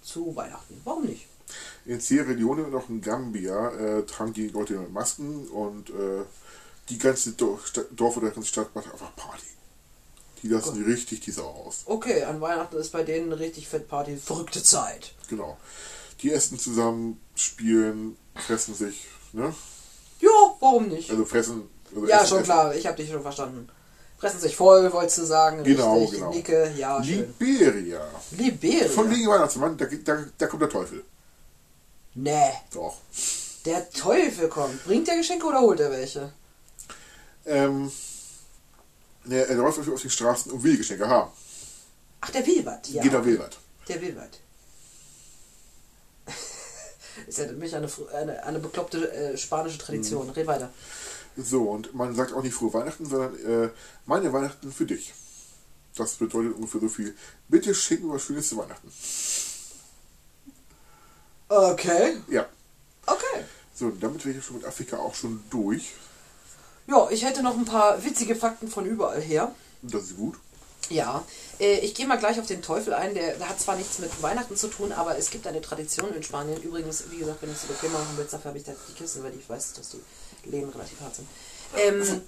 Zu 0.01 0.35
Weihnachten. 0.35 0.81
Warum 0.85 1.05
nicht? 1.05 1.27
In 1.85 1.99
Sierra 1.99 2.31
Leone 2.31 2.63
und 2.63 2.75
auch 2.75 2.89
in 2.89 3.01
Gambia 3.01 3.69
äh, 3.71 4.05
tragen 4.05 4.33
die 4.33 4.47
Leute 4.49 4.73
immer 4.75 4.89
Masken 4.89 5.47
und 5.49 5.89
äh, 5.91 6.23
die 6.89 6.97
ganze 6.97 7.33
Dorf, 7.33 8.17
oder 8.17 8.31
ganze 8.31 8.49
Stadt 8.49 8.73
macht 8.75 8.91
einfach 8.91 9.15
Party. 9.15 9.45
Die 10.41 10.47
lassen 10.49 10.75
die 10.75 10.83
richtig 10.83 11.19
die 11.21 11.31
Sau 11.31 11.47
aus. 11.47 11.81
Okay, 11.85 12.23
an 12.23 12.41
Weihnachten 12.41 12.77
ist 12.77 12.91
bei 12.91 13.03
denen 13.03 13.31
richtig 13.33 13.67
Fettparty, 13.67 14.17
verrückte 14.17 14.63
Zeit. 14.63 15.13
Genau. 15.29 15.57
Die 16.21 16.31
essen 16.31 16.57
zusammen, 16.59 17.19
spielen, 17.35 18.17
fressen 18.35 18.73
sich, 18.75 19.07
ne? 19.33 19.53
Ja, 20.19 20.29
warum 20.59 20.87
nicht? 20.87 21.09
Also 21.09 21.25
fressen. 21.25 21.69
Also 21.93 22.07
Ja, 22.07 22.17
essen, 22.17 22.27
schon 22.27 22.37
essen. 22.39 22.45
klar, 22.45 22.75
ich 22.75 22.85
habe 22.87 22.97
dich 22.97 23.09
schon 23.09 23.21
verstanden. 23.21 23.67
Fressen 24.17 24.39
sich 24.39 24.55
voll, 24.55 24.91
wolltest 24.93 25.19
du 25.19 25.25
sagen. 25.25 25.63
Genau, 25.63 25.99
richtig, 25.99 26.19
genau. 26.19 26.31
Nicke, 26.31 26.73
ja, 26.75 27.03
schön. 27.03 27.33
Liberia. 27.39 28.01
Liberia. 28.31 28.89
Von 28.89 29.11
wegen 29.11 29.27
Weihnachtsmann, 29.27 29.77
da, 29.77 29.85
da, 29.85 30.25
da 30.37 30.47
kommt 30.47 30.63
der 30.63 30.69
Teufel. 30.69 31.03
Nee, 32.15 32.51
Doch. 32.73 32.95
der 33.65 33.87
Teufel 33.91 34.47
kommt. 34.49 34.83
Bringt 34.85 35.07
der 35.07 35.17
Geschenke 35.17 35.45
oder 35.45 35.61
holt 35.61 35.79
er 35.79 35.91
welche? 35.91 36.31
Ähm, 37.45 37.91
ne, 39.25 39.47
er 39.47 39.55
läuft 39.55 39.77
auf 39.77 40.01
die 40.01 40.09
Straßen 40.09 40.51
und 40.51 40.63
will 40.63 40.77
Geschenke 40.77 41.07
haben. 41.07 41.31
Ach, 42.21 42.31
der 42.31 42.45
was, 42.65 42.89
ja. 42.89 43.03
Geht 43.03 43.13
will 43.23 43.37
was. 43.39 43.51
Der 43.87 44.01
will 44.01 44.17
Ist 47.25 47.39
ja 47.39 47.51
mich 47.51 47.75
an 47.75 47.83
eine, 47.83 48.13
eine, 48.13 48.43
eine 48.43 48.59
bekloppte 48.59 49.11
äh, 49.11 49.37
spanische 49.37 49.77
Tradition. 49.77 50.29
Red 50.29 50.47
weiter. 50.47 50.69
So, 51.35 51.69
und 51.69 51.93
man 51.93 52.15
sagt 52.15 52.33
auch 52.33 52.41
nicht 52.41 52.53
frohe 52.53 52.73
Weihnachten, 52.73 53.05
sondern 53.05 53.35
äh, 53.45 53.69
meine 54.05 54.33
Weihnachten 54.33 54.71
für 54.71 54.85
dich. 54.85 55.13
Das 55.95 56.15
bedeutet 56.15 56.55
ungefähr 56.55 56.81
so 56.81 56.89
viel. 56.89 57.15
Bitte 57.47 57.73
schicken 57.73 58.11
was 58.11 58.23
Schönes 58.23 58.49
zu 58.49 58.57
Weihnachten. 58.57 58.91
Okay. 61.49 62.17
Ja. 62.29 62.45
Okay. 63.05 63.43
So, 63.73 63.85
und 63.85 64.01
damit 64.01 64.25
wäre 64.25 64.37
ich 64.37 64.45
schon 64.45 64.57
mit 64.57 64.65
Afrika 64.65 64.97
auch 64.97 65.15
schon 65.15 65.43
durch. 65.49 65.93
Ja, 66.87 67.09
ich 67.09 67.23
hätte 67.23 67.43
noch 67.43 67.55
ein 67.55 67.65
paar 67.65 68.03
witzige 68.03 68.35
Fakten 68.35 68.67
von 68.67 68.85
überall 68.85 69.21
her. 69.21 69.53
Das 69.81 70.03
ist 70.03 70.17
gut. 70.17 70.37
Ja, 70.89 71.23
äh, 71.59 71.79
ich 71.79 71.93
gehe 71.93 72.07
mal 72.07 72.17
gleich 72.17 72.39
auf 72.39 72.47
den 72.47 72.61
Teufel 72.61 72.93
ein. 72.93 73.13
Der, 73.13 73.35
der 73.35 73.49
hat 73.49 73.59
zwar 73.59 73.75
nichts 73.75 73.99
mit 73.99 74.21
Weihnachten 74.21 74.55
zu 74.55 74.67
tun, 74.67 74.91
aber 74.91 75.17
es 75.17 75.29
gibt 75.29 75.47
eine 75.47 75.61
Tradition 75.61 76.13
in 76.13 76.23
Spanien. 76.23 76.61
Übrigens, 76.61 77.05
wie 77.11 77.17
gesagt, 77.17 77.41
wenn 77.41 77.51
ich 77.51 77.57
es 77.57 77.65
bequem 77.65 77.91
machen 77.93 78.17
will, 78.17 78.27
dafür 78.29 78.49
habe 78.49 78.57
ich 78.57 78.63
da 78.63 78.73
die 78.87 78.93
Kissen, 78.93 79.23
weil 79.23 79.33
ich 79.37 79.49
weiß, 79.49 79.73
dass 79.73 79.89
die 79.89 80.49
Lehnen 80.49 80.69
relativ 80.69 80.99
hart 81.01 81.15
sind. 81.15 81.27
Ähm, 81.75 82.21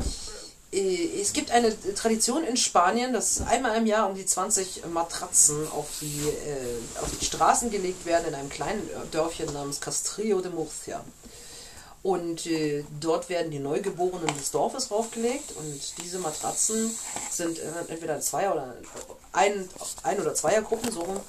äh, 0.71 1.21
es 1.21 1.33
gibt 1.33 1.51
eine 1.51 1.73
Tradition 1.95 2.43
in 2.43 2.57
Spanien, 2.57 3.13
dass 3.13 3.41
einmal 3.41 3.77
im 3.77 3.85
Jahr 3.85 4.09
um 4.09 4.15
die 4.15 4.25
20 4.25 4.85
Matratzen 4.87 5.67
auf 5.71 5.87
die, 6.01 6.27
äh, 6.27 7.01
auf 7.01 7.09
die 7.19 7.25
Straßen 7.25 7.71
gelegt 7.71 8.05
werden 8.05 8.27
in 8.27 8.35
einem 8.35 8.49
kleinen 8.49 8.87
Dörfchen 9.11 9.51
namens 9.53 9.79
Castrillo 9.79 10.41
de 10.41 10.51
Murcia. 10.51 11.03
Und 12.01 12.45
äh, 12.45 12.85
dort 13.01 13.29
werden 13.29 13.51
die 13.51 13.59
Neugeborenen 13.59 14.27
des 14.37 14.51
Dorfes 14.51 14.89
raufgelegt 14.89 15.51
und 15.57 15.81
diese 16.01 16.19
Matratzen 16.19 16.95
sind 17.29 17.59
äh, 17.59 17.63
entweder 17.89 18.15
in 18.15 18.21
Zweier- 18.21 18.53
oder 18.53 18.75
ein, 19.33 19.67
ein- 20.03 20.21
oder 20.21 20.33
Zweiergruppen, 20.33 20.91
so 20.91 21.01
rum, 21.01 21.19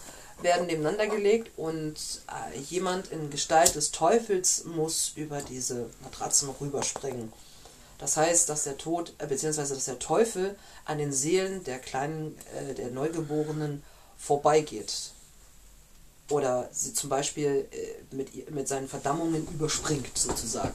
werden 0.43 0.67
nebeneinander 0.67 1.09
gelegt 1.09 1.51
und 1.57 1.97
äh, 2.29 2.59
jemand 2.59 3.11
in 3.11 3.31
Gestalt 3.31 3.75
des 3.75 3.91
Teufels 3.91 4.65
muss 4.65 5.13
über 5.17 5.41
diese 5.43 5.91
Matratzen 6.03 6.51
rüberspringen. 6.61 7.33
Das 7.99 8.17
heißt, 8.17 8.49
dass 8.49 8.65
der 8.65 8.79
Tod, 8.79 9.13
äh, 9.19 9.27
beziehungsweise 9.27 9.75
dass 9.75 9.85
der 9.85 9.99
Teufel 9.99 10.57
an 10.85 10.99
den 10.99 11.13
Seelen 11.13 11.65
der 11.65 11.79
kleinen, 11.79 12.39
äh, 12.57 12.75
der 12.75 12.91
Neugeborenen 12.91 13.83
vorbeigeht. 14.17 15.13
Oder 16.31 16.69
sie 16.73 16.95
zum 16.95 17.11
Beispiel 17.11 17.69
äh, 17.71 18.15
mit, 18.15 18.51
mit 18.51 18.69
seinen 18.69 18.89
Verdammungen 18.89 19.47
überspringt, 19.53 20.17
sozusagen. 20.17 20.75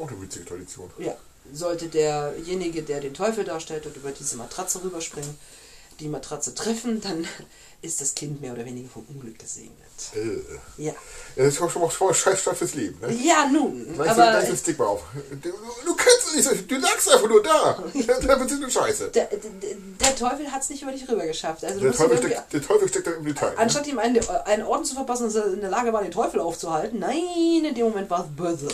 Auch 0.00 0.08
eine 0.08 0.22
witzige 0.22 0.44
Tradition. 0.44 0.90
Ja, 0.98 1.16
sollte 1.52 1.88
derjenige, 1.88 2.82
der 2.82 3.00
den 3.00 3.14
Teufel 3.14 3.44
darstellt 3.44 3.86
und 3.86 3.96
über 3.96 4.12
diese 4.12 4.36
Matratze 4.36 4.82
rüberspringen, 4.82 5.36
die 6.00 6.08
Matratze 6.08 6.54
treffen, 6.54 7.00
dann 7.00 7.26
ist 7.80 8.00
das 8.00 8.14
Kind 8.14 8.40
mehr 8.40 8.52
oder 8.52 8.64
weniger 8.64 8.88
vom 8.88 9.04
Unglück 9.08 9.38
gesegnet. 9.38 9.76
Äh. 10.14 10.82
Ja. 10.82 10.92
Ja, 11.36 11.44
das 11.44 11.54
ist 11.54 11.60
auch 11.60 11.70
schon 11.70 11.82
mal 11.82 11.90
schon 11.90 12.08
mal 12.08 12.14
scheiß 12.14 12.40
Stadt 12.40 12.56
fürs 12.56 12.74
Leben, 12.74 12.98
ne? 13.00 13.12
Ja, 13.14 13.48
nun, 13.48 13.96
Weißt 13.96 14.10
aber 14.10 14.26
du, 14.26 14.32
da 14.32 14.38
ist 14.40 14.60
Stigma 14.60 14.86
auf. 14.86 15.02
Du, 15.30 15.50
du 15.50 15.94
kennst 15.94 16.34
es 16.36 16.52
nicht, 16.52 16.70
du 16.70 16.76
lagst 16.78 17.10
einfach 17.10 17.28
nur 17.28 17.42
da. 17.42 17.82
Da 17.94 18.40
wird 18.40 18.52
eine 18.52 18.70
Scheiße. 18.70 19.10
der, 19.10 19.26
der, 19.26 19.40
der 20.00 20.16
Teufel 20.16 20.50
hat 20.50 20.62
es 20.62 20.70
nicht 20.70 20.82
über 20.82 20.90
dich 20.92 21.08
rüber 21.08 21.26
geschafft. 21.26 21.64
Also 21.64 21.78
du 21.78 21.86
Der 21.86 21.94
Teufel, 21.94 22.18
steckt, 22.18 22.52
der 22.52 22.62
Teufel 22.62 22.88
steckt 22.88 23.06
da 23.06 23.10
im 23.12 23.24
Detail. 23.24 23.50
Ne? 23.50 23.58
anstatt 23.58 23.86
ihm 23.86 23.98
einen, 23.98 24.28
einen 24.44 24.64
Orden 24.64 24.84
zu 24.84 24.94
verpassen, 24.94 25.24
dass 25.24 25.36
er 25.36 25.52
in 25.52 25.60
der 25.60 25.70
Lage 25.70 25.92
war, 25.92 26.02
den 26.02 26.10
Teufel 26.10 26.40
aufzuhalten, 26.40 26.98
nein, 26.98 27.64
in 27.64 27.74
dem 27.74 27.86
Moment 27.88 28.10
war 28.10 28.24
es 28.24 28.36
böse. 28.36 28.68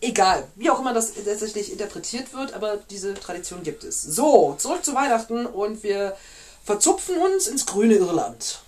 Egal, 0.00 0.46
wie 0.56 0.68
auch 0.68 0.80
immer 0.80 0.92
das 0.92 1.14
tatsächlich 1.14 1.72
interpretiert 1.72 2.34
wird, 2.34 2.52
aber 2.52 2.78
diese 2.90 3.14
Tradition 3.14 3.62
gibt 3.62 3.84
es. 3.84 4.02
So, 4.02 4.54
zurück 4.58 4.84
zu 4.84 4.94
Weihnachten 4.94 5.46
und 5.46 5.82
wir 5.82 6.16
verzupfen 6.64 7.18
uns 7.18 7.46
ins 7.46 7.66
grüne 7.66 7.94
Irland. 7.94 8.60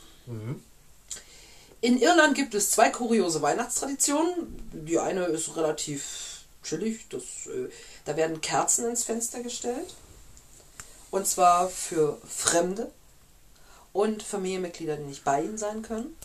In 1.80 2.00
Irland 2.00 2.34
gibt 2.34 2.54
es 2.54 2.70
zwei 2.70 2.90
kuriose 2.90 3.42
Weihnachtstraditionen. 3.42 4.70
Die 4.72 4.98
eine 4.98 5.24
ist 5.26 5.56
relativ 5.56 6.44
chillig. 6.62 7.08
Das, 7.08 7.22
äh, 7.46 7.70
da 8.04 8.16
werden 8.16 8.40
Kerzen 8.40 8.86
ins 8.88 9.04
Fenster 9.04 9.42
gestellt. 9.42 9.94
Und 11.10 11.26
zwar 11.26 11.68
für 11.68 12.20
Fremde 12.28 12.90
und 13.92 14.22
Familienmitglieder, 14.22 14.96
die 14.96 15.04
nicht 15.04 15.24
bei 15.24 15.42
ihnen 15.42 15.58
sein 15.58 15.82
können. 15.82 16.16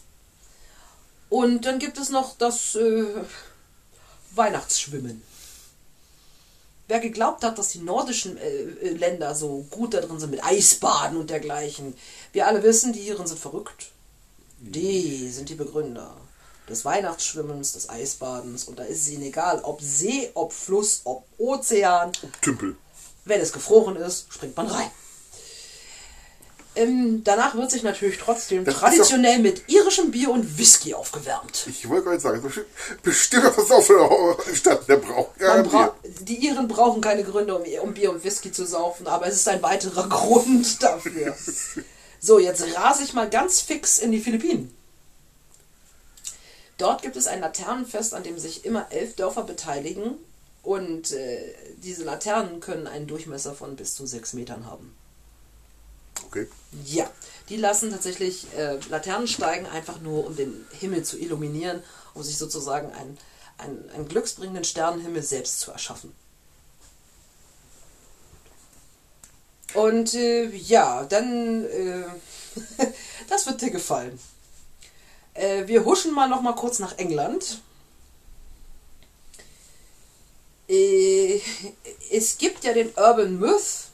Und 1.30 1.66
dann 1.66 1.80
gibt 1.80 1.98
es 1.98 2.10
noch 2.10 2.38
das 2.38 2.76
äh, 2.76 3.06
Weihnachtsschwimmen. 4.32 5.22
Wer 6.92 7.00
geglaubt 7.00 7.46
hat, 7.46 7.58
dass 7.58 7.70
die 7.70 7.80
nordischen 7.80 8.36
äh, 8.36 8.50
äh, 8.50 8.90
Länder 8.90 9.34
so 9.34 9.66
gut 9.70 9.94
da 9.94 10.02
drin 10.02 10.20
sind 10.20 10.30
mit 10.30 10.44
Eisbaden 10.44 11.18
und 11.18 11.30
dergleichen, 11.30 11.94
wir 12.34 12.48
alle 12.48 12.64
wissen, 12.64 12.92
die 12.92 13.08
Iren 13.08 13.28
sind 13.28 13.40
verrückt. 13.40 13.92
Die 14.60 15.30
sind 15.30 15.48
die 15.48 15.56
Begründer 15.56 16.14
des 16.68 16.84
Weihnachtsschwimmens, 16.84 17.72
des 17.72 17.88
Eisbadens 17.88 18.66
und 18.66 18.78
da 18.78 18.84
ist 18.84 19.04
es 19.04 19.10
ihnen 19.10 19.24
egal, 19.24 19.62
ob 19.64 19.80
See, 19.80 20.32
ob 20.34 20.52
Fluss, 20.52 21.00
ob 21.06 21.24
Ozean. 21.38 22.12
Tümpel. 22.42 22.76
Wenn 23.24 23.40
es 23.40 23.54
gefroren 23.54 23.96
ist, 23.96 24.26
springt 24.30 24.58
man 24.58 24.68
rein. 24.68 24.92
Ähm, 26.74 27.22
danach 27.26 27.56
wird 27.56 27.70
sich 27.70 27.84
natürlich 27.84 28.18
trotzdem 28.18 28.64
Das 28.64 28.76
traditionell 28.76 29.40
mit 29.40 29.68
irischem 29.68 30.10
Bier 30.10 30.30
und 30.32 30.58
Whisky 30.58 30.94
aufgewärmt. 30.94 31.68
Ich 31.68 31.90
wollte 31.90 32.06
gerade 32.06 32.20
sagen, 32.22 32.54
bestimmt, 33.04 33.58
was 33.58 33.72
auf 33.72 33.88
der 33.88 34.56
Stadt, 34.56 34.88
der 34.88 34.98
braucht 34.98 35.40
Man 35.42 35.68
bra 35.68 35.94
die 36.22 36.46
Iren 36.46 36.70
brauchen 36.70 37.02
keine 37.02 37.24
Gründe, 37.24 37.56
um, 37.56 37.64
um 37.84 37.94
Bier 37.94 38.12
und 38.12 38.24
Whisky 38.24 38.54
zu 38.54 38.66
saufen, 38.66 39.08
aber 39.08 39.28
es 39.28 39.36
ist 39.36 39.50
ein 39.50 39.62
weiterer 39.62 40.08
Grund 40.10 40.82
dafür. 40.82 41.36
So, 42.22 42.40
jetzt 42.40 42.64
rase 42.76 43.04
ich 43.04 43.14
mal 43.14 43.30
ganz 43.30 43.60
fix 43.60 44.00
in 44.00 44.14
die 44.14 44.22
Philippinen. 44.22 44.74
Dort 46.78 47.02
gibt 47.02 47.18
es 47.18 47.28
ein 47.28 47.42
Laternenfest, 47.42 48.14
an 48.14 48.24
dem 48.24 48.40
sich 48.40 48.64
immer 48.64 48.88
elf 48.92 49.16
Dörfer 49.16 49.44
beteiligen 49.44 50.16
und 50.64 51.12
äh, 51.12 51.54
diese 51.84 52.06
Laternen 52.06 52.62
können 52.62 52.88
einen 52.88 53.08
Durchmesser 53.08 53.54
von 53.54 53.76
bis 53.76 53.94
zu 53.94 54.06
sechs 54.06 54.34
Metern 54.34 54.66
haben. 54.66 54.96
Okay. 56.26 56.48
Ja, 56.86 57.10
die 57.50 57.58
lassen 57.58 57.92
tatsächlich 57.92 58.48
äh, 58.56 58.80
Laternen 58.90 59.28
steigen, 59.28 59.66
einfach 59.66 60.00
nur 60.00 60.26
um 60.26 60.36
den 60.36 60.66
Himmel 60.80 61.04
zu 61.04 61.18
illuminieren, 61.20 61.84
um 62.14 62.24
sich 62.24 62.38
sozusagen 62.38 62.92
einen, 62.94 63.18
einen, 63.58 63.90
einen 63.92 64.08
glücksbringenden 64.08 64.64
Sternenhimmel 64.64 65.24
selbst 65.24 65.60
zu 65.60 65.72
erschaffen. 65.72 66.14
Und 69.74 70.14
äh, 70.14 70.48
ja, 70.50 71.06
dann, 71.06 71.66
äh, 71.66 72.04
das 73.30 73.46
wird 73.46 73.62
dir 73.62 73.72
gefallen. 73.72 74.20
Äh, 75.34 75.68
wir 75.68 75.86
huschen 75.86 76.14
mal 76.14 76.28
noch 76.28 76.42
mal 76.42 76.56
kurz 76.56 76.80
nach 76.80 76.98
England. 76.98 77.62
Äh, 80.68 81.42
es 82.12 82.38
gibt 82.38 82.64
ja 82.64 82.74
den 82.74 82.90
Urban 82.96 83.40
Myth, 83.40 83.91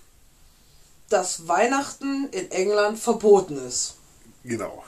dass 1.10 1.48
Weihnachten 1.48 2.30
in 2.32 2.52
England 2.52 3.00
verboten 3.00 3.58
ist. 3.58 3.96
Genau. 4.44 4.84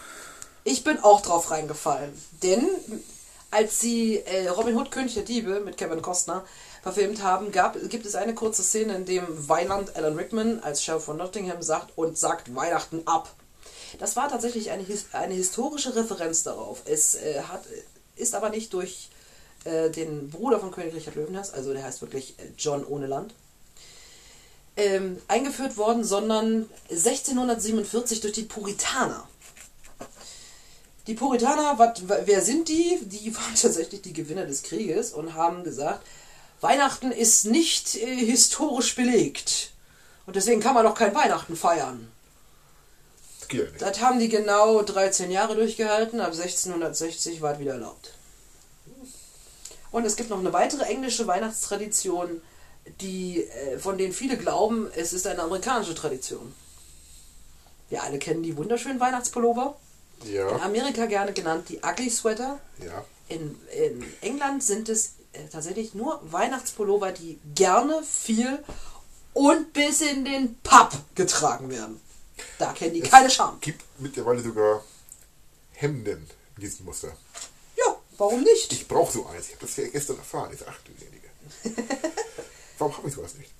Ich 0.63 0.83
bin 0.83 0.99
auch 0.99 1.21
drauf 1.21 1.51
reingefallen. 1.51 2.11
Denn 2.43 2.67
als 3.51 3.79
sie 3.79 4.19
äh, 4.19 4.47
Robin 4.49 4.75
Hood 4.75 4.91
König 4.91 5.13
der 5.15 5.23
Diebe 5.23 5.59
mit 5.61 5.77
Kevin 5.77 6.01
Costner 6.01 6.45
verfilmt 6.83 7.23
haben, 7.23 7.51
gab, 7.51 7.77
gibt 7.89 8.05
es 8.05 8.15
eine 8.15 8.35
kurze 8.35 8.63
Szene, 8.63 8.95
in 8.95 9.05
dem 9.05 9.49
Weiland 9.49 9.95
Alan 9.95 10.15
Rickman 10.15 10.59
als 10.59 10.83
Sheriff 10.83 11.03
von 11.05 11.17
Nottingham 11.17 11.61
sagt 11.61 11.97
und 11.97 12.17
sagt 12.17 12.55
Weihnachten 12.55 13.01
ab. 13.05 13.33
Das 13.97 14.15
war 14.15 14.29
tatsächlich 14.29 14.69
eine, 14.69 14.85
eine 15.13 15.33
historische 15.33 15.95
Referenz 15.95 16.43
darauf. 16.43 16.83
Es 16.85 17.15
äh, 17.15 17.41
hat, 17.41 17.63
ist 18.15 18.35
aber 18.35 18.49
nicht 18.49 18.73
durch 18.73 19.09
äh, 19.65 19.89
den 19.89 20.29
Bruder 20.29 20.59
von 20.59 20.71
König 20.71 20.93
Richard 20.93 21.15
Löwenherz, 21.15 21.51
also 21.51 21.73
der 21.73 21.83
heißt 21.83 22.01
wirklich 22.01 22.37
äh, 22.39 22.43
John 22.57 22.85
ohne 22.85 23.07
Land, 23.07 23.33
ähm, 24.79 25.21
eingeführt 25.27 25.77
worden, 25.77 26.03
sondern 26.03 26.69
1647 26.89 28.21
durch 28.21 28.33
die 28.33 28.43
Puritaner. 28.43 29.27
Die 31.07 31.13
Puritaner, 31.15 31.77
wat, 31.79 32.07
wa- 32.07 32.19
wer 32.25 32.41
sind 32.41 32.67
die? 32.69 32.99
Die 33.03 33.35
waren 33.35 33.55
tatsächlich 33.55 34.01
die 34.01 34.13
Gewinner 34.13 34.45
des 34.45 34.63
Krieges 34.63 35.13
und 35.13 35.33
haben 35.33 35.63
gesagt, 35.63 36.05
Weihnachten 36.61 37.11
ist 37.11 37.45
nicht 37.45 37.95
äh, 37.95 38.15
historisch 38.25 38.95
belegt. 38.95 39.71
Und 40.25 40.35
deswegen 40.35 40.61
kann 40.61 40.75
man 40.75 40.83
doch 40.85 40.93
kein 40.95 41.15
Weihnachten 41.15 41.55
feiern. 41.55 42.11
Ja. 43.51 43.63
Das 43.79 43.99
haben 43.99 44.19
die 44.19 44.29
genau 44.29 44.83
13 44.83 45.31
Jahre 45.31 45.55
durchgehalten. 45.55 46.19
Ab 46.19 46.33
1660 46.33 47.41
war 47.41 47.53
es 47.53 47.59
wieder 47.59 47.73
erlaubt. 47.73 48.13
Und 49.91 50.05
es 50.05 50.15
gibt 50.15 50.29
noch 50.29 50.37
eine 50.37 50.53
weitere 50.53 50.83
englische 50.83 51.25
Weihnachtstradition, 51.25 52.41
die, 53.01 53.43
äh, 53.43 53.77
von 53.79 53.97
denen 53.97 54.13
viele 54.13 54.37
glauben, 54.37 54.89
es 54.95 55.13
ist 55.13 55.27
eine 55.27 55.41
amerikanische 55.43 55.95
Tradition. 55.95 56.53
Wir 57.89 58.03
alle 58.03 58.19
kennen 58.19 58.43
die 58.43 58.55
wunderschönen 58.55 58.99
Weihnachtspullover. 58.99 59.75
In 60.25 60.33
Ja, 60.33 60.47
Amerika 60.61 61.05
gerne 61.05 61.33
genannt 61.33 61.69
die 61.69 61.79
Ugly 61.79 62.09
Sweater. 62.09 62.59
ja. 62.83 63.05
In, 63.29 63.55
in 63.77 64.03
England 64.21 64.63
sind 64.63 64.89
es 64.89 65.13
äh, 65.33 65.47
tatsächlich 65.51 65.93
nur 65.93 66.19
Weihnachtspullover, 66.31 67.11
die 67.11 67.39
gerne 67.53 68.01
viel 68.03 68.57
und 69.33 69.71
bis 69.71 70.01
in 70.01 70.25
den 70.25 70.55
Pub 70.63 70.91
getragen 71.13 71.69
werden. 71.69 72.01
Da 72.57 72.73
kennen 72.73 72.95
die 72.95 73.01
keine 73.01 73.29
Scham. 73.29 73.59
gibt 73.61 73.83
mittlerweile 73.99 74.41
sogar 74.41 74.83
Hemden 75.73 76.27
in 76.55 76.61
diesem 76.61 76.85
Muster. 76.87 77.15
Ja, 77.77 77.95
warum 78.17 78.41
nicht? 78.41 78.71
Ich 78.73 78.87
brauche 78.87 79.11
so 79.13 79.27
eins. 79.27 79.47
Ich 79.47 79.55
habe 79.55 79.67
das 79.67 79.77
ja 79.77 79.87
gestern 79.87 80.17
erfahren. 80.17 80.51
Du 80.57 80.91
Gnädige. 80.93 81.29
Warum 82.79 82.97
habe 82.97 83.07
ich 83.07 83.13
sowas 83.13 83.35
nicht? 83.35 83.51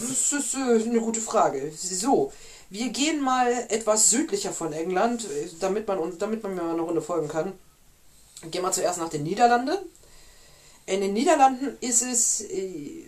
Das 0.00 0.32
ist 0.32 0.54
äh, 0.54 0.88
eine 0.88 1.00
gute 1.00 1.20
Frage. 1.20 1.72
So, 1.74 2.32
wir 2.70 2.90
gehen 2.90 3.20
mal 3.20 3.50
etwas 3.68 4.10
südlicher 4.10 4.52
von 4.52 4.72
England, 4.72 5.24
äh, 5.24 5.48
damit 5.60 5.86
man 5.86 6.18
damit 6.18 6.42
man 6.42 6.54
mir 6.54 6.62
mal 6.62 6.72
eine 6.72 6.82
Runde 6.82 7.02
folgen 7.02 7.28
kann. 7.28 7.52
Gehen 8.50 8.62
wir 8.62 8.72
zuerst 8.72 8.98
nach 8.98 9.08
den 9.08 9.22
Niederlanden. 9.22 9.78
In 10.86 11.00
den 11.00 11.12
Niederlanden 11.12 11.76
ist 11.80 12.02
es 12.02 12.40
äh, 12.42 13.04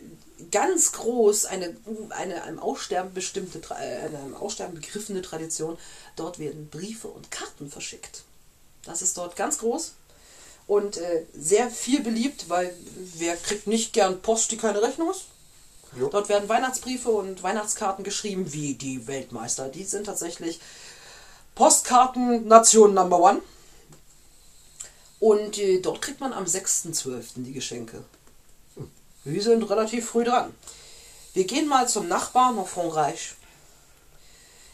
ganz 0.50 0.92
groß 0.92 1.46
eine, 1.46 1.76
eine 2.10 2.42
einem 2.42 2.58
Aussterben 2.58 3.12
bestimmte, 3.12 3.60
äh, 3.70 3.74
eine 3.74 4.18
einem 4.18 4.36
Aussterben 4.36 4.74
begriffene 4.74 5.22
Tradition. 5.22 5.78
Dort 6.16 6.38
werden 6.38 6.68
Briefe 6.68 7.08
und 7.08 7.30
Karten 7.30 7.70
verschickt. 7.70 8.22
Das 8.84 9.02
ist 9.02 9.18
dort 9.18 9.36
ganz 9.36 9.58
groß 9.58 9.94
und 10.70 10.98
äh, 10.98 11.26
sehr 11.34 11.68
viel 11.68 12.00
beliebt, 12.00 12.48
weil 12.48 12.72
wer 13.16 13.36
kriegt 13.36 13.66
nicht 13.66 13.92
gern 13.92 14.22
Post, 14.22 14.52
die 14.52 14.56
keine 14.56 14.80
Rechnung 14.80 15.10
ist? 15.10 15.24
Jo. 15.96 16.08
Dort 16.08 16.28
werden 16.28 16.48
Weihnachtsbriefe 16.48 17.10
und 17.10 17.42
Weihnachtskarten 17.42 18.04
geschrieben, 18.04 18.52
wie 18.52 18.74
die 18.74 19.06
Weltmeister. 19.06 19.68
Die 19.68 19.84
sind 19.84 20.04
tatsächlich 20.04 20.60
Postkarten 21.54 22.46
Nation 22.46 22.94
Number 22.94 23.18
One. 23.18 23.42
Und 25.18 25.58
äh, 25.58 25.80
dort 25.80 26.00
kriegt 26.00 26.20
man 26.20 26.32
am 26.32 26.44
6.12. 26.44 27.42
die 27.42 27.52
Geschenke. 27.52 28.04
Wir 29.24 29.42
sind 29.42 29.68
relativ 29.68 30.08
früh 30.08 30.24
dran. 30.24 30.54
Wir 31.34 31.44
gehen 31.44 31.68
mal 31.68 31.88
zum 31.88 32.08
Nachbarn 32.08 32.56
nach 32.56 32.66
Frankreich. 32.66 33.34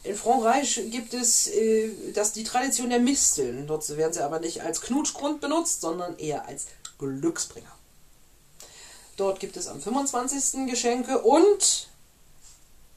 In 0.05 0.15
Frankreich 0.15 0.81
gibt 0.91 1.15
es 1.15 1.49
äh, 1.49 1.91
das, 2.15 2.33
die 2.33 2.45
Tradition 2.45 2.91
der 2.91 3.01
Misteln. 3.01 3.67
Dort 3.67 3.89
werden 3.97 4.13
sie 4.13 4.23
aber 4.23 4.39
nicht 4.39 4.63
als 4.63 4.81
Knutschgrund 4.81 5.41
benutzt, 5.41 5.81
sondern 5.81 6.17
eher 6.19 6.47
als 6.47 6.67
Glücksbringer. 6.99 7.76
Dort 9.17 9.41
gibt 9.41 9.57
es 9.57 9.67
am 9.67 9.81
25. 9.81 10.69
Geschenke 10.69 11.21
und 11.21 11.89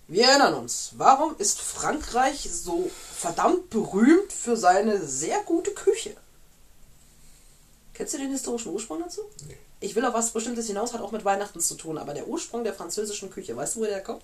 wir 0.08 0.26
erinnern 0.26 0.56
uns, 0.56 0.92
warum 0.98 1.36
ist 1.38 1.62
Frankreich 1.62 2.50
so 2.52 2.90
verdammt 3.16 3.70
berühmt 3.70 4.34
für 4.34 4.58
seine 4.58 5.06
sehr 5.06 5.42
gute 5.44 5.72
Küche? 5.72 6.16
Kennst 7.94 8.14
du 8.14 8.18
den 8.18 8.32
historischen 8.32 8.72
Ursprung 8.72 9.02
dazu? 9.02 9.22
Nee. 9.48 9.58
Ich 9.82 9.96
will 9.96 10.06
auf 10.06 10.14
was 10.14 10.32
Bestimmtes 10.32 10.68
hinaus, 10.68 10.94
hat 10.94 11.02
auch 11.02 11.12
mit 11.12 11.24
Weihnachten 11.24 11.62
zu 11.62 11.76
tun, 11.76 11.98
aber 11.98 12.14
der 12.14 12.28
Ursprung 12.28 12.64
der 12.64 12.74
französischen 12.74 13.30
Küche, 13.30 13.56
weißt 13.56 13.76
du, 13.76 13.80
woher 13.82 13.92
der 13.92 14.04
kommt? 14.04 14.24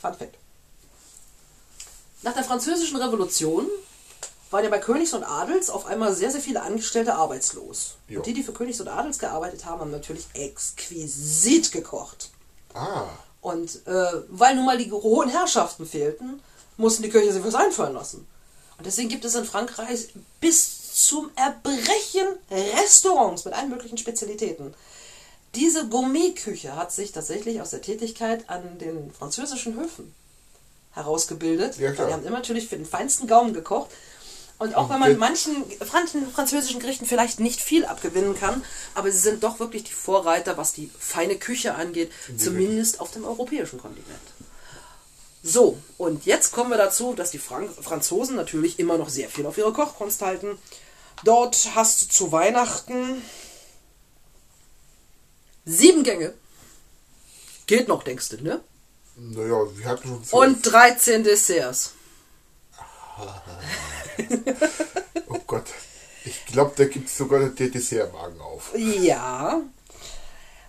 Fun 0.00 0.14
Fact. 0.14 0.36
Nach 2.22 2.34
der 2.34 2.44
französischen 2.44 2.96
Revolution 2.96 3.66
waren 4.50 4.64
ja 4.64 4.70
bei 4.70 4.78
Königs 4.78 5.12
und 5.12 5.24
Adels 5.24 5.70
auf 5.70 5.86
einmal 5.86 6.14
sehr, 6.14 6.30
sehr 6.30 6.40
viele 6.40 6.62
Angestellte 6.62 7.14
arbeitslos. 7.14 7.96
Jo. 8.08 8.18
Und 8.18 8.26
die, 8.26 8.32
die 8.32 8.42
für 8.42 8.52
Königs 8.52 8.80
und 8.80 8.88
Adels 8.88 9.18
gearbeitet 9.18 9.64
haben, 9.64 9.80
haben 9.80 9.90
natürlich 9.90 10.26
exquisit 10.34 11.72
gekocht. 11.72 12.30
Ah, 12.74 13.04
Und 13.40 13.86
äh, 13.86 14.22
weil 14.28 14.54
nun 14.56 14.66
mal 14.66 14.78
die 14.78 14.90
hohen 14.90 15.28
Herrschaften 15.28 15.86
fehlten, 15.86 16.42
mussten 16.76 17.02
die 17.02 17.10
Köche 17.10 17.32
sich 17.32 17.44
was 17.44 17.54
einfallen 17.54 17.94
lassen. 17.94 18.26
Und 18.78 18.86
deswegen 18.86 19.08
gibt 19.08 19.24
es 19.24 19.34
in 19.34 19.44
Frankreich 19.44 20.08
bis 20.40 21.06
zum 21.06 21.30
Erbrechen 21.36 22.26
Restaurants 22.50 23.44
mit 23.44 23.54
allen 23.54 23.70
möglichen 23.70 23.98
Spezialitäten. 23.98 24.74
Diese 25.54 25.88
Gourmetküche 25.88 26.76
hat 26.76 26.92
sich 26.92 27.12
tatsächlich 27.12 27.60
aus 27.60 27.70
der 27.70 27.82
Tätigkeit 27.82 28.48
an 28.48 28.78
den 28.78 29.12
französischen 29.12 29.74
Höfen 29.74 30.14
herausgebildet. 30.92 31.78
Ja. 31.78 31.92
Die 31.92 32.12
haben 32.12 32.24
immer 32.24 32.38
natürlich 32.38 32.68
für 32.68 32.76
den 32.76 32.86
feinsten 32.86 33.26
Gaumen 33.26 33.54
gekocht. 33.54 33.90
Und 34.58 34.74
auch 34.74 34.90
wenn 34.90 34.98
man 34.98 35.16
manchen 35.18 35.64
franz- 35.80 36.16
französischen 36.32 36.80
Gerichten 36.80 37.06
vielleicht 37.06 37.38
nicht 37.38 37.60
viel 37.60 37.84
abgewinnen 37.84 38.36
kann, 38.38 38.64
aber 38.94 39.10
sie 39.12 39.18
sind 39.18 39.44
doch 39.44 39.60
wirklich 39.60 39.84
die 39.84 39.92
Vorreiter, 39.92 40.56
was 40.56 40.72
die 40.72 40.90
feine 40.98 41.36
Küche 41.36 41.76
angeht, 41.76 42.10
zumindest 42.36 43.00
auf 43.00 43.12
dem 43.12 43.24
europäischen 43.24 43.78
Kontinent. 43.78 44.18
So, 45.44 45.78
und 45.96 46.26
jetzt 46.26 46.50
kommen 46.50 46.70
wir 46.70 46.76
dazu, 46.76 47.14
dass 47.14 47.30
die 47.30 47.38
Frank 47.38 47.70
Franzosen 47.80 48.34
natürlich 48.34 48.80
immer 48.80 48.98
noch 48.98 49.08
sehr 49.08 49.28
viel 49.28 49.46
auf 49.46 49.56
ihre 49.56 49.72
Kochkunst 49.72 50.22
halten. 50.22 50.58
Dort 51.22 51.70
hast 51.76 52.02
du 52.02 52.08
zu 52.08 52.32
Weihnachten 52.32 53.22
sieben 55.64 56.02
Gänge. 56.02 56.34
Geht 57.66 57.86
noch, 57.86 58.02
denkst 58.02 58.30
du, 58.30 58.42
ne? 58.42 58.60
naja, 59.18 59.64
wir 59.76 59.86
hatten 59.86 60.08
schon 60.08 60.24
zwölf. 60.24 60.32
Und 60.32 60.62
13 60.62 61.24
Desserts. 61.24 61.92
Oh 65.30 65.40
Gott. 65.46 65.66
Ich 66.24 66.46
glaube, 66.46 66.72
da 66.76 66.84
gibt 66.86 67.08
es 67.08 67.16
sogar 67.16 67.48
der 67.48 67.68
Dessertmagen 67.68 68.40
auf. 68.40 68.72
Ja. 68.76 69.60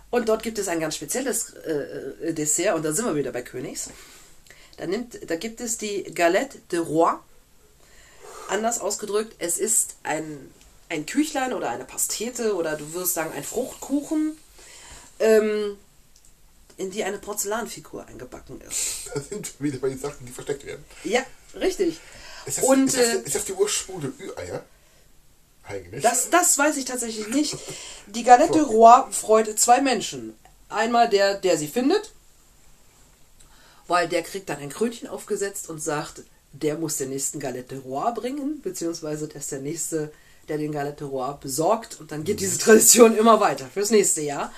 Und 0.09 0.27
dort 0.27 0.43
gibt 0.43 0.57
es 0.57 0.67
ein 0.67 0.79
ganz 0.79 0.95
spezielles 0.95 1.53
äh, 1.53 1.71
äh, 2.29 2.33
Dessert, 2.33 2.75
und 2.75 2.83
da 2.83 2.93
sind 2.93 3.05
wir 3.05 3.15
wieder 3.15 3.31
bei 3.31 3.41
Königs. 3.41 3.89
Da, 4.77 4.87
nimmt, 4.87 5.19
da 5.29 5.35
gibt 5.35 5.61
es 5.61 5.77
die 5.77 6.03
Galette 6.03 6.59
de 6.71 6.79
Roi. 6.79 7.13
Anders 8.49 8.79
ausgedrückt, 8.79 9.35
es 9.37 9.57
ist 9.59 9.97
ein, 10.03 10.51
ein 10.89 11.05
Küchlein 11.05 11.53
oder 11.53 11.69
eine 11.69 11.85
Pastete 11.85 12.55
oder 12.55 12.75
du 12.77 12.93
wirst 12.93 13.13
sagen 13.13 13.31
ein 13.33 13.43
Fruchtkuchen, 13.43 14.35
ähm, 15.19 15.77
in 16.77 16.89
die 16.89 17.03
eine 17.03 17.19
Porzellanfigur 17.19 18.07
eingebacken 18.07 18.61
ist. 18.61 19.11
Da 19.13 19.21
sind 19.21 19.53
wir 19.59 19.71
wieder 19.71 19.79
bei 19.79 19.89
den 19.89 19.99
Sachen, 19.99 20.25
die 20.25 20.31
versteckt 20.31 20.65
werden. 20.65 20.83
Ja, 21.03 21.23
richtig. 21.53 21.99
Ist 22.45 22.57
das, 22.59 22.65
Und 22.65 22.85
ist 22.87 22.97
das, 22.97 23.05
äh, 23.05 23.21
ist 23.21 23.35
das 23.35 23.45
die 23.45 23.53
der 23.53 24.27
Ü-Eier? 24.27 24.63
Eigentlich. 25.69 26.03
Das, 26.03 26.29
das 26.29 26.57
weiß 26.57 26.77
ich 26.77 26.85
tatsächlich 26.85 27.27
nicht. 27.27 27.55
Die 28.07 28.23
Galette 28.23 28.63
Roi 28.63 29.03
freut 29.11 29.59
zwei 29.59 29.81
Menschen. 29.81 30.35
Einmal 30.67 31.09
der, 31.09 31.35
der 31.35 31.57
sie 31.57 31.67
findet, 31.67 32.11
weil 33.87 34.07
der 34.07 34.23
kriegt 34.23 34.49
dann 34.49 34.57
ein 34.57 34.69
Krönchen 34.69 35.07
aufgesetzt 35.07 35.69
und 35.69 35.81
sagt, 35.81 36.23
der 36.53 36.77
muss 36.77 36.97
den 36.97 37.09
nächsten 37.09 37.39
Galette 37.39 37.77
Roi 37.79 38.11
bringen, 38.11 38.61
beziehungsweise 38.61 39.27
der 39.27 39.37
ist 39.41 39.51
der 39.51 39.59
nächste, 39.59 40.11
der 40.47 40.57
den 40.57 40.71
Galette 40.71 41.05
Roi 41.05 41.33
besorgt. 41.39 41.99
Und 41.99 42.11
dann 42.11 42.23
geht 42.23 42.39
diese 42.39 42.57
Tradition 42.57 43.15
immer 43.15 43.39
weiter 43.39 43.67
fürs 43.71 43.91
nächste 43.91 44.21
Jahr. 44.21 44.51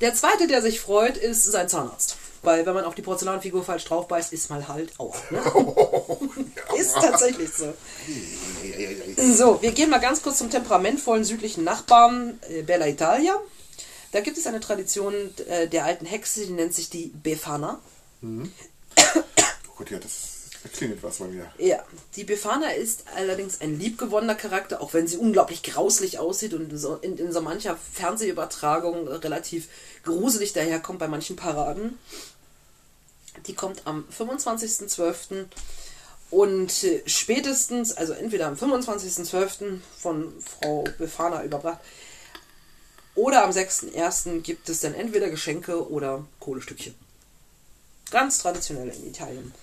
Der 0.00 0.14
zweite, 0.14 0.46
der 0.46 0.62
sich 0.62 0.80
freut, 0.80 1.18
ist 1.18 1.44
sein 1.44 1.68
Zahnarzt. 1.68 2.16
Weil 2.42 2.64
wenn 2.64 2.74
man 2.74 2.84
auf 2.84 2.94
die 2.94 3.02
Porzellanfigur 3.02 3.64
falsch 3.64 3.84
drauf 3.84 4.08
beißt, 4.08 4.32
ist 4.32 4.48
mal 4.48 4.68
halt 4.68 4.98
auf. 4.98 5.30
Ne? 5.30 5.42
Ist 6.78 6.94
tatsächlich 7.00 7.50
so. 7.50 7.74
So, 9.16 9.62
wir 9.62 9.72
gehen 9.72 9.90
mal 9.90 9.98
ganz 9.98 10.22
kurz 10.22 10.38
zum 10.38 10.50
temperamentvollen 10.50 11.24
südlichen 11.24 11.64
Nachbarn 11.64 12.38
äh, 12.48 12.62
Bella 12.62 12.86
Italia. 12.86 13.34
Da 14.12 14.20
gibt 14.20 14.38
es 14.38 14.46
eine 14.46 14.60
Tradition 14.60 15.14
äh, 15.48 15.68
der 15.68 15.84
alten 15.84 16.06
Hexe, 16.06 16.46
die 16.46 16.52
nennt 16.52 16.74
sich 16.74 16.90
die 16.90 17.12
Befana. 17.22 17.80
Oh 19.70 19.82
Gott, 19.82 19.92
ja, 19.92 20.00
das, 20.00 20.48
klingelt 20.72 21.04
was 21.04 21.18
bei 21.18 21.26
mir. 21.26 21.52
Ja, 21.58 21.84
die 22.16 22.24
Befana 22.24 22.70
ist 22.70 23.04
allerdings 23.14 23.60
ein 23.60 23.78
liebgewonnener 23.78 24.34
Charakter, 24.34 24.80
auch 24.80 24.92
wenn 24.92 25.06
sie 25.06 25.16
unglaublich 25.16 25.62
grauslich 25.62 26.18
aussieht 26.18 26.52
und 26.52 26.76
so, 26.76 26.96
in, 26.96 27.16
in 27.16 27.32
so 27.32 27.40
mancher 27.40 27.78
Fernsehübertragung 27.92 29.06
relativ 29.06 29.68
gruselig 30.02 30.52
daherkommt 30.52 30.98
bei 30.98 31.06
manchen 31.06 31.36
Paraden. 31.36 31.96
Die 33.46 33.54
kommt 33.54 33.82
am 33.84 34.04
25.12. 34.16 35.46
und 36.30 36.84
äh, 36.84 37.02
spätestens, 37.06 37.92
also 37.92 38.12
entweder 38.12 38.46
am 38.46 38.54
25.12. 38.54 39.78
von 39.98 40.32
Frau 40.40 40.84
Befana 40.98 41.44
überbracht 41.44 41.78
oder 43.14 43.44
am 43.44 43.50
6.1. 43.50 44.42
gibt 44.42 44.68
es 44.68 44.80
dann 44.80 44.94
entweder 44.94 45.30
Geschenke 45.30 45.90
oder 45.90 46.26
Kohlestückchen. 46.40 46.94
Ganz 48.10 48.38
traditionell 48.38 48.88
in 48.88 49.08
Italien. 49.08 49.54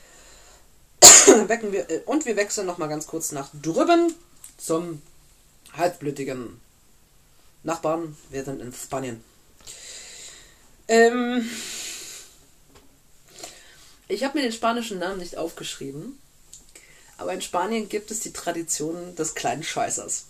Wir, 1.71 1.89
äh, 1.89 2.01
und 2.05 2.25
wir 2.25 2.35
wechseln 2.35 2.67
nochmal 2.67 2.89
ganz 2.89 3.07
kurz 3.07 3.31
nach 3.31 3.49
drüben 3.61 4.13
zum 4.57 5.01
halbblütigen 5.73 6.61
Nachbarn. 7.63 8.15
Wir 8.29 8.43
sind 8.43 8.61
in 8.61 8.73
Spanien. 8.73 9.23
Ähm, 10.87 11.49
Ich 14.07 14.23
habe 14.23 14.37
mir 14.37 14.43
den 14.43 14.51
spanischen 14.51 14.99
Namen 14.99 15.17
nicht 15.17 15.37
aufgeschrieben, 15.37 16.19
aber 17.17 17.33
in 17.33 17.41
Spanien 17.41 17.89
gibt 17.89 18.11
es 18.11 18.19
die 18.21 18.33
Tradition 18.33 19.15
des 19.15 19.35
kleinen 19.35 19.63
Scheißers. 19.63 20.25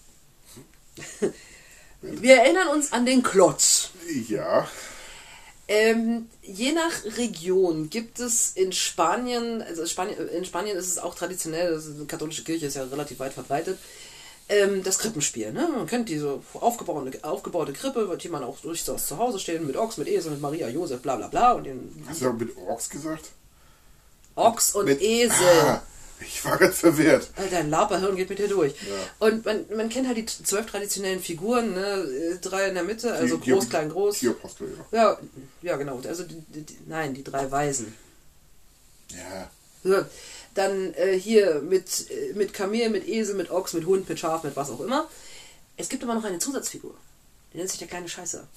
Wir 2.02 2.36
erinnern 2.38 2.68
uns 2.70 2.94
an 2.94 3.06
den 3.06 3.24
Klotz. 3.24 3.90
Ja. 4.28 4.68
Ähm, 5.68 6.30
je 6.44 6.74
nach 6.74 7.18
Region 7.18 7.90
gibt 7.90 8.20
es 8.20 8.52
in 8.52 8.72
Spanien, 8.72 9.64
also 9.64 9.86
Spanien, 9.88 10.30
in 10.30 10.46
Spanien 10.46 10.78
ist 10.78 10.88
es 10.88 11.00
auch 11.00 11.16
traditionell, 11.16 11.74
also 11.74 11.92
die 11.92 12.06
katholische 12.06 12.44
Kirche 12.44 12.68
ist 12.68 12.76
ja 12.76 12.84
relativ 12.84 13.18
weit 13.18 13.34
verbreitet, 13.34 13.80
ähm, 14.48 14.84
das 14.84 15.00
Krippenspiel. 15.00 15.52
Ne? 15.52 15.68
Man 15.76 15.88
kennt 15.88 16.08
diese 16.08 16.40
aufgebaute, 16.54 17.18
aufgebaute 17.24 17.74
Krippe, 17.74 18.16
die 18.22 18.30
man 18.30 18.44
auch 18.44 18.60
durchaus 18.60 19.08
zu 19.08 19.18
Hause 19.18 19.40
stehen, 19.40 19.66
mit 19.66 19.76
Ochs, 19.76 19.98
mit 19.98 20.08
Esel, 20.08 20.34
mit 20.34 20.42
Maria, 20.42 20.70
Josef, 20.70 21.02
bla 21.02 21.16
bla 21.16 21.30
bla. 21.30 21.54
Und 21.54 21.64
den 21.64 22.06
Hast 22.08 22.22
du 22.22 22.32
mit 22.34 22.56
Orks 22.58 22.88
gesagt? 22.88 23.32
Ochs 24.36 24.76
und 24.76 24.86
Mit- 24.86 25.02
Esel. 25.02 25.48
Ah, 25.64 25.82
ich 26.20 26.44
war 26.46 26.58
ganz 26.58 26.80
verwirrt. 26.80 27.30
Alter, 27.36 27.58
ein 27.58 27.70
Laperhirn 27.70 28.16
geht 28.16 28.30
mit 28.30 28.40
dir 28.40 28.48
durch. 28.48 28.74
Ja. 28.74 29.28
Und 29.28 29.46
man, 29.46 29.66
man 29.76 29.90
kennt 29.90 30.08
halt 30.08 30.18
die 30.18 30.26
zwölf 30.26 30.66
traditionellen 30.66 31.20
Figuren, 31.22 31.74
ne? 31.74 31.86
äh, 32.04 32.38
drei 32.40 32.68
in 32.70 32.76
der 32.76 32.84
Mitte, 32.84 33.14
also 33.14 33.38
Die- 33.38 33.44
die- 33.44 33.52
groß, 33.52 33.70
klein, 33.70 33.90
groß. 33.90 34.20
Die 34.20 34.30
Apostel, 34.30 34.78
ja. 34.92 34.98
Ja, 34.98 35.20
ja, 35.62 35.76
genau. 35.78 36.00
Also, 36.08 36.24
die, 36.24 36.42
die, 36.48 36.78
nein, 36.88 37.14
die 37.14 37.24
drei 37.24 37.50
Weisen. 37.52 37.94
Ja. 39.10 39.50
So, 39.84 40.04
dann 40.56 40.94
äh, 40.96 41.18
hier 41.20 41.62
mit, 41.62 42.10
äh, 42.10 42.34
mit 42.34 42.54
Kamel, 42.54 42.90
mit 42.90 43.08
Esel, 43.08 43.36
mit 43.36 43.52
Ochs, 43.52 43.74
mit 43.74 43.86
Hund, 43.86 44.08
mit 44.10 44.20
Schaf, 44.20 44.44
mit 44.44 44.56
was 44.56 44.70
auch 44.70 44.80
immer. 44.82 45.08
Es 45.78 45.90
gibt 45.90 46.04
aber 46.04 46.16
noch 46.16 46.24
eine 46.24 46.40
Zusatzfigur. 46.40 46.96
Die 47.54 47.58
nennt 47.58 47.70
sich 47.70 47.80
der 47.80 47.88
kleine 47.88 48.08
Scheißer. 48.10 48.48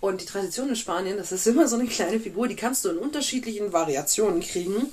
Und 0.00 0.20
die 0.20 0.26
Tradition 0.26 0.68
in 0.70 0.76
Spanien, 0.76 1.16
das 1.18 1.30
ist 1.30 1.46
immer 1.46 1.68
so 1.68 1.76
eine 1.76 1.86
kleine 1.86 2.18
Figur, 2.20 2.48
die 2.48 2.56
kannst 2.56 2.84
du 2.84 2.88
in 2.90 2.98
unterschiedlichen 2.98 3.72
Variationen 3.72 4.40
kriegen. 4.40 4.92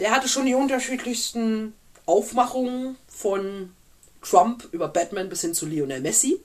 Der 0.00 0.10
hatte 0.10 0.28
schon 0.28 0.46
die 0.46 0.54
unterschiedlichsten 0.54 1.74
Aufmachungen 2.06 2.96
von 3.06 3.74
Trump 4.22 4.68
über 4.72 4.88
Batman 4.88 5.28
bis 5.28 5.42
hin 5.42 5.54
zu 5.54 5.66
Lionel 5.66 6.00
Messi. 6.00 6.40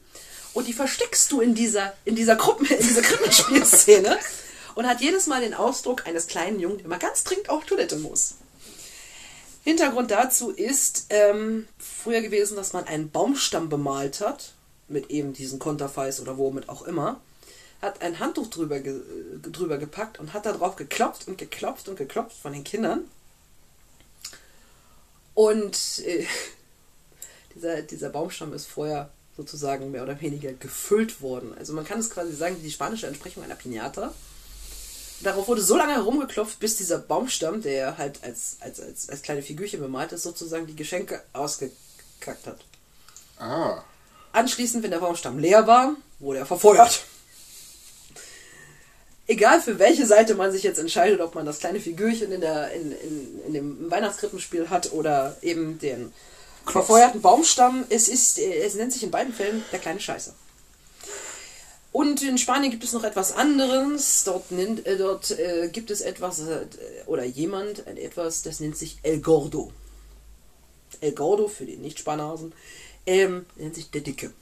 Und 0.54 0.68
die 0.68 0.74
versteckst 0.74 1.32
du 1.32 1.42
in 1.42 1.56
dieser, 1.56 1.94
in 2.06 2.16
dieser 2.16 2.36
Gruppen, 2.36 2.66
in 2.66 2.78
dieser 2.78 3.02
Krippenspielszene 3.02 4.18
und 4.76 4.88
hat 4.88 5.02
jedes 5.02 5.28
Mal 5.28 5.42
den 5.42 5.54
Ausdruck 5.54 6.06
eines 6.06 6.28
kleinen 6.28 6.60
Jungen, 6.60 6.78
der 6.78 6.88
mal 6.88 7.00
ganz 7.00 7.24
dringend 7.24 7.50
auf 7.50 7.66
Toilette 7.66 7.98
muss. 7.98 8.36
Hintergrund 9.64 10.12
dazu 10.12 10.52
ist 10.52 11.08
ähm, 11.10 11.68
früher 11.78 12.22
gewesen, 12.22 12.56
dass 12.56 12.74
man 12.74 12.86
einen 12.86 13.10
Baumstamm 13.10 13.68
bemalt 13.68 14.22
hat, 14.22 14.54
mit 14.88 15.10
eben 15.10 15.34
diesen 15.34 15.60
Konterfeis 15.60 16.22
oder 16.22 16.38
womit 16.38 16.70
auch 16.70 16.84
immer, 16.84 17.20
hat 17.82 18.02
ein 18.02 18.20
Handtuch 18.20 18.48
drüber, 18.48 18.80
ge 18.80 19.02
drüber 19.42 19.78
gepackt 19.78 20.20
und 20.20 20.34
hat 20.34 20.46
da 20.46 20.54
drauf 20.54 20.76
geklopft 20.76 21.28
und 21.28 21.38
geklopft 21.38 21.90
und 21.90 21.98
geklopft 21.98 22.38
von 22.38 22.54
den 22.54 22.64
Kindern. 22.64 23.10
Und 25.36 25.78
äh, 26.06 26.26
dieser, 27.56 27.84
dieser 27.84 28.10
Baumstamm 28.10 28.54
ist 28.54 28.66
vorher 28.66 29.12
sozusagen 29.38 29.92
mehr 29.92 30.04
oder 30.04 30.20
weniger 30.22 30.54
gefüllt 30.54 31.22
worden. 31.22 31.54
Also 31.58 31.74
man 31.74 31.86
kann 31.86 32.00
es 32.00 32.10
quasi 32.10 32.34
sagen, 32.34 32.58
die 32.64 32.72
spanische 32.72 33.06
Entsprechung 33.08 33.44
einer 33.44 33.56
Pinata. 33.56 34.14
Darauf 35.22 35.48
wurde 35.48 35.62
so 35.62 35.78
lange 35.78 35.94
herumgeklopft, 35.94 36.60
bis 36.60 36.78
dieser 36.78 36.98
Baumstamm, 36.98 37.62
der 37.62 37.98
halt 37.98 38.24
als, 38.24 38.58
als, 38.60 38.80
als, 38.80 39.10
als 39.10 39.22
kleine 39.22 39.42
Figürchen 39.42 39.80
bemalt 39.80 40.12
ist, 40.12 40.24
sozusagen 40.24 40.68
die 40.68 40.76
Geschenke 40.76 41.22
ausgekackt 41.34 42.48
hat. 42.48 42.60
Ah. 43.38 43.84
Anschließend, 44.34 44.84
wenn 44.84 44.92
der 44.92 45.00
Baumstamm 45.00 45.40
leer 45.40 45.68
war, 45.68 45.96
wurde 46.20 46.40
er 46.40 46.46
verfeuert. 46.46 47.04
Egal 49.28 49.60
für 49.60 49.80
welche 49.80 50.06
Seite 50.06 50.36
man 50.36 50.52
sich 50.52 50.64
jetzt 50.64 50.78
entscheidet, 50.78 51.20
ob 51.20 51.34
man 51.34 51.46
das 51.46 51.60
kleine 51.60 51.80
Figürchen 51.80 52.32
in, 52.32 52.42
der, 52.42 52.72
in, 52.74 52.92
in, 52.92 53.40
in 53.48 53.54
dem 53.54 53.92
Weihnachtskrippenspiel 53.92 54.70
hat 54.70 54.94
oder 54.94 55.36
eben 55.42 55.80
den 55.80 56.14
verfeuerten 56.68 57.22
Baumstamm, 57.22 57.86
es, 57.90 58.08
ist, 58.08 58.38
es 58.38 58.76
nennt 58.76 58.94
sich 58.94 59.04
in 59.04 59.12
beiden 59.12 59.34
Fällen 59.34 59.64
der 59.72 59.80
kleine 59.80 60.00
Scheiße. 60.00 60.34
Und 61.92 62.22
in 62.24 62.38
Spanien 62.38 62.72
gibt 62.72 62.84
es 62.84 62.92
noch 62.92 63.06
etwas 63.06 63.32
anderes. 63.32 64.26
Dort, 64.26 64.52
nennt, 64.52 64.86
äh, 64.86 64.98
dort 64.98 65.32
äh, 65.32 65.70
gibt 65.72 65.90
es 65.90 66.02
etwas 66.02 66.42
äh, 66.42 66.66
oder 67.06 67.24
jemand, 67.24 67.88
etwas, 67.88 68.42
das 68.42 68.60
nennt 68.60 68.78
sich 68.78 68.98
El 69.02 69.22
Gordo. 69.22 69.72
El 71.00 71.14
Gordo 71.14 71.48
für 71.48 71.66
die 71.66 71.78
Nicht-Spanhasen 71.78 72.52
ähm, 73.06 73.46
nennt 73.56 73.76
sich 73.76 73.92
der 73.92 74.02
Dicke. 74.02 74.34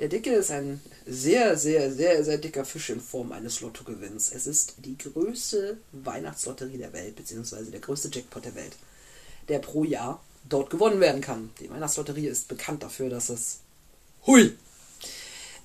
Der 0.00 0.08
Dicke 0.08 0.32
ist 0.32 0.50
ein 0.50 0.80
sehr, 1.06 1.56
sehr, 1.56 1.92
sehr, 1.92 2.24
sehr 2.24 2.38
dicker 2.38 2.64
Fisch 2.64 2.90
in 2.90 3.00
Form 3.00 3.32
eines 3.32 3.60
Lottogewinns. 3.60 4.30
Es 4.32 4.46
ist 4.46 4.74
die 4.78 4.96
größte 4.96 5.76
Weihnachtslotterie 5.90 6.78
der 6.78 6.92
Welt, 6.92 7.16
beziehungsweise 7.16 7.72
der 7.72 7.80
größte 7.80 8.08
Jackpot 8.12 8.44
der 8.44 8.54
Welt, 8.54 8.76
der 9.48 9.58
pro 9.58 9.82
Jahr 9.82 10.22
dort 10.48 10.70
gewonnen 10.70 11.00
werden 11.00 11.20
kann. 11.20 11.50
Die 11.58 11.68
Weihnachtslotterie 11.68 12.28
ist 12.28 12.46
bekannt 12.46 12.84
dafür, 12.84 13.10
dass 13.10 13.28
es. 13.28 13.58
Hui! 14.26 14.56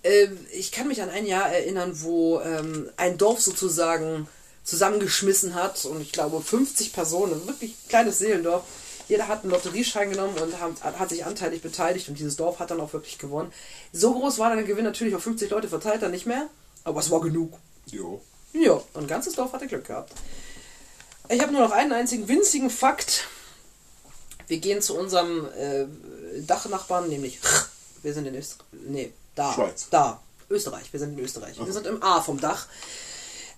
Ähm, 0.03 0.38
ich 0.52 0.72
kann 0.72 0.88
mich 0.88 1.02
an 1.02 1.10
ein 1.10 1.28
Jahr 1.28 1.50
erinnern, 1.50 1.92
wo 2.02 2.42
ähm, 2.42 2.90
ein 2.98 3.20
Dorf 3.20 3.40
sozusagen 3.40 4.28
zusammengeschmissen 4.64 5.53
hat 5.53 5.86
und 5.86 6.02
ich 6.02 6.12
glaube 6.12 6.42
50 6.42 6.94
Personen, 6.94 7.45
wirklich 7.48 7.76
kleines 7.88 8.18
Seelendorf, 8.18 8.64
jeder 9.08 9.28
hat 9.28 9.44
einen 9.44 9.52
Lotterieschein 9.52 10.10
genommen 10.10 10.38
und 10.38 10.60
hat, 10.60 11.00
hat 11.00 11.10
sich 11.10 11.26
anteilig 11.26 11.62
beteiligt 11.62 12.10
und 12.10 12.18
dieses 12.18 12.36
Dorf 12.36 12.60
hat 12.60 12.72
dann 12.72 12.82
auch 12.82 12.94
wirklich 12.94 13.18
gewonnen. 13.18 13.52
So 13.92 14.14
groß 14.14 14.40
war 14.40 14.50
dann 14.50 14.58
der 14.58 14.68
Gewinn 14.68 14.86
natürlich 14.86 15.16
auf 15.16 15.24
50 15.24 15.50
Leute 15.50 15.68
verteilt, 15.68 16.02
dann 16.02 16.12
nicht 16.12 16.26
mehr, 16.26 16.48
aber 16.84 17.00
es 17.00 17.12
war 17.12 17.22
genug. 17.22 17.58
Jo. 17.88 18.22
Ja, 18.54 18.82
ein 18.94 19.08
ganzes 19.08 19.34
Dorf 19.34 19.54
hatte 19.54 19.68
Glück 19.68 19.86
gehabt. 19.86 20.14
Ich 21.30 21.42
habe 21.42 21.52
nur 21.52 21.62
noch 21.62 21.72
einen 21.72 21.92
einzigen 21.92 22.28
winzigen 22.28 22.70
Fakt. 22.70 23.28
Wir 24.48 24.58
gehen 24.60 24.82
zu 24.82 24.98
unserem 24.98 25.48
äh, 25.58 25.86
Dachnachbarn, 26.42 27.10
nämlich 27.10 27.40
wir 28.04 28.14
sind 28.14 28.28
in 28.28 28.36
Österreich. 28.36 28.68
Nee, 28.88 29.14
da. 29.36 29.54
Schweiz. 29.54 29.88
Da. 29.90 30.22
Österreich. 30.50 30.92
Wir 30.92 31.00
sind 31.00 31.18
in 31.18 31.24
Österreich. 31.24 31.58
Wir 31.58 31.74
sind 31.74 31.88
im 31.88 32.04
A 32.04 32.22
vom 32.22 32.40
Dach. 32.40 32.68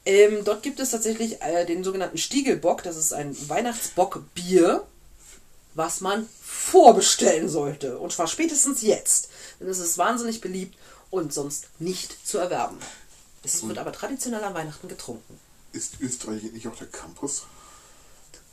Ähm, 0.05 0.43
dort 0.45 0.61
gibt 0.61 0.79
es 0.79 0.91
tatsächlich 0.91 1.41
äh, 1.41 1.65
den 1.65 1.83
sogenannten 1.83 2.17
Stiegelbock. 2.17 2.83
Das 2.83 2.95
ist 2.95 3.11
ein 3.11 3.35
Weihnachtsbockbier, 3.49 4.83
was 5.75 6.01
man 6.01 6.27
vorbestellen 6.41 7.49
sollte. 7.49 7.99
Und 7.99 8.11
zwar 8.11 8.27
spätestens 8.27 8.81
jetzt. 8.81 9.29
Denn 9.59 9.67
es 9.67 9.79
ist 9.79 9.97
wahnsinnig 9.97 10.41
beliebt 10.41 10.77
und 11.11 11.33
sonst 11.33 11.67
nicht 11.79 12.27
zu 12.27 12.37
erwerben. 12.39 12.77
Es 13.43 13.67
wird 13.67 13.77
aber 13.77 13.91
traditionell 13.91 14.43
an 14.43 14.55
Weihnachten 14.55 14.87
getrunken. 14.87 15.39
Ist 15.71 15.99
Österreich 15.99 16.41
nicht 16.43 16.67
auch 16.67 16.75
der 16.75 16.87
Campus? 16.87 17.43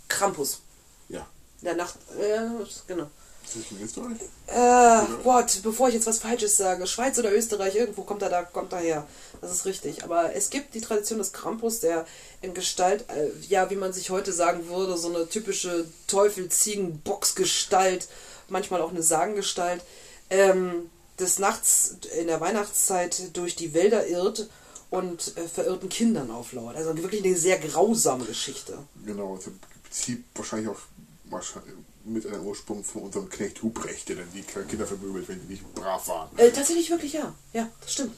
Krampus. 0.09 0.60
Ja. 1.09 1.26
Der 1.62 1.75
Nacht. 1.76 1.97
Äh, 2.18 2.41
genau. 2.86 3.09
In 3.55 3.82
Österreich? 3.82 4.18
Äh, 4.47 5.06
Gott, 5.22 5.60
bevor 5.62 5.89
ich 5.89 5.94
jetzt 5.94 6.06
was 6.06 6.18
Falsches 6.18 6.56
sage, 6.56 6.86
Schweiz 6.86 7.18
oder 7.18 7.32
Österreich, 7.32 7.76
irgendwo 7.76 8.02
kommt 8.02 8.22
er 8.22 8.31
da, 8.31 8.42
kommt 8.42 8.72
er 8.72 8.78
her. 8.78 9.06
Das 9.40 9.52
ist 9.52 9.66
richtig. 9.66 10.05
Aber 10.05 10.34
es 10.34 10.50
gibt 10.50 10.74
die 10.74 10.81
Tradition 10.81 11.18
des 11.18 11.32
Krampus, 11.32 11.81
der 11.81 12.06
in 12.40 12.55
Gestalt, 12.55 13.05
äh, 13.10 13.31
ja, 13.48 13.70
wie 13.70 13.76
man 13.76 13.92
sich 13.92 14.10
heute 14.10 14.32
sagen 14.32 14.68
würde, 14.68 14.97
so 14.97 15.08
eine 15.08 15.28
typische 15.28 15.86
Teufel-Ziegen-Box-Gestalt, 16.06 18.08
manchmal 18.48 18.81
auch 18.81 18.90
eine 18.90 19.02
Sagengestalt, 19.02 19.82
ähm, 20.31 20.90
des 21.18 21.39
Nachts 21.39 21.97
in 22.18 22.26
der 22.26 22.40
Weihnachtszeit 22.40 23.36
durch 23.36 23.56
die 23.56 23.74
Wälder 23.74 24.06
irrt 24.06 24.48
und 24.90 25.36
äh, 25.36 25.48
verirrten 25.48 25.89
Kindern 25.89 26.31
auflauert. 26.31 26.76
Also 26.76 26.97
wirklich 26.98 27.24
eine 27.24 27.36
sehr 27.36 27.58
grausame 27.58 28.24
Geschichte. 28.24 28.78
Genau, 29.05 29.34
also 29.34 29.50
im 29.50 29.58
Prinzip 29.58 30.24
wahrscheinlich 30.34 30.68
auch 30.68 30.81
wahrscheinlich 31.24 31.74
mit 32.05 32.26
einem 32.26 32.44
Ursprung 32.44 32.84
von 32.84 33.02
unserem 33.02 33.28
Knecht 33.28 33.62
Hubrecht, 33.62 34.08
der 34.08 34.16
dann 34.16 34.32
die 34.34 34.42
Kinder 34.42 34.86
vermöbelt, 34.86 35.28
wenn 35.28 35.40
die 35.40 35.55
nicht 35.55 35.74
brav 35.74 36.06
waren. 36.08 36.36
Äh, 36.36 36.50
tatsächlich 36.50 36.90
wirklich 36.90 37.12
ja. 37.12 37.34
Ja, 37.52 37.68
das 37.81 37.92
stimmt. 37.92 38.16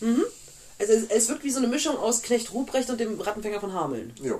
Mhm. 0.00 0.24
Also 0.78 0.92
es, 0.92 1.04
es 1.04 1.28
wirkt 1.28 1.44
wie 1.44 1.50
so 1.50 1.58
eine 1.58 1.68
Mischung 1.68 1.96
aus 1.96 2.22
Knecht 2.22 2.52
Ruprecht 2.52 2.90
und 2.90 2.98
dem 2.98 3.20
Rattenfänger 3.20 3.60
von 3.60 3.72
Hameln. 3.72 4.14
Ja. 4.22 4.38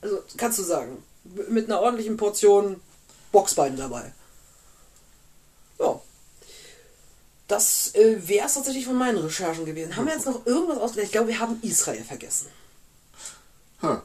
Also 0.00 0.22
kannst 0.36 0.58
du 0.58 0.62
sagen. 0.62 1.02
Mit 1.48 1.66
einer 1.66 1.80
ordentlichen 1.80 2.16
Portion 2.16 2.80
Boxbein 3.32 3.76
dabei. 3.76 4.12
Ja. 5.78 6.00
Das 7.48 7.94
äh, 7.94 8.16
wäre 8.28 8.46
es 8.46 8.54
tatsächlich 8.54 8.86
von 8.86 8.96
meinen 8.96 9.18
Recherchen 9.18 9.64
gewesen. 9.64 9.96
Haben 9.96 10.06
wir 10.06 10.14
jetzt 10.14 10.26
noch 10.26 10.46
irgendwas 10.46 10.78
ausgedacht? 10.78 11.06
Ich 11.06 11.12
glaube, 11.12 11.28
wir 11.28 11.38
haben 11.38 11.58
Israel 11.62 12.04
vergessen. 12.04 12.46
Ha. 13.82 14.02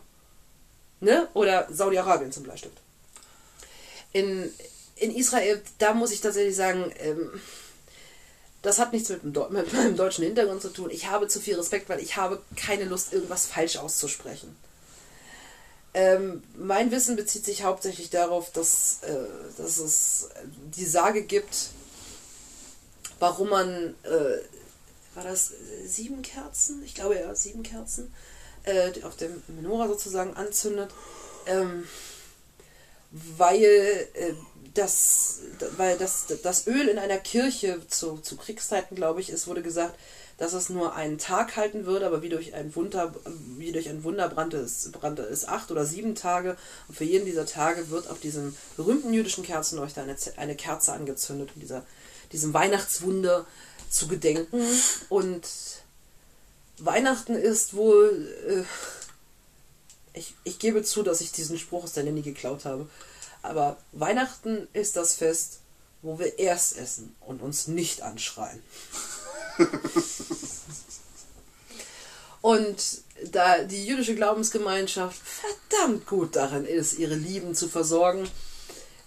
Ne? 1.00 1.28
Oder 1.34 1.68
Saudi-Arabien 1.72 2.32
zum 2.32 2.44
Bleistift. 2.44 2.78
In, 4.16 4.52
in 4.96 5.14
Israel, 5.14 5.62
da 5.78 5.94
muss 5.94 6.12
ich 6.12 6.22
tatsächlich 6.22 6.56
sagen, 6.56 6.92
ähm, 7.00 7.30
das 8.62 8.80
hat 8.80 8.94
nichts 8.94 9.10
mit, 9.10 9.24
dem 9.24 9.34
mit 9.52 9.74
meinem 9.74 9.98
deutschen 9.98 10.24
Hintergrund 10.24 10.62
zu 10.62 10.70
tun. 10.70 10.90
Ich 10.90 11.10
habe 11.10 11.28
zu 11.28 11.40
viel 11.40 11.56
Respekt, 11.56 11.90
weil 11.90 12.00
ich 12.00 12.16
habe 12.16 12.42
keine 12.56 12.86
Lust, 12.86 13.14
irgendwas 13.14 13.46
falsch 13.46 13.78
auszusprechen. 13.78 14.56
Ähm, 15.94 16.44
mein 16.58 16.92
Wissen 16.92 17.16
bezieht 17.16 17.46
sich 17.46 17.64
hauptsächlich 17.64 18.10
darauf, 18.10 18.52
dass, 18.52 19.00
äh, 19.04 19.16
dass 19.58 19.78
es 19.78 20.30
die 20.76 20.86
Sage 20.86 21.22
gibt, 21.22 21.70
warum 23.20 23.50
man, 23.50 23.96
äh, 24.04 25.16
war 25.16 25.24
das 25.24 25.54
sieben 25.86 26.22
Kerzen? 26.22 26.84
Ich 26.84 26.96
glaube 26.96 27.16
ja, 27.16 27.34
sieben 27.36 27.64
Kerzen. 27.64 28.14
äh, 28.66 28.92
auf 29.04 29.16
dem 29.16 29.44
Menorah 29.48 29.88
sozusagen 29.88 30.36
anzündet, 30.36 30.90
ähm, 31.46 31.88
weil 33.38 33.64
äh, 34.14 34.34
das, 34.74 35.40
weil 35.78 35.98
das, 35.98 36.26
das 36.44 36.68
Öl 36.68 36.90
in 36.90 37.00
einer 37.00 37.18
Kirche 37.18 37.80
zu, 37.88 38.18
zu 38.18 38.36
Kriegszeiten, 38.36 38.96
glaube 38.96 39.22
ich, 39.22 39.30
es 39.30 39.48
wurde 39.48 39.62
gesagt, 39.62 39.98
dass 40.38 40.52
es 40.52 40.68
nur 40.68 40.96
einen 40.96 41.18
Tag 41.18 41.56
halten 41.56 41.86
würde, 41.86 42.06
aber 42.06 42.22
wie 42.22 42.28
durch 42.28 42.54
ein 42.54 42.76
Wunder, 42.76 43.16
wie 43.58 43.72
durch 43.72 43.88
ein 43.88 44.04
Wunder 44.04 44.28
brannte 44.28 44.58
es, 44.58 44.92
brannte 44.92 45.22
es 45.22 45.48
acht 45.48 45.72
oder 45.72 45.86
sieben 45.86 46.14
Tage. 46.14 46.58
Und 46.90 46.96
für 46.98 47.06
jeden 47.06 47.26
dieser 47.26 47.46
Tage 47.46 47.90
wird 47.90 48.10
auf 48.10 48.20
diesem 48.20 48.54
berühmten 48.76 49.14
jüdischen 49.14 49.46
Kerzenleuchter 49.46 50.02
eine, 50.02 50.18
eine 50.36 50.56
Kerze 50.56 50.92
angezündet, 50.92 51.52
um 51.56 51.62
dieser, 51.62 51.86
diesem 52.34 52.54
Weihnachtswunder 52.54 53.46
zu 53.90 54.10
gedenken. 54.10 54.62
Und 55.08 55.48
Weihnachten 56.80 57.36
ist 57.36 57.76
wohl. 57.76 58.28
Äh, 58.46 58.64
ich, 60.16 60.34
ich 60.44 60.60
gebe 60.60 60.84
zu, 60.84 61.04
dass 61.04 61.22
ich 61.22 61.32
diesen 61.32 61.60
Spruch 61.60 61.84
aus 61.84 61.94
der 61.94 62.04
Nanny 62.04 62.22
geklaut 62.22 62.66
habe. 62.66 62.90
Aber 63.42 63.78
Weihnachten 63.92 64.68
ist 64.74 64.96
das 64.96 65.14
Fest, 65.14 65.60
wo 66.02 66.20
wir 66.20 66.40
erst 66.40 66.78
essen 66.78 67.16
und 67.20 67.42
uns 67.42 67.68
nicht 67.68 68.02
anschreien. 68.02 68.62
und 72.42 72.76
da 73.32 73.64
die 73.64 73.86
jüdische 73.86 74.16
Glaubensgemeinschaft 74.16 75.22
verdammt 75.24 76.06
gut 76.06 76.36
darin 76.36 76.66
ist, 76.66 76.98
ihre 77.00 77.16
Lieben 77.16 77.56
zu 77.56 77.70
versorgen, 77.70 78.28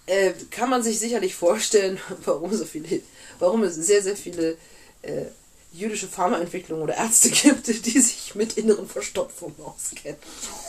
äh, 0.05 0.33
kann 0.51 0.69
man 0.69 0.83
sich 0.83 0.99
sicherlich 0.99 1.35
vorstellen, 1.35 1.99
warum, 2.25 2.55
so 2.55 2.65
viele, 2.65 3.01
warum 3.39 3.63
es 3.63 3.75
sehr, 3.75 4.01
sehr 4.01 4.15
viele 4.15 4.57
äh, 5.01 5.25
jüdische 5.71 6.07
Pharmaentwicklung 6.07 6.81
oder 6.81 6.95
Ärzte 6.95 7.29
gibt, 7.29 7.67
die 7.67 7.99
sich 7.99 8.35
mit 8.35 8.57
inneren 8.57 8.87
Verstopfungen 8.87 9.55
auskennen. 9.63 10.19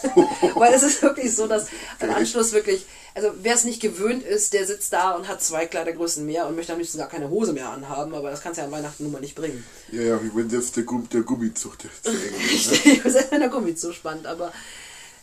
Weil 0.54 0.74
es 0.74 0.82
ist 0.82 1.02
wirklich 1.02 1.34
so, 1.34 1.46
dass 1.46 1.68
am 2.00 2.10
Anschluss 2.10 2.52
wirklich, 2.52 2.84
also 3.14 3.30
wer 3.42 3.54
es 3.54 3.64
nicht 3.64 3.80
gewöhnt 3.80 4.22
ist, 4.22 4.52
der 4.52 4.66
sitzt 4.66 4.92
da 4.92 5.12
und 5.12 5.28
hat 5.28 5.42
zwei 5.42 5.66
Kleidergrößen 5.66 6.24
mehr 6.24 6.46
und 6.46 6.56
möchte 6.56 6.72
am 6.72 6.78
liebsten 6.78 6.98
gar 6.98 7.08
keine 7.08 7.30
Hose 7.30 7.52
mehr 7.52 7.70
anhaben, 7.70 8.14
aber 8.14 8.30
das 8.30 8.42
kannst 8.42 8.58
du 8.58 8.62
ja 8.62 8.66
an 8.66 8.72
Weihnachten 8.72 9.04
nun 9.04 9.12
mal 9.12 9.20
nicht 9.20 9.34
bringen. 9.34 9.64
Ja, 9.90 10.02
ja, 10.02 10.22
wie 10.22 10.30
wenn 10.34 10.50
selbst 10.50 10.76
der, 10.76 10.84
Gumm, 10.84 11.08
der 11.08 11.22
Gummizug 11.22 11.78
der 11.78 11.90
zu 12.02 12.10
eng 12.10 12.54
ist. 12.54 12.84
Ne? 12.84 13.10
selbst 13.10 13.32
wenn 13.32 13.40
der 13.40 13.48
Gummizug 13.48 13.94
spannt, 13.94 14.26
aber 14.26 14.52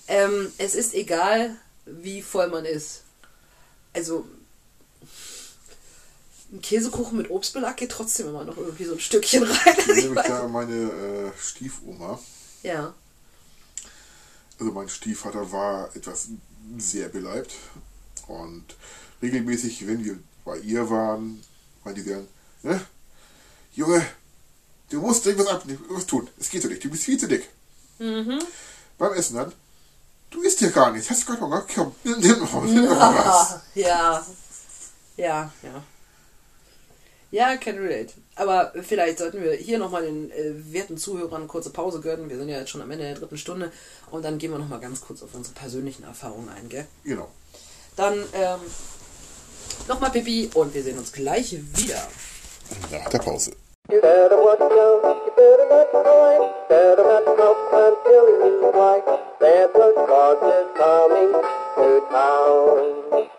ähm, 0.07 0.51
es 0.57 0.73
ist 0.73 0.93
egal, 0.93 1.55
wie 1.85 2.21
voll 2.21 2.47
man 2.47 2.65
ist. 2.65 3.03
Also 3.93 4.25
ein 6.51 6.61
Käsekuchen 6.61 7.17
mit 7.17 7.29
Obstbelag 7.29 7.75
geht 7.75 7.91
trotzdem 7.91 8.29
immer 8.29 8.45
noch 8.45 8.57
irgendwie 8.57 8.85
so 8.85 8.93
ein 8.93 8.99
Stückchen 8.99 9.43
rein. 9.43 9.75
Ich 9.79 9.87
nehme 9.87 10.15
da 10.15 10.47
meine 10.47 10.73
äh, 10.73 11.31
Stiefoma. 11.39 12.19
Ja. 12.63 12.93
Also 14.59 14.71
mein 14.71 14.89
Stiefvater 14.89 15.51
war 15.51 15.95
etwas 15.95 16.29
sehr 16.77 17.09
beleibt 17.09 17.53
und 18.27 18.63
regelmäßig, 19.21 19.87
wenn 19.87 20.03
wir 20.03 20.17
bei 20.45 20.57
ihr 20.59 20.89
waren, 20.89 21.43
meinte 21.83 22.01
sie 22.01 22.09
dann, 22.11 22.27
ne? 22.63 22.81
Junge, 23.73 24.03
du 24.89 25.01
musst 25.01 25.25
irgendwas 25.25 25.53
abnehmen, 25.53 25.83
was 25.89 26.05
tun. 26.05 26.27
Es 26.39 26.49
geht 26.49 26.61
so 26.63 26.67
nicht, 26.67 26.83
du 26.83 26.89
bist 26.89 27.03
viel 27.03 27.19
zu 27.19 27.27
dick. 27.27 27.47
Mhm. 27.99 28.39
Beim 28.97 29.13
Essen 29.13 29.35
dann, 29.35 29.53
du 30.31 30.41
isst 30.41 30.61
ja 30.61 30.69
gar 30.69 30.91
nichts, 30.91 31.09
hast 31.09 31.23
du 31.23 31.25
gerade 31.27 31.41
Hunger? 31.41 31.65
Komm, 31.73 31.93
nimm, 32.03 32.19
nimm, 32.19 32.47
nimm 32.73 32.85
mal 32.85 33.15
was. 33.15 33.59
Ja, 33.75 34.25
ja, 35.17 35.51
ja. 35.61 35.83
Ja, 37.29 37.57
can 37.57 37.77
relate. 37.77 38.13
Aber 38.35 38.71
vielleicht 38.81 39.17
sollten 39.17 39.43
wir 39.43 39.51
hier 39.53 39.77
nochmal 39.77 40.03
den 40.03 40.31
äh, 40.31 40.53
werten 40.73 40.97
Zuhörern 40.97 41.41
eine 41.41 41.47
kurze 41.47 41.71
Pause 41.71 41.99
gönnen. 41.99 42.29
Wir 42.29 42.37
sind 42.37 42.49
ja 42.49 42.59
jetzt 42.59 42.69
schon 42.69 42.81
am 42.81 42.89
Ende 42.91 43.03
der 43.03 43.15
dritten 43.15 43.37
Stunde. 43.37 43.71
Und 44.11 44.23
dann 44.23 44.37
gehen 44.37 44.51
wir 44.51 44.59
nochmal 44.59 44.79
ganz 44.79 45.01
kurz 45.01 45.21
auf 45.21 45.33
unsere 45.33 45.53
persönlichen 45.53 46.03
Erfahrungen 46.03 46.49
ein, 46.49 46.69
gell? 46.69 46.87
Genau. 47.03 47.29
Dann 47.97 48.13
ähm, 48.33 48.59
nochmal 49.87 50.11
Pipi 50.11 50.49
und 50.53 50.73
wir 50.73 50.83
sehen 50.83 50.97
uns 50.97 51.11
gleich 51.11 51.51
wieder. 51.75 52.07
Nach 52.91 53.09
der 53.09 53.19
Pause. 53.19 53.51
You 53.89 54.01
better 54.01 54.37
watch 54.37 54.59
out, 54.59 55.25
you 55.25 55.31
better 55.37 55.65
not 55.69 55.91
cry, 55.91 56.51
better 56.67 57.03
not 57.03 57.25
cough, 57.37 57.57
I'm 57.71 57.95
telling 58.03 58.41
you 58.41 58.71
why. 58.73 59.01
Santa 59.39 59.93
Claus 60.05 60.43
is 60.43 60.67
coming 60.77 61.31
to 61.75 62.07
town. 62.11 63.36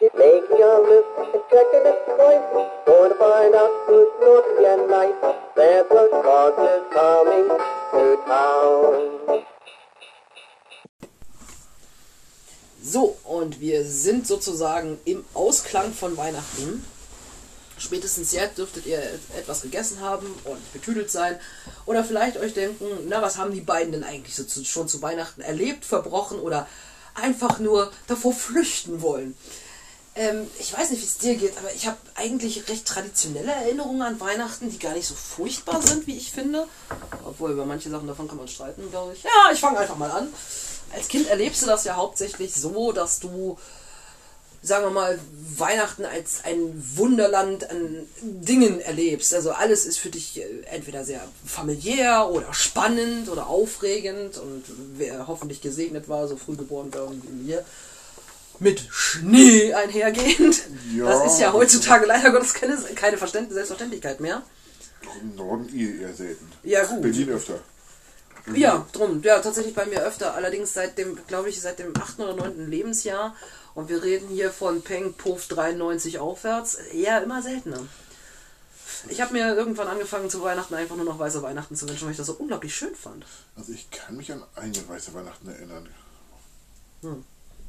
Making 0.00 0.62
a 0.62 0.78
list 0.78 1.08
and 1.18 1.42
checking 1.50 1.84
it 1.84 1.98
twice. 2.06 2.46
Going 2.86 3.10
to 3.10 3.18
find 3.18 3.52
out 3.52 3.70
who's 3.88 4.08
naughty 4.20 4.64
and 4.64 4.88
nice. 4.88 5.18
Santa 5.56 6.08
Claus 6.22 6.54
is 6.70 6.84
coming 6.94 7.48
to 7.90 8.16
town. 8.24 9.42
So, 12.80 13.16
und 13.24 13.58
wir 13.60 13.84
sind 13.84 14.28
sozusagen 14.28 15.00
im 15.04 15.24
Ausklang 15.34 15.92
von 15.92 16.16
Weihnachten. 16.16 16.84
Spätestens 17.76 18.30
jetzt 18.30 18.58
dürftet 18.58 18.86
ihr 18.86 19.02
etwas 19.36 19.62
gegessen 19.62 20.00
haben 20.00 20.32
und 20.44 20.72
betüdelt 20.72 21.10
sein. 21.10 21.40
Oder 21.86 22.04
vielleicht 22.04 22.36
euch 22.36 22.54
denken, 22.54 22.86
na, 23.08 23.20
was 23.20 23.36
haben 23.36 23.52
die 23.52 23.62
beiden 23.62 23.90
denn 23.90 24.04
eigentlich 24.04 24.36
so 24.36 24.44
zu, 24.44 24.64
schon 24.64 24.86
zu 24.86 25.02
Weihnachten 25.02 25.40
erlebt, 25.40 25.84
verbrochen 25.84 26.38
oder 26.38 26.68
einfach 27.14 27.58
nur 27.58 27.90
davor 28.06 28.32
flüchten 28.32 29.02
wollen. 29.02 29.36
Ähm, 30.18 30.48
ich 30.58 30.76
weiß 30.76 30.90
nicht, 30.90 31.00
wie 31.00 31.06
es 31.06 31.18
dir 31.18 31.36
geht, 31.36 31.56
aber 31.56 31.72
ich 31.72 31.86
habe 31.86 31.96
eigentlich 32.16 32.68
recht 32.68 32.84
traditionelle 32.86 33.52
Erinnerungen 33.52 34.02
an 34.02 34.18
Weihnachten, 34.18 34.68
die 34.68 34.78
gar 34.78 34.94
nicht 34.94 35.06
so 35.06 35.14
furchtbar 35.14 35.80
sind, 35.80 36.08
wie 36.08 36.16
ich 36.16 36.32
finde. 36.32 36.66
Obwohl, 37.24 37.52
über 37.52 37.64
manche 37.64 37.88
Sachen 37.88 38.08
davon 38.08 38.26
kann 38.26 38.36
man 38.36 38.48
streiten, 38.48 38.90
glaube 38.90 39.12
ich. 39.12 39.22
Ja, 39.22 39.52
ich 39.52 39.60
fange 39.60 39.78
einfach 39.78 39.96
mal 39.96 40.10
an. 40.10 40.28
Als 40.92 41.06
Kind 41.06 41.28
erlebst 41.28 41.62
du 41.62 41.66
das 41.66 41.84
ja 41.84 41.94
hauptsächlich 41.94 42.52
so, 42.52 42.90
dass 42.90 43.20
du, 43.20 43.58
sagen 44.60 44.86
wir 44.86 44.90
mal, 44.90 45.20
Weihnachten 45.56 46.04
als 46.04 46.44
ein 46.44 46.72
Wunderland 46.96 47.70
an 47.70 48.08
Dingen 48.20 48.80
erlebst. 48.80 49.32
Also 49.34 49.52
alles 49.52 49.86
ist 49.86 49.98
für 49.98 50.10
dich 50.10 50.40
äh, 50.40 50.62
entweder 50.64 51.04
sehr 51.04 51.20
familiär 51.46 52.28
oder 52.28 52.52
spannend 52.54 53.28
oder 53.28 53.46
aufregend 53.46 54.36
und 54.38 54.64
wer 54.96 55.28
hoffentlich 55.28 55.60
gesegnet 55.60 56.08
war, 56.08 56.26
so 56.26 56.36
früh 56.36 56.56
geboren 56.56 56.92
war 56.92 57.08
wie 57.12 57.44
mir, 57.44 57.64
mit 58.60 58.80
Schnee 58.90 59.72
einhergehend. 59.74 60.62
Ja, 60.94 61.06
das 61.06 61.32
ist 61.32 61.40
ja 61.40 61.52
heutzutage 61.52 62.06
leider 62.06 62.32
Gottes 62.32 62.54
keine, 62.54 62.76
keine 62.94 63.16
Selbstverständlichkeit 63.18 64.20
mehr. 64.20 64.42
Doch 65.02 65.16
im 65.20 65.34
Norden 65.36 65.68
eh 65.74 66.02
eher 66.02 66.14
selten. 66.14 66.50
Ja, 66.62 66.84
gut. 66.84 67.02
Berlin 67.02 67.30
öfter. 67.30 67.60
Mhm. 68.46 68.56
Ja, 68.56 68.86
drum. 68.92 69.22
Ja, 69.22 69.38
tatsächlich 69.40 69.74
bei 69.74 69.86
mir 69.86 70.02
öfter. 70.02 70.34
Allerdings 70.34 70.74
seit 70.74 70.98
dem, 70.98 71.18
glaube 71.26 71.48
ich, 71.48 71.60
seit 71.60 71.78
dem 71.78 71.96
8. 71.96 72.20
oder 72.20 72.34
9. 72.34 72.68
Lebensjahr. 72.68 73.36
Und 73.74 73.88
wir 73.88 74.02
reden 74.02 74.28
hier 74.28 74.50
von 74.50 74.82
Peng 74.82 75.14
Puff 75.14 75.46
93 75.48 76.18
aufwärts. 76.18 76.74
Eher 76.92 77.22
immer 77.22 77.42
seltener. 77.42 77.80
Ich 79.08 79.20
habe 79.20 79.32
mir 79.32 79.54
irgendwann 79.54 79.86
angefangen 79.86 80.28
zu 80.28 80.42
Weihnachten 80.42 80.74
einfach 80.74 80.96
nur 80.96 81.04
noch 81.04 81.18
weiße 81.18 81.42
Weihnachten 81.42 81.76
zu 81.76 81.88
wünschen, 81.88 82.06
weil 82.06 82.12
ich 82.12 82.16
das 82.16 82.26
so 82.26 82.34
unglaublich 82.34 82.74
schön 82.74 82.94
fand. 82.96 83.24
Also 83.54 83.72
ich 83.72 83.90
kann 83.90 84.16
mich 84.16 84.32
an 84.32 84.42
eine 84.56 84.88
weiße 84.88 85.14
Weihnachten 85.14 85.48
erinnern. 85.48 85.88
Hm. 87.02 87.24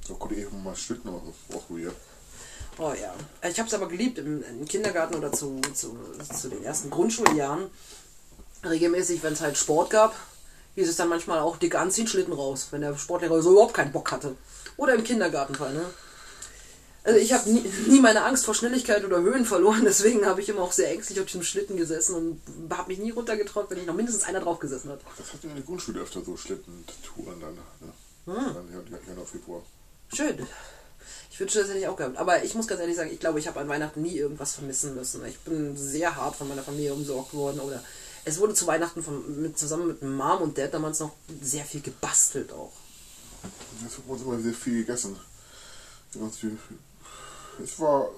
Da 0.10 0.16
konnte 0.16 0.36
ich 0.36 0.42
eben 0.42 0.64
mal 0.64 0.76
Schlitten 0.76 1.12
ausprobieren. 1.54 1.94
Oh 2.80 2.94
ja. 3.00 3.14
Ich 3.48 3.60
habe 3.60 3.68
es 3.68 3.74
aber 3.74 3.88
geliebt 3.88 4.18
im, 4.18 4.44
im, 4.44 4.66
Kindergarten 4.66 5.16
oder 5.16 5.32
zu, 5.32 5.62
zu, 5.74 5.98
zu 6.34 6.50
den 6.50 6.64
ersten 6.64 6.90
Grundschuljahren. 6.90 7.70
Regelmäßig, 8.64 9.22
wenn 9.22 9.34
es 9.34 9.42
halt 9.42 9.58
Sport 9.58 9.90
gab, 9.92 10.16
hieß 10.76 10.90
es 10.90 10.96
dann 10.96 11.10
manchmal 11.10 11.40
auch 11.40 11.58
dick 11.58 11.76
anziehen, 11.76 12.08
Schlitten 12.08 12.34
raus, 12.34 12.70
wenn 12.72 12.82
der 12.82 12.98
Sportlehrer 12.98 13.42
so 13.42 13.52
überhaupt 13.52 13.74
keinen 13.74 13.92
Bock 13.92 14.12
hatte. 14.12 14.36
Oder 14.78 14.96
im 14.96 15.04
Kindergartenfall, 15.04 15.74
ne? 15.74 15.86
Also 17.04 17.20
ich 17.20 17.32
habe 17.32 17.50
nie, 17.50 17.64
nie, 17.88 18.02
meine 18.02 18.24
Angst 18.24 18.46
vor 18.46 18.54
Schnelligkeit 18.54 19.06
oder 19.06 19.22
Höhen 19.22 19.46
verloren, 19.46 19.82
deswegen 19.86 20.26
habe 20.26 20.42
ich 20.42 20.50
immer 20.50 20.62
auch 20.62 20.72
sehr 20.72 20.92
ängstlich 20.92 21.20
auf 21.20 21.26
diesem 21.26 21.44
Schlitten 21.44 21.78
gesessen 21.78 22.16
und 22.16 22.42
habe 22.72 22.90
mich 22.90 23.00
nie 23.00 23.12
runtergetraut, 23.12 23.70
wenn 23.70 23.80
ich 23.80 23.86
noch 23.86 23.96
mindestens 23.96 24.26
einer 24.26 24.42
drauf 24.42 24.60
gesessen 24.60 24.90
hat. 24.90 25.00
Das 25.18 25.28
wir 25.42 25.50
in 25.50 25.56
der 25.56 25.66
Grundschule 25.66 26.02
öfter 26.02 26.22
so 26.22 26.36
Schlittentouren 26.36 27.40
dann, 27.40 27.56
ne? 27.56 27.94
Hm. 28.26 28.54
Dann 28.54 29.02
Januar, 29.08 29.26
Februar. 29.26 29.64
Schön. 30.14 30.48
Ich 31.32 31.40
wünschte, 31.40 31.60
das 31.60 31.70
hätte 31.70 31.80
ich 31.80 31.88
auch 31.88 31.96
gehabt. 31.96 32.18
Aber 32.18 32.44
ich 32.44 32.56
muss 32.56 32.68
ganz 32.68 32.82
ehrlich 32.82 32.96
sagen, 32.96 33.12
ich 33.14 33.20
glaube, 33.20 33.40
ich 33.40 33.48
habe 33.48 33.60
an 33.60 33.70
Weihnachten 33.70 34.02
nie 34.02 34.18
irgendwas 34.18 34.56
vermissen 34.56 34.96
müssen. 34.96 35.24
Ich 35.26 35.40
bin 35.40 35.78
sehr 35.78 36.16
hart 36.16 36.36
von 36.36 36.48
meiner 36.48 36.64
Familie 36.64 36.94
umsorgt 36.94 37.34
worden. 37.34 37.60
Oder 37.60 37.82
es 38.26 38.40
wurde 38.40 38.54
zu 38.54 38.68
Weihnachten 38.68 39.02
von, 39.02 39.42
mit, 39.42 39.58
zusammen 39.58 39.88
mit 39.88 40.02
Mom 40.02 40.42
und 40.42 40.58
Dad 40.58 40.74
damals 40.74 41.00
noch 41.00 41.14
sehr 41.42 41.64
viel 41.64 41.82
gebastelt 41.82 42.52
auch. 42.52 42.74
Es 43.86 43.98
wurde 44.00 44.12
uns 44.12 44.22
immer 44.24 44.40
sehr 44.42 44.54
viel 44.54 44.86
gegessen. 44.86 45.18
Es 47.64 47.80
war, 47.80 48.10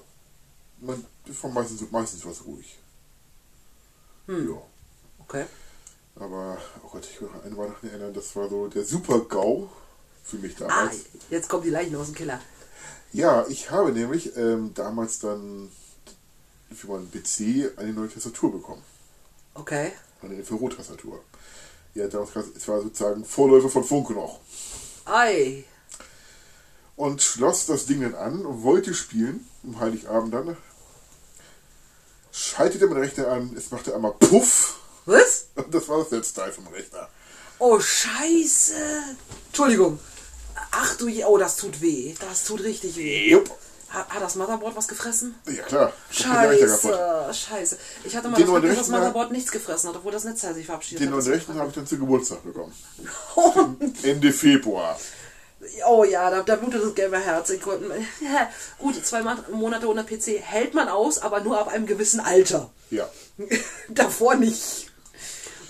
man, 0.80 1.04
es 1.28 1.42
war 1.42 1.50
meistens, 1.50 1.90
meistens 1.90 2.24
was 2.24 2.44
ruhig. 2.44 2.78
Hm. 4.26 4.50
Ja. 4.50 4.62
Okay. 5.20 5.46
Aber, 6.16 6.58
oh 6.82 6.88
Gott, 6.88 7.06
ich 7.08 7.18
kann 7.18 7.28
mich 7.32 7.44
an 7.44 7.56
Weihnachten 7.56 7.88
erinnern, 7.88 8.12
das 8.12 8.34
war 8.34 8.48
so 8.48 8.66
der 8.68 8.84
Super-GAU 8.84 9.68
für 10.22 10.36
mich 10.36 10.54
damals. 10.56 10.96
Ah, 10.96 11.18
jetzt 11.30 11.48
kommt 11.48 11.64
die 11.64 11.70
Leichen 11.70 11.94
aus 11.96 12.06
dem 12.06 12.14
Keller. 12.14 12.40
Ja, 13.12 13.44
ich 13.48 13.70
habe 13.70 13.92
nämlich 13.92 14.36
ähm, 14.36 14.72
damals 14.74 15.18
dann 15.18 15.70
für 16.74 16.86
meinen 16.86 17.10
PC 17.10 17.78
eine 17.78 17.92
neue 17.92 18.08
Tastatur 18.10 18.52
bekommen. 18.52 18.82
Okay. 19.54 19.92
Eine 20.22 20.36
Infrarot-Tastatur. 20.36 21.22
Ja, 21.94 22.06
damals 22.08 22.32
gab's- 22.32 22.48
es 22.56 22.66
war 22.68 22.80
sozusagen 22.80 23.24
Vorläufer 23.24 23.68
von 23.68 23.84
Funke 23.84 24.14
noch. 24.14 24.40
Ei. 25.04 25.64
Und 26.96 27.20
schloss 27.20 27.66
das 27.66 27.84
Ding 27.86 28.00
dann 28.00 28.14
an 28.14 28.46
und 28.46 28.62
wollte 28.62 28.94
spielen, 28.94 29.46
am 29.64 29.78
Heiligabend 29.80 30.32
dann. 30.32 30.56
Schaltete 32.30 32.86
mein 32.86 32.98
Rechner 32.98 33.28
an, 33.28 33.54
es 33.56 33.70
machte 33.70 33.94
einmal 33.94 34.12
Puff. 34.12 34.78
Was? 35.04 35.48
Und 35.54 35.74
das 35.74 35.88
war 35.88 35.98
das 35.98 36.10
Netzteil 36.10 36.52
vom 36.52 36.66
Rechner. 36.68 37.08
Oh, 37.58 37.78
scheiße. 37.78 38.74
Entschuldigung. 39.48 39.98
Ach 40.84 40.96
du, 40.96 41.06
je- 41.08 41.24
oh, 41.24 41.38
das 41.38 41.56
tut 41.56 41.80
weh. 41.80 42.14
Das 42.20 42.44
tut 42.44 42.62
richtig 42.64 42.96
weh. 42.96 43.30
Jupp. 43.30 43.50
Hat, 43.90 44.08
hat 44.08 44.22
das 44.22 44.36
Motherboard 44.36 44.74
was 44.74 44.88
gefressen? 44.88 45.34
Ja 45.46 45.62
klar. 45.64 45.92
Scheiße, 46.10 47.28
scheiße. 47.34 47.76
Ich 48.04 48.16
hatte 48.16 48.28
mal 48.28 48.36
Den 48.38 48.46
das 48.46 48.60
Glück, 48.60 48.70
dass 48.70 48.78
das 48.78 48.88
Motherboard 48.88 49.32
nichts 49.32 49.52
gefressen 49.52 49.90
hat, 49.90 49.96
obwohl 49.96 50.12
das 50.12 50.24
Netzteil 50.24 50.54
sich 50.54 50.64
verabschiedet 50.66 51.02
Den 51.04 51.12
hat. 51.12 51.18
Das- 51.18 51.28
Rechner 51.28 51.54
habe 51.56 51.68
ich 51.68 51.74
dann 51.74 51.86
zu 51.86 51.98
Geburtstag 51.98 52.42
bekommen. 52.42 52.72
Ende 54.02 54.32
Februar. 54.32 54.98
oh 55.86 56.04
ja, 56.04 56.30
da, 56.30 56.42
da 56.42 56.56
blutet 56.56 56.82
das 56.82 56.94
gelbe 56.94 57.18
Herz. 57.18 57.52
Gut, 58.78 59.04
zwei 59.06 59.22
Mon- 59.22 59.44
Monate 59.52 59.86
ohne 59.88 60.04
PC 60.04 60.40
hält 60.40 60.72
man 60.74 60.88
aus, 60.88 61.18
aber 61.18 61.40
nur 61.40 61.58
ab 61.60 61.68
einem 61.68 61.86
gewissen 61.86 62.20
Alter. 62.20 62.70
Ja. 62.90 63.08
Davor 63.88 64.36
nicht. 64.36 64.90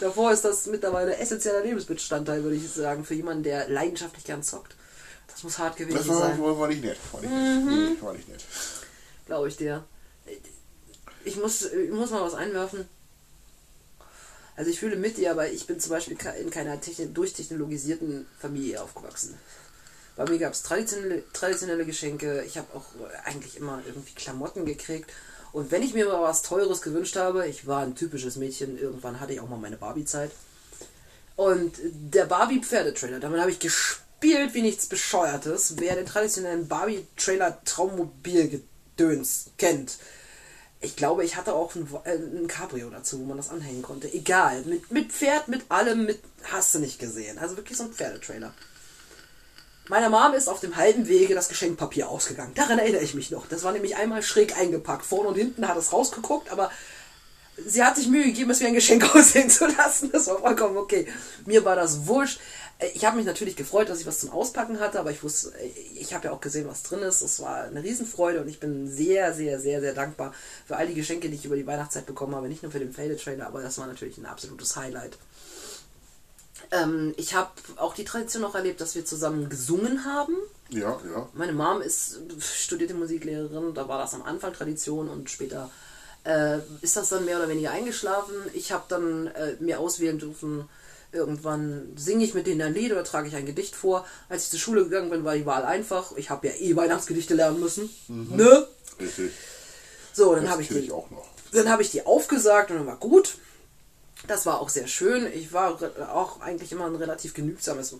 Davor 0.00 0.32
ist 0.32 0.44
das 0.44 0.66
mittlerweile 0.66 1.16
essentieller 1.16 1.62
Lebensbestandteil, 1.62 2.42
würde 2.42 2.56
ich 2.56 2.68
sagen, 2.70 3.04
für 3.04 3.14
jemanden, 3.14 3.42
der 3.44 3.68
leidenschaftlich 3.68 4.24
gern 4.24 4.42
zockt. 4.42 4.74
Das 5.32 5.42
muss 5.44 5.58
hart 5.58 5.76
gewesen 5.76 5.96
Das 5.98 6.08
war, 6.08 6.18
sein, 6.20 6.42
war, 6.42 6.58
war 6.58 6.68
nicht 6.68 6.84
nett. 6.84 6.98
War 7.12 7.20
nicht 7.20 7.30
Mhm. 7.30 7.66
nett. 7.66 7.90
Nee, 8.00 8.02
war 8.06 8.12
nicht 8.12 8.28
nett. 8.28 8.44
glaube 9.26 9.48
ich 9.48 9.56
dir. 9.56 9.84
Ich 11.24 11.36
muss, 11.36 11.62
ich 11.62 11.90
muss 11.90 12.10
mal 12.10 12.22
was 12.22 12.34
einwerfen. 12.34 12.88
Also 14.56 14.70
ich 14.70 14.78
fühle 14.80 14.96
mit 14.96 15.16
dir, 15.16 15.30
aber 15.30 15.48
ich 15.50 15.66
bin 15.66 15.80
zum 15.80 15.90
Beispiel 15.90 16.16
in 16.40 16.50
keiner 16.50 16.76
techni- 16.76 17.12
durchtechnologisierten 17.12 18.26
Familie 18.38 18.82
aufgewachsen. 18.82 19.38
Bei 20.14 20.28
mir 20.28 20.38
gab 20.38 20.52
es 20.52 20.62
traditionelle, 20.62 21.22
traditionelle 21.32 21.86
Geschenke. 21.86 22.44
Ich 22.46 22.58
habe 22.58 22.66
auch 22.76 22.84
eigentlich 23.24 23.56
immer 23.56 23.80
irgendwie 23.86 24.12
Klamotten 24.12 24.66
gekriegt. 24.66 25.10
Und 25.52 25.70
wenn 25.70 25.82
ich 25.82 25.94
mir 25.94 26.06
mal 26.06 26.20
was 26.22 26.42
Teures 26.42 26.82
gewünscht 26.82 27.16
habe, 27.16 27.46
ich 27.46 27.66
war 27.66 27.82
ein 27.82 27.94
typisches 27.94 28.36
Mädchen, 28.36 28.78
irgendwann 28.78 29.20
hatte 29.20 29.32
ich 29.32 29.40
auch 29.40 29.48
mal 29.48 29.58
meine 29.58 29.76
Barbie-Zeit. 29.78 30.30
Und 31.36 31.72
der 31.82 32.26
Barbie-Pferdetrailer, 32.26 33.20
damit 33.20 33.40
habe 33.40 33.50
ich 33.50 33.58
gespielt 33.58 34.02
wie 34.22 34.62
nichts 34.62 34.86
Bescheuertes. 34.86 35.74
Wer 35.78 35.96
den 35.96 36.06
traditionellen 36.06 36.68
Barbie-Trailer 36.68 37.64
Traummobil-Gedöns 37.64 39.50
kennt. 39.58 39.98
Ich 40.80 40.96
glaube, 40.96 41.24
ich 41.24 41.36
hatte 41.36 41.54
auch 41.54 41.74
ein, 41.74 41.88
äh, 42.04 42.14
ein 42.14 42.48
Cabrio 42.48 42.90
dazu, 42.90 43.20
wo 43.20 43.24
man 43.24 43.36
das 43.36 43.50
anhängen 43.50 43.82
konnte. 43.82 44.12
Egal. 44.12 44.62
Mit, 44.62 44.90
mit 44.90 45.12
Pferd, 45.12 45.48
mit 45.48 45.70
allem, 45.70 46.06
mit 46.06 46.20
hast 46.44 46.74
du 46.74 46.78
nicht 46.80 46.98
gesehen. 46.98 47.38
Also 47.38 47.56
wirklich 47.56 47.78
so 47.78 47.84
ein 47.84 47.92
Pferdetrailer. 47.92 48.52
Meiner 49.88 50.10
Mom 50.10 50.34
ist 50.34 50.48
auf 50.48 50.60
dem 50.60 50.76
halben 50.76 51.08
Wege 51.08 51.34
das 51.34 51.48
Geschenkpapier 51.48 52.08
ausgegangen. 52.08 52.54
Daran 52.54 52.78
erinnere 52.78 53.02
ich 53.02 53.14
mich 53.14 53.30
noch. 53.30 53.46
Das 53.46 53.62
war 53.62 53.72
nämlich 53.72 53.96
einmal 53.96 54.22
schräg 54.22 54.56
eingepackt. 54.56 55.04
Vorne 55.04 55.28
und 55.28 55.34
hinten 55.36 55.68
hat 55.68 55.76
es 55.76 55.92
rausgeguckt, 55.92 56.50
aber 56.50 56.70
sie 57.66 57.82
hat 57.82 57.96
sich 57.96 58.08
Mühe 58.08 58.24
gegeben, 58.24 58.50
es 58.50 58.60
wie 58.60 58.66
ein 58.66 58.74
Geschenk 58.74 59.04
aussehen 59.14 59.50
zu 59.50 59.66
lassen. 59.66 60.10
Das 60.12 60.26
war 60.28 60.38
vollkommen 60.38 60.76
okay. 60.76 61.06
Mir 61.46 61.64
war 61.64 61.76
das 61.76 62.06
wurscht. 62.06 62.40
Ich 62.94 63.04
habe 63.04 63.16
mich 63.16 63.26
natürlich 63.26 63.56
gefreut, 63.56 63.88
dass 63.88 64.00
ich 64.00 64.06
was 64.06 64.20
zum 64.20 64.30
Auspacken 64.30 64.80
hatte, 64.80 64.98
aber 64.98 65.10
ich 65.10 65.22
wusste, 65.22 65.52
ich 65.94 66.14
habe 66.14 66.26
ja 66.26 66.32
auch 66.32 66.40
gesehen, 66.40 66.68
was 66.68 66.82
drin 66.82 67.00
ist. 67.00 67.22
Es 67.22 67.40
war 67.40 67.64
eine 67.64 67.82
Riesenfreude 67.82 68.40
und 68.40 68.48
ich 68.48 68.60
bin 68.60 68.88
sehr, 68.88 69.32
sehr, 69.34 69.60
sehr, 69.60 69.80
sehr 69.80 69.94
dankbar 69.94 70.34
für 70.66 70.76
all 70.76 70.86
die 70.86 70.94
Geschenke, 70.94 71.28
die 71.28 71.36
ich 71.36 71.44
über 71.44 71.56
die 71.56 71.66
Weihnachtszeit 71.66 72.06
bekommen 72.06 72.34
habe. 72.34 72.48
Nicht 72.48 72.62
nur 72.62 72.72
für 72.72 72.78
den 72.78 72.92
Faded-Trailer, 72.92 73.46
aber 73.46 73.62
das 73.62 73.78
war 73.78 73.86
natürlich 73.86 74.18
ein 74.18 74.26
absolutes 74.26 74.76
Highlight. 74.76 75.18
Ähm, 76.70 77.14
ich 77.16 77.34
habe 77.34 77.50
auch 77.76 77.94
die 77.94 78.04
Tradition 78.04 78.42
noch 78.42 78.54
erlebt, 78.54 78.80
dass 78.80 78.94
wir 78.94 79.04
zusammen 79.04 79.48
gesungen 79.48 80.04
haben. 80.04 80.34
Ja, 80.70 80.98
ja. 81.04 81.28
Meine 81.34 81.52
Mom 81.52 81.82
ist 81.82 82.20
studierte 82.40 82.94
Musiklehrerin, 82.94 83.74
da 83.74 83.88
war 83.88 83.98
das 83.98 84.14
am 84.14 84.22
Anfang 84.22 84.52
Tradition 84.52 85.08
und 85.08 85.28
später 85.28 85.70
äh, 86.24 86.58
ist 86.80 86.96
das 86.96 87.08
dann 87.10 87.24
mehr 87.24 87.38
oder 87.38 87.48
weniger 87.48 87.72
eingeschlafen. 87.72 88.34
Ich 88.54 88.72
habe 88.72 88.84
dann 88.88 89.26
äh, 89.28 89.56
mir 89.60 89.80
auswählen 89.80 90.18
dürfen, 90.18 90.68
irgendwann 91.12 91.92
singe 91.96 92.24
ich 92.24 92.34
mit 92.34 92.46
denen 92.46 92.62
ein 92.62 92.74
Lied 92.74 92.92
oder 92.92 93.04
trage 93.04 93.28
ich 93.28 93.36
ein 93.36 93.46
Gedicht 93.46 93.76
vor. 93.76 94.06
Als 94.28 94.44
ich 94.44 94.50
zur 94.50 94.58
Schule 94.58 94.84
gegangen 94.84 95.10
bin, 95.10 95.24
war 95.24 95.34
die 95.34 95.46
Wahl 95.46 95.64
einfach. 95.64 96.16
Ich 96.16 96.30
habe 96.30 96.48
ja 96.48 96.54
eh 96.54 96.74
Weihnachtsgedichte 96.74 97.34
lernen 97.34 97.60
müssen. 97.60 97.90
Ne? 98.08 98.66
Richtig. 98.98 99.32
So, 100.12 100.34
dann 100.34 100.48
habe 100.50 100.62
ich 100.62 100.68
die 100.68 100.78
ich 100.78 100.92
auch 100.92 101.10
noch. 101.10 101.26
dann 101.52 101.68
habe 101.68 101.82
ich 101.82 101.90
die 101.90 102.04
aufgesagt 102.04 102.70
und 102.70 102.78
dann 102.78 102.86
war 102.86 102.98
gut. 102.98 103.36
Das 104.26 104.46
war 104.46 104.60
auch 104.60 104.68
sehr 104.68 104.86
schön. 104.86 105.26
Ich 105.32 105.52
war 105.52 105.78
auch 106.12 106.40
eigentlich 106.40 106.72
immer 106.72 106.86
ein 106.86 106.96
relativ 106.96 107.34
genügsames 107.34 107.96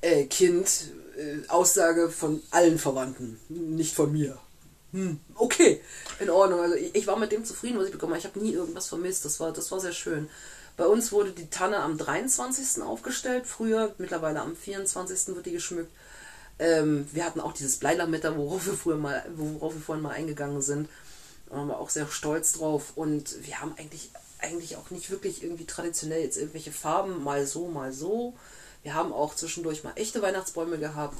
äh, 0.00 0.24
Kind. 0.24 0.92
Äh, 1.16 1.46
Aussage 1.48 2.08
von 2.08 2.42
allen 2.50 2.78
Verwandten, 2.78 3.38
nicht 3.48 3.94
von 3.94 4.12
mir. 4.12 4.38
Hm, 4.92 5.20
okay, 5.34 5.80
in 6.20 6.30
Ordnung. 6.30 6.60
Also 6.60 6.74
ich, 6.74 6.94
ich 6.94 7.06
war 7.06 7.18
mit 7.18 7.32
dem 7.32 7.44
zufrieden, 7.44 7.78
was 7.78 7.86
ich 7.86 7.92
bekommen 7.92 8.12
habe. 8.12 8.20
Ich 8.20 8.26
habe 8.26 8.38
nie 8.40 8.52
irgendwas 8.52 8.88
vermisst. 8.88 9.24
Das 9.24 9.40
war, 9.40 9.52
das 9.52 9.70
war 9.70 9.80
sehr 9.80 9.92
schön. 9.92 10.28
Bei 10.76 10.86
uns 10.86 11.12
wurde 11.12 11.32
die 11.32 11.50
Tanne 11.50 11.78
am 11.78 11.98
23. 11.98 12.82
aufgestellt. 12.82 13.46
Früher, 13.46 13.94
mittlerweile 13.98 14.40
am 14.40 14.56
24. 14.56 15.34
wird 15.34 15.46
die 15.46 15.52
geschmückt. 15.52 15.92
Ähm, 16.58 17.06
wir 17.12 17.24
hatten 17.24 17.40
auch 17.40 17.52
dieses 17.52 17.78
Bleilametta, 17.78 18.36
worauf 18.36 18.66
wir 18.66 18.74
früher 18.74 18.96
mal, 18.96 19.24
worauf 19.34 19.74
wir 19.74 19.80
vorhin 19.80 20.02
mal 20.02 20.14
eingegangen 20.14 20.62
sind. 20.62 20.88
Da 21.48 21.56
waren 21.56 21.68
wir 21.68 21.78
auch 21.78 21.90
sehr 21.90 22.06
stolz 22.08 22.52
drauf. 22.52 22.92
Und 22.94 23.44
wir 23.44 23.60
haben 23.60 23.74
eigentlich, 23.78 24.10
eigentlich 24.38 24.76
auch 24.76 24.90
nicht 24.90 25.10
wirklich 25.10 25.42
irgendwie 25.42 25.66
traditionell 25.66 26.22
jetzt 26.22 26.38
irgendwelche 26.38 26.72
Farben, 26.72 27.22
mal 27.22 27.46
so, 27.46 27.68
mal 27.68 27.92
so. 27.92 28.34
Wir 28.82 28.94
haben 28.94 29.12
auch 29.12 29.34
zwischendurch 29.34 29.84
mal 29.84 29.92
echte 29.96 30.22
Weihnachtsbäume 30.22 30.78
gehabt. 30.78 31.18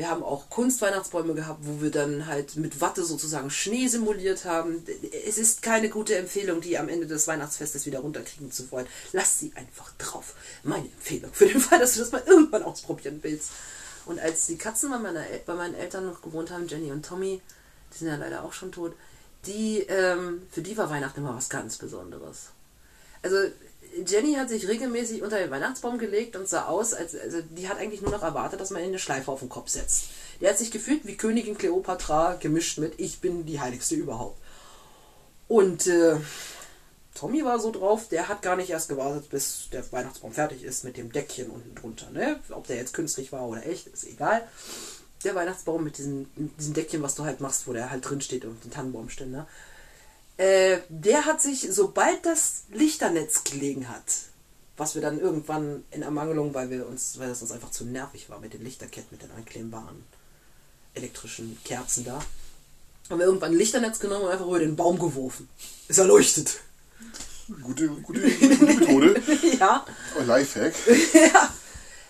Wir 0.00 0.08
haben 0.08 0.22
auch 0.22 0.48
Kunstweihnachtsbäume 0.48 1.34
gehabt, 1.34 1.60
wo 1.60 1.82
wir 1.82 1.90
dann 1.90 2.26
halt 2.26 2.56
mit 2.56 2.80
Watte 2.80 3.04
sozusagen 3.04 3.50
Schnee 3.50 3.86
simuliert 3.86 4.46
haben. 4.46 4.82
Es 5.26 5.36
ist 5.36 5.60
keine 5.60 5.90
gute 5.90 6.16
Empfehlung, 6.16 6.62
die 6.62 6.78
am 6.78 6.88
Ende 6.88 7.06
des 7.06 7.28
Weihnachtsfestes 7.28 7.84
wieder 7.84 7.98
runterkriegen 7.98 8.50
zu 8.50 8.72
wollen. 8.72 8.86
Lass 9.12 9.38
sie 9.38 9.52
einfach 9.56 9.92
drauf. 9.98 10.36
Meine 10.62 10.86
Empfehlung 10.86 11.30
für 11.34 11.44
den 11.44 11.60
Fall, 11.60 11.80
dass 11.80 11.92
du 11.92 12.00
das 12.00 12.12
mal 12.12 12.22
irgendwann 12.26 12.62
ausprobieren 12.62 13.18
willst. 13.20 13.50
Und 14.06 14.18
als 14.18 14.46
die 14.46 14.56
Katzen 14.56 14.88
bei, 14.88 14.96
meiner 14.96 15.26
El 15.26 15.40
bei 15.44 15.52
meinen 15.52 15.74
Eltern 15.74 16.06
noch 16.06 16.22
gewohnt 16.22 16.50
haben, 16.50 16.66
Jenny 16.66 16.90
und 16.90 17.04
Tommy, 17.04 17.42
die 17.92 17.98
sind 17.98 18.08
ja 18.08 18.16
leider 18.16 18.42
auch 18.42 18.54
schon 18.54 18.72
tot, 18.72 18.94
die, 19.44 19.80
ähm, 19.80 20.40
für 20.50 20.62
die 20.62 20.78
war 20.78 20.88
Weihnachten 20.88 21.20
immer 21.20 21.36
was 21.36 21.50
ganz 21.50 21.76
Besonderes. 21.76 22.52
Also 23.22 23.36
Jenny 24.06 24.34
hat 24.34 24.48
sich 24.48 24.68
regelmäßig 24.68 25.22
unter 25.22 25.38
den 25.38 25.50
Weihnachtsbaum 25.50 25.98
gelegt 25.98 26.36
und 26.36 26.48
sah 26.48 26.66
aus, 26.66 26.94
als 26.94 27.14
also 27.14 27.40
die 27.42 27.68
hat 27.68 27.78
eigentlich 27.78 28.02
nur 28.02 28.12
noch 28.12 28.22
erwartet, 28.22 28.60
dass 28.60 28.70
man 28.70 28.82
ihr 28.82 28.88
eine 28.88 28.98
Schleife 28.98 29.30
auf 29.30 29.40
den 29.40 29.48
Kopf 29.48 29.68
setzt. 29.68 30.04
Die 30.40 30.48
hat 30.48 30.58
sich 30.58 30.70
gefühlt 30.70 31.06
wie 31.06 31.16
Königin 31.16 31.58
Kleopatra 31.58 32.34
gemischt 32.34 32.78
mit 32.78 32.94
Ich 32.98 33.20
bin 33.20 33.46
die 33.46 33.60
heiligste 33.60 33.96
überhaupt. 33.96 34.38
Und 35.48 35.88
äh, 35.88 36.16
Tommy 37.14 37.44
war 37.44 37.58
so 37.58 37.72
drauf, 37.72 38.08
der 38.08 38.28
hat 38.28 38.42
gar 38.42 38.56
nicht 38.56 38.70
erst 38.70 38.88
gewartet, 38.88 39.28
bis 39.30 39.68
der 39.72 39.90
Weihnachtsbaum 39.92 40.32
fertig 40.32 40.62
ist 40.62 40.84
mit 40.84 40.96
dem 40.96 41.10
Deckchen 41.12 41.50
unten 41.50 41.74
drunter. 41.74 42.10
Ne? 42.10 42.38
Ob 42.50 42.66
der 42.66 42.76
jetzt 42.76 42.94
künstlich 42.94 43.32
war 43.32 43.48
oder 43.48 43.66
echt, 43.66 43.88
ist 43.88 44.04
egal. 44.04 44.46
Der 45.24 45.34
Weihnachtsbaum 45.34 45.84
mit 45.84 45.98
diesem, 45.98 46.30
diesem 46.58 46.72
Deckchen, 46.74 47.02
was 47.02 47.16
du 47.16 47.24
halt 47.24 47.40
machst, 47.40 47.66
wo 47.66 47.72
der 47.72 47.90
halt 47.90 48.08
drin 48.08 48.20
steht 48.20 48.44
und 48.44 48.64
den 48.64 48.70
Tannenbaumständer. 48.70 49.46
Äh, 50.40 50.80
der 50.88 51.26
hat 51.26 51.42
sich, 51.42 51.68
sobald 51.70 52.24
das 52.24 52.62
Lichternetz 52.72 53.44
gelegen 53.44 53.90
hat, 53.90 54.04
was 54.78 54.94
wir 54.94 55.02
dann 55.02 55.20
irgendwann 55.20 55.84
in 55.90 56.00
Ermangelung, 56.00 56.54
weil 56.54 56.70
wir 56.70 56.88
uns, 56.88 57.18
weil 57.18 57.28
das 57.28 57.42
uns 57.42 57.52
einfach 57.52 57.70
zu 57.70 57.84
nervig 57.84 58.30
war 58.30 58.40
mit 58.40 58.54
den 58.54 58.64
Lichterketten, 58.64 59.08
mit 59.10 59.20
den 59.20 59.30
einklemmbaren 59.32 60.02
elektrischen 60.94 61.58
Kerzen 61.62 62.06
da, 62.06 62.24
haben 63.10 63.18
wir 63.18 63.26
irgendwann 63.26 63.52
ein 63.52 63.58
Lichternetz 63.58 63.98
genommen 63.98 64.24
und 64.24 64.30
einfach 64.30 64.46
über 64.46 64.60
den 64.60 64.76
Baum 64.76 64.98
geworfen. 64.98 65.46
Es 65.88 65.98
erleuchtet. 65.98 66.60
Gute, 67.62 67.88
gute, 67.88 68.20
gute 68.22 68.64
Methode. 68.64 69.22
ja. 69.60 69.84
Oh, 70.18 70.22
Lifehack. 70.22 70.72
ja. 71.34 71.52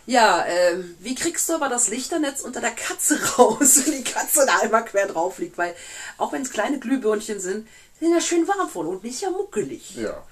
Ja, 0.06 0.44
ähm, 0.46 0.96
wie 1.00 1.14
kriegst 1.14 1.48
du 1.48 1.54
aber 1.54 1.68
das 1.68 1.88
Lichternetz 1.88 2.40
unter 2.42 2.60
der 2.60 2.72
Katze 2.72 3.18
raus, 3.36 3.82
wenn 3.84 3.92
die 3.92 4.04
Katze 4.04 4.46
da 4.46 4.58
einmal 4.60 4.84
quer 4.84 5.06
drauf 5.06 5.38
liegt? 5.38 5.58
Weil, 5.58 5.74
auch 6.16 6.32
wenn 6.32 6.42
es 6.42 6.50
kleine 6.50 6.78
Glühbirnchen 6.78 7.40
sind, 7.40 7.68
sind 8.00 8.12
ja 8.14 8.20
schön 8.20 8.46
warm 8.48 8.68
von 8.68 8.86
unten, 8.86 9.06
ist 9.06 9.20
ja 9.20 9.30
muckelig. 9.30 9.96
Ja. 9.96 10.24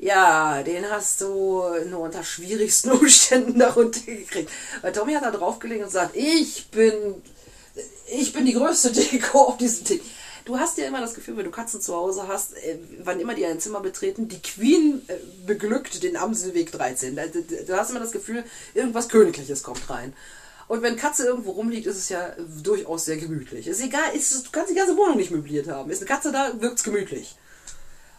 Ja, 0.00 0.62
den 0.62 0.88
hast 0.90 1.20
du 1.22 1.62
nur 1.88 2.00
unter 2.00 2.22
schwierigsten 2.22 2.90
Umständen 3.00 3.58
darunter 3.58 4.00
gekriegt. 4.00 4.50
Weil 4.82 4.92
Tommy 4.92 5.14
hat 5.14 5.24
da 5.24 5.30
draufgelegt 5.30 5.80
und 5.80 5.86
gesagt, 5.88 6.14
ich 6.16 6.68
bin, 6.70 6.92
ich 8.08 8.32
bin 8.32 8.46
die 8.46 8.52
größte 8.54 8.92
Deko 8.92 9.42
auf 9.44 9.56
diesem 9.56 9.84
Ding. 9.84 10.00
Du 10.44 10.58
hast 10.58 10.78
ja 10.78 10.86
immer 10.86 11.00
das 11.02 11.12
Gefühl, 11.14 11.36
wenn 11.36 11.44
du 11.44 11.50
Katzen 11.50 11.80
zu 11.80 11.94
Hause 11.94 12.26
hast, 12.26 12.54
äh, 12.56 12.78
wann 13.02 13.20
immer 13.20 13.34
die 13.34 13.44
ein 13.44 13.60
Zimmer 13.60 13.80
betreten, 13.80 14.28
die 14.28 14.40
Queen 14.40 15.02
äh, 15.08 15.14
beglückt 15.44 16.02
den 16.02 16.16
Amselweg 16.16 16.72
13. 16.72 17.16
Da- 17.16 17.26
da- 17.26 17.62
Du 17.66 17.76
hast 17.76 17.90
immer 17.90 18.00
das 18.00 18.12
Gefühl, 18.12 18.44
irgendwas 18.74 19.08
Königliches 19.10 19.62
kommt 19.62 19.90
rein. 19.90 20.14
Und 20.68 20.82
wenn 20.82 20.96
Katze 20.96 21.24
irgendwo 21.26 21.52
rumliegt, 21.52 21.86
ist 21.86 21.96
es 21.96 22.10
ja 22.10 22.34
durchaus 22.62 23.06
sehr 23.06 23.16
gemütlich. 23.16 23.66
Ist 23.66 23.82
egal, 23.82 24.14
ist, 24.14 24.46
du 24.46 24.50
kannst 24.52 24.70
die 24.70 24.74
ganze 24.76 24.96
Wohnung 24.96 25.16
nicht 25.16 25.30
möbliert 25.30 25.68
haben. 25.68 25.90
Ist 25.90 26.02
eine 26.02 26.08
Katze 26.08 26.30
da, 26.30 26.52
wirkt's 26.60 26.84
gemütlich. 26.84 27.36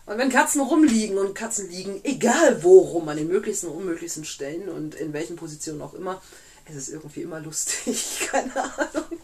Und 0.07 0.17
wenn 0.17 0.29
Katzen 0.29 0.61
rumliegen 0.61 1.19
und 1.19 1.35
Katzen 1.35 1.69
liegen, 1.69 2.01
egal 2.03 2.63
wo 2.63 2.79
rum, 2.79 3.07
an 3.07 3.17
den 3.17 3.27
möglichsten 3.27 3.69
und 3.69 3.77
unmöglichsten 3.77 4.25
Stellen 4.25 4.67
und 4.67 4.95
in 4.95 5.13
welchen 5.13 5.35
Positionen 5.35 5.83
auch 5.83 5.93
immer, 5.93 6.19
es 6.65 6.75
ist 6.75 6.89
irgendwie 6.89 7.21
immer 7.21 7.39
lustig. 7.39 8.27
Keine 8.31 8.55
Ahnung. 8.55 9.19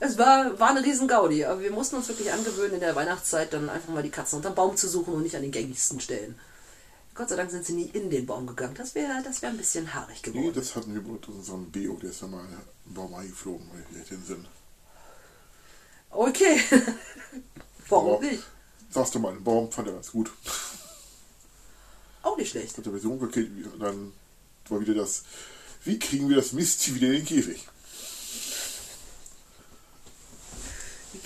Es 0.00 0.18
war, 0.18 0.58
war 0.58 0.70
eine 0.70 0.82
riesen 0.82 1.06
Gaudi, 1.06 1.44
aber 1.44 1.60
wir 1.60 1.70
mussten 1.70 1.96
uns 1.96 2.08
wirklich 2.08 2.32
angewöhnen, 2.32 2.74
in 2.74 2.80
der 2.80 2.96
Weihnachtszeit 2.96 3.52
dann 3.52 3.68
einfach 3.68 3.92
mal 3.92 4.02
die 4.02 4.10
Katzen 4.10 4.38
unterm 4.38 4.56
Baum 4.56 4.76
zu 4.76 4.88
suchen 4.88 5.14
und 5.14 5.22
nicht 5.22 5.36
an 5.36 5.42
den 5.42 5.52
gängigsten 5.52 6.00
Stellen. 6.00 6.36
Gott 7.20 7.28
sei 7.28 7.36
Dank 7.36 7.50
sind 7.50 7.66
sie 7.66 7.74
nie 7.74 7.90
in 7.92 8.08
den 8.08 8.24
Baum 8.24 8.46
gegangen. 8.46 8.74
Das 8.78 8.94
wäre 8.94 9.22
das 9.22 9.42
wär 9.42 9.50
ein 9.50 9.58
bisschen 9.58 9.92
haarig 9.92 10.22
Nee, 10.24 10.32
geworden. 10.32 10.54
das 10.54 10.74
hatten 10.74 10.94
wir 10.94 11.02
mit 11.02 11.28
unserem 11.28 11.70
Beo, 11.70 11.98
der 12.00 12.08
ist 12.08 12.22
ja 12.22 12.28
mal 12.28 12.42
im 12.86 12.94
Baum 12.94 13.12
eingeflogen, 13.12 13.68
weil 13.70 13.84
wir 13.90 14.02
den 14.04 14.24
Sinn. 14.24 14.48
Okay. 16.08 16.58
Warum 17.90 18.14
Aber 18.14 18.24
nicht? 18.24 18.42
Saß 18.88 19.10
doch 19.10 19.20
mal 19.20 19.36
im 19.36 19.44
Baum, 19.44 19.70
fand 19.70 19.88
er 19.88 19.92
ganz 19.92 20.12
gut. 20.12 20.32
Auch 22.22 22.38
nicht 22.38 22.52
schlecht. 22.52 22.78
Hat 22.78 22.86
er 22.86 22.98
so 22.98 23.12
umgekehrt 23.12 23.50
dann 23.78 24.14
war 24.70 24.80
wieder 24.80 24.94
das, 24.94 25.24
wie 25.84 25.98
kriegen 25.98 26.30
wir 26.30 26.36
das 26.36 26.52
Mistvieh 26.54 26.94
wieder 26.94 27.08
in 27.08 27.16
den 27.16 27.26
Käfig? 27.26 27.68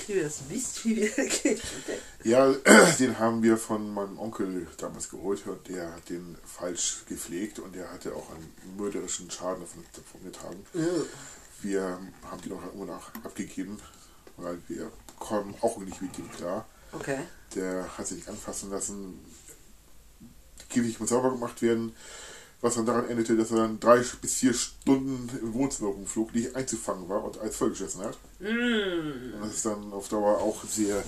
Wie 0.07 0.15
wir 0.15 0.25
das 0.25 0.41
Mist, 0.51 0.85
wie 0.85 0.97
wir. 0.97 1.59
Ja, 2.25 2.53
den 2.99 3.19
haben 3.19 3.43
wir 3.43 3.57
von 3.57 3.93
meinem 3.93 4.19
Onkel 4.19 4.67
damals 4.77 5.09
geholt 5.09 5.47
und 5.47 5.69
der 5.69 5.93
hat 5.93 6.09
den 6.09 6.37
falsch 6.45 7.05
gepflegt 7.09 7.59
und 7.59 7.75
der 7.75 7.91
hatte 7.91 8.15
auch 8.15 8.31
einen 8.31 8.77
mörderischen 8.77 9.31
Schaden 9.31 9.61
davon, 9.61 9.85
davon 9.95 10.25
getragen. 10.25 10.67
Wir 11.63 11.99
haben 12.31 12.43
die 12.45 12.49
noch 12.51 12.63
irgendwo 12.65 12.85
nach 12.85 13.13
abgegeben, 13.25 13.79
weil 14.37 14.59
wir 14.69 14.91
kommen 15.19 15.55
auch 15.61 15.79
nicht 15.79 16.03
mit 16.03 16.17
dem 16.19 16.31
klar. 16.31 16.67
Okay. 16.93 17.19
Der 17.55 17.97
hat 17.97 18.07
sich 18.07 18.19
nicht 18.19 18.29
anfassen 18.29 18.71
lassen. 18.71 19.19
Die 20.61 20.75
Käfig 20.75 21.01
muss 21.01 21.11
sauber 21.11 21.31
gemacht 21.31 21.63
werden. 21.63 21.95
Was 22.65 22.77
dann 22.77 22.87
daran 22.87 23.11
endete, 23.11 23.37
dass 23.37 23.51
er 23.51 23.59
dann 23.59 23.79
drei 23.79 23.99
bis 24.23 24.37
vier 24.37 24.55
Stunden 24.55 25.29
im 25.43 25.53
Wohnzimmer 25.53 25.91
rumflog, 25.91 26.35
nicht 26.35 26.57
einzufangen 26.57 27.07
war 27.11 27.23
und 27.23 27.37
alles 27.37 27.57
vollgeschissen 27.57 28.01
hat. 28.03 28.17
Und 28.41 29.35
das 29.43 29.57
ist 29.57 29.67
dann 29.67 29.93
auf 29.93 30.09
Dauer 30.09 30.39
auch 30.39 30.65
sehr. 30.65 31.05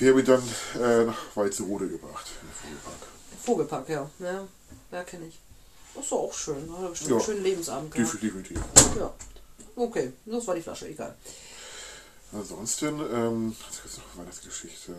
Wir 0.00 0.10
haben 0.10 0.18
ihn 0.18 0.24
dann 0.24 0.42
äh, 0.74 1.04
nach 1.04 1.36
Walzerode 1.36 1.88
gebracht, 1.88 2.26
den 2.42 2.50
Vogelpark. 2.50 3.08
Vogelpark, 3.44 3.88
ja. 3.90 4.10
Ja, 4.18 4.48
ja 4.90 5.04
kenne 5.04 5.26
ich. 5.28 5.38
Das 5.94 6.02
ist 6.02 6.10
doch 6.10 6.18
auch 6.18 6.34
schön. 6.34 6.68
Hat 6.72 6.82
er 6.82 6.88
bestimmt 6.88 7.10
Ja. 7.10 7.16
einen 7.16 7.24
schönen 7.24 7.42
Lebensabend 7.44 7.94
gehabt. 7.94 8.20
Definitiv. 8.20 8.58
Ja. 8.98 9.14
Okay, 9.76 10.12
das 10.24 10.46
war 10.48 10.56
die 10.56 10.62
Flasche, 10.62 10.88
egal. 10.88 11.14
Ansonsten, 12.32 12.88
ähm, 13.12 13.56
was 13.68 13.82
gibt's 13.82 13.98
noch 13.98 14.20
Weihnachtsgeschichten? 14.20 14.96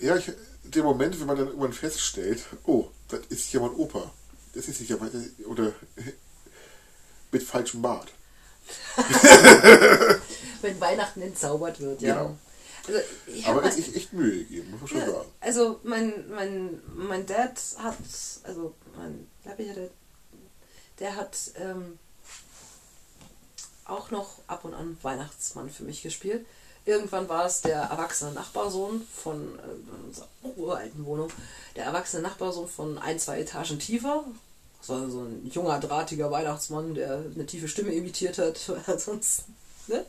Ja, 0.00 0.16
ich, 0.16 0.30
der 0.64 0.82
Moment, 0.82 1.18
wenn 1.18 1.26
man 1.26 1.36
dann 1.36 1.48
irgendwann 1.48 1.72
feststellt, 1.72 2.44
oh, 2.64 2.88
das 3.08 3.20
ist 3.28 3.52
ja 3.52 3.60
mein 3.60 3.74
Opa. 3.74 4.12
Das 4.54 4.68
ist 4.68 4.80
nicht 4.80 4.90
ja 4.90 4.96
mein, 4.98 5.10
oder 5.46 5.72
mit 7.32 7.42
falschem 7.42 7.82
Bart. 7.82 8.12
Wenn 10.60 10.80
Weihnachten 10.80 11.22
entzaubert 11.22 11.80
wird, 11.80 12.02
ja. 12.02 12.14
Genau. 12.22 12.38
Also, 12.86 13.00
ich 13.26 13.46
Aber 13.46 13.64
es 13.64 13.76
ist 13.78 13.94
echt 13.94 14.12
Mühe 14.12 14.38
gegeben, 14.44 14.70
muss 14.70 14.80
man 14.80 14.88
schon 14.88 14.98
Ja, 14.98 15.06
sagen. 15.06 15.28
also 15.40 15.80
mein, 15.84 16.30
mein, 16.30 16.80
mein 16.94 17.26
Dad 17.26 17.60
hat, 17.78 17.96
also 18.44 18.74
mein 18.96 19.26
Papi 19.44 19.68
hatte, 19.68 19.90
der 20.98 21.16
hat 21.16 21.36
ähm, 21.56 21.98
auch 23.84 24.10
noch 24.10 24.38
ab 24.46 24.64
und 24.64 24.74
an 24.74 24.96
Weihnachtsmann 25.02 25.70
für 25.70 25.84
mich 25.84 26.02
gespielt. 26.02 26.46
Irgendwann 26.88 27.28
war 27.28 27.44
es 27.44 27.60
der 27.60 27.82
erwachsene 27.82 28.32
Nachbarsohn 28.32 29.06
von 29.14 29.58
äh, 29.58 30.06
unserer 30.06 30.26
uralten 30.56 31.04
Wohnung, 31.04 31.28
der 31.76 31.84
erwachsene 31.84 32.22
Nachbarsohn 32.22 32.66
von 32.66 32.96
ein, 32.96 33.18
zwei 33.18 33.40
Etagen 33.40 33.78
tiefer. 33.78 34.24
Das 34.80 34.88
war 34.88 35.10
so 35.10 35.20
ein 35.20 35.50
junger, 35.52 35.78
drahtiger 35.80 36.30
Weihnachtsmann, 36.30 36.94
der 36.94 37.24
eine 37.34 37.44
tiefe 37.44 37.68
Stimme 37.68 37.92
imitiert 37.92 38.38
hat, 38.38 38.56
sonst, 38.98 39.44
ne? 39.86 40.02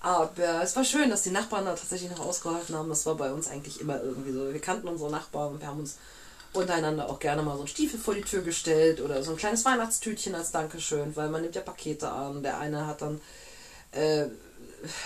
Aber 0.00 0.62
es 0.62 0.74
war 0.74 0.84
schön, 0.84 1.10
dass 1.10 1.22
die 1.22 1.30
Nachbarn 1.30 1.66
da 1.66 1.74
tatsächlich 1.74 2.10
noch 2.10 2.26
ausgeholfen 2.26 2.74
haben. 2.74 2.88
Das 2.88 3.04
war 3.04 3.16
bei 3.16 3.30
uns 3.30 3.46
eigentlich 3.46 3.78
immer 3.78 4.02
irgendwie 4.02 4.32
so. 4.32 4.50
Wir 4.50 4.60
kannten 4.60 4.88
unsere 4.88 5.10
Nachbarn 5.10 5.52
und 5.52 5.60
wir 5.60 5.68
haben 5.68 5.80
uns 5.80 5.98
untereinander 6.54 7.10
auch 7.10 7.18
gerne 7.18 7.42
mal 7.42 7.52
so 7.52 7.60
einen 7.60 7.68
Stiefel 7.68 8.00
vor 8.00 8.14
die 8.14 8.22
Tür 8.22 8.40
gestellt 8.40 9.02
oder 9.02 9.22
so 9.22 9.32
ein 9.32 9.36
kleines 9.36 9.66
Weihnachtstütchen 9.66 10.34
als 10.34 10.50
Dankeschön, 10.50 11.14
weil 11.14 11.28
man 11.28 11.42
nimmt 11.42 11.54
ja 11.54 11.60
Pakete 11.60 12.10
an. 12.10 12.42
Der 12.42 12.58
eine 12.58 12.86
hat 12.86 13.02
dann, 13.02 13.20
äh, 13.92 14.26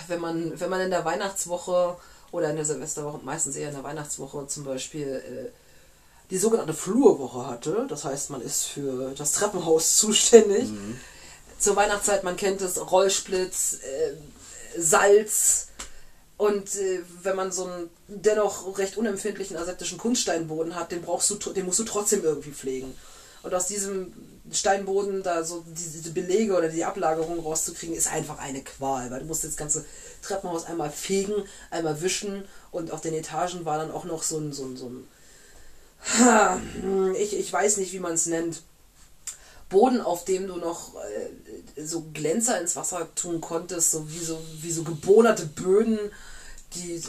wenn 0.07 0.19
man, 0.19 0.59
wenn 0.59 0.69
man 0.69 0.81
in 0.81 0.89
der 0.89 1.05
Weihnachtswoche 1.05 1.97
oder 2.31 2.49
in 2.49 2.55
der 2.55 2.65
Silvesterwoche, 2.65 3.19
meistens 3.23 3.55
eher 3.55 3.69
in 3.69 3.75
der 3.75 3.83
Weihnachtswoche 3.83 4.47
zum 4.47 4.63
Beispiel, 4.63 5.07
äh, 5.07 5.49
die 6.29 6.37
sogenannte 6.37 6.73
Flurwoche 6.73 7.47
hatte. 7.47 7.85
Das 7.89 8.03
heißt, 8.03 8.29
man 8.29 8.41
ist 8.41 8.65
für 8.65 9.13
das 9.17 9.31
Treppenhaus 9.33 9.95
zuständig. 9.97 10.69
Zur 11.57 11.75
Weihnachtszeit, 11.75 12.23
man 12.23 12.35
kennt 12.35 12.61
es, 12.61 12.91
Rollsplitz, 12.91 13.79
äh, 13.81 14.79
Salz 14.79 15.67
und 16.37 16.75
äh, 16.75 17.01
wenn 17.23 17.35
man 17.35 17.51
so 17.51 17.65
einen 17.65 17.89
dennoch 18.07 18.77
recht 18.77 18.97
unempfindlichen 18.97 19.57
aseptischen 19.57 19.97
Kunststeinboden 19.97 20.75
hat, 20.75 20.91
den 20.91 21.01
brauchst 21.01 21.31
du, 21.31 21.35
den 21.51 21.65
musst 21.65 21.79
du 21.79 21.83
trotzdem 21.83 22.23
irgendwie 22.23 22.51
pflegen. 22.51 22.95
Und 23.43 23.53
aus 23.53 23.67
diesem 23.67 24.13
Steinboden 24.51 25.23
da 25.23 25.43
so 25.43 25.63
diese, 25.67 26.11
Belege 26.11 26.55
oder 26.55 26.69
die 26.69 26.85
Ablagerung 26.85 27.39
rauszukriegen, 27.39 27.95
ist 27.95 28.11
einfach 28.11 28.39
eine 28.39 28.63
Qual, 28.63 29.11
weil 29.11 29.19
du 29.19 29.25
musst 29.25 29.43
das 29.43 29.57
ganze 29.57 29.85
Treppenhaus 30.21 30.65
einmal 30.65 30.89
fegen, 30.89 31.33
einmal 31.69 32.01
wischen 32.01 32.45
und 32.71 32.91
auf 32.91 33.01
den 33.01 33.13
Etagen 33.13 33.65
war 33.65 33.77
dann 33.77 33.91
auch 33.91 34.05
noch 34.05 34.23
so 34.23 34.37
ein, 34.37 34.53
so 34.53 34.65
ein, 34.65 34.77
so 34.77 34.89
ein 34.89 35.07
ich, 37.17 37.37
ich 37.37 37.51
weiß 37.51 37.77
nicht, 37.77 37.91
wie 37.93 37.99
man 37.99 38.13
es 38.13 38.27
nennt. 38.27 38.61
Boden, 39.69 39.99
auf 39.99 40.23
dem 40.23 40.47
du 40.47 40.55
noch 40.55 40.95
äh, 40.95 41.83
so 41.83 42.05
Glänzer 42.13 42.61
ins 42.61 42.77
Wasser 42.77 43.13
tun 43.15 43.41
konntest, 43.41 43.91
so 43.91 44.09
wie 44.09 44.23
so, 44.23 44.39
wie 44.61 44.71
so 44.71 44.83
gebonerte 44.83 45.45
Böden, 45.45 45.99
die 46.73 46.93
äh, 46.93 47.01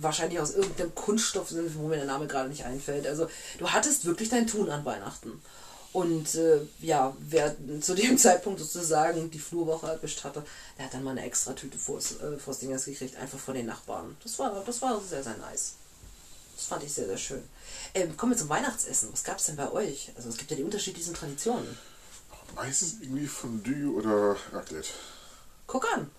wahrscheinlich 0.00 0.38
aus 0.38 0.52
irgendeinem 0.52 0.94
Kunststoff 0.94 1.48
sind, 1.48 1.76
wo 1.76 1.88
mir 1.88 1.96
der 1.96 2.04
Name 2.04 2.28
gerade 2.28 2.48
nicht 2.48 2.64
einfällt. 2.64 3.06
Also 3.06 3.28
du 3.58 3.70
hattest 3.70 4.04
wirklich 4.04 4.28
dein 4.28 4.46
Tun 4.46 4.70
an 4.70 4.84
Weihnachten. 4.84 5.42
Und 5.92 6.34
äh, 6.34 6.60
ja, 6.80 7.16
wer 7.18 7.56
zu 7.80 7.94
dem 7.94 8.18
Zeitpunkt 8.18 8.60
sozusagen 8.60 9.30
die 9.30 9.38
Flurwoche 9.38 9.86
erwischt 9.88 10.24
hatte, 10.24 10.44
der 10.76 10.86
hat 10.86 10.94
dann 10.94 11.04
mal 11.04 11.12
eine 11.12 11.24
extra 11.24 11.52
Tüte 11.54 11.78
vors, 11.78 12.20
äh, 12.20 12.38
vors 12.38 12.58
Dingers 12.58 12.84
gekriegt, 12.84 13.16
einfach 13.16 13.38
von 13.38 13.54
den 13.54 13.66
Nachbarn. 13.66 14.16
Das 14.22 14.38
war, 14.38 14.62
das 14.64 14.82
war 14.82 15.00
sehr, 15.00 15.22
sehr 15.22 15.36
nice. 15.38 15.74
Das 16.56 16.66
fand 16.66 16.82
ich 16.82 16.92
sehr, 16.92 17.06
sehr 17.06 17.18
schön. 17.18 17.42
Ähm, 17.94 18.16
kommen 18.16 18.32
wir 18.32 18.36
zum 18.36 18.48
Weihnachtsessen. 18.48 19.12
Was 19.12 19.22
gab 19.22 19.38
es 19.38 19.46
denn 19.46 19.56
bei 19.56 19.70
euch? 19.70 20.12
Also 20.16 20.28
es 20.28 20.36
gibt 20.36 20.50
ja 20.50 20.56
die 20.56 20.64
unterschiedlichsten 20.64 21.14
Traditionen. 21.14 21.78
Meistens 22.54 22.96
irgendwie 23.00 23.26
Fondue 23.26 23.94
oder 23.94 24.36
Raclette. 24.52 24.88
Guck 25.66 25.86
an. 25.94 26.10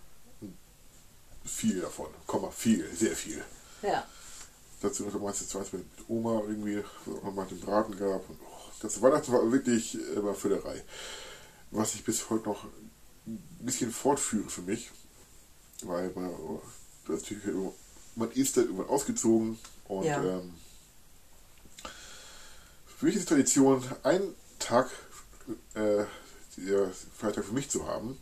Viel 1.43 1.81
davon. 1.81 2.07
Komma, 2.25 2.51
viel, 2.51 2.89
sehr 2.95 3.15
viel. 3.15 3.43
Ja. 3.81 4.07
Dazu 4.81 5.03
noch 5.03 5.19
meistens 5.19 5.49
zwei 5.49 5.65
mit 5.73 5.85
Oma 6.07 6.41
irgendwie, 6.48 6.83
wo 7.06 7.11
es 7.11 7.17
auch 7.19 7.23
nochmal 7.25 7.48
den 7.48 7.59
Braten 7.59 7.98
gab. 7.98 8.30
Und, 8.30 8.39
das 8.82 9.01
Weihnachten 9.01 9.32
war 9.32 9.51
wirklich 9.51 9.98
immer 10.16 10.33
Füllerei. 10.33 10.83
Was 11.72 11.95
ich 11.95 12.03
bis 12.03 12.30
heute 12.30 12.45
noch 12.49 12.66
ein 13.27 13.40
bisschen 13.59 13.91
fortführe 13.91 14.49
für 14.49 14.61
mich. 14.61 14.90
Weil 15.83 16.09
man, 16.16 16.32
natürlich, 17.08 17.43
man 18.16 18.32
ist 18.32 18.58
dann 18.58 18.66
irgendwann 18.66 18.90
ausgezogen 18.90 19.58
und 19.88 20.03
Ja. 20.06 20.22
ähm, 20.24 20.53
für 22.98 23.06
mich 23.06 23.16
ist 23.16 23.24
die 23.30 23.33
Tradition, 23.33 23.83
einen 24.03 24.35
Tag 24.59 24.90
äh, 25.74 26.03
der 26.58 26.91
Freitag 27.17 27.45
für 27.45 27.53
mich 27.53 27.69
zu 27.69 27.88
haben, 27.88 28.17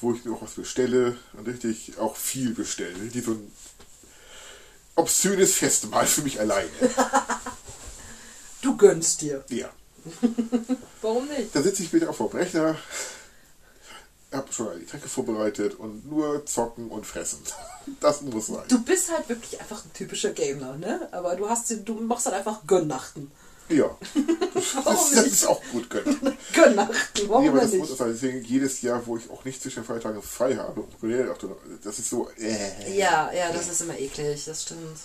wo 0.00 0.14
ich 0.14 0.24
mir 0.24 0.32
auch 0.32 0.40
was 0.42 0.54
bestelle 0.54 1.16
und 1.34 1.46
richtig 1.46 1.98
auch 1.98 2.16
viel 2.16 2.54
bestelle. 2.54 2.98
Richtig 3.02 3.24
so 3.24 3.32
ein 3.32 3.52
obszönes 4.96 5.54
Festmahl 5.54 6.06
für 6.06 6.22
mich 6.22 6.40
alleine. 6.40 6.70
Du 8.62 8.78
gönnst 8.78 9.20
dir. 9.20 9.44
Ja. 9.50 9.70
Warum 11.02 11.26
nicht? 11.28 11.54
Da 11.54 11.62
sitze 11.62 11.82
ich 11.82 11.92
wieder 11.92 12.10
auf 12.10 12.18
dem 12.18 12.26
Rechner, 12.28 12.76
habe 14.32 14.52
schon 14.52 14.68
alle 14.68 14.80
Getränke 14.80 15.08
vorbereitet 15.08 15.74
und 15.78 16.10
nur 16.10 16.44
zocken 16.46 16.88
und 16.88 17.06
fressen. 17.06 17.40
Das 18.00 18.22
muss 18.22 18.46
sein. 18.46 18.64
Du 18.68 18.82
bist 18.82 19.12
halt 19.12 19.28
wirklich 19.28 19.60
einfach 19.60 19.84
ein 19.84 19.92
typischer 19.92 20.30
Gamer, 20.30 20.74
ne? 20.78 21.06
Aber 21.12 21.36
du 21.36 21.46
hast 21.50 21.70
du 21.84 21.94
machst 21.96 22.24
halt 22.24 22.34
einfach 22.34 22.66
Gönnachten. 22.66 23.30
Ja. 23.68 23.84
Warum 24.84 24.84
Das, 24.84 25.10
das 25.12 25.26
ist 25.26 25.46
auch 25.46 25.60
gut 25.70 25.90
gönnen. 25.90 26.36
Gönnachten, 26.54 27.28
warum 27.28 27.42
Nee, 27.44 27.50
aber 27.50 27.60
das 27.60 27.72
muss 27.74 27.88
nicht? 27.90 27.98
sein. 27.98 28.12
Deswegen 28.12 28.42
jedes 28.42 28.80
Jahr, 28.80 29.06
wo 29.06 29.18
ich 29.18 29.28
auch 29.30 29.44
nicht 29.44 29.62
zwischen 29.62 29.80
den 29.82 29.84
Feiertagen 29.86 30.22
frei 30.22 30.56
habe, 30.56 30.84
das 31.82 31.98
ist 31.98 32.08
so, 32.08 32.30
äh, 32.38 32.96
Ja, 32.96 33.30
ja, 33.32 33.52
das 33.52 33.68
ist 33.68 33.82
immer 33.82 33.98
eklig, 33.98 34.44
das 34.46 34.62
stimmt. 34.62 34.98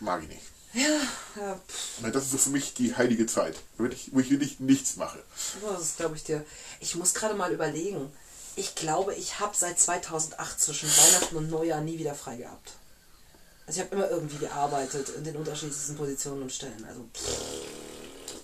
mag 0.00 0.22
ich 0.22 0.28
nicht. 0.28 0.51
Ja, 0.74 1.54
pff, 1.68 2.02
Weil 2.02 2.12
Das 2.12 2.24
ist 2.24 2.30
so 2.32 2.38
für 2.38 2.50
mich 2.50 2.72
die 2.74 2.96
heilige 2.96 3.26
Zeit, 3.26 3.56
wo 3.78 3.84
ich, 3.84 4.10
wo 4.14 4.20
ich 4.20 4.30
wirklich 4.30 4.58
nichts 4.60 4.96
mache. 4.96 5.22
das 5.62 5.96
glaube 5.96 6.16
ich 6.16 6.24
dir. 6.24 6.44
Ich 6.80 6.94
muss 6.94 7.12
gerade 7.14 7.34
mal 7.34 7.52
überlegen. 7.52 8.10
Ich 8.56 8.74
glaube, 8.74 9.14
ich 9.14 9.38
habe 9.40 9.56
seit 9.56 9.78
2008 9.78 10.60
zwischen 10.60 10.88
Weihnachten 10.88 11.36
und 11.36 11.50
Neujahr 11.50 11.80
nie 11.80 11.98
wieder 11.98 12.14
frei 12.14 12.36
gehabt. 12.36 12.72
Also 13.66 13.80
ich 13.80 13.86
habe 13.86 13.94
immer 13.96 14.10
irgendwie 14.10 14.38
gearbeitet 14.38 15.08
in 15.10 15.24
den 15.24 15.36
unterschiedlichsten 15.36 15.96
Positionen 15.96 16.42
und 16.42 16.52
Stellen. 16.52 16.84
Also 16.84 17.00
pff, 17.14 18.42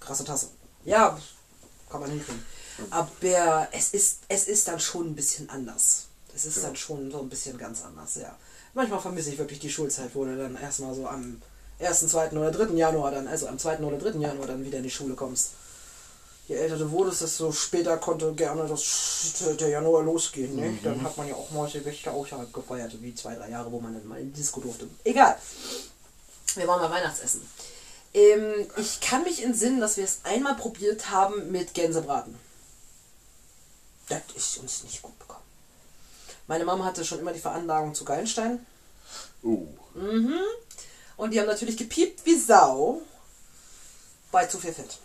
krasse 0.00 0.24
Tasse. 0.24 0.48
Ja, 0.84 1.18
kann 1.90 2.00
man 2.00 2.10
hinkriegen. 2.10 2.44
Aber 2.90 3.68
es 3.72 3.90
ist, 3.94 4.20
es 4.28 4.48
ist 4.48 4.68
dann 4.68 4.80
schon 4.80 5.08
ein 5.10 5.14
bisschen 5.14 5.48
anders. 5.48 6.06
Es 6.34 6.44
ist 6.44 6.56
Ja. 6.56 6.62
dann 6.64 6.76
schon 6.76 7.10
so 7.10 7.20
ein 7.22 7.28
bisschen 7.28 7.56
ganz 7.56 7.82
anders, 7.82 8.16
ja. 8.16 8.36
Manchmal 8.74 9.00
vermisse 9.00 9.30
ich 9.30 9.38
wirklich 9.38 9.60
die 9.60 9.70
Schulzeit, 9.70 10.10
wo 10.14 10.24
du 10.24 10.36
dann 10.36 10.56
erstmal 10.56 10.94
so 10.94 11.06
am 11.06 11.40
1., 11.78 12.08
2. 12.08 12.32
oder 12.32 12.50
3. 12.50 12.74
Januar 12.74 13.12
dann, 13.12 13.28
also 13.28 13.46
am 13.46 13.58
2. 13.58 13.78
oder 13.78 13.98
3. 13.98 14.18
Januar 14.18 14.46
dann 14.46 14.64
wieder 14.64 14.78
in 14.78 14.84
die 14.84 14.90
Schule 14.90 15.14
kommst. 15.14 15.50
Je 16.46 16.56
älter 16.56 16.76
du 16.76 16.90
wurdest, 16.90 17.22
desto 17.22 17.52
später 17.52 17.96
konnte 17.96 18.34
gerne 18.34 18.66
das 18.68 19.32
der 19.58 19.68
Januar 19.68 20.02
losgehen. 20.02 20.56
Ne? 20.56 20.78
Dann 20.82 21.02
hat 21.02 21.16
man 21.16 21.26
ja 21.26 21.34
auch 21.34 21.50
mal 21.52 21.70
Silvester 21.70 22.12
außerhalb 22.12 22.52
gefeiert, 22.52 23.00
wie 23.00 23.14
zwei, 23.14 23.34
drei 23.34 23.48
Jahre, 23.48 23.72
wo 23.72 23.80
man 23.80 23.94
dann 23.94 24.06
mal 24.06 24.20
in 24.20 24.30
die 24.30 24.40
Disco 24.40 24.60
durfte. 24.60 24.86
Egal. 25.04 25.38
Wir 26.54 26.68
waren 26.68 26.82
mal 26.82 26.90
Weihnachtsessen. 26.90 27.40
Ähm, 28.12 28.66
ich 28.76 29.00
kann 29.00 29.22
mich 29.22 29.42
entsinnen, 29.42 29.80
dass 29.80 29.96
wir 29.96 30.04
es 30.04 30.20
einmal 30.24 30.54
probiert 30.54 31.10
haben 31.10 31.50
mit 31.50 31.72
Gänsebraten. 31.72 32.38
Das 34.08 34.20
ist 34.36 34.58
uns 34.58 34.84
nicht 34.84 35.00
gut. 35.00 35.14
Meine 36.46 36.64
Mama 36.64 36.84
hatte 36.84 37.04
schon 37.04 37.18
immer 37.20 37.32
die 37.32 37.40
Veranlagung 37.40 37.94
zu 37.94 38.04
Gallenstein. 38.04 38.64
Oh, 39.42 39.66
Und 41.16 41.30
die 41.30 41.40
haben 41.40 41.46
natürlich 41.46 41.76
gepiept 41.76 42.24
wie 42.26 42.38
Sau 42.38 43.02
bei 44.32 44.46
zu 44.46 44.58
viel 44.58 44.72
Fett. 44.72 44.98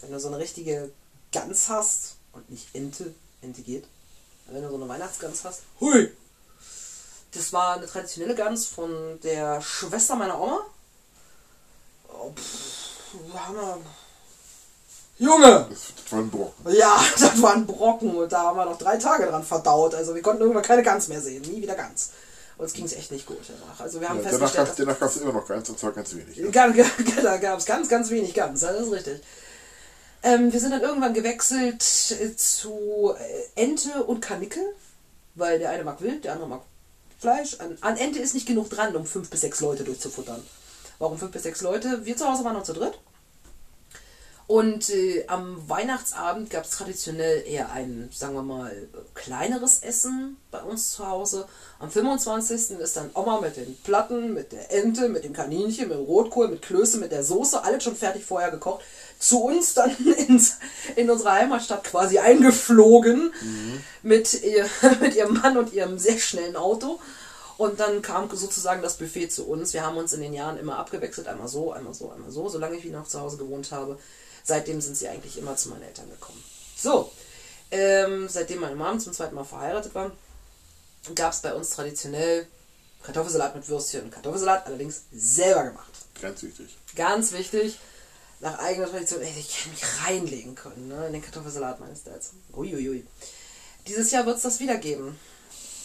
Wenn 0.00 0.12
du 0.12 0.20
so 0.20 0.28
eine 0.28 0.38
richtige 0.38 0.90
Gans 1.32 1.68
hast 1.68 2.16
und 2.32 2.50
nicht 2.50 2.74
Ente, 2.74 3.14
Ente 3.42 3.62
geht, 3.62 3.84
wenn 4.46 4.62
du 4.62 4.68
so 4.68 4.74
eine 4.76 4.88
Weihnachtsgans 4.88 5.44
hast, 5.44 5.62
hui! 5.80 6.12
Das 7.32 7.52
war 7.52 7.74
eine 7.76 7.86
traditionelle 7.86 8.34
Gans 8.34 8.66
von 8.66 9.20
der 9.22 9.60
Schwester 9.60 10.16
meiner 10.16 10.40
Oma. 10.40 10.64
Oh, 12.08 12.32
pff, 12.32 12.90
wir 13.32 13.46
haben 13.46 13.56
ja- 13.56 13.78
Junge! 15.18 15.66
das, 15.70 15.92
das 15.96 16.12
war 16.12 16.18
ein 16.20 16.30
Brocken. 16.30 16.74
Ja, 16.74 17.00
das 17.18 17.40
war 17.42 17.54
ein 17.54 17.66
Brocken 17.66 18.14
und 18.16 18.30
da 18.32 18.42
haben 18.42 18.58
wir 18.58 18.64
noch 18.66 18.78
drei 18.78 18.96
Tage 18.96 19.26
dran 19.26 19.42
verdaut. 19.42 19.94
Also 19.94 20.14
wir 20.14 20.22
konnten 20.22 20.42
irgendwann 20.42 20.62
keine 20.62 20.82
Gans 20.82 21.08
mehr 21.08 21.20
sehen. 21.20 21.42
Nie 21.42 21.62
wieder 21.62 21.74
Gans. 21.74 22.10
Uns 22.58 22.72
ging 22.72 22.84
es 22.86 22.94
echt 22.94 23.12
nicht 23.12 23.26
gut 23.26 23.38
danach. 23.48 23.80
Also 23.80 24.00
wir 24.00 24.08
haben 24.08 24.22
Ja, 24.22 24.30
danach 24.30 24.50
festgestellt, 24.50 24.66
gab 24.98 25.08
es 25.08 25.14
danach 25.14 25.22
immer 25.22 25.40
noch 25.40 25.46
ganz, 25.48 25.68
und 25.68 25.78
zwar 25.78 25.92
ganz 25.92 26.14
wenig. 26.14 26.52
Ga- 26.52 26.72
Da 27.22 27.36
gab 27.36 27.58
es 27.58 27.66
ganz, 27.66 27.88
ganz 27.88 28.10
wenig 28.10 28.32
Gans, 28.34 28.60
das 28.60 28.80
ist 28.80 28.92
richtig. 28.92 29.20
Ähm, 30.22 30.52
wir 30.52 30.58
sind 30.60 30.70
dann 30.72 30.80
irgendwann 30.80 31.12
gewechselt 31.14 31.84
äh, 32.20 32.34
zu 32.34 33.14
äh, 33.18 33.62
Ente 33.62 34.04
und 34.04 34.20
Karnickel, 34.20 34.62
weil 35.34 35.58
der 35.58 35.70
eine 35.70 35.84
mag 35.84 36.00
Wild, 36.00 36.24
der 36.24 36.32
andere 36.32 36.48
mag 36.48 36.62
Fleisch. 37.18 37.60
An, 37.60 37.76
an 37.82 37.96
Ente 37.98 38.18
ist 38.20 38.34
nicht 38.34 38.46
genug 38.46 38.70
dran, 38.70 38.96
um 38.96 39.04
fünf 39.06 39.28
bis 39.30 39.42
sechs 39.42 39.60
Leute 39.60 39.84
durchzufuttern. 39.84 40.42
Warum 40.98 41.18
fünf 41.18 41.32
bis 41.32 41.42
sechs 41.42 41.60
Leute? 41.60 42.04
Wir 42.06 42.16
zu 42.16 42.26
Hause 42.26 42.42
waren 42.44 42.54
noch 42.54 42.62
zu 42.62 42.72
dritt. 42.72 42.98
Und 44.48 44.90
äh, 44.90 45.24
am 45.26 45.68
Weihnachtsabend 45.68 46.50
gab 46.50 46.64
es 46.64 46.70
traditionell 46.70 47.42
eher 47.48 47.72
ein, 47.72 48.08
sagen 48.12 48.34
wir 48.34 48.44
mal, 48.44 48.70
kleineres 49.14 49.80
Essen 49.80 50.36
bei 50.52 50.62
uns 50.62 50.92
zu 50.92 51.08
Hause. 51.08 51.48
Am 51.80 51.90
25. 51.90 52.78
ist 52.78 52.96
dann 52.96 53.10
Oma 53.14 53.40
mit 53.40 53.56
den 53.56 53.76
Platten, 53.82 54.34
mit 54.34 54.52
der 54.52 54.72
Ente, 54.72 55.08
mit 55.08 55.24
dem 55.24 55.32
Kaninchen, 55.32 55.88
mit 55.88 55.98
dem 55.98 56.04
Rotkohl, 56.04 56.46
mit 56.46 56.62
Klöße, 56.62 56.98
mit 56.98 57.10
der 57.10 57.24
Soße, 57.24 57.64
alles 57.64 57.82
schon 57.82 57.96
fertig 57.96 58.24
vorher 58.24 58.52
gekocht, 58.52 58.84
zu 59.18 59.42
uns 59.42 59.74
dann 59.74 59.90
ins, 60.28 60.58
in 60.94 61.10
unsere 61.10 61.32
Heimatstadt 61.32 61.82
quasi 61.82 62.20
eingeflogen 62.20 63.32
mit, 64.02 64.44
ihr, 64.44 64.68
mit 65.00 65.16
ihrem 65.16 65.40
Mann 65.40 65.56
und 65.56 65.72
ihrem 65.72 65.98
sehr 65.98 66.18
schnellen 66.18 66.54
Auto. 66.54 67.00
Und 67.56 67.80
dann 67.80 68.00
kam 68.00 68.28
sozusagen 68.32 68.82
das 68.82 68.98
Buffet 68.98 69.28
zu 69.28 69.48
uns. 69.48 69.72
Wir 69.72 69.84
haben 69.84 69.96
uns 69.96 70.12
in 70.12 70.20
den 70.20 70.34
Jahren 70.34 70.58
immer 70.58 70.78
abgewechselt, 70.78 71.26
einmal 71.26 71.48
so, 71.48 71.72
einmal 71.72 71.94
so, 71.94 72.10
einmal 72.10 72.30
so, 72.30 72.48
solange 72.48 72.76
ich 72.76 72.84
wie 72.84 72.90
noch 72.90 73.08
zu 73.08 73.20
Hause 73.20 73.38
gewohnt 73.38 73.72
habe. 73.72 73.98
Seitdem 74.46 74.80
sind 74.80 74.96
sie 74.96 75.08
eigentlich 75.08 75.36
immer 75.38 75.56
zu 75.56 75.70
meinen 75.70 75.82
Eltern 75.82 76.08
gekommen. 76.08 76.42
So, 76.76 77.10
ähm, 77.72 78.28
seitdem 78.28 78.60
meine 78.60 78.76
Mom 78.76 79.00
zum 79.00 79.12
zweiten 79.12 79.34
Mal 79.34 79.44
verheiratet 79.44 79.92
war, 79.92 80.12
gab 81.16 81.32
es 81.32 81.40
bei 81.40 81.52
uns 81.52 81.70
traditionell 81.70 82.46
Kartoffelsalat 83.02 83.56
mit 83.56 83.68
Würstchen. 83.68 84.08
Kartoffelsalat 84.08 84.66
allerdings 84.66 85.02
selber 85.12 85.64
gemacht. 85.64 85.92
Ganz 86.20 86.44
wichtig. 86.44 86.78
Ganz 86.94 87.32
wichtig, 87.32 87.76
nach 88.38 88.58
eigener 88.60 88.88
Tradition, 88.88 89.20
ey, 89.20 89.32
ich 89.36 89.58
hätte 89.58 89.70
mich 89.70 89.84
reinlegen 90.06 90.54
können 90.54 90.88
ne, 90.88 91.08
in 91.08 91.14
den 91.14 91.22
Kartoffelsalat 91.22 91.80
meines 91.80 92.04
Dads. 92.04 92.30
Uiuiui. 92.54 93.04
Dieses 93.88 94.12
Jahr 94.12 94.26
wird 94.26 94.36
es 94.36 94.42
das 94.42 94.60
wieder 94.60 94.76
geben. 94.76 95.18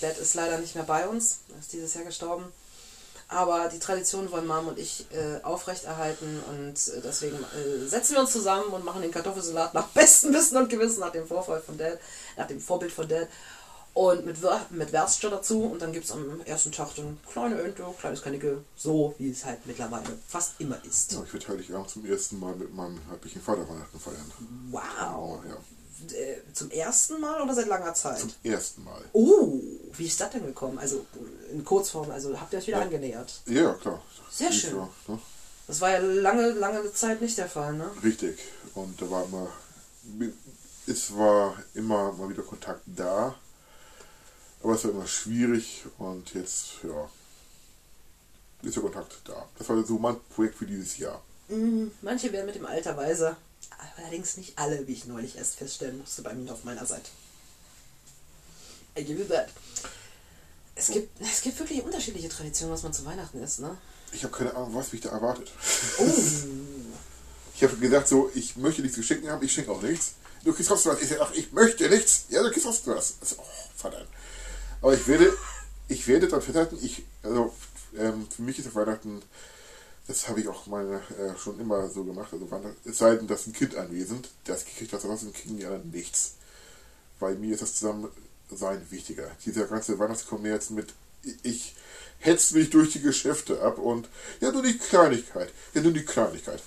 Dad 0.02 0.20
ist 0.20 0.36
leider 0.36 0.60
nicht 0.60 0.76
mehr 0.76 0.84
bei 0.84 1.08
uns, 1.08 1.40
er 1.52 1.60
ist 1.60 1.74
dieses 1.74 1.96
Jahr 1.96 2.04
gestorben. 2.04 2.52
Aber 3.32 3.70
die 3.70 3.80
Tradition 3.80 4.30
wollen 4.30 4.46
Mom 4.46 4.68
und 4.68 4.78
ich 4.78 5.06
äh, 5.14 5.42
aufrechterhalten 5.42 6.42
und 6.50 6.74
äh, 6.74 7.02
deswegen 7.02 7.38
äh, 7.38 7.88
setzen 7.88 8.16
wir 8.16 8.20
uns 8.20 8.34
zusammen 8.34 8.66
und 8.74 8.84
machen 8.84 9.02
den 9.02 9.12
Kartoffelsalat 9.12 9.74
nach 9.74 9.88
bestem 9.94 10.34
Wissen 10.34 10.58
und 10.58 10.70
Gewissen, 10.70 11.00
nach 11.00 11.14
dem 11.14 11.26
Vorfall 11.26 11.62
von 11.62 11.78
Dad, 11.78 11.98
nach 12.36 12.48
dem 12.48 12.60
Vorbild 12.60 12.92
von 12.92 13.08
Dad. 13.08 13.30
Und 13.94 14.26
mit, 14.26 14.38
mit 14.72 14.92
Wärstchen 14.94 15.32
dazu 15.32 15.64
und 15.64 15.82
dann 15.82 15.92
gibt 15.94 16.06
es 16.06 16.12
am 16.12 16.42
ersten 16.46 16.72
Tag 16.72 16.96
dann 16.96 17.18
kleine 17.30 17.62
Ente, 17.62 17.84
kleines 18.00 18.22
Kanickel, 18.22 18.64
so 18.76 19.16
wie 19.18 19.32
es 19.32 19.44
halt 19.46 19.66
mittlerweile 19.66 20.06
fast 20.28 20.54
immer 20.60 20.78
ist. 20.86 21.14
Ja, 21.14 21.24
ich 21.26 21.34
werde 21.34 21.48
Heiligabend 21.50 21.90
zum 21.90 22.06
ersten 22.06 22.40
Mal 22.40 22.56
mit 22.56 22.74
meinem 22.74 23.00
leiblichen 23.10 23.42
Vater 23.42 23.68
Weihnachten 23.68 24.00
feiern. 24.00 24.32
Wow. 24.72 24.82
Oh, 25.18 25.40
ja. 25.48 25.58
Äh, 26.14 26.38
zum 26.54 26.72
ersten 26.72 27.20
Mal 27.22 27.42
oder 27.42 27.54
seit 27.54 27.68
langer 27.68 27.94
Zeit? 27.94 28.20
Zum 28.20 28.32
ersten 28.44 28.84
Mal. 28.84 29.02
Oh, 29.14 29.60
wie 29.94 30.06
ist 30.08 30.20
das 30.20 30.32
denn 30.32 30.46
gekommen? 30.46 30.80
Also 30.80 31.06
in 31.52 31.64
Kurzform, 31.64 32.12
also 32.12 32.40
habt 32.40 32.54
ihr 32.54 32.60
euch 32.60 32.68
wieder 32.68 32.78
Ja. 32.80 32.84
angenähert? 32.84 33.42
Ja, 33.46 33.74
klar. 33.74 34.02
Sehr 34.32 34.50
Ist 34.50 34.56
schön. 34.62 34.76
Ja, 34.78 34.90
ne? 35.08 35.20
Das 35.68 35.80
war 35.82 35.92
ja 35.92 36.00
lange, 36.00 36.50
lange 36.52 36.92
Zeit 36.94 37.22
nicht 37.22 37.38
der 37.38 37.48
Fall, 37.50 37.74
ne? 37.74 37.90
Richtig. 38.04 38.40
Und 38.74 39.02
da 39.02 39.10
war 39.10 39.26
immer, 39.26 39.48
es 40.88 41.16
war 41.16 41.56
immer 41.76 42.12
mal 42.14 42.30
wieder 42.30 42.44
Kontakt 42.44 42.82
da, 42.88 43.36
aber 44.64 44.74
es 44.74 44.84
war 44.84 44.92
immer 44.92 45.08
schwierig 45.08 45.84
und 45.98 46.34
jetzt, 46.34 46.84
ja, 46.84 47.10
ist 48.64 48.76
der 48.76 48.84
Kontakt 48.84 49.22
da. 49.26 49.48
Das 49.58 49.70
war 49.70 49.84
so 49.86 49.98
mein 49.98 50.18
Projekt 50.36 50.56
für 50.56 50.66
dieses 50.66 50.98
Jahr. 50.98 51.22
Mm, 51.48 51.88
Manche 52.02 52.32
werden 52.32 52.46
mit 52.48 52.56
dem 52.56 52.66
Alter 52.66 52.96
weiser, 52.98 53.38
allerdings 53.98 54.38
nicht 54.38 54.58
alle, 54.58 54.88
wie 54.88 54.94
ich 54.94 55.06
neulich 55.06 55.38
erst 55.38 55.56
feststellen 55.56 55.98
musste 55.98 56.22
bei 56.22 56.34
mir 56.34 56.52
auf 56.52 56.64
meiner 56.64 56.86
Seite. 56.86 57.10
I 58.98 59.04
give 59.04 59.20
you 59.20 59.26
that. 59.26 59.50
Es 60.76 60.90
gibt, 60.90 61.22
es 61.22 61.42
gibt 61.42 61.60
wirklich 61.60 61.84
unterschiedliche 61.84 62.30
Traditionen, 62.30 62.74
was 62.74 62.84
man 62.84 62.94
zu 62.94 63.06
Weihnachten 63.06 63.42
isst, 63.42 63.60
ne? 63.60 63.78
Ich 64.14 64.24
habe 64.24 64.36
keine 64.36 64.54
Ahnung, 64.56 64.74
was 64.74 64.92
mich 64.92 65.02
da 65.02 65.10
erwartet. 65.10 65.52
Oh, 65.98 66.06
Ich 67.62 67.64
habe 67.64 67.78
gesagt, 67.78 68.08
so, 68.08 68.32
ich 68.34 68.58
möchte 68.58 68.82
nichts 68.82 68.98
geschenkt 68.98 69.28
haben, 69.30 69.46
ich 69.46 69.54
schenke 69.54 69.72
auch 69.72 69.84
nichts. 69.84 70.16
Du 70.44 70.52
kriegst 70.52 70.68
trotzdem 70.68 70.94
was. 70.94 71.02
Ich 71.04 71.10
sage, 71.10 71.22
ach, 71.22 71.32
ich 71.34 71.52
möchte 71.52 71.88
nichts. 71.88 72.26
Ja, 72.30 72.42
du 72.42 72.50
kriegst 72.50 72.66
trotzdem 72.66 72.96
was. 72.96 73.18
Also, 73.22 73.36
oh, 73.38 73.44
verdammt. 73.76 74.08
Aber 74.82 74.96
ich 74.96 75.08
werde, 75.08 75.32
ich 75.88 76.08
werde 76.08 76.28
dann 76.28 76.42
festhalten, 76.42 76.80
ich, 76.82 77.04
also, 77.22 77.54
ähm, 77.96 78.28
für 78.36 78.42
mich 78.42 78.58
ist 78.58 78.66
das 78.66 78.74
Weihnachten, 78.74 79.22
das 80.08 80.28
habe 80.28 80.42
ich 80.42 80.48
auch 80.48 80.68
meine, 80.68 80.96
äh, 81.18 81.38
schon 81.38 81.60
immer 81.60 81.88
so 81.90 82.04
gemacht. 82.04 82.34
Also, 82.34 82.48
es 82.86 82.98
sei 82.98 83.16
denn, 83.16 83.28
dass 83.28 83.48
ein 83.48 83.54
Kind 83.54 83.76
anwesend, 83.76 84.30
das 84.46 84.66
kriegt 84.66 84.92
was, 84.94 85.04
ansonsten 85.04 85.34
kriegen 85.34 85.58
die 85.58 85.66
anderen 85.66 85.90
nichts. 85.92 86.36
Bei 87.20 87.34
mir 87.36 87.54
ist 87.54 87.62
das 87.62 87.76
Zusammensein 87.76 88.86
wichtiger. 88.90 89.30
Dieser 89.46 89.66
ganze 89.66 90.00
Weihnachtskommerz 90.00 90.72
mit, 90.72 90.94
ich 91.44 91.76
hetze 92.20 92.56
mich 92.58 92.70
durch 92.70 92.92
die 92.92 93.02
Geschäfte 93.02 93.62
ab 93.62 93.78
und, 93.78 94.10
ja, 94.40 94.52
nur 94.52 94.64
die 94.64 94.78
Kleinigkeit. 94.78 95.52
Ja, 95.74 95.82
nur 95.82 95.94
die 95.94 96.06
Kleinigkeit. 96.06 96.62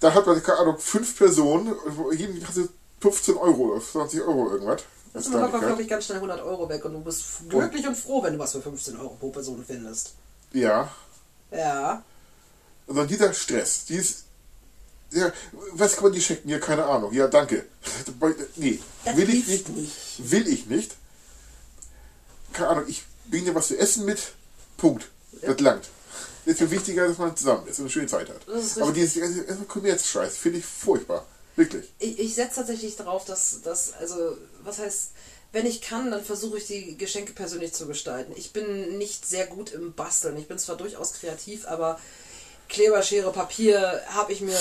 Da 0.00 0.14
hat 0.14 0.26
man, 0.26 0.42
keine 0.42 0.58
Ahnung, 0.58 0.78
fünf 0.78 1.16
Personen, 1.16 1.74
jeden 2.16 2.46
hast 2.46 2.56
du 2.56 2.68
15 3.00 3.36
Euro 3.36 3.72
oder 3.72 3.80
20 3.80 4.20
Euro 4.22 4.50
irgendwas. 4.52 4.82
das 5.12 5.14
als 5.14 5.26
ist 5.26 5.32
locker, 5.32 5.48
Kleinigkeit. 5.48 5.68
glaube 5.68 5.82
ich, 5.82 5.88
ganz 5.88 6.04
schnell 6.06 6.16
100 6.16 6.40
Euro 6.42 6.68
weg 6.68 6.84
und 6.84 6.94
du 6.94 7.00
bist 7.00 7.48
glücklich 7.48 7.86
und 7.86 7.96
froh, 7.96 8.22
wenn 8.22 8.32
du 8.34 8.38
was 8.38 8.52
für 8.52 8.62
15 8.62 8.96
Euro 8.98 9.16
pro 9.18 9.30
Person 9.30 9.64
findest. 9.66 10.14
Ja. 10.52 10.90
Ja. 11.50 12.02
Also 12.90 13.04
dieser 13.04 13.32
Stress, 13.32 13.84
dieses, 13.84 14.24
ja, 15.12 15.32
was 15.72 15.94
kann 15.94 16.04
man 16.04 16.12
die 16.12 16.20
schenken? 16.20 16.48
Ja, 16.48 16.58
keine 16.58 16.84
Ahnung. 16.84 17.12
Ja, 17.12 17.28
danke. 17.28 17.66
Nee, 18.56 18.80
Das 19.04 19.16
will 19.16 19.30
ich 19.32 19.46
nicht, 19.46 19.68
nicht. 19.70 19.92
Will 20.18 20.48
ich 20.48 20.66
nicht. 20.66 20.96
Keine 22.52 22.68
Ahnung, 22.68 22.84
ich 22.88 23.04
bringe 23.30 23.46
dir 23.46 23.54
was 23.54 23.68
zu 23.68 23.78
essen 23.78 24.04
mit. 24.04 24.18
Punkt. 24.76 25.08
Das 25.42 25.60
langt. 25.60 25.88
ist 26.44 26.58
viel 26.58 26.70
wichtiger, 26.70 27.06
dass 27.06 27.18
man 27.18 27.36
zusammen 27.36 27.66
ist 27.68 27.78
und 27.78 27.84
eine 27.84 27.90
schöne 27.90 28.06
Zeit 28.08 28.28
hat. 28.28 28.40
Das 28.46 28.64
ist 28.64 28.80
Aber 28.80 28.92
dieses 28.92 29.20
ganze 29.20 29.64
Kommerz-Scheiß 29.66 30.36
finde 30.36 30.58
ich 30.58 30.64
furchtbar. 30.64 31.26
Wirklich. 31.54 31.92
Ich, 31.98 32.18
ich 32.18 32.34
setze 32.34 32.56
tatsächlich 32.56 32.96
darauf, 32.96 33.24
dass, 33.24 33.62
dass, 33.62 33.92
also, 33.94 34.36
was 34.64 34.78
heißt, 34.78 35.10
wenn 35.52 35.66
ich 35.66 35.80
kann, 35.80 36.10
dann 36.10 36.24
versuche 36.24 36.58
ich 36.58 36.66
die 36.66 36.96
Geschenke 36.96 37.32
persönlich 37.32 37.72
zu 37.72 37.86
gestalten. 37.86 38.32
Ich 38.36 38.52
bin 38.52 38.98
nicht 38.98 39.26
sehr 39.26 39.46
gut 39.46 39.72
im 39.72 39.92
Basteln. 39.92 40.36
Ich 40.38 40.48
bin 40.48 40.58
zwar 40.58 40.76
durchaus 40.76 41.12
kreativ, 41.14 41.66
aber 41.66 41.98
Kleber, 42.70 43.02
Schere, 43.02 43.32
Papier 43.32 44.00
habe 44.08 44.32
ich 44.32 44.40
mir 44.40 44.58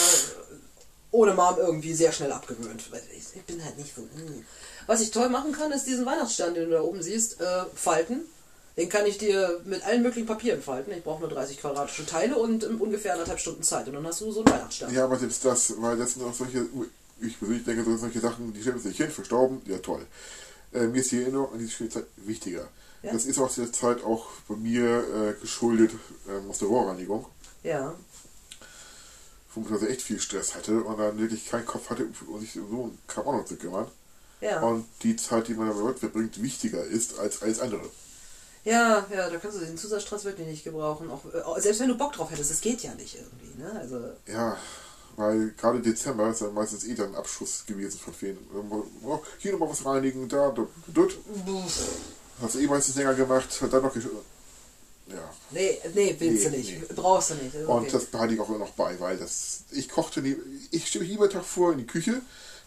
ohne 1.11 1.33
Mom 1.33 1.57
irgendwie 1.57 1.93
sehr 1.93 2.11
schnell 2.11 2.31
abgewöhnt. 2.31 2.83
Ich, 3.17 3.41
bin 3.43 3.63
halt 3.63 3.77
nicht 3.77 3.95
so. 3.95 4.01
mm. 4.01 4.45
Was 4.87 5.01
ich 5.01 5.11
toll 5.11 5.29
machen 5.29 5.51
kann, 5.51 5.71
ist 5.71 5.85
diesen 5.85 6.05
Weihnachtsstern, 6.05 6.53
den 6.53 6.65
du 6.65 6.71
da 6.71 6.81
oben 6.81 7.01
siehst, 7.01 7.39
äh, 7.39 7.65
falten. 7.73 8.21
Den 8.77 8.89
kann 8.89 9.05
ich 9.05 9.17
dir 9.17 9.61
mit 9.65 9.85
allen 9.85 10.01
möglichen 10.01 10.25
Papieren 10.25 10.61
falten. 10.61 10.91
Ich 10.91 11.03
brauche 11.03 11.19
nur 11.19 11.29
30 11.29 11.59
quadratische 11.59 12.05
Teile 12.05 12.37
und 12.37 12.63
ähm, 12.63 12.79
ungefähr 12.81 13.13
anderthalb 13.13 13.39
Stunden 13.39 13.63
Zeit. 13.63 13.87
Und 13.87 13.93
dann 13.93 14.07
hast 14.07 14.21
du 14.21 14.31
so 14.31 14.39
einen 14.39 14.53
Weihnachtsstern. 14.53 14.93
Ja, 14.93 15.03
aber 15.03 15.17
selbst 15.17 15.45
das, 15.45 15.73
weil 15.77 15.97
das 15.97 16.13
sind 16.13 16.23
auch 16.23 16.33
solche, 16.33 16.65
ich 17.21 17.37
persönlich 17.37 17.65
denke, 17.65 17.83
so 17.83 17.97
solche 17.97 18.19
Sachen, 18.19 18.53
die 18.53 18.61
stellen 18.61 18.79
sich 18.79 18.97
hin, 18.97 19.11
verstorben, 19.11 19.61
ja 19.65 19.77
toll. 19.79 20.05
Äh, 20.73 20.87
mir 20.87 21.01
ist 21.01 21.11
die 21.11 21.21
Erinnerung 21.21 21.53
an 21.53 21.59
diese 21.59 21.71
schöne 21.71 21.89
Zeit 21.89 22.05
wichtiger. 22.17 22.67
Ja. 23.01 23.13
Das 23.13 23.25
ist 23.25 23.39
aus 23.39 23.55
der 23.55 23.71
Zeit 23.71 24.03
auch 24.03 24.27
bei 24.47 24.55
mir 24.55 24.83
äh, 24.85 25.41
geschuldet 25.41 25.91
ähm, 26.27 26.49
aus 26.49 26.59
der 26.59 26.67
Rohrreinigung, 26.67 27.25
Ja. 27.63 27.93
wo 29.53 29.61
man 29.61 29.73
also 29.73 29.87
echt 29.87 30.01
viel 30.01 30.19
Stress 30.19 30.55
hatte 30.55 30.83
und 30.83 30.97
dann 30.97 31.17
wirklich 31.17 31.49
keinen 31.49 31.65
Kopf 31.65 31.89
hatte, 31.89 32.07
um 32.27 32.39
sich 32.39 32.57
um 32.57 32.69
so 32.69 32.83
einen 32.83 32.99
Kram 33.07 33.27
auch 33.27 33.33
noch 33.33 33.45
zu 33.45 33.55
kümmern. 33.55 33.87
Ja. 34.41 34.61
Und 34.61 34.85
die 35.03 35.15
Zeit, 35.15 35.47
die 35.47 35.53
man 35.53 35.67
damit 35.69 35.99
verbringt, 35.99 36.41
wichtiger 36.41 36.83
ist 36.83 37.19
als 37.19 37.41
alles 37.41 37.59
andere. 37.59 37.89
Ja, 38.63 39.05
ja, 39.13 39.29
da 39.29 39.37
kannst 39.37 39.57
du 39.59 39.65
den 39.65 39.77
Zusatzstress 39.77 40.25
wirklich 40.25 40.47
nicht 40.47 40.63
gebrauchen. 40.63 41.09
Auch, 41.09 41.23
äh, 41.57 41.61
selbst 41.61 41.79
wenn 41.81 41.87
du 41.89 41.97
Bock 41.97 42.13
drauf 42.13 42.29
hättest, 42.31 42.51
es 42.51 42.61
geht 42.61 42.81
ja 42.81 42.93
nicht 42.95 43.15
irgendwie, 43.15 43.61
ne? 43.61 43.71
Also, 43.79 44.01
Ja, 44.27 44.57
weil 45.15 45.51
gerade 45.57 45.81
Dezember 45.81 46.29
ist 46.29 46.41
dann 46.41 46.53
meistens 46.53 46.83
eh 46.85 46.93
dann 46.93 47.15
Abschuss 47.15 47.65
gewesen 47.65 47.99
von 47.99 48.13
vielen. 48.13 48.37
Oh, 49.03 49.19
hier 49.39 49.53
nochmal 49.53 49.69
was 49.69 49.85
reinigen, 49.85 50.29
da, 50.29 50.53
dort. 50.87 51.17
Hast 52.41 52.55
du 52.55 52.59
eh 52.59 52.67
meistens 52.67 52.95
länger 52.95 53.15
gemacht, 53.15 53.61
hat 53.61 53.73
dann 53.73 53.83
noch 53.83 53.95
Ja. 55.09 55.33
nee, 55.51 55.79
nee, 55.93 56.15
willst 56.19 56.45
du 56.45 56.49
Nee, 56.51 56.57
nicht. 56.57 56.79
nee. 56.79 56.85
Brauchst 56.95 57.31
du 57.31 57.35
nicht. 57.35 57.53
ist 57.55 57.65
Und 57.65 57.69
okay. 57.79 57.89
das 57.91 58.05
behalte 58.05 58.33
ich 58.35 58.39
auch 58.39 58.49
immer 58.49 58.59
noch 58.59 58.71
bei, 58.71 58.99
weil 58.99 59.17
das. 59.17 59.61
Ich 59.71 59.89
kochte 59.89 60.21
nie, 60.21 60.35
ich 60.71 60.87
stehe 60.87 61.01
mich 61.03 61.11
jeden 61.11 61.29
Tag 61.29 61.43
vor 61.43 61.71
in 61.71 61.79
die 61.79 61.87
Küche, 61.87 62.21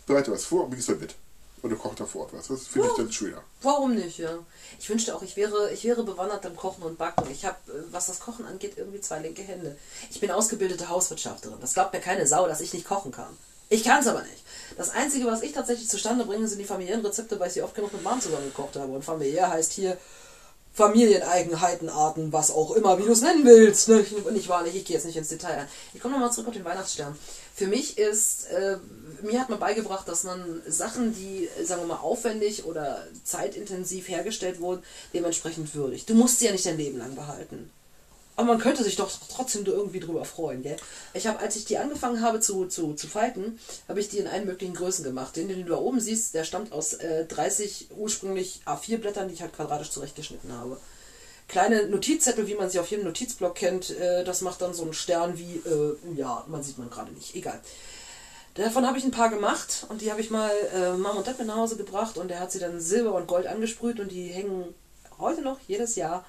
bereite 0.07 0.33
was 0.33 0.45
vor 0.45 0.65
und 0.65 0.71
bringst 0.71 0.89
dann 0.89 0.99
mit. 0.99 1.15
Und 1.63 1.71
du 1.71 1.77
kochst 1.77 2.01
dann 2.01 2.09
vor 2.09 2.23
Ort 2.23 2.33
was. 2.33 2.49
Das 2.49 2.67
finde 2.67 2.89
ich 2.89 2.95
dann 2.97 3.13
schöner. 3.13 3.41
Warum 3.63 3.95
nicht, 3.95 4.19
ja? 4.19 4.37
Ich 4.81 4.91
wünschte 4.91 5.15
auch, 5.15 5.23
ich 5.23 5.37
wäre, 5.37 5.71
ich 5.73 5.85
wäre 5.85 6.03
bewandert 6.03 6.45
im 6.45 6.57
Kochen 6.57 6.83
und 6.83 6.99
Backen. 6.99 7.31
Ich 7.31 7.45
habe, 7.45 7.57
was 7.93 8.07
das 8.07 8.19
Kochen 8.19 8.45
angeht, 8.47 8.73
irgendwie 8.77 9.01
zwei 9.01 9.21
linke 9.21 9.43
Hände. 9.43 9.77
Ich 10.11 10.19
bin 10.19 10.33
ausgebildete 10.33 10.89
Hauswirtschafterin. 10.89 11.59
Das 11.61 11.75
glaubt 11.75 11.93
mir 11.93 12.01
keine 12.01 12.27
Sau, 12.27 12.49
dass 12.49 12.61
ich 12.61 12.73
nicht 12.75 12.85
kochen 12.85 13.13
kann. 13.13 13.37
Ich 13.69 13.85
kann 13.85 14.01
es 14.01 14.09
aber 14.09 14.23
nicht. 14.23 14.43
Das 14.77 14.91
Einzige, 14.91 15.27
was 15.27 15.43
ich 15.43 15.53
tatsächlich 15.53 15.89
zustande 15.89 16.25
bringe, 16.25 16.49
sind 16.49 16.59
die 16.59 16.65
familiären 16.65 17.07
Rezepte, 17.07 17.39
weil 17.39 17.47
ich 17.47 17.55
sie 17.55 17.63
oft 17.63 17.77
genug 17.77 17.93
mit 17.93 18.03
Mom 18.03 18.21
zusammen 18.21 18.47
gekocht 18.47 18.75
habe. 18.75 18.93
Und 18.93 19.05
familiär 19.05 19.49
heißt 19.49 19.73
hier 19.73 19.97
Familieneigenheiten, 20.75 21.91
Arten, 21.91 22.33
was 22.33 22.51
auch 22.51 22.71
immer, 22.73 22.99
wie 22.99 23.05
du 23.05 23.13
es 23.13 23.21
nennen 23.21 23.45
willst. 23.45 23.89
Ne? 23.89 24.05
Nicht 24.33 24.51
ich 24.75 24.85
gehe 24.85 24.97
jetzt 24.97 25.05
nicht 25.05 25.17
ins 25.17 25.29
Detail 25.29 25.59
ein. 25.59 25.69
Ich 25.93 26.01
komme 26.01 26.15
nochmal 26.15 26.33
zurück 26.33 26.49
auf 26.49 26.55
den 26.55 26.65
Weihnachtsstern. 26.65 27.17
Für 27.55 27.67
mich 27.67 27.99
ist, 27.99 28.47
äh, 28.47 28.79
mir 29.23 29.41
hat 29.41 29.51
man 29.51 29.59
beigebracht, 29.59 30.09
dass 30.09 30.25
man 30.25 30.63
Sachen, 30.67 31.15
die, 31.15 31.49
sagen 31.63 31.83
wir 31.83 31.89
mal, 31.89 32.01
aufwendig 32.01 32.65
oder 32.65 33.07
zeitintensiv 33.25 34.09
hergestellt 34.09 34.61
wurden, 34.61 34.83
dementsprechend 35.13 35.75
würdigt. 35.75 36.09
Du 36.09 36.15
musst 36.15 36.39
sie 36.39 36.47
ja 36.47 36.53
nicht 36.53 36.65
dein 36.65 36.79
Leben 36.79 36.99
lang 36.99 37.15
behalten. 37.15 37.71
Aber 38.35 38.49
man 38.49 38.59
könnte 38.59 38.83
sich 38.83 38.97
doch 38.97 39.11
trotzdem 39.29 39.65
irgendwie 39.67 40.01
drüber 40.01 40.25
freuen, 40.25 40.63
gell? 40.63 40.77
Ich 41.13 41.27
habe, 41.27 41.39
als 41.41 41.57
ich 41.57 41.67
die 41.67 41.77
angefangen 41.77 42.23
habe 42.23 42.41
zu, 42.41 42.67
zu, 42.67 42.95
zu 42.95 43.07
falten, 43.07 43.59
habe 43.89 44.01
ich 44.01 44.09
die 44.09 44.19
in 44.19 44.27
allen 44.27 44.47
möglichen 44.47 44.75
Größen 44.75 45.05
gemacht. 45.05 45.37
Den, 45.37 45.49
den 45.49 45.65
du 45.65 45.73
da 45.73 45.77
oben 45.77 46.01
siehst, 46.01 46.35
der 46.35 46.45
stammt 46.45 46.73
aus 46.73 46.95
äh, 46.95 47.27
30 47.27 47.89
ursprünglich 47.97 48.61
A4-Blättern, 48.65 49.29
die 49.29 49.35
ich 49.35 49.43
halt 49.43 49.53
quadratisch 49.53 49.91
zurechtgeschnitten 49.91 50.53
habe. 50.53 50.79
Kleine 51.49 51.87
Notizzettel, 51.89 52.47
wie 52.47 52.55
man 52.55 52.71
sie 52.71 52.79
auf 52.79 52.91
jedem 52.91 53.05
Notizblock 53.05 53.55
kennt, 53.55 53.91
äh, 53.91 54.25
das 54.25 54.41
macht 54.41 54.63
dann 54.63 54.73
so 54.73 54.85
einen 54.85 54.95
Stern 54.95 55.37
wie, 55.37 55.57
äh, 55.69 55.97
ja, 56.17 56.45
man 56.49 56.63
sieht 56.63 56.79
man 56.79 56.89
gerade 56.89 57.13
nicht, 57.13 57.35
egal. 57.35 57.61
Davon 58.55 58.87
habe 58.87 58.97
ich 58.99 59.05
ein 59.05 59.11
paar 59.11 59.31
gemacht 59.31 59.87
und 59.89 60.01
die 60.01 60.11
habe 60.11 60.21
ich 60.21 60.31
mal 60.31 60.51
äh, 60.75 60.93
Mom 60.93 61.17
und 61.17 61.27
Dad 61.27 61.39
mit 61.39 61.47
nach 61.47 61.57
Hause 61.57 61.77
gebracht 61.77 62.17
und 62.17 62.29
der 62.29 62.41
hat 62.41 62.53
sie 62.53 62.59
dann 62.59 62.81
Silber 62.81 63.15
und 63.15 63.27
Gold 63.27 63.47
angesprüht 63.47 64.01
und 64.01 64.11
die 64.11 64.29
hängen 64.29 64.75
heute 65.19 65.43
noch 65.43 65.59
jedes 65.67 65.97
Jahr 65.97 66.25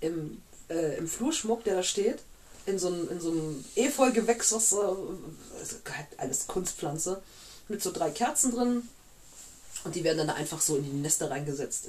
im, 0.00 0.42
äh, 0.68 0.96
im 0.96 1.08
Flurschmuck, 1.08 1.64
der 1.64 1.76
da 1.76 1.82
steht, 1.82 2.18
in 2.66 2.78
so 2.78 2.88
einem, 2.88 3.10
in 3.10 3.20
so 3.20 3.32
Efeugewächs, 3.76 4.52
was 4.52 4.72
äh, 4.72 4.76
also 4.76 5.76
halt 5.90 6.06
alles 6.18 6.46
Kunstpflanze, 6.46 7.22
mit 7.68 7.82
so 7.82 7.92
drei 7.92 8.10
Kerzen 8.10 8.52
drin 8.54 8.88
und 9.84 9.94
die 9.94 10.04
werden 10.04 10.18
dann 10.18 10.30
einfach 10.30 10.60
so 10.60 10.76
in 10.76 10.84
die 10.84 10.90
Nester 10.90 11.30
reingesetzt. 11.30 11.88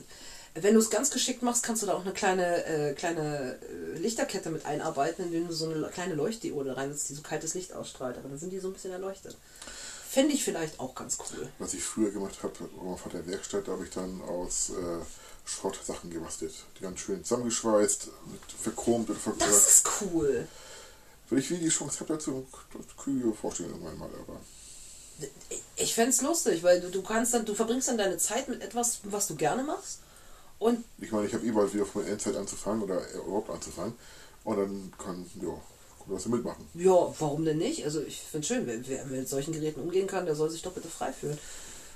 Wenn 0.56 0.74
du 0.74 0.80
es 0.80 0.90
ganz 0.90 1.12
geschickt 1.12 1.44
machst, 1.44 1.64
kannst 1.64 1.84
du 1.84 1.88
da 1.88 1.94
auch 1.94 2.02
eine 2.02 2.14
kleine, 2.14 2.66
äh, 2.66 2.94
kleine 2.94 3.60
äh, 3.62 3.98
Lichterkette 4.00 4.50
mit 4.50 4.66
einarbeiten, 4.66 5.26
indem 5.26 5.48
du 5.48 5.54
so 5.54 5.70
eine 5.70 5.88
kleine 5.90 6.16
Leuchtdiode 6.16 6.76
reinsetzt, 6.76 7.10
die 7.10 7.14
so 7.14 7.22
kaltes 7.22 7.54
Licht 7.54 7.74
ausstrahlt. 7.74 8.18
Aber 8.18 8.30
dann 8.30 8.40
sind 8.40 8.52
die 8.52 8.60
so 8.60 8.68
ein 8.68 8.74
bisschen 8.74 8.92
erleuchtet. 8.92 9.38
Fände 10.10 10.34
ich 10.34 10.44
vielleicht 10.44 10.80
auch 10.80 10.96
ganz 10.96 11.18
cool. 11.20 11.48
Was 11.60 11.76
ich 11.76 11.84
früher 11.84 12.10
gemacht 12.10 12.42
habe, 12.42 12.54
in 12.62 13.12
der 13.12 13.28
Werkstatt, 13.28 13.68
da 13.68 13.74
habe 13.74 13.84
ich 13.84 13.92
dann 13.92 14.22
aus 14.24 14.72
äh, 14.72 15.06
Schrott 15.50 15.80
Sachen 15.84 16.10
gebastelt. 16.10 16.54
Die 16.78 16.84
ganz 16.84 17.00
schön 17.00 17.24
zusammengeschweißt, 17.24 18.08
mit 18.32 18.42
verchromt 18.62 19.10
oder 19.10 19.20
ver 19.20 19.34
Das 19.40 19.70
ist 19.70 19.90
cool. 20.02 20.48
Wenn 21.30 21.40
ich 21.40 21.50
wie 21.50 21.58
die 21.58 21.70
Chance 21.70 22.00
habe 22.00 22.14
dazu, 22.14 22.46
Kühe 23.04 23.34
vorstellen 23.34 23.70
irgendwann 23.70 23.98
mal, 23.98 24.10
aber. 24.22 24.40
Ich 25.76 25.94
fände 25.94 26.12
es 26.12 26.22
lustig, 26.22 26.64
weil 26.64 26.80
du, 26.82 26.90
du 26.90 27.02
kannst 27.02 27.34
dann, 27.34 27.46
du 27.46 27.54
verbringst 27.54 27.88
dann 27.88 27.98
deine 27.98 28.18
Zeit 28.18 28.48
mit 28.48 28.62
etwas, 28.62 29.02
was 29.04 29.28
du 29.28 29.36
gerne 29.36 29.64
machst. 29.64 30.00
Und 30.60 30.84
Ich 31.00 31.12
meine, 31.12 31.28
ich 31.28 31.34
habe 31.34 31.46
eh 31.46 31.52
bald 31.52 31.74
wieder 31.74 31.86
von 31.86 32.06
Endzeit 32.06 32.36
anzufangen 32.36 32.84
oder 32.84 33.02
überhaupt 33.14 33.50
anzufangen. 33.50 33.94
Und 34.44 34.58
dann 34.58 34.94
kann, 34.98 35.30
ja, 35.42 35.50
kann 36.06 36.18
ja 36.18 36.30
mitmachen. 36.30 36.68
Ja, 36.74 37.14
warum 37.20 37.46
denn 37.46 37.58
nicht? 37.58 37.84
Also 37.84 38.02
ich 38.02 38.20
finde 38.22 38.48
schön, 38.48 38.66
wer, 38.66 38.80
wer 38.88 39.06
mit 39.06 39.28
solchen 39.28 39.54
Geräten 39.54 39.82
umgehen 39.82 40.08
kann, 40.08 40.26
der 40.26 40.36
soll 40.36 40.50
sich 40.50 40.62
doch 40.62 40.74
bitte 40.74 40.88
frei 40.88 41.12
fühlen. 41.12 41.38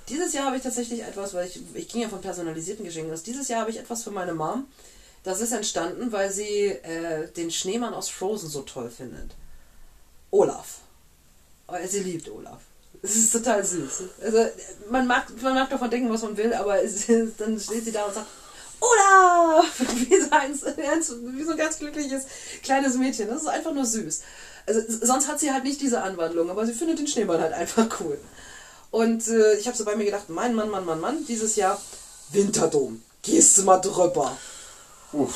Dieses 0.08 0.34
Jahr 0.34 0.46
habe 0.46 0.56
ich 0.56 0.62
tatsächlich 0.62 1.02
etwas, 1.02 1.32
weil 1.34 1.46
ich, 1.46 1.60
ich 1.74 1.88
ging 1.88 2.02
ja 2.02 2.08
von 2.08 2.20
personalisierten 2.20 2.84
Geschenken 2.84 3.12
aus. 3.12 3.22
Dieses 3.22 3.48
Jahr 3.48 3.60
habe 3.60 3.70
ich 3.70 3.78
etwas 3.78 4.02
für 4.02 4.10
meine 4.10 4.34
Mom. 4.34 4.66
Das 5.22 5.40
ist 5.40 5.52
entstanden, 5.52 6.12
weil 6.12 6.30
sie 6.30 6.66
äh, 6.66 7.28
den 7.32 7.50
Schneemann 7.50 7.94
aus 7.94 8.10
Frozen 8.10 8.50
so 8.50 8.62
toll 8.62 8.90
findet. 8.90 9.30
Olaf. 10.30 10.80
Weil 11.66 11.88
Sie 11.88 12.00
liebt 12.00 12.28
Olaf. 12.28 12.60
Es 13.00 13.16
ist 13.16 13.32
total 13.32 13.64
süß. 13.64 14.02
Also 14.22 14.46
man 14.90 15.06
mag, 15.06 15.26
man 15.42 15.54
mag 15.54 15.70
davon 15.70 15.90
denken, 15.90 16.10
was 16.10 16.22
man 16.22 16.36
will, 16.36 16.52
aber 16.52 16.82
es, 16.82 17.06
dann 17.38 17.58
steht 17.58 17.84
sie 17.84 17.92
da 17.92 18.04
und 18.04 18.14
sagt, 18.14 18.26
Olaf! 18.80 19.80
Wie 19.94 20.20
so, 20.20 20.30
ein, 20.30 20.52
wie 21.38 21.44
so 21.44 21.52
ein 21.52 21.56
ganz 21.56 21.78
glückliches 21.78 22.26
kleines 22.62 22.96
Mädchen. 22.96 23.28
Das 23.28 23.42
ist 23.42 23.48
einfach 23.48 23.72
nur 23.72 23.86
süß. 23.86 24.22
Also, 24.66 24.80
sonst 24.88 25.28
hat 25.28 25.40
sie 25.40 25.52
halt 25.52 25.64
nicht 25.64 25.80
diese 25.80 26.02
Anwandlung, 26.02 26.50
aber 26.50 26.66
sie 26.66 26.72
findet 26.72 26.98
den 26.98 27.06
Schneemann 27.06 27.40
halt 27.40 27.52
einfach 27.52 27.86
cool. 28.00 28.18
Und 28.94 29.26
äh, 29.26 29.54
ich 29.54 29.66
habe 29.66 29.76
so 29.76 29.84
bei 29.84 29.96
mir 29.96 30.04
gedacht, 30.04 30.28
mein 30.28 30.54
Mann, 30.54 30.70
Mann, 30.70 30.84
Mann, 30.84 31.00
Mann, 31.00 31.26
dieses 31.26 31.56
Jahr 31.56 31.82
Winterdom. 32.30 33.02
Gehst 33.22 33.58
du 33.58 33.64
mal 33.64 33.80
drüber. 33.80 34.38
Uff, 35.12 35.34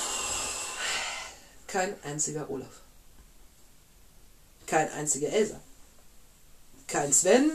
Kein 1.66 1.96
einziger 2.04 2.48
Olaf. 2.50 2.70
Kein 4.64 4.88
einziger 4.92 5.30
Elsa. 5.30 5.58
Kein 6.86 7.12
Sven. 7.12 7.50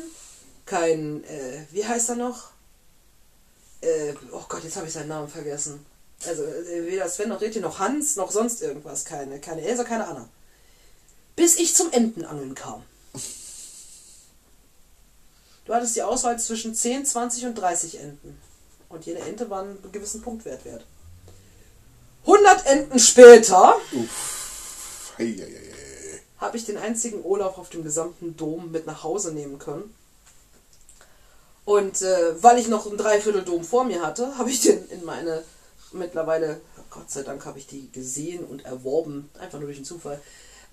Kein, 0.66 1.24
äh, 1.24 1.66
wie 1.72 1.86
heißt 1.88 2.10
er 2.10 2.18
noch? 2.18 2.50
Äh, 3.80 4.14
oh 4.34 4.44
Gott, 4.50 4.66
jetzt 4.66 4.76
habe 4.76 4.88
ich 4.88 4.94
seinen 4.94 5.08
Namen 5.08 5.30
vergessen. 5.30 5.86
Also 6.28 6.44
äh, 6.44 6.86
weder 6.86 7.08
Sven 7.08 7.30
noch 7.30 7.40
Reti 7.40 7.62
noch 7.62 7.80
Hans 7.80 8.18
noch 8.18 8.32
sonst 8.32 8.62
irgendwas. 8.62 9.06
Keine, 9.06 9.40
keine 9.40 9.62
Elsa, 9.62 9.86
keine 9.86 10.06
Anna. 10.06 10.28
Bis 11.38 11.56
ich 11.56 11.74
zum 11.74 11.94
Entenangeln 11.94 12.56
kam. 12.56 12.84
Du 15.66 15.74
hattest 15.74 15.96
die 15.96 16.04
Auswahl 16.04 16.40
zwischen 16.40 16.76
10, 16.76 17.06
20 17.06 17.46
und 17.46 17.56
30 17.56 18.00
Enten. 18.00 18.38
Und 18.90 19.06
jede 19.06 19.20
Ente 19.20 19.50
war 19.50 19.64
einen 19.64 19.78
gewissen 19.92 20.22
Punktwert 20.22 20.66
wert. 20.66 20.86
100 22.26 22.66
Enten 22.68 23.00
später 23.00 23.76
habe 26.38 26.58
ich 26.58 26.66
den 26.66 26.78
einzigen 26.78 27.24
Olaf 27.24 27.58
auf 27.58 27.70
dem 27.70 27.84
gesamten 27.84 28.36
Dom 28.36 28.72
mit 28.72 28.86
nach 28.86 29.04
Hause 29.04 29.34
nehmen 29.34 29.60
können. 29.60 29.94
Und 31.66 32.02
äh, 32.02 32.44
weil 32.44 32.60
ich 32.60 32.68
noch 32.68 32.86
ein 32.86 32.98
Dreiviertel 32.98 33.44
Dom 33.44 33.64
vor 33.64 33.86
mir 33.86 34.02
hatte, 34.02 34.38
habe 34.38 34.50
ich 34.50 34.62
den 34.62 34.86
in 34.90 35.06
meine 35.06 35.44
mittlerweile, 35.94 36.60
Gott 36.90 37.10
sei 37.10 37.24
Dank 37.24 37.46
habe 37.46 37.60
ich 37.60 37.68
die 37.68 37.92
gesehen 37.92 38.44
und 38.44 38.66
erworben, 38.66 39.30
einfach 39.40 39.60
nur 39.60 39.68
durch 39.68 39.78
den 39.78 39.86
Zufall, 39.86 40.22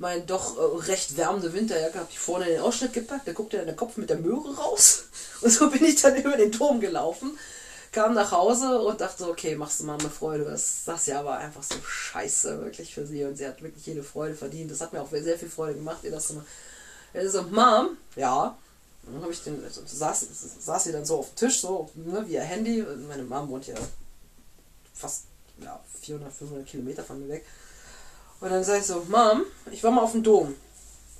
mein 0.01 0.27
doch 0.27 0.57
äh, 0.57 0.87
recht 0.87 1.17
wärmende 1.19 1.53
Winterjacke 1.53 1.99
habe 1.99 2.09
ich 2.11 2.19
vorne 2.19 2.47
in 2.47 2.53
den 2.53 2.62
Ausschnitt 2.62 2.95
gepackt, 2.95 3.29
da 3.29 3.33
guckte 3.33 3.59
dann 3.59 3.67
der 3.67 3.77
Kopf 3.77 3.99
mit 3.99 4.09
der 4.09 4.17
Möhre 4.17 4.57
raus. 4.57 5.05
Und 5.43 5.51
so 5.51 5.70
bin 5.70 5.85
ich 5.85 6.01
dann 6.01 6.17
über 6.17 6.37
den 6.39 6.51
Dom 6.51 6.81
gelaufen, 6.81 7.39
kam 7.93 8.15
nach 8.15 8.33
Hause 8.33 8.81
und 8.83 9.01
dachte, 9.01 9.29
okay, 9.29 9.57
machst 9.57 9.81
du 9.81 9.85
mal 9.85 9.99
eine 9.99 10.11
Freude. 10.11 10.45
Das, 10.45 10.85
das 10.87 11.07
Jahr 11.07 11.25
war 11.25 11.39
einfach 11.39 11.62
so 11.62 11.75
scheiße, 11.83 12.62
wirklich 12.62 12.95
für 12.95 13.05
sie. 13.05 13.25
Und 13.25 13.37
sie 13.37 13.47
hat 13.47 13.62
wirklich 13.62 13.85
jede 13.85 14.05
Freude 14.05 14.35
verdient. 14.35 14.70
Das 14.70 14.81
hat 14.81 14.93
mir 14.93 15.03
auch 15.03 15.11
sehr 15.11 15.39
viel 15.39 15.51
Freude 15.51 15.75
gemacht, 15.75 16.05
ihr 16.05 16.12
das. 16.12 16.33
Er 17.12 17.29
so, 17.29 17.43
Mom, 17.43 17.97
ja. 18.15 18.57
Dann 19.03 19.23
habe 19.23 19.33
ich 19.33 19.43
den, 19.43 19.65
also 19.65 19.83
saß, 19.85 20.27
saß 20.61 20.85
sie 20.85 20.93
dann 20.93 21.05
so 21.05 21.19
auf 21.19 21.31
dem 21.31 21.37
Tisch, 21.37 21.61
so, 21.61 21.91
ne, 21.95 22.25
ihr 22.29 22.43
Handy. 22.43 22.85
Meine 23.09 23.25
Mom 23.25 23.49
wohnt 23.49 23.67
ja 23.67 23.75
fast 24.95 25.25
ja, 25.59 25.81
400, 26.03 26.33
500 26.33 26.67
Kilometer 26.67 27.03
von 27.03 27.20
mir 27.20 27.29
weg. 27.29 27.45
Und 28.41 28.51
dann 28.51 28.65
sage 28.65 28.81
ich 28.81 28.86
so, 28.86 29.02
Mom, 29.09 29.44
ich 29.70 29.85
war 29.85 29.91
mal 29.91 30.02
auf 30.02 30.12
dem 30.12 30.23
Dom. 30.23 30.55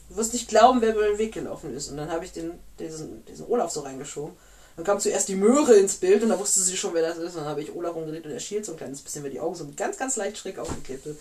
Du 0.09 0.17
wirst 0.17 0.33
nicht 0.33 0.49
glauben, 0.49 0.81
wer 0.81 0.95
über 0.95 1.07
den 1.07 1.19
Weg 1.19 1.33
gelaufen 1.33 1.75
ist. 1.75 1.91
Und 1.91 1.97
dann 1.97 2.11
habe 2.11 2.25
ich 2.25 2.33
den, 2.33 2.53
diesen, 2.79 3.25
diesen 3.27 3.47
Olaf 3.47 3.71
so 3.71 3.81
reingeschoben. 3.81 4.35
Dann 4.77 4.85
kam 4.85 4.99
zuerst 4.99 5.29
die 5.29 5.35
Möhre 5.35 5.75
ins 5.75 5.97
Bild 5.97 6.23
und 6.23 6.31
da 6.31 6.39
wusste 6.39 6.61
sie 6.61 6.77
schon, 6.77 6.95
wer 6.95 7.03
das 7.03 7.19
ist. 7.19 7.35
Und 7.35 7.43
dann 7.43 7.51
habe 7.51 7.63
ich 7.63 7.75
Olaf 7.75 7.95
umgedreht 7.95 8.25
und 8.25 8.33
er 8.33 8.41
schielt 8.41 8.65
so 8.65 8.73
ein 8.73 8.79
kleines 8.79 9.03
bisschen, 9.03 9.23
weil 9.23 9.31
die 9.31 9.41
Augen 9.41 9.55
so 9.55 9.69
ganz, 9.77 9.99
ganz 9.99 10.17
leicht 10.17 10.39
schräg 10.39 10.59
aufgeklebt 10.59 11.05
sind. 11.05 11.19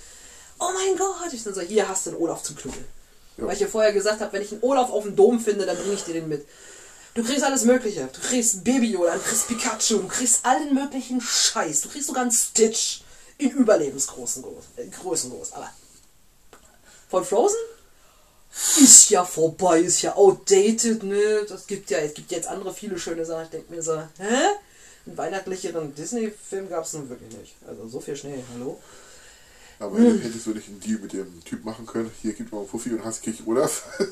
Oh 0.59 0.69
mein 0.73 0.97
Gott! 0.97 1.33
Ich 1.33 1.43
dann 1.43 1.53
so, 1.53 1.61
hier 1.61 1.87
hast 1.87 2.05
du 2.05 2.11
einen 2.11 2.19
Olaf 2.19 2.41
zum 2.43 2.55
Knuddeln. 2.55 2.85
Ja. 3.37 3.45
Weil 3.45 3.53
ich 3.53 3.59
ja 3.59 3.67
vorher 3.67 3.93
gesagt 3.93 4.21
habe, 4.21 4.31
wenn 4.33 4.41
ich 4.41 4.51
einen 4.51 4.63
Olaf 4.63 4.89
auf 4.89 5.03
dem 5.03 5.15
Dom 5.15 5.39
finde, 5.39 5.65
dann 5.65 5.77
bringe 5.77 5.93
ich 5.93 6.03
dir 6.03 6.13
den 6.13 6.29
mit. 6.29 6.45
Du 7.13 7.23
kriegst 7.23 7.43
alles 7.43 7.65
Mögliche. 7.65 8.07
Du 8.13 8.21
kriegst 8.21 8.63
Baby 8.63 8.91
Yoda, 8.91 9.15
du 9.15 9.19
kriegst 9.19 9.47
Pikachu, 9.47 9.99
du 9.99 10.07
kriegst 10.07 10.45
allen 10.45 10.73
möglichen 10.73 11.19
Scheiß. 11.19 11.81
Du 11.81 11.89
kriegst 11.89 12.07
sogar 12.07 12.23
einen 12.23 12.31
Stitch 12.31 13.01
in 13.37 13.51
überlebensgroßen 13.51 14.43
Groß, 14.43 14.63
äh, 14.77 14.87
Größen 14.87 15.31
groß. 15.31 15.53
Aber 15.53 15.69
von 17.09 17.25
Frozen 17.25 17.57
ist 18.77 19.09
ja 19.09 19.23
vorbei, 19.25 19.79
ist 19.81 20.01
ja 20.01 20.15
outdated, 20.15 21.03
ne? 21.03 21.45
Das 21.47 21.67
gibt 21.67 21.89
ja, 21.91 21.99
es 21.99 22.13
gibt 22.13 22.31
jetzt 22.31 22.47
andere 22.47 22.73
viele 22.73 22.97
schöne 22.97 23.25
Sachen. 23.25 23.43
Ich 23.45 23.49
denke 23.51 23.73
mir 23.73 23.81
so, 23.81 23.97
hä? 23.97 24.05
Einen 25.05 25.17
weihnachtlicheren 25.17 25.93
Disney-Film 25.95 26.69
gab 26.69 26.83
es 26.85 26.93
nun 26.93 27.09
wirklich 27.09 27.31
nicht. 27.37 27.55
Also 27.67 27.87
so 27.87 27.99
viel 27.99 28.15
Schnee, 28.15 28.43
hallo? 28.53 28.79
Aber 29.79 29.97
Hm. 29.97 30.19
hättest 30.21 30.45
du 30.45 30.51
nicht 30.51 30.67
einen 30.67 30.79
Deal 30.81 30.99
mit 30.99 31.13
dem 31.13 31.43
Typ 31.45 31.63
machen 31.63 31.85
können? 31.85 32.11
Hier 32.21 32.33
gibt 32.33 32.51
mal 32.51 32.65
Fuffi 32.65 32.91
und 32.91 33.05
hast 33.05 33.23
krieg 33.23 33.35
Olaf. 33.45 33.83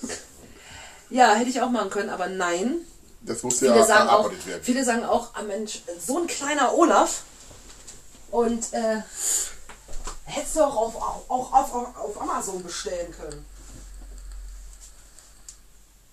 Ja, 1.10 1.36
hätte 1.36 1.50
ich 1.50 1.62
auch 1.62 1.70
machen 1.70 1.90
können, 1.90 2.10
aber 2.10 2.28
nein. 2.28 2.80
Das 3.22 3.40
Viele 3.40 3.78
ja 3.78 3.84
sagen 3.86 4.10
auch, 4.10 4.30
werden. 4.30 4.62
viele 4.62 4.84
sagen 4.84 5.06
auch, 5.06 5.34
ah 5.36 5.42
Mensch, 5.44 5.82
so 6.06 6.20
ein 6.20 6.28
kleiner 6.28 6.78
Olaf. 6.78 7.24
Und 8.30 8.74
äh, 8.74 8.98
hättest 10.28 10.56
du 10.56 10.64
auch 10.64 10.76
auf, 10.76 10.96
auch 11.30 11.54
auf, 11.54 11.74
auf, 11.74 11.98
auf 11.98 12.22
Amazon 12.22 12.62
bestellen 12.62 13.14
können. 13.18 13.46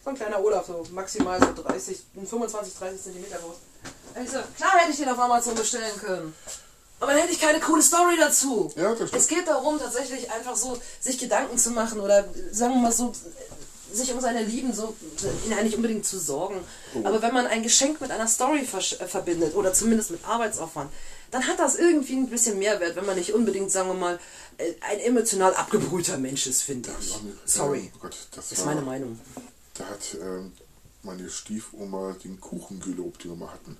So 0.02 0.10
ein 0.10 0.16
kleiner 0.16 0.42
Olaf, 0.42 0.66
so 0.66 0.84
maximal 0.92 1.40
so 1.40 1.62
30, 1.62 1.98
25, 2.14 2.74
30 2.74 3.02
Zentimeter 3.02 3.38
groß. 3.38 3.56
Ich 4.22 4.30
so, 4.30 4.38
klar 4.56 4.72
hätte 4.78 4.92
ich 4.92 4.98
den 4.98 5.08
auf 5.08 5.18
Amazon 5.18 5.54
bestellen 5.54 5.98
können. 5.98 6.34
Aber 7.00 7.12
dann 7.12 7.22
hätte 7.22 7.32
ich 7.32 7.40
keine 7.40 7.58
coole 7.60 7.82
Story 7.82 8.16
dazu. 8.18 8.72
Ja, 8.76 8.90
das 8.90 9.08
stimmt. 9.08 9.14
Es 9.14 9.28
geht 9.28 9.48
darum, 9.48 9.78
tatsächlich 9.78 10.30
einfach 10.30 10.56
so, 10.56 10.78
sich 11.00 11.18
Gedanken 11.18 11.58
zu 11.58 11.70
machen 11.70 12.00
oder 12.00 12.24
sagen 12.52 12.74
wir 12.74 12.82
mal 12.82 12.92
so, 12.92 13.12
sich 13.92 14.12
um 14.12 14.20
seine 14.20 14.42
Lieben 14.42 14.72
so 14.72 14.94
ja, 15.48 15.62
nicht 15.62 15.76
unbedingt 15.76 16.06
zu 16.06 16.18
sorgen. 16.18 16.62
Aber 17.02 17.22
wenn 17.22 17.32
man 17.32 17.46
ein 17.46 17.62
Geschenk 17.62 18.00
mit 18.00 18.10
einer 18.10 18.28
Story 18.28 18.60
äh, 18.60 19.06
verbindet 19.06 19.54
oder 19.54 19.72
zumindest 19.72 20.10
mit 20.10 20.24
Arbeitsaufwand, 20.24 20.90
dann 21.34 21.48
hat 21.48 21.58
das 21.58 21.74
irgendwie 21.74 22.14
ein 22.14 22.28
bisschen 22.28 22.60
Mehrwert, 22.60 22.94
wenn 22.94 23.06
man 23.06 23.16
nicht 23.16 23.34
unbedingt, 23.34 23.68
sagen 23.68 23.88
wir 23.88 23.94
mal, 23.94 24.20
äh, 24.56 24.72
ein 24.82 25.00
emotional 25.00 25.52
abgebrühter 25.52 26.16
Mensch 26.16 26.46
ist, 26.46 26.62
finde 26.62 26.90
ich. 27.00 27.12
Sorry. 27.44 27.90
Oh 27.96 27.98
Gott, 28.02 28.16
das 28.30 28.52
ist 28.52 28.60
war, 28.60 28.66
meine 28.66 28.82
Meinung. 28.82 29.18
Da 29.74 29.84
hat 29.86 30.16
ähm, 30.22 30.52
meine 31.02 31.28
Stiefoma 31.28 32.14
den 32.22 32.38
Kuchen 32.40 32.78
gelobt, 32.78 33.24
den 33.24 33.32
wir 33.32 33.36
mal 33.36 33.52
hatten. 33.52 33.76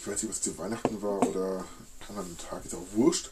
Ich 0.00 0.08
weiß 0.08 0.20
nicht, 0.20 0.32
was 0.32 0.40
zu 0.42 0.58
Weihnachten 0.58 1.00
war 1.00 1.22
oder 1.22 1.64
an 2.08 2.18
einem 2.18 2.36
Tag, 2.38 2.64
ist 2.64 2.74
auch 2.74 2.96
wurscht. 2.96 3.30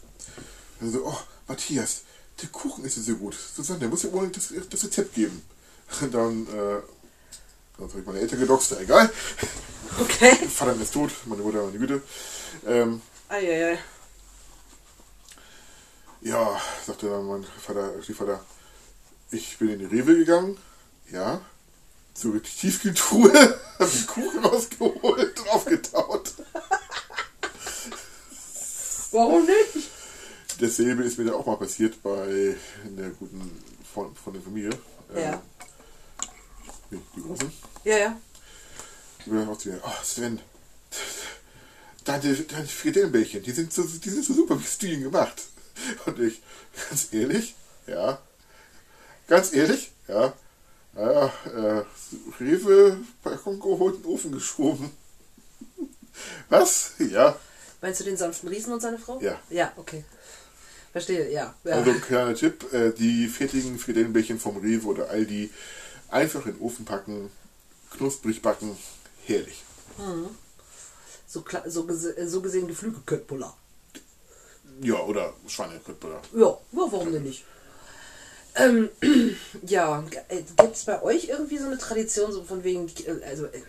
Dann 0.79 0.93
so, 0.93 1.05
oh, 1.07 1.19
Matthias, 1.49 2.03
der 2.43 2.51
Kuchen 2.51 2.85
ist 2.85 2.97
ja 2.97 3.03
so 3.03 3.17
gut. 3.17 3.35
Susanne, 3.35 3.81
der 3.81 3.89
muss 3.89 4.05
ja 4.05 4.13
wohl 4.13 4.29
das, 4.29 4.53
das 4.71 4.85
Rezept 4.85 5.17
geben. 5.17 5.43
Und 6.01 6.15
dann, 6.15 6.47
äh, 6.47 6.81
dann 7.77 7.89
habe 7.89 7.99
ich 7.99 8.07
meine 8.07 8.21
Eltern 8.21 8.39
gedoxt, 8.39 8.71
egal. 8.79 9.11
Okay. 10.01 10.37
Vater 10.49 10.81
ist 10.81 10.95
tot, 10.95 11.11
meine 11.25 11.43
Mutter, 11.43 11.65
meine 11.65 11.79
Güte. 11.79 12.03
Ähm, 12.69 13.03
Eieiei. 13.29 13.79
Ja, 16.21 16.61
sagte 16.87 17.09
dann 17.11 17.27
mein 17.27 17.45
Vater, 17.45 18.03
Stiefvater, 18.03 18.45
ich 19.31 19.59
bin 19.59 19.71
in 19.71 19.79
die 19.81 19.85
Rewe 19.87 20.17
gegangen, 20.17 20.57
ja, 21.11 21.41
zur 22.15 22.43
Tiefkühltruhe, 22.43 23.33
hab 23.79 23.91
den 23.91 24.07
Kuchen 24.07 24.45
rausgeholt, 24.45 25.39
draufgetaut. 25.39 26.33
Warum 29.13 29.45
nicht? 29.47 29.91
Dasselbe 30.61 31.03
ist 31.05 31.19
mir 31.19 31.27
da 31.27 31.35
auch 31.35 31.47
mal 31.47 31.57
passiert 31.57 32.03
bei 32.03 32.57
einer 32.85 33.11
guten 33.11 33.63
Freundin 33.93 34.17
von 34.17 34.33
der 34.33 34.43
Familie. 34.43 34.71
Ähm, 35.15 35.23
Ja. 35.23 35.43
Die, 36.91 37.01
die 37.17 37.23
Großen. 37.23 37.53
Ja, 37.85 37.97
ja. 37.99 38.21
Die 39.25 39.31
waren 39.33 39.49
auch 39.49 39.59
zu 39.59 39.69
mir, 39.69 39.81
oh 39.85 40.03
Sven, 40.05 40.41
deine, 42.05 42.35
deine 42.35 42.67
Frikadellenbällchen, 42.67 43.43
die 43.43 43.53
sind 43.53 43.73
so, 43.73 43.83
die 43.83 44.11
sind 44.11 44.25
so 44.25 44.35
super, 44.35 44.59
wie 44.59 44.65
hast 44.65 44.83
du 44.83 44.87
die 44.87 45.01
gemacht? 45.01 45.43
Und 46.07 46.19
ich, 46.21 46.41
ganz 46.89 47.09
ehrlich, 47.13 47.55
ja, 47.87 48.21
ganz 49.27 49.53
ehrlich, 49.53 49.91
ja, 50.09 50.33
ja, 50.95 51.27
äh, 51.27 51.85
Rewe, 52.41 52.99
Packung 53.23 53.59
geholt, 53.59 53.97
in 53.97 54.03
den 54.03 54.11
Ofen 54.11 54.33
geschoben. 54.33 54.91
Was? 56.49 56.93
Ja, 56.99 57.37
Meinst 57.85 58.01
du 58.01 58.05
den 58.05 58.17
sanften 58.17 58.49
Riesen 58.49 58.73
und 58.73 58.81
seine 58.81 58.99
Frau? 58.99 59.21
Ja. 59.21 59.39
Ja, 59.51 59.71
okay. 59.77 60.05
Verstehe, 60.93 61.31
ja. 61.31 61.55
ja. 61.65 61.75
also 61.75 61.93
kleiner 61.93 62.35
Tipp, 62.35 62.73
äh, 62.73 62.93
die 62.93 63.29
fertigen 63.29 63.79
Frikadellenbällchen 63.79 64.41
vom 64.41 64.57
Rewe 64.57 64.87
oder 64.87 65.11
Aldi 65.11 65.51
einfach 66.09 66.47
in 66.47 66.55
den 66.55 66.63
Ofen 66.63 66.87
packen, 66.87 67.31
knusprig 67.91 68.41
backen, 68.41 68.75
herrlich. 69.27 69.63
So, 71.43 71.87
so, 71.89 72.27
so 72.27 72.41
gesehen 72.41 72.69
Geflügelköttbullar. 72.69 73.57
Ja, 74.81 75.01
oder 75.01 75.33
Schweineköttbullar. 75.47 76.21
Ja, 76.35 76.59
warum 76.73 77.13
denn 77.13 77.23
nicht? 77.23 77.45
Ähm, 78.57 78.89
ja, 79.67 80.05
gibt 80.57 80.77
es 80.77 80.85
bei 80.85 81.03
euch 81.03 81.29
irgendwie 81.29 81.59
so 81.59 81.67
eine 81.67 81.79
Tradition, 81.79 82.33
so 82.33 82.43
von 82.45 82.63
wegen, 82.63 82.89
äh, 83.07 83.25
also, 83.27 83.47
äh, 83.47 83.63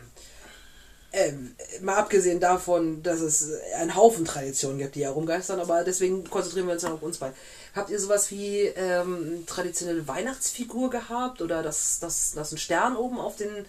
ähm, 1.11 1.55
mal 1.81 1.95
abgesehen 1.95 2.39
davon, 2.39 3.01
dass 3.01 3.21
es 3.21 3.49
einen 3.77 3.95
Haufen 3.95 4.25
Traditionen 4.25 4.79
gibt, 4.79 4.95
die 4.95 5.05
herumgeistern, 5.05 5.61
aber 5.61 5.83
deswegen 5.83 6.29
konzentrieren 6.29 6.67
wir 6.67 6.73
uns 6.73 6.81
dann 6.81 6.91
auf 6.91 7.01
uns 7.01 7.19
beiden. 7.19 7.35
Habt 7.73 7.89
ihr 7.89 7.99
sowas 7.99 8.31
wie 8.31 8.63
ähm, 8.75 9.45
traditionelle 9.47 10.07
Weihnachtsfigur 10.07 10.89
gehabt 10.89 11.41
oder 11.41 11.63
dass, 11.63 11.99
dass, 11.99 12.33
dass 12.33 12.51
ein 12.51 12.57
Stern 12.57 12.97
oben 12.97 13.17
auf, 13.17 13.37
den, 13.37 13.65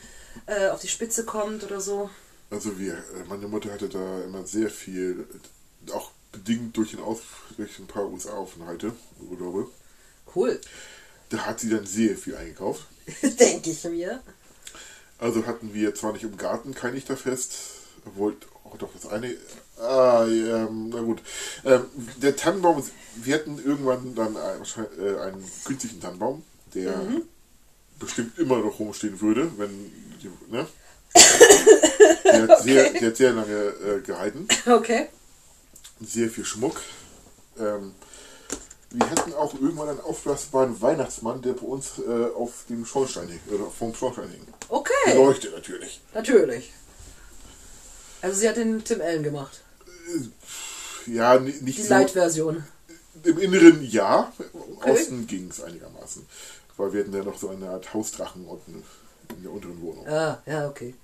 äh, 0.46 0.68
auf 0.68 0.80
die 0.80 0.88
Spitze 0.88 1.24
kommt 1.24 1.62
oder 1.62 1.80
so? 1.80 2.10
Also 2.50 2.78
wir, 2.78 2.94
äh, 2.94 3.24
meine 3.28 3.48
Mutter 3.48 3.72
hatte 3.72 3.88
da 3.88 4.22
immer 4.22 4.46
sehr 4.46 4.70
viel, 4.70 5.26
auch 5.92 6.10
bedingt 6.32 6.76
durch, 6.76 6.90
den 6.92 7.00
Aus, 7.00 7.20
durch 7.56 7.78
ein 7.78 7.86
paar 7.86 8.08
USA-Aufenthalte, 8.10 8.92
Urlaube. 9.20 9.68
Cool. 10.34 10.60
Da 11.30 11.38
hat 11.38 11.60
sie 11.60 11.70
dann 11.70 11.86
sehr 11.86 12.16
viel 12.16 12.36
eingekauft. 12.36 12.86
Denke 13.40 13.70
ich 13.70 13.84
mir. 13.84 14.22
Also 15.18 15.46
hatten 15.46 15.72
wir 15.72 15.94
zwar 15.94 16.12
nicht 16.12 16.24
im 16.24 16.36
Garten 16.36 16.74
kein 16.74 16.94
Lichterfest, 16.94 17.56
obwohl, 18.04 18.36
oh 18.64 18.76
doch, 18.76 18.90
das 18.92 19.10
eine, 19.10 19.34
ah, 19.78 20.26
ähm, 20.26 20.90
na 20.90 21.00
gut. 21.00 21.22
Ähm, 21.64 21.86
der 22.18 22.36
Tannenbaum, 22.36 22.84
wir 23.16 23.34
hatten 23.34 23.58
irgendwann 23.58 24.14
dann 24.14 24.36
äh, 24.36 25.18
einen 25.20 25.42
künstlichen 25.64 26.00
Tannenbaum, 26.00 26.44
der 26.74 27.00
bestimmt 27.98 28.38
immer 28.38 28.58
noch 28.58 28.78
rumstehen 28.78 29.20
würde, 29.20 29.50
wenn, 29.56 29.90
ne? 30.50 30.66
Der 32.24 32.48
hat, 32.48 32.62
sehr, 32.62 32.90
der 32.90 33.08
hat 33.08 33.16
sehr 33.16 33.32
lange 33.32 33.52
äh, 33.54 34.00
gehalten. 34.04 34.48
Okay. 34.66 35.06
sehr 36.00 36.28
viel 36.28 36.44
Schmuck. 36.44 36.80
Ähm, 37.58 37.94
wir 38.90 39.08
hatten 39.10 39.32
auch 39.34 39.54
irgendwann 39.54 39.88
einen 39.90 40.00
aufblasbaren 40.00 40.80
Weihnachtsmann, 40.82 41.40
der 41.42 41.52
bei 41.54 41.66
uns 41.66 41.92
äh, 41.98 42.26
auf 42.34 42.64
dem 42.68 42.84
Schornstein 42.84 43.28
hing, 43.28 43.40
oder 43.48 43.70
vom 43.70 43.94
Schornstein 43.94 44.28
hing. 44.30 44.46
Okay. 44.68 44.92
Beleuchtet 45.06 45.52
natürlich. 45.54 46.00
Natürlich. 46.14 46.72
Also 48.22 48.40
sie 48.40 48.48
hat 48.48 48.56
den 48.56 48.82
Tim 48.84 49.00
Allen 49.00 49.22
gemacht. 49.22 49.60
Ja, 51.06 51.38
ni- 51.38 51.52
nicht 51.60 51.78
Die 51.78 51.82
so. 51.82 51.94
Light-Version. 51.94 52.64
Im 53.22 53.38
Inneren 53.38 53.82
ja, 53.88 54.32
Okay. 54.52 54.90
außen 54.92 55.26
ging 55.26 55.48
es 55.50 55.62
einigermaßen. 55.62 56.26
Weil 56.76 56.92
wir 56.92 57.00
hatten 57.00 57.14
ja 57.14 57.22
noch 57.22 57.38
so 57.38 57.48
eine 57.48 57.70
Art 57.70 57.94
Hausdrachen 57.94 58.44
unten 58.46 58.82
in 59.36 59.42
der 59.42 59.52
unteren 59.52 59.80
Wohnung. 59.80 60.06
Ah, 60.06 60.42
ja, 60.46 60.68
okay. 60.68 60.94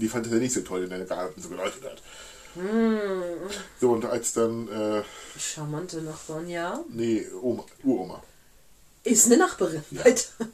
Die 0.00 0.08
fand 0.08 0.26
es 0.26 0.32
ja 0.32 0.38
nicht 0.38 0.54
so 0.54 0.60
toll, 0.60 0.88
wenn 0.88 0.98
der 0.98 1.08
Garten 1.08 1.40
so 1.40 1.48
geleuchtet 1.48 1.84
hat. 1.84 2.02
Hm. 2.54 3.20
So, 3.80 3.90
und 3.92 4.04
als 4.04 4.32
dann, 4.32 4.68
äh, 4.68 5.02
Charmante 5.38 6.00
Nachbarn, 6.02 6.48
ja. 6.48 6.82
nee, 6.88 7.26
Oma, 7.42 7.64
Uroma. 7.84 8.22
Ist 9.04 9.26
eine 9.26 9.38
Nachbarin. 9.38 9.82
Weiter. 9.90 10.28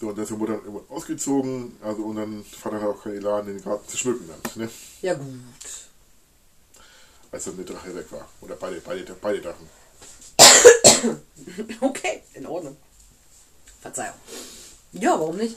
So, 0.00 0.08
und 0.08 0.16
dann 0.18 0.24
ist 0.24 0.30
die 0.30 0.34
Mutter 0.34 0.54
dann 0.54 0.64
irgendwann 0.64 0.96
ausgezogen, 0.96 1.76
also 1.80 2.02
und 2.02 2.16
dann 2.16 2.44
Vater 2.44 2.80
hat 2.80 2.88
auch 2.88 3.02
keinen 3.02 3.18
Elan, 3.18 3.46
den 3.46 3.62
Garten 3.62 3.88
zu 3.88 3.96
schmücken 3.96 4.28
dann, 4.28 4.64
ne? 4.64 4.70
Ja, 5.02 5.14
gut. 5.14 5.24
Als 7.30 7.44
dann 7.44 7.56
der 7.56 7.64
Drache 7.64 7.94
weg 7.94 8.10
war. 8.10 8.28
Oder 8.40 8.56
beide, 8.56 8.80
beide, 8.80 9.14
beide 9.14 9.40
Drachen. 9.40 9.68
Okay, 11.80 12.22
in 12.34 12.44
Ordnung. 12.44 12.76
Verzeihung. 13.80 14.16
Ja, 14.92 15.12
warum 15.12 15.36
nicht? 15.36 15.56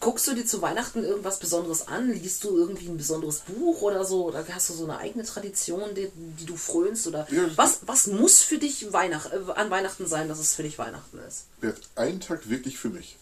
Guckst 0.00 0.26
du 0.28 0.34
dir 0.34 0.46
zu 0.46 0.62
Weihnachten 0.62 1.02
irgendwas 1.02 1.38
Besonderes 1.38 1.88
an? 1.88 2.12
Liest 2.12 2.44
du 2.44 2.56
irgendwie 2.56 2.86
ein 2.88 2.96
besonderes 2.96 3.40
Buch 3.40 3.82
oder 3.82 4.04
so? 4.04 4.26
Oder 4.26 4.44
hast 4.52 4.68
du 4.70 4.74
so 4.74 4.84
eine 4.84 4.98
eigene 4.98 5.24
Tradition, 5.24 5.94
die, 5.94 6.08
die 6.14 6.46
du 6.46 6.56
frönst? 6.56 7.06
Oder 7.06 7.26
Ja. 7.32 7.44
was, 7.56 7.80
was 7.86 8.06
muss 8.06 8.40
für 8.40 8.58
dich 8.58 8.92
Weihnacht, 8.92 9.32
äh, 9.32 9.40
an 9.54 9.70
Weihnachten 9.70 10.06
sein, 10.06 10.28
dass 10.28 10.38
es 10.38 10.54
für 10.54 10.62
dich 10.62 10.78
Weihnachten 10.78 11.18
ist? 11.26 11.46
Der 11.62 11.70
hat 11.70 11.80
einen 11.96 12.20
Tag 12.20 12.48
wirklich 12.48 12.78
für 12.78 12.90
mich. 12.90 13.16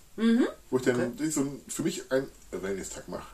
Wo 0.71 0.79
ich 0.79 0.83
dann 0.85 1.17
so 1.31 1.41
ein, 1.41 1.61
für 1.69 1.83
mich 1.83 2.11
einen 2.11 2.29
Wellness-Tag 2.51 3.07
mache. 3.09 3.27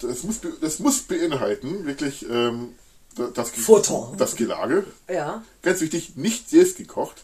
das, 0.00 0.22
muss, 0.22 0.40
das 0.60 0.78
muss 0.78 1.00
beinhalten, 1.00 1.84
wirklich, 1.86 2.26
ähm, 2.28 2.74
da- 3.16 3.28
das, 3.28 3.50
Futter. 3.50 4.12
das 4.16 4.34
Gelage. 4.36 4.84
Ja. 5.08 5.44
Ganz 5.62 5.80
wichtig, 5.82 6.16
nicht 6.16 6.48
selbst 6.48 6.78
gekocht, 6.78 7.22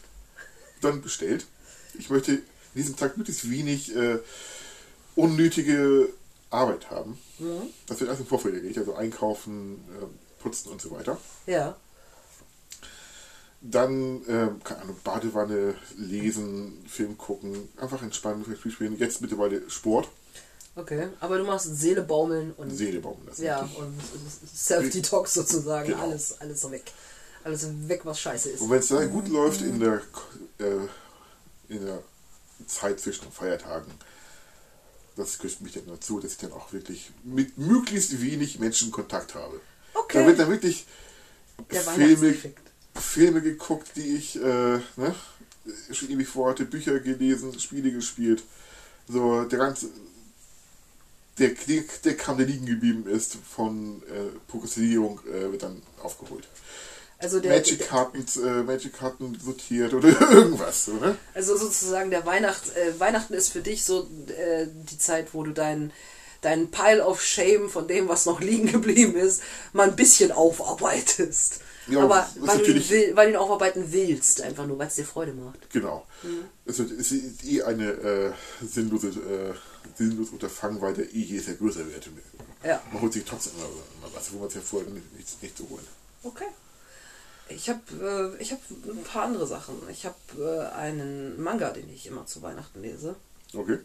dann 0.81 1.01
bestellt. 1.01 1.45
Ich 1.97 2.09
möchte 2.11 2.33
in 2.33 2.41
diesem 2.75 2.95
Tag 2.95 3.17
möglichst 3.17 3.49
wenig 3.49 3.95
äh, 3.95 4.19
unnötige 5.15 6.09
Arbeit 6.49 6.89
haben. 6.89 7.17
Das 7.87 7.99
wird 7.99 8.09
alles 8.09 8.21
im 8.21 8.27
Vorfeld 8.27 8.55
erledigt, 8.55 8.79
also 8.79 8.95
einkaufen, 8.95 9.83
äh, 9.99 10.41
putzen 10.41 10.71
und 10.71 10.81
so 10.81 10.91
weiter. 10.91 11.17
Ja. 11.47 11.75
Dann, 13.61 14.21
ähm, 14.27 14.63
keine 14.63 14.81
Ahnung, 14.81 14.97
Badewanne, 15.03 15.75
lesen, 15.97 16.83
Film 16.87 17.17
gucken, 17.17 17.69
einfach 17.77 18.01
entspannen, 18.01 18.43
Spiel 18.57 18.71
spielen. 18.71 18.97
Jetzt 18.97 19.21
mittlerweile 19.21 19.69
Sport, 19.69 20.07
Okay. 20.75 21.09
Aber 21.19 21.37
du 21.37 21.43
machst 21.43 21.75
Seele 21.75 22.01
baumeln 22.01 22.53
und. 22.57 22.71
Seele 22.71 22.99
baumeln 22.99 23.27
lassen. 23.27 23.43
Ja, 23.43 23.61
richtig. 23.61 23.79
und 23.79 24.01
Self-Detox 24.55 25.33
sozusagen. 25.33 25.89
Genau. 25.89 26.03
Alles, 26.03 26.39
alles 26.39 26.61
so 26.61 26.71
weg. 26.71 26.91
Alles 27.43 27.67
weg, 27.87 28.01
was 28.03 28.19
scheiße 28.19 28.51
ist. 28.51 28.61
Und 28.61 28.69
wenn 28.69 28.79
es 28.79 28.87
dann 28.87 29.11
gut 29.11 29.27
läuft 29.27 29.61
in 29.61 29.79
der, 29.79 30.01
äh, 30.59 30.87
in 31.69 31.85
der 31.85 32.03
Zeit 32.67 32.99
zwischen 32.99 33.25
den 33.25 33.31
Feiertagen, 33.31 33.91
das 35.15 35.39
küsst 35.39 35.61
mich 35.61 35.73
dann 35.73 35.87
dazu, 35.87 36.19
dass 36.19 36.33
ich 36.33 36.37
dann 36.37 36.53
auch 36.53 36.71
wirklich 36.73 37.11
mit 37.23 37.57
möglichst 37.57 38.21
wenig 38.21 38.59
Menschen 38.59 38.91
Kontakt 38.91 39.35
habe. 39.35 39.59
Okay. 39.93 40.19
Da 40.19 40.27
wird 40.27 40.39
dann 40.39 40.49
wirklich 40.49 40.85
Filme. 41.69 42.35
Filme 42.93 43.41
geguckt, 43.41 43.91
die 43.95 44.15
ich 44.15 44.35
äh, 44.35 44.79
ne, 44.97 45.15
schon 45.91 46.09
ewig 46.09 46.27
vorhatte, 46.27 46.65
Bücher 46.65 46.99
gelesen, 46.99 47.57
Spiele 47.59 47.91
gespielt. 47.91 48.43
So, 49.07 49.43
der 49.45 49.59
ganze. 49.59 49.89
Der, 51.37 51.49
der, 51.49 51.83
der 52.03 52.17
Kram, 52.17 52.37
der 52.37 52.45
liegen 52.45 52.65
geblieben 52.65 53.07
ist, 53.07 53.35
von 53.35 54.03
äh, 54.03 54.37
Prokrastinierung, 54.47 55.21
äh, 55.27 55.51
wird 55.51 55.63
dann 55.63 55.81
aufgeholt. 56.03 56.47
Also 57.21 57.39
der, 57.39 57.51
der, 57.51 57.59
Magic-Karten 57.59 58.25
äh, 58.43 58.63
Magic 58.63 58.93
-Karten 58.95 59.39
sortiert 59.43 59.93
oder 59.93 60.09
irgendwas. 60.31 60.87
Ne? 60.87 61.15
also 61.33 61.55
sozusagen 61.57 62.09
der 62.11 62.25
Weihnacht, 62.25 62.75
äh, 62.75 62.99
Weihnachten 62.99 63.33
ist 63.33 63.49
für 63.49 63.61
dich 63.61 63.83
so 63.85 64.09
äh, 64.27 64.67
die 64.67 64.97
Zeit, 64.97 65.33
wo 65.33 65.43
du 65.43 65.51
deinen 65.51 65.91
deinen 66.41 66.71
Pile 66.71 67.05
of 67.05 67.21
Shame 67.21 67.69
von 67.69 67.87
dem, 67.87 68.09
was 68.09 68.25
noch 68.25 68.41
liegen 68.41 68.71
geblieben 68.71 69.15
ist, 69.15 69.43
mal 69.73 69.87
ein 69.89 69.95
bisschen 69.95 70.31
aufarbeitest. 70.31 71.59
Ja, 71.87 72.01
Aber 72.03 72.27
weil 72.39 72.57
du, 72.59 72.89
will, 72.89 73.15
weil 73.15 73.27
du 73.27 73.33
ihn 73.33 73.37
aufarbeiten 73.37 73.85
willst, 73.91 74.41
einfach 74.41 74.65
nur, 74.65 74.77
weil 74.79 74.87
es 74.87 74.95
dir 74.95 75.05
Freude 75.05 75.33
macht. 75.33 75.69
Genau. 75.71 76.05
Es 76.65 76.79
wird- 76.79 76.91
es 76.91 77.11
ist 77.11 77.43
eh 77.43 77.61
eine 77.63 77.89
äh, 77.91 78.31
sinnlose, 78.65 79.09
äh, 79.09 79.53
sinnloses 79.97 80.31
Unterfangen, 80.33 80.81
weil 80.81 80.93
der 80.95 81.05
eh 81.13 81.19
jedes 81.19 81.47
Jahr 81.47 81.55
größer 81.57 81.85
wird. 81.91 82.09
Ja. 82.63 82.81
Man 82.91 83.01
holt 83.01 83.13
sich 83.13 83.23
trotzdem 83.25 83.53
immer, 83.57 83.65
immer 83.65 84.15
was, 84.15 84.31
wo 84.33 84.39
man 84.39 84.47
es 84.47 84.53
ja 84.55 84.61
vorher 84.61 84.89
nicht, 84.91 85.15
nicht, 85.17 85.43
nicht 85.43 85.57
so 85.57 85.67
holen. 85.69 85.85
Okay. 86.23 86.45
Ich 87.49 87.69
habe 87.69 88.35
äh, 88.39 88.41
ich 88.41 88.51
hab 88.51 88.59
ein 88.69 89.03
paar 89.03 89.23
andere 89.23 89.47
Sachen. 89.47 89.75
Ich 89.89 90.05
habe 90.05 90.15
äh, 90.37 90.75
einen 90.75 91.41
Manga, 91.41 91.71
den 91.71 91.91
ich 91.93 92.07
immer 92.07 92.25
zu 92.25 92.41
Weihnachten 92.41 92.81
lese. 92.81 93.15
Okay. 93.53 93.79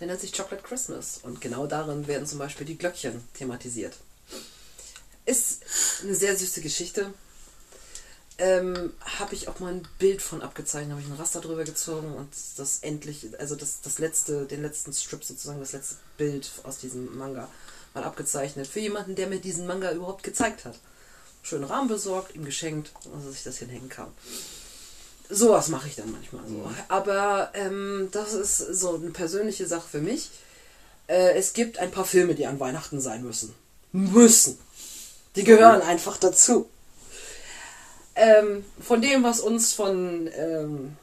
Der 0.00 0.06
nennt 0.06 0.20
sich 0.20 0.32
Chocolate 0.32 0.62
Christmas. 0.62 1.18
Und 1.22 1.40
genau 1.40 1.66
darin 1.66 2.06
werden 2.06 2.26
zum 2.26 2.38
Beispiel 2.38 2.66
die 2.66 2.78
Glöckchen 2.78 3.22
thematisiert. 3.34 3.96
Ist 5.24 5.62
eine 6.02 6.14
sehr 6.14 6.36
süße 6.36 6.60
Geschichte. 6.60 7.12
Ähm, 8.40 8.92
habe 9.00 9.34
ich 9.34 9.48
auch 9.48 9.58
mal 9.58 9.72
ein 9.72 9.88
Bild 9.98 10.22
von 10.22 10.42
abgezeichnet, 10.42 10.92
habe 10.92 11.00
ich 11.00 11.08
ein 11.08 11.18
Raster 11.18 11.40
drüber 11.40 11.64
gezogen 11.64 12.14
und 12.14 12.28
das 12.56 12.78
endlich, 12.82 13.26
also 13.40 13.56
das, 13.56 13.80
das 13.80 13.98
letzte, 13.98 14.46
den 14.46 14.62
letzten 14.62 14.92
Strip 14.92 15.24
sozusagen, 15.24 15.58
das 15.58 15.72
letzte 15.72 15.96
Bild 16.16 16.48
aus 16.62 16.78
diesem 16.78 17.18
Manga 17.18 17.48
mal 17.94 18.04
abgezeichnet. 18.04 18.68
Für 18.68 18.78
jemanden, 18.78 19.16
der 19.16 19.26
mir 19.26 19.40
diesen 19.40 19.66
Manga 19.66 19.90
überhaupt 19.90 20.22
gezeigt 20.22 20.64
hat. 20.64 20.78
Schönen 21.48 21.64
Rahmen 21.64 21.88
besorgt, 21.88 22.34
ihm 22.34 22.44
geschenkt, 22.44 22.92
dass 23.04 23.34
ich 23.34 23.42
das 23.42 23.58
hinhängen 23.58 23.88
kann. 23.88 24.08
Sowas 25.30 25.68
mache 25.68 25.88
ich 25.88 25.96
dann 25.96 26.12
manchmal 26.12 26.46
so. 26.46 26.70
Aber 26.88 27.50
ähm, 27.54 28.08
das 28.12 28.34
ist 28.34 28.58
so 28.58 28.96
eine 28.96 29.10
persönliche 29.10 29.66
Sache 29.66 29.88
für 29.88 30.00
mich. 30.00 30.30
Äh, 31.06 31.32
es 31.38 31.54
gibt 31.54 31.78
ein 31.78 31.90
paar 31.90 32.04
Filme, 32.04 32.34
die 32.34 32.46
an 32.46 32.60
Weihnachten 32.60 33.00
sein 33.00 33.22
müssen. 33.22 33.54
Müssen. 33.92 34.58
Die 35.36 35.44
gehören 35.44 35.80
einfach 35.82 36.18
dazu. 36.18 36.68
Ähm, 38.14 38.64
von 38.80 39.00
dem, 39.00 39.22
was 39.22 39.40
uns 39.40 39.72
von 39.72 40.28
ähm, 40.34 40.96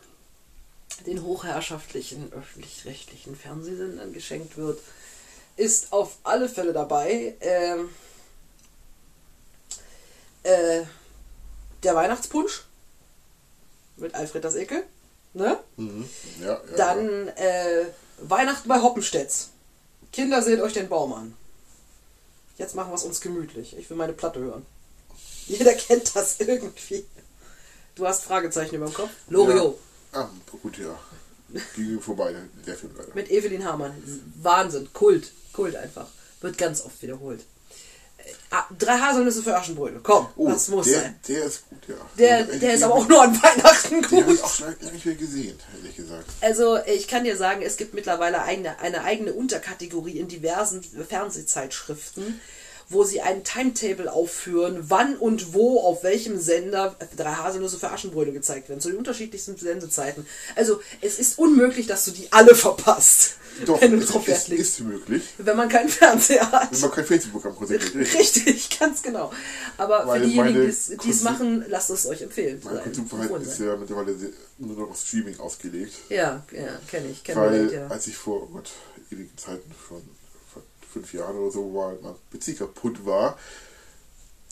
den 1.05 1.23
hochherrschaftlichen 1.23 2.31
öffentlich-rechtlichen 2.33 3.35
Fernsehsendern 3.35 4.13
geschenkt 4.13 4.57
wird, 4.57 4.79
ist 5.55 5.93
auf 5.93 6.17
alle 6.23 6.49
Fälle 6.49 6.73
dabei 6.73 7.35
ähm, 7.41 7.89
äh, 10.45 10.83
der 11.83 11.95
Weihnachtspunsch 11.95 12.63
mit 13.97 14.13
Alfred 14.15 14.43
das 14.43 14.55
Eckel. 14.55 14.83
Ne? 15.33 15.59
Mhm. 15.77 16.07
Ja, 16.41 16.47
ja. 16.53 16.77
Dann 16.77 17.27
äh, 17.29 17.85
Weihnachten 18.19 18.67
bei 18.69 18.81
Hoppenstedts. 18.81 19.49
Kinder, 20.11 20.41
seht 20.41 20.61
euch 20.61 20.73
den 20.73 20.87
Baum 20.87 21.13
an. 21.13 21.33
Jetzt 22.57 22.75
machen 22.75 22.91
wir 22.91 22.95
es 22.95 23.03
uns 23.03 23.19
gemütlich. 23.19 23.75
Ich 23.77 23.89
will 23.89 23.97
meine 23.97 24.13
Platte 24.13 24.39
hören. 24.39 24.65
Jeder 25.47 25.73
kennt 25.73 26.15
das 26.15 26.39
irgendwie. 26.39 27.05
Du 27.95 28.07
hast 28.07 28.23
Fragezeichen 28.23 28.75
über 28.75 28.85
dem 28.85 28.93
Kopf. 28.93 29.11
Loriot. 29.29 29.77
Ja. 30.13 30.21
Ah, 30.21 30.29
gut, 30.63 30.77
ja. 30.77 30.97
Ging 31.75 32.01
vorbei, 32.01 32.31
der- 32.31 32.47
der 32.65 32.75
Film 32.75 32.93
leider. 32.97 33.13
Mit 33.13 33.29
Evelyn 33.29 33.63
Hamann. 33.65 33.93
Wahnsinn. 34.41 34.89
Kult. 34.93 35.31
Kult 35.53 35.75
einfach. 35.75 36.07
Wird 36.41 36.57
ganz 36.57 36.81
oft 36.85 37.01
wiederholt. 37.01 37.43
Ah, 38.51 38.63
drei 38.77 38.97
Haselnüsse 38.97 39.43
für 39.43 39.55
Aschenbrödel. 39.57 39.99
Komm, 40.01 40.27
Oh, 40.35 40.49
das 40.49 40.67
muss 40.69 40.85
der, 40.87 41.01
sein. 41.01 41.19
der 41.27 41.43
ist 41.45 41.69
gut, 41.69 41.79
ja. 41.89 41.95
Der, 42.17 42.43
der 42.43 42.73
ist 42.73 42.83
aber 42.83 42.93
auch 42.95 43.07
nur 43.07 43.21
an 43.21 43.35
Weihnachten 43.43 44.01
Den 44.01 44.03
habe 44.03 44.23
gut. 44.25 44.35
ich 44.35 44.43
auch 44.43 44.53
schon 44.53 44.67
lange 44.79 44.91
nicht 44.93 45.05
mehr 45.05 45.15
gesehen, 45.15 45.59
ehrlich 45.77 45.95
gesagt. 45.95 46.25
Also 46.41 46.77
ich 46.85 47.07
kann 47.07 47.23
dir 47.23 47.35
sagen, 47.37 47.61
es 47.61 47.77
gibt 47.77 47.93
mittlerweile 47.93 48.41
eine, 48.43 48.79
eine 48.79 49.03
eigene 49.03 49.33
Unterkategorie 49.33 50.17
in 50.19 50.27
diversen 50.27 50.81
Fernsehzeitschriften, 50.83 52.39
wo 52.89 53.03
sie 53.03 53.21
einen 53.21 53.43
Timetable 53.43 54.11
aufführen, 54.11 54.77
wann 54.87 55.15
und 55.17 55.53
wo 55.53 55.79
auf 55.81 56.03
welchem 56.03 56.39
Sender 56.39 56.95
drei 57.17 57.33
Haselnüsse 57.33 57.79
für 57.79 57.89
Aschenbrödel 57.91 58.33
gezeigt 58.33 58.69
werden, 58.69 58.79
zu 58.81 58.89
den 58.89 58.97
unterschiedlichsten 58.97 59.57
Sendezeiten. 59.57 60.25
Also 60.55 60.79
es 61.01 61.17
ist 61.19 61.39
unmöglich, 61.39 61.87
dass 61.87 62.05
du 62.05 62.11
die 62.11 62.31
alle 62.31 62.53
verpasst, 62.53 63.37
Doch, 63.65 63.81
wenn 63.81 63.91
du 63.93 63.97
es, 63.99 64.07
drauf 64.09 64.27
legst. 64.27 64.49
ist 64.49 64.79
möglich, 64.81 65.23
Wenn 65.37 65.57
man 65.57 65.67
keinen 65.69 65.89
Fernseher 65.89 66.51
hat. 66.51 66.71
wenn 66.73 66.81
man 66.81 66.91
kein 66.91 67.05
Facebook-Programm 67.05 67.55
konzentriert. 67.55 67.95
Richtig. 67.95 68.45
Richtig, 68.45 68.79
ganz 68.79 69.01
genau. 69.01 69.31
Aber 69.77 70.05
Weil 70.07 70.21
für 70.21 70.27
diejenigen, 70.27 70.73
die 71.03 71.09
es- 71.09 71.21
machen, 71.23 71.65
lasst 71.67 71.89
es 71.89 72.05
euch 72.05 72.21
empfehlen. 72.21 72.61
Mein 72.63 72.81
Konsumverhalten 72.83 73.41
ist 73.41 73.59
ja 73.59 73.75
mittlerweile 73.75 74.15
nur 74.57 74.77
noch 74.77 74.91
auf 74.91 74.99
Streaming 74.99 75.39
ausgelegt. 75.39 75.93
Ja, 76.09 76.43
ja, 76.51 76.79
kenne 76.89 77.07
ich. 77.09 77.23
Kenn 77.23 77.35
Weil, 77.37 77.65
ich, 77.67 77.71
ja. 77.73 77.87
als 77.87 78.07
ich 78.07 78.15
vor 78.15 78.43
oh 78.43 78.47
Gott, 78.53 78.69
ewigen 79.11 79.35
Zeiten, 79.37 79.71
schon 79.87 80.01
fünf 80.95 81.13
Jahren 81.13 81.37
oder 81.37 81.51
so, 81.51 81.73
war, 81.73 81.93
mein 82.01 82.15
PC 82.31 82.57
kaputt 82.57 83.05
war 83.05 83.37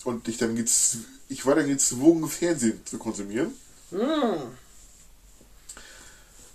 und 0.03 0.27
ich 0.27 0.37
dann 0.37 0.55
gezw 0.55 0.97
ich 1.29 1.45
war 1.45 1.55
dann 1.55 1.67
gezwungen, 1.67 2.29
Fernsehen 2.29 2.85
zu 2.85 2.99
konsumieren. 2.99 3.57
Hm. 3.89 4.35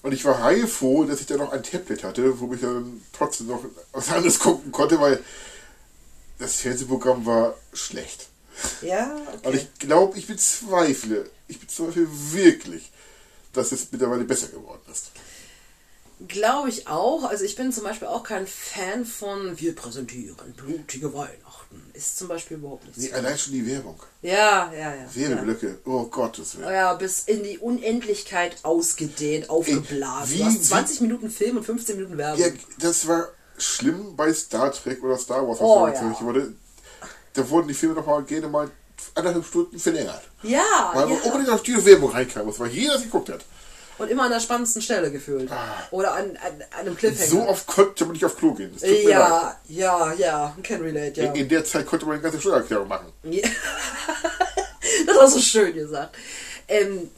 Und 0.02 0.12
ich 0.12 0.25
war 0.25 0.41
heilfroh, 0.41 1.05
dass 1.05 1.20
ich 1.20 1.26
dann 1.26 1.39
noch 1.39 1.50
ein 1.50 1.65
Tablet 1.65 2.05
hatte, 2.05 2.39
wo 2.39 2.52
ich 2.55 2.60
dann 2.60 3.02
trotzdem 3.12 3.49
noch 3.49 3.65
was 3.92 4.10
anderes 4.10 4.39
gucken 4.47 4.70
konnte, 4.70 5.00
weil 5.00 5.23
das 6.39 6.57
Fernsehprogramm 6.57 7.26
war 7.26 7.57
schlecht. 7.73 8.28
Ja, 8.83 9.17
Und 9.42 9.47
okay. 9.47 9.57
ich 9.57 9.78
glaube, 9.81 10.17
ich 10.17 10.28
bezweifle, 10.28 11.28
ich 11.49 11.58
bezweifle 11.58 12.07
wirklich, 12.33 12.92
dass 13.52 13.73
es 13.73 13.91
mittlerweile 13.91 14.25
besser 14.25 14.49
geworden 14.49 14.83
ist. 14.92 15.10
Glaube 16.27 16.69
ich 16.69 16.89
auch. 16.89 17.25
Also 17.25 17.45
ich 17.45 17.55
bin 17.55 17.73
zum 17.73 17.85
Beispiel 17.85 18.09
auch 18.09 18.25
kein 18.25 18.47
Fan 18.47 19.05
von 19.05 19.59
wir 19.61 19.75
präsentieren 19.77 20.37
blutige 20.57 21.15
Weihnachten. 21.15 21.91
Ist 21.93 22.19
zum 22.19 22.27
Beispiel 22.29 22.57
überhaupt 22.57 22.85
nichts. 22.87 23.01
Nee, 23.01 23.13
allein 23.13 23.39
schon 23.39 23.53
die 23.53 23.65
Werbung. 23.67 24.01
Ja, 24.23 24.73
ja, 24.73 24.95
ja. 24.95 25.07
Werbeblöcke, 25.15 25.79
oh 25.85 26.05
Gottes 26.07 26.55
Ja. 26.55 26.61
Willen. 26.61 26.73
ja, 26.73 26.95
bis 26.95 27.21
in 27.25 27.43
die 27.45 27.59
Unendlichkeit 27.59 28.57
ausgedehnt, 28.65 29.49
aufgeblasen. 29.51 30.35
wie- 30.35 30.39
du 30.39 30.45
hast 30.47 30.55
wie- 30.55 30.63
20 30.63 31.01
Minuten 31.03 31.31
Film 31.31 31.59
und 31.59 31.65
15 31.65 31.97
Minuten 31.97 32.17
Werbung. 32.19 32.41
Ja, 32.41 32.49
das 32.81 33.07
war 33.07 33.29
schlimm 33.57 34.17
bei 34.17 34.33
Star 34.33 34.73
Trek 34.73 35.03
oder 35.05 35.19
Star 35.19 35.47
Wars, 35.47 35.61
was 35.61 35.67
Oh, 35.69 35.87
da 35.87 35.93
ja. 35.93 36.21
wurde. 36.21 36.53
Da 37.35 37.49
wurden 37.51 37.69
die 37.69 37.75
Filme 37.75 37.95
noch 37.95 38.07
mal 38.07 38.23
gerne 38.25 38.49
mal 38.49 38.71
anderthalb 39.15 39.45
Stunden 39.45 39.79
verlängert. 39.79 40.23
Ja, 40.43 40.91
Weil 40.95 41.07
man 41.07 41.17
ja. 41.19 41.23
unbedingt 41.25 41.51
auf 41.51 41.63
die 41.63 41.85
Werbung 41.85 42.11
reinkam 42.11 42.47
muss, 42.47 42.59
weil 42.59 42.69
jeder 42.71 42.99
geguckt 42.99 43.29
hat. 43.29 43.45
Und 43.99 44.10
immer 44.10 44.25
an 44.25 44.31
der 44.31 44.41
spannendsten 44.41 44.83
Stelle 44.83 45.10
gefühlt. 45.10 45.51
Oder 45.91 46.15
an, 46.15 46.31
an, 46.36 46.62
an 46.70 46.81
einem 46.81 46.97
Cliffhanger. 46.97 47.43
Ah. 47.43 47.44
So 47.44 47.49
oft 47.49 47.67
konnte 47.67 48.05
man 48.05 48.12
nicht 48.12 48.25
auf 48.25 48.36
Klo 48.36 48.55
gehen. 48.55 48.73
Ja, 48.81 49.59
ja, 49.68 50.12
ja, 50.15 50.57
can 50.62 50.81
relate, 50.81 51.20
ja. 51.20 51.33
In, 51.33 51.43
in 51.43 51.49
der 51.49 51.65
Zeit 51.65 51.86
konnte 51.86 52.07
man 52.07 52.15
eine 52.15 52.23
ganze 52.23 52.41
Steuererklärung 52.41 52.89
machen. 52.89 53.12
Ja. 53.25 53.43
das 55.07 55.18
hast 55.18 55.36
du 55.36 55.41
schön 55.41 55.75
gesagt. 55.75 56.17
Ähm, 56.70 57.10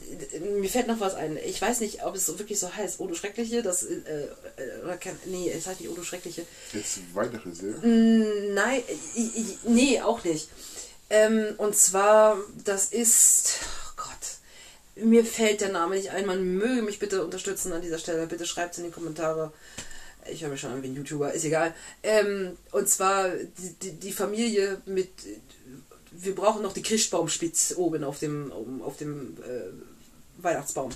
mir 0.61 0.69
fällt 0.69 0.87
noch 0.87 1.01
was 1.01 1.13
ein. 1.13 1.37
Ich 1.45 1.61
weiß 1.61 1.81
nicht, 1.81 2.05
ob 2.05 2.15
es 2.15 2.25
so 2.25 2.39
wirklich 2.39 2.57
so 2.57 2.73
heißt. 2.73 3.01
Odo 3.01 3.13
Schreckliche, 3.15 3.61
das, 3.61 3.83
äh, 3.83 3.95
äh, 3.95 4.83
oder 4.83 4.95
kann, 4.95 5.19
nee, 5.25 5.51
es 5.51 5.67
heißt 5.67 5.81
nicht 5.81 5.89
Odo 5.89 6.03
Schreckliche. 6.03 6.45
Jetzt 6.71 6.99
weitere 7.13 7.51
Serie. 7.51 8.53
Nein, 8.53 8.81
ich, 9.13 9.35
ich, 9.35 9.57
nee, 9.65 10.01
auch 10.01 10.23
nicht. 10.23 10.47
Ähm, 11.09 11.55
und 11.57 11.75
zwar, 11.75 12.37
das 12.63 12.85
ist, 12.85 13.59
oh 13.90 13.90
mir 14.95 15.25
fällt 15.25 15.61
der 15.61 15.71
Name 15.71 15.95
nicht 15.95 16.11
ein. 16.11 16.25
Man 16.25 16.55
möge 16.55 16.81
mich 16.81 16.99
bitte 16.99 17.23
unterstützen 17.23 17.73
an 17.73 17.81
dieser 17.81 17.97
Stelle. 17.97 18.27
Bitte 18.27 18.45
schreibt 18.45 18.73
es 18.73 18.79
in 18.79 18.85
die 18.85 18.91
Kommentare. 18.91 19.51
Ich 20.29 20.43
höre 20.43 20.49
mich 20.49 20.61
schon 20.61 20.71
an 20.71 20.83
wie 20.83 20.87
ein 20.87 20.95
YouTuber, 20.95 21.33
ist 21.33 21.45
egal. 21.45 21.73
Ähm, 22.03 22.57
und 22.71 22.87
zwar 22.87 23.29
die, 23.29 23.73
die, 23.81 23.91
die 23.93 24.11
Familie 24.11 24.81
mit. 24.85 25.09
Wir 26.11 26.35
brauchen 26.35 26.61
noch 26.61 26.73
die 26.73 26.83
Christbaumspitz 26.83 27.75
oben 27.77 28.03
auf 28.03 28.19
dem, 28.19 28.51
auf 28.83 28.97
dem 28.97 29.37
äh, 29.37 30.43
Weihnachtsbaum. 30.43 30.91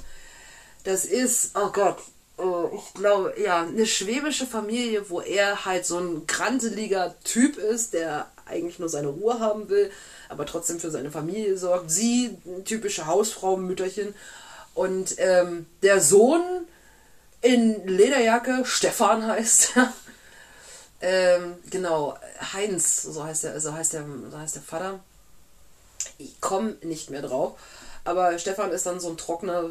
Das 0.84 1.06
ist, 1.06 1.52
oh 1.56 1.72
Gott, 1.72 1.98
äh, 2.38 2.76
ich 2.76 2.94
glaube, 2.94 3.34
ja, 3.42 3.64
eine 3.64 3.86
schwäbische 3.88 4.46
Familie, 4.46 5.10
wo 5.10 5.22
er 5.22 5.66
halt 5.66 5.86
so 5.86 5.98
ein 5.98 6.28
granteliger 6.28 7.16
Typ 7.24 7.58
ist, 7.58 7.94
der 7.94 8.30
eigentlich 8.46 8.80
nur 8.80 8.90
seine 8.90 9.08
Ruhe 9.08 9.40
haben 9.40 9.70
will, 9.70 9.92
aber 10.30 10.46
trotzdem 10.46 10.80
für 10.80 10.92
seine 10.92 11.12
Familie 11.12 11.58
sorgt. 11.58 11.92
Sie, 11.92 12.38
typische 12.66 13.08
Hausfrau, 13.08 13.58
Mütterchen. 13.58 14.14
Und 14.74 15.16
ähm, 15.18 15.66
der 15.82 16.02
Sohn 16.02 16.44
in 17.42 17.88
Lederjacke, 17.88 18.64
Stefan 18.66 19.26
heißt 19.26 19.72
er. 19.76 19.94
ähm, 21.02 21.56
genau, 21.70 22.18
Heinz, 22.54 23.04
so 23.04 23.24
heißt 23.24 23.46
der, 23.46 23.62
so 23.62 23.74
heißt 23.74 23.94
der, 23.94 24.06
so 24.32 24.38
heißt 24.38 24.56
der 24.56 24.64
Vater. 24.64 25.00
Ich 26.18 26.40
komme 26.42 26.76
nicht 26.82 27.10
mehr 27.10 27.22
drauf. 27.22 27.58
Aber 28.04 28.38
Stefan 28.38 28.72
ist 28.72 28.86
dann 28.86 29.00
so 29.00 29.10
ein 29.10 29.18
trockener, 29.18 29.70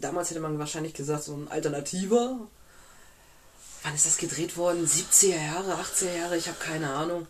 damals 0.00 0.30
hätte 0.30 0.40
man 0.40 0.58
wahrscheinlich 0.58 0.94
gesagt, 0.94 1.24
so 1.24 1.34
ein 1.34 1.48
Alternativer. 1.50 2.38
Wann 3.82 3.94
ist 3.94 4.04
das 4.04 4.18
gedreht 4.18 4.56
worden? 4.58 4.86
70er 4.86 5.42
Jahre, 5.42 5.74
80er 5.74 6.14
Jahre, 6.14 6.36
ich 6.36 6.48
habe 6.48 6.58
keine 6.58 6.90
Ahnung. 6.90 7.26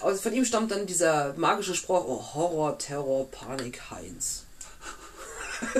Also 0.00 0.20
von 0.20 0.32
ihm 0.32 0.44
stammt 0.44 0.70
dann 0.70 0.86
dieser 0.86 1.34
magische 1.36 1.74
Spruch, 1.74 2.04
oh, 2.06 2.34
Horror, 2.34 2.78
Terror, 2.78 3.30
Panik, 3.30 3.80
Heinz. 3.90 4.44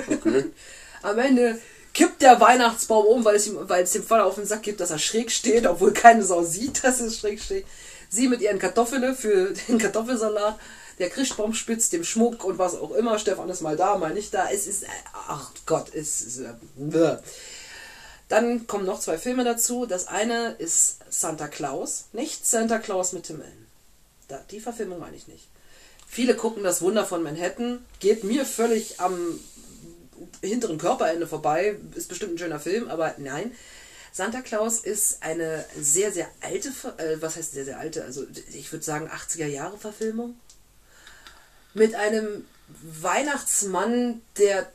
Okay. 0.07 0.45
Am 1.01 1.19
Ende 1.19 1.59
kippt 1.93 2.21
der 2.21 2.39
Weihnachtsbaum 2.39 3.05
um, 3.05 3.25
weil 3.25 3.35
es, 3.35 3.47
ihm, 3.47 3.57
weil 3.67 3.83
es 3.83 3.91
dem 3.91 4.03
Vater 4.03 4.25
auf 4.25 4.35
den 4.35 4.45
Sack 4.45 4.63
gibt, 4.63 4.79
dass 4.79 4.91
er 4.91 4.99
schräg 4.99 5.31
steht, 5.31 5.67
obwohl 5.67 5.93
keine 5.93 6.23
Sau 6.23 6.43
sieht, 6.43 6.83
dass 6.83 6.99
es 6.99 7.19
schräg 7.19 7.41
steht. 7.41 7.65
Sie 8.09 8.27
mit 8.27 8.41
ihren 8.41 8.59
Kartoffeln 8.59 9.15
für 9.15 9.53
den 9.67 9.77
Kartoffelsalat, 9.77 10.57
der 10.99 11.09
Christbaum 11.09 11.53
spitzt 11.53 11.93
dem 11.93 12.03
Schmuck 12.03 12.43
und 12.43 12.59
was 12.59 12.75
auch 12.75 12.91
immer. 12.91 13.17
Stefan 13.17 13.49
ist 13.49 13.61
mal 13.61 13.75
da, 13.75 13.97
mal 13.97 14.13
nicht 14.13 14.33
da. 14.33 14.49
Es 14.49 14.67
ist, 14.67 14.85
ach 15.27 15.51
Gott, 15.65 15.93
es 15.93 16.21
ist. 16.21 16.39
Äh. 16.39 17.17
Dann 18.29 18.67
kommen 18.67 18.85
noch 18.85 18.99
zwei 18.99 19.17
Filme 19.17 19.43
dazu. 19.43 19.85
Das 19.85 20.07
eine 20.07 20.51
ist 20.59 20.99
Santa 21.09 21.47
Claus, 21.47 22.05
nicht 22.13 22.45
Santa 22.45 22.77
Claus 22.77 23.13
mit 23.13 23.23
Tim 23.23 23.41
Allen. 23.41 23.62
Da, 24.27 24.43
die 24.51 24.59
Verfilmung 24.59 24.99
meine 24.99 25.15
ich 25.15 25.27
nicht. 25.27 25.47
Viele 26.07 26.35
gucken 26.35 26.63
das 26.63 26.81
Wunder 26.81 27.05
von 27.05 27.23
Manhattan, 27.23 27.83
geht 27.99 28.23
mir 28.23 28.45
völlig 28.45 28.99
am 28.99 29.39
hinteren 30.41 30.77
Körperende 30.77 31.27
vorbei, 31.27 31.75
ist 31.95 32.09
bestimmt 32.09 32.35
ein 32.35 32.37
schöner 32.37 32.59
Film, 32.59 32.87
aber 32.87 33.15
nein. 33.17 33.51
Santa 34.11 34.41
Claus 34.41 34.79
ist 34.79 35.23
eine 35.23 35.65
sehr, 35.75 36.11
sehr 36.11 36.27
alte, 36.41 36.69
äh, 36.97 37.19
was 37.19 37.35
heißt 37.35 37.53
sehr, 37.53 37.65
sehr 37.65 37.79
alte, 37.79 38.03
also 38.03 38.23
ich 38.53 38.71
würde 38.71 38.85
sagen 38.85 39.09
80er 39.09 39.47
Jahre 39.47 39.79
Verfilmung. 39.79 40.37
Mit 41.73 41.95
einem 41.95 42.45
Weihnachtsmann, 42.67 44.21
der 44.37 44.71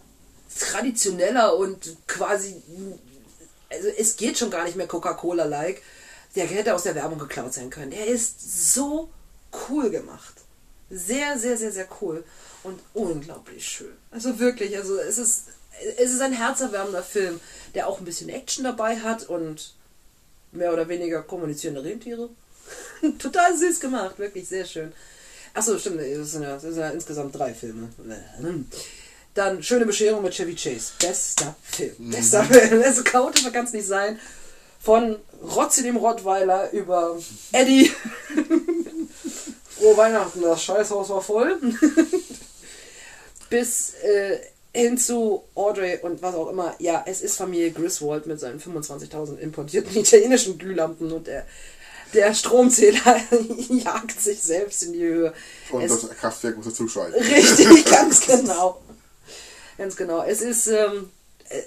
traditioneller 0.59 1.57
und 1.57 1.97
quasi, 2.09 2.61
also 3.71 3.89
es 3.97 4.17
geht 4.17 4.39
schon 4.39 4.51
gar 4.51 4.65
nicht 4.65 4.77
mehr 4.77 4.89
Coca-Cola-like, 4.89 5.83
der 6.35 6.47
hätte 6.47 6.75
aus 6.75 6.83
der 6.83 6.97
Werbung 6.97 7.19
geklaut 7.19 7.55
sein 7.55 7.71
können. 7.71 7.93
Der 7.93 8.07
ist 8.07 8.73
so 8.75 9.09
cool 9.69 9.91
gemacht. 9.91 10.35
Sehr, 10.91 11.39
sehr, 11.39 11.57
sehr, 11.57 11.73
sehr 11.73 11.89
cool. 12.01 12.25
Und 12.63 12.81
unglaublich 12.95 13.67
schön. 13.67 13.93
Also 14.11 14.39
wirklich, 14.39 14.77
also 14.77 14.99
es 14.99 15.19
ist, 15.19 15.45
es 15.99 16.13
ist 16.13 16.21
ein 16.21 16.33
herzerwärmender 16.33 17.03
Film, 17.03 17.41
der 17.75 17.87
auch 17.89 17.99
ein 17.99 18.05
bisschen 18.05 18.29
Action 18.29 18.65
dabei 18.65 18.97
hat 18.97 19.29
und 19.29 19.75
mehr 20.53 20.73
oder 20.73 20.89
weniger 20.89 21.23
kommunizierende 21.23 21.85
Rentiere. 21.85 22.31
Total 23.19 23.57
süß 23.57 23.81
gemacht, 23.81 24.19
wirklich 24.19 24.49
sehr 24.49 24.65
schön. 24.65 24.93
Achso, 25.55 25.79
stimmt, 25.79 26.01
das 26.01 26.33
sind, 26.33 26.43
ja, 26.43 26.59
sind 26.59 26.77
ja 26.77 26.91
insgesamt 26.91 27.37
drei 27.37 27.55
Filme. 27.55 27.89
Dann 29.35 29.63
Schöne 29.63 29.87
Bescherung 29.87 30.23
mit 30.23 30.35
Chevy 30.35 30.55
Chase. 30.55 30.93
Bester 30.99 31.55
Film. 31.63 32.11
Bester 32.11 32.45
Film. 32.45 32.83
Also 32.83 33.03
chaotischer 33.05 33.51
kann 33.51 33.67
es 33.67 33.73
nicht 33.73 33.87
sein. 33.87 34.19
Von 34.81 35.17
Rotzi 35.43 35.83
dem 35.83 35.97
Rottweiler 35.97 36.71
über 36.73 37.17
Eddie. 37.53 37.93
Frohe 39.79 39.97
Weihnachten, 39.97 40.43
das 40.43 40.63
Scheißhaus 40.63 41.09
war 41.11 41.23
voll. 41.23 41.59
Bis 43.51 43.95
äh, 44.03 44.39
hin 44.75 44.99
zu 44.99 45.43
Audrey 45.55 45.99
und 46.03 46.21
was 46.21 46.35
auch 46.35 46.51
immer. 46.51 46.75
Ja, 46.79 47.03
es 47.07 47.23
ist 47.23 47.37
Familie 47.37 47.71
Griswold 47.71 48.27
mit 48.27 48.39
seinen 48.39 48.61
25.000 48.61 49.39
importierten 49.39 49.97
italienischen 49.97 50.59
Glühlampen 50.59 51.11
und 51.13 51.27
der, 51.27 51.47
der 52.13 52.35
Stromzähler 52.35 53.21
jagt 53.71 54.21
sich 54.21 54.43
selbst 54.43 54.83
in 54.83 54.93
die 54.93 55.01
Höhe. 55.03 55.33
Und 55.71 55.83
Es- 55.83 56.01
das 56.03 56.11
Kraftwerk 56.11 56.57
muss 56.57 56.67
dazu 56.67 56.87
schalten. 56.89 57.19
Richtig, 57.19 57.85
ganz 57.87 58.27
genau. 58.27 58.83
Ganz 59.79 59.97
genau. 59.97 60.23
Es 60.25 60.41
ist, 60.43 60.67
ähm, 60.67 61.11
äh, 61.49 61.63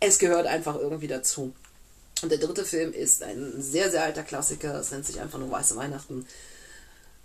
es 0.00 0.18
gehört 0.18 0.46
einfach 0.46 0.76
irgendwie 0.76 1.08
dazu. 1.08 1.52
Und 2.22 2.32
der 2.32 2.38
dritte 2.38 2.64
Film 2.64 2.92
ist 2.94 3.22
ein 3.22 3.52
sehr, 3.58 3.90
sehr 3.90 4.02
alter 4.02 4.22
Klassiker. 4.22 4.74
Es 4.80 4.90
nennt 4.90 5.06
sich 5.06 5.20
einfach 5.20 5.38
nur 5.38 5.50
Weiße 5.50 5.76
Weihnachten 5.76 6.26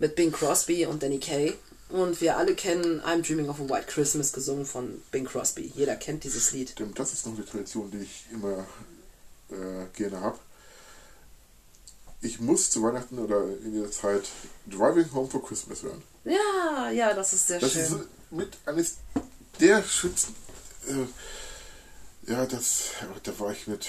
mit 0.02 0.16
Bing 0.16 0.32
Crosby 0.32 0.84
und 0.84 1.00
Danny 1.02 1.20
Kaye. 1.20 1.54
Und 1.88 2.20
wir 2.20 2.36
alle 2.36 2.54
kennen 2.54 3.00
I'm 3.02 3.22
Dreaming 3.22 3.48
of 3.48 3.60
a 3.60 3.68
White 3.68 3.86
Christmas 3.86 4.32
gesungen 4.32 4.66
von 4.66 5.00
Bing 5.12 5.24
Crosby. 5.26 5.72
Jeder 5.76 5.94
kennt 5.94 6.24
dieses 6.24 6.50
Lied. 6.52 6.70
Stimmt, 6.70 6.98
das 6.98 7.12
ist 7.12 7.24
noch 7.26 7.34
eine 7.36 7.44
Tradition, 7.46 7.90
die 7.90 7.98
ich 7.98 8.24
immer 8.32 8.66
äh, 9.50 9.86
gerne 9.94 10.20
habe. 10.20 10.38
Ich 12.20 12.40
muss 12.40 12.70
zu 12.70 12.82
Weihnachten 12.82 13.18
oder 13.18 13.44
in 13.64 13.80
der 13.80 13.90
Zeit 13.90 14.24
Driving 14.66 15.12
Home 15.12 15.28
for 15.28 15.44
Christmas 15.46 15.82
hören. 15.82 16.02
Ja, 16.24 16.90
ja, 16.90 17.14
das 17.14 17.32
ist 17.32 17.46
sehr 17.46 17.60
Das 17.60 17.72
schön. 17.72 17.82
ist 17.82 17.90
so 17.90 18.00
mit 18.30 18.56
eines 18.66 18.96
der 19.60 19.82
schönsten. 19.84 20.34
Äh, 20.88 22.30
ja, 22.32 22.46
das, 22.46 22.84
da 23.22 23.38
war 23.38 23.52
ich 23.52 23.66
mit 23.66 23.86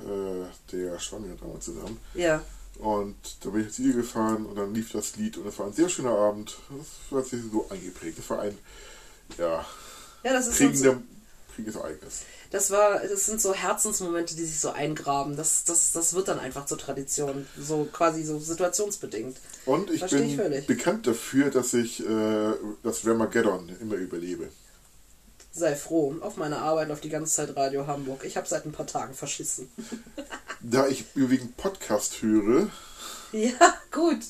äh, 0.00 0.46
der 0.72 0.98
Schwangere 0.98 1.36
damals 1.36 1.64
zusammen. 1.66 1.98
ja. 2.14 2.42
Und 2.78 3.16
da 3.42 3.50
bin 3.50 3.60
ich 3.60 3.66
ins 3.68 3.76
Ziel 3.76 3.92
gefahren 3.94 4.46
und 4.46 4.56
dann 4.56 4.74
lief 4.74 4.92
das 4.92 5.16
Lied 5.16 5.36
und 5.36 5.46
es 5.46 5.58
war 5.58 5.66
ein 5.66 5.72
sehr 5.72 5.88
schöner 5.88 6.10
Abend. 6.16 6.56
Das 7.10 7.18
hat 7.18 7.26
sich 7.26 7.40
so 7.50 7.66
eingeprägt. 7.68 8.18
Das 8.18 8.30
war 8.30 8.40
ein, 8.40 8.58
ja, 9.38 9.64
Ja, 10.24 10.32
das 10.32 10.46
ist 10.48 10.58
so, 10.58 10.64
prägender, 10.64 11.02
prägendes 11.54 11.76
Ereignis. 11.80 12.20
Das 12.50 12.70
war, 12.70 12.98
das 13.00 13.24
sind 13.26 13.40
so 13.40 13.54
Herzensmomente, 13.54 14.36
die 14.36 14.44
sich 14.44 14.60
so 14.60 14.70
eingraben. 14.70 15.36
Das, 15.36 15.64
das, 15.64 15.92
das 15.92 16.12
wird 16.12 16.28
dann 16.28 16.38
einfach 16.38 16.66
zur 16.66 16.76
Tradition, 16.76 17.46
so 17.58 17.88
quasi 17.90 18.24
so 18.24 18.38
situationsbedingt. 18.38 19.38
Und 19.64 19.90
ich 19.90 20.00
Versteh 20.00 20.18
ich 20.18 20.36
bin 20.36 20.36
völlig. 20.36 20.66
bekannt 20.66 21.06
dafür, 21.06 21.50
dass 21.50 21.72
ich 21.72 22.06
äh, 22.06 22.52
das 22.82 23.06
Ramageddon 23.06 23.70
immer 23.80 23.94
überlebe. 23.94 24.48
Sei 25.54 25.76
froh, 25.76 26.14
auf 26.22 26.36
meine 26.36 26.58
Arbeit 26.58 26.90
auf 26.90 27.00
die 27.00 27.10
ganze 27.10 27.34
Zeit 27.34 27.56
Radio 27.56 27.86
Hamburg. 27.86 28.24
Ich 28.24 28.36
habe 28.38 28.48
seit 28.48 28.64
ein 28.64 28.72
paar 28.72 28.86
Tagen 28.86 29.14
verschissen. 29.14 29.70
Da 30.64 30.86
ich 30.86 31.04
überwiegend 31.16 31.56
Podcast 31.56 32.22
höre. 32.22 32.68
ja, 33.32 33.74
gut. 33.90 34.20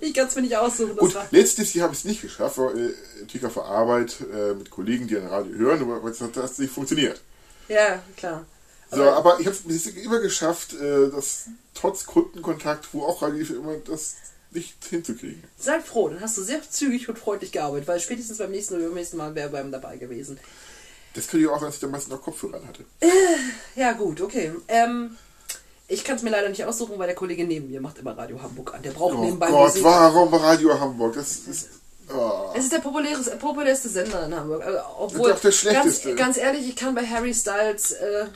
Ich 0.00 0.14
kann 0.14 0.28
es 0.28 0.36
mir 0.36 0.42
nicht 0.42 0.56
aussuchen. 0.56 0.94
Das 0.94 1.12
Gut, 1.12 1.32
letztes 1.32 1.74
Jahr 1.74 1.84
habe 1.84 1.94
ich 1.94 1.98
es 1.98 2.04
nicht 2.04 2.22
geschafft, 2.22 2.56
weil, 2.56 2.78
äh, 2.78 2.94
natürlich 3.20 3.44
auf 3.44 3.54
der 3.54 3.64
Arbeit 3.64 4.16
äh, 4.32 4.54
mit 4.54 4.70
Kollegen, 4.70 5.08
die 5.08 5.16
ein 5.16 5.26
Radio 5.26 5.52
hören, 5.56 5.90
aber 5.90 6.08
es 6.08 6.20
hat 6.20 6.36
das 6.36 6.58
nicht 6.58 6.72
funktioniert. 6.72 7.20
ja, 7.66 8.00
klar. 8.16 8.46
So, 8.92 9.02
aber 9.02 9.40
ich 9.40 9.46
habe 9.46 9.56
es 9.68 9.86
immer 9.86 10.20
geschafft, 10.20 10.74
äh, 10.74 11.10
das 11.10 11.46
trotz 11.74 12.06
Kundenkontakt, 12.06 12.88
wo 12.92 13.02
auch 13.02 13.22
Radio 13.22 13.44
immer 13.56 13.76
das 13.78 14.16
nicht 14.50 14.84
hinzukriegen. 14.84 15.42
Sei 15.58 15.80
froh, 15.80 16.10
dann 16.10 16.20
hast 16.20 16.36
du 16.36 16.42
sehr 16.42 16.60
zügig 16.68 17.08
und 17.08 17.18
freundlich 17.18 17.52
gearbeitet, 17.52 17.88
weil 17.88 18.00
spätestens 18.00 18.38
beim 18.38 18.50
nächsten 18.50 18.74
oder 18.74 18.84
übernächsten 18.84 19.18
Mal 19.18 19.34
wäre 19.34 19.48
beim 19.48 19.72
dabei 19.72 19.96
gewesen. 19.96 20.38
Das 21.14 21.28
könnte 21.28 21.46
ja 21.46 21.52
auch, 21.52 21.60
dass 21.60 21.74
ich 21.74 21.80
damals 21.80 22.08
noch 22.08 22.22
Kopfhörer 22.22 22.60
hatte. 22.66 22.84
Ja, 23.76 23.92
gut, 23.92 24.20
okay. 24.20 24.52
Ähm, 24.68 25.16
ich 25.88 26.04
kann 26.04 26.16
es 26.16 26.22
mir 26.22 26.30
leider 26.30 26.48
nicht 26.48 26.64
aussuchen, 26.64 26.98
weil 26.98 27.06
der 27.06 27.16
Kollege 27.16 27.44
neben 27.44 27.70
mir 27.70 27.80
macht 27.80 27.98
immer 27.98 28.16
Radio 28.16 28.40
Hamburg 28.42 28.74
an. 28.74 28.82
Der 28.82 28.92
braucht 28.92 29.14
Oh 29.14 29.24
nebenbei 29.24 29.50
Gott, 29.50 29.68
Musik. 29.68 29.84
warum 29.84 30.32
Radio 30.32 30.78
Hamburg? 30.80 31.14
Das 31.14 31.36
ist. 31.36 31.68
Oh. 32.14 32.50
Es 32.54 32.64
ist 32.64 32.72
der 32.72 32.78
populärste, 32.78 33.36
populärste 33.36 33.88
Sender 33.88 34.24
in 34.26 34.34
Hamburg. 34.34 34.62
Das 34.64 34.84
obwohl, 34.98 35.30
ist 35.30 35.36
auch 35.36 35.40
der 35.40 35.52
schlechteste. 35.52 36.08
Ganz, 36.14 36.18
ganz 36.18 36.36
ehrlich, 36.38 36.68
ich 36.68 36.76
kann 36.76 36.94
bei 36.94 37.06
Harry 37.06 37.34
Styles 37.34 37.92
äh, 37.92 38.26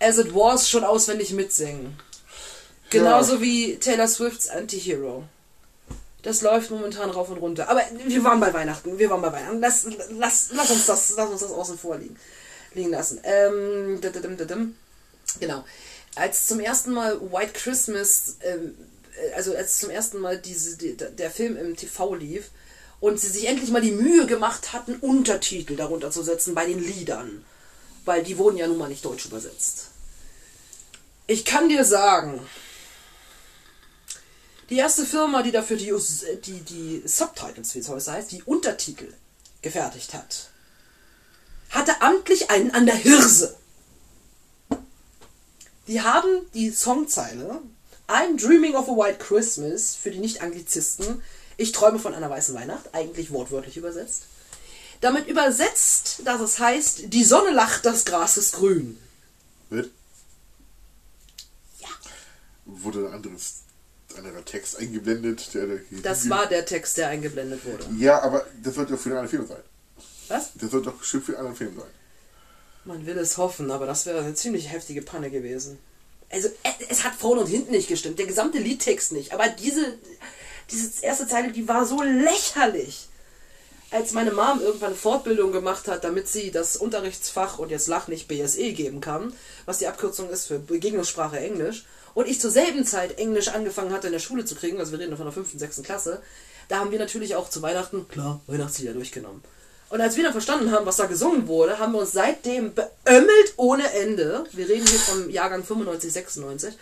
As 0.00 0.18
It 0.18 0.34
Was 0.34 0.68
schon 0.68 0.84
auswendig 0.84 1.32
mitsingen. 1.32 1.96
Genauso 2.90 3.40
wie 3.40 3.76
Taylor 3.76 4.08
Swifts 4.08 4.48
Anti-Hero. 4.48 5.24
Das 6.22 6.42
läuft 6.42 6.70
momentan 6.70 7.10
rauf 7.10 7.30
und 7.30 7.38
runter. 7.38 7.68
Aber 7.68 7.82
wir 8.04 8.24
waren 8.24 8.40
bei 8.40 8.52
Weihnachten. 8.52 8.98
Wir 8.98 9.10
waren 9.10 9.22
bei 9.22 9.32
Weihnachten. 9.32 9.60
Lass, 9.60 9.86
lass, 10.10 10.50
lass, 10.52 10.70
uns, 10.70 10.86
das, 10.86 11.14
lass 11.16 11.30
uns 11.30 11.40
das 11.40 11.50
außen 11.50 11.78
vor 11.78 11.96
liegen, 11.96 12.16
liegen 12.74 12.90
lassen. 12.90 13.20
Ähm, 13.24 14.00
genau. 15.40 15.64
Als 16.16 16.46
zum 16.46 16.60
ersten 16.60 16.92
Mal 16.92 17.20
White 17.32 17.52
Christmas, 17.54 18.36
ähm, 18.42 18.74
äh, 19.16 19.32
also 19.34 19.54
als 19.54 19.78
zum 19.78 19.90
ersten 19.90 20.18
Mal 20.18 20.38
diese, 20.38 20.76
die, 20.76 20.96
der 20.96 21.30
Film 21.30 21.56
im 21.56 21.76
TV 21.76 22.14
lief 22.14 22.50
und 23.00 23.18
sie 23.18 23.28
sich 23.28 23.46
endlich 23.46 23.70
mal 23.70 23.80
die 23.80 23.92
Mühe 23.92 24.26
gemacht 24.26 24.72
hatten, 24.72 24.96
Untertitel 24.96 25.76
darunter 25.76 26.10
zu 26.10 26.22
setzen 26.22 26.54
bei 26.54 26.66
den 26.66 26.80
Liedern. 26.80 27.44
Weil 28.04 28.22
die 28.22 28.36
wurden 28.36 28.56
ja 28.56 28.66
nun 28.66 28.78
mal 28.78 28.88
nicht 28.88 29.04
deutsch 29.04 29.26
übersetzt. 29.26 29.86
Ich 31.26 31.44
kann 31.44 31.68
dir 31.68 31.84
sagen, 31.84 32.40
die 34.70 34.76
erste 34.76 35.04
Firma, 35.04 35.42
die 35.42 35.52
dafür 35.52 35.76
die, 35.76 35.92
Us- 35.92 36.24
die, 36.44 36.60
die 36.60 37.02
Subtitles, 37.04 37.74
wie 37.74 37.80
es 37.80 37.88
heute 37.88 38.12
heißt, 38.12 38.30
die 38.30 38.42
Untertitel 38.44 39.12
gefertigt 39.62 40.14
hat, 40.14 40.50
hatte 41.70 42.00
amtlich 42.00 42.50
einen 42.50 42.70
an 42.70 42.86
der 42.86 42.94
Hirse. 42.96 43.56
Die 45.86 46.00
haben 46.00 46.28
die 46.54 46.70
Songzeile 46.70 47.60
I'm 48.08 48.40
Dreaming 48.40 48.74
of 48.74 48.88
a 48.88 48.92
White 48.92 49.18
Christmas 49.18 49.94
für 49.94 50.10
die 50.10 50.18
Nicht-Anglizisten, 50.18 51.22
ich 51.56 51.72
träume 51.72 51.98
von 51.98 52.14
einer 52.14 52.30
weißen 52.30 52.54
Weihnacht, 52.54 52.94
eigentlich 52.94 53.30
wortwörtlich 53.32 53.76
übersetzt, 53.76 54.22
damit 55.00 55.28
übersetzt, 55.28 56.22
dass 56.24 56.40
es 56.40 56.58
heißt, 56.58 57.12
die 57.12 57.24
Sonne 57.24 57.50
lacht, 57.50 57.86
das 57.86 58.04
Gras 58.04 58.36
ist 58.36 58.54
grün. 58.54 58.98
Wird? 59.68 59.90
Ja. 61.80 61.88
Wurde 62.64 63.08
ein 63.08 63.14
anderes, 63.14 63.62
anderer 64.18 64.44
Text 64.44 64.78
eingeblendet. 64.78 65.52
Der, 65.54 65.66
der, 65.66 65.78
Das 66.02 66.28
war 66.30 66.46
der 66.46 66.64
Text, 66.66 66.96
der 66.96 67.08
eingeblendet 67.08 67.64
wurde. 67.64 67.84
Ja, 67.98 68.22
aber 68.22 68.46
das 68.62 68.74
sollte 68.74 68.92
doch 68.92 69.00
für 69.00 69.10
einen 69.10 69.18
anderen 69.18 69.46
Film 69.46 69.46
sein. 69.46 69.62
Was? 70.28 70.50
Das 70.54 70.70
sollte 70.70 70.90
doch 70.90 70.98
bestimmt 70.98 71.24
für 71.24 71.32
einen 71.32 71.46
anderen 71.46 71.56
Film 71.56 71.76
sein. 71.76 71.88
Man 72.84 73.04
will 73.06 73.18
es 73.18 73.36
hoffen, 73.36 73.70
aber 73.70 73.86
das 73.86 74.06
wäre 74.06 74.20
eine 74.20 74.34
ziemlich 74.34 74.70
heftige 74.72 75.02
Panne 75.02 75.30
gewesen. 75.30 75.78
Also, 76.30 76.48
es- 76.62 76.86
es 76.88 77.04
hat 77.04 77.14
vorne 77.14 77.42
und 77.42 77.48
hinten 77.48 77.72
nicht 77.72 77.88
gestimmt, 77.88 78.18
der 78.18 78.26
gesamte 78.26 78.58
Liedtext 78.58 79.12
nicht. 79.12 79.32
Aber 79.32 79.48
diese, 79.48 79.98
diese 80.70 81.04
erste 81.04 81.26
Zeile, 81.26 81.52
die 81.52 81.66
war 81.68 81.84
so 81.84 82.02
lächerlich. 82.02 83.08
Als 83.92 84.12
meine 84.12 84.30
Mom 84.30 84.60
irgendwann 84.60 84.90
eine 84.90 84.96
Fortbildung 84.96 85.50
gemacht 85.50 85.88
hat, 85.88 86.04
damit 86.04 86.28
sie 86.28 86.52
das 86.52 86.76
Unterrichtsfach 86.76 87.58
und 87.58 87.70
jetzt 87.70 87.88
lach 87.88 88.06
nicht 88.06 88.28
BSE 88.28 88.72
geben 88.72 89.00
kann, 89.00 89.32
was 89.66 89.78
die 89.78 89.88
Abkürzung 89.88 90.30
ist 90.30 90.46
für 90.46 90.58
Begegnungssprache 90.60 91.38
Englisch, 91.38 91.84
und 92.14 92.28
ich 92.28 92.40
zur 92.40 92.50
selben 92.50 92.84
Zeit 92.84 93.18
Englisch 93.18 93.48
angefangen 93.48 93.92
hatte 93.92 94.08
in 94.08 94.12
der 94.12 94.20
Schule 94.20 94.44
zu 94.44 94.54
kriegen, 94.54 94.78
also 94.78 94.92
wir 94.92 94.98
reden 94.98 95.16
von 95.16 95.26
der 95.26 95.32
5. 95.32 95.52
und 95.52 95.58
6. 95.58 95.82
Klasse, 95.82 96.20
da 96.68 96.78
haben 96.78 96.92
wir 96.92 96.98
natürlich 96.98 97.34
auch 97.34 97.50
zu 97.50 97.62
Weihnachten, 97.62 98.06
klar, 98.08 98.40
Weihnachtslieder 98.46 98.92
durchgenommen. 98.92 99.42
Und 99.90 100.00
als 100.00 100.16
wir 100.16 100.22
dann 100.22 100.32
verstanden 100.32 100.70
haben, 100.70 100.86
was 100.86 100.96
da 100.96 101.06
gesungen 101.06 101.48
wurde, 101.48 101.80
haben 101.80 101.92
wir 101.92 101.98
uns 101.98 102.12
seitdem 102.12 102.72
beömmelt 102.74 103.54
ohne 103.56 103.92
Ende. 103.92 104.44
Wir 104.52 104.68
reden 104.68 104.86
hier 104.86 105.00
vom 105.00 105.28
Jahrgang 105.30 105.64
95, 105.64 106.12
96. 106.12 106.74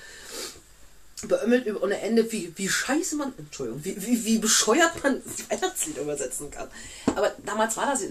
Beömmelt 1.27 1.67
über- 1.67 1.83
ohne 1.83 2.01
Ende, 2.01 2.31
wie, 2.31 2.53
wie 2.57 2.69
scheiße 2.69 3.17
man, 3.17 3.33
Entschuldigung, 3.39 3.85
wie, 3.85 4.01
wie, 4.07 4.25
wie 4.25 4.39
bescheuert 4.39 5.03
man 5.03 5.21
Weihnachtslieder 5.51 6.03
übersetzen 6.03 6.51
kann. 6.51 6.69
Aber 7.07 7.33
damals 7.45 7.77
war 7.77 7.87
das, 7.87 8.03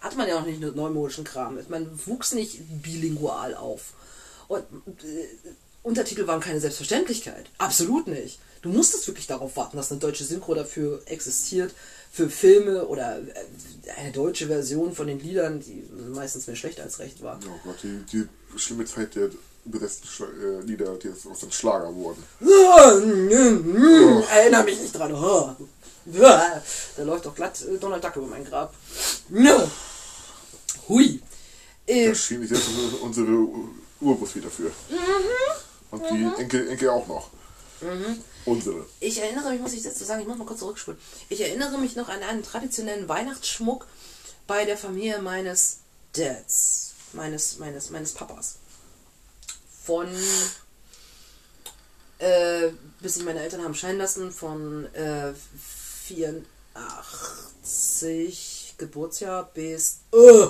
hatte 0.00 0.16
man 0.16 0.26
ja 0.28 0.38
noch 0.40 0.46
nicht 0.46 0.62
einen 0.62 0.74
neumodischen 0.74 1.24
Kram. 1.24 1.58
Man 1.68 1.88
wuchs 2.06 2.32
nicht 2.32 2.60
bilingual 2.82 3.54
auf. 3.54 3.92
Und 4.48 4.62
äh, 5.04 5.28
Untertitel 5.82 6.26
waren 6.26 6.40
keine 6.40 6.60
Selbstverständlichkeit. 6.60 7.46
Absolut 7.58 8.06
nicht. 8.06 8.38
Du 8.62 8.70
musstest 8.70 9.06
wirklich 9.06 9.26
darauf 9.26 9.56
warten, 9.56 9.76
dass 9.76 9.90
eine 9.90 10.00
deutsche 10.00 10.24
Synchro 10.24 10.54
dafür 10.54 11.02
existiert, 11.06 11.72
für 12.10 12.30
Filme 12.30 12.86
oder 12.86 13.18
äh, 13.18 13.90
eine 13.98 14.12
deutsche 14.12 14.46
Version 14.46 14.94
von 14.94 15.06
den 15.06 15.20
Liedern, 15.20 15.60
die 15.60 15.84
meistens 16.14 16.46
mehr 16.46 16.56
schlecht 16.56 16.80
als 16.80 16.98
recht 17.00 17.22
war. 17.22 17.38
Oh 17.46 17.60
Gott, 17.64 17.76
die, 17.82 18.00
die 18.10 18.26
schlimme 18.58 18.86
Zeit 18.86 19.14
der 19.14 19.28
übersetzten 19.66 20.06
Schla 20.08 20.26
äh, 20.26 20.60
Lieder, 20.62 20.96
die 20.96 21.08
jetzt 21.08 21.26
aus 21.26 21.40
dem 21.40 21.50
Schlager 21.50 21.94
wurden. 21.94 22.22
Erinnere 24.30 24.64
mich 24.64 24.80
nicht 24.80 24.96
dran. 24.96 25.12
Oh. 25.14 25.54
Da 26.06 26.62
läuft 27.02 27.26
doch 27.26 27.34
glatt 27.34 27.60
äh, 27.62 27.78
Donald 27.78 28.02
Duck 28.02 28.16
über 28.16 28.26
mein 28.26 28.44
Grab. 28.44 28.74
Hui. 30.88 31.20
Äh, 31.86 32.08
Da 32.08 32.14
schien 32.14 32.42
ich 32.42 32.50
jetzt 32.50 32.68
unsere, 33.02 33.48
Urwurst 34.00 34.36
wieder 34.36 34.50
für. 34.50 34.70
Und 35.90 36.02
die 36.10 36.40
Enkel, 36.40 36.68
Enkel 36.68 36.90
auch 36.90 37.06
noch. 37.06 37.30
Unsere. 38.44 38.86
Ich 39.00 39.20
erinnere 39.20 39.50
mich, 39.50 39.60
muss 39.60 39.72
ich 39.72 39.82
dazu 39.82 40.04
sagen, 40.04 40.20
ich 40.22 40.28
muss 40.28 40.38
mal 40.38 40.46
kurz 40.46 40.60
zurückspulen. 40.60 41.00
Ich 41.28 41.40
erinnere 41.40 41.78
mich 41.78 41.96
noch 41.96 42.08
an 42.08 42.22
einen 42.22 42.42
traditionellen 42.42 43.08
Weihnachtsschmuck 43.08 43.86
bei 44.46 44.64
der 44.64 44.76
Familie 44.76 45.20
meines 45.20 45.78
Dads, 46.12 46.92
meines, 47.12 47.58
meines, 47.58 47.90
meines 47.90 48.12
Papas. 48.12 48.56
Von, 49.86 50.08
äh, 52.18 52.70
bis 53.00 53.14
sich 53.14 53.24
meine 53.24 53.40
Eltern 53.40 53.62
haben 53.62 53.74
scheiden 53.74 53.98
lassen, 53.98 54.32
von 54.32 54.92
äh, 54.94 55.32
84 56.06 58.74
Geburtsjahr 58.78 59.48
bis 59.54 60.00
äh, 60.12 60.46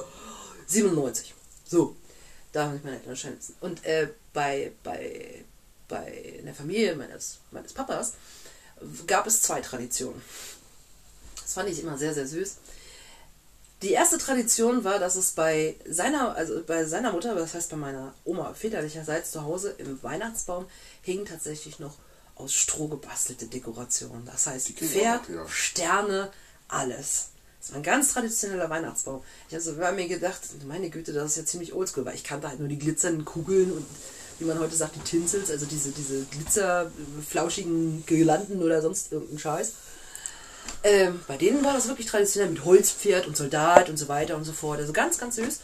97. 0.67 1.35
So, 1.67 1.95
da 2.53 2.65
haben 2.65 2.73
sich 2.75 2.85
meine 2.85 2.97
Eltern 2.97 3.15
scheiden 3.15 3.37
lassen. 3.37 3.57
Und 3.61 3.85
äh, 3.85 4.09
bei, 4.33 4.73
bei, 4.83 5.45
bei 5.87 6.11
in 6.39 6.47
der 6.47 6.55
Familie 6.55 6.97
meines, 6.97 7.41
meines 7.51 7.75
Papas 7.75 8.15
gab 9.07 9.27
es 9.27 9.43
zwei 9.43 9.61
Traditionen. 9.61 10.23
Das 11.43 11.53
fand 11.53 11.69
ich 11.69 11.81
immer 11.81 11.99
sehr, 11.99 12.15
sehr 12.15 12.27
süß. 12.27 12.57
Die 13.83 13.91
erste 13.91 14.17
Tradition 14.17 14.85
war, 14.85 14.99
dass 14.99 15.17
es 15.17 15.33
bei 15.33 15.77
seiner, 15.87 16.35
also 16.35 16.63
bei 16.67 16.85
seiner 16.85 17.13
Mutter, 17.13 17.35
das 17.35 17.55
heißt 17.55 17.71
bei 17.71 17.77
meiner 17.77 18.15
Oma 18.25 18.55
väterlicherseits 18.55 19.33
zu 19.33 19.45
Hause 19.45 19.75
im 19.79 20.03
Weihnachtsbaum, 20.03 20.67
hingen 21.03 21.27
tatsächlich 21.27 21.79
noch 21.79 21.97
aus 22.37 22.55
Stroh 22.55 22.89
gebastelte 22.89 23.47
Dekorationen. 23.47 24.25
Das 24.27 24.47
heißt 24.47 24.71
Pferd, 24.71 25.29
ja. 25.29 25.47
Sterne, 25.49 26.31
alles. 26.69 27.29
Das 27.61 27.71
war 27.71 27.77
ein 27.79 27.83
ganz 27.83 28.13
traditioneller 28.13 28.71
Weihnachtsbaum. 28.71 29.23
Ich 29.49 29.55
habe 29.55 29.63
so 29.63 29.75
bei 29.75 29.93
mir 29.93 30.09
gedacht, 30.09 30.41
meine 30.67 30.89
Güte, 30.89 31.13
das 31.13 31.33
ist 31.33 31.37
ja 31.37 31.45
ziemlich 31.45 31.73
oldschool, 31.73 32.05
weil 32.05 32.15
ich 32.15 32.25
kannte 32.25 32.49
halt 32.49 32.61
nur 32.61 32.69
die 32.69 32.79
glitzernden 32.79 33.25
Kugeln 33.25 33.73
und 33.73 33.85
wie 34.39 34.45
man 34.45 34.59
heute 34.59 34.77
sagt, 34.77 34.97
die 34.97 35.01
Tinsels, 35.01 35.51
also 35.51 35.67
diese, 35.67 35.91
diese 35.91 36.25
glitzerflauschigen 36.25 38.05
Girlanden 38.07 38.63
oder 38.63 38.83
sonst 38.83 39.13
irgendeinen 39.13 39.39
Scheiß. 39.39 39.73
Ähm, 40.83 41.21
bei 41.27 41.37
denen 41.37 41.65
war 41.65 41.73
das 41.73 41.89
wirklich 41.89 42.07
traditionell 42.07 42.51
mit 42.51 42.65
Holzpferd 42.65 43.27
und 43.27 43.37
Soldat 43.37 43.89
und 43.89 43.97
so 43.97 44.09
weiter 44.09 44.37
und 44.37 44.45
so 44.45 44.53
fort. 44.53 44.79
Also 44.79 44.93
ganz, 44.93 45.19
ganz 45.19 45.37
süß. 45.37 45.61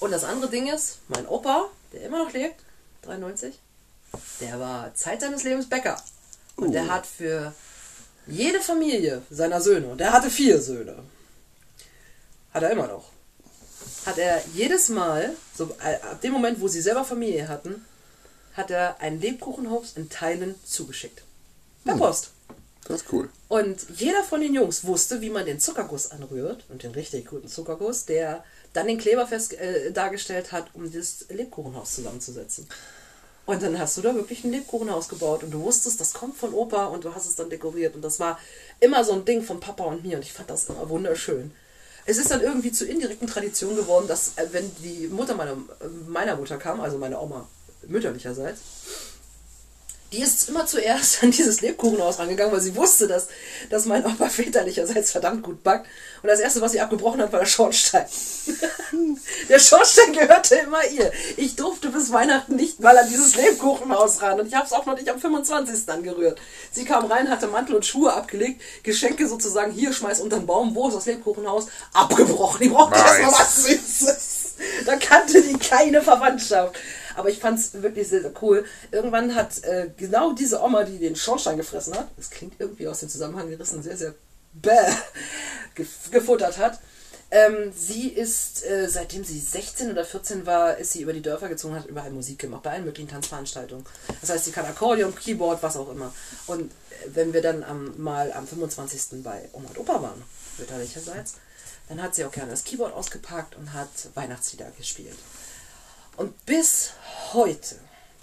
Und 0.00 0.10
das 0.10 0.24
andere 0.24 0.50
Ding 0.50 0.66
ist, 0.66 0.98
mein 1.08 1.26
Opa, 1.26 1.68
der 1.92 2.02
immer 2.02 2.24
noch 2.24 2.32
lebt, 2.32 2.56
93, 3.02 3.54
der 4.40 4.58
war 4.58 4.94
Zeit 4.94 5.20
seines 5.20 5.44
Lebens 5.44 5.68
Bäcker. 5.68 6.02
Und 6.56 6.72
der 6.72 6.88
hat 6.88 7.06
für 7.06 7.54
jede 8.26 8.60
Familie 8.60 9.22
seiner 9.30 9.60
Söhne, 9.60 9.86
und 9.86 9.98
der 9.98 10.12
hatte 10.12 10.30
vier 10.30 10.60
Söhne, 10.60 10.96
hat 12.52 12.62
er 12.62 12.70
immer 12.70 12.88
noch, 12.88 13.10
hat 14.06 14.18
er 14.18 14.42
jedes 14.54 14.88
Mal, 14.88 15.34
so 15.56 15.74
äh, 15.82 15.94
ab 15.94 16.20
dem 16.20 16.32
Moment, 16.32 16.60
wo 16.60 16.68
sie 16.68 16.80
selber 16.80 17.04
Familie 17.04 17.48
hatten, 17.48 17.84
hat 18.54 18.70
er 18.70 19.00
ein 19.00 19.20
Lebkuchenhaus 19.20 19.92
in 19.96 20.10
Teilen 20.10 20.54
zugeschickt. 20.64 21.22
Per 21.84 21.96
Post. 21.96 22.31
Das 22.88 23.02
ist 23.02 23.12
cool. 23.12 23.28
Und 23.48 23.86
jeder 23.96 24.24
von 24.24 24.40
den 24.40 24.54
Jungs 24.54 24.84
wusste, 24.84 25.20
wie 25.20 25.30
man 25.30 25.46
den 25.46 25.60
Zuckerguss 25.60 26.10
anrührt 26.10 26.64
und 26.68 26.82
den 26.82 26.92
richtig 26.92 27.26
guten 27.26 27.48
Zuckerguss, 27.48 28.06
der 28.06 28.44
dann 28.72 28.86
den 28.86 28.98
Kleber 28.98 29.26
fest 29.26 29.54
äh, 29.54 29.92
dargestellt 29.92 30.52
hat, 30.52 30.70
um 30.74 30.90
das 30.90 31.26
Lebkuchenhaus 31.28 31.94
zusammenzusetzen. 31.94 32.66
Und 33.44 33.62
dann 33.62 33.78
hast 33.78 33.96
du 33.96 34.02
da 34.02 34.14
wirklich 34.14 34.44
ein 34.44 34.52
Lebkuchenhaus 34.52 35.08
gebaut 35.08 35.42
und 35.42 35.50
du 35.50 35.62
wusstest, 35.62 36.00
das 36.00 36.12
kommt 36.12 36.36
von 36.36 36.54
Opa 36.54 36.86
und 36.86 37.04
du 37.04 37.14
hast 37.14 37.26
es 37.26 37.34
dann 37.34 37.50
dekoriert. 37.50 37.94
Und 37.94 38.02
das 38.02 38.20
war 38.20 38.38
immer 38.80 39.04
so 39.04 39.12
ein 39.12 39.24
Ding 39.24 39.42
von 39.42 39.60
Papa 39.60 39.84
und 39.84 40.04
mir 40.04 40.16
und 40.16 40.22
ich 40.22 40.32
fand 40.32 40.50
das 40.50 40.68
immer 40.68 40.88
wunderschön. 40.88 41.52
Es 42.04 42.18
ist 42.18 42.30
dann 42.30 42.40
irgendwie 42.40 42.72
zur 42.72 42.88
indirekten 42.88 43.28
Tradition 43.28 43.76
geworden, 43.76 44.08
dass 44.08 44.36
äh, 44.36 44.48
wenn 44.52 44.70
die 44.82 45.08
Mutter 45.08 45.34
meiner, 45.34 45.56
meiner 46.08 46.36
Mutter 46.36 46.56
kam, 46.56 46.80
also 46.80 46.98
meine 46.98 47.20
Oma 47.20 47.46
mütterlicherseits, 47.86 48.60
die 50.12 50.20
ist 50.20 50.48
immer 50.48 50.66
zuerst 50.66 51.22
an 51.22 51.30
dieses 51.30 51.62
Lebkuchenhaus 51.62 52.18
rangegangen, 52.18 52.52
weil 52.52 52.60
sie 52.60 52.76
wusste, 52.76 53.08
dass, 53.08 53.28
dass 53.70 53.86
mein 53.86 54.04
Opa 54.04 54.28
väterlicherseits 54.28 55.10
verdammt 55.12 55.42
gut 55.42 55.62
backt. 55.62 55.86
Und 56.22 56.28
das 56.28 56.38
erste, 56.38 56.60
was 56.60 56.72
sie 56.72 56.80
abgebrochen 56.80 57.20
hat, 57.20 57.32
war 57.32 57.40
der 57.40 57.46
Schornstein. 57.46 58.04
der 59.48 59.58
Schornstein 59.58 60.12
gehörte 60.12 60.56
immer 60.56 60.86
ihr. 60.86 61.10
Ich 61.36 61.56
durfte 61.56 61.88
bis 61.88 62.12
Weihnachten 62.12 62.56
nicht 62.56 62.80
mal 62.80 62.96
an 62.96 63.08
dieses 63.08 63.34
Lebkuchenhaus 63.36 64.22
ran. 64.22 64.38
Und 64.38 64.46
ich 64.46 64.54
habe 64.54 64.66
es 64.66 64.72
auch 64.72 64.86
noch 64.86 64.96
nicht 64.96 65.08
am 65.08 65.18
25. 65.18 65.88
angerührt. 65.88 66.38
Sie 66.70 66.84
kam 66.84 67.06
rein, 67.06 67.30
hatte 67.30 67.48
Mantel 67.48 67.74
und 67.74 67.86
Schuhe 67.86 68.12
abgelegt, 68.12 68.60
Geschenke 68.82 69.26
sozusagen 69.26 69.72
hier, 69.72 69.92
schmeiß 69.92 70.20
unter 70.20 70.38
den 70.38 70.46
Baum. 70.46 70.74
Wo 70.74 70.88
ist 70.88 70.94
das 70.94 71.06
Lebkuchenhaus? 71.06 71.66
Abgebrochen. 71.94 72.60
Die 72.62 72.68
brauchte 72.68 72.98
Nice. 72.98 73.18
erst 73.18 73.22
mal 73.22 73.32
was 73.32 73.64
Süßes. 73.64 74.54
Da 74.86 74.96
kannte 74.96 75.42
die 75.42 75.58
keine 75.58 76.02
Verwandtschaft. 76.02 76.76
Aber 77.16 77.28
ich 77.28 77.38
fand 77.38 77.58
es 77.58 77.82
wirklich 77.82 78.08
sehr, 78.08 78.22
sehr 78.22 78.32
cool. 78.42 78.64
Irgendwann 78.90 79.34
hat 79.34 79.62
äh, 79.64 79.90
genau 79.96 80.32
diese 80.32 80.62
Oma, 80.62 80.84
die 80.84 80.98
den 80.98 81.16
Schornstein 81.16 81.56
gefressen 81.56 81.94
hat, 81.94 82.08
das 82.16 82.30
klingt 82.30 82.54
irgendwie 82.58 82.88
aus 82.88 83.00
dem 83.00 83.08
Zusammenhang 83.08 83.48
gerissen, 83.48 83.82
sehr, 83.82 83.96
sehr 83.96 84.14
bäh, 84.52 84.70
gef 85.74 86.10
gefuttert 86.10 86.58
hat. 86.58 86.80
Ähm, 87.34 87.72
sie 87.74 88.08
ist, 88.08 88.62
äh, 88.66 88.86
seitdem 88.90 89.24
sie 89.24 89.40
16 89.40 89.90
oder 89.90 90.04
14 90.04 90.44
war, 90.44 90.76
ist 90.76 90.92
sie 90.92 91.00
über 91.00 91.14
die 91.14 91.22
Dörfer 91.22 91.48
gezogen, 91.48 91.74
hat 91.74 91.86
überall 91.86 92.10
Musik 92.10 92.38
gemacht, 92.38 92.62
bei 92.62 92.72
allen 92.72 92.84
möglichen 92.84 93.08
Tanzveranstaltungen. 93.08 93.86
Das 94.20 94.28
heißt, 94.28 94.44
sie 94.44 94.52
kann 94.52 94.66
Akkordeon, 94.66 95.14
Keyboard, 95.14 95.62
was 95.62 95.78
auch 95.78 95.90
immer. 95.90 96.12
Und 96.46 96.70
äh, 96.70 97.06
wenn 97.14 97.32
wir 97.32 97.40
dann 97.40 97.64
am, 97.64 97.94
mal 97.96 98.30
am 98.34 98.46
25. 98.46 99.22
bei 99.22 99.48
Oma 99.54 99.68
und 99.70 99.78
Opa 99.78 100.02
waren, 100.02 100.22
mütterlicherseits, 100.58 101.36
dann 101.88 102.02
hat 102.02 102.14
sie 102.14 102.26
auch 102.26 102.32
gerne 102.32 102.50
das 102.50 102.64
Keyboard 102.64 102.92
ausgepackt 102.92 103.56
und 103.56 103.72
hat 103.72 103.88
Weihnachtslieder 104.14 104.70
gespielt. 104.76 105.16
Und 106.16 106.46
bis 106.46 106.90
heute 107.32 107.76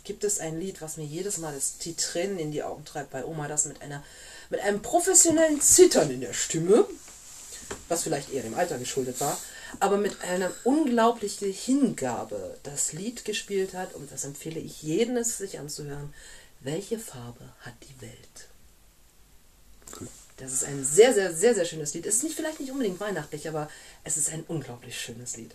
gibt 0.04 0.24
es 0.24 0.40
ein 0.40 0.60
Lied, 0.60 0.82
was 0.82 0.98
mir 0.98 1.06
jedes 1.06 1.38
Mal 1.38 1.54
das, 1.54 1.78
die 1.78 1.96
Tränen 1.96 2.40
in 2.40 2.52
die 2.52 2.64
Augen 2.64 2.86
treibt 2.86 3.12
bei 3.12 3.26
Oma, 3.26 3.48
das 3.48 3.66
mit 3.66 3.82
einer 3.82 4.04
mit 4.50 4.62
einem 4.62 4.82
professionellen 4.82 5.62
Zittern 5.62 6.10
in 6.10 6.22
der 6.22 6.34
Stimme, 6.34 6.88
was 7.88 8.04
vielleicht 8.04 8.34
eher 8.34 8.42
dem 8.42 8.56
Alter 8.56 8.80
geschuldet 8.80 9.20
war, 9.20 9.40
aber 9.80 9.98
mit 9.98 10.22
einer 10.22 10.52
unglaublichen 10.64 11.54
Hingabe 11.54 12.58
das 12.64 12.94
Lied 12.94 13.26
gespielt 13.26 13.74
hat, 13.74 13.94
und 13.94 14.12
das 14.12 14.26
empfehle 14.26 14.60
ich 14.60 14.82
jedem, 14.82 15.18
es 15.18 15.38
sich 15.38 15.60
anzuhören. 15.60 16.14
Welche 16.62 17.00
Farbe 17.00 17.54
hat 17.62 17.76
die 17.84 18.02
Welt? 18.02 20.12
Das 20.38 20.52
ist 20.52 20.64
ein 20.64 20.84
sehr, 20.84 21.14
sehr, 21.14 21.34
sehr, 21.34 21.54
sehr 21.54 21.66
schönes 21.66 21.94
Lied. 21.94 22.06
Es 22.06 22.16
ist 22.16 22.24
nicht, 22.24 22.36
vielleicht 22.36 22.60
nicht 22.60 22.72
unbedingt 22.72 23.00
weihnachtlich, 23.00 23.48
aber 23.48 23.70
es 24.04 24.18
ist 24.18 24.32
ein 24.32 24.44
unglaublich 24.48 25.00
schönes 25.00 25.38
Lied. 25.38 25.52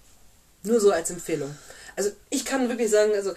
Nur 0.62 0.80
so 0.80 0.92
als 0.92 1.10
Empfehlung. 1.10 1.54
Also 1.97 2.10
ich 2.31 2.44
kann 2.44 2.68
wirklich 2.68 2.90
sagen, 2.90 3.12
also 3.14 3.31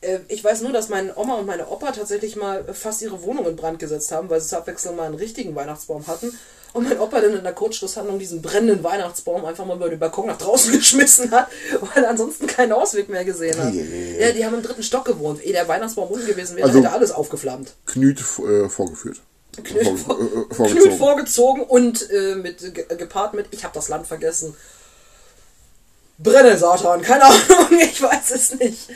äh, 0.00 0.18
ich 0.28 0.42
weiß 0.44 0.62
nur, 0.62 0.72
dass 0.72 0.88
meine 0.88 1.16
Oma 1.16 1.34
und 1.36 1.46
meine 1.46 1.66
Opa 1.68 1.92
tatsächlich 1.92 2.36
mal 2.36 2.64
fast 2.72 3.02
ihre 3.02 3.22
Wohnung 3.22 3.46
in 3.46 3.56
Brand 3.56 3.78
gesetzt 3.78 4.12
haben, 4.12 4.28
weil 4.30 4.40
sie 4.40 4.48
zur 4.48 4.58
Abwechslung 4.58 4.96
mal 4.96 5.04
einen 5.06 5.14
richtigen 5.16 5.54
Weihnachtsbaum 5.54 6.06
hatten. 6.06 6.36
Und 6.72 6.88
mein 6.88 6.98
Opa 6.98 7.20
dann 7.20 7.34
in 7.36 7.44
der 7.44 7.52
Kurzschlusshandlung 7.52 8.18
diesen 8.18 8.42
brennenden 8.42 8.82
Weihnachtsbaum 8.82 9.44
einfach 9.44 9.64
mal 9.64 9.76
über 9.76 9.88
den 9.88 10.00
Balkon 10.00 10.26
nach 10.26 10.38
draußen 10.38 10.72
geschmissen 10.76 11.30
hat, 11.30 11.46
weil 11.80 12.02
er 12.02 12.10
ansonsten 12.10 12.48
keinen 12.48 12.72
Ausweg 12.72 13.08
mehr 13.08 13.24
gesehen 13.24 13.56
hat. 13.62 13.72
Hey. 13.72 14.20
Ja, 14.20 14.32
die 14.32 14.44
haben 14.44 14.54
im 14.54 14.62
dritten 14.62 14.82
Stock 14.82 15.04
gewohnt. 15.04 15.40
Ehe 15.44 15.52
der 15.52 15.68
Weihnachtsbaum 15.68 16.08
unten 16.10 16.26
gewesen 16.26 16.56
wäre, 16.56 16.66
Also- 16.66 16.80
hätte 16.80 16.90
alles 16.90 17.12
aufgeflammt. 17.12 17.74
Knüt 17.86 18.18
äh, 18.20 18.68
vorgeführt. 18.68 19.20
Knüt, 19.62 19.86
Vor- 20.00 20.18
äh, 20.20 20.24
äh, 20.24 20.44
Knüt 20.46 20.56
vorgezogen. 20.56 20.98
vorgezogen 20.98 21.62
und 21.62 22.10
äh, 22.10 22.34
mit 22.34 22.58
ge 22.74 22.84
gepaart 22.96 23.34
mit, 23.34 23.46
ich 23.52 23.62
habe 23.62 23.72
das 23.72 23.88
Land 23.88 24.08
vergessen. 24.08 24.56
Brenne 26.18 26.56
Satan, 26.56 27.02
keine 27.02 27.24
Ahnung, 27.24 27.38
ich 27.80 28.00
weiß 28.00 28.30
es 28.32 28.54
nicht. 28.58 28.88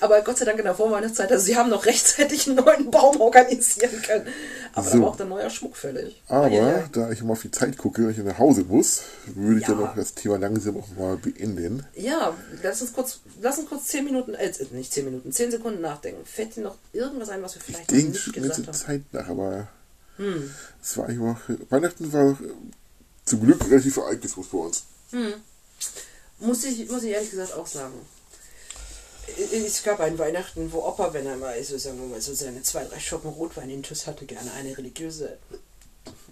Aber 0.00 0.20
Gott 0.22 0.36
sei 0.38 0.44
Dank 0.44 0.58
in 0.58 0.64
der 0.64 0.74
Vorweihnachtszeit, 0.74 1.30
also 1.30 1.44
sie 1.44 1.56
haben 1.56 1.70
noch 1.70 1.86
rechtzeitig 1.86 2.48
einen 2.48 2.56
neuen 2.56 2.90
Baum 2.90 3.20
organisieren 3.20 4.02
können. 4.02 4.26
Aber 4.74 4.86
da 4.90 4.96
So. 4.96 5.02
war 5.02 5.08
auch 5.10 5.16
der 5.16 5.26
neue 5.26 5.48
Schmuck 5.48 5.76
fällig. 5.76 6.20
Aber 6.26 6.46
Eieiei. 6.46 6.84
da 6.90 7.12
ich 7.12 7.20
immer 7.20 7.32
auf 7.34 7.42
die 7.42 7.52
Zeit 7.52 7.78
gucke, 7.78 8.02
wenn 8.02 8.10
ich 8.10 8.16
nach 8.18 8.38
Hause 8.38 8.64
muss, 8.64 9.02
würde 9.26 9.60
ich 9.60 9.68
Ja. 9.68 9.74
ja 9.74 9.80
noch 9.80 9.94
das 9.94 10.14
Thema 10.14 10.38
langsam 10.38 10.76
auch 10.78 10.88
mal 10.98 11.16
beenden. 11.16 11.86
Ja, 11.94 12.34
lass 12.64 12.82
uns 12.82 12.92
kurz, 12.92 13.20
lass 13.40 13.58
uns 13.58 13.68
kurz 13.68 13.84
10 13.84 14.04
Minuten, 14.04 14.34
äh, 14.34 14.52
nicht 14.72 14.92
10 14.92 15.04
Minuten, 15.04 15.30
10 15.30 15.52
Sekunden 15.52 15.80
nachdenken. 15.80 16.24
Fällt 16.26 16.56
dir 16.56 16.62
noch 16.62 16.74
irgendwas 16.92 17.28
ein, 17.28 17.40
was 17.42 17.54
wir 17.54 17.60
Ich 17.60 17.66
vielleicht 17.66 17.90
noch 17.92 17.96
denke 17.96 18.10
nicht 18.18 18.32
gesagt 18.32 18.66
haben? 18.66 18.72
Zeit 18.72 19.02
nach, 19.12 19.28
aber 19.28 19.68
Hm. 20.16 20.50
es 20.82 20.96
war 20.96 21.04
eigentlich 21.08 21.20
auch, 21.20 21.36
Weihnachten 21.70 22.12
war 22.12 22.36
zum 23.24 23.40
Glück 23.40 23.64
relativ 23.70 23.98
ereignislos 23.98 24.46
bei 24.50 24.58
uns. 24.58 24.82
Muss 26.42 26.64
ich, 26.64 26.88
muss 26.90 27.02
ich 27.04 27.10
ehrlich 27.10 27.30
gesagt 27.30 27.54
auch 27.54 27.66
sagen. 27.66 27.94
Es 29.66 29.82
gab 29.84 30.00
ein 30.00 30.18
Weihnachten, 30.18 30.72
wo 30.72 30.78
Opa, 30.80 31.12
wenn 31.14 31.26
er 31.26 31.36
mal 31.36 31.62
so, 31.62 31.78
sagen 31.78 32.00
wir 32.00 32.08
mal, 32.08 32.20
so 32.20 32.34
seine 32.34 32.62
zwei, 32.62 32.84
drei 32.84 32.98
Schoppen 32.98 33.30
Rotwein 33.30 33.70
in 33.70 33.82
Tuss 33.82 34.06
hatte, 34.06 34.26
gerne 34.26 34.52
eine 34.52 34.76
religiöse 34.76 35.38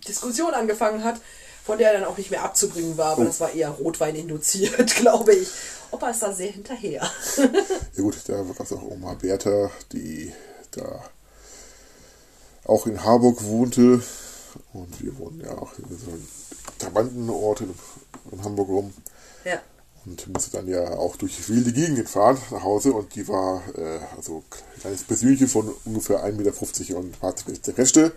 Diskussion 0.07 0.53
angefangen 0.53 1.05
hat, 1.05 1.21
von 1.65 1.79
der 1.79 1.93
er 1.93 2.01
dann 2.01 2.09
auch 2.09 2.19
nicht 2.19 2.31
mehr 2.33 2.43
abzubringen 2.43 2.97
war, 2.99 3.13
aber 3.13 3.23
Oh. 3.23 3.27
das 3.27 3.39
war 3.41 3.53
eher 3.53 3.71
Rotwein 3.71 4.17
induziert, 4.17 4.95
glaube 4.97 5.35
ich. 5.35 5.49
Opa 5.93 6.11
ist 6.11 6.23
da 6.23 6.33
sehr 6.33 6.51
hinterher. 6.51 7.09
Ja 7.97 8.03
gut, 8.03 8.17
da 8.27 8.43
gab 8.43 8.61
es 8.61 8.73
auch 8.73 8.83
Oma 8.83 9.15
Bertha, 9.15 9.71
die 9.93 10.33
da 10.73 11.05
auch 12.65 12.87
in 12.87 13.03
Harburg 13.05 13.43
wohnte. 13.45 14.03
Und 14.73 15.01
wir 15.03 15.17
wohnen 15.19 15.41
ja 15.45 15.57
auch 15.57 15.73
in 15.79 15.85
so 15.97 16.11
einem 16.11 16.29
Trabantenort 16.79 17.61
in, 17.61 17.75
in 18.33 18.43
Hamburg 18.45 18.69
rum. 18.69 18.95
Ja. 19.45 19.61
Und 20.07 20.29
musste 20.29 20.53
dann 20.53 20.67
ja 20.67 20.97
auch 20.97 21.17
durch 21.17 21.49
wilde 21.49 21.73
Gegenden 21.73 22.07
fahren 22.07 22.39
nach 22.51 22.63
Hause. 22.63 22.93
Und 22.93 23.15
die 23.15 23.29
war 23.29 23.63
äh, 23.77 23.99
also 24.17 24.39
ein 24.39 24.81
kleines 24.81 25.05
Persönchen 25.05 25.47
von 25.47 25.73
ungefähr 25.85 26.25
1,50 26.25 26.33
Meter 26.37 26.97
und 26.99 27.23
war 27.23 27.37
ziemlich 27.37 27.61
der 27.61 27.77
Reste. 27.77 28.13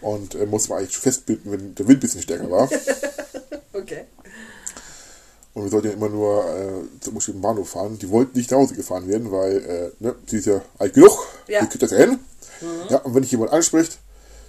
Und 0.00 0.34
äh, 0.34 0.46
musste 0.46 0.70
man 0.70 0.80
eigentlich 0.80 0.98
festbinden, 0.98 1.52
wenn 1.52 1.74
der 1.74 1.88
Wind 1.88 1.98
ein 1.98 2.00
bisschen 2.00 2.22
stärker 2.22 2.50
war. 2.50 2.68
Okay. 3.74 4.04
Und 5.54 5.64
wir 5.64 5.70
sollten 5.70 5.88
ja 5.88 5.94
immer 5.94 6.10
nur 6.10 6.44
äh, 6.44 7.00
zum 7.00 7.14
bestimmten 7.14 7.40
Bahnhof 7.40 7.70
fahren. 7.70 7.98
Die 7.98 8.10
wollten 8.10 8.36
nicht 8.36 8.50
nach 8.50 8.58
Hause 8.58 8.74
gefahren 8.74 9.08
werden, 9.08 9.32
weil 9.32 9.56
äh, 10.00 10.04
ne, 10.04 10.14
sie 10.26 10.38
ist 10.38 10.46
ja 10.46 10.62
alt 10.78 10.94
genug. 10.94 11.26
Ja. 11.48 11.60
Die 11.60 11.68
kriegt 11.68 11.82
das 11.82 11.90
ja 11.90 11.98
hin. 11.98 12.18
Ja, 12.88 12.98
und 12.98 13.14
wenn 13.14 13.22
dich 13.22 13.32
jemand 13.32 13.50
anspricht 13.50 13.98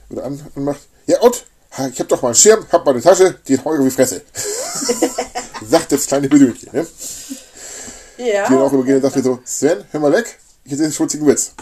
oder 0.09 0.25
an, 0.25 0.39
anmacht, 0.55 0.81
ja 1.07 1.19
und? 1.21 1.45
Ich 1.91 1.99
hab 1.99 2.07
doch 2.07 2.21
mal 2.21 2.29
einen 2.29 2.35
Schirm, 2.35 2.65
hab 2.71 2.85
mal 2.85 2.91
eine 2.91 3.01
Tasche, 3.01 3.39
die 3.47 3.57
hat 3.57 3.65
Euro 3.65 3.83
wie 3.83 3.89
Fresse. 3.89 4.21
Sagt 5.67 5.91
das 5.91 6.05
kleine 6.05 6.29
Persönchen. 6.29 6.69
Ne? 6.71 6.85
Ja. 8.17 8.47
Die 8.47 8.53
dann 8.53 8.61
auch 8.61 8.71
übergehen 8.71 8.97
und 8.97 9.01
sagt 9.01 9.15
mir 9.15 9.23
so, 9.23 9.39
Sven, 9.43 9.83
hör 9.91 9.99
mal 9.99 10.11
weg, 10.11 10.37
ich 10.63 10.71
erzähle 10.71 10.87
einen 10.87 10.93
schmutzigen 10.93 11.25
Witz. 11.25 11.53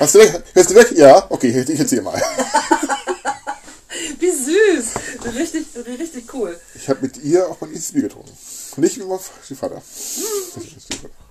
Hast 0.00 0.14
du 0.14 0.18
weg? 0.18 0.42
Hörst 0.52 0.70
du 0.70 0.74
weg? 0.74 0.92
Ja, 0.96 1.26
okay, 1.30 1.48
ich 1.48 1.68
ich 1.70 1.78
erzähl 1.78 2.02
mal. 2.02 2.20
Wie 4.18 4.30
süß. 4.30 5.34
Richtig, 5.36 5.66
richtig 5.76 6.34
cool. 6.34 6.58
Ich 6.74 6.88
habe 6.88 7.02
mit 7.02 7.18
ihr 7.18 7.48
auch 7.48 7.60
mein 7.60 7.72
erstes 7.72 7.92
Bier 7.92 8.02
getrunken. 8.02 8.36
Nicht 8.76 8.98
mit 8.98 9.08
meinem 9.08 9.20
Stiefvater. 9.44 9.80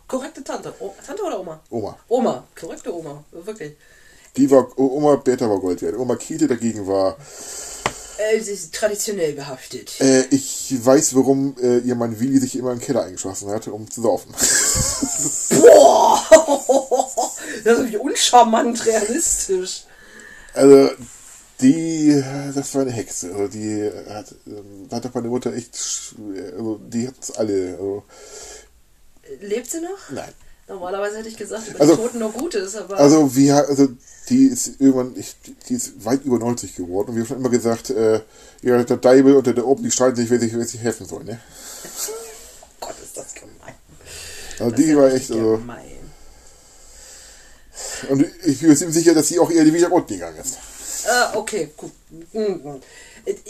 Korrekte 0.08 0.44
Tante. 0.44 0.74
O 0.80 0.96
Tante 1.06 1.24
oder 1.24 1.40
Oma? 1.40 1.60
Oma. 1.70 1.98
Oma. 2.08 2.44
Korrekte 2.60 2.94
Oma. 2.94 3.24
Wirklich. 3.32 3.76
Die 4.38 4.50
war, 4.52 4.68
Oma 4.78 5.16
Bertha 5.18 5.50
war 5.50 5.60
Gold 5.60 5.82
wert. 5.82 5.98
Oma 5.98 6.16
Kiete 6.16 6.48
dagegen 6.48 6.88
war, 6.88 7.18
Äh, 8.20 8.40
sie 8.42 8.52
ist 8.54 8.74
traditionell 8.74 9.34
behaftet. 9.34 10.00
äh, 10.00 10.26
ich 10.32 10.74
weiß, 10.84 11.16
warum 11.16 11.56
äh, 11.62 11.80
ihr 11.80 11.96
Mann 11.96 12.20
Willi 12.20 12.40
sich 12.40 12.56
immer 12.56 12.72
in 12.72 12.80
den 12.80 12.86
Keller 12.86 13.04
eingeschlossen 13.04 13.50
hat, 13.50 13.68
um 13.68 13.90
zu 13.90 14.02
saufen. 14.02 14.34
Boah! 15.62 16.24
Das 17.64 17.80
ist 17.80 17.92
wie 17.92 17.98
uncharmant 17.98 18.86
realistisch. 18.86 19.86
Also, 20.54 20.90
die, 21.62 22.22
das 22.54 22.76
war 22.76 22.84
eine 22.84 22.92
Hexe. 22.92 23.32
Also, 23.34 23.48
die 23.48 23.90
hat, 24.10 24.36
ähm, 24.46 24.88
hat 24.92 25.06
doch 25.06 25.14
meine 25.14 25.28
Mutter 25.30 25.54
echt, 25.54 25.76
also, 26.56 26.80
die 26.88 27.08
hat 27.08 27.18
uns 27.18 27.32
alle, 27.32 27.72
also, 27.80 28.04
Lebt 29.42 29.70
sie 29.72 29.82
noch? 29.82 30.10
nein. 30.12 30.34
Normalerweise 30.68 31.18
hätte 31.20 31.30
ich 31.30 31.38
gesagt, 31.38 31.68
über 31.70 31.80
Also- 31.80 31.96
die 31.96 32.02
Toten 32.02 32.20
nur 32.20 32.32
Gutes, 32.32 32.76
aber. 32.76 32.98
Also, 32.98 33.34
wir, 33.36 33.56
also, 33.56 33.88
die 34.30 34.48
ist 34.48 34.80
irgendwann, 34.80 35.14
ich, 35.18 35.36
die 35.70 35.74
ist 35.76 36.04
weit 36.04 36.26
über 36.26 36.38
90 36.40 36.76
geworden 36.76 37.10
und 37.10 37.16
wir 37.16 37.22
haben 37.24 37.28
schon 37.28 37.38
immer 37.38 37.50
gesagt, 37.50 37.90
äh, 37.90 38.22
ja, 38.62 38.84
der 38.84 38.98
Deibel 38.98 39.36
und 39.38 39.48
der, 39.48 39.54
der 39.54 39.66
oben, 39.66 39.84
die 39.84 39.92
streiten 39.92 40.18
sich, 40.18 40.30
wer 40.30 40.40
sich, 40.40 40.54
wer 40.58 40.66
sich 40.66 40.82
helfen 40.82 41.06
soll, 41.08 41.24
ne? 41.24 41.40
Gott, 42.82 42.96
ist 43.02 43.16
das 43.16 43.34
gemein. 43.34 43.76
Also, 44.60 44.72
Das 44.72 44.80
die 44.80 44.98
war 44.98 45.08
echt, 45.14 45.32
also, 45.32 45.58
gemein. 45.58 45.86
und 48.10 48.26
ich 48.44 48.60
bin 48.60 48.70
mir 48.70 48.76
ziemlich 48.76 48.96
sicher, 48.98 49.14
dass 49.14 49.28
sie 49.30 49.40
auch 49.40 49.50
eher 49.52 49.64
die 49.64 49.74
wieder 49.74 49.92
unten 49.92 50.14
gegangen 50.14 50.38
ist. 50.40 50.58
Ah, 51.08 51.32
okay, 51.36 51.70
gut. 51.78 51.92
Mhm. 52.34 52.82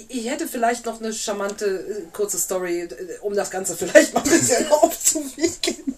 Ich 0.09 0.29
hätte 0.29 0.47
vielleicht 0.47 0.85
noch 0.85 0.99
eine 0.99 1.13
charmante, 1.13 1.65
äh, 1.65 2.01
kurze 2.13 2.37
Story, 2.37 2.81
äh, 2.81 2.89
um 3.21 3.33
das 3.35 3.49
Ganze 3.49 3.75
vielleicht 3.75 4.13
mal 4.13 4.21
ein 4.23 4.29
bisschen 4.29 4.69
aufzuwickeln. 4.71 5.95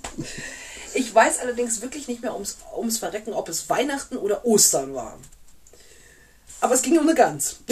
Ich 0.93 1.13
weiß 1.13 1.39
allerdings 1.39 1.81
wirklich 1.81 2.07
nicht 2.07 2.21
mehr 2.21 2.33
ums, 2.33 2.57
ums 2.75 2.97
Verrecken, 2.97 3.33
ob 3.33 3.49
es 3.49 3.69
Weihnachten 3.69 4.17
oder 4.17 4.45
Ostern 4.45 4.93
war. 4.93 5.17
Aber 6.61 6.73
es 6.73 6.81
ging 6.81 6.97
um 6.97 7.03
eine 7.03 7.15
Gans. 7.15 7.57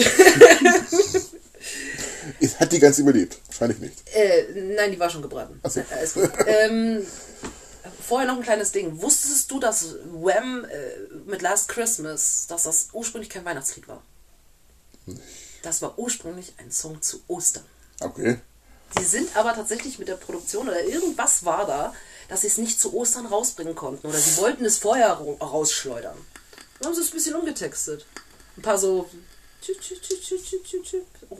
Hat 2.58 2.72
die 2.72 2.78
ganz 2.78 2.98
überlebt. 2.98 3.38
Wahrscheinlich 3.46 3.78
nicht. 3.78 4.02
Äh, 4.14 4.74
nein, 4.76 4.92
die 4.92 4.98
war 4.98 5.10
schon 5.10 5.22
gebraten. 5.22 5.60
So. 5.64 5.80
Äh, 5.80 5.86
ähm, 6.46 7.06
vorher 8.06 8.26
noch 8.26 8.36
ein 8.36 8.42
kleines 8.42 8.72
Ding. 8.72 9.00
Wusstest 9.00 9.50
du, 9.50 9.60
dass 9.60 9.94
Wham 10.12 10.64
äh, 10.64 10.68
mit 11.26 11.42
Last 11.42 11.68
Christmas, 11.68 12.46
dass 12.48 12.64
das 12.64 12.88
ursprünglich 12.92 13.30
kein 13.30 13.44
Weihnachtslied 13.44 13.86
war? 13.88 14.02
Das 15.62 15.82
war 15.82 15.98
ursprünglich 15.98 16.54
ein 16.58 16.70
Song 16.70 17.02
zu 17.02 17.20
Ostern. 17.28 17.64
Okay. 18.00 18.38
Die 18.98 19.04
sind 19.04 19.36
aber 19.36 19.54
tatsächlich 19.54 19.98
mit 19.98 20.08
der 20.08 20.14
Produktion 20.14 20.68
oder 20.68 20.82
irgendwas 20.82 21.44
war 21.44 21.66
da, 21.66 21.94
dass 22.28 22.42
sie 22.42 22.46
es 22.48 22.58
nicht 22.58 22.80
zu 22.80 22.94
Ostern 22.94 23.26
rausbringen 23.26 23.74
konnten 23.74 24.06
oder 24.06 24.18
sie 24.18 24.40
wollten 24.40 24.64
es 24.64 24.78
vorher 24.78 25.12
ra- 25.12 25.44
rausschleudern. 25.46 26.16
Dann 26.80 26.86
haben 26.88 26.94
sie 26.94 27.00
es 27.02 27.08
ein 27.08 27.14
bisschen 27.14 27.34
umgetextet. 27.34 28.06
Ein 28.56 28.62
paar 28.62 28.78
so 28.78 29.08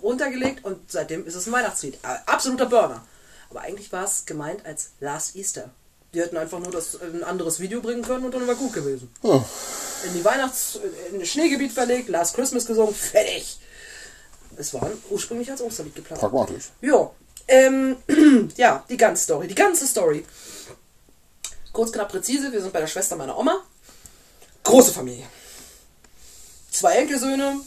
runtergelegt 0.02 0.64
und 0.64 0.90
seitdem 0.90 1.26
ist 1.26 1.34
es 1.34 1.46
ein 1.46 1.52
Weihnachtslied. 1.52 1.98
Absoluter 2.26 2.66
Burner. 2.66 3.04
Aber 3.50 3.60
eigentlich 3.62 3.90
war 3.92 4.04
es 4.04 4.26
gemeint 4.26 4.64
als 4.66 4.90
Last 5.00 5.36
Easter. 5.36 5.70
Die 6.14 6.20
hätten 6.20 6.36
einfach 6.36 6.58
nur 6.58 6.70
das, 6.72 7.00
ein 7.00 7.22
anderes 7.22 7.60
Video 7.60 7.80
bringen 7.80 8.02
können 8.02 8.24
und 8.24 8.32
dann 8.34 8.46
wäre 8.46 8.56
gut 8.56 8.72
gewesen. 8.72 9.10
Oh, 9.22 9.42
In 10.06 10.14
die 10.14 10.24
Weihnachts-, 10.24 10.78
in 11.12 11.20
das 11.20 11.28
Schneegebiet 11.28 11.72
verlegt, 11.72 12.08
Last 12.08 12.34
Christmas 12.34 12.66
gesungen, 12.66 12.94
fertig. 12.94 13.58
Es 14.56 14.72
war 14.74 14.90
ursprünglich 15.10 15.50
als 15.50 15.60
Osterlied 15.60 15.94
geplant. 15.94 16.20
pragmatisch. 16.20 16.70
Ja, 16.80 17.10
ähm, 17.46 17.96
ja, 18.56 18.84
die 18.88 18.96
ganze 18.96 19.22
Story, 19.24 19.48
die 19.48 19.54
ganze 19.54 19.86
Story. 19.86 20.24
Kurz, 21.78 21.92
knapp, 21.92 22.08
präzise, 22.08 22.50
wir 22.50 22.60
sind 22.60 22.72
bei 22.72 22.80
der 22.80 22.88
Schwester 22.88 23.14
meiner 23.14 23.38
Oma. 23.38 23.62
Große 24.64 24.90
Familie. 24.90 25.24
Zwei 26.72 26.96
Enkelsöhne, 26.96 27.60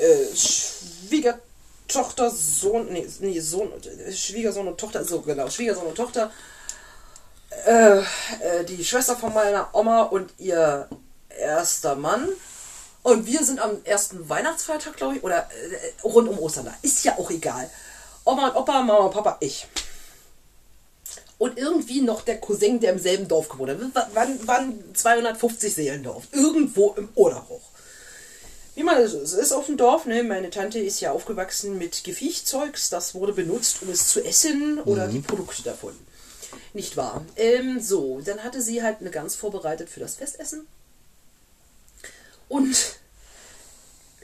äh, 0.00 0.36
Schwiegertochter, 0.36 2.30
Sohn, 2.30 2.92
nee, 2.92 3.04
nee, 3.18 3.40
Sohn, 3.40 3.72
äh, 3.82 4.12
Schwiegersohn 4.12 4.68
und 4.68 4.78
Tochter, 4.78 5.04
so 5.04 5.20
genau, 5.20 5.50
Schwiegersohn 5.50 5.88
und 5.88 5.96
Tochter. 5.96 6.30
Äh, 7.66 7.98
äh, 7.98 8.64
die 8.68 8.84
Schwester 8.84 9.16
von 9.16 9.34
meiner 9.34 9.70
Oma 9.72 10.02
und 10.02 10.32
ihr 10.38 10.88
erster 11.28 11.96
Mann. 11.96 12.28
Und 13.02 13.26
wir 13.26 13.42
sind 13.42 13.58
am 13.58 13.82
ersten 13.82 14.28
Weihnachtsfeiertag, 14.28 14.96
glaube 14.96 15.16
ich, 15.16 15.24
oder 15.24 15.38
äh, 15.38 16.02
rund 16.04 16.28
um 16.28 16.38
Ostern 16.38 16.66
da. 16.66 16.74
Ist 16.82 17.04
ja 17.04 17.18
auch 17.18 17.32
egal. 17.32 17.68
Oma 18.22 18.50
und 18.50 18.54
Opa, 18.54 18.74
Mama 18.74 19.06
und 19.06 19.12
Papa, 19.12 19.38
ich. 19.40 19.66
Und 21.42 21.58
irgendwie 21.58 22.02
noch 22.02 22.22
der 22.22 22.38
Cousin, 22.38 22.78
der 22.78 22.92
im 22.92 23.00
selben 23.00 23.26
Dorf 23.26 23.48
gewohnt 23.48 23.70
hat. 23.70 23.80
Wir 23.80 24.14
waren, 24.14 24.46
waren 24.46 24.94
250 24.94 25.74
Seelendorf. 25.74 26.28
Irgendwo 26.30 26.94
im 26.96 27.08
Oderhoch. 27.16 27.62
Wie 28.76 28.84
man 28.84 29.02
es 29.02 29.12
ist, 29.12 29.32
es 29.32 29.46
ist 29.46 29.52
auf 29.52 29.66
dem 29.66 29.76
Dorf, 29.76 30.06
ne? 30.06 30.22
Meine 30.22 30.50
Tante 30.50 30.78
ist 30.78 31.00
ja 31.00 31.10
aufgewachsen 31.10 31.78
mit 31.78 32.04
Gefiechzeugs. 32.04 32.90
Das 32.90 33.16
wurde 33.16 33.32
benutzt, 33.32 33.78
um 33.82 33.88
es 33.90 34.06
zu 34.06 34.24
essen 34.24 34.78
oder 34.82 35.08
die 35.08 35.18
Produkte 35.18 35.64
davon. 35.64 35.98
Nicht 36.74 36.96
wahr? 36.96 37.26
Ähm, 37.34 37.80
so, 37.80 38.20
dann 38.24 38.44
hatte 38.44 38.62
sie 38.62 38.84
halt 38.84 39.00
eine 39.00 39.10
Gans 39.10 39.34
vorbereitet 39.34 39.88
für 39.88 39.98
das 39.98 40.14
Festessen. 40.14 40.68
Und 42.48 43.00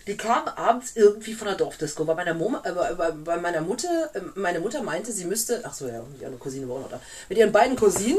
die 0.09 0.17
kam 0.17 0.49
abends 0.49 0.93
irgendwie 0.97 1.35
von 1.35 1.47
der 1.47 1.57
Dorfdisco. 1.57 2.05
Bei 2.05 2.15
meiner, 2.15 2.35
Mom, 2.35 2.57
äh, 2.65 2.73
bei, 2.73 3.37
meiner 3.37 3.61
Mutter, 3.61 4.11
äh, 4.15 4.21
meine 4.35 4.59
Mutter 4.59 4.83
meinte, 4.83 5.13
sie 5.13 5.27
müsste, 5.27 5.61
ach 5.65 5.75
so, 5.75 5.87
ja, 5.87 6.01
andere 6.25 6.39
Cousine 6.41 6.69
war 6.69 6.77
auch 6.77 6.81
noch 6.81 6.91
da, 6.91 7.01
mit 7.29 7.39
ihren 7.39 7.53
beiden 7.53 7.77
Cousinen 7.77 8.19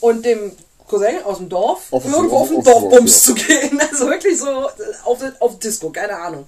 und 0.00 0.24
dem 0.24 0.52
Cousin 0.86 1.22
aus 1.24 1.38
dem 1.38 1.48
Dorf 1.48 1.90
Auf- 1.92 2.04
irgendwo 2.04 2.36
auf- 2.36 2.42
auf 2.42 2.48
den 2.50 2.62
Dorfbums 2.62 3.26
ja. 3.26 3.34
zu 3.34 3.34
gehen. 3.34 3.80
Also 3.90 4.06
wirklich 4.06 4.38
so 4.38 4.68
äh, 4.68 4.72
auf, 5.04 5.18
auf 5.40 5.58
Disco, 5.58 5.90
keine 5.90 6.16
Ahnung. 6.16 6.46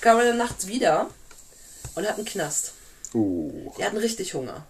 Kam 0.00 0.18
dann 0.18 0.36
nachts 0.36 0.66
wieder 0.68 1.06
und 1.94 2.06
hat 2.06 2.16
einen 2.16 2.24
Knast. 2.26 2.72
Oh, 3.14 3.50
Die 3.78 3.84
hatten 3.84 3.96
richtig 3.96 4.34
Hunger. 4.34 4.64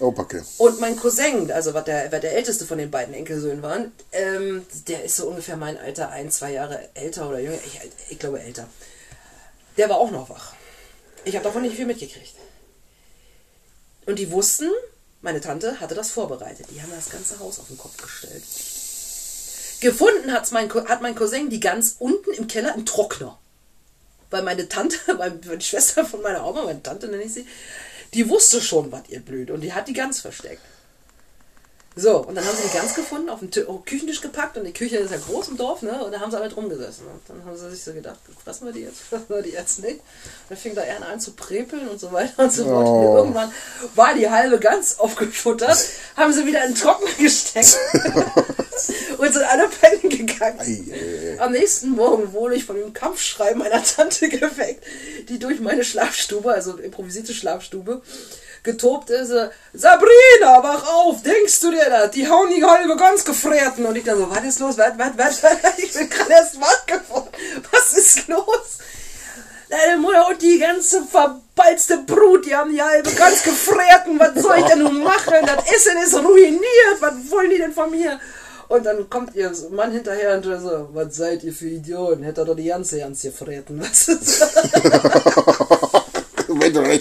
Oh, 0.00 0.10
Backe. 0.10 0.44
Und 0.58 0.80
mein 0.80 0.96
Cousin, 0.96 1.50
also 1.50 1.74
was 1.74 1.84
der, 1.84 2.10
was 2.12 2.20
der 2.20 2.34
älteste 2.34 2.66
von 2.66 2.78
den 2.78 2.90
beiden 2.90 3.14
Enkelsöhnen 3.14 3.62
war, 3.62 3.78
ähm, 4.12 4.66
der 4.88 5.04
ist 5.04 5.16
so 5.16 5.28
ungefähr 5.28 5.56
mein 5.56 5.78
Alter, 5.78 6.10
ein, 6.10 6.30
zwei 6.30 6.52
Jahre 6.52 6.88
älter 6.94 7.28
oder 7.28 7.38
jünger, 7.38 7.58
ich, 7.66 7.80
ich 8.10 8.18
glaube 8.18 8.40
älter. 8.40 8.68
Der 9.76 9.88
war 9.88 9.96
auch 9.98 10.10
noch 10.10 10.28
wach. 10.28 10.54
Ich 11.24 11.34
habe 11.34 11.44
davon 11.44 11.62
nicht 11.62 11.76
viel 11.76 11.86
mitgekriegt. 11.86 12.34
Und 14.06 14.18
die 14.18 14.30
wussten, 14.30 14.70
meine 15.20 15.40
Tante 15.40 15.80
hatte 15.80 15.94
das 15.94 16.10
vorbereitet. 16.10 16.66
Die 16.70 16.82
haben 16.82 16.90
das 16.90 17.10
ganze 17.10 17.38
Haus 17.38 17.60
auf 17.60 17.68
den 17.68 17.78
Kopf 17.78 17.96
gestellt. 17.96 18.42
Gefunden 19.80 20.32
hat's 20.32 20.50
mein, 20.50 20.72
hat 20.72 21.02
mein 21.02 21.14
Cousin 21.14 21.50
die 21.50 21.60
ganz 21.60 21.96
unten 21.98 22.32
im 22.32 22.46
Keller 22.46 22.74
im 22.74 22.86
Trockner. 22.86 23.38
Weil 24.30 24.42
meine 24.42 24.68
Tante, 24.68 24.96
die 25.56 25.64
Schwester 25.64 26.04
von 26.04 26.22
meiner 26.22 26.46
Oma, 26.46 26.64
meine 26.64 26.82
Tante 26.82 27.08
nenne 27.08 27.24
ich 27.24 27.34
sie, 27.34 27.46
die 28.14 28.28
wusste 28.28 28.60
schon, 28.60 28.92
was 28.92 29.08
ihr 29.08 29.20
blüht. 29.20 29.50
Und 29.50 29.62
die 29.62 29.72
hat 29.72 29.88
die 29.88 29.92
Gans 29.94 30.20
versteckt. 30.20 30.62
So, 31.94 32.18
und 32.24 32.34
dann 32.34 32.44
haben 32.46 32.56
sie 32.56 32.68
die 32.68 32.74
Gans 32.76 32.94
gefunden, 32.94 33.28
auf 33.28 33.40
den 33.40 33.66
auf 33.66 33.76
den 33.76 33.84
Küchentisch 33.84 34.22
gepackt 34.22 34.56
und 34.56 34.64
die 34.64 34.72
Küche 34.72 34.96
ist 34.96 35.10
ja 35.10 35.18
groß 35.18 35.48
im 35.48 35.56
Dorf, 35.58 35.82
ne? 35.82 36.02
Und 36.02 36.12
da 36.12 36.20
haben 36.20 36.30
sie 36.30 36.38
alle 36.38 36.48
drum 36.48 36.70
gesessen. 36.70 37.04
Und 37.06 37.20
dann 37.28 37.44
haben 37.44 37.56
sie 37.56 37.70
sich 37.70 37.84
so 37.84 37.92
gedacht, 37.92 38.18
fressen 38.42 38.66
wir 38.66 38.72
die 38.72 38.80
jetzt, 38.80 39.00
fressen 39.10 39.26
wir 39.28 39.42
die 39.42 39.50
jetzt 39.50 39.80
nicht. 39.80 39.96
Und 39.96 40.02
dann 40.50 40.58
fing 40.58 40.74
da 40.74 40.82
einer 40.82 41.08
an 41.08 41.20
zu 41.20 41.32
prepeln 41.32 41.88
und 41.88 42.00
so 42.00 42.10
weiter 42.12 42.44
und 42.44 42.52
so 42.52 42.64
fort. 42.64 42.86
Und 42.86 42.92
Oh. 42.92 43.16
irgendwann 43.18 43.52
war 43.94 44.14
die 44.14 44.30
halbe 44.30 44.58
Gans 44.58 44.98
aufgefuttert, 44.98 45.76
haben 46.16 46.32
sie 46.32 46.46
wieder 46.46 46.64
in 46.64 46.72
den 46.72 46.80
Trockner 46.80 47.10
gesteckt 47.18 47.76
und 49.18 49.32
sind 49.32 49.44
alle 49.44 49.68
pennen 49.68 50.08
gegangen. 50.08 50.60
Ei, 50.60 50.82
ei, 50.92 51.32
ei. 51.34 51.40
Am 51.40 51.52
nächsten 51.52 51.90
Morgen 51.90 52.32
wurde 52.32 52.54
ich 52.54 52.64
von 52.64 52.76
dem 52.76 52.92
Kampfschrei 52.94 53.54
meiner 53.54 53.82
Tante 53.84 54.28
geweckt, 54.30 54.82
die 55.28 55.38
durch 55.38 55.60
meine 55.60 55.84
Schlafstube, 55.84 56.52
also 56.52 56.76
improvisierte 56.78 57.34
Schlafstube, 57.34 58.00
getobt 58.62 59.10
ist. 59.10 59.30
äh, 59.30 59.50
Sabrina, 59.72 60.62
wach 60.62 60.86
auf, 60.86 61.22
denkst 61.22 61.60
du 61.60 61.72
dir 61.72 61.81
das? 61.90 62.10
Die 62.12 62.28
hauen 62.28 62.48
die 62.50 62.64
halbe 62.64 62.96
ganz 62.96 63.24
gefräten. 63.24 63.86
Und 63.86 63.96
ich 63.96 64.04
dann 64.04 64.18
so, 64.18 64.30
was 64.30 64.44
ist 64.44 64.60
los? 64.60 64.78
Was, 64.78 64.92
was, 64.96 65.42
was? 65.42 65.42
Ich 65.78 65.92
bin 65.92 66.08
gerade 66.08 66.32
erst 66.32 66.60
wach 66.60 66.86
geworden. 66.86 67.28
Was 67.70 67.96
ist 67.96 68.28
los? 68.28 68.78
Deine 69.68 69.96
Mutter 69.98 70.28
und 70.28 70.42
die 70.42 70.58
ganze 70.58 71.02
verbalzte 71.02 71.98
Brut, 71.98 72.44
die 72.44 72.54
haben 72.54 72.72
die 72.72 72.82
halbe 72.82 73.10
ganz 73.12 73.42
gefräten. 73.42 74.18
Was 74.18 74.42
soll 74.42 74.58
ich 74.58 74.66
denn 74.66 74.80
nun 74.80 75.02
machen? 75.02 75.34
Das 75.46 75.64
Essen 75.72 75.96
ist 76.04 76.14
ruiniert. 76.14 77.00
Was 77.00 77.14
wollen 77.30 77.50
die 77.50 77.58
denn 77.58 77.72
von 77.72 77.90
mir? 77.90 78.20
Und 78.68 78.84
dann 78.86 79.08
kommt 79.10 79.34
ihr 79.34 79.52
Mann 79.70 79.92
hinterher 79.92 80.34
und 80.36 80.44
so, 80.44 80.88
was 80.92 81.16
seid 81.16 81.44
ihr 81.44 81.52
für 81.52 81.68
Idioten? 81.68 82.22
Hätte 82.22 82.40
er 82.42 82.44
doch 82.46 82.56
die 82.56 82.64
ganze 82.64 82.98
Gans 82.98 83.20
gefräten. 83.22 83.80
Was 83.80 84.08
ist 84.08 84.40
Wenn 86.48 86.72
du 86.72 86.80
ne? 86.80 87.00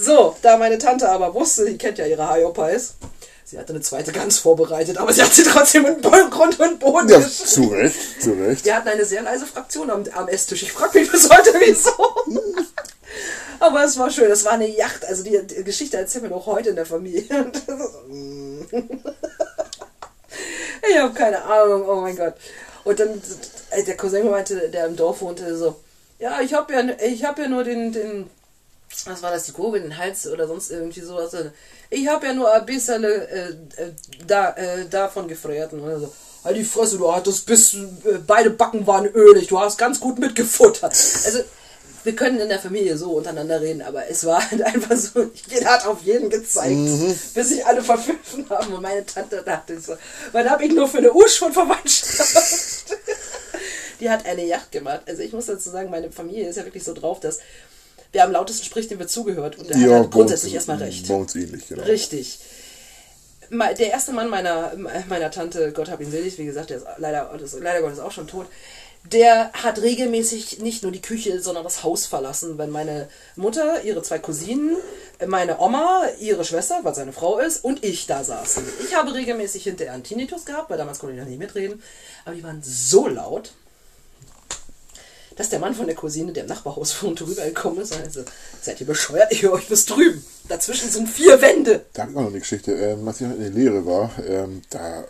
So, 0.00 0.36
da 0.42 0.56
meine 0.56 0.78
Tante 0.78 1.08
aber 1.08 1.34
wusste, 1.34 1.64
die 1.66 1.76
kennt 1.76 1.98
ja 1.98 2.06
ihre 2.06 2.32
Hyopies, 2.32 2.94
sie 3.44 3.58
hatte 3.58 3.72
eine 3.72 3.82
zweite 3.82 4.12
Gans 4.12 4.38
vorbereitet, 4.38 4.96
aber 4.96 5.12
sie 5.12 5.22
hat 5.22 5.34
sie 5.34 5.42
trotzdem 5.42 5.86
in 5.86 6.00
Grund 6.00 6.60
und 6.60 6.78
Boden 6.78 7.08
Ja, 7.08 7.18
geschrieben. 7.18 7.48
zu 7.48 7.62
Recht, 7.74 8.22
zu 8.22 8.32
Recht. 8.32 8.64
Wir 8.64 8.76
hatten 8.76 8.88
eine 8.88 9.04
sehr 9.04 9.22
leise 9.22 9.44
Fraktion 9.46 9.90
am, 9.90 10.04
am 10.14 10.28
Esstisch. 10.28 10.62
Ich 10.62 10.72
frage 10.72 11.00
mich 11.00 11.10
bis 11.10 11.28
heute, 11.28 11.52
wieso. 11.58 11.90
Aber 13.60 13.82
es 13.82 13.98
war 13.98 14.08
schön, 14.08 14.30
es 14.30 14.44
war 14.44 14.52
eine 14.52 14.68
Yacht. 14.68 15.04
Also 15.04 15.24
die, 15.24 15.44
die 15.44 15.64
Geschichte 15.64 15.96
erzählen 15.96 16.24
wir 16.24 16.30
noch 16.30 16.46
heute 16.46 16.68
in 16.70 16.76
der 16.76 16.86
Familie. 16.86 17.50
Ich 20.90 20.96
habe 20.98 21.12
keine 21.12 21.42
Ahnung, 21.42 21.84
oh 21.88 22.00
mein 22.00 22.16
Gott. 22.16 22.34
Und 22.84 22.98
dann, 23.00 23.20
äh, 23.70 23.82
der 23.82 23.96
Cousin 23.96 24.30
meinte, 24.30 24.68
der 24.70 24.86
im 24.86 24.96
Dorf 24.96 25.20
wohnte, 25.20 25.56
so, 25.56 25.76
ja, 26.18 26.40
ich 26.40 26.54
habe 26.54 26.72
ja, 26.72 26.82
ich 27.04 27.24
hab 27.24 27.38
ja 27.38 27.48
nur 27.48 27.64
den, 27.64 27.92
den, 27.92 28.30
was 29.04 29.22
war 29.22 29.30
das, 29.30 29.44
die 29.44 29.52
Gurgel, 29.52 29.82
den 29.82 29.96
Hals 29.96 30.26
oder 30.26 30.46
sonst 30.46 30.70
irgendwie 30.70 31.00
sowas. 31.00 31.36
Ich 31.90 32.08
habe 32.08 32.26
ja 32.26 32.32
nur 32.32 32.52
ein 32.52 32.66
bisschen 32.66 33.04
äh, 33.04 33.08
äh, 33.08 33.54
da, 34.26 34.50
äh, 34.54 34.86
davon 34.88 35.28
gefräten. 35.28 35.80
Und 35.80 35.90
er 35.90 36.00
so, 36.00 36.12
halt 36.44 36.56
die 36.56 36.64
Fresse, 36.64 36.98
du 36.98 37.12
hattest 37.12 37.46
bis, 37.46 37.74
äh, 37.74 38.18
beide 38.26 38.50
Backen 38.50 38.86
waren 38.86 39.06
ölig, 39.06 39.48
du 39.48 39.58
hast 39.58 39.78
ganz 39.78 40.00
gut 40.00 40.18
mitgefuttert. 40.18 40.92
Also, 40.92 41.40
wir 42.04 42.16
können 42.16 42.40
in 42.40 42.48
der 42.48 42.60
Familie 42.60 42.96
so 42.96 43.10
untereinander 43.12 43.60
reden, 43.60 43.82
aber 43.82 44.08
es 44.08 44.24
war 44.24 44.50
halt 44.50 44.62
einfach 44.74 44.96
so, 44.96 45.30
jeder 45.48 45.66
hat 45.66 45.86
auf 45.86 46.02
jeden 46.02 46.30
gezeigt, 46.30 47.34
bis 47.34 47.48
sich 47.48 47.66
alle 47.66 47.82
verpfiffen 47.82 48.48
haben. 48.48 48.72
Und 48.72 48.82
meine 48.82 49.04
Tante 49.04 49.42
dachte 49.44 49.78
so, 49.80 49.94
was 50.32 50.48
habe 50.48 50.64
ich 50.64 50.72
nur 50.72 50.88
für 50.88 50.98
eine 50.98 51.12
Usch 51.12 51.38
von 51.38 51.52
Verwandtschaft? 51.52 52.86
Die 54.00 54.08
hat 54.08 54.24
eine 54.26 54.46
Yacht 54.46 54.70
gemacht. 54.70 55.02
Also 55.06 55.22
ich 55.22 55.32
muss 55.32 55.46
dazu 55.46 55.70
sagen, 55.70 55.90
meine 55.90 56.12
Familie 56.12 56.48
ist 56.48 56.56
ja 56.56 56.64
wirklich 56.64 56.84
so 56.84 56.94
drauf, 56.94 57.18
dass 57.18 57.40
wer 58.12 58.24
am 58.24 58.32
lautesten 58.32 58.64
spricht, 58.64 58.90
dem 58.90 58.98
wird 58.98 59.10
zugehört. 59.10 59.58
Und 59.58 59.70
der 59.70 59.76
hat 59.76 59.90
halt 59.90 60.10
grundsätzlich 60.10 60.54
erstmal 60.54 60.78
recht. 60.78 61.08
Bei 61.08 61.14
uns 61.14 61.34
ähnlich, 61.34 61.68
genau. 61.68 61.82
Richtig. 61.82 62.38
Der 63.50 63.90
erste 63.90 64.12
Mann 64.12 64.28
meiner, 64.28 64.72
meiner 65.08 65.30
Tante, 65.30 65.72
Gott 65.72 65.90
hab 65.90 66.00
ihn 66.00 66.10
selig, 66.10 66.36
wie 66.38 66.44
gesagt, 66.44 66.70
der 66.70 66.78
ist 66.78 66.86
leider, 66.98 67.32
ist 67.42 67.58
leider 67.58 67.80
Gottes 67.80 67.98
auch 67.98 68.12
schon 68.12 68.26
tot, 68.26 68.46
der 69.04 69.52
hat 69.52 69.80
regelmäßig 69.80 70.58
nicht 70.58 70.82
nur 70.82 70.92
die 70.92 71.00
Küche, 71.00 71.40
sondern 71.40 71.64
das 71.64 71.82
Haus 71.82 72.04
verlassen, 72.04 72.58
wenn 72.58 72.68
meine 72.68 73.08
Mutter, 73.36 73.82
ihre 73.84 74.02
zwei 74.02 74.18
Cousinen, 74.18 74.76
meine 75.26 75.60
Oma, 75.60 76.02
ihre 76.20 76.44
Schwester, 76.44 76.80
was 76.82 76.96
seine 76.96 77.12
Frau 77.12 77.38
ist, 77.38 77.64
und 77.64 77.84
ich 77.84 78.06
da 78.06 78.22
saßen. 78.22 78.64
Ich 78.84 78.94
habe 78.94 79.14
regelmäßig 79.14 79.62
hinterher 79.62 79.94
einen 79.94 80.02
Tinnitus 80.02 80.44
gehabt, 80.44 80.68
weil 80.68 80.76
damals 80.76 80.98
konnte 80.98 81.14
ich 81.14 81.20
noch 81.20 81.28
nicht 81.28 81.38
mitreden, 81.38 81.82
aber 82.26 82.34
die 82.34 82.42
waren 82.42 82.60
so 82.62 83.08
laut, 83.08 83.52
dass 85.38 85.48
der 85.50 85.60
Mann 85.60 85.72
von 85.72 85.86
der 85.86 85.94
Cousine, 85.94 86.32
der 86.32 86.42
im 86.42 86.48
Nachbarhaus 86.48 87.00
wohnte, 87.02 87.26
rübergekommen 87.26 87.80
ist 87.80 87.96
also, 87.96 88.24
seid 88.60 88.80
ihr 88.80 88.86
bescheuert? 88.86 89.30
Ich 89.30 89.42
höre 89.42 89.52
euch 89.52 89.68
bis 89.68 89.86
drüben. 89.86 90.22
Dazwischen 90.48 90.90
sind 90.90 91.08
vier 91.08 91.40
Wände. 91.40 91.86
Da 91.92 92.04
ich 92.04 92.16
auch 92.16 92.22
noch 92.22 92.28
eine 92.30 92.40
Geschichte. 92.40 92.72
Ähm, 92.72 93.06
als 93.06 93.20
ich 93.20 93.28
noch 93.28 93.34
in 93.36 93.40
der 93.42 93.50
Lehre 93.50 93.86
war, 93.86 94.10
ähm, 94.26 94.62
da 94.68 95.04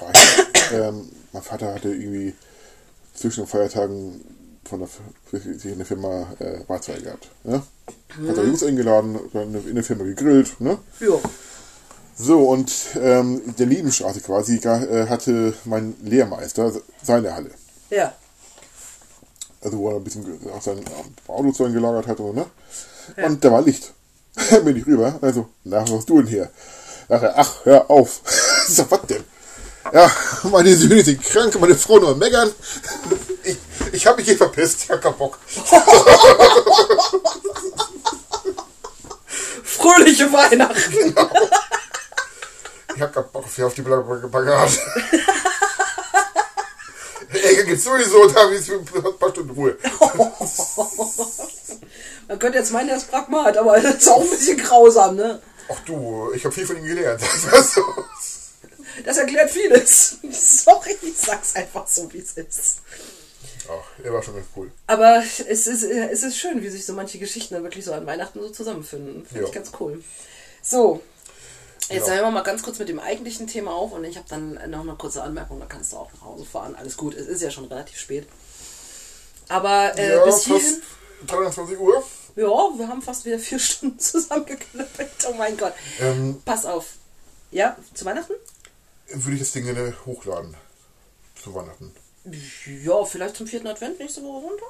war 0.00 0.12
ich, 0.12 0.72
ähm, 0.72 1.08
mein 1.32 1.42
Vater 1.42 1.72
hatte 1.72 1.88
irgendwie 1.88 2.34
zwischen 3.14 3.44
den 3.44 3.46
Feiertagen 3.46 4.20
von 4.64 4.80
der, 4.80 5.40
in 5.44 5.78
der 5.78 5.86
Firma 5.86 6.26
äh, 6.40 6.60
Mahlzeit 6.66 7.04
gehabt. 7.04 7.28
Ne? 7.44 7.62
Hat 8.28 8.36
er 8.36 8.44
Jungs 8.44 8.64
eingeladen, 8.64 9.20
dann 9.32 9.54
in 9.54 9.74
der 9.76 9.84
Firma 9.84 10.02
gegrillt. 10.02 10.60
Ne? 10.60 10.78
Ja. 10.98 11.20
So, 12.16 12.48
und 12.48 12.72
ähm, 13.00 13.40
in 13.46 13.56
der 13.56 13.66
Liebenstraße 13.66 14.20
quasi 14.20 14.56
äh, 14.56 15.06
hatte 15.06 15.54
mein 15.64 15.94
Lehrmeister 16.02 16.72
seine 17.02 17.34
Halle. 17.34 17.50
Ja. 17.88 18.14
Also 19.62 19.78
wo 19.78 19.90
er 19.90 19.96
ein 19.96 20.04
bisschen 20.04 20.24
auch 20.54 20.62
sein 20.62 20.82
Auto 21.28 21.52
so 21.52 21.64
gelagert 21.70 22.06
hat. 22.06 22.20
Und, 22.20 22.36
ne? 22.36 22.46
und 23.24 23.44
da 23.44 23.52
war 23.52 23.62
Licht. 23.62 23.92
Bin 24.64 24.76
ich 24.76 24.86
rüber. 24.86 25.18
Also, 25.20 25.48
na, 25.64 25.82
was 25.82 25.90
hast 25.90 26.08
du 26.08 26.18
denn 26.22 26.26
hier? 26.28 26.50
Ach, 27.08 27.22
ach, 27.36 27.52
hör 27.64 27.90
auf. 27.90 28.20
so, 28.68 28.86
was 28.90 29.02
denn? 29.08 29.24
Ja, 29.92 30.10
meine 30.44 30.76
Söhne 30.76 31.02
sind 31.02 31.22
krank, 31.22 31.58
meine 31.60 31.74
Frau 31.74 31.98
nur 31.98 32.14
meckern. 32.16 32.52
Ich, 33.42 33.56
ich 33.92 34.06
habe 34.06 34.18
mich 34.18 34.26
hier 34.26 34.36
verpisst, 34.36 34.84
ich 34.84 34.90
hab 34.90 35.00
keinen 35.02 35.16
Bock. 35.16 35.38
Fröhliche 39.62 40.32
Weihnachten! 40.32 41.14
Ich 42.94 43.00
hab 43.02 43.12
keinen 43.14 43.30
Bock 43.32 43.44
auf 43.44 43.54
die- 43.54 43.62
auf 43.62 43.74
die 43.74 43.82
Bagage. 43.82 44.78
Ecke 47.32 47.64
gibt's 47.66 47.84
sowieso, 47.84 48.26
da 48.28 48.42
habe 48.44 48.56
ich 48.56 48.70
ein 48.72 48.84
paar 49.18 49.30
Stunden 49.30 49.50
Ruhe. 49.50 49.76
Man 52.28 52.38
könnte 52.38 52.58
jetzt 52.58 52.72
meinen, 52.72 52.88
er 52.90 52.96
ist 52.96 53.10
Pragmat, 53.10 53.56
aber 53.56 53.80
das 53.80 53.96
ist 53.96 54.08
auch 54.08 54.22
ein 54.22 54.30
bisschen 54.30 54.58
grausam, 54.58 55.16
ne? 55.16 55.40
Ach 55.68 55.80
du, 55.84 56.30
ich 56.34 56.44
habe 56.44 56.54
viel 56.54 56.66
von 56.66 56.76
ihm 56.76 56.84
gelernt. 56.84 57.20
Du? 57.74 57.82
Das 59.04 59.16
erklärt 59.18 59.50
vieles. 59.50 60.16
Sorry, 60.30 60.96
ich 61.00 61.16
sag's 61.16 61.54
einfach 61.54 61.86
so, 61.86 62.12
wie 62.12 62.18
es 62.18 62.32
ist. 62.32 62.78
Ach, 63.68 64.04
er 64.04 64.12
war 64.12 64.22
schon 64.22 64.34
ganz 64.34 64.46
cool. 64.56 64.70
Aber 64.88 65.22
es 65.48 65.66
ist, 65.66 65.84
es 65.84 66.22
ist 66.22 66.36
schön, 66.36 66.62
wie 66.62 66.68
sich 66.68 66.84
so 66.84 66.92
manche 66.92 67.18
Geschichten 67.18 67.54
dann 67.54 67.62
wirklich 67.62 67.84
so 67.84 67.92
an 67.92 68.04
Weihnachten 68.06 68.40
so 68.40 68.50
zusammenfinden. 68.50 69.24
Finde 69.24 69.42
Ja. 69.42 69.48
ich 69.48 69.54
ganz 69.54 69.70
cool. 69.80 70.02
So, 70.62 71.00
jetzt 71.88 72.06
Ja. 72.08 72.14
hören 72.14 72.24
wir 72.26 72.30
mal 72.30 72.42
ganz 72.42 72.62
kurz 72.62 72.78
mit 72.78 72.88
dem 72.88 72.98
eigentlichen 73.00 73.46
Thema 73.46 73.72
auf 73.72 73.92
und 73.92 74.04
ich 74.04 74.16
habe 74.16 74.26
dann 74.28 74.54
noch 74.70 74.80
eine 74.80 74.94
kurze 74.94 75.22
Anmerkung, 75.22 75.58
da 75.60 75.66
kannst 75.66 75.92
du 75.92 75.96
auch 75.96 76.12
nach 76.12 76.22
Hause 76.22 76.44
fahren. 76.44 76.74
Alles 76.76 76.96
gut, 76.96 77.14
es 77.14 77.26
ist 77.26 77.42
ja 77.42 77.50
schon 77.50 77.64
relativ 77.66 77.98
spät. 77.98 78.26
Aber 79.48 79.96
äh, 79.98 80.10
ja, 80.16 80.24
bis 80.24 80.44
fast 80.44 80.46
hierhin, 80.46 80.82
23 81.26 81.78
Uhr. 81.78 82.02
ja, 82.36 82.44
wir 82.46 82.88
haben 82.88 83.02
fast 83.02 83.24
wieder 83.24 83.38
vier 83.38 83.58
Stunden 83.60 83.98
zusammengeknüppelt. 83.98 85.10
Oh 85.28 85.34
mein 85.34 85.56
Gott. 85.56 85.74
Ähm, 86.00 86.40
Pass 86.44 86.64
auf. 86.66 86.86
Ja, 87.50 87.76
zu 87.94 88.04
Weihnachten? 88.04 88.34
würde 89.12 89.32
ich 89.34 89.40
das 89.40 89.50
Ding 89.50 89.64
gerne 89.64 89.92
hochladen. 90.06 90.56
Zu 91.42 91.52
Weihnachten. 91.54 91.92
Ja, 92.84 93.04
vielleicht 93.04 93.36
zum 93.36 93.46
vierten 93.48 93.66
Advent 93.66 93.98
nächste 93.98 94.22
Woche 94.22 94.42
Sonntag. 94.46 94.68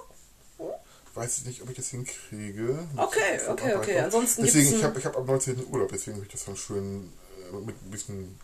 Weiß 1.14 1.38
ich 1.38 1.44
nicht, 1.46 1.62
ob 1.62 1.70
ich 1.70 1.76
das 1.76 1.88
hinkriege. 1.88 2.78
Okay, 2.96 3.40
okay, 3.48 3.74
okay. 3.74 3.98
Ansonsten 3.98 4.44
Deswegen, 4.44 4.76
ich 4.76 4.84
habe 4.84 4.98
ich 4.98 5.04
hab 5.04 5.16
am 5.16 5.26
19. 5.26 5.66
Urlaub, 5.70 5.90
deswegen 5.92 6.16
will 6.18 6.24
ich 6.24 6.32
das 6.32 6.44
dann 6.44 6.56
schön 6.56 7.12
äh, 7.52 7.56
mit 7.56 7.74
ein 7.84 7.90
bisschen 7.90 8.38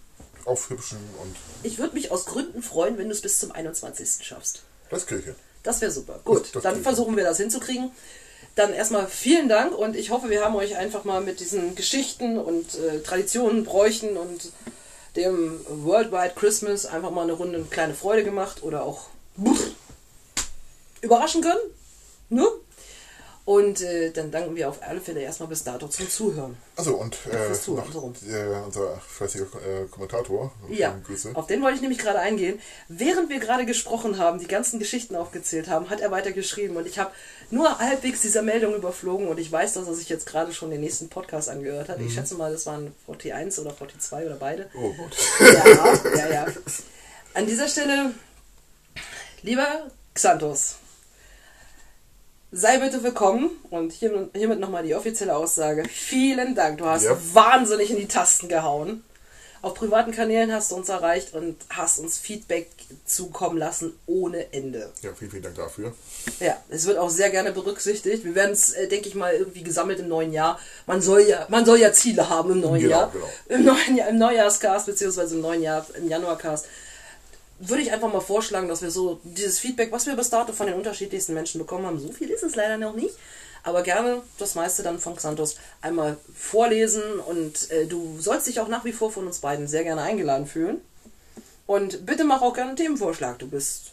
aufhübschen 0.44 0.98
und 1.22 1.34
Ich 1.62 1.78
würde 1.78 1.94
mich 1.94 2.10
aus 2.10 2.24
Gründen 2.26 2.62
freuen, 2.62 2.98
wenn 2.98 3.06
du 3.08 3.12
es 3.12 3.20
bis 3.20 3.38
zum 3.38 3.52
21. 3.52 4.24
schaffst. 4.26 4.62
das 4.90 5.06
kriege 5.06 5.30
ich. 5.30 5.36
Das 5.62 5.80
wäre 5.80 5.90
super. 5.92 6.20
Gut, 6.24 6.42
Das- 6.44 6.50
das 6.52 6.62
dann 6.62 6.82
versuchen 6.82 7.16
wir 7.16 7.24
das 7.24 7.36
hinzukriegen. 7.38 7.90
Dann 8.56 8.72
erstmal 8.72 9.06
vielen 9.08 9.48
Dank 9.48 9.76
und 9.76 9.94
ich 9.96 10.10
hoffe, 10.10 10.30
wir 10.30 10.44
haben 10.44 10.54
euch 10.56 10.76
einfach 10.76 11.04
mal 11.04 11.20
mit 11.20 11.40
diesen 11.40 11.74
Geschichten 11.74 12.38
und 12.38 12.74
äh, 12.76 13.00
Traditionen, 13.02 13.64
Bräuchen 13.64 14.16
und 14.16 14.50
dem 15.14 15.60
Worldwide 15.68 16.34
Christmas 16.36 16.86
einfach 16.86 17.10
mal 17.10 17.22
eine 17.22 17.32
Runde 17.32 17.58
eine 17.58 17.66
kleine 17.66 17.94
Freude 17.94 18.24
gemacht 18.24 18.62
oder 18.62 18.82
auch 18.82 19.08
überraschen 21.00 21.42
können. 21.42 21.60
Ne? 22.28 22.46
Und 23.46 23.80
äh, 23.80 24.10
dann 24.10 24.32
danken 24.32 24.56
wir 24.56 24.68
auf 24.68 24.82
alle 24.82 25.00
Fälle 25.00 25.20
erstmal 25.20 25.48
bis 25.48 25.62
dato 25.62 25.86
zum 25.86 26.10
Zuhören. 26.10 26.56
Also 26.74 26.96
und 26.96 27.16
äh, 27.26 27.52
Zuhören, 27.52 27.86
noch, 27.86 27.92
so 27.92 28.12
äh, 28.28 28.64
unser 28.64 28.96
fleißiger 28.96 29.44
äh, 29.44 29.84
Kommentator. 29.88 30.52
Ja, 30.68 30.98
Grüße. 31.06 31.30
auf 31.32 31.46
den 31.46 31.62
wollte 31.62 31.76
ich 31.76 31.80
nämlich 31.80 32.00
gerade 32.00 32.18
eingehen. 32.18 32.60
Während 32.88 33.30
wir 33.30 33.38
gerade 33.38 33.64
gesprochen 33.64 34.18
haben, 34.18 34.40
die 34.40 34.48
ganzen 34.48 34.80
Geschichten 34.80 35.14
aufgezählt 35.14 35.68
haben, 35.68 35.90
hat 35.90 36.00
er 36.00 36.10
weiter 36.10 36.32
geschrieben 36.32 36.76
und 36.76 36.88
ich 36.88 36.98
habe 36.98 37.12
nur 37.52 37.78
halbwegs 37.78 38.20
dieser 38.20 38.42
Meldung 38.42 38.74
überflogen 38.74 39.28
und 39.28 39.38
ich 39.38 39.52
weiß, 39.52 39.74
dass 39.74 39.86
er 39.86 39.94
sich 39.94 40.08
jetzt 40.08 40.26
gerade 40.26 40.52
schon 40.52 40.70
den 40.70 40.80
nächsten 40.80 41.08
Podcast 41.08 41.48
angehört 41.48 41.88
hat. 41.88 42.00
Ich 42.00 42.14
schätze 42.14 42.34
mal, 42.34 42.50
das 42.50 42.66
waren 42.66 42.92
41 43.06 43.64
oder 43.64 43.76
42 43.76 44.26
oder 44.26 44.36
beide. 44.40 44.68
Oh 44.74 44.92
Gott. 44.92 45.16
Ja, 45.38 46.16
ja, 46.16 46.30
ja. 46.32 46.46
An 47.34 47.46
dieser 47.46 47.68
Stelle, 47.68 48.10
lieber 49.42 49.86
Xantos, 50.14 50.78
sei 52.52 52.78
bitte 52.78 53.02
willkommen 53.02 53.50
und 53.70 53.92
hier, 53.92 54.28
hiermit 54.34 54.60
nochmal 54.60 54.82
die 54.82 54.94
offizielle 54.94 55.36
Aussage. 55.36 55.84
Vielen 55.88 56.54
Dank, 56.54 56.78
du 56.78 56.86
hast 56.86 57.04
Ja. 57.04 57.16
wahnsinnig 57.32 57.90
in 57.90 57.96
die 57.96 58.06
Tasten 58.08 58.48
gehauen. 58.48 59.02
Auf 59.62 59.74
privaten 59.74 60.12
Kanälen 60.12 60.52
hast 60.52 60.70
du 60.70 60.76
uns 60.76 60.88
erreicht 60.88 61.34
und 61.34 61.56
hast 61.70 61.98
uns 61.98 62.18
Feedback 62.18 62.68
zukommen 63.04 63.58
lassen 63.58 63.94
ohne 64.06 64.52
Ende. 64.52 64.92
Ja, 65.02 65.10
vielen, 65.18 65.30
vielen 65.30 65.42
Dank 65.42 65.56
dafür. 65.56 65.92
Ja, 66.38 66.56
es 66.68 66.86
wird 66.86 66.98
auch 66.98 67.10
sehr 67.10 67.30
gerne 67.30 67.50
berücksichtigt. 67.50 68.22
Wir 68.24 68.34
werden 68.36 68.52
es, 68.52 68.72
äh, 68.74 68.86
denke 68.86 69.08
ich 69.08 69.16
mal, 69.16 69.34
irgendwie 69.34 69.64
gesammelt 69.64 69.98
im 69.98 70.08
neuen 70.08 70.32
Jahr. 70.32 70.60
Man 70.86 71.02
soll 71.02 71.22
ja, 71.22 71.46
man 71.48 71.64
soll 71.66 71.80
ja 71.80 71.92
Ziele 71.92 72.28
haben 72.28 72.52
im 72.52 72.60
neuen 72.60 72.82
Genau, 72.82 72.90
Jahr. 73.00 73.10
genau. 73.12 73.28
Im 73.48 73.64
neuen 73.64 73.96
Jahr, 73.96 74.08
im 74.08 74.18
Neujahrscast, 74.18 74.86
beziehungsweise 74.86 75.34
im 75.34 75.40
neuen 75.40 75.62
Jahr, 75.62 75.84
im 75.96 76.08
Januarcast. 76.08 76.66
Würde 77.58 77.82
ich 77.82 77.92
einfach 77.92 78.12
mal 78.12 78.20
vorschlagen, 78.20 78.68
dass 78.68 78.82
wir 78.82 78.90
so 78.90 79.20
dieses 79.24 79.58
Feedback, 79.58 79.90
was 79.90 80.06
wir 80.06 80.14
bis 80.14 80.28
dato 80.30 80.52
von 80.52 80.66
den 80.66 80.76
unterschiedlichsten 80.76 81.32
Menschen 81.32 81.58
bekommen 81.58 81.86
haben, 81.86 81.98
so 81.98 82.12
viel 82.12 82.28
ist 82.28 82.42
es 82.42 82.54
leider 82.54 82.76
noch 82.76 82.94
nicht, 82.94 83.14
aber 83.62 83.82
gerne 83.82 84.22
das 84.38 84.54
meiste 84.54 84.82
dann 84.82 84.98
von 84.98 85.16
Xantos 85.16 85.56
einmal 85.80 86.18
vorlesen 86.34 87.02
und 87.20 87.70
äh, 87.70 87.86
du 87.86 88.20
sollst 88.20 88.46
dich 88.46 88.60
auch 88.60 88.68
nach 88.68 88.84
wie 88.84 88.92
vor 88.92 89.10
von 89.10 89.26
uns 89.26 89.38
beiden 89.38 89.66
sehr 89.68 89.84
gerne 89.84 90.02
eingeladen 90.02 90.46
fühlen. 90.46 90.80
Und 91.66 92.06
bitte 92.06 92.24
mach 92.24 92.42
auch 92.42 92.54
gerne 92.54 92.68
einen 92.70 92.76
Themenvorschlag. 92.76 93.38
Du 93.40 93.48
bist, 93.48 93.86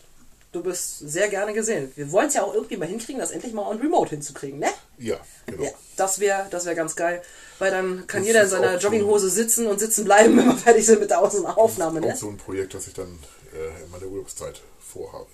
du 0.51 0.61
bist 0.61 0.99
sehr 0.99 1.27
gerne 1.29 1.53
gesehen. 1.53 1.91
Wir 1.95 2.11
wollen 2.11 2.27
es 2.27 2.35
ja 2.35 2.43
auch 2.43 2.53
irgendwie 2.53 2.77
mal 2.77 2.87
hinkriegen, 2.87 3.19
das 3.19 3.31
endlich 3.31 3.53
mal 3.53 3.67
on 3.67 3.79
Remote 3.79 4.11
hinzukriegen, 4.11 4.59
ne? 4.59 4.67
Ja, 4.99 5.17
genau. 5.47 5.63
Ja, 5.63 5.71
das 5.95 6.19
wäre 6.19 6.45
das 6.51 6.65
wär 6.65 6.75
ganz 6.75 6.95
geil. 6.95 7.23
Weil 7.57 7.71
dann 7.71 8.05
kann 8.05 8.21
Das 8.21 8.27
jeder 8.27 8.39
in 8.41 8.45
ist 8.45 8.51
seiner 8.51 8.77
Jogginghose 8.77 9.29
sitzen 9.29 9.65
und 9.67 9.79
sitzen 9.79 10.05
bleiben, 10.05 10.37
wenn 10.37 10.45
wir 10.45 10.57
fertig 10.57 10.85
sind 10.85 10.99
mit 10.99 11.09
der 11.09 11.19
Außenaufnahme, 11.19 11.99
Auch 12.01 12.05
ne? 12.05 12.15
so 12.15 12.27
ein 12.29 12.37
Projekt, 12.37 12.75
das 12.75 12.87
ich 12.87 12.93
dann 12.93 13.17
in 13.53 13.91
meiner 13.91 14.05
Urlaubszeit 14.05 14.61
vorhabe. 14.79 15.27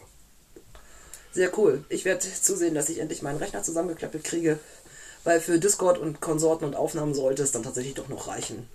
Sehr 1.32 1.58
cool. 1.58 1.84
Ich 1.90 2.06
werde 2.06 2.26
zusehen, 2.42 2.76
dass 2.76 2.90
ich 2.90 3.00
endlich 3.00 3.22
meinen 3.22 3.38
Rechner 3.38 3.64
zusammengeklappt 3.64 4.24
kriege. 4.24 4.60
Weil 5.26 5.42
für 5.42 5.60
Discord 5.60 5.98
und 5.98 6.22
Konsorten 6.22 6.66
und 6.66 6.76
Aufnahmen 6.76 7.14
sollte 7.14 7.44
es 7.44 7.52
dann 7.52 7.64
tatsächlich 7.64 7.94
doch 7.94 8.08
noch 8.08 8.28
reichen. 8.30 8.70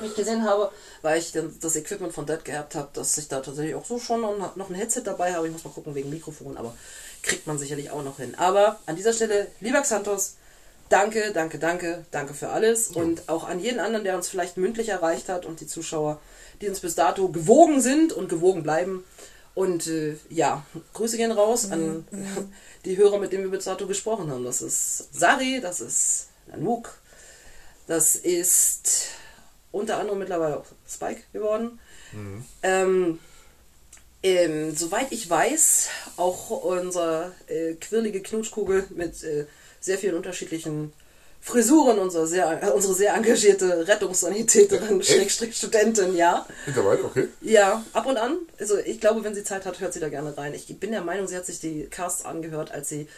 Wie 0.00 0.06
ich 0.06 0.14
gesehen 0.14 0.44
habe, 0.44 0.72
weil 1.02 1.18
ich 1.18 1.32
das 1.60 1.76
Equipment 1.76 2.14
von 2.14 2.24
Dead 2.24 2.42
gehabt 2.44 2.74
habe, 2.74 2.88
dass 2.94 3.16
ich 3.18 3.28
da 3.28 3.40
tatsächlich 3.40 3.74
auch 3.74 3.84
so 3.84 3.98
schon 3.98 4.22
noch 4.22 4.56
noch 4.56 4.70
ein 4.70 4.74
Headset 4.74 5.02
dabei 5.04 5.34
habe. 5.34 5.46
Ich 5.46 5.52
muss 5.52 5.64
mal 5.64 5.70
gucken 5.70 5.94
wegen 5.94 6.08
Mikrofon, 6.08 6.56
aber 6.56 6.74
kriegt 7.22 7.46
man 7.46 7.58
sicherlich 7.58 7.90
auch 7.90 8.02
noch 8.02 8.16
hin. 8.16 8.34
Aber 8.36 8.80
an 8.86 8.96
dieser 8.96 9.12
Stelle, 9.12 9.48
lieber 9.60 9.82
Xantos, 9.82 10.36
danke, 10.88 11.30
danke, 11.32 11.58
danke, 11.58 12.04
danke 12.10 12.34
für 12.34 12.48
alles. 12.48 12.88
Und 12.88 13.28
auch 13.28 13.44
an 13.44 13.60
jeden 13.60 13.78
anderen, 13.78 14.04
der 14.04 14.16
uns 14.16 14.28
vielleicht 14.28 14.56
mündlich 14.56 14.88
erreicht 14.88 15.28
hat 15.28 15.44
und 15.44 15.60
die 15.60 15.66
Zuschauer, 15.66 16.20
die 16.62 16.68
uns 16.68 16.80
bis 16.80 16.94
dato 16.94 17.28
gewogen 17.28 17.80
sind 17.80 18.12
und 18.12 18.28
gewogen 18.28 18.62
bleiben. 18.62 19.04
Und 19.54 19.86
äh, 19.86 20.16
ja, 20.30 20.64
Grüße 20.94 21.18
gehen 21.18 21.32
raus 21.32 21.70
an 21.70 22.06
die 22.84 22.96
Hörer, 22.96 23.18
mit 23.18 23.32
denen 23.32 23.44
wir 23.44 23.50
bis 23.50 23.64
dato 23.64 23.86
gesprochen 23.86 24.30
haben. 24.30 24.44
Das 24.44 24.62
ist 24.62 25.12
Sari, 25.12 25.60
das 25.60 25.80
ist 25.80 26.28
Nanook, 26.46 26.98
das 27.86 28.14
ist 28.16 29.08
unter 29.70 29.98
anderem 29.98 30.20
mittlerweile 30.20 30.58
auch 30.58 30.66
Spike 30.88 31.22
geworden. 31.32 31.78
Ähm, 32.62 33.18
ähm, 34.22 34.74
soweit 34.74 35.10
ich 35.10 35.28
weiß, 35.28 35.88
auch 36.16 36.50
unser 36.50 37.32
äh, 37.48 37.74
quirlige 37.74 38.22
Knutschkugel 38.22 38.86
mit 38.90 39.22
äh, 39.24 39.46
sehr 39.80 39.98
vielen 39.98 40.14
unterschiedlichen 40.14 40.92
Frisuren, 41.44 41.98
unsere 41.98 42.26
sehr, 42.28 42.62
äh, 42.62 42.70
unsere 42.70 42.94
sehr 42.94 43.14
engagierte 43.14 43.86
Rettungssanitäterin? 43.88 45.02
Schrägstrich 45.02 45.56
Studentin, 45.56 46.14
ja. 46.16 46.46
Mittlerweile, 46.66 47.02
okay. 47.04 47.28
Ja, 47.40 47.84
ab 47.92 48.06
und 48.06 48.16
an. 48.16 48.38
Also 48.60 48.78
ich 48.78 49.00
glaube, 49.00 49.24
wenn 49.24 49.34
sie 49.34 49.42
Zeit 49.42 49.66
hat, 49.66 49.80
hört 49.80 49.92
sie 49.92 49.98
da 50.00 50.08
gerne 50.08 50.36
rein. 50.38 50.54
Ich 50.54 50.66
bin 50.78 50.92
der 50.92 51.02
Meinung, 51.02 51.26
sie 51.26 51.36
hat 51.36 51.44
sich 51.44 51.58
die 51.58 51.86
Casts 51.90 52.24
angehört, 52.24 52.70
als 52.70 52.88
sie 52.88 53.08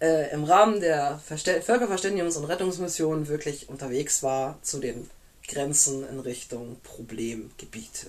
äh, 0.00 0.32
im 0.32 0.42
Rahmen 0.42 0.80
der 0.80 1.20
Verste 1.24 1.60
Völkerverständigungs- 1.60 2.36
und 2.36 2.46
Rettungsmission 2.46 3.28
wirklich 3.28 3.68
unterwegs 3.68 4.24
war 4.24 4.58
zu 4.62 4.80
den 4.80 5.08
Grenzen 5.46 6.04
in 6.08 6.18
Richtung 6.18 6.76
Problemgebiete. 6.82 8.08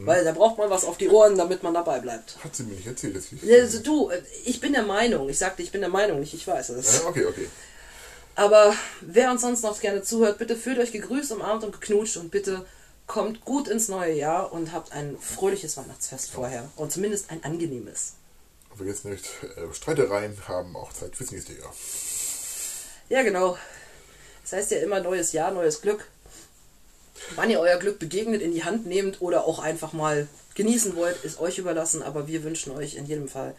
Weil 0.00 0.24
da 0.24 0.32
braucht 0.32 0.58
man 0.58 0.70
was 0.70 0.84
auf 0.84 0.98
die 0.98 1.08
Ohren, 1.08 1.36
damit 1.36 1.64
man 1.64 1.74
dabei 1.74 1.98
bleibt. 1.98 2.36
Hat 2.44 2.54
sie 2.54 2.62
mir 2.62 2.74
nicht 2.74 2.86
erzählt. 2.86 3.16
Dass 3.16 3.24
ich, 3.32 3.52
Also 3.60 3.80
du, 3.80 4.10
äh, 4.10 4.22
ich 4.44 4.60
bin 4.60 4.72
der 4.72 4.84
Meinung, 4.84 5.28
ich 5.28 5.38
sagte, 5.38 5.62
ich 5.62 5.72
bin 5.72 5.80
der 5.80 5.90
Meinung, 5.90 6.20
nicht 6.20 6.34
ich 6.34 6.46
weiß 6.46 6.68
es. 6.70 7.00
äh, 7.00 7.06
okay, 7.06 7.24
okay. 7.26 7.48
Aber 8.34 8.74
wer 9.00 9.30
uns 9.30 9.42
sonst 9.42 9.62
noch 9.62 9.80
gerne 9.80 10.02
zuhört, 10.02 10.38
bitte 10.38 10.56
fühlt 10.56 10.78
euch 10.78 10.92
gegrüßt, 10.92 11.32
umarmt 11.32 11.64
und 11.64 11.80
geknutscht 11.80 12.16
und 12.16 12.30
bitte 12.30 12.66
kommt 13.06 13.44
gut 13.44 13.68
ins 13.68 13.88
neue 13.88 14.14
Jahr 14.14 14.52
und 14.52 14.72
habt 14.72 14.92
ein 14.92 15.16
fröhliches 15.18 15.76
Weihnachtsfest 15.76 16.30
vorher. 16.30 16.68
Und 16.76 16.90
zumindest 16.90 17.30
ein 17.30 17.44
angenehmes. 17.44 18.14
Ob 18.72 18.80
wir 18.80 18.86
jetzt 18.86 19.04
nicht 19.04 19.24
äh, 19.56 19.72
Streitereien 19.72 20.36
haben, 20.48 20.74
auch 20.74 20.92
Zeit 20.92 21.14
fürs 21.14 21.30
nächste 21.30 21.52
Jahr. 21.52 21.72
Ja, 23.08 23.22
genau. 23.22 23.56
Das 24.42 24.52
heißt 24.52 24.70
ja 24.72 24.78
immer 24.78 25.00
neues 25.00 25.32
Jahr, 25.32 25.52
neues 25.52 25.80
Glück. 25.80 26.08
Wann 27.36 27.50
ihr 27.50 27.60
euer 27.60 27.78
Glück 27.78 27.98
begegnet, 27.98 28.42
in 28.42 28.52
die 28.52 28.64
Hand 28.64 28.86
nehmt 28.86 29.20
oder 29.20 29.44
auch 29.44 29.58
einfach 29.60 29.92
mal 29.92 30.26
genießen 30.54 30.96
wollt, 30.96 31.22
ist 31.24 31.38
euch 31.38 31.58
überlassen. 31.58 32.02
Aber 32.02 32.26
wir 32.26 32.42
wünschen 32.42 32.72
euch 32.72 32.96
in 32.96 33.06
jedem 33.06 33.28
Fall 33.28 33.54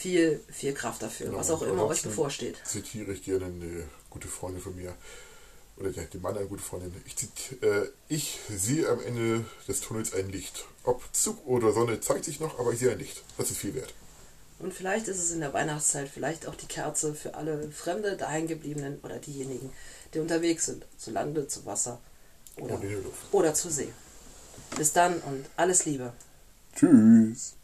viel, 0.00 0.40
viel 0.50 0.72
Kraft 0.74 1.02
dafür, 1.02 1.26
Genau, 1.26 1.38
was 1.38 1.50
auch 1.50 1.62
immer 1.62 1.86
euch 1.86 2.02
bevorsteht. 2.02 2.56
Zitiere 2.64 3.12
ich 3.12 3.22
gerne 3.22 3.44
eine 3.46 3.84
gute 4.08 4.28
Freundin 4.28 4.62
von 4.62 4.74
mir. 4.74 4.94
oder 5.76 5.90
der, 5.90 6.04
dem 6.04 6.22
Mann 6.22 6.36
eine 6.36 6.46
gute 6.46 6.62
Freundin, 6.62 6.92
ich, 7.06 7.16
zit- 7.16 7.62
äh, 7.62 7.88
ich 8.08 8.38
sehe 8.48 8.88
am 8.88 9.00
Ende 9.00 9.44
des 9.68 9.80
Tunnels 9.80 10.12
ein 10.14 10.28
Licht. 10.30 10.64
Ob 10.84 11.02
Zug 11.12 11.46
oder 11.46 11.72
Sonne 11.72 12.00
zeigt 12.00 12.24
sich 12.24 12.40
noch, 12.40 12.58
aber 12.58 12.72
ich 12.72 12.78
sehe 12.80 12.90
ein 12.90 12.98
Licht. 12.98 13.22
Das 13.38 13.50
ist 13.50 13.58
viel 13.58 13.74
wert. 13.74 13.92
Und 14.58 14.74
vielleicht 14.74 15.08
ist 15.08 15.18
es 15.18 15.30
in 15.30 15.40
der 15.40 15.52
Weihnachtszeit 15.54 16.08
vielleicht 16.12 16.46
auch 16.46 16.54
die 16.54 16.66
Kerze 16.66 17.14
für 17.14 17.34
alle 17.34 17.70
Fremde, 17.70 18.16
daheimgebliebenen 18.18 19.00
oder 19.02 19.18
diejenigen, 19.18 19.72
die 20.12 20.18
unterwegs 20.18 20.66
sind, 20.66 20.84
zu 20.98 21.10
Lande, 21.12 21.46
zu 21.48 21.64
Wasser 21.64 21.98
oder, 22.58 22.74
Und 22.74 22.82
in 22.84 22.90
der 22.90 23.00
Luft. 23.00 23.16
oder 23.32 23.54
zur 23.54 23.70
See. 23.70 23.88
Bis 24.76 24.92
dann 24.92 25.18
und 25.22 25.46
alles 25.56 25.86
Liebe. 25.86 26.12
Tschüss. 26.76 27.54